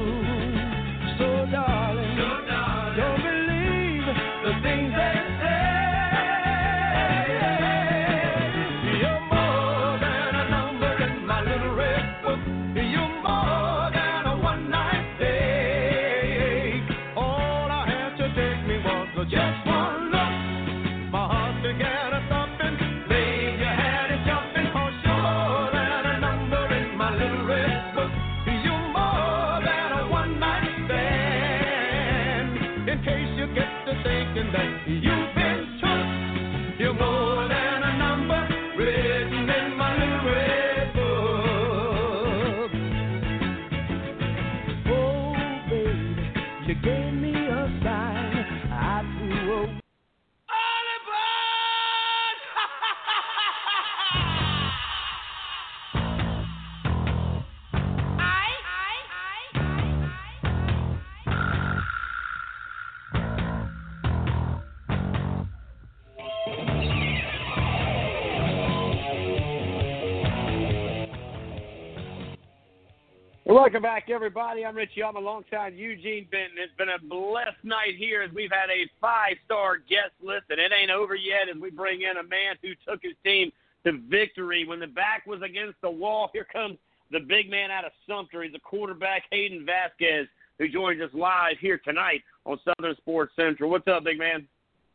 Welcome 73.61 73.83
back, 73.83 74.09
everybody. 74.09 74.65
I'm 74.65 74.75
Richie. 74.75 75.03
I'm 75.03 75.17
alongside 75.17 75.75
Eugene 75.75 76.27
Benton. 76.31 76.57
It's 76.57 76.73
been 76.79 76.89
a 76.89 76.97
blessed 76.97 77.63
night 77.63 77.95
here 77.95 78.23
as 78.23 78.31
we've 78.33 78.49
had 78.49 78.71
a 78.71 78.89
five-star 78.99 79.77
guest 79.77 80.17
list, 80.19 80.45
and 80.49 80.59
it 80.59 80.71
ain't 80.73 80.89
over 80.89 81.13
yet 81.13 81.47
as 81.47 81.61
we 81.61 81.69
bring 81.69 82.01
in 82.01 82.17
a 82.17 82.23
man 82.23 82.55
who 82.63 82.69
took 82.89 83.03
his 83.03 83.13
team 83.23 83.51
to 83.85 83.99
victory 84.09 84.65
when 84.65 84.79
the 84.79 84.87
back 84.87 85.27
was 85.27 85.43
against 85.43 85.79
the 85.83 85.89
wall. 85.91 86.31
Here 86.33 86.47
comes 86.51 86.79
the 87.11 87.19
big 87.19 87.51
man 87.51 87.69
out 87.69 87.85
of 87.85 87.91
Sumter. 88.09 88.41
He's 88.41 88.55
a 88.55 88.59
quarterback, 88.59 89.25
Hayden 89.29 89.63
Vasquez, 89.63 90.25
who 90.57 90.67
joins 90.67 90.99
us 90.99 91.11
live 91.13 91.59
here 91.59 91.79
tonight 91.85 92.23
on 92.47 92.59
Southern 92.65 92.95
Sports 92.95 93.31
Central. 93.35 93.69
What's 93.69 93.87
up, 93.87 94.05
big 94.05 94.17
man? 94.17 94.47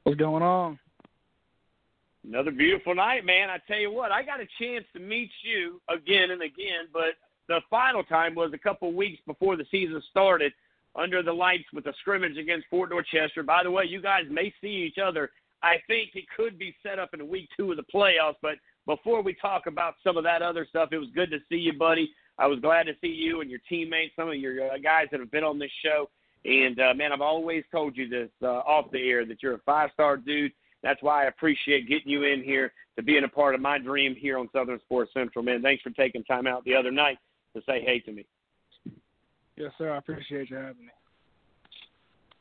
What's 0.03 0.19
going 0.19 0.43
on? 0.43 0.77
Another 2.27 2.51
beautiful 2.51 2.97
night, 2.97 3.25
man. 3.25 3.49
I 3.49 3.59
tell 3.69 3.79
you 3.79 3.93
what, 3.93 4.11
I 4.11 4.25
got 4.25 4.41
a 4.41 4.49
chance 4.59 4.85
to 4.95 4.99
meet 4.99 5.31
you 5.45 5.81
again 5.89 6.33
and 6.33 6.43
again, 6.43 6.89
but 6.93 7.15
the 7.49 7.61
final 7.71 8.03
time 8.03 8.35
was 8.35 8.53
a 8.53 8.59
couple 8.59 8.93
weeks 8.93 9.21
before 9.27 9.57
the 9.57 9.67
season 9.71 10.03
started 10.11 10.53
under 10.95 11.23
the 11.23 11.33
lights 11.33 11.65
with 11.73 11.87
a 11.87 11.93
scrimmage 12.01 12.37
against 12.39 12.67
Fort 12.69 12.91
Dorchester. 12.91 13.43
By 13.43 13.63
the 13.63 13.71
way, 13.71 13.85
you 13.85 14.01
guys 14.01 14.25
may 14.31 14.53
see 14.61 14.69
each 14.69 14.99
other. 14.99 15.31
I 15.63 15.77
think 15.87 16.11
it 16.15 16.25
could 16.37 16.59
be 16.59 16.75
set 16.83 16.99
up 16.99 17.11
in 17.15 17.29
week 17.29 17.49
two 17.57 17.71
of 17.71 17.77
the 17.77 17.85
playoffs, 17.95 18.37
but 18.43 18.57
before 18.87 19.23
we 19.23 19.35
talk 19.35 19.67
about 19.67 19.95
some 20.05 20.17
of 20.17 20.25
that 20.25 20.43
other 20.43 20.67
stuff, 20.69 20.91
it 20.93 20.99
was 20.99 21.09
good 21.15 21.31
to 21.31 21.39
see 21.49 21.57
you, 21.57 21.73
buddy. 21.73 22.11
I 22.39 22.47
was 22.47 22.61
glad 22.61 22.85
to 22.85 22.93
see 23.01 23.09
you 23.09 23.41
and 23.41 23.51
your 23.51 23.61
teammates, 23.69 24.15
some 24.17 24.29
of 24.29 24.37
your 24.37 24.71
uh, 24.71 24.79
guys 24.79 25.07
that 25.11 25.21
have 25.21 25.31
been 25.31 25.45
on 25.45 25.59
this 25.59 25.71
show. 25.85 26.09
And, 26.45 26.79
uh, 26.79 26.95
man, 26.95 27.13
I've 27.13 27.23
always 27.23 27.65
told 27.73 27.97
you 27.97 28.09
this 28.09 28.31
uh, 28.43 28.47
off 28.47 28.91
the 28.93 29.09
air 29.11 29.27
that 29.27 29.43
you're 29.43 29.55
a 29.55 29.61
five 29.67 29.91
star 29.93 30.17
dude. 30.17 30.53
That's 30.83 31.03
why 31.03 31.25
I 31.25 31.29
appreciate 31.29 31.89
getting 31.89 32.13
you 32.13 32.25
in 32.25 32.45
here 32.45 32.73
to 32.97 33.03
being 33.03 33.25
a 33.25 33.29
part 33.29 33.55
of 33.55 33.61
my 33.61 33.79
dream 33.79 34.15
here 34.15 34.39
on 34.39 34.49
Southern 34.53 34.79
Sports 34.81 35.13
Central, 35.13 35.43
man. 35.43 35.63
Thanks 35.63 35.83
for 35.83 35.91
taking 35.91 36.23
time 36.25 36.47
out 36.47 36.65
the 36.65 36.77
other 36.77 36.93
night 36.93 37.19
to 37.57 37.63
say 37.67 37.83
hey 37.85 38.01
to 38.01 38.13
me. 38.13 38.27
Yes, 39.57 39.73
sir. 39.79 39.91
I 39.91 39.97
appreciate 39.97 40.51
you 40.51 40.57
having 40.57 40.85
me. 40.85 40.93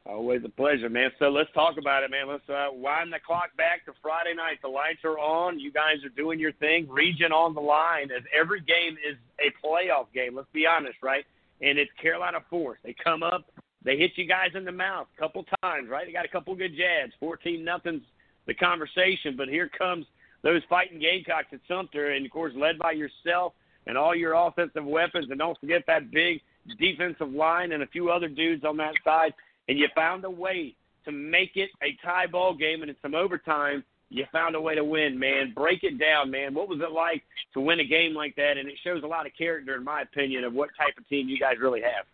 Always 0.08 0.42
a 0.46 0.50
pleasure, 0.50 0.90
man. 0.90 1.10
So 1.18 1.30
let's 1.30 1.50
talk 1.54 1.78
about 1.80 2.04
it, 2.04 2.12
man. 2.12 2.28
Let's 2.28 2.48
uh, 2.48 2.68
wind 2.72 3.12
the 3.12 3.20
clock 3.26 3.56
back 3.58 3.86
to 3.86 3.94
Friday 4.04 4.36
night. 4.36 4.60
The 4.62 4.68
lights 4.68 5.00
are 5.04 5.18
on. 5.18 5.60
You 5.60 5.72
guys 5.72 6.04
are 6.06 6.10
doing 6.10 6.40
your 6.40 6.52
thing. 6.54 6.88
Region 6.88 7.32
on 7.32 7.56
the 7.56 7.62
line. 7.62 8.12
As 8.16 8.22
every 8.40 8.60
game 8.60 8.98
is 8.98 9.18
a 9.40 9.50
playoff 9.66 10.06
game. 10.14 10.36
Let's 10.36 10.52
be 10.54 10.68
honest, 10.68 10.98
right? 11.02 11.26
And 11.62 11.80
it's 11.80 11.90
Carolina 12.00 12.40
Forest. 12.50 12.84
They 12.84 12.94
come 13.02 13.24
up, 13.24 13.46
they 13.84 13.98
hit 13.98 14.12
you 14.16 14.28
guys 14.28 14.50
in 14.54 14.66
the 14.66 14.72
mouth 14.72 15.08
a 15.18 15.20
couple 15.20 15.46
times, 15.64 15.90
right? 15.90 16.06
They 16.06 16.12
got 16.12 16.26
a 16.26 16.30
couple 16.30 16.54
good 16.56 16.76
jabs. 16.76 17.14
Fourteen 17.20 17.64
nothing's 17.64 18.04
the 18.46 18.54
conversation, 18.54 19.36
but 19.38 19.48
here 19.48 19.70
comes 19.76 20.06
those 20.44 20.62
fighting 20.70 21.00
Gamecocks 21.00 21.48
at 21.52 21.62
Sumter, 21.68 22.12
and 22.12 22.26
of 22.26 22.32
course 22.32 22.54
led 22.56 22.78
by 22.78 22.92
yourself 22.92 23.54
and 23.88 23.98
all 23.98 24.16
your 24.16 24.34
offensive 24.34 24.86
weapons. 24.86 25.28
And 25.30 25.40
don't 25.40 25.60
forget 25.60 25.84
that 25.88 26.12
big 26.12 26.42
defensive 26.80 27.30
line 27.30 27.72
and 27.72 27.84
a 27.84 27.88
few 27.88 28.10
other 28.10 28.28
dudes 28.28 28.64
on 28.64 28.78
that 28.78 28.94
side. 29.04 29.34
And 29.68 29.78
you 29.78 29.88
found 29.96 30.26
a 30.26 30.30
way 30.30 30.76
to 31.06 31.12
make 31.12 31.52
it 31.56 31.70
a 31.84 31.98
tie 32.04 32.28
ball 32.28 32.54
game 32.54 32.82
and 32.82 32.90
in 32.90 32.96
some 33.02 33.16
overtime. 33.16 33.84
You 34.10 34.26
found 34.32 34.56
a 34.56 34.62
way 34.62 34.76
to 34.76 34.84
win, 34.84 35.18
man. 35.18 35.54
Break 35.56 35.84
it 35.84 36.00
down, 36.00 36.30
man. 36.30 36.54
What 36.54 36.70
was 36.70 36.80
it 36.80 36.92
like 36.92 37.24
to 37.54 37.60
win 37.60 37.80
a 37.80 37.86
game 37.86 38.14
like 38.14 38.36
that? 38.36 38.58
And 38.58 38.70
it 38.70 38.76
shows 38.84 39.04
a 39.04 39.08
lot 39.08 39.26
of 39.26 39.32
character, 39.38 39.76
in 39.76 39.84
my 39.84 40.02
opinion, 40.02 40.44
of 40.44 40.54
what 40.54 40.70
type 40.78 40.94
of 40.98 41.08
team 41.10 41.28
you 41.28 41.40
guys 41.40 41.56
really 41.60 41.82
have. 41.82 42.06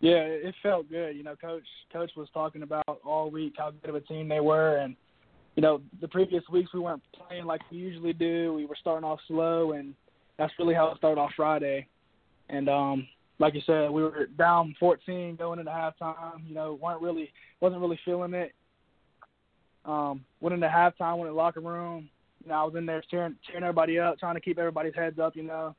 Yeah, 0.00 0.20
it 0.20 0.54
felt 0.62 0.88
good. 0.88 1.16
You 1.16 1.24
know, 1.24 1.34
coach 1.34 1.64
coach 1.92 2.12
was 2.16 2.28
talking 2.32 2.62
about 2.62 3.00
all 3.04 3.30
week 3.30 3.54
how 3.58 3.72
good 3.72 3.90
of 3.90 3.96
a 3.96 4.00
team 4.00 4.28
they 4.28 4.38
were, 4.38 4.76
and 4.76 4.94
you 5.58 5.62
know, 5.62 5.80
the 6.00 6.06
previous 6.06 6.44
weeks 6.52 6.72
we 6.72 6.78
weren't 6.78 7.02
playing 7.12 7.44
like 7.44 7.60
we 7.72 7.78
usually 7.78 8.12
do. 8.12 8.54
We 8.54 8.64
were 8.64 8.76
starting 8.80 9.02
off 9.02 9.18
slow, 9.26 9.72
and 9.72 9.92
that's 10.38 10.52
really 10.56 10.72
how 10.72 10.88
it 10.92 10.98
started 10.98 11.20
off 11.20 11.32
Friday. 11.34 11.88
And 12.48 12.68
um, 12.68 13.08
like 13.40 13.54
you 13.54 13.60
said, 13.66 13.90
we 13.90 14.04
were 14.04 14.26
down 14.38 14.76
14 14.78 15.34
going 15.34 15.58
into 15.58 15.72
halftime. 15.72 16.46
You 16.46 16.54
know, 16.54 16.78
weren't 16.80 17.02
really 17.02 17.32
wasn't 17.60 17.80
really 17.80 17.98
feeling 18.04 18.34
it. 18.34 18.52
Um, 19.84 20.24
went 20.40 20.54
into 20.54 20.68
halftime, 20.68 21.18
went 21.18 21.28
in 21.28 21.34
the 21.34 21.42
locker 21.42 21.58
room. 21.58 22.08
You 22.44 22.50
know, 22.50 22.54
I 22.54 22.62
was 22.62 22.76
in 22.76 22.86
there 22.86 23.02
cheering 23.10 23.34
cheering 23.44 23.64
everybody 23.64 23.98
up, 23.98 24.16
trying 24.20 24.36
to 24.36 24.40
keep 24.40 24.60
everybody's 24.60 24.94
heads 24.94 25.18
up. 25.18 25.34
You 25.34 25.42
know, 25.42 25.74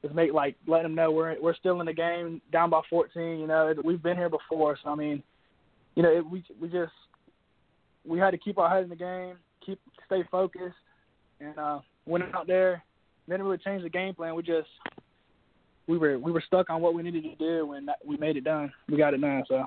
just 0.00 0.14
make 0.14 0.32
like 0.32 0.56
letting 0.66 0.84
them 0.84 0.94
know 0.94 1.10
we're 1.12 1.38
we're 1.38 1.54
still 1.54 1.80
in 1.80 1.86
the 1.86 1.92
game, 1.92 2.40
down 2.50 2.70
by 2.70 2.80
14. 2.88 3.40
You 3.40 3.46
know, 3.46 3.74
we've 3.84 4.02
been 4.02 4.16
here 4.16 4.30
before, 4.30 4.78
so 4.82 4.88
I 4.88 4.94
mean, 4.94 5.22
you 5.96 6.02
know, 6.02 6.16
it, 6.16 6.24
we 6.24 6.42
we 6.58 6.70
just 6.70 6.92
we 8.08 8.18
had 8.18 8.30
to 8.30 8.38
keep 8.38 8.58
our 8.58 8.68
head 8.68 8.84
in 8.84 8.88
the 8.88 8.96
game, 8.96 9.36
keep 9.64 9.78
stay 10.06 10.24
focused, 10.30 10.76
and 11.40 11.58
uh, 11.58 11.80
went 12.06 12.24
out 12.34 12.46
there. 12.46 12.82
Didn't 13.28 13.44
really 13.44 13.58
change 13.58 13.82
the 13.82 13.90
game 13.90 14.14
plan. 14.14 14.34
We 14.34 14.42
just 14.42 14.68
we 15.86 15.98
were 15.98 16.18
we 16.18 16.32
were 16.32 16.42
stuck 16.46 16.70
on 16.70 16.80
what 16.80 16.94
we 16.94 17.02
needed 17.02 17.24
to 17.24 17.34
do, 17.36 17.72
and 17.72 17.90
we 18.04 18.16
made 18.16 18.36
it 18.36 18.44
done. 18.44 18.72
We 18.88 18.96
got 18.96 19.14
it 19.14 19.20
done. 19.20 19.44
So. 19.48 19.64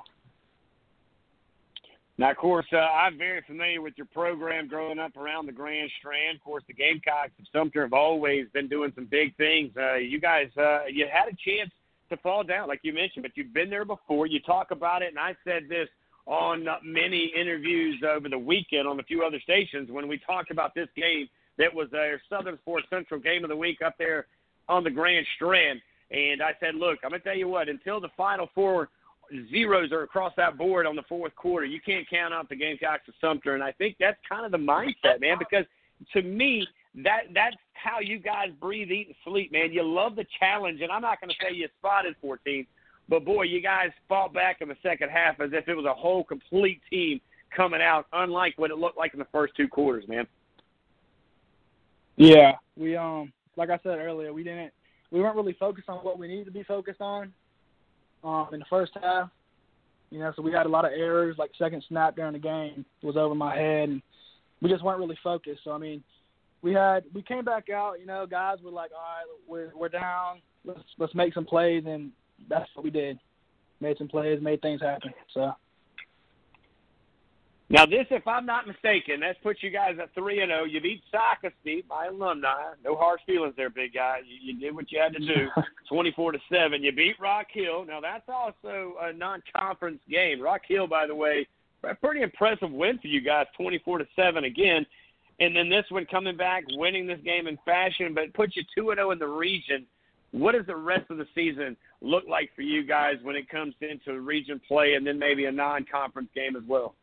Now, 2.17 2.29
of 2.29 2.37
course, 2.37 2.67
uh, 2.71 2.77
I'm 2.77 3.17
very 3.17 3.41
familiar 3.47 3.81
with 3.81 3.93
your 3.97 4.05
program 4.05 4.67
growing 4.67 4.99
up 4.99 5.15
around 5.17 5.47
the 5.47 5.51
Grand 5.51 5.89
Strand. 5.97 6.35
Of 6.35 6.43
course, 6.43 6.63
the 6.67 6.73
Gamecocks 6.73 7.31
of 7.39 7.45
Sumter 7.51 7.81
have 7.81 7.93
always 7.93 8.45
been 8.53 8.67
doing 8.67 8.91
some 8.93 9.05
big 9.09 9.35
things. 9.37 9.71
Uh, 9.75 9.95
you 9.95 10.19
guys, 10.19 10.49
uh, 10.55 10.81
you 10.87 11.07
had 11.11 11.29
a 11.29 11.37
chance 11.43 11.71
to 12.09 12.17
fall 12.17 12.43
down, 12.43 12.67
like 12.67 12.81
you 12.83 12.93
mentioned, 12.93 13.23
but 13.23 13.31
you've 13.35 13.53
been 13.53 13.71
there 13.71 13.85
before. 13.85 14.27
You 14.27 14.39
talk 14.39 14.69
about 14.69 15.01
it, 15.01 15.07
and 15.07 15.17
I 15.17 15.35
said 15.43 15.63
this 15.67 15.87
on 16.25 16.65
many 16.83 17.31
interviews 17.35 18.01
over 18.07 18.29
the 18.29 18.37
weekend 18.37 18.87
on 18.87 18.99
a 18.99 19.03
few 19.03 19.23
other 19.23 19.39
stations 19.41 19.89
when 19.91 20.07
we 20.07 20.17
talked 20.19 20.51
about 20.51 20.73
this 20.75 20.87
game 20.95 21.27
that 21.57 21.73
was 21.73 21.89
their 21.91 22.21
Southern 22.29 22.57
Sports 22.59 22.87
Central 22.89 23.19
game 23.19 23.43
of 23.43 23.49
the 23.49 23.55
week 23.55 23.81
up 23.85 23.95
there 23.97 24.27
on 24.69 24.83
the 24.83 24.89
Grand 24.89 25.25
Strand. 25.35 25.81
And 26.11 26.41
I 26.41 26.53
said, 26.59 26.75
look, 26.75 26.99
I'm 27.03 27.11
going 27.11 27.21
to 27.21 27.27
tell 27.27 27.37
you 27.37 27.47
what, 27.47 27.69
until 27.69 27.99
the 27.99 28.09
Final 28.17 28.49
Four 28.53 28.89
zeros 29.49 29.91
are 29.91 30.03
across 30.03 30.33
that 30.37 30.57
board 30.57 30.85
on 30.85 30.95
the 30.95 31.03
fourth 31.03 31.35
quarter, 31.35 31.65
you 31.65 31.79
can't 31.79 32.09
count 32.09 32.33
out 32.33 32.49
the 32.49 32.55
Gamecocks 32.55 33.07
of 33.07 33.13
Sumter. 33.21 33.55
And 33.55 33.63
I 33.63 33.71
think 33.71 33.95
that's 33.99 34.17
kind 34.27 34.45
of 34.45 34.51
the 34.51 34.57
mindset, 34.57 35.21
man, 35.21 35.37
because 35.39 35.65
to 36.13 36.21
me, 36.21 36.67
that 37.03 37.21
that's 37.33 37.55
how 37.73 37.99
you 37.99 38.19
guys 38.19 38.49
breathe, 38.59 38.91
eat, 38.91 39.07
and 39.07 39.15
sleep, 39.23 39.51
man. 39.51 39.71
You 39.71 39.83
love 39.83 40.15
the 40.15 40.25
challenge, 40.39 40.81
and 40.81 40.91
I'm 40.91 41.01
not 41.01 41.21
going 41.21 41.29
to 41.29 41.35
say 41.41 41.55
you 41.55 41.67
spotted 41.79 42.15
14, 42.21 42.67
but 43.09 43.25
boy, 43.25 43.43
you 43.43 43.61
guys 43.61 43.89
fought 44.07 44.33
back 44.33 44.61
in 44.61 44.67
the 44.67 44.77
second 44.81 45.09
half 45.09 45.39
as 45.39 45.51
if 45.53 45.67
it 45.67 45.75
was 45.75 45.85
a 45.85 45.93
whole 45.93 46.23
complete 46.23 46.81
team 46.89 47.19
coming 47.55 47.81
out, 47.81 48.07
unlike 48.13 48.53
what 48.57 48.71
it 48.71 48.77
looked 48.77 48.97
like 48.97 49.13
in 49.13 49.19
the 49.19 49.27
first 49.31 49.55
two 49.55 49.67
quarters, 49.67 50.07
man. 50.07 50.25
Yeah, 52.15 52.53
we 52.77 52.95
um 52.95 53.31
like 53.57 53.69
I 53.69 53.79
said 53.83 53.99
earlier, 53.99 54.33
we 54.33 54.43
didn't 54.43 54.71
we 55.11 55.19
weren't 55.19 55.35
really 55.35 55.55
focused 55.59 55.89
on 55.89 55.97
what 55.97 56.17
we 56.17 56.27
needed 56.27 56.45
to 56.45 56.51
be 56.51 56.63
focused 56.63 57.01
on 57.01 57.33
um 58.23 58.49
in 58.53 58.59
the 58.59 58.65
first 58.69 58.91
half. 59.01 59.29
You 60.09 60.19
know, 60.19 60.33
so 60.35 60.41
we 60.41 60.51
had 60.51 60.65
a 60.65 60.69
lot 60.69 60.85
of 60.85 60.91
errors. 60.91 61.37
Like 61.37 61.51
second 61.57 61.83
snap 61.87 62.15
during 62.15 62.33
the 62.33 62.39
game 62.39 62.85
was 63.01 63.15
over 63.15 63.33
my 63.33 63.55
head, 63.55 63.89
and 63.89 64.01
we 64.61 64.69
just 64.69 64.83
weren't 64.83 64.99
really 64.99 65.17
focused. 65.23 65.61
So 65.63 65.71
I 65.71 65.77
mean, 65.77 66.03
we 66.61 66.73
had 66.73 67.03
we 67.13 67.21
came 67.21 67.45
back 67.45 67.69
out. 67.69 67.99
You 67.99 68.05
know, 68.05 68.25
guys 68.25 68.57
were 68.63 68.71
like, 68.71 68.91
all 68.91 68.99
right, 68.99 69.25
we're 69.47 69.71
we're 69.75 69.89
down. 69.89 70.41
Let's 70.65 70.81
let's 70.97 71.15
make 71.15 71.33
some 71.33 71.45
plays, 71.45 71.83
and 71.87 72.11
that's 72.49 72.69
what 72.75 72.83
we 72.83 72.91
did. 72.91 73.19
Made 73.79 73.97
some 73.97 74.07
plays, 74.07 74.41
made 74.41 74.61
things 74.61 74.81
happen. 74.81 75.13
So. 75.33 75.53
Now 77.71 77.85
this, 77.85 78.05
if 78.11 78.27
I'm 78.27 78.45
not 78.45 78.67
mistaken, 78.67 79.21
that's 79.21 79.39
put 79.41 79.63
you 79.63 79.69
guys 79.69 79.95
at 80.01 80.13
three 80.13 80.41
and 80.41 80.51
oh. 80.51 80.55
zero. 80.55 80.65
You 80.65 80.81
beat 80.81 81.01
Socastee, 81.11 81.87
my 81.87 82.07
alumni. 82.07 82.73
No 82.83 82.97
harsh 82.97 83.21
feelings 83.25 83.53
there, 83.55 83.69
big 83.69 83.93
guy. 83.93 84.17
You, 84.25 84.53
you 84.53 84.59
did 84.59 84.75
what 84.75 84.91
you 84.91 84.99
had 84.99 85.13
to 85.13 85.19
do. 85.19 85.47
Twenty 85.89 86.11
four 86.11 86.33
to 86.33 86.39
seven. 86.51 86.83
You 86.83 86.91
beat 86.91 87.15
Rock 87.17 87.47
Hill. 87.49 87.85
Now 87.85 88.01
that's 88.01 88.27
also 88.27 88.95
a 89.01 89.13
non-conference 89.13 90.01
game. 90.09 90.41
Rock 90.41 90.61
Hill, 90.67 90.85
by 90.85 91.07
the 91.07 91.15
way, 91.15 91.47
a 91.83 91.95
pretty 91.95 92.21
impressive 92.21 92.71
win 92.71 92.99
for 92.99 93.07
you 93.07 93.21
guys, 93.21 93.47
twenty 93.55 93.79
four 93.79 93.99
to 93.99 94.07
seven 94.17 94.43
again. 94.43 94.85
And 95.39 95.55
then 95.55 95.69
this 95.69 95.85
one 95.89 96.05
coming 96.05 96.35
back, 96.35 96.65
winning 96.71 97.07
this 97.07 97.21
game 97.23 97.47
in 97.47 97.57
fashion, 97.65 98.13
but 98.13 98.33
put 98.33 98.55
you 98.55 98.63
two 98.75 98.89
and 98.89 98.97
zero 98.97 99.11
in 99.11 99.17
the 99.17 99.27
region. 99.27 99.87
What 100.31 100.53
does 100.53 100.65
the 100.65 100.75
rest 100.75 101.09
of 101.09 101.17
the 101.17 101.27
season 101.35 101.75
look 102.01 102.23
like 102.27 102.51
for 102.55 102.61
you 102.61 102.83
guys 102.83 103.15
when 103.21 103.35
it 103.35 103.49
comes 103.49 103.73
into 103.81 104.19
region 104.21 104.61
play 104.65 104.93
and 104.93 105.05
then 105.05 105.19
maybe 105.19 105.45
a 105.45 105.51
non-conference 105.51 106.29
game 106.33 106.55
as 106.55 106.63
well? 106.67 106.95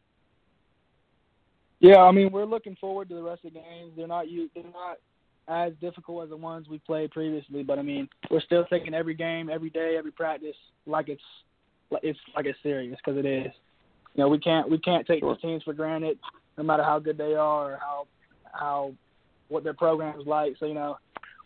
Yeah, 1.81 1.99
I 1.99 2.11
mean 2.11 2.33
we're 2.33 2.45
looking 2.45 2.77
forward 2.81 3.09
to 3.11 3.15
the 3.15 3.23
rest 3.23 3.45
of 3.45 3.53
the 3.53 3.61
games. 3.61 3.93
They're 3.97 4.09
not 4.09 4.29
you 4.29 4.51
they're 4.55 4.65
not 4.65 4.99
as 5.47 5.73
difficult 5.81 6.25
as 6.25 6.31
the 6.31 6.37
ones 6.37 6.69
we 6.69 6.79
played 6.79 7.11
previously, 7.11 7.63
but 7.63 7.79
I 7.79 7.83
mean 7.83 8.09
we're 8.31 8.41
still 8.41 8.65
taking 8.65 8.95
every 8.95 9.15
game, 9.15 9.49
every 9.49 9.71
day, 9.71 9.97
every 9.97 10.11
practice 10.11 10.57
like 10.87 11.09
it's 11.09 11.23
it's 12.03 12.19
like 12.35 12.47
it's 12.47 12.59
serious 12.63 12.99
because 13.05 13.19
it 13.19 13.27
is. 13.27 13.53
You 14.15 14.25
know 14.25 14.29
we 14.29 14.39
can't 14.39 14.69
we 14.69 14.79
can't 14.79 15.07
take 15.07 15.23
these 15.23 15.41
teams 15.41 15.63
for 15.63 15.73
granted, 15.73 16.19
no 16.57 16.65
matter 16.65 16.83
how 16.83 16.99
good 16.99 17.19
they 17.19 17.35
are 17.35 17.75
or 17.75 17.79
how 17.81 18.07
how 18.53 18.93
what 19.49 19.65
their 19.65 19.75
program 19.75 20.19
is 20.21 20.27
like. 20.27 20.55
So 20.59 20.67
you 20.67 20.75
know 20.75 20.99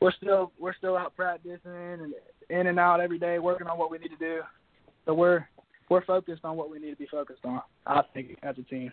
we're 0.02 0.12
still 0.12 0.52
we're 0.58 0.74
still 0.74 0.96
out 0.96 1.14
practicing 1.14 1.60
and 1.64 2.12
in 2.50 2.66
and 2.66 2.78
out 2.78 3.00
every 3.00 3.18
day, 3.18 3.38
working 3.38 3.68
on 3.68 3.78
what 3.78 3.90
we 3.90 3.98
need 3.98 4.08
to 4.08 4.16
do. 4.16 4.40
So 5.06 5.14
we're 5.14 5.46
we're 5.88 6.04
focused 6.04 6.44
on 6.44 6.56
what 6.56 6.70
we 6.70 6.78
need 6.78 6.90
to 6.90 6.96
be 6.96 7.06
focused 7.06 7.44
on. 7.44 7.62
I 7.86 8.02
think 8.12 8.36
as 8.42 8.56
a 8.58 8.62
team. 8.62 8.92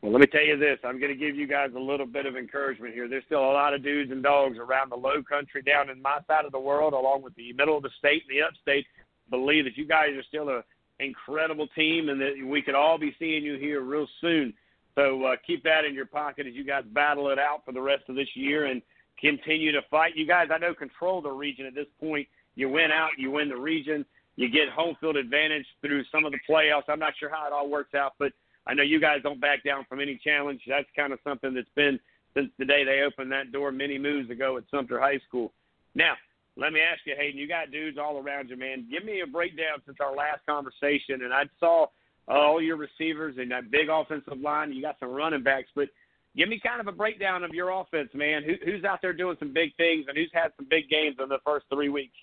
Well, 0.00 0.12
let 0.12 0.20
me 0.22 0.26
tell 0.28 0.44
you 0.44 0.56
this. 0.56 0.78
I'm 0.82 0.98
going 0.98 1.12
to 1.12 1.18
give 1.18 1.36
you 1.36 1.46
guys 1.46 1.70
a 1.76 1.78
little 1.78 2.06
bit 2.06 2.24
of 2.24 2.34
encouragement 2.34 2.94
here. 2.94 3.06
There's 3.06 3.24
still 3.26 3.44
a 3.44 3.52
lot 3.52 3.74
of 3.74 3.82
dudes 3.82 4.10
and 4.10 4.22
dogs 4.22 4.56
around 4.56 4.90
the 4.90 4.96
low 4.96 5.22
country 5.22 5.60
down 5.60 5.90
in 5.90 6.00
my 6.00 6.20
side 6.26 6.46
of 6.46 6.52
the 6.52 6.58
world, 6.58 6.94
along 6.94 7.20
with 7.20 7.34
the 7.34 7.52
middle 7.52 7.76
of 7.76 7.82
the 7.82 7.90
state 7.98 8.22
and 8.26 8.38
the 8.38 8.42
upstate, 8.42 8.86
believe 9.28 9.64
that 9.64 9.76
you 9.76 9.86
guys 9.86 10.16
are 10.16 10.22
still 10.22 10.48
an 10.48 10.62
incredible 11.00 11.66
team 11.76 12.08
and 12.08 12.18
that 12.18 12.32
we 12.46 12.62
could 12.62 12.74
all 12.74 12.96
be 12.96 13.14
seeing 13.18 13.44
you 13.44 13.58
here 13.58 13.82
real 13.82 14.06
soon. 14.22 14.54
So 14.94 15.22
uh, 15.24 15.36
keep 15.46 15.62
that 15.64 15.84
in 15.86 15.94
your 15.94 16.06
pocket 16.06 16.46
as 16.46 16.54
you 16.54 16.64
guys 16.64 16.84
battle 16.94 17.28
it 17.28 17.38
out 17.38 17.62
for 17.66 17.72
the 17.72 17.82
rest 17.82 18.04
of 18.08 18.14
this 18.14 18.28
year 18.34 18.66
and 18.66 18.80
continue 19.20 19.72
to 19.72 19.82
fight. 19.90 20.16
You 20.16 20.26
guys, 20.26 20.48
I 20.52 20.58
know, 20.58 20.74
control 20.74 21.20
the 21.20 21.30
region 21.30 21.66
at 21.66 21.74
this 21.74 21.86
point. 22.00 22.26
You 22.54 22.68
win 22.68 22.90
out, 22.92 23.10
you 23.18 23.30
win 23.30 23.48
the 23.48 23.56
region, 23.56 24.04
you 24.36 24.48
get 24.48 24.68
home 24.68 24.96
field 25.00 25.16
advantage 25.16 25.66
through 25.80 26.04
some 26.10 26.24
of 26.24 26.32
the 26.32 26.38
playoffs. 26.48 26.84
I'm 26.88 26.98
not 26.98 27.14
sure 27.18 27.30
how 27.30 27.46
it 27.46 27.52
all 27.52 27.68
works 27.68 27.94
out, 27.94 28.14
but– 28.18 28.32
I 28.66 28.74
know 28.74 28.82
you 28.82 29.00
guys 29.00 29.18
don't 29.22 29.40
back 29.40 29.64
down 29.64 29.84
from 29.88 30.00
any 30.00 30.20
challenge. 30.22 30.60
That's 30.68 30.86
kind 30.94 31.12
of 31.12 31.18
something 31.24 31.54
that's 31.54 31.66
been 31.74 31.98
since 32.34 32.50
the 32.58 32.64
day 32.64 32.84
they 32.84 33.00
opened 33.00 33.32
that 33.32 33.52
door 33.52 33.72
many 33.72 33.98
moons 33.98 34.30
ago 34.30 34.56
at 34.56 34.64
Sumter 34.70 35.00
High 35.00 35.18
School. 35.26 35.52
Now, 35.94 36.14
let 36.56 36.72
me 36.72 36.80
ask 36.80 37.00
you, 37.04 37.14
Hayden, 37.18 37.38
you 37.38 37.48
got 37.48 37.70
dudes 37.70 37.98
all 37.98 38.18
around 38.18 38.50
you, 38.50 38.56
man. 38.56 38.86
Give 38.90 39.04
me 39.04 39.22
a 39.22 39.26
breakdown 39.26 39.82
since 39.86 39.96
our 40.00 40.14
last 40.14 40.44
conversation, 40.46 41.22
and 41.22 41.32
I 41.32 41.44
saw 41.58 41.86
uh, 42.28 42.32
all 42.32 42.62
your 42.62 42.76
receivers 42.76 43.36
and 43.38 43.50
that 43.50 43.70
big 43.70 43.88
offensive 43.88 44.38
line. 44.40 44.72
You 44.72 44.82
got 44.82 45.00
some 45.00 45.10
running 45.10 45.42
backs, 45.42 45.70
but 45.74 45.88
give 46.36 46.48
me 46.48 46.60
kind 46.64 46.80
of 46.80 46.86
a 46.86 46.96
breakdown 46.96 47.44
of 47.44 47.50
your 47.52 47.70
offense, 47.70 48.10
man. 48.14 48.42
Who, 48.44 48.54
who's 48.64 48.84
out 48.84 49.00
there 49.02 49.12
doing 49.12 49.36
some 49.38 49.52
big 49.52 49.74
things 49.76 50.06
and 50.08 50.16
who's 50.16 50.30
had 50.32 50.52
some 50.56 50.66
big 50.68 50.88
games 50.88 51.16
in 51.22 51.28
the 51.28 51.38
first 51.44 51.66
three 51.72 51.88
weeks? 51.88 52.16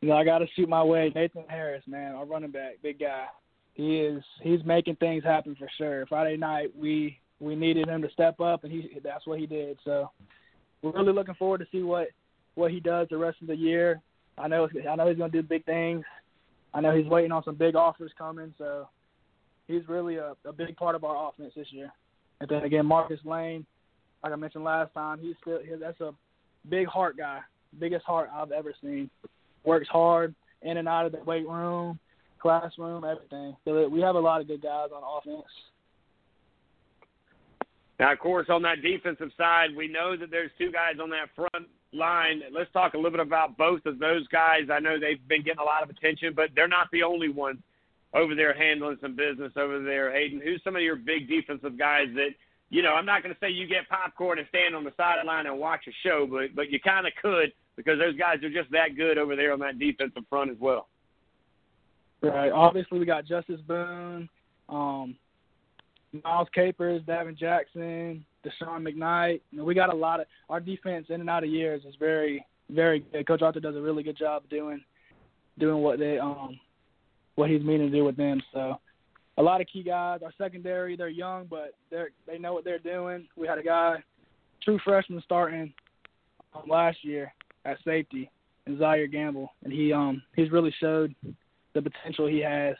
You 0.00 0.08
know, 0.08 0.16
I 0.16 0.24
got 0.24 0.38
to 0.38 0.46
shoot 0.54 0.68
my 0.68 0.82
way. 0.82 1.10
Nathan 1.14 1.44
Harris, 1.48 1.82
man, 1.86 2.14
our 2.14 2.26
running 2.26 2.50
back, 2.50 2.82
big 2.82 2.98
guy 2.98 3.26
he 3.74 3.98
is 3.98 4.22
he's 4.40 4.64
making 4.64 4.96
things 4.96 5.22
happen 5.22 5.54
for 5.56 5.68
sure. 5.76 6.06
Friday 6.06 6.36
night 6.36 6.70
we 6.76 7.18
we 7.40 7.54
needed 7.54 7.88
him 7.88 8.00
to 8.02 8.10
step 8.10 8.40
up 8.40 8.64
and 8.64 8.72
he 8.72 8.98
that's 9.02 9.26
what 9.26 9.38
he 9.38 9.46
did. 9.46 9.78
So 9.84 10.10
we're 10.80 10.92
really 10.92 11.12
looking 11.12 11.34
forward 11.34 11.58
to 11.58 11.66
see 11.70 11.82
what 11.82 12.08
what 12.54 12.70
he 12.70 12.80
does 12.80 13.08
the 13.10 13.18
rest 13.18 13.38
of 13.42 13.48
the 13.48 13.56
year. 13.56 14.00
I 14.38 14.48
know 14.48 14.68
I 14.88 14.96
know 14.96 15.08
he's 15.08 15.18
going 15.18 15.30
to 15.30 15.42
do 15.42 15.46
big 15.46 15.64
things. 15.64 16.04
I 16.72 16.80
know 16.80 16.96
he's 16.96 17.06
waiting 17.06 17.32
on 17.32 17.44
some 17.44 17.56
big 17.56 17.76
offers 17.76 18.12
coming, 18.16 18.52
so 18.58 18.88
he's 19.68 19.86
really 19.88 20.16
a, 20.16 20.34
a 20.44 20.52
big 20.52 20.76
part 20.76 20.96
of 20.96 21.04
our 21.04 21.28
offense 21.28 21.52
this 21.54 21.68
year. 21.70 21.92
And 22.40 22.48
then 22.48 22.62
again, 22.64 22.86
Marcus 22.86 23.20
Lane, 23.24 23.64
like 24.22 24.32
I 24.32 24.36
mentioned 24.36 24.64
last 24.64 24.92
time, 24.94 25.18
he's 25.20 25.36
still 25.40 25.60
that's 25.80 26.00
a 26.00 26.12
big 26.68 26.86
heart 26.86 27.16
guy, 27.16 27.40
biggest 27.78 28.04
heart 28.04 28.30
I've 28.34 28.52
ever 28.52 28.74
seen. 28.82 29.10
Works 29.64 29.88
hard 29.88 30.34
in 30.62 30.76
and 30.76 30.88
out 30.88 31.06
of 31.06 31.12
the 31.12 31.22
weight 31.24 31.48
room, 31.48 31.98
classroom, 32.40 33.04
everything. 33.04 33.56
So 33.64 33.88
we 33.88 34.00
have 34.00 34.16
a 34.16 34.20
lot 34.20 34.40
of 34.40 34.48
good 34.48 34.62
guys 34.62 34.88
on 34.94 35.02
offense. 35.02 35.46
Now, 38.00 38.12
of 38.12 38.18
course, 38.18 38.46
on 38.48 38.62
that 38.62 38.82
defensive 38.82 39.30
side, 39.38 39.68
we 39.76 39.86
know 39.86 40.16
that 40.16 40.30
there's 40.30 40.50
two 40.58 40.72
guys 40.72 40.96
on 41.00 41.10
that 41.10 41.28
front 41.36 41.68
line. 41.92 42.42
Let's 42.52 42.72
talk 42.72 42.94
a 42.94 42.96
little 42.96 43.12
bit 43.12 43.20
about 43.20 43.56
both 43.56 43.86
of 43.86 43.98
those 43.98 44.26
guys. 44.28 44.62
I 44.72 44.80
know 44.80 44.98
they've 44.98 45.26
been 45.28 45.44
getting 45.44 45.60
a 45.60 45.64
lot 45.64 45.82
of 45.82 45.90
attention, 45.90 46.32
but 46.34 46.50
they're 46.56 46.66
not 46.66 46.88
the 46.92 47.04
only 47.04 47.28
ones 47.28 47.58
over 48.14 48.34
there 48.34 48.54
handling 48.54 48.96
some 49.00 49.16
business 49.16 49.52
over 49.56 49.82
there. 49.82 50.12
Hayden, 50.12 50.40
who's 50.42 50.62
some 50.62 50.76
of 50.76 50.82
your 50.82 50.96
big 50.96 51.28
defensive 51.28 51.78
guys 51.78 52.06
that 52.14 52.30
you 52.70 52.82
know? 52.82 52.94
I'm 52.94 53.06
not 53.06 53.22
going 53.22 53.34
to 53.34 53.40
say 53.40 53.50
you 53.50 53.66
get 53.66 53.88
popcorn 53.88 54.38
and 54.38 54.48
stand 54.48 54.74
on 54.74 54.84
the 54.84 54.92
sideline 54.96 55.46
and 55.46 55.58
watch 55.58 55.84
a 55.88 55.92
show, 56.06 56.26
but 56.30 56.54
but 56.54 56.70
you 56.70 56.80
kind 56.80 57.06
of 57.06 57.12
could 57.20 57.52
because 57.76 57.98
those 57.98 58.16
guys 58.16 58.42
are 58.42 58.50
just 58.50 58.70
that 58.70 58.96
good 58.96 59.18
over 59.18 59.36
there 59.36 59.52
on 59.52 59.58
that 59.60 59.78
defensive 59.78 60.22
front 60.30 60.50
as 60.50 60.56
well. 60.60 60.88
Right. 62.22 62.50
Obviously, 62.50 62.98
we 62.98 63.04
got 63.04 63.26
Justice 63.26 63.60
Boone, 63.66 64.28
um, 64.68 65.16
Miles 66.24 66.48
Capers, 66.54 67.02
Davin 67.02 67.36
Jackson, 67.36 68.24
Deshaun 68.44 68.86
McKnight. 68.86 69.40
You 69.50 69.58
know, 69.58 69.64
we 69.64 69.74
got 69.74 69.92
a 69.92 69.96
lot 69.96 70.20
of 70.20 70.26
our 70.48 70.60
defense 70.60 71.06
in 71.10 71.20
and 71.20 71.28
out 71.28 71.44
of 71.44 71.50
years 71.50 71.84
is 71.84 71.94
very, 71.98 72.46
very 72.70 73.00
good. 73.00 73.26
Coach 73.26 73.42
Arthur 73.42 73.60
does 73.60 73.76
a 73.76 73.80
really 73.80 74.02
good 74.02 74.16
job 74.16 74.44
doing 74.48 74.82
doing 75.58 75.82
what 75.82 75.98
they 75.98 76.18
um 76.18 76.58
what 77.34 77.50
he's 77.50 77.62
meaning 77.62 77.90
to 77.90 77.96
do 77.96 78.04
with 78.04 78.16
them. 78.16 78.42
So 78.52 78.78
a 79.36 79.42
lot 79.42 79.60
of 79.60 79.66
key 79.66 79.82
guys. 79.82 80.20
Our 80.24 80.32
secondary, 80.38 80.96
they're 80.96 81.08
young, 81.08 81.46
but 81.48 81.74
they're 81.90 82.10
they 82.26 82.38
know 82.38 82.52
what 82.54 82.64
they're 82.64 82.78
doing. 82.78 83.26
We 83.36 83.46
had 83.46 83.58
a 83.58 83.62
guy, 83.62 84.02
true 84.62 84.78
freshman, 84.84 85.22
starting 85.24 85.72
um, 86.54 86.62
last 86.68 86.98
year 87.02 87.32
at 87.64 87.78
safety, 87.84 88.30
and 88.66 88.78
Zaire 88.78 89.06
Gamble, 89.06 89.50
and 89.64 89.72
he 89.72 89.92
um 89.92 90.22
he's 90.36 90.50
really 90.50 90.74
showed 90.80 91.14
the 91.74 91.82
potential 91.82 92.26
he 92.26 92.40
has. 92.40 92.76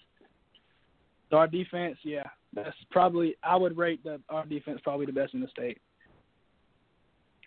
So 1.30 1.38
our 1.38 1.48
defense, 1.48 1.96
yeah, 2.04 2.24
that's 2.52 2.76
probably 2.90 3.34
I 3.42 3.56
would 3.56 3.76
rate 3.76 4.02
the 4.04 4.20
our 4.28 4.46
defense 4.46 4.80
probably 4.84 5.06
the 5.06 5.12
best 5.12 5.34
in 5.34 5.40
the 5.40 5.48
state. 5.48 5.78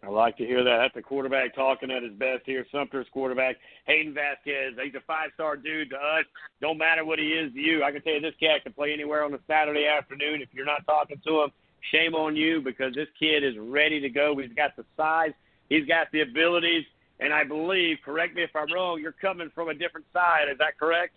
I 0.03 0.09
like 0.09 0.37
to 0.37 0.45
hear 0.45 0.63
that. 0.63 0.77
That's 0.77 0.93
the 0.93 1.01
quarterback 1.01 1.55
talking 1.55 1.89
at 1.89 2.03
his 2.03 2.13
best 2.13 2.43
here. 2.45 2.65
Sumter's 2.71 3.07
quarterback, 3.11 3.55
Hayden 3.87 4.13
Vasquez. 4.13 4.73
He's 4.81 4.93
a 4.93 5.01
five-star 5.07 5.57
dude 5.57 5.89
to 5.89 5.95
us. 5.95 6.25
Don't 6.61 6.77
matter 6.77 7.03
what 7.03 7.17
he 7.17 7.25
is 7.25 7.51
to 7.53 7.59
you. 7.59 7.83
I 7.83 7.91
can 7.91 8.01
tell 8.03 8.13
you 8.13 8.21
this 8.21 8.35
cat 8.39 8.63
can 8.63 8.73
play 8.73 8.93
anywhere 8.93 9.23
on 9.23 9.33
a 9.33 9.39
Saturday 9.47 9.87
afternoon. 9.87 10.41
If 10.41 10.49
you're 10.53 10.65
not 10.65 10.85
talking 10.85 11.19
to 11.25 11.41
him, 11.41 11.51
shame 11.91 12.13
on 12.13 12.35
you 12.35 12.61
because 12.61 12.93
this 12.93 13.07
kid 13.19 13.43
is 13.43 13.55
ready 13.57 13.99
to 13.99 14.09
go. 14.09 14.37
He's 14.37 14.53
got 14.53 14.75
the 14.75 14.85
size. 14.95 15.31
He's 15.69 15.85
got 15.87 16.07
the 16.11 16.21
abilities. 16.21 16.83
And 17.19 17.33
I 17.33 17.43
believe, 17.43 17.97
correct 18.05 18.35
me 18.35 18.43
if 18.43 18.55
I'm 18.55 18.71
wrong, 18.71 19.01
you're 19.01 19.11
coming 19.13 19.49
from 19.55 19.69
a 19.69 19.73
different 19.73 20.05
side. 20.13 20.45
Is 20.51 20.59
that 20.59 20.77
correct? 20.79 21.15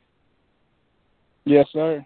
Yes, 1.44 1.66
sir. 1.72 2.04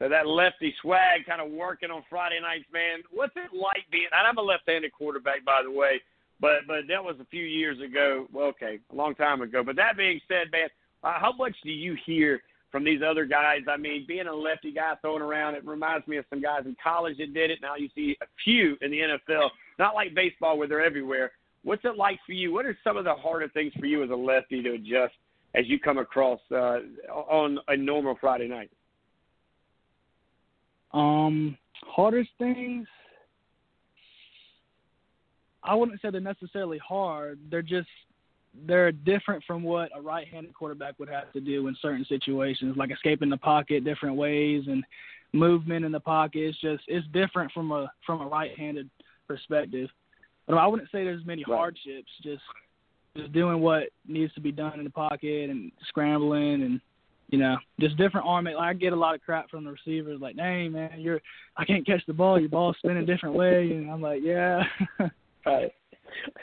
That 0.00 0.26
lefty 0.26 0.74
swag 0.80 1.26
kind 1.26 1.40
of 1.40 1.50
working 1.50 1.90
on 1.90 2.04
Friday 2.08 2.38
nights, 2.40 2.66
man. 2.72 3.02
What's 3.10 3.34
it 3.34 3.50
like 3.52 3.84
being? 3.90 4.06
And 4.12 4.26
I'm 4.26 4.38
a 4.38 4.42
left-handed 4.42 4.92
quarterback, 4.92 5.44
by 5.44 5.62
the 5.64 5.70
way, 5.70 6.00
but 6.40 6.66
but 6.66 6.86
that 6.88 7.02
was 7.02 7.16
a 7.20 7.24
few 7.26 7.44
years 7.44 7.78
ago. 7.80 8.26
Well, 8.32 8.46
okay, 8.48 8.78
a 8.92 8.94
long 8.94 9.14
time 9.16 9.42
ago. 9.42 9.64
But 9.64 9.76
that 9.76 9.96
being 9.96 10.20
said, 10.28 10.52
man, 10.52 10.68
uh, 11.02 11.18
how 11.18 11.32
much 11.32 11.56
do 11.64 11.70
you 11.70 11.96
hear 12.06 12.40
from 12.70 12.84
these 12.84 13.00
other 13.08 13.24
guys. 13.24 13.60
I 13.68 13.76
mean, 13.76 14.04
being 14.06 14.26
a 14.26 14.34
lefty 14.34 14.72
guy 14.72 14.92
throwing 15.00 15.22
around, 15.22 15.54
it 15.54 15.66
reminds 15.66 16.06
me 16.06 16.16
of 16.18 16.24
some 16.30 16.42
guys 16.42 16.62
in 16.64 16.76
college 16.82 17.18
that 17.18 17.34
did 17.34 17.50
it. 17.50 17.58
Now 17.62 17.76
you 17.76 17.88
see 17.94 18.16
a 18.22 18.26
few 18.44 18.76
in 18.82 18.90
the 18.90 18.98
NFL. 18.98 19.48
Not 19.78 19.94
like 19.94 20.14
baseball 20.14 20.58
where 20.58 20.68
they're 20.68 20.84
everywhere. 20.84 21.32
What's 21.64 21.84
it 21.84 21.96
like 21.96 22.18
for 22.26 22.32
you? 22.32 22.52
What 22.52 22.66
are 22.66 22.76
some 22.84 22.96
of 22.96 23.04
the 23.04 23.14
harder 23.14 23.48
things 23.48 23.72
for 23.78 23.86
you 23.86 24.02
as 24.04 24.10
a 24.10 24.14
lefty 24.14 24.62
to 24.62 24.74
adjust 24.74 25.14
as 25.54 25.66
you 25.66 25.78
come 25.78 25.98
across 25.98 26.40
uh, 26.52 26.78
on 27.10 27.58
a 27.68 27.76
normal 27.76 28.16
Friday 28.20 28.48
night? 28.48 28.70
Um, 30.92 31.56
hardest 31.82 32.30
things. 32.38 32.86
I 35.62 35.74
wouldn't 35.74 36.00
say 36.00 36.10
they're 36.10 36.20
necessarily 36.20 36.78
hard. 36.78 37.38
They're 37.50 37.62
just 37.62 37.88
they're 38.66 38.90
different 38.90 39.44
from 39.44 39.62
what 39.62 39.90
a 39.94 40.00
right-handed 40.00 40.54
quarterback 40.54 40.98
would 40.98 41.08
have 41.08 41.32
to 41.32 41.40
do 41.40 41.68
in 41.68 41.76
certain 41.80 42.04
situations, 42.08 42.76
like 42.76 42.90
escaping 42.90 43.28
the 43.28 43.36
pocket 43.36 43.84
different 43.84 44.16
ways 44.16 44.64
and 44.66 44.82
movement 45.32 45.84
in 45.84 45.92
the 45.92 46.00
pocket. 46.00 46.40
It's 46.40 46.60
just 46.60 46.82
it's 46.88 47.06
different 47.12 47.52
from 47.52 47.70
a 47.72 47.90
from 48.06 48.20
a 48.20 48.26
right-handed 48.26 48.88
perspective. 49.26 49.90
But 50.46 50.56
I 50.56 50.66
wouldn't 50.66 50.90
say 50.90 51.04
there's 51.04 51.26
many 51.26 51.42
hardships. 51.42 52.10
Just 52.22 52.42
just 53.16 53.32
doing 53.32 53.60
what 53.60 53.84
needs 54.06 54.32
to 54.34 54.40
be 54.40 54.52
done 54.52 54.78
in 54.78 54.84
the 54.84 54.90
pocket 54.90 55.50
and 55.50 55.70
scrambling 55.88 56.62
and 56.62 56.80
you 57.28 57.38
know 57.38 57.56
just 57.80 57.96
different 57.96 58.26
arm. 58.26 58.44
Like 58.44 58.56
I 58.56 58.74
get 58.74 58.92
a 58.92 58.96
lot 58.96 59.14
of 59.14 59.20
crap 59.22 59.50
from 59.50 59.64
the 59.64 59.72
receivers, 59.72 60.20
like, 60.20 60.36
"Dang 60.36 60.72
man, 60.72 61.00
you're 61.00 61.20
I 61.56 61.64
can't 61.64 61.86
catch 61.86 62.04
the 62.06 62.14
ball. 62.14 62.38
Your 62.40 62.48
ball's 62.48 62.76
spinning 62.78 63.02
a 63.02 63.06
different 63.06 63.34
way." 63.34 63.70
And 63.70 63.90
I'm 63.90 64.02
like, 64.02 64.22
"Yeah." 64.22 64.64
Right. 65.46 65.72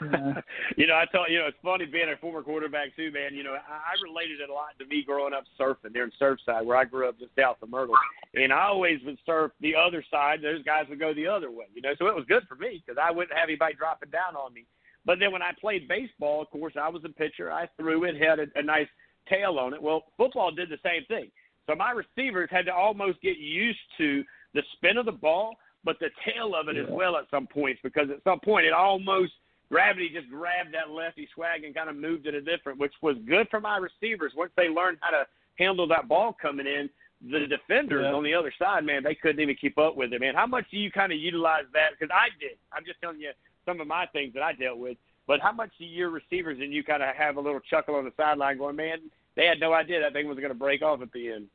you 0.76 0.86
know, 0.86 0.94
I 0.94 1.04
tell 1.10 1.30
you 1.30 1.38
know, 1.38 1.46
it's 1.46 1.56
funny 1.62 1.86
being 1.86 2.08
a 2.08 2.16
former 2.16 2.42
quarterback 2.42 2.94
too, 2.96 3.10
man. 3.10 3.34
You 3.34 3.42
know, 3.42 3.54
I, 3.54 3.94
I 3.94 4.02
related 4.02 4.40
it 4.40 4.50
a 4.50 4.52
lot 4.52 4.78
to 4.78 4.86
me 4.86 5.02
growing 5.04 5.34
up 5.34 5.44
surfing 5.58 5.92
there 5.92 6.04
in 6.04 6.12
Surfside, 6.20 6.64
where 6.64 6.76
I 6.76 6.84
grew 6.84 7.08
up 7.08 7.18
just 7.18 7.34
south 7.38 7.58
of 7.62 7.70
Myrtle, 7.70 7.94
and 8.34 8.52
I 8.52 8.64
always 8.64 9.00
would 9.04 9.18
surf 9.26 9.52
the 9.60 9.74
other 9.74 10.04
side. 10.10 10.40
Those 10.42 10.62
guys 10.64 10.86
would 10.88 11.00
go 11.00 11.14
the 11.14 11.26
other 11.26 11.50
way, 11.50 11.66
you 11.74 11.82
know. 11.82 11.94
So 11.98 12.06
it 12.06 12.14
was 12.14 12.24
good 12.28 12.44
for 12.48 12.56
me 12.56 12.82
because 12.84 13.00
I 13.02 13.10
wouldn't 13.10 13.36
have 13.36 13.48
anybody 13.48 13.74
dropping 13.74 14.10
down 14.10 14.36
on 14.36 14.54
me. 14.54 14.64
But 15.04 15.20
then 15.20 15.30
when 15.30 15.42
I 15.42 15.52
played 15.60 15.88
baseball, 15.88 16.42
of 16.42 16.50
course, 16.50 16.74
I 16.80 16.88
was 16.88 17.02
a 17.04 17.08
pitcher. 17.08 17.52
I 17.52 17.68
threw 17.76 18.04
it, 18.04 18.20
had 18.20 18.40
a, 18.40 18.46
a 18.56 18.62
nice 18.62 18.88
tail 19.28 19.58
on 19.58 19.74
it. 19.74 19.82
Well, 19.82 20.04
football 20.16 20.50
did 20.50 20.68
the 20.68 20.78
same 20.82 21.04
thing. 21.06 21.30
So 21.66 21.74
my 21.74 21.90
receivers 21.90 22.48
had 22.50 22.66
to 22.66 22.74
almost 22.74 23.20
get 23.22 23.38
used 23.38 23.78
to 23.98 24.24
the 24.54 24.62
spin 24.74 24.96
of 24.96 25.06
the 25.06 25.12
ball, 25.12 25.56
but 25.84 25.98
the 25.98 26.10
tail 26.24 26.54
of 26.54 26.68
it 26.68 26.76
yeah. 26.76 26.82
as 26.82 26.88
well 26.90 27.16
at 27.16 27.24
some 27.30 27.46
points 27.46 27.80
because 27.82 28.08
at 28.10 28.22
some 28.24 28.40
point 28.40 28.66
it 28.66 28.72
almost 28.72 29.32
gravity 29.68 30.10
just 30.12 30.30
grabbed 30.30 30.72
that 30.74 30.90
lefty 30.90 31.28
swag 31.34 31.64
and 31.64 31.74
kind 31.74 31.90
of 31.90 31.96
moved 31.96 32.26
it 32.26 32.34
a 32.34 32.40
different, 32.40 32.78
which 32.78 32.92
was 33.02 33.16
good 33.26 33.48
for 33.50 33.60
my 33.60 33.78
receivers 33.78 34.32
once 34.36 34.52
they 34.56 34.68
learned 34.68 34.98
how 35.00 35.10
to 35.10 35.26
handle 35.58 35.86
that 35.88 36.08
ball 36.08 36.36
coming 36.40 36.66
in. 36.66 36.88
The 37.30 37.46
defenders 37.46 38.04
yeah. 38.04 38.12
on 38.12 38.22
the 38.22 38.34
other 38.34 38.52
side, 38.58 38.84
man, 38.84 39.02
they 39.02 39.14
couldn't 39.14 39.40
even 39.40 39.56
keep 39.58 39.78
up 39.78 39.96
with 39.96 40.12
it, 40.12 40.20
man. 40.20 40.34
How 40.34 40.46
much 40.46 40.66
do 40.70 40.76
you 40.76 40.92
kind 40.92 41.12
of 41.12 41.18
utilize 41.18 41.64
that? 41.72 41.92
Because 41.98 42.14
I 42.14 42.28
did. 42.38 42.58
I'm 42.72 42.84
just 42.84 43.00
telling 43.00 43.18
you 43.18 43.30
some 43.64 43.80
of 43.80 43.86
my 43.86 44.04
things 44.12 44.34
that 44.34 44.42
I 44.42 44.52
dealt 44.52 44.78
with. 44.78 44.98
But 45.26 45.40
how 45.40 45.52
much 45.52 45.70
do 45.78 45.84
your 45.84 46.10
receivers 46.10 46.58
and 46.60 46.72
you 46.72 46.84
kind 46.84 47.02
of 47.02 47.14
have 47.16 47.36
a 47.36 47.40
little 47.40 47.60
chuckle 47.60 47.96
on 47.96 48.04
the 48.04 48.12
sideline 48.16 48.58
going, 48.58 48.76
man, 48.76 48.98
they 49.34 49.46
had 49.46 49.60
no 49.60 49.72
idea 49.72 50.00
that 50.00 50.12
thing 50.12 50.28
was 50.28 50.38
going 50.38 50.50
to 50.50 50.54
break 50.54 50.82
off 50.82 51.02
at 51.02 51.12
the 51.12 51.32
end. 51.32 51.46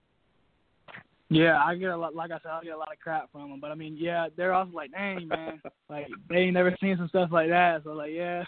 Yeah, 1.29 1.63
I 1.63 1.75
get 1.75 1.91
a 1.91 1.97
lot. 1.97 2.13
Like 2.13 2.31
I 2.31 2.39
said, 2.43 2.51
I 2.51 2.61
get 2.61 2.73
a 2.73 2.77
lot 2.77 2.91
of 2.91 2.99
crap 2.99 3.31
from 3.31 3.49
them. 3.49 3.59
But 3.61 3.71
I 3.71 3.75
mean, 3.75 3.95
yeah, 3.97 4.27
they're 4.35 4.53
also 4.53 4.73
like, 4.73 4.91
"Dang, 4.91 5.29
man, 5.29 5.61
like 5.89 6.09
they 6.27 6.35
ain't 6.35 6.55
never 6.55 6.75
seen 6.81 6.97
some 6.97 7.07
stuff 7.07 7.29
like 7.31 7.47
that." 7.47 7.85
So 7.85 7.91
like, 7.91 8.11
yeah, 8.11 8.43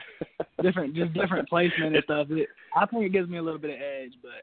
different, 0.62 0.94
just 0.94 1.14
different 1.14 1.48
placement 1.48 1.96
and 1.96 2.04
stuff. 2.04 2.26
It, 2.30 2.50
I 2.76 2.84
think 2.84 3.04
it 3.04 3.12
gives 3.12 3.30
me 3.30 3.38
a 3.38 3.42
little 3.42 3.58
bit 3.58 3.70
of 3.70 3.80
edge, 3.80 4.12
but 4.20 4.42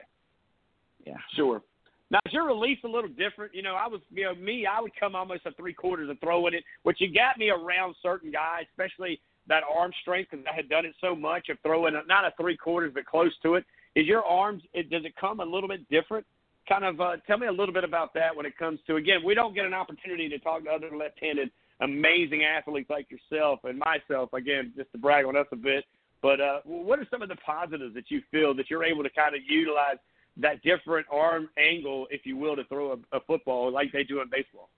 yeah. 1.06 1.14
Sure. 1.36 1.62
Now, 2.10 2.18
is 2.26 2.32
your 2.32 2.46
release 2.46 2.78
a 2.84 2.88
little 2.88 3.10
different? 3.10 3.54
You 3.54 3.62
know, 3.62 3.74
I 3.74 3.86
was, 3.86 4.00
you 4.10 4.24
know, 4.24 4.34
me, 4.34 4.66
I 4.66 4.80
would 4.80 4.92
come 4.98 5.14
almost 5.14 5.46
a 5.46 5.52
three 5.52 5.72
quarters 5.72 6.08
and 6.10 6.20
throw 6.20 6.46
it, 6.46 6.54
which 6.82 7.00
you 7.00 7.12
got 7.12 7.38
me 7.38 7.50
around 7.50 7.94
certain 8.02 8.30
guys, 8.30 8.64
especially 8.72 9.20
that 9.48 9.62
arm 9.72 9.92
strength 10.02 10.30
because 10.30 10.44
I 10.50 10.54
had 10.54 10.68
done 10.68 10.84
it 10.84 10.94
so 11.00 11.14
much 11.14 11.48
of 11.48 11.58
throwing 11.62 11.94
a, 11.94 12.02
not 12.06 12.24
a 12.24 12.32
three 12.40 12.56
quarters 12.56 12.92
but 12.94 13.06
close 13.06 13.32
to 13.42 13.54
it. 13.54 13.64
Is 13.94 14.06
your 14.06 14.24
arms? 14.24 14.62
It, 14.74 14.90
does 14.90 15.04
it 15.04 15.14
come 15.16 15.40
a 15.40 15.44
little 15.44 15.68
bit 15.68 15.88
different 15.88 16.26
kind 16.68 16.84
of 16.84 17.00
uh, 17.00 17.16
tell 17.26 17.38
me 17.38 17.46
a 17.46 17.52
little 17.52 17.72
bit 17.72 17.84
about 17.84 18.12
that 18.14 18.34
when 18.34 18.46
it 18.46 18.56
comes 18.58 18.78
to 18.86 18.96
again 18.96 19.20
we 19.24 19.34
don't 19.34 19.54
get 19.54 19.64
an 19.64 19.74
opportunity 19.74 20.28
to 20.28 20.38
talk 20.38 20.64
to 20.64 20.70
other 20.70 20.90
left-handed 20.96 21.50
amazing 21.80 22.44
athletes 22.44 22.90
like 22.90 23.06
yourself 23.10 23.60
and 23.64 23.78
myself 23.78 24.32
again 24.32 24.72
just 24.76 24.90
to 24.92 24.98
brag 24.98 25.24
on 25.24 25.36
us 25.36 25.46
a 25.52 25.56
bit 25.56 25.84
but 26.22 26.40
uh, 26.40 26.60
what 26.64 26.98
are 26.98 27.06
some 27.10 27.22
of 27.22 27.28
the 27.28 27.36
positives 27.36 27.94
that 27.94 28.10
you 28.10 28.20
feel 28.30 28.54
that 28.54 28.70
you're 28.70 28.84
able 28.84 29.02
to 29.02 29.10
kind 29.10 29.34
of 29.34 29.40
utilize 29.48 29.96
that 30.36 30.60
different 30.62 31.06
arm 31.10 31.48
angle 31.58 32.06
if 32.10 32.24
you 32.24 32.36
will 32.36 32.56
to 32.56 32.64
throw 32.64 32.92
a, 32.92 33.16
a 33.16 33.20
football 33.26 33.70
like 33.70 33.92
they 33.92 34.04
do 34.04 34.20
in 34.20 34.28
baseball 34.30 34.68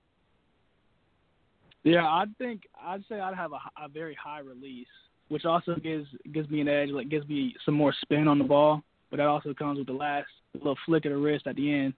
yeah 1.85 2.05
i 2.05 2.25
think 2.39 2.63
i'd 2.85 3.05
say 3.09 3.21
i'd 3.21 3.35
have 3.35 3.53
a, 3.53 3.61
a 3.83 3.89
very 3.89 4.17
high 4.23 4.41
release 4.41 4.87
which 5.29 5.45
also 5.45 5.75
gives 5.77 6.07
gives 6.33 6.49
me 6.51 6.61
an 6.61 6.69
edge 6.69 6.89
like 6.91 7.09
gives 7.09 7.29
me 7.29 7.55
some 7.65 7.75
more 7.75 7.95
spin 8.03 8.29
on 8.29 8.39
the 8.39 8.45
ball 8.45 8.83
but 9.11 9.19
that 9.19 9.27
also 9.27 9.55
comes 9.55 9.79
with 9.79 9.87
the 9.87 9.93
last 9.93 10.29
little 10.55 10.77
flick 10.87 11.05
of 11.05 11.13
the 11.13 11.19
wrist 11.19 11.47
at 11.47 11.57
the 11.57 11.73
end. 11.73 11.95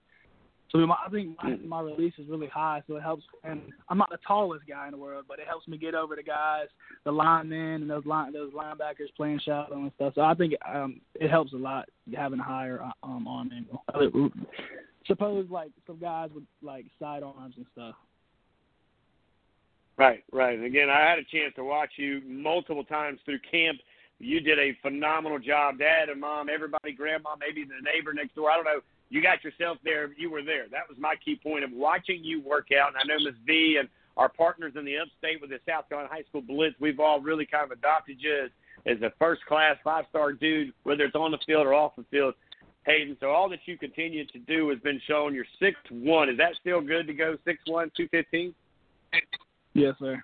So 0.71 0.77
my, 0.79 0.95
I 1.05 1.09
think 1.09 1.35
my, 1.43 1.57
my 1.57 1.81
release 1.81 2.13
is 2.17 2.29
really 2.29 2.47
high, 2.47 2.81
so 2.87 2.95
it 2.95 3.01
helps. 3.01 3.23
And 3.43 3.61
I'm 3.89 3.97
not 3.97 4.09
the 4.09 4.19
tallest 4.25 4.65
guy 4.67 4.85
in 4.85 4.91
the 4.91 4.97
world, 4.97 5.25
but 5.27 5.39
it 5.39 5.47
helps 5.47 5.67
me 5.67 5.77
get 5.77 5.95
over 5.95 6.15
the 6.15 6.23
guys, 6.23 6.67
the 7.03 7.11
linemen, 7.11 7.81
and 7.81 7.89
those 7.89 8.05
line 8.05 8.31
those 8.31 8.53
linebackers 8.53 9.13
playing 9.17 9.41
shadow 9.43 9.73
and 9.73 9.91
stuff. 9.95 10.13
So 10.15 10.21
I 10.21 10.33
think 10.33 10.53
um, 10.65 11.01
it 11.15 11.29
helps 11.29 11.51
a 11.51 11.57
lot 11.57 11.89
having 12.15 12.39
a 12.39 12.43
higher 12.43 12.81
um, 13.03 13.27
arm 13.27 13.51
angle. 13.53 13.83
Suppose 15.07 15.47
like 15.49 15.71
some 15.85 15.99
guys 15.99 16.29
with 16.33 16.45
like 16.61 16.85
side 16.99 17.23
arms 17.23 17.55
and 17.57 17.65
stuff. 17.73 17.95
Right, 19.97 20.23
right. 20.31 20.57
And 20.57 20.65
again, 20.65 20.89
I 20.89 21.01
had 21.01 21.19
a 21.19 21.23
chance 21.23 21.53
to 21.55 21.63
watch 21.63 21.91
you 21.97 22.21
multiple 22.25 22.83
times 22.83 23.19
through 23.25 23.39
camp 23.49 23.79
you 24.21 24.39
did 24.39 24.59
a 24.59 24.77
phenomenal 24.81 25.39
job, 25.39 25.79
Dad 25.79 26.09
and 26.09 26.21
Mom, 26.21 26.47
everybody, 26.47 26.93
Grandma, 26.93 27.35
maybe 27.39 27.63
the 27.63 27.81
neighbor 27.83 28.13
next 28.13 28.35
door. 28.35 28.51
I 28.51 28.55
don't 28.55 28.65
know. 28.65 28.81
You 29.09 29.21
got 29.21 29.43
yourself 29.43 29.77
there. 29.83 30.13
You 30.15 30.31
were 30.31 30.43
there. 30.43 30.65
That 30.71 30.87
was 30.87 30.97
my 30.99 31.15
key 31.23 31.39
point 31.41 31.63
of 31.63 31.71
watching 31.73 32.23
you 32.23 32.41
work 32.41 32.67
out. 32.71 32.89
And 32.89 32.97
I 32.97 33.03
know 33.05 33.23
Miss 33.23 33.35
V 33.45 33.77
and 33.79 33.89
our 34.17 34.29
partners 34.29 34.73
in 34.77 34.85
the 34.85 34.97
upstate 34.97 35.41
with 35.41 35.49
the 35.49 35.59
South 35.67 35.89
Carolina 35.89 36.13
High 36.13 36.23
School 36.29 36.41
Blitz, 36.41 36.75
we've 36.79 36.99
all 36.99 37.19
really 37.19 37.45
kind 37.45 37.65
of 37.65 37.71
adopted 37.71 38.17
you 38.19 38.45
as, 38.45 38.51
as 38.85 39.01
a 39.01 39.11
first 39.17 39.43
class, 39.47 39.75
five 39.83 40.05
star 40.09 40.33
dude, 40.33 40.71
whether 40.83 41.03
it's 41.03 41.15
on 41.15 41.31
the 41.31 41.39
field 41.45 41.65
or 41.65 41.73
off 41.73 41.95
the 41.97 42.05
field. 42.11 42.35
Hayden, 42.85 43.17
so 43.19 43.29
all 43.29 43.49
that 43.49 43.59
you 43.65 43.77
continue 43.77 44.25
to 44.27 44.39
do 44.39 44.69
has 44.69 44.79
been 44.79 44.99
shown. 45.07 45.35
You're 45.35 45.45
six 45.59 45.77
one. 45.89 46.29
Is 46.29 46.37
that 46.37 46.53
still 46.59 46.81
good 46.81 47.05
to 47.07 47.13
go? 47.13 47.37
Six 47.45 47.59
one, 47.67 47.91
two 47.95 48.07
fifteen. 48.09 48.55
Yes, 49.73 49.95
sir. 49.99 50.21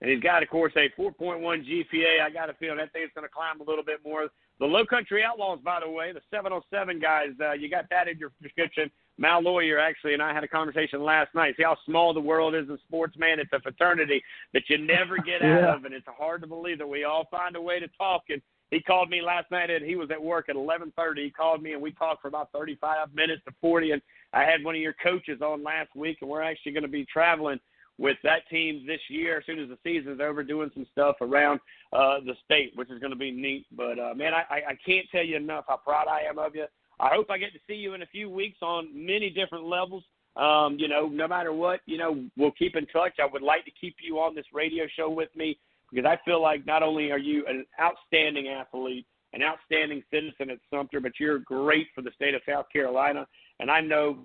And 0.00 0.10
he's 0.10 0.20
got, 0.20 0.42
of 0.42 0.48
course, 0.48 0.72
a 0.76 0.88
4.1 1.00 1.40
GPA. 1.42 2.22
I 2.24 2.30
got 2.30 2.50
a 2.50 2.54
feeling 2.54 2.78
that 2.78 2.92
thing's 2.92 3.10
going 3.14 3.26
to 3.26 3.34
climb 3.34 3.60
a 3.60 3.68
little 3.68 3.84
bit 3.84 3.98
more. 4.04 4.28
The 4.60 4.66
Low 4.66 4.84
Country 4.84 5.24
Outlaws, 5.24 5.58
by 5.64 5.80
the 5.84 5.90
way, 5.90 6.12
the 6.12 6.20
707 6.30 7.00
guys, 7.00 7.30
uh, 7.40 7.52
you 7.52 7.68
got 7.68 7.86
that 7.90 8.06
in 8.08 8.18
your 8.18 8.32
description. 8.42 8.90
Mal 9.18 9.40
Lawyer, 9.42 9.78
actually, 9.78 10.14
and 10.14 10.22
I 10.22 10.32
had 10.32 10.44
a 10.44 10.48
conversation 10.48 11.02
last 11.02 11.34
night. 11.34 11.54
See 11.56 11.64
how 11.64 11.76
small 11.84 12.14
the 12.14 12.20
world 12.20 12.54
is 12.54 12.68
in 12.68 12.78
sports, 12.86 13.16
man. 13.18 13.40
It's 13.40 13.52
a 13.52 13.60
fraternity 13.60 14.22
that 14.54 14.62
you 14.68 14.78
never 14.78 15.16
get 15.16 15.42
out 15.42 15.62
yeah. 15.62 15.74
of, 15.74 15.84
and 15.84 15.94
it's 15.94 16.06
hard 16.06 16.42
to 16.42 16.46
believe 16.46 16.78
that 16.78 16.88
we 16.88 17.02
all 17.02 17.26
find 17.30 17.56
a 17.56 17.60
way 17.60 17.80
to 17.80 17.88
talk. 17.98 18.22
And 18.28 18.40
he 18.70 18.80
called 18.80 19.10
me 19.10 19.20
last 19.20 19.50
night, 19.50 19.70
and 19.70 19.84
he 19.84 19.96
was 19.96 20.10
at 20.12 20.22
work 20.22 20.48
at 20.48 20.54
11:30. 20.54 21.24
He 21.24 21.30
called 21.30 21.60
me, 21.60 21.72
and 21.72 21.82
we 21.82 21.90
talked 21.90 22.22
for 22.22 22.28
about 22.28 22.50
35 22.52 23.12
minutes 23.12 23.42
to 23.46 23.54
40. 23.60 23.92
And 23.92 24.02
I 24.32 24.44
had 24.44 24.62
one 24.62 24.76
of 24.76 24.80
your 24.80 24.94
coaches 25.02 25.40
on 25.42 25.64
last 25.64 25.90
week, 25.96 26.18
and 26.20 26.30
we're 26.30 26.42
actually 26.42 26.72
going 26.72 26.82
to 26.82 26.88
be 26.88 27.04
traveling– 27.04 27.58
with 27.98 28.16
that 28.22 28.48
team 28.48 28.84
this 28.86 29.00
year 29.08 29.38
as 29.38 29.46
soon 29.46 29.58
as 29.58 29.68
the 29.68 29.78
season's 29.82 30.20
over, 30.20 30.42
doing 30.42 30.70
some 30.74 30.86
stuff 30.92 31.16
around 31.20 31.60
uh, 31.92 32.20
the 32.24 32.34
state, 32.44 32.72
which 32.76 32.90
is 32.90 33.00
going 33.00 33.12
to 33.12 33.18
be 33.18 33.30
neat. 33.30 33.66
But 33.76 33.98
uh, 33.98 34.14
man, 34.14 34.32
I, 34.34 34.60
I 34.68 34.78
can't 34.86 35.06
tell 35.10 35.24
you 35.24 35.36
enough 35.36 35.64
how 35.68 35.78
proud 35.78 36.06
I 36.08 36.20
am 36.28 36.38
of 36.38 36.54
you. 36.54 36.66
I 37.00 37.08
hope 37.12 37.30
I 37.30 37.38
get 37.38 37.52
to 37.52 37.60
see 37.66 37.74
you 37.74 37.94
in 37.94 38.02
a 38.02 38.06
few 38.06 38.30
weeks 38.30 38.58
on 38.62 38.88
many 38.94 39.30
different 39.30 39.64
levels. 39.64 40.04
Um, 40.36 40.76
you 40.78 40.88
know, 40.88 41.08
no 41.08 41.26
matter 41.26 41.52
what, 41.52 41.80
you 41.86 41.98
know, 41.98 42.24
we'll 42.36 42.52
keep 42.52 42.76
in 42.76 42.86
touch. 42.86 43.14
I 43.20 43.26
would 43.26 43.42
like 43.42 43.64
to 43.64 43.72
keep 43.80 43.96
you 44.00 44.20
on 44.20 44.34
this 44.34 44.46
radio 44.52 44.86
show 44.96 45.10
with 45.10 45.30
me 45.34 45.58
because 45.90 46.08
I 46.08 46.18
feel 46.24 46.40
like 46.40 46.66
not 46.66 46.82
only 46.82 47.10
are 47.10 47.18
you 47.18 47.44
an 47.46 47.64
outstanding 47.80 48.48
athlete, 48.48 49.06
an 49.32 49.42
outstanding 49.42 50.02
citizen 50.12 50.50
at 50.50 50.58
Sumter, 50.70 51.00
but 51.00 51.12
you're 51.18 51.38
great 51.40 51.88
for 51.94 52.02
the 52.02 52.10
state 52.14 52.34
of 52.34 52.42
South 52.48 52.66
Carolina. 52.72 53.26
And 53.60 53.70
I 53.70 53.80
know 53.80 54.18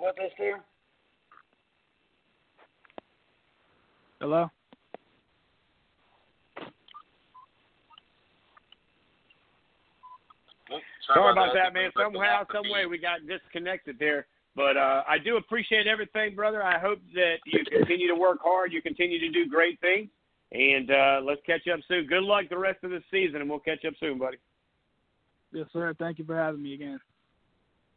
So 0.00 0.04
what 0.04 0.16
this 0.16 0.32
here? 0.38 0.60
Hello. 4.20 4.50
Sorry, 10.68 10.82
Sorry 11.06 11.32
about, 11.32 11.54
that, 11.54 11.74
man. 11.74 11.90
Somehow, 11.96 12.44
some 12.52 12.70
way, 12.70 12.86
we 12.86 12.98
got 12.98 13.20
disconnected 13.26 13.96
there. 13.98 14.26
But 14.56 14.76
uh, 14.76 15.02
I 15.08 15.18
do 15.18 15.36
appreciate 15.36 15.86
everything, 15.86 16.34
brother. 16.34 16.62
I 16.62 16.78
hope 16.78 17.00
that 17.14 17.36
you 17.46 17.64
continue 17.70 18.08
to 18.08 18.14
work 18.14 18.38
hard. 18.42 18.72
You 18.72 18.80
continue 18.80 19.18
to 19.18 19.30
do 19.30 19.48
great 19.48 19.80
things. 19.80 20.08
And 20.52 20.90
uh, 20.90 21.20
let's 21.24 21.40
catch 21.46 21.66
up 21.72 21.80
soon. 21.88 22.06
Good 22.06 22.22
luck 22.22 22.44
the 22.48 22.58
rest 22.58 22.84
of 22.84 22.90
the 22.90 23.02
season, 23.10 23.40
and 23.40 23.50
we'll 23.50 23.60
catch 23.60 23.84
up 23.84 23.94
soon, 24.00 24.18
buddy. 24.18 24.38
Yes, 25.52 25.66
sir. 25.72 25.94
Thank 25.98 26.18
you 26.18 26.24
for 26.24 26.36
having 26.36 26.62
me 26.62 26.74
again. 26.74 27.00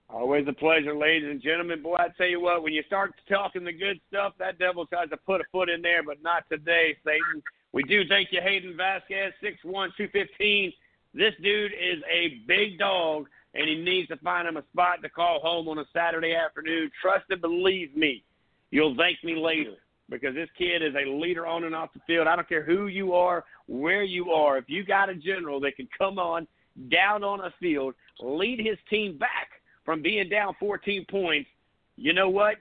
Always 0.09 0.45
a 0.47 0.53
pleasure, 0.53 0.95
ladies 0.95 1.29
and 1.29 1.41
gentlemen. 1.41 1.81
Boy, 1.81 1.95
I 1.95 2.07
tell 2.17 2.27
you 2.27 2.39
what, 2.39 2.61
when 2.61 2.73
you 2.73 2.83
start 2.85 3.13
talking 3.27 3.63
the 3.63 3.73
good 3.73 3.99
stuff, 4.09 4.33
that 4.37 4.59
devil 4.59 4.85
tries 4.85 5.09
to 5.09 5.17
put 5.17 5.41
a 5.41 5.43
foot 5.51 5.69
in 5.69 5.81
there, 5.81 6.03
but 6.03 6.21
not 6.21 6.43
today, 6.51 6.95
Satan. 7.03 7.41
We 7.71 7.83
do 7.83 8.01
thank 8.07 8.29
you, 8.31 8.39
Hayden 8.41 8.77
Vasquez, 8.77 9.33
six 9.41 9.57
one 9.63 9.91
two 9.97 10.07
fifteen. 10.09 10.71
This 11.15 11.33
dude 11.41 11.73
is 11.73 12.03
a 12.11 12.41
big 12.47 12.77
dog, 12.77 13.27
and 13.55 13.67
he 13.67 13.75
needs 13.75 14.07
to 14.09 14.17
find 14.17 14.47
him 14.47 14.57
a 14.57 14.63
spot 14.71 15.01
to 15.01 15.09
call 15.09 15.39
home 15.41 15.67
on 15.67 15.79
a 15.79 15.85
Saturday 15.93 16.35
afternoon. 16.35 16.91
Trust 17.01 17.25
and 17.29 17.41
believe 17.41 17.95
me, 17.95 18.23
you'll 18.71 18.95
thank 18.95 19.23
me 19.23 19.35
later 19.35 19.77
because 20.09 20.35
this 20.35 20.49
kid 20.57 20.83
is 20.83 20.93
a 20.95 21.09
leader 21.09 21.47
on 21.47 21.63
and 21.63 21.73
off 21.73 21.93
the 21.93 22.01
field. 22.05 22.27
I 22.27 22.35
don't 22.35 22.49
care 22.49 22.63
who 22.63 22.87
you 22.87 23.13
are, 23.13 23.45
where 23.67 24.03
you 24.03 24.31
are. 24.31 24.57
If 24.57 24.65
you 24.67 24.83
got 24.85 25.09
a 25.09 25.15
general 25.15 25.59
that 25.61 25.75
can 25.75 25.87
come 25.97 26.19
on 26.19 26.47
down 26.91 27.23
on 27.23 27.39
a 27.39 27.53
field, 27.59 27.95
lead 28.19 28.59
his 28.59 28.77
team 28.89 29.17
back 29.17 29.49
from 29.85 30.01
being 30.01 30.29
down 30.29 30.55
14 30.59 31.05
points, 31.09 31.49
you 31.95 32.13
know 32.13 32.29
what? 32.29 32.55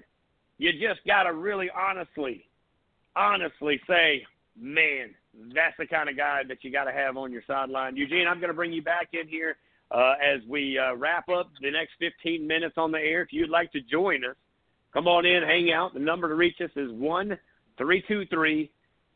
You 0.59 0.73
just 0.73 1.05
got 1.07 1.25
to 1.25 1.33
really 1.33 1.71
honestly, 1.71 2.47
honestly 3.17 3.81
say, 3.89 4.25
man, 4.59 5.15
that's 5.55 5.77
the 5.79 5.87
kind 5.87 6.09
of 6.09 6.17
guy 6.17 6.43
that 6.49 6.63
you 6.63 6.71
got 6.71 6.85
to 6.85 6.93
have 6.93 7.17
on 7.17 7.33
your 7.33 7.43
sideline. 7.47 7.97
Eugene, 7.97 8.27
I'm 8.29 8.39
going 8.39 8.49
to 8.49 8.55
bring 8.55 8.73
you 8.73 8.83
back 8.83 9.09
in 9.13 9.27
here 9.27 9.57
uh, 9.91 10.15
as 10.23 10.41
we 10.49 10.79
uh, 10.79 10.95
wrap 10.95 11.29
up 11.29 11.51
the 11.61 11.71
next 11.71 11.93
15 11.99 12.47
minutes 12.47 12.75
on 12.77 12.93
the 12.93 12.99
air. 12.99 13.23
If 13.23 13.33
you'd 13.33 13.51
like 13.51 13.73
to 13.73 13.81
join 13.81 14.25
us, 14.25 14.37
come 14.93 15.09
on 15.09 15.25
in, 15.25 15.43
hang 15.43 15.73
out. 15.73 15.95
The 15.95 16.01
number 16.01 16.29
to 16.29 16.35
reach 16.35 16.61
us 16.61 16.71
is 16.77 16.91
one 16.93 17.39
three 17.79 18.03
two 18.07 18.27
three 18.27 18.71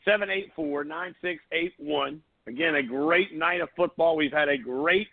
seven 0.04 0.30
eight 0.30 0.50
four 0.56 0.84
nine 0.84 1.14
six 1.20 1.42
eight 1.52 1.74
one. 1.78 2.22
Again, 2.46 2.76
a 2.76 2.82
great 2.82 3.34
night 3.34 3.60
of 3.60 3.68
football. 3.76 4.16
We've 4.16 4.32
had 4.32 4.48
a 4.48 4.56
great, 4.56 5.08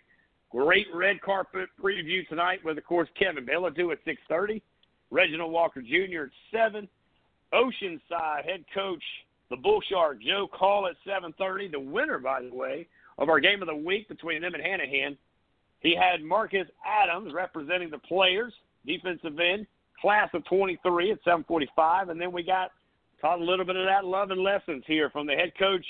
great 0.54 0.86
red 0.94 1.20
carpet 1.20 1.68
preview 1.82 2.26
tonight 2.28 2.60
with, 2.64 2.78
of 2.78 2.84
course, 2.84 3.08
Kevin 3.18 3.44
Bilodeau 3.44 3.90
at 3.90 4.04
6.30, 4.06 4.62
Reginald 5.10 5.52
Walker 5.52 5.82
Jr. 5.82 6.24
at 6.24 6.72
7, 6.72 6.88
Oceanside 7.52 8.44
head 8.44 8.64
coach, 8.72 9.02
the 9.50 9.56
Bull 9.56 9.80
Shark, 9.90 10.22
Joe 10.22 10.48
Call 10.52 10.86
at 10.86 10.94
7.30. 11.06 11.72
The 11.72 11.80
winner, 11.80 12.18
by 12.18 12.42
the 12.42 12.54
way, 12.54 12.86
of 13.18 13.28
our 13.28 13.40
game 13.40 13.62
of 13.62 13.68
the 13.68 13.74
week 13.74 14.08
between 14.08 14.42
them 14.42 14.54
and 14.54 14.62
Hanahan, 14.62 15.16
he 15.80 15.94
had 15.94 16.24
Marcus 16.24 16.66
Adams 16.86 17.32
representing 17.34 17.90
the 17.90 17.98
players, 17.98 18.52
defensive 18.86 19.38
end, 19.38 19.66
class 20.00 20.28
of 20.34 20.44
23 20.46 21.12
at 21.12 21.22
7:45, 21.24 22.10
and 22.10 22.20
then 22.20 22.32
we 22.32 22.42
got 22.42 22.70
taught 23.20 23.40
a 23.40 23.44
little 23.44 23.64
bit 23.64 23.76
of 23.76 23.86
that 23.86 24.04
love 24.04 24.30
and 24.30 24.40
lessons 24.40 24.84
here 24.86 25.10
from 25.10 25.26
the 25.26 25.34
head 25.34 25.52
coach 25.58 25.84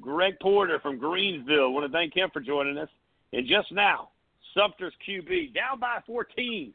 Greg 0.00 0.34
Porter 0.40 0.78
from 0.80 0.98
Greenville. 0.98 1.72
Want 1.72 1.86
to 1.86 1.92
thank 1.92 2.14
him 2.14 2.30
for 2.32 2.40
joining 2.40 2.78
us. 2.78 2.88
And 3.32 3.46
just 3.46 3.72
now, 3.72 4.10
Sumter's 4.54 4.92
QB 5.08 5.54
down 5.54 5.80
by 5.80 5.98
14. 6.06 6.72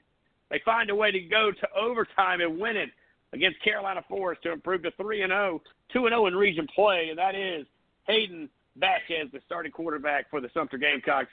They 0.50 0.62
find 0.64 0.90
a 0.90 0.96
way 0.96 1.12
to 1.12 1.20
go 1.20 1.52
to 1.52 1.68
overtime 1.80 2.42
and 2.42 2.60
win 2.60 2.78
it 2.78 2.90
against 3.34 3.62
Carolina 3.62 4.04
Forest 4.08 4.44
to 4.44 4.52
improve 4.52 4.84
to 4.84 4.92
3 4.92 5.24
and 5.24 5.32
0, 5.32 5.62
2 5.94 6.06
and 6.06 6.14
0 6.14 6.28
in 6.28 6.36
region 6.36 6.68
play, 6.74 7.08
and 7.10 7.18
that 7.18 7.36
is 7.36 7.66
Hayden 8.08 8.50
Vasquez, 8.78 9.28
the 9.34 9.40
starting 9.46 9.72
quarterback 9.72 10.30
for 10.30 10.40
the 10.40 10.50
Sumter 10.54 10.78
Gamecocks. 10.78 11.30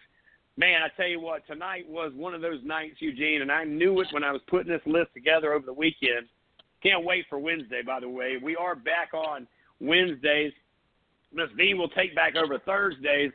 Man, 0.57 0.83
I 0.83 0.89
tell 0.97 1.09
you 1.09 1.21
what, 1.21 1.47
tonight 1.47 1.89
was 1.89 2.13
one 2.15 2.35
of 2.35 2.41
those 2.41 2.63
nights, 2.65 2.97
Eugene, 3.01 3.43
and 3.43 3.51
I 3.51 3.65
knew 3.65 4.01
it 4.01 4.09
when 4.13 4.25
I 4.25 4.33
was 4.33 4.41
putting 4.47 4.73
this 4.73 4.83
list 4.87 5.13
together 5.15 5.53
over 5.53 5.67
the 5.67 5.73
weekend. 5.73 6.27
Can't 6.83 7.05
wait 7.05 7.27
for 7.29 7.39
Wednesday, 7.39 7.83
by 7.83 8.01
the 8.01 8.09
way. 8.09 8.39
We 8.43 8.57
are 8.57 8.75
back 8.75 9.15
on 9.15 9.47
Wednesdays. 9.81 10.53
Miss 11.33 11.49
V 11.57 11.75
will 11.75 11.89
take 11.89 12.15
back 12.15 12.37
over 12.37 12.59
Thursdays 12.59 13.33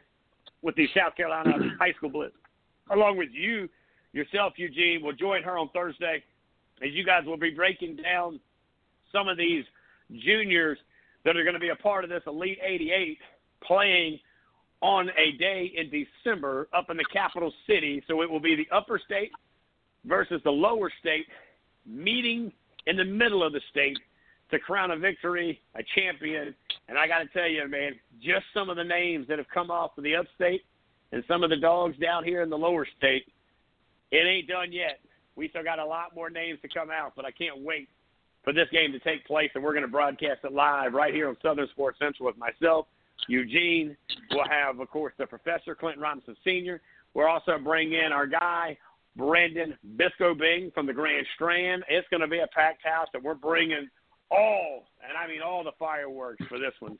with 0.62 0.76
the 0.76 0.88
South 0.96 1.16
Carolina 1.16 1.52
High 1.80 1.94
School 1.94 2.10
Blitz, 2.10 2.36
along 2.92 3.18
with 3.18 3.30
you, 3.32 3.70
yourself, 4.14 4.54
Eugene, 4.58 5.02
will 5.04 5.14
join 5.14 5.44
her 5.44 5.58
on 5.58 5.70
Thursday, 5.70 6.24
as 6.82 6.90
you 6.92 7.06
guys 7.06 7.26
will 7.26 7.38
be 7.38 7.52
breaking 7.52 7.98
down 7.98 8.40
some 9.12 9.28
of 9.28 9.38
these 9.38 9.64
juniors 10.24 10.78
that 11.26 11.38
are 11.38 11.44
going 11.44 11.54
to 11.54 11.60
be 11.60 11.70
a 11.70 11.76
part 11.76 12.04
of 12.04 12.10
this 12.10 12.24
Elite 12.26 12.60
88 12.64 13.18
playing 13.64 14.20
on 14.82 15.10
a 15.10 15.38
day 15.38 15.72
in 15.76 15.90
December 15.90 16.68
up 16.74 16.90
in 16.90 16.98
the 16.98 17.06
capital 17.12 17.54
city. 17.68 18.02
So 18.08 18.22
it 18.22 18.30
will 18.30 18.40
be 18.40 18.56
the 18.56 18.68
upper 18.76 19.00
state 19.04 19.32
versus 20.06 20.42
the 20.44 20.52
lower 20.52 20.92
state 21.00 21.26
meeting 21.86 22.52
in 22.88 22.96
the 22.96 23.06
middle 23.06 23.44
of 23.44 23.52
the 23.54 23.62
state 23.70 23.98
to 24.52 24.60
crown 24.60 24.92
a 24.92 24.98
victory, 24.98 25.62
a 25.76 25.82
champion. 25.96 26.56
And 26.88 26.98
I 26.98 27.08
got 27.08 27.20
to 27.20 27.28
tell 27.28 27.48
you, 27.48 27.68
man, 27.68 27.94
just 28.22 28.46
some 28.54 28.70
of 28.70 28.78
the 28.78 28.84
names 28.84 29.28
that 29.28 29.38
have 29.38 29.50
come 29.54 29.70
off 29.70 29.98
of 29.98 30.04
the 30.04 30.16
upstate 30.16 30.64
and 31.12 31.24
some 31.28 31.44
of 31.44 31.50
the 31.50 31.58
dogs 31.58 31.98
down 31.98 32.24
here 32.24 32.42
in 32.42 32.50
the 32.50 32.58
lower 32.58 32.88
state, 32.98 33.26
it 34.12 34.28
ain't 34.28 34.48
done 34.48 34.72
yet. 34.72 35.00
We 35.36 35.50
still 35.50 35.64
got 35.64 35.80
a 35.80 35.86
lot 35.86 36.16
more 36.16 36.30
names 36.30 36.60
to 36.62 36.68
come 36.68 36.90
out, 36.92 37.14
but 37.16 37.26
I 37.26 37.32
can't 37.32 37.62
wait 37.62 37.88
for 38.44 38.54
this 38.54 38.68
game 38.72 38.92
to 38.92 39.00
take 39.00 39.26
place, 39.26 39.52
and 39.54 39.64
we're 39.64 39.74
going 39.74 39.84
to 39.84 39.92
broadcast 39.92 40.40
it 40.44 40.54
live 40.54 40.94
right 40.94 41.14
here 41.14 41.30
on 41.30 41.38
Southern 41.42 41.68
Sports 41.70 42.00
Central 42.00 42.26
with 42.26 42.38
myself, 42.38 42.88
Eugene. 43.28 43.96
We'll 44.32 44.48
have, 44.50 44.80
of 44.80 44.90
course, 44.90 45.14
the 45.18 45.26
professor, 45.26 45.76
Clinton 45.76 46.02
Robinson 46.02 46.36
Sr. 46.44 46.82
We're 47.14 47.28
also 47.28 47.58
bringing 47.58 48.00
in 48.00 48.12
our 48.12 48.28
guy, 48.28 48.78
Brandon 49.16 49.78
Biscobing 49.98 50.74
from 50.74 50.86
the 50.86 50.94
Grand 50.94 51.26
Strand. 51.36 51.84
It's 51.90 52.08
going 52.10 52.22
to 52.22 52.28
be 52.28 52.40
a 52.40 52.48
packed 52.48 52.86
house, 52.86 53.08
and 53.14 53.24
we're 53.24 53.34
bringing 53.34 53.90
all, 54.32 54.86
and 55.08 55.18
I 55.18 55.28
mean 55.28 55.42
all 55.42 55.64
the 55.64 55.72
fireworks 55.78 56.44
for 56.48 56.60
this 56.60 56.74
one. 56.80 56.98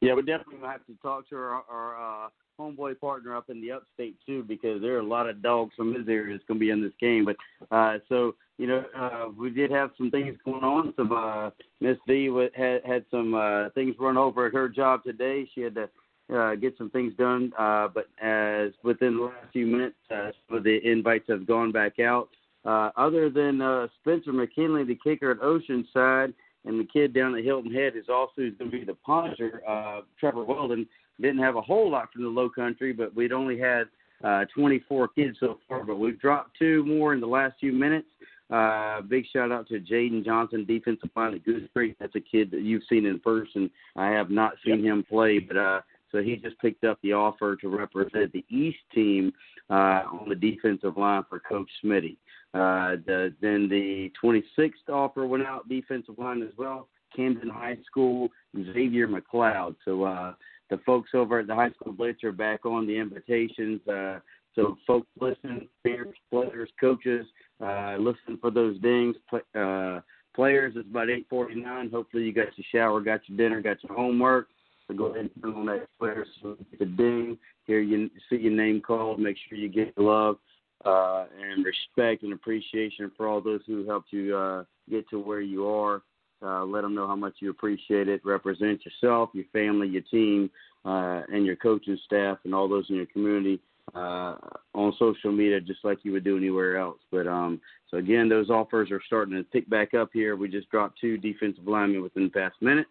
Yeah, 0.00 0.14
we 0.14 0.22
definitely 0.22 0.56
gonna 0.56 0.72
have 0.72 0.86
to 0.86 0.94
talk 1.02 1.28
to 1.28 1.36
our, 1.36 1.62
our 1.70 2.26
uh, 2.26 2.28
homeboy 2.58 2.98
partner 3.00 3.36
up 3.36 3.50
in 3.50 3.60
the 3.60 3.72
upstate 3.72 4.16
too, 4.24 4.42
because 4.42 4.80
there 4.80 4.94
are 4.96 5.00
a 5.00 5.06
lot 5.06 5.28
of 5.28 5.42
dogs 5.42 5.74
from 5.76 5.94
his 5.94 6.08
area 6.08 6.34
that's 6.34 6.46
gonna 6.46 6.60
be 6.60 6.70
in 6.70 6.82
this 6.82 6.92
game. 7.00 7.26
But 7.26 7.36
uh, 7.74 7.98
so 8.08 8.34
you 8.58 8.66
know, 8.66 8.84
uh, 8.94 9.28
we 9.38 9.50
did 9.50 9.70
have 9.70 9.90
some 9.96 10.10
things 10.10 10.36
going 10.44 10.64
on. 10.64 10.92
Some 10.96 11.12
uh, 11.12 11.50
Miss 11.80 11.96
V 12.06 12.30
had 12.54 12.84
had 12.84 13.04
some 13.10 13.34
uh, 13.34 13.70
things 13.70 13.94
run 13.98 14.18
over 14.18 14.46
at 14.46 14.52
her 14.52 14.68
job 14.68 15.02
today. 15.02 15.48
She 15.54 15.62
had 15.62 15.74
to 15.76 15.88
uh, 16.34 16.54
get 16.54 16.76
some 16.76 16.90
things 16.90 17.14
done. 17.18 17.52
Uh, 17.58 17.88
but 17.88 18.08
as 18.22 18.72
within 18.82 19.16
the 19.16 19.24
last 19.24 19.52
few 19.52 19.66
minutes, 19.66 19.96
uh, 20.10 20.30
some 20.46 20.58
of 20.58 20.64
the 20.64 20.78
invites 20.84 21.24
have 21.28 21.46
gone 21.46 21.72
back 21.72 21.98
out. 21.98 22.28
Uh, 22.64 22.90
other 22.96 23.30
than 23.30 23.60
uh, 23.60 23.88
Spencer 24.00 24.32
McKinley, 24.32 24.84
the 24.84 24.98
kicker 25.02 25.30
at 25.30 25.40
Oceanside, 25.40 26.34
and 26.66 26.78
the 26.78 26.84
kid 26.84 27.14
down 27.14 27.36
at 27.36 27.44
Hilton 27.44 27.72
Head 27.72 27.96
is 27.96 28.06
also 28.08 28.32
going 28.36 28.56
to 28.58 28.66
be 28.66 28.84
the 28.84 28.96
punter. 29.06 29.62
Uh, 29.66 30.02
Trevor 30.18 30.44
Weldon 30.44 30.86
didn't 31.20 31.38
have 31.38 31.56
a 31.56 31.62
whole 31.62 31.90
lot 31.90 32.12
from 32.12 32.22
the 32.22 32.28
Low 32.28 32.50
Country, 32.50 32.92
but 32.92 33.14
we'd 33.14 33.32
only 33.32 33.58
had 33.58 33.84
uh, 34.22 34.44
24 34.54 35.08
kids 35.08 35.36
so 35.40 35.58
far. 35.68 35.84
But 35.84 35.98
we've 35.98 36.20
dropped 36.20 36.58
two 36.58 36.84
more 36.84 37.14
in 37.14 37.20
the 37.20 37.26
last 37.26 37.54
few 37.60 37.72
minutes. 37.72 38.08
Uh, 38.50 39.00
big 39.02 39.24
shout 39.32 39.52
out 39.52 39.68
to 39.68 39.78
Jaden 39.78 40.24
Johnson, 40.24 40.64
defensive 40.64 41.10
line 41.14 41.34
at 41.34 41.44
Goose 41.44 41.68
Creek. 41.72 41.96
That's 42.00 42.16
a 42.16 42.20
kid 42.20 42.50
that 42.50 42.62
you've 42.62 42.82
seen 42.88 43.06
in 43.06 43.20
person. 43.20 43.70
I 43.96 44.08
have 44.08 44.28
not 44.30 44.54
seen 44.64 44.84
him 44.84 45.04
play, 45.08 45.38
but 45.38 45.56
uh, 45.56 45.80
so 46.10 46.20
he 46.20 46.36
just 46.36 46.58
picked 46.58 46.84
up 46.84 46.98
the 47.02 47.12
offer 47.12 47.54
to 47.56 47.68
represent 47.68 48.32
the 48.32 48.44
East 48.48 48.78
team 48.92 49.32
uh, 49.70 50.02
on 50.12 50.28
the 50.28 50.34
defensive 50.34 50.96
line 50.96 51.22
for 51.28 51.38
Coach 51.38 51.70
Smitty. 51.84 52.16
Uh, 52.52 52.96
the, 53.06 53.32
then 53.40 53.68
the 53.68 54.10
26th 54.22 54.72
offer 54.88 55.26
went 55.26 55.46
out 55.46 55.68
defensive 55.68 56.18
line 56.18 56.42
as 56.42 56.52
well. 56.56 56.88
Camden 57.14 57.48
High 57.48 57.78
School, 57.86 58.28
Xavier 58.56 59.08
McLeod. 59.08 59.76
So 59.84 60.04
uh, 60.04 60.34
the 60.68 60.78
folks 60.78 61.10
over 61.14 61.40
at 61.40 61.46
the 61.46 61.54
High 61.54 61.70
School 61.70 61.92
Blitz 61.92 62.24
are 62.24 62.32
back 62.32 62.64
on 62.66 62.86
the 62.86 62.96
invitations. 62.96 63.80
Uh, 63.86 64.20
so 64.54 64.76
folks 64.86 65.06
listen, 65.20 65.68
parents, 65.84 66.18
players, 66.30 66.70
coaches, 66.80 67.26
uh, 67.64 67.96
listen 67.98 68.38
for 68.40 68.50
those 68.50 68.78
dings. 68.80 69.16
Uh, 69.32 70.00
players, 70.34 70.74
it's 70.76 70.88
about 70.88 71.08
8:49. 71.08 71.90
Hopefully 71.90 72.24
you 72.24 72.32
got 72.32 72.56
your 72.56 72.64
shower, 72.72 73.00
got 73.00 73.20
your 73.28 73.36
dinner, 73.36 73.60
got 73.60 73.82
your 73.84 73.94
homework. 73.94 74.48
So 74.88 74.94
go 74.94 75.06
ahead 75.06 75.30
and 75.34 75.42
put 75.42 75.54
on 75.54 75.66
that 75.66 75.86
player 75.98 76.26
so 76.42 76.56
the 76.78 76.86
ding. 76.86 77.38
Hear 77.66 77.80
you 77.80 78.10
see 78.28 78.36
your 78.36 78.52
name 78.52 78.80
called. 78.80 79.20
Make 79.20 79.36
sure 79.48 79.56
you 79.56 79.68
get 79.68 79.96
love 79.96 80.38
uh, 80.84 81.26
and 81.40 81.64
respect 81.64 82.22
and 82.22 82.32
appreciation 82.32 83.10
for 83.16 83.28
all 83.28 83.40
those 83.40 83.60
who 83.66 83.86
helped 83.86 84.12
you 84.12 84.36
uh, 84.36 84.64
get 84.88 85.08
to 85.10 85.18
where 85.18 85.40
you 85.40 85.66
are. 85.66 86.02
Uh, 86.42 86.64
let 86.64 86.80
them 86.80 86.94
know 86.94 87.06
how 87.06 87.16
much 87.16 87.34
you 87.40 87.50
appreciate 87.50 88.08
it. 88.08 88.24
Represent 88.24 88.80
yourself, 88.84 89.28
your 89.34 89.44
family, 89.52 89.88
your 89.88 90.02
team, 90.02 90.50
uh, 90.86 91.20
and 91.30 91.44
your 91.44 91.56
coaching 91.56 91.98
staff, 92.06 92.38
and 92.44 92.54
all 92.54 92.66
those 92.66 92.86
in 92.88 92.96
your 92.96 93.06
community 93.06 93.60
uh, 93.94 94.36
on 94.74 94.94
social 94.98 95.32
media, 95.32 95.60
just 95.60 95.84
like 95.84 95.98
you 96.02 96.12
would 96.12 96.24
do 96.24 96.38
anywhere 96.38 96.78
else. 96.78 96.98
But 97.10 97.26
um, 97.26 97.60
so 97.90 97.98
again, 97.98 98.30
those 98.30 98.48
offers 98.48 98.90
are 98.90 99.02
starting 99.06 99.34
to 99.34 99.42
pick 99.44 99.68
back 99.68 99.92
up 99.92 100.10
here. 100.14 100.34
We 100.34 100.48
just 100.48 100.70
dropped 100.70 100.98
two 100.98 101.18
defensive 101.18 101.66
linemen 101.66 102.02
within 102.02 102.24
the 102.24 102.30
past 102.30 102.54
minute, 102.62 102.86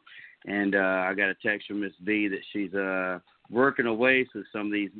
and 0.45 0.75
uh, 0.75 1.05
I 1.07 1.15
got 1.15 1.29
a 1.29 1.35
text 1.43 1.67
from 1.67 1.81
Miss 1.81 1.93
V 2.01 2.27
that 2.27 2.41
she's 2.53 2.73
uh, 2.75 3.17
working 3.49 3.87
away. 3.87 4.27
So 4.31 4.43
some 4.53 4.67
of 4.67 4.73
these. 4.73 4.91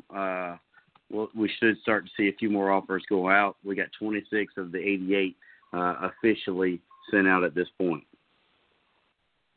Well, 1.10 1.30
we 1.36 1.52
should 1.60 1.80
start 1.82 2.06
to 2.06 2.12
see 2.16 2.30
a 2.30 2.38
few 2.38 2.50
more 2.50 2.72
offers 2.72 3.04
go 3.10 3.30
out. 3.30 3.58
We 3.64 3.76
got 3.76 3.88
26 3.98 4.54
of 4.58 4.72
the 4.72 4.78
88 4.78 5.36
uh, 5.74 6.10
officially 6.10 6.82
sent 7.12 7.28
out 7.28 7.44
at 7.44 7.56
this 7.56 7.68
point. 7.80 8.04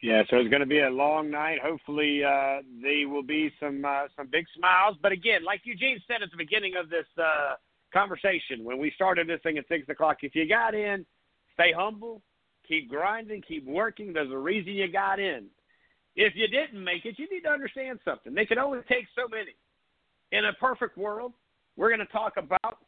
Yeah, 0.02 0.22
so 0.28 0.38
it's 0.38 0.50
going 0.50 0.60
to 0.60 0.66
be 0.66 0.80
a 0.80 0.90
long 0.90 1.30
night. 1.30 1.60
Hopefully, 1.62 2.24
uh, 2.24 2.58
there 2.82 3.08
will 3.08 3.22
be 3.22 3.52
some 3.60 3.84
uh, 3.84 4.08
some 4.16 4.26
big 4.32 4.46
smiles. 4.56 4.96
But 5.00 5.12
again, 5.12 5.44
like 5.44 5.60
Eugene 5.62 6.02
said 6.08 6.22
at 6.22 6.30
the 6.32 6.36
beginning 6.36 6.72
of 6.76 6.90
this 6.90 7.06
uh, 7.16 7.54
conversation 7.92 8.64
when 8.64 8.78
we 8.78 8.90
started 8.96 9.28
this 9.28 9.38
thing 9.44 9.58
at 9.58 9.68
six 9.68 9.88
o'clock, 9.88 10.18
if 10.22 10.34
you 10.34 10.48
got 10.48 10.74
in, 10.74 11.06
stay 11.54 11.72
humble, 11.76 12.20
keep 12.66 12.90
grinding, 12.90 13.42
keep 13.42 13.64
working. 13.64 14.12
There's 14.12 14.32
a 14.32 14.36
reason 14.36 14.72
you 14.72 14.90
got 14.90 15.20
in. 15.20 15.46
If 16.16 16.34
you 16.34 16.48
didn't 16.48 16.82
make 16.82 17.04
it, 17.04 17.16
you 17.18 17.28
need 17.30 17.42
to 17.42 17.50
understand 17.50 18.00
something. 18.04 18.34
They 18.34 18.44
can 18.44 18.58
only 18.58 18.80
take 18.88 19.06
so 19.14 19.28
many. 19.28 19.54
In 20.32 20.46
a 20.46 20.52
perfect 20.54 20.96
world, 20.96 21.32
we're 21.76 21.88
going 21.88 22.00
to 22.00 22.12
talk 22.12 22.34
about 22.36 22.78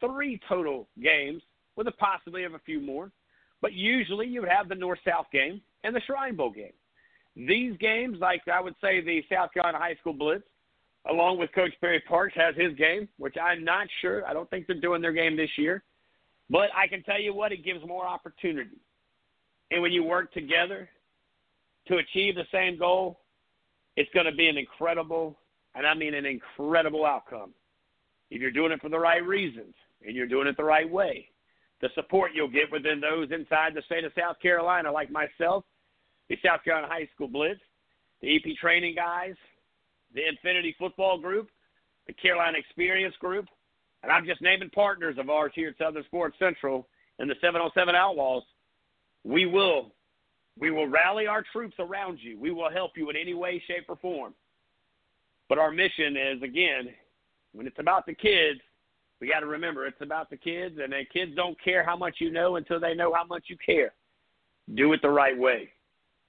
three 0.00 0.40
total 0.48 0.88
games 1.02 1.42
with 1.76 1.88
a 1.88 1.92
possibility 1.92 2.44
of 2.44 2.54
a 2.54 2.60
few 2.60 2.80
more. 2.80 3.10
But 3.60 3.72
usually 3.72 4.26
you 4.26 4.40
would 4.40 4.50
have 4.50 4.68
the 4.68 4.74
North 4.74 5.00
South 5.06 5.26
game 5.32 5.60
and 5.84 5.94
the 5.94 6.00
Shrine 6.06 6.36
Bowl 6.36 6.50
game. 6.50 6.72
These 7.36 7.76
games, 7.78 8.18
like 8.20 8.42
I 8.52 8.60
would 8.60 8.74
say 8.80 9.00
the 9.00 9.22
South 9.32 9.52
Carolina 9.52 9.78
High 9.78 9.96
School 10.00 10.12
Blitz, 10.12 10.44
along 11.08 11.38
with 11.38 11.52
Coach 11.52 11.72
Perry 11.80 12.02
Parks, 12.08 12.34
has 12.36 12.54
his 12.56 12.74
game, 12.74 13.08
which 13.18 13.36
I'm 13.40 13.64
not 13.64 13.86
sure. 14.00 14.26
I 14.26 14.32
don't 14.32 14.48
think 14.50 14.66
they're 14.66 14.80
doing 14.80 15.02
their 15.02 15.12
game 15.12 15.36
this 15.36 15.50
year. 15.56 15.82
But 16.50 16.70
I 16.76 16.86
can 16.86 17.02
tell 17.02 17.20
you 17.20 17.34
what, 17.34 17.52
it 17.52 17.64
gives 17.64 17.86
more 17.86 18.06
opportunity. 18.06 18.78
And 19.70 19.82
when 19.82 19.92
you 19.92 20.02
work 20.02 20.32
together 20.32 20.88
to 21.88 21.96
achieve 21.96 22.34
the 22.34 22.46
same 22.50 22.78
goal, 22.78 23.20
it's 23.96 24.10
going 24.14 24.26
to 24.26 24.32
be 24.32 24.48
an 24.48 24.56
incredible, 24.56 25.38
and 25.74 25.86
I 25.86 25.94
mean 25.94 26.14
an 26.14 26.24
incredible 26.24 27.04
outcome. 27.04 27.52
If 28.30 28.40
you're 28.40 28.50
doing 28.50 28.72
it 28.72 28.80
for 28.80 28.88
the 28.88 28.98
right 28.98 29.24
reasons 29.24 29.74
and 30.06 30.14
you're 30.14 30.26
doing 30.26 30.46
it 30.46 30.56
the 30.56 30.64
right 30.64 30.88
way, 30.88 31.28
the 31.80 31.88
support 31.94 32.32
you'll 32.34 32.48
get 32.48 32.70
within 32.72 33.00
those 33.00 33.30
inside 33.30 33.74
the 33.74 33.82
state 33.82 34.04
of 34.04 34.12
South 34.18 34.36
Carolina, 34.40 34.90
like 34.90 35.10
myself, 35.10 35.64
the 36.28 36.36
South 36.44 36.62
Carolina 36.64 36.92
High 36.92 37.08
School 37.14 37.28
Blitz, 37.28 37.60
the 38.20 38.36
EP 38.36 38.56
Training 38.60 38.94
guys, 38.94 39.34
the 40.14 40.26
Infinity 40.26 40.74
Football 40.78 41.18
Group, 41.18 41.48
the 42.06 42.12
Carolina 42.12 42.58
Experience 42.58 43.14
Group, 43.20 43.46
and 44.02 44.12
I'm 44.12 44.26
just 44.26 44.42
naming 44.42 44.70
partners 44.70 45.16
of 45.18 45.30
ours 45.30 45.52
here 45.54 45.70
at 45.70 45.78
Southern 45.78 46.04
Sports 46.04 46.36
Central 46.38 46.88
and 47.18 47.28
the 47.28 47.34
707 47.40 47.94
Outlaws. 47.94 48.42
We 49.24 49.46
will, 49.46 49.92
we 50.58 50.70
will 50.70 50.88
rally 50.88 51.26
our 51.26 51.44
troops 51.52 51.76
around 51.78 52.18
you. 52.20 52.38
We 52.38 52.50
will 52.50 52.70
help 52.70 52.92
you 52.96 53.10
in 53.10 53.16
any 53.16 53.34
way, 53.34 53.62
shape, 53.66 53.86
or 53.88 53.96
form. 53.96 54.34
But 55.48 55.58
our 55.58 55.72
mission 55.72 56.16
is 56.16 56.42
again, 56.42 56.90
when 57.52 57.66
it's 57.66 57.78
about 57.78 58.06
the 58.06 58.14
kids, 58.14 58.60
we 59.20 59.28
got 59.28 59.40
to 59.40 59.46
remember 59.46 59.86
it's 59.86 60.00
about 60.00 60.30
the 60.30 60.36
kids, 60.36 60.78
and 60.82 60.92
the 60.92 61.02
kids 61.12 61.32
don't 61.34 61.60
care 61.62 61.84
how 61.84 61.96
much 61.96 62.16
you 62.18 62.30
know 62.30 62.56
until 62.56 62.78
they 62.78 62.94
know 62.94 63.12
how 63.12 63.24
much 63.24 63.44
you 63.48 63.56
care. 63.64 63.92
Do 64.74 64.92
it 64.92 65.02
the 65.02 65.10
right 65.10 65.36
way. 65.36 65.70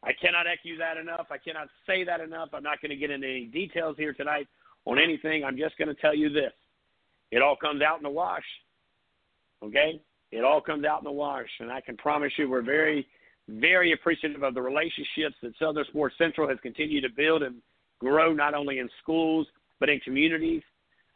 I 0.04 0.14
cannot 0.14 0.48
echo 0.48 0.78
that 0.80 0.98
enough. 0.98 1.28
I 1.30 1.38
cannot 1.38 1.68
say 1.86 2.04
that 2.06 2.22
enough. 2.22 2.50
I'm 2.54 2.64
not 2.64 2.82
going 2.82 2.92
to 2.92 2.96
get 2.96 3.12
into 3.12 3.28
any 3.28 3.46
details 3.46 3.96
here 3.98 4.14
tonight 4.14 4.48
on 4.86 4.98
anything. 4.98 5.44
I'm 5.44 5.58
just 5.58 5.78
going 5.78 5.90
to 5.90 5.96
tell 5.96 6.16
you 6.16 6.30
this. 6.30 6.54
It 7.32 7.42
all 7.42 7.56
comes 7.56 7.82
out 7.82 7.98
in 7.98 8.04
the 8.04 8.10
wash. 8.10 8.46
Okay? 9.64 10.02
It 10.32 10.44
all 10.44 10.62
comes 10.62 10.86
out 10.86 11.00
in 11.00 11.04
the 11.04 11.12
wash. 11.12 11.50
And 11.60 11.72
I 11.72 11.82
can 11.82 11.98
promise 11.98 12.32
you 12.38 12.50
we're 12.50 12.62
very, 12.62 13.08
very 13.50 13.92
appreciative 13.92 14.42
of 14.42 14.54
the 14.54 14.62
relationships 14.62 15.36
that 15.44 15.52
Southern 15.60 15.86
Sports 15.86 16.16
Central 16.18 16.48
has 16.48 16.58
continued 16.62 17.02
to 17.02 17.10
build 17.10 17.44
and 17.44 17.56
grow 18.00 18.34
not 18.34 18.54
only 18.54 18.80
in 18.80 18.90
schools 19.02 19.48
but 19.80 19.90
in 19.90 20.00
communities. 20.00 20.64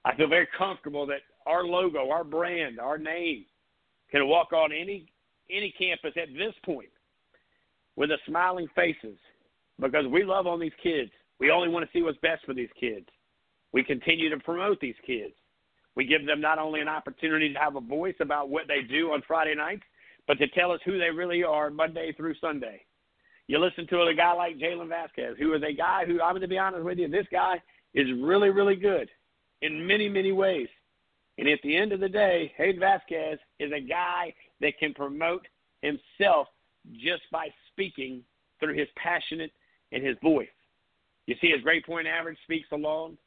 I 0.05 0.15
feel 0.15 0.27
very 0.27 0.47
comfortable 0.57 1.05
that 1.07 1.21
our 1.45 1.63
logo, 1.63 2.09
our 2.09 2.23
brand, 2.23 2.79
our 2.79 2.97
name 2.97 3.45
can 4.11 4.27
walk 4.27 4.53
on 4.53 4.71
any 4.71 5.07
any 5.49 5.73
campus 5.77 6.13
at 6.15 6.33
this 6.33 6.53
point 6.65 6.89
with 7.95 8.11
a 8.11 8.17
smiling 8.25 8.67
faces 8.75 9.17
because 9.79 10.05
we 10.07 10.23
love 10.23 10.47
on 10.47 10.59
these 10.59 10.71
kids. 10.81 11.11
We 11.39 11.51
only 11.51 11.67
want 11.67 11.85
to 11.85 11.91
see 11.91 12.01
what's 12.01 12.17
best 12.19 12.45
for 12.45 12.53
these 12.53 12.69
kids. 12.79 13.05
We 13.73 13.83
continue 13.83 14.29
to 14.29 14.37
promote 14.39 14.79
these 14.79 14.95
kids. 15.05 15.33
We 15.95 16.05
give 16.05 16.25
them 16.25 16.39
not 16.39 16.59
only 16.59 16.79
an 16.79 16.87
opportunity 16.87 17.53
to 17.53 17.59
have 17.59 17.75
a 17.75 17.81
voice 17.81 18.15
about 18.19 18.49
what 18.49 18.67
they 18.67 18.81
do 18.81 19.11
on 19.11 19.21
Friday 19.27 19.53
nights, 19.53 19.83
but 20.27 20.37
to 20.39 20.47
tell 20.49 20.71
us 20.71 20.79
who 20.85 20.97
they 20.97 21.09
really 21.09 21.43
are 21.43 21.69
Monday 21.69 22.13
through 22.13 22.35
Sunday. 22.39 22.81
You 23.47 23.59
listen 23.59 23.85
to 23.87 24.01
a 24.01 24.13
guy 24.13 24.33
like 24.33 24.57
Jalen 24.57 24.87
Vasquez, 24.87 25.35
who 25.37 25.53
is 25.53 25.61
a 25.61 25.73
guy 25.73 26.05
who, 26.05 26.21
I'm 26.21 26.31
going 26.31 26.41
to 26.41 26.47
be 26.47 26.57
honest 26.57 26.83
with 26.83 26.97
you, 26.97 27.09
this 27.09 27.27
guy 27.31 27.61
is 27.93 28.07
really, 28.21 28.49
really 28.49 28.77
good 28.77 29.09
in 29.63 29.87
many, 29.87 30.09
many 30.09 30.31
ways. 30.31 30.67
And 31.37 31.47
at 31.47 31.59
the 31.63 31.75
end 31.75 31.93
of 31.93 31.99
the 31.99 32.09
day, 32.09 32.53
Hayden 32.57 32.79
Vasquez 32.79 33.39
is 33.59 33.71
a 33.71 33.79
guy 33.79 34.33
that 34.61 34.77
can 34.77 34.93
promote 34.93 35.47
himself 35.81 36.47
just 36.93 37.23
by 37.31 37.47
speaking 37.71 38.21
through 38.59 38.75
his 38.77 38.87
passionate 38.95 39.51
and 39.91 40.05
his 40.05 40.17
voice. 40.21 40.47
You 41.25 41.35
see, 41.41 41.51
his 41.51 41.61
grade 41.61 41.85
point 41.85 42.07
average 42.07 42.37
speaks 42.43 42.67
alone. 42.71 43.17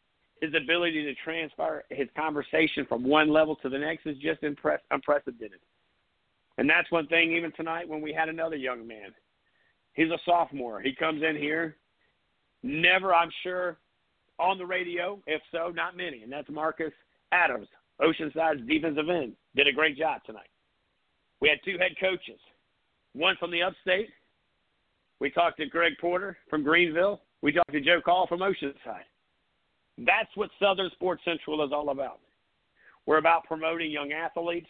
His 0.43 0.53
ability 0.55 1.03
to 1.05 1.15
transfer 1.25 1.85
his 1.91 2.09
conversation 2.15 2.85
from 2.87 3.03
one 3.03 3.33
level 3.33 3.57
to 3.57 3.71
the 3.71 3.79
next 3.79 4.07
is 4.07 4.19
just 4.19 4.43
impress, 4.43 4.81
unprecedented. 4.91 5.61
And 6.59 6.69
that's 6.69 6.91
one 6.93 7.07
thing, 7.07 7.33
even 7.33 7.53
tonight 7.53 7.89
when 7.89 8.03
we 8.03 8.13
had 8.13 8.29
another 8.29 8.57
young 8.57 8.87
man. 8.87 9.15
He's 9.95 10.11
a 10.11 10.19
sophomore. 10.27 10.83
He 10.83 10.95
comes 10.95 11.23
in 11.23 11.37
here, 11.37 11.77
never, 12.63 13.15
I'm 13.15 13.31
sure, 13.43 13.79
on 14.39 14.59
the 14.59 14.67
radio. 14.67 15.21
If 15.27 15.43
so, 15.53 15.71
not 15.75 15.97
many. 15.97 16.23
And 16.23 16.33
that's 16.33 16.49
Marcus 16.51 16.93
Adams, 17.33 17.69
Oceanside's 18.01 18.67
defensive 18.67 19.09
end. 19.09 19.35
Did 19.55 19.69
a 19.69 19.73
great 19.73 19.97
job 19.97 20.23
tonight. 20.25 20.49
We 21.41 21.49
had 21.49 21.59
two 21.65 21.79
head 21.79 21.93
coaches, 22.01 22.41
one 23.13 23.37
from 23.39 23.51
the 23.51 23.63
upstate. 23.63 24.09
We 25.21 25.31
talked 25.31 25.59
to 25.59 25.67
Greg 25.67 25.95
Porter 26.01 26.37
from 26.49 26.63
Greenville. 26.63 27.23
We 27.43 27.53
talked 27.53 27.73
to 27.73 27.81
Joe 27.81 28.01
Call 28.05 28.27
from 28.27 28.41
Oceanside. 28.41 29.07
That's 29.99 30.35
what 30.35 30.51
Southern 30.61 30.91
Sports 30.93 31.23
Central 31.25 31.65
is 31.65 31.73
all 31.73 31.91
about. 31.91 32.21
We're 33.07 33.19
about 33.19 33.45
promoting 33.45 33.91
young 33.91 34.13
athletes, 34.13 34.69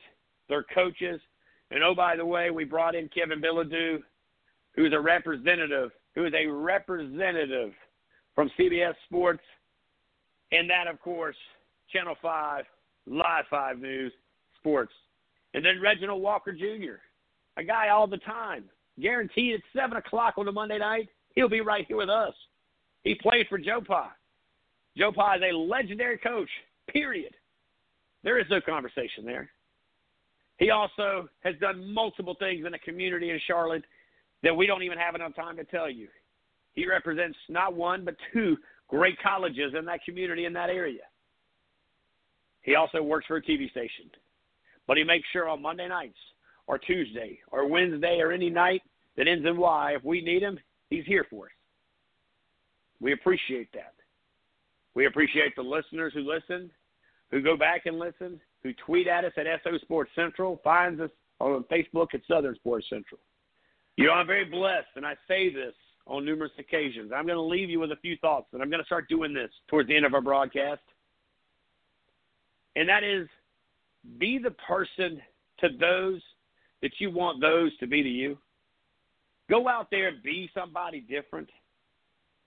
their 0.49 0.65
coaches, 0.75 1.21
and 1.71 1.83
oh, 1.83 1.95
by 1.95 2.17
the 2.17 2.25
way, 2.25 2.51
we 2.51 2.65
brought 2.65 2.95
in 2.95 3.09
Kevin 3.09 3.41
Bilodeau, 3.41 3.99
who's 4.75 4.93
a 4.93 5.01
representative, 5.01 5.91
who 6.15 6.25
is 6.27 6.33
a 6.35 6.47
representative 6.47 7.73
from 8.35 8.51
CBS 8.59 8.95
Sports, 9.07 9.43
and 10.53 10.69
that, 10.71 10.87
of 10.87 11.01
course, 11.01 11.37
Channel 11.93 12.17
5, 12.21 12.65
Live 13.07 13.45
5 13.51 13.79
News, 13.79 14.13
Sports. 14.59 14.93
And 15.55 15.65
then 15.65 15.81
Reginald 15.81 16.23
Walker 16.23 16.53
Jr., 16.53 17.01
a 17.57 17.65
guy 17.65 17.89
all 17.89 18.07
the 18.07 18.19
time, 18.19 18.65
guaranteed 19.01 19.55
at 19.55 19.61
7 19.75 19.97
o'clock 19.97 20.35
on 20.37 20.49
a 20.49 20.53
Monday 20.53 20.79
night, 20.79 21.09
he'll 21.35 21.49
be 21.49 21.61
right 21.61 21.87
here 21.87 21.97
with 21.97 22.11
us. 22.11 22.35
He 23.05 23.15
played 23.15 23.47
for 23.49 23.59
Joe 23.59 23.81
Pa. 23.87 24.13
Joe 24.97 25.13
Pa 25.13 25.35
is 25.35 25.43
a 25.43 25.57
legendary 25.57 26.19
coach, 26.19 26.49
period. 26.89 27.35
There 28.25 28.39
is 28.39 28.47
no 28.51 28.61
conversation 28.61 29.25
there. 29.25 29.51
He 30.59 30.71
also 30.71 31.29
has 31.41 31.55
done 31.61 31.93
multiple 31.93 32.35
things 32.39 32.65
in 32.65 32.73
the 32.73 32.79
community 32.79 33.31
in 33.31 33.41
Charlotte 33.47 33.85
that 34.43 34.57
we 34.57 34.67
don't 34.67 34.83
even 34.83 34.99
have 34.99 35.15
enough 35.15 35.35
time 35.35 35.57
to 35.57 35.65
tell 35.65 35.91
you. 35.91 36.09
He 36.73 36.87
represents 36.87 37.37
not 37.49 37.75
one, 37.75 38.05
but 38.05 38.17
two 38.33 38.57
great 38.89 39.17
colleges 39.23 39.73
in 39.79 39.85
that 39.87 40.05
community 40.05 40.45
in 40.45 40.53
that 40.53 40.71
area. 40.71 41.03
He 42.63 42.75
also 42.75 43.03
works 43.03 43.27
for 43.27 43.37
a 43.37 43.43
TV 43.43 43.71
station. 43.71 44.11
But 44.87 44.97
he 44.97 45.05
makes 45.05 45.27
sure 45.33 45.49
on 45.49 45.63
Monday 45.63 45.89
nights 45.89 46.19
or 46.67 46.79
Tuesday 46.79 47.39
or 47.51 47.69
Wednesday 47.69 48.19
or 48.21 48.33
any 48.33 48.51
night 48.51 48.83
that 49.17 49.29
ends 49.29 49.47
in 49.47 49.57
Y, 49.57 49.95
if 49.97 50.05
we 50.05 50.21
need 50.21 50.43
him, 50.43 50.59
he's 50.91 51.05
here 51.07 51.27
for 51.31 51.47
us. 51.47 51.53
We 53.01 53.13
appreciate 53.13 53.73
that. 53.75 53.95
We 54.95 55.07
appreciate 55.07 55.55
the 55.57 55.63
listeners 55.63 56.13
who 56.15 56.21
listen, 56.21 56.71
who 57.31 57.43
go 57.43 57.57
back 57.57 57.87
and 57.87 57.99
listen, 57.99 58.41
who 58.63 58.73
tweet 58.85 59.07
at 59.07 59.25
us 59.25 59.33
at 59.37 59.47
SO 59.63 59.79
Sports 59.79 60.11
Central, 60.15 60.61
finds 60.65 61.01
us 61.01 61.11
on 61.39 61.65
Facebook 61.71 62.15
at 62.15 62.21
Southern 62.29 62.55
Sports 62.57 62.87
Central. 62.89 63.21
You 63.97 64.07
know, 64.07 64.13
I'm 64.13 64.27
very 64.27 64.45
blessed, 64.45 64.89
and 64.97 65.07
I 65.07 65.15
say 65.29 65.53
this 65.53 65.75
on 66.07 66.25
numerous 66.25 66.53
occasions. 66.59 67.13
I'm 67.15 67.27
going 67.27 67.37
to 67.37 67.43
leave 67.43 67.69
you 67.69 67.81
with 67.81 67.93
a 67.93 67.97
few 67.97 68.17
thoughts, 68.19 68.47
and 68.53 68.63
I'm 68.63 68.71
going 68.71 68.81
to 68.81 68.87
start 68.87 69.09
doing 69.09 69.35
this 69.35 69.51
towards 69.69 69.89
the 69.89 69.97
end 69.97 70.07
of 70.07 70.15
our 70.15 70.21
broadcast. 70.21 70.83
And 72.77 72.89
that 72.89 73.03
is 73.03 73.29
be 74.19 74.39
the 74.39 74.53
person 74.53 75.21
to 75.61 75.69
those 75.81 76.21
that 76.83 76.93
you 76.99 77.11
want 77.11 77.41
those 77.41 77.77
to 77.79 77.87
be 77.87 78.03
to 78.03 78.09
you. 78.09 78.39
Go 79.49 79.69
out 79.69 79.89
there 79.91 80.09
and 80.09 80.23
be 80.23 80.51
somebody 80.55 81.01
different. 81.01 81.49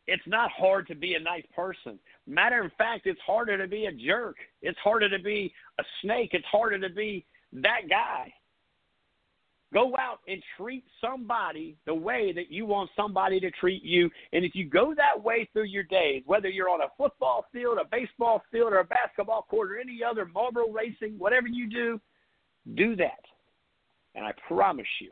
It's 0.07 0.25
not 0.25 0.51
hard 0.51 0.87
to 0.87 0.95
be 0.95 1.15
a 1.15 1.19
nice 1.19 1.45
person. 1.55 1.99
Matter 2.25 2.63
of 2.63 2.71
fact, 2.77 3.05
it's 3.05 3.19
harder 3.25 3.57
to 3.57 3.67
be 3.67 3.85
a 3.85 3.91
jerk. 3.91 4.37
It's 4.61 4.77
harder 4.79 5.09
to 5.09 5.23
be 5.23 5.53
a 5.79 5.83
snake. 6.01 6.31
It's 6.33 6.45
harder 6.45 6.79
to 6.79 6.93
be 6.93 7.25
that 7.53 7.89
guy. 7.89 8.33
Go 9.71 9.95
out 9.97 10.19
and 10.27 10.41
treat 10.57 10.83
somebody 10.99 11.77
the 11.85 11.93
way 11.93 12.31
that 12.33 12.51
you 12.51 12.65
want 12.65 12.89
somebody 12.95 13.39
to 13.39 13.51
treat 13.51 13.83
you. 13.83 14.09
And 14.33 14.43
if 14.43 14.55
you 14.55 14.65
go 14.67 14.95
that 14.95 15.23
way 15.23 15.47
through 15.53 15.65
your 15.65 15.83
days, 15.83 16.23
whether 16.25 16.49
you're 16.49 16.69
on 16.69 16.81
a 16.81 16.91
football 16.97 17.45
field, 17.51 17.77
a 17.79 17.87
baseball 17.87 18.41
field, 18.51 18.73
or 18.73 18.79
a 18.79 18.85
basketball 18.85 19.43
court, 19.43 19.71
or 19.71 19.77
any 19.77 19.99
other 20.03 20.25
Marlboro 20.25 20.71
racing, 20.71 21.19
whatever 21.19 21.47
you 21.47 21.69
do, 21.69 22.01
do 22.75 22.95
that. 22.95 23.23
And 24.15 24.25
I 24.25 24.31
promise 24.47 24.87
you, 24.99 25.11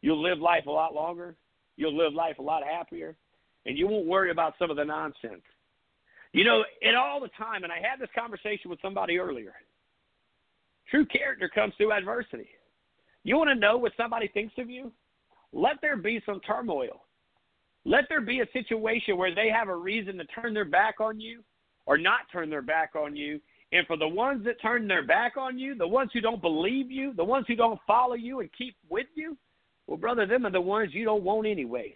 you'll 0.00 0.22
live 0.22 0.38
life 0.38 0.64
a 0.66 0.70
lot 0.70 0.94
longer 0.94 1.36
You'll 1.76 1.96
live 1.96 2.14
life 2.14 2.38
a 2.38 2.42
lot 2.42 2.62
happier, 2.64 3.16
and 3.66 3.76
you 3.76 3.86
won't 3.86 4.06
worry 4.06 4.30
about 4.30 4.54
some 4.58 4.70
of 4.70 4.76
the 4.76 4.84
nonsense. 4.84 5.42
You 6.32 6.44
know, 6.44 6.64
it 6.80 6.94
all 6.94 7.20
the 7.20 7.30
time, 7.38 7.64
and 7.64 7.72
I 7.72 7.76
had 7.76 8.00
this 8.00 8.08
conversation 8.18 8.70
with 8.70 8.80
somebody 8.80 9.18
earlier. 9.18 9.54
True 10.90 11.06
character 11.06 11.48
comes 11.48 11.74
through 11.76 11.92
adversity. 11.92 12.48
You 13.26 13.36
want 13.36 13.50
to 13.50 13.56
know 13.56 13.76
what 13.76 13.90
somebody 13.96 14.28
thinks 14.28 14.54
of 14.56 14.70
you? 14.70 14.92
Let 15.52 15.80
there 15.82 15.96
be 15.96 16.22
some 16.24 16.38
turmoil. 16.46 17.02
Let 17.84 18.04
there 18.08 18.20
be 18.20 18.38
a 18.38 18.46
situation 18.52 19.16
where 19.16 19.34
they 19.34 19.48
have 19.48 19.68
a 19.68 19.74
reason 19.74 20.16
to 20.18 20.24
turn 20.26 20.54
their 20.54 20.64
back 20.64 21.00
on 21.00 21.18
you 21.18 21.42
or 21.86 21.98
not 21.98 22.20
turn 22.30 22.50
their 22.50 22.62
back 22.62 22.92
on 22.94 23.16
you. 23.16 23.40
And 23.72 23.84
for 23.88 23.96
the 23.96 24.06
ones 24.06 24.44
that 24.44 24.62
turn 24.62 24.86
their 24.86 25.04
back 25.04 25.36
on 25.36 25.58
you, 25.58 25.74
the 25.74 25.88
ones 25.88 26.10
who 26.12 26.20
don't 26.20 26.40
believe 26.40 26.88
you, 26.88 27.14
the 27.14 27.24
ones 27.24 27.46
who 27.48 27.56
don't 27.56 27.80
follow 27.84 28.14
you 28.14 28.38
and 28.38 28.50
keep 28.56 28.76
with 28.88 29.08
you, 29.16 29.36
well, 29.88 29.96
brother, 29.96 30.24
them 30.24 30.46
are 30.46 30.52
the 30.52 30.60
ones 30.60 30.90
you 30.94 31.04
don't 31.04 31.24
want 31.24 31.48
anyways. 31.48 31.94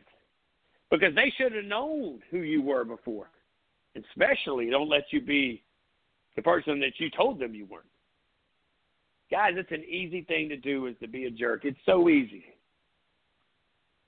Because 0.90 1.14
they 1.14 1.32
should 1.38 1.54
have 1.54 1.64
known 1.64 2.18
who 2.32 2.38
you 2.38 2.60
were 2.60 2.84
before. 2.84 3.30
Especially 3.94 4.68
don't 4.68 4.88
let 4.88 5.04
you 5.12 5.20
be 5.20 5.62
the 6.34 6.42
person 6.42 6.80
that 6.80 6.98
you 6.98 7.08
told 7.08 7.38
them 7.38 7.54
you 7.54 7.66
weren't. 7.66 7.86
Guys, 9.30 9.52
it's 9.56 9.70
an 9.70 9.84
easy 9.84 10.22
thing 10.22 10.48
to 10.48 10.56
do 10.56 10.86
is 10.86 10.96
to 11.00 11.06
be 11.06 11.26
a 11.26 11.30
jerk. 11.30 11.64
It's 11.64 11.78
so 11.86 12.08
easy. 12.08 12.44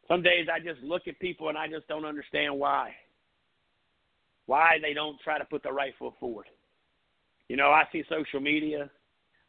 Some 0.09 0.23
days 0.23 0.49
I 0.53 0.59
just 0.59 0.83
look 0.83 1.07
at 1.07 1.19
people 1.21 1.49
and 1.49 1.57
I 1.57 1.69
just 1.69 1.87
don't 1.87 2.05
understand 2.05 2.59
why. 2.59 2.93
Why 4.47 4.79
they 4.83 4.95
don't 4.95 5.21
try 5.21 5.39
to 5.39 5.45
put 5.45 5.63
the 5.63 5.73
right 5.73 5.95
foot 5.99 6.15
forward. 6.19 6.47
You 7.49 7.57
know, 7.57 7.71
I 7.71 7.85
see 7.93 8.03
social 8.09 8.41
media. 8.41 8.91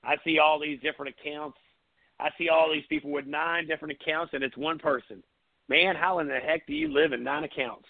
I 0.03 0.15
see 0.23 0.37
all 0.37 0.59
these 0.59 0.79
different 0.81 1.15
accounts. 1.19 1.57
I 2.19 2.29
see 2.37 2.49
all 2.49 2.71
these 2.71 2.85
people 2.87 3.11
with 3.11 3.25
nine 3.25 3.67
different 3.67 3.97
accounts 3.99 4.33
and 4.33 4.43
it's 4.43 4.55
one 4.55 4.77
person. 4.77 5.23
Man, 5.69 5.95
how 5.95 6.19
in 6.19 6.27
the 6.27 6.35
heck 6.35 6.67
do 6.67 6.73
you 6.73 6.93
live 6.93 7.13
in 7.13 7.23
nine 7.23 7.45
accounts? 7.45 7.87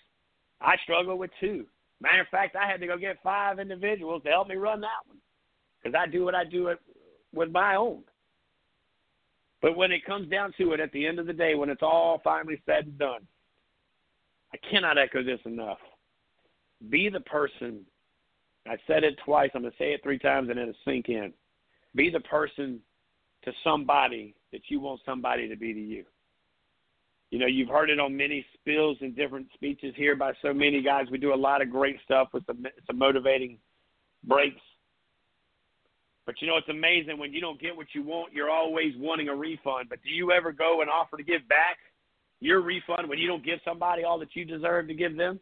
I 0.62 0.78
struggle 0.84 1.18
with 1.18 1.32
two. 1.42 1.66
Matter 2.00 2.22
of 2.22 2.28
fact, 2.30 2.56
I 2.56 2.66
had 2.66 2.80
to 2.80 2.88
go 2.88 2.98
get 2.98 3.22
five 3.22 3.60
individuals 3.60 4.24
to 4.24 4.30
help 4.30 4.48
me 4.48 4.56
run 4.56 4.80
that 4.82 5.06
one 5.06 5.18
because 5.82 6.00
I 6.00 6.10
do 6.10 6.24
what 6.24 6.36
I 6.36 6.46
do 6.46 6.68
it 6.68 6.80
with 7.34 7.52
my 7.52 7.76
own. 7.76 8.04
But 9.62 9.78
when 9.78 9.92
it 9.92 10.06
comes 10.06 10.30
down 10.30 10.54
to 10.58 10.74
it, 10.74 10.80
at 10.80 10.92
the 10.92 11.08
end 11.08 11.20
of 11.20 11.26
the 11.26 11.34
day, 11.34 11.56
when 11.56 11.70
it's 11.70 11.82
all 11.82 12.20
finally 12.24 12.62
said 12.66 12.86
and 12.86 13.00
done, 13.00 13.28
I 14.54 14.58
cannot 14.70 14.98
echo 14.98 15.24
this 15.24 15.40
enough. 15.46 15.80
Be 16.90 17.10
the 17.10 17.22
person. 17.22 17.82
I 18.68 18.76
said 18.88 19.04
it 19.04 19.18
twice. 19.26 19.50
I'm 19.56 19.62
going 19.62 19.72
to 19.72 19.78
say 19.78 19.94
it 19.94 20.02
three 20.04 20.20
times 20.20 20.50
and 20.50 20.60
then 20.60 20.70
it 20.70 20.76
sink 20.86 21.10
in. 21.10 21.34
Be 21.96 22.10
the 22.10 22.20
person 22.20 22.80
to 23.46 23.52
somebody 23.64 24.36
that 24.52 24.62
you 24.68 24.80
want 24.80 25.02
somebody 25.06 25.48
to 25.48 25.56
be 25.56 25.74
to 25.74 25.80
you. 25.80 26.04
You 27.32 27.40
know, 27.40 27.48
you've 27.48 27.70
heard 27.70 27.90
it 27.90 28.00
on 28.00 28.16
many 28.16 28.46
spills 28.54 28.98
and 29.02 29.16
different 29.16 29.48
speeches 29.54 29.94
here 29.98 30.16
by 30.16 30.34
so 30.42 30.54
many 30.54 30.84
guys. 30.84 31.08
We 31.10 31.18
do 31.18 31.34
a 31.34 31.36
lot 31.36 31.62
of 31.62 31.72
great 31.72 31.98
stuff 32.04 32.28
with 32.34 32.46
some, 32.46 32.66
some 32.86 32.98
motivating 32.98 33.58
breaks 34.24 34.62
but 36.26 36.36
you 36.42 36.48
know, 36.48 36.58
it's 36.58 36.70
amazing 36.70 37.18
when 37.18 37.34
you 37.34 37.42
don't 37.42 37.60
get 37.60 37.76
what 37.76 37.88
you 37.94 38.04
want, 38.04 38.34
you're 38.34 38.50
always 38.50 38.94
wanting 38.98 39.28
a 39.28 39.36
refund. 39.36 39.90
But 39.90 40.00
do 40.04 40.10
you 40.10 40.32
ever 40.32 40.52
go 40.52 40.82
and 40.82 40.90
offer 40.90 41.18
to 41.18 41.24
give 41.24 41.48
back 41.50 41.78
your 42.40 42.62
refund 42.62 43.10
when 43.10 43.20
you 43.20 43.28
don't 43.28 43.44
give 43.44 43.60
somebody 43.66 44.04
all 44.04 44.20
that 44.20 44.36
you 44.36 44.46
deserve 44.46 44.88
to 44.88 44.94
give 44.94 45.18
them? 45.18 45.40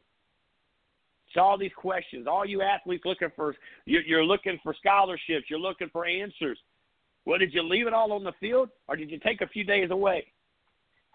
It's 1.28 1.38
all 1.38 1.58
these 1.58 1.72
questions. 1.78 2.28
All 2.28 2.46
you 2.46 2.62
athletes 2.62 3.06
looking 3.06 3.30
for, 3.36 3.56
you're 3.86 4.26
looking 4.26 4.60
for 4.64 4.76
scholarships. 4.78 5.46
You're 5.50 5.60
looking 5.60 5.90
for 5.94 6.06
answers. 6.06 6.60
Well, 7.26 7.38
did 7.38 7.54
you 7.54 7.64
leave 7.64 7.88
it 7.88 7.94
all 7.94 8.12
on 8.12 8.24
the 8.24 8.34
field, 8.40 8.70
or 8.88 8.96
did 8.96 9.10
you 9.12 9.20
take 9.20 9.42
a 9.42 9.48
few 9.48 9.64
days 9.64 9.92
away? 9.92 10.26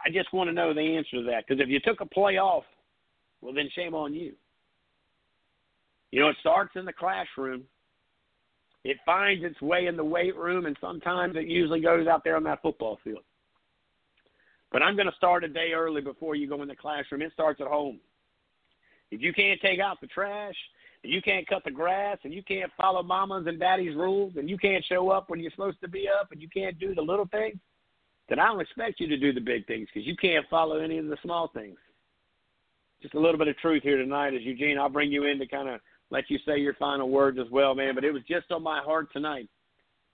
I 0.05 0.11
just 0.11 0.33
want 0.33 0.49
to 0.49 0.55
know 0.55 0.73
the 0.73 0.97
answer 0.97 1.17
to 1.17 1.23
that. 1.25 1.45
Because 1.47 1.61
if 1.61 1.69
you 1.69 1.81
took 1.81 2.01
a 2.01 2.07
play 2.07 2.39
off, 2.39 2.65
well, 3.41 3.53
then 3.53 3.69
shame 3.75 3.95
on 3.95 4.15
you. 4.15 4.33
You 6.13 6.21
know, 6.21 6.29
it 6.29 6.37
starts 6.41 6.73
in 6.77 6.85
the 6.85 6.93
classroom 6.93 7.65
it 8.87 8.99
finds 9.05 9.45
its 9.45 9.61
way 9.61 9.87
in 9.87 9.97
the 9.97 10.05
weight 10.05 10.37
room, 10.37 10.67
and 10.67 10.77
sometimes 10.81 11.35
it 11.37 11.49
usually 11.49 11.81
goes 11.81 12.07
out 12.07 12.23
there 12.23 12.37
on 12.37 12.45
that 12.45 12.63
football 12.63 13.01
field. 13.03 13.25
But 14.71 14.83
I'm 14.83 14.95
going 14.95 15.11
to 15.11 15.17
start 15.17 15.43
a 15.43 15.49
day 15.49 15.73
early 15.75 16.01
before 16.01 16.37
you 16.37 16.49
go 16.49 16.63
in 16.63 16.69
the 16.69 16.77
classroom. 16.77 17.23
It 17.23 17.33
starts 17.33 17.61
at 17.61 17.67
home. 17.67 17.99
If 19.11 19.21
you 19.21 19.33
can't 19.33 19.61
take 19.61 19.81
out 19.81 20.01
the 20.01 20.07
trash, 20.07 20.55
and 21.03 21.13
you 21.13 21.21
can't 21.21 21.47
cut 21.49 21.65
the 21.65 21.71
grass, 21.71 22.19
and 22.23 22.33
you 22.33 22.45
can't 22.45 22.71
follow 22.77 23.03
mama's 23.03 23.47
and 23.49 23.59
daddy's 23.59 23.97
rules, 23.97 24.35
and 24.37 24.49
you 24.49 24.57
can't 24.57 24.85
show 24.85 25.11
up 25.11 25.31
when 25.31 25.41
you're 25.41 25.51
supposed 25.51 25.81
to 25.81 25.89
be 25.89 26.09
up, 26.09 26.31
and 26.31 26.41
you 26.41 26.49
can't 26.49 26.79
do 26.79 26.95
the 26.95 27.03
little 27.03 27.27
things, 27.27 27.59
then 28.29 28.39
I 28.39 28.47
don't 28.47 28.61
expect 28.61 29.01
you 29.01 29.09
to 29.09 29.17
do 29.17 29.33
the 29.33 29.41
big 29.41 29.67
things 29.67 29.89
because 29.93 30.07
you 30.07 30.17
can't 30.17 30.47
follow 30.49 30.79
any 30.79 30.99
of 30.99 31.07
the 31.07 31.17
small 31.23 31.49
things. 31.49 31.79
Just 33.03 33.15
a 33.15 33.21
little 33.21 33.39
bit 33.39 33.49
of 33.49 33.57
truth 33.59 33.83
here 33.83 33.99
tonight 33.99 34.35
as 34.35 34.43
Eugene. 34.43 34.79
I'll 34.79 34.89
bring 34.89 35.11
you 35.11 35.25
in 35.25 35.39
to 35.39 35.47
kind 35.47 35.69
of 35.69 35.81
let 36.11 36.31
you 36.31 36.39
say 36.47 36.59
your 36.59 36.75
final 36.75 37.11
words 37.11 37.39
as 37.41 37.51
well, 37.51 37.75
man. 37.75 37.95
But 37.95 38.05
it 38.05 38.13
was 38.13 38.23
just 38.29 38.51
on 38.51 38.63
my 38.63 38.81
heart 38.81 39.13
tonight 39.13 39.49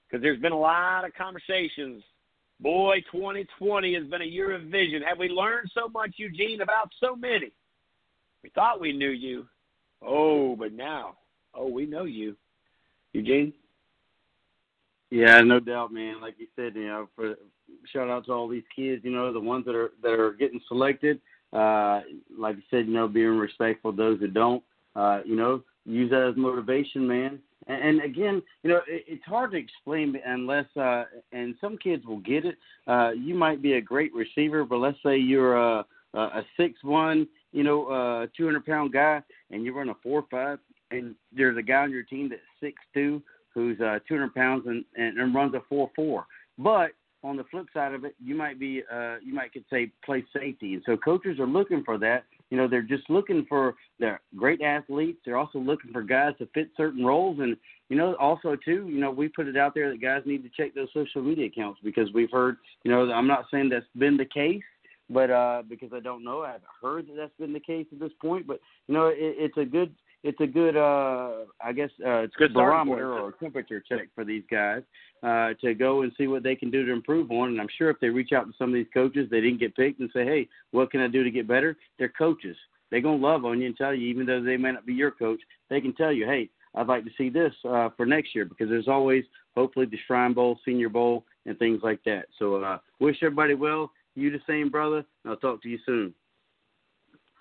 because 0.09 0.23
there's 0.23 0.41
been 0.41 0.53
a 0.53 0.59
lot 0.59 1.05
of 1.05 1.15
conversations. 1.15 2.03
Boy, 2.61 2.97
2020 3.11 3.95
has 3.95 4.07
been 4.07 4.23
a 4.23 4.27
year 4.27 4.55
of 4.55 4.63
vision. 4.63 5.03
Have 5.03 5.19
we 5.19 5.29
learned 5.29 5.71
so 5.75 5.89
much, 5.89 6.15
Eugene, 6.17 6.61
about 6.61 6.91
so 7.01 7.17
many? 7.17 7.51
We 8.43 8.51
thought 8.51 8.81
we 8.81 8.93
knew 8.93 9.11
you. 9.11 9.47
Oh, 10.01 10.57
but 10.57 10.73
now, 10.73 11.17
oh, 11.55 11.69
we 11.69 11.87
know 11.87 12.05
you, 12.05 12.37
Eugene. 13.13 13.53
Yeah, 15.11 15.41
no 15.43 15.61
doubt, 15.61 15.93
man. 15.93 16.21
Like 16.21 16.35
you 16.39 16.47
said, 16.57 16.75
you 16.75 16.87
know, 16.87 17.09
for 17.15 17.35
shout 17.93 18.09
out 18.09 18.27
to 18.27 18.33
all 18.33 18.49
these 18.49 18.63
kids, 18.75 19.05
you 19.05 19.11
know, 19.11 19.33
the 19.33 19.41
ones 19.41 19.65
that 19.67 19.75
are 19.75 19.91
that 20.03 20.19
are 20.19 20.33
getting 20.33 20.61
selected. 20.69 21.21
Uh, 21.53 22.01
like 22.37 22.57
you 22.57 22.63
said, 22.71 22.87
you 22.87 22.95
know, 22.95 23.07
being 23.07 23.39
respectful 23.39 23.91
of 23.91 23.97
those 23.97 24.19
that 24.21 24.33
don't. 24.33 24.63
Uh, 24.97 25.21
you 25.25 25.37
know, 25.37 25.63
use 25.85 26.11
that 26.11 26.29
as 26.31 26.37
motivation, 26.37 27.07
man. 27.07 27.39
And, 27.69 28.03
again, 28.03 28.43
you 28.63 28.71
know, 28.71 28.81
it, 28.89 29.05
it's 29.07 29.25
hard 29.25 29.53
to 29.53 29.57
explain 29.57 30.19
unless, 30.27 30.67
uh, 30.77 31.05
and 31.33 31.55
some 31.61 31.79
kids 31.79 32.05
will 32.05 32.19
get 32.19 32.45
it. 32.45 32.57
Uh, 32.87 33.11
you 33.11 33.35
might 33.35 33.63
be 33.63 33.75
a 33.75 33.81
great 33.81 34.13
receiver, 34.13 34.65
but 34.65 34.79
let's 34.79 34.99
say 35.05 35.17
you're 35.17 35.57
a 35.57 35.85
a 36.15 36.43
six 36.59 36.75
one, 36.83 37.27
you 37.53 37.63
know, 37.63 37.87
uh, 37.87 38.27
two 38.37 38.45
hundred 38.45 38.67
pound 38.67 38.93
guy, 38.93 39.23
and 39.51 39.65
you 39.65 39.75
run 39.75 39.89
a 39.89 39.95
four 40.03 40.27
five, 40.31 40.59
and 40.91 41.15
there's 41.35 41.57
a 41.57 41.63
guy 41.63 41.85
on 41.85 41.91
your 41.91 42.03
team 42.03 42.29
that's 42.29 42.43
six 42.61 42.75
two, 42.93 43.23
who's 43.55 43.81
uh, 43.81 43.99
two 44.07 44.17
hundred 44.17 44.35
pounds 44.35 44.65
and, 44.67 44.85
and 44.95 45.17
and 45.17 45.35
runs 45.35 45.55
a 45.55 45.63
four 45.71 45.91
four. 45.97 46.27
But 46.59 46.91
on 47.25 47.39
the 47.39 47.45
flip 47.45 47.65
side 47.73 47.95
of 47.95 48.05
it, 48.05 48.15
you 48.23 48.35
might 48.35 48.61
be 48.61 48.83
uh, 48.93 49.17
you 49.25 49.33
might 49.33 49.55
could 49.55 49.65
say 49.71 49.91
play 50.05 50.23
safety, 50.37 50.75
and 50.75 50.83
so 50.85 50.99
coaches 50.99 51.39
are 51.41 51.47
looking 51.47 51.83
for 51.83 51.97
that. 51.97 52.25
You 52.53 52.59
know, 52.59 52.69
they're 52.69 52.83
just 52.83 53.09
looking 53.09 53.47
for 53.49 53.77
they're 53.99 54.21
great 54.37 54.61
athletes. 54.61 55.21
They're 55.25 55.39
also 55.39 55.59
looking 55.59 55.91
for 55.91 56.03
guys 56.03 56.35
to 56.37 56.47
fit 56.53 56.69
certain 56.77 57.03
roles, 57.03 57.39
and 57.41 57.57
you 57.89 57.97
know, 57.97 58.15
also 58.17 58.57
too, 58.63 58.89
you 58.91 59.01
know, 59.01 59.11
we 59.11 59.29
put 59.29 59.49
it 59.49 59.57
out 59.57 59.73
there 59.75 59.91
that 59.91 60.03
guys 60.03 60.21
need 60.27 60.43
to 60.43 60.51
check 60.51 60.75
those 60.75 60.89
social 60.93 61.23
media 61.23 61.47
accounts 61.47 61.81
because 61.83 62.13
we've 62.13 62.31
heard, 62.31 62.59
you 62.85 62.91
know, 62.91 63.11
I'm 63.11 63.27
not 63.27 63.47
saying 63.51 63.71
that's 63.71 63.87
been 63.97 64.19
the 64.19 64.27
case, 64.27 64.61
but 65.09 65.31
uh, 65.31 65.63
because 65.67 65.95
I 65.95 66.01
don't 66.01 66.23
know, 66.23 66.43
I 66.43 66.49
haven't 66.49 66.65
heard 66.83 67.07
that 67.07 67.17
that's 67.17 67.33
been 67.41 67.55
the 67.55 67.61
case 67.61 67.87
at 67.91 67.99
this 67.99 68.13
point. 68.21 68.47
But 68.47 68.61
you 68.87 68.93
know, 68.93 69.07
it, 69.07 69.17
it's 69.19 69.57
a 69.57 69.65
good 69.65 69.95
it's 70.23 70.41
a 70.41 70.47
good 70.47 70.77
uh 70.77 71.45
I 71.61 71.73
guess 71.73 71.91
uh 72.05 72.21
it's 72.21 72.37
good 72.37 72.55
barometer 72.55 73.13
or 73.13 73.33
temperature 73.33 73.83
check 73.87 74.09
for 74.15 74.25
these 74.25 74.45
guys 74.51 74.83
uh 75.23 75.51
to 75.61 75.75
go 75.75 76.03
and 76.03 76.13
see 76.17 76.27
what 76.27 76.43
they 76.43 76.55
can 76.55 76.71
do 76.71 76.85
to 76.87 76.93
improve 76.93 77.31
on 77.31 77.51
and 77.51 77.61
I'm 77.61 77.69
sure 77.77 77.91
if 77.91 78.01
they 78.01 78.09
reach 78.09 78.33
out 78.33 78.47
to 78.47 78.53
some 78.59 78.71
of 78.71 78.75
these 78.75 78.87
coaches 78.93 79.29
they 79.31 79.41
didn't 79.41 79.61
get 79.61 79.77
picked 79.77 80.01
and 80.01 80.11
say, 80.13 80.25
Hey, 80.25 80.49
what 80.71 80.91
can 80.91 81.01
I 81.01 81.09
do 81.09 81.25
to 81.25 81.31
get 81.31 81.49
better? 81.49 81.77
They're 81.99 82.09
coaches. 82.09 82.57
They're 82.91 83.01
gonna 83.01 83.17
love 83.17 83.45
on 83.45 83.61
you 83.61 83.67
and 83.67 83.77
tell 83.77 83.95
you, 83.95 84.07
even 84.09 84.27
though 84.27 84.43
they 84.43 84.57
may 84.57 84.73
not 84.73 84.87
be 84.87 84.95
your 84.95 85.11
coach, 85.11 85.41
they 85.71 85.81
can 85.81 85.95
tell 85.95 86.13
you, 86.13 86.27
Hey, 86.27 86.51
I'd 86.75 86.87
like 86.87 87.05
to 87.05 87.11
see 87.19 87.29
this 87.29 87.53
uh 87.65 87.91
for 87.97 88.07
next 88.07 88.35
year 88.35 88.45
because 88.45 88.69
there's 88.69 88.89
always 88.89 89.25
hopefully 89.55 89.87
the 89.87 89.99
Shrine 90.07 90.35
Bowl, 90.35 90.59
Senior 90.65 90.89
Bowl 90.89 91.25
and 91.47 91.59
things 91.59 91.81
like 91.83 92.03
that. 92.05 92.27
So 92.39 92.57
uh 92.57 92.79
wish 93.01 93.17
everybody 93.23 93.55
well. 93.55 93.91
You 94.15 94.31
the 94.31 94.41
same 94.47 94.69
brother, 94.69 94.99
and 95.25 95.31
I'll 95.33 95.37
talk 95.37 95.63
to 95.63 95.71
you 95.71 95.79
soon. 95.87 96.13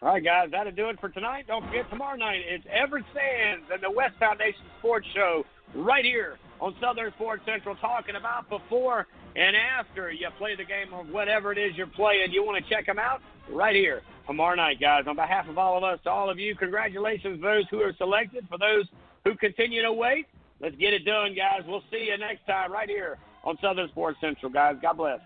All 0.02 0.14
right, 0.14 0.24
guys, 0.24 0.50
that'll 0.50 0.72
do 0.72 0.90
it 0.90 1.00
for 1.00 1.10
tonight. 1.10 1.46
Don't 1.46 1.64
forget, 1.68 1.88
tomorrow 1.92 2.18
night 2.18 2.42
it's 2.44 2.66
Everett 2.72 3.06
Sands 3.14 3.66
and 3.72 3.84
the 3.84 3.92
West 3.92 4.16
Foundation 4.18 4.62
Sports 4.80 5.06
Show 5.14 5.46
right 5.76 6.04
here 6.04 6.40
on 6.60 6.74
Southern 6.82 7.12
Sports 7.14 7.44
Central, 7.46 7.76
talking 7.76 8.16
about 8.16 8.50
before 8.50 9.06
and 9.36 9.56
after 9.56 10.12
you 10.12 10.28
play 10.40 10.56
the 10.56 10.66
game 10.66 10.92
of 10.92 11.10
whatever 11.10 11.52
it 11.52 11.60
is 11.60 11.78
you're 11.78 11.86
playing. 11.86 12.32
You 12.32 12.44
want 12.44 12.64
to 12.64 12.68
check 12.68 12.88
them 12.88 12.98
out 12.98 13.22
right 13.52 13.76
here 13.76 14.02
tomorrow 14.26 14.56
night, 14.56 14.82
guys. 14.82 15.04
On 15.06 15.16
behalf 15.16 15.48
of 15.48 15.60
all 15.60 15.78
of 15.78 15.84
us, 15.84 16.00
to 16.06 16.10
all 16.10 16.32
of 16.32 16.40
you, 16.40 16.56
congratulations 16.56 17.40
those 17.40 17.66
who 17.70 17.82
are 17.82 17.94
selected. 18.00 18.48
For 18.50 18.58
those 18.58 18.86
who 19.24 19.36
continue 19.36 19.84
to 19.84 19.94
wait, 19.94 20.26
let's 20.60 20.76
get 20.78 20.94
it 20.94 21.06
done, 21.06 21.36
guys. 21.36 21.62
We'll 21.68 21.84
see 21.92 22.10
you 22.10 22.18
next 22.18 22.48
time 22.48 22.72
right 22.72 22.90
here 22.90 23.20
on 23.44 23.56
Southern 23.62 23.88
Sports 23.90 24.18
Central, 24.20 24.52
guys. 24.52 24.78
God 24.82 24.98
bless. 24.98 25.20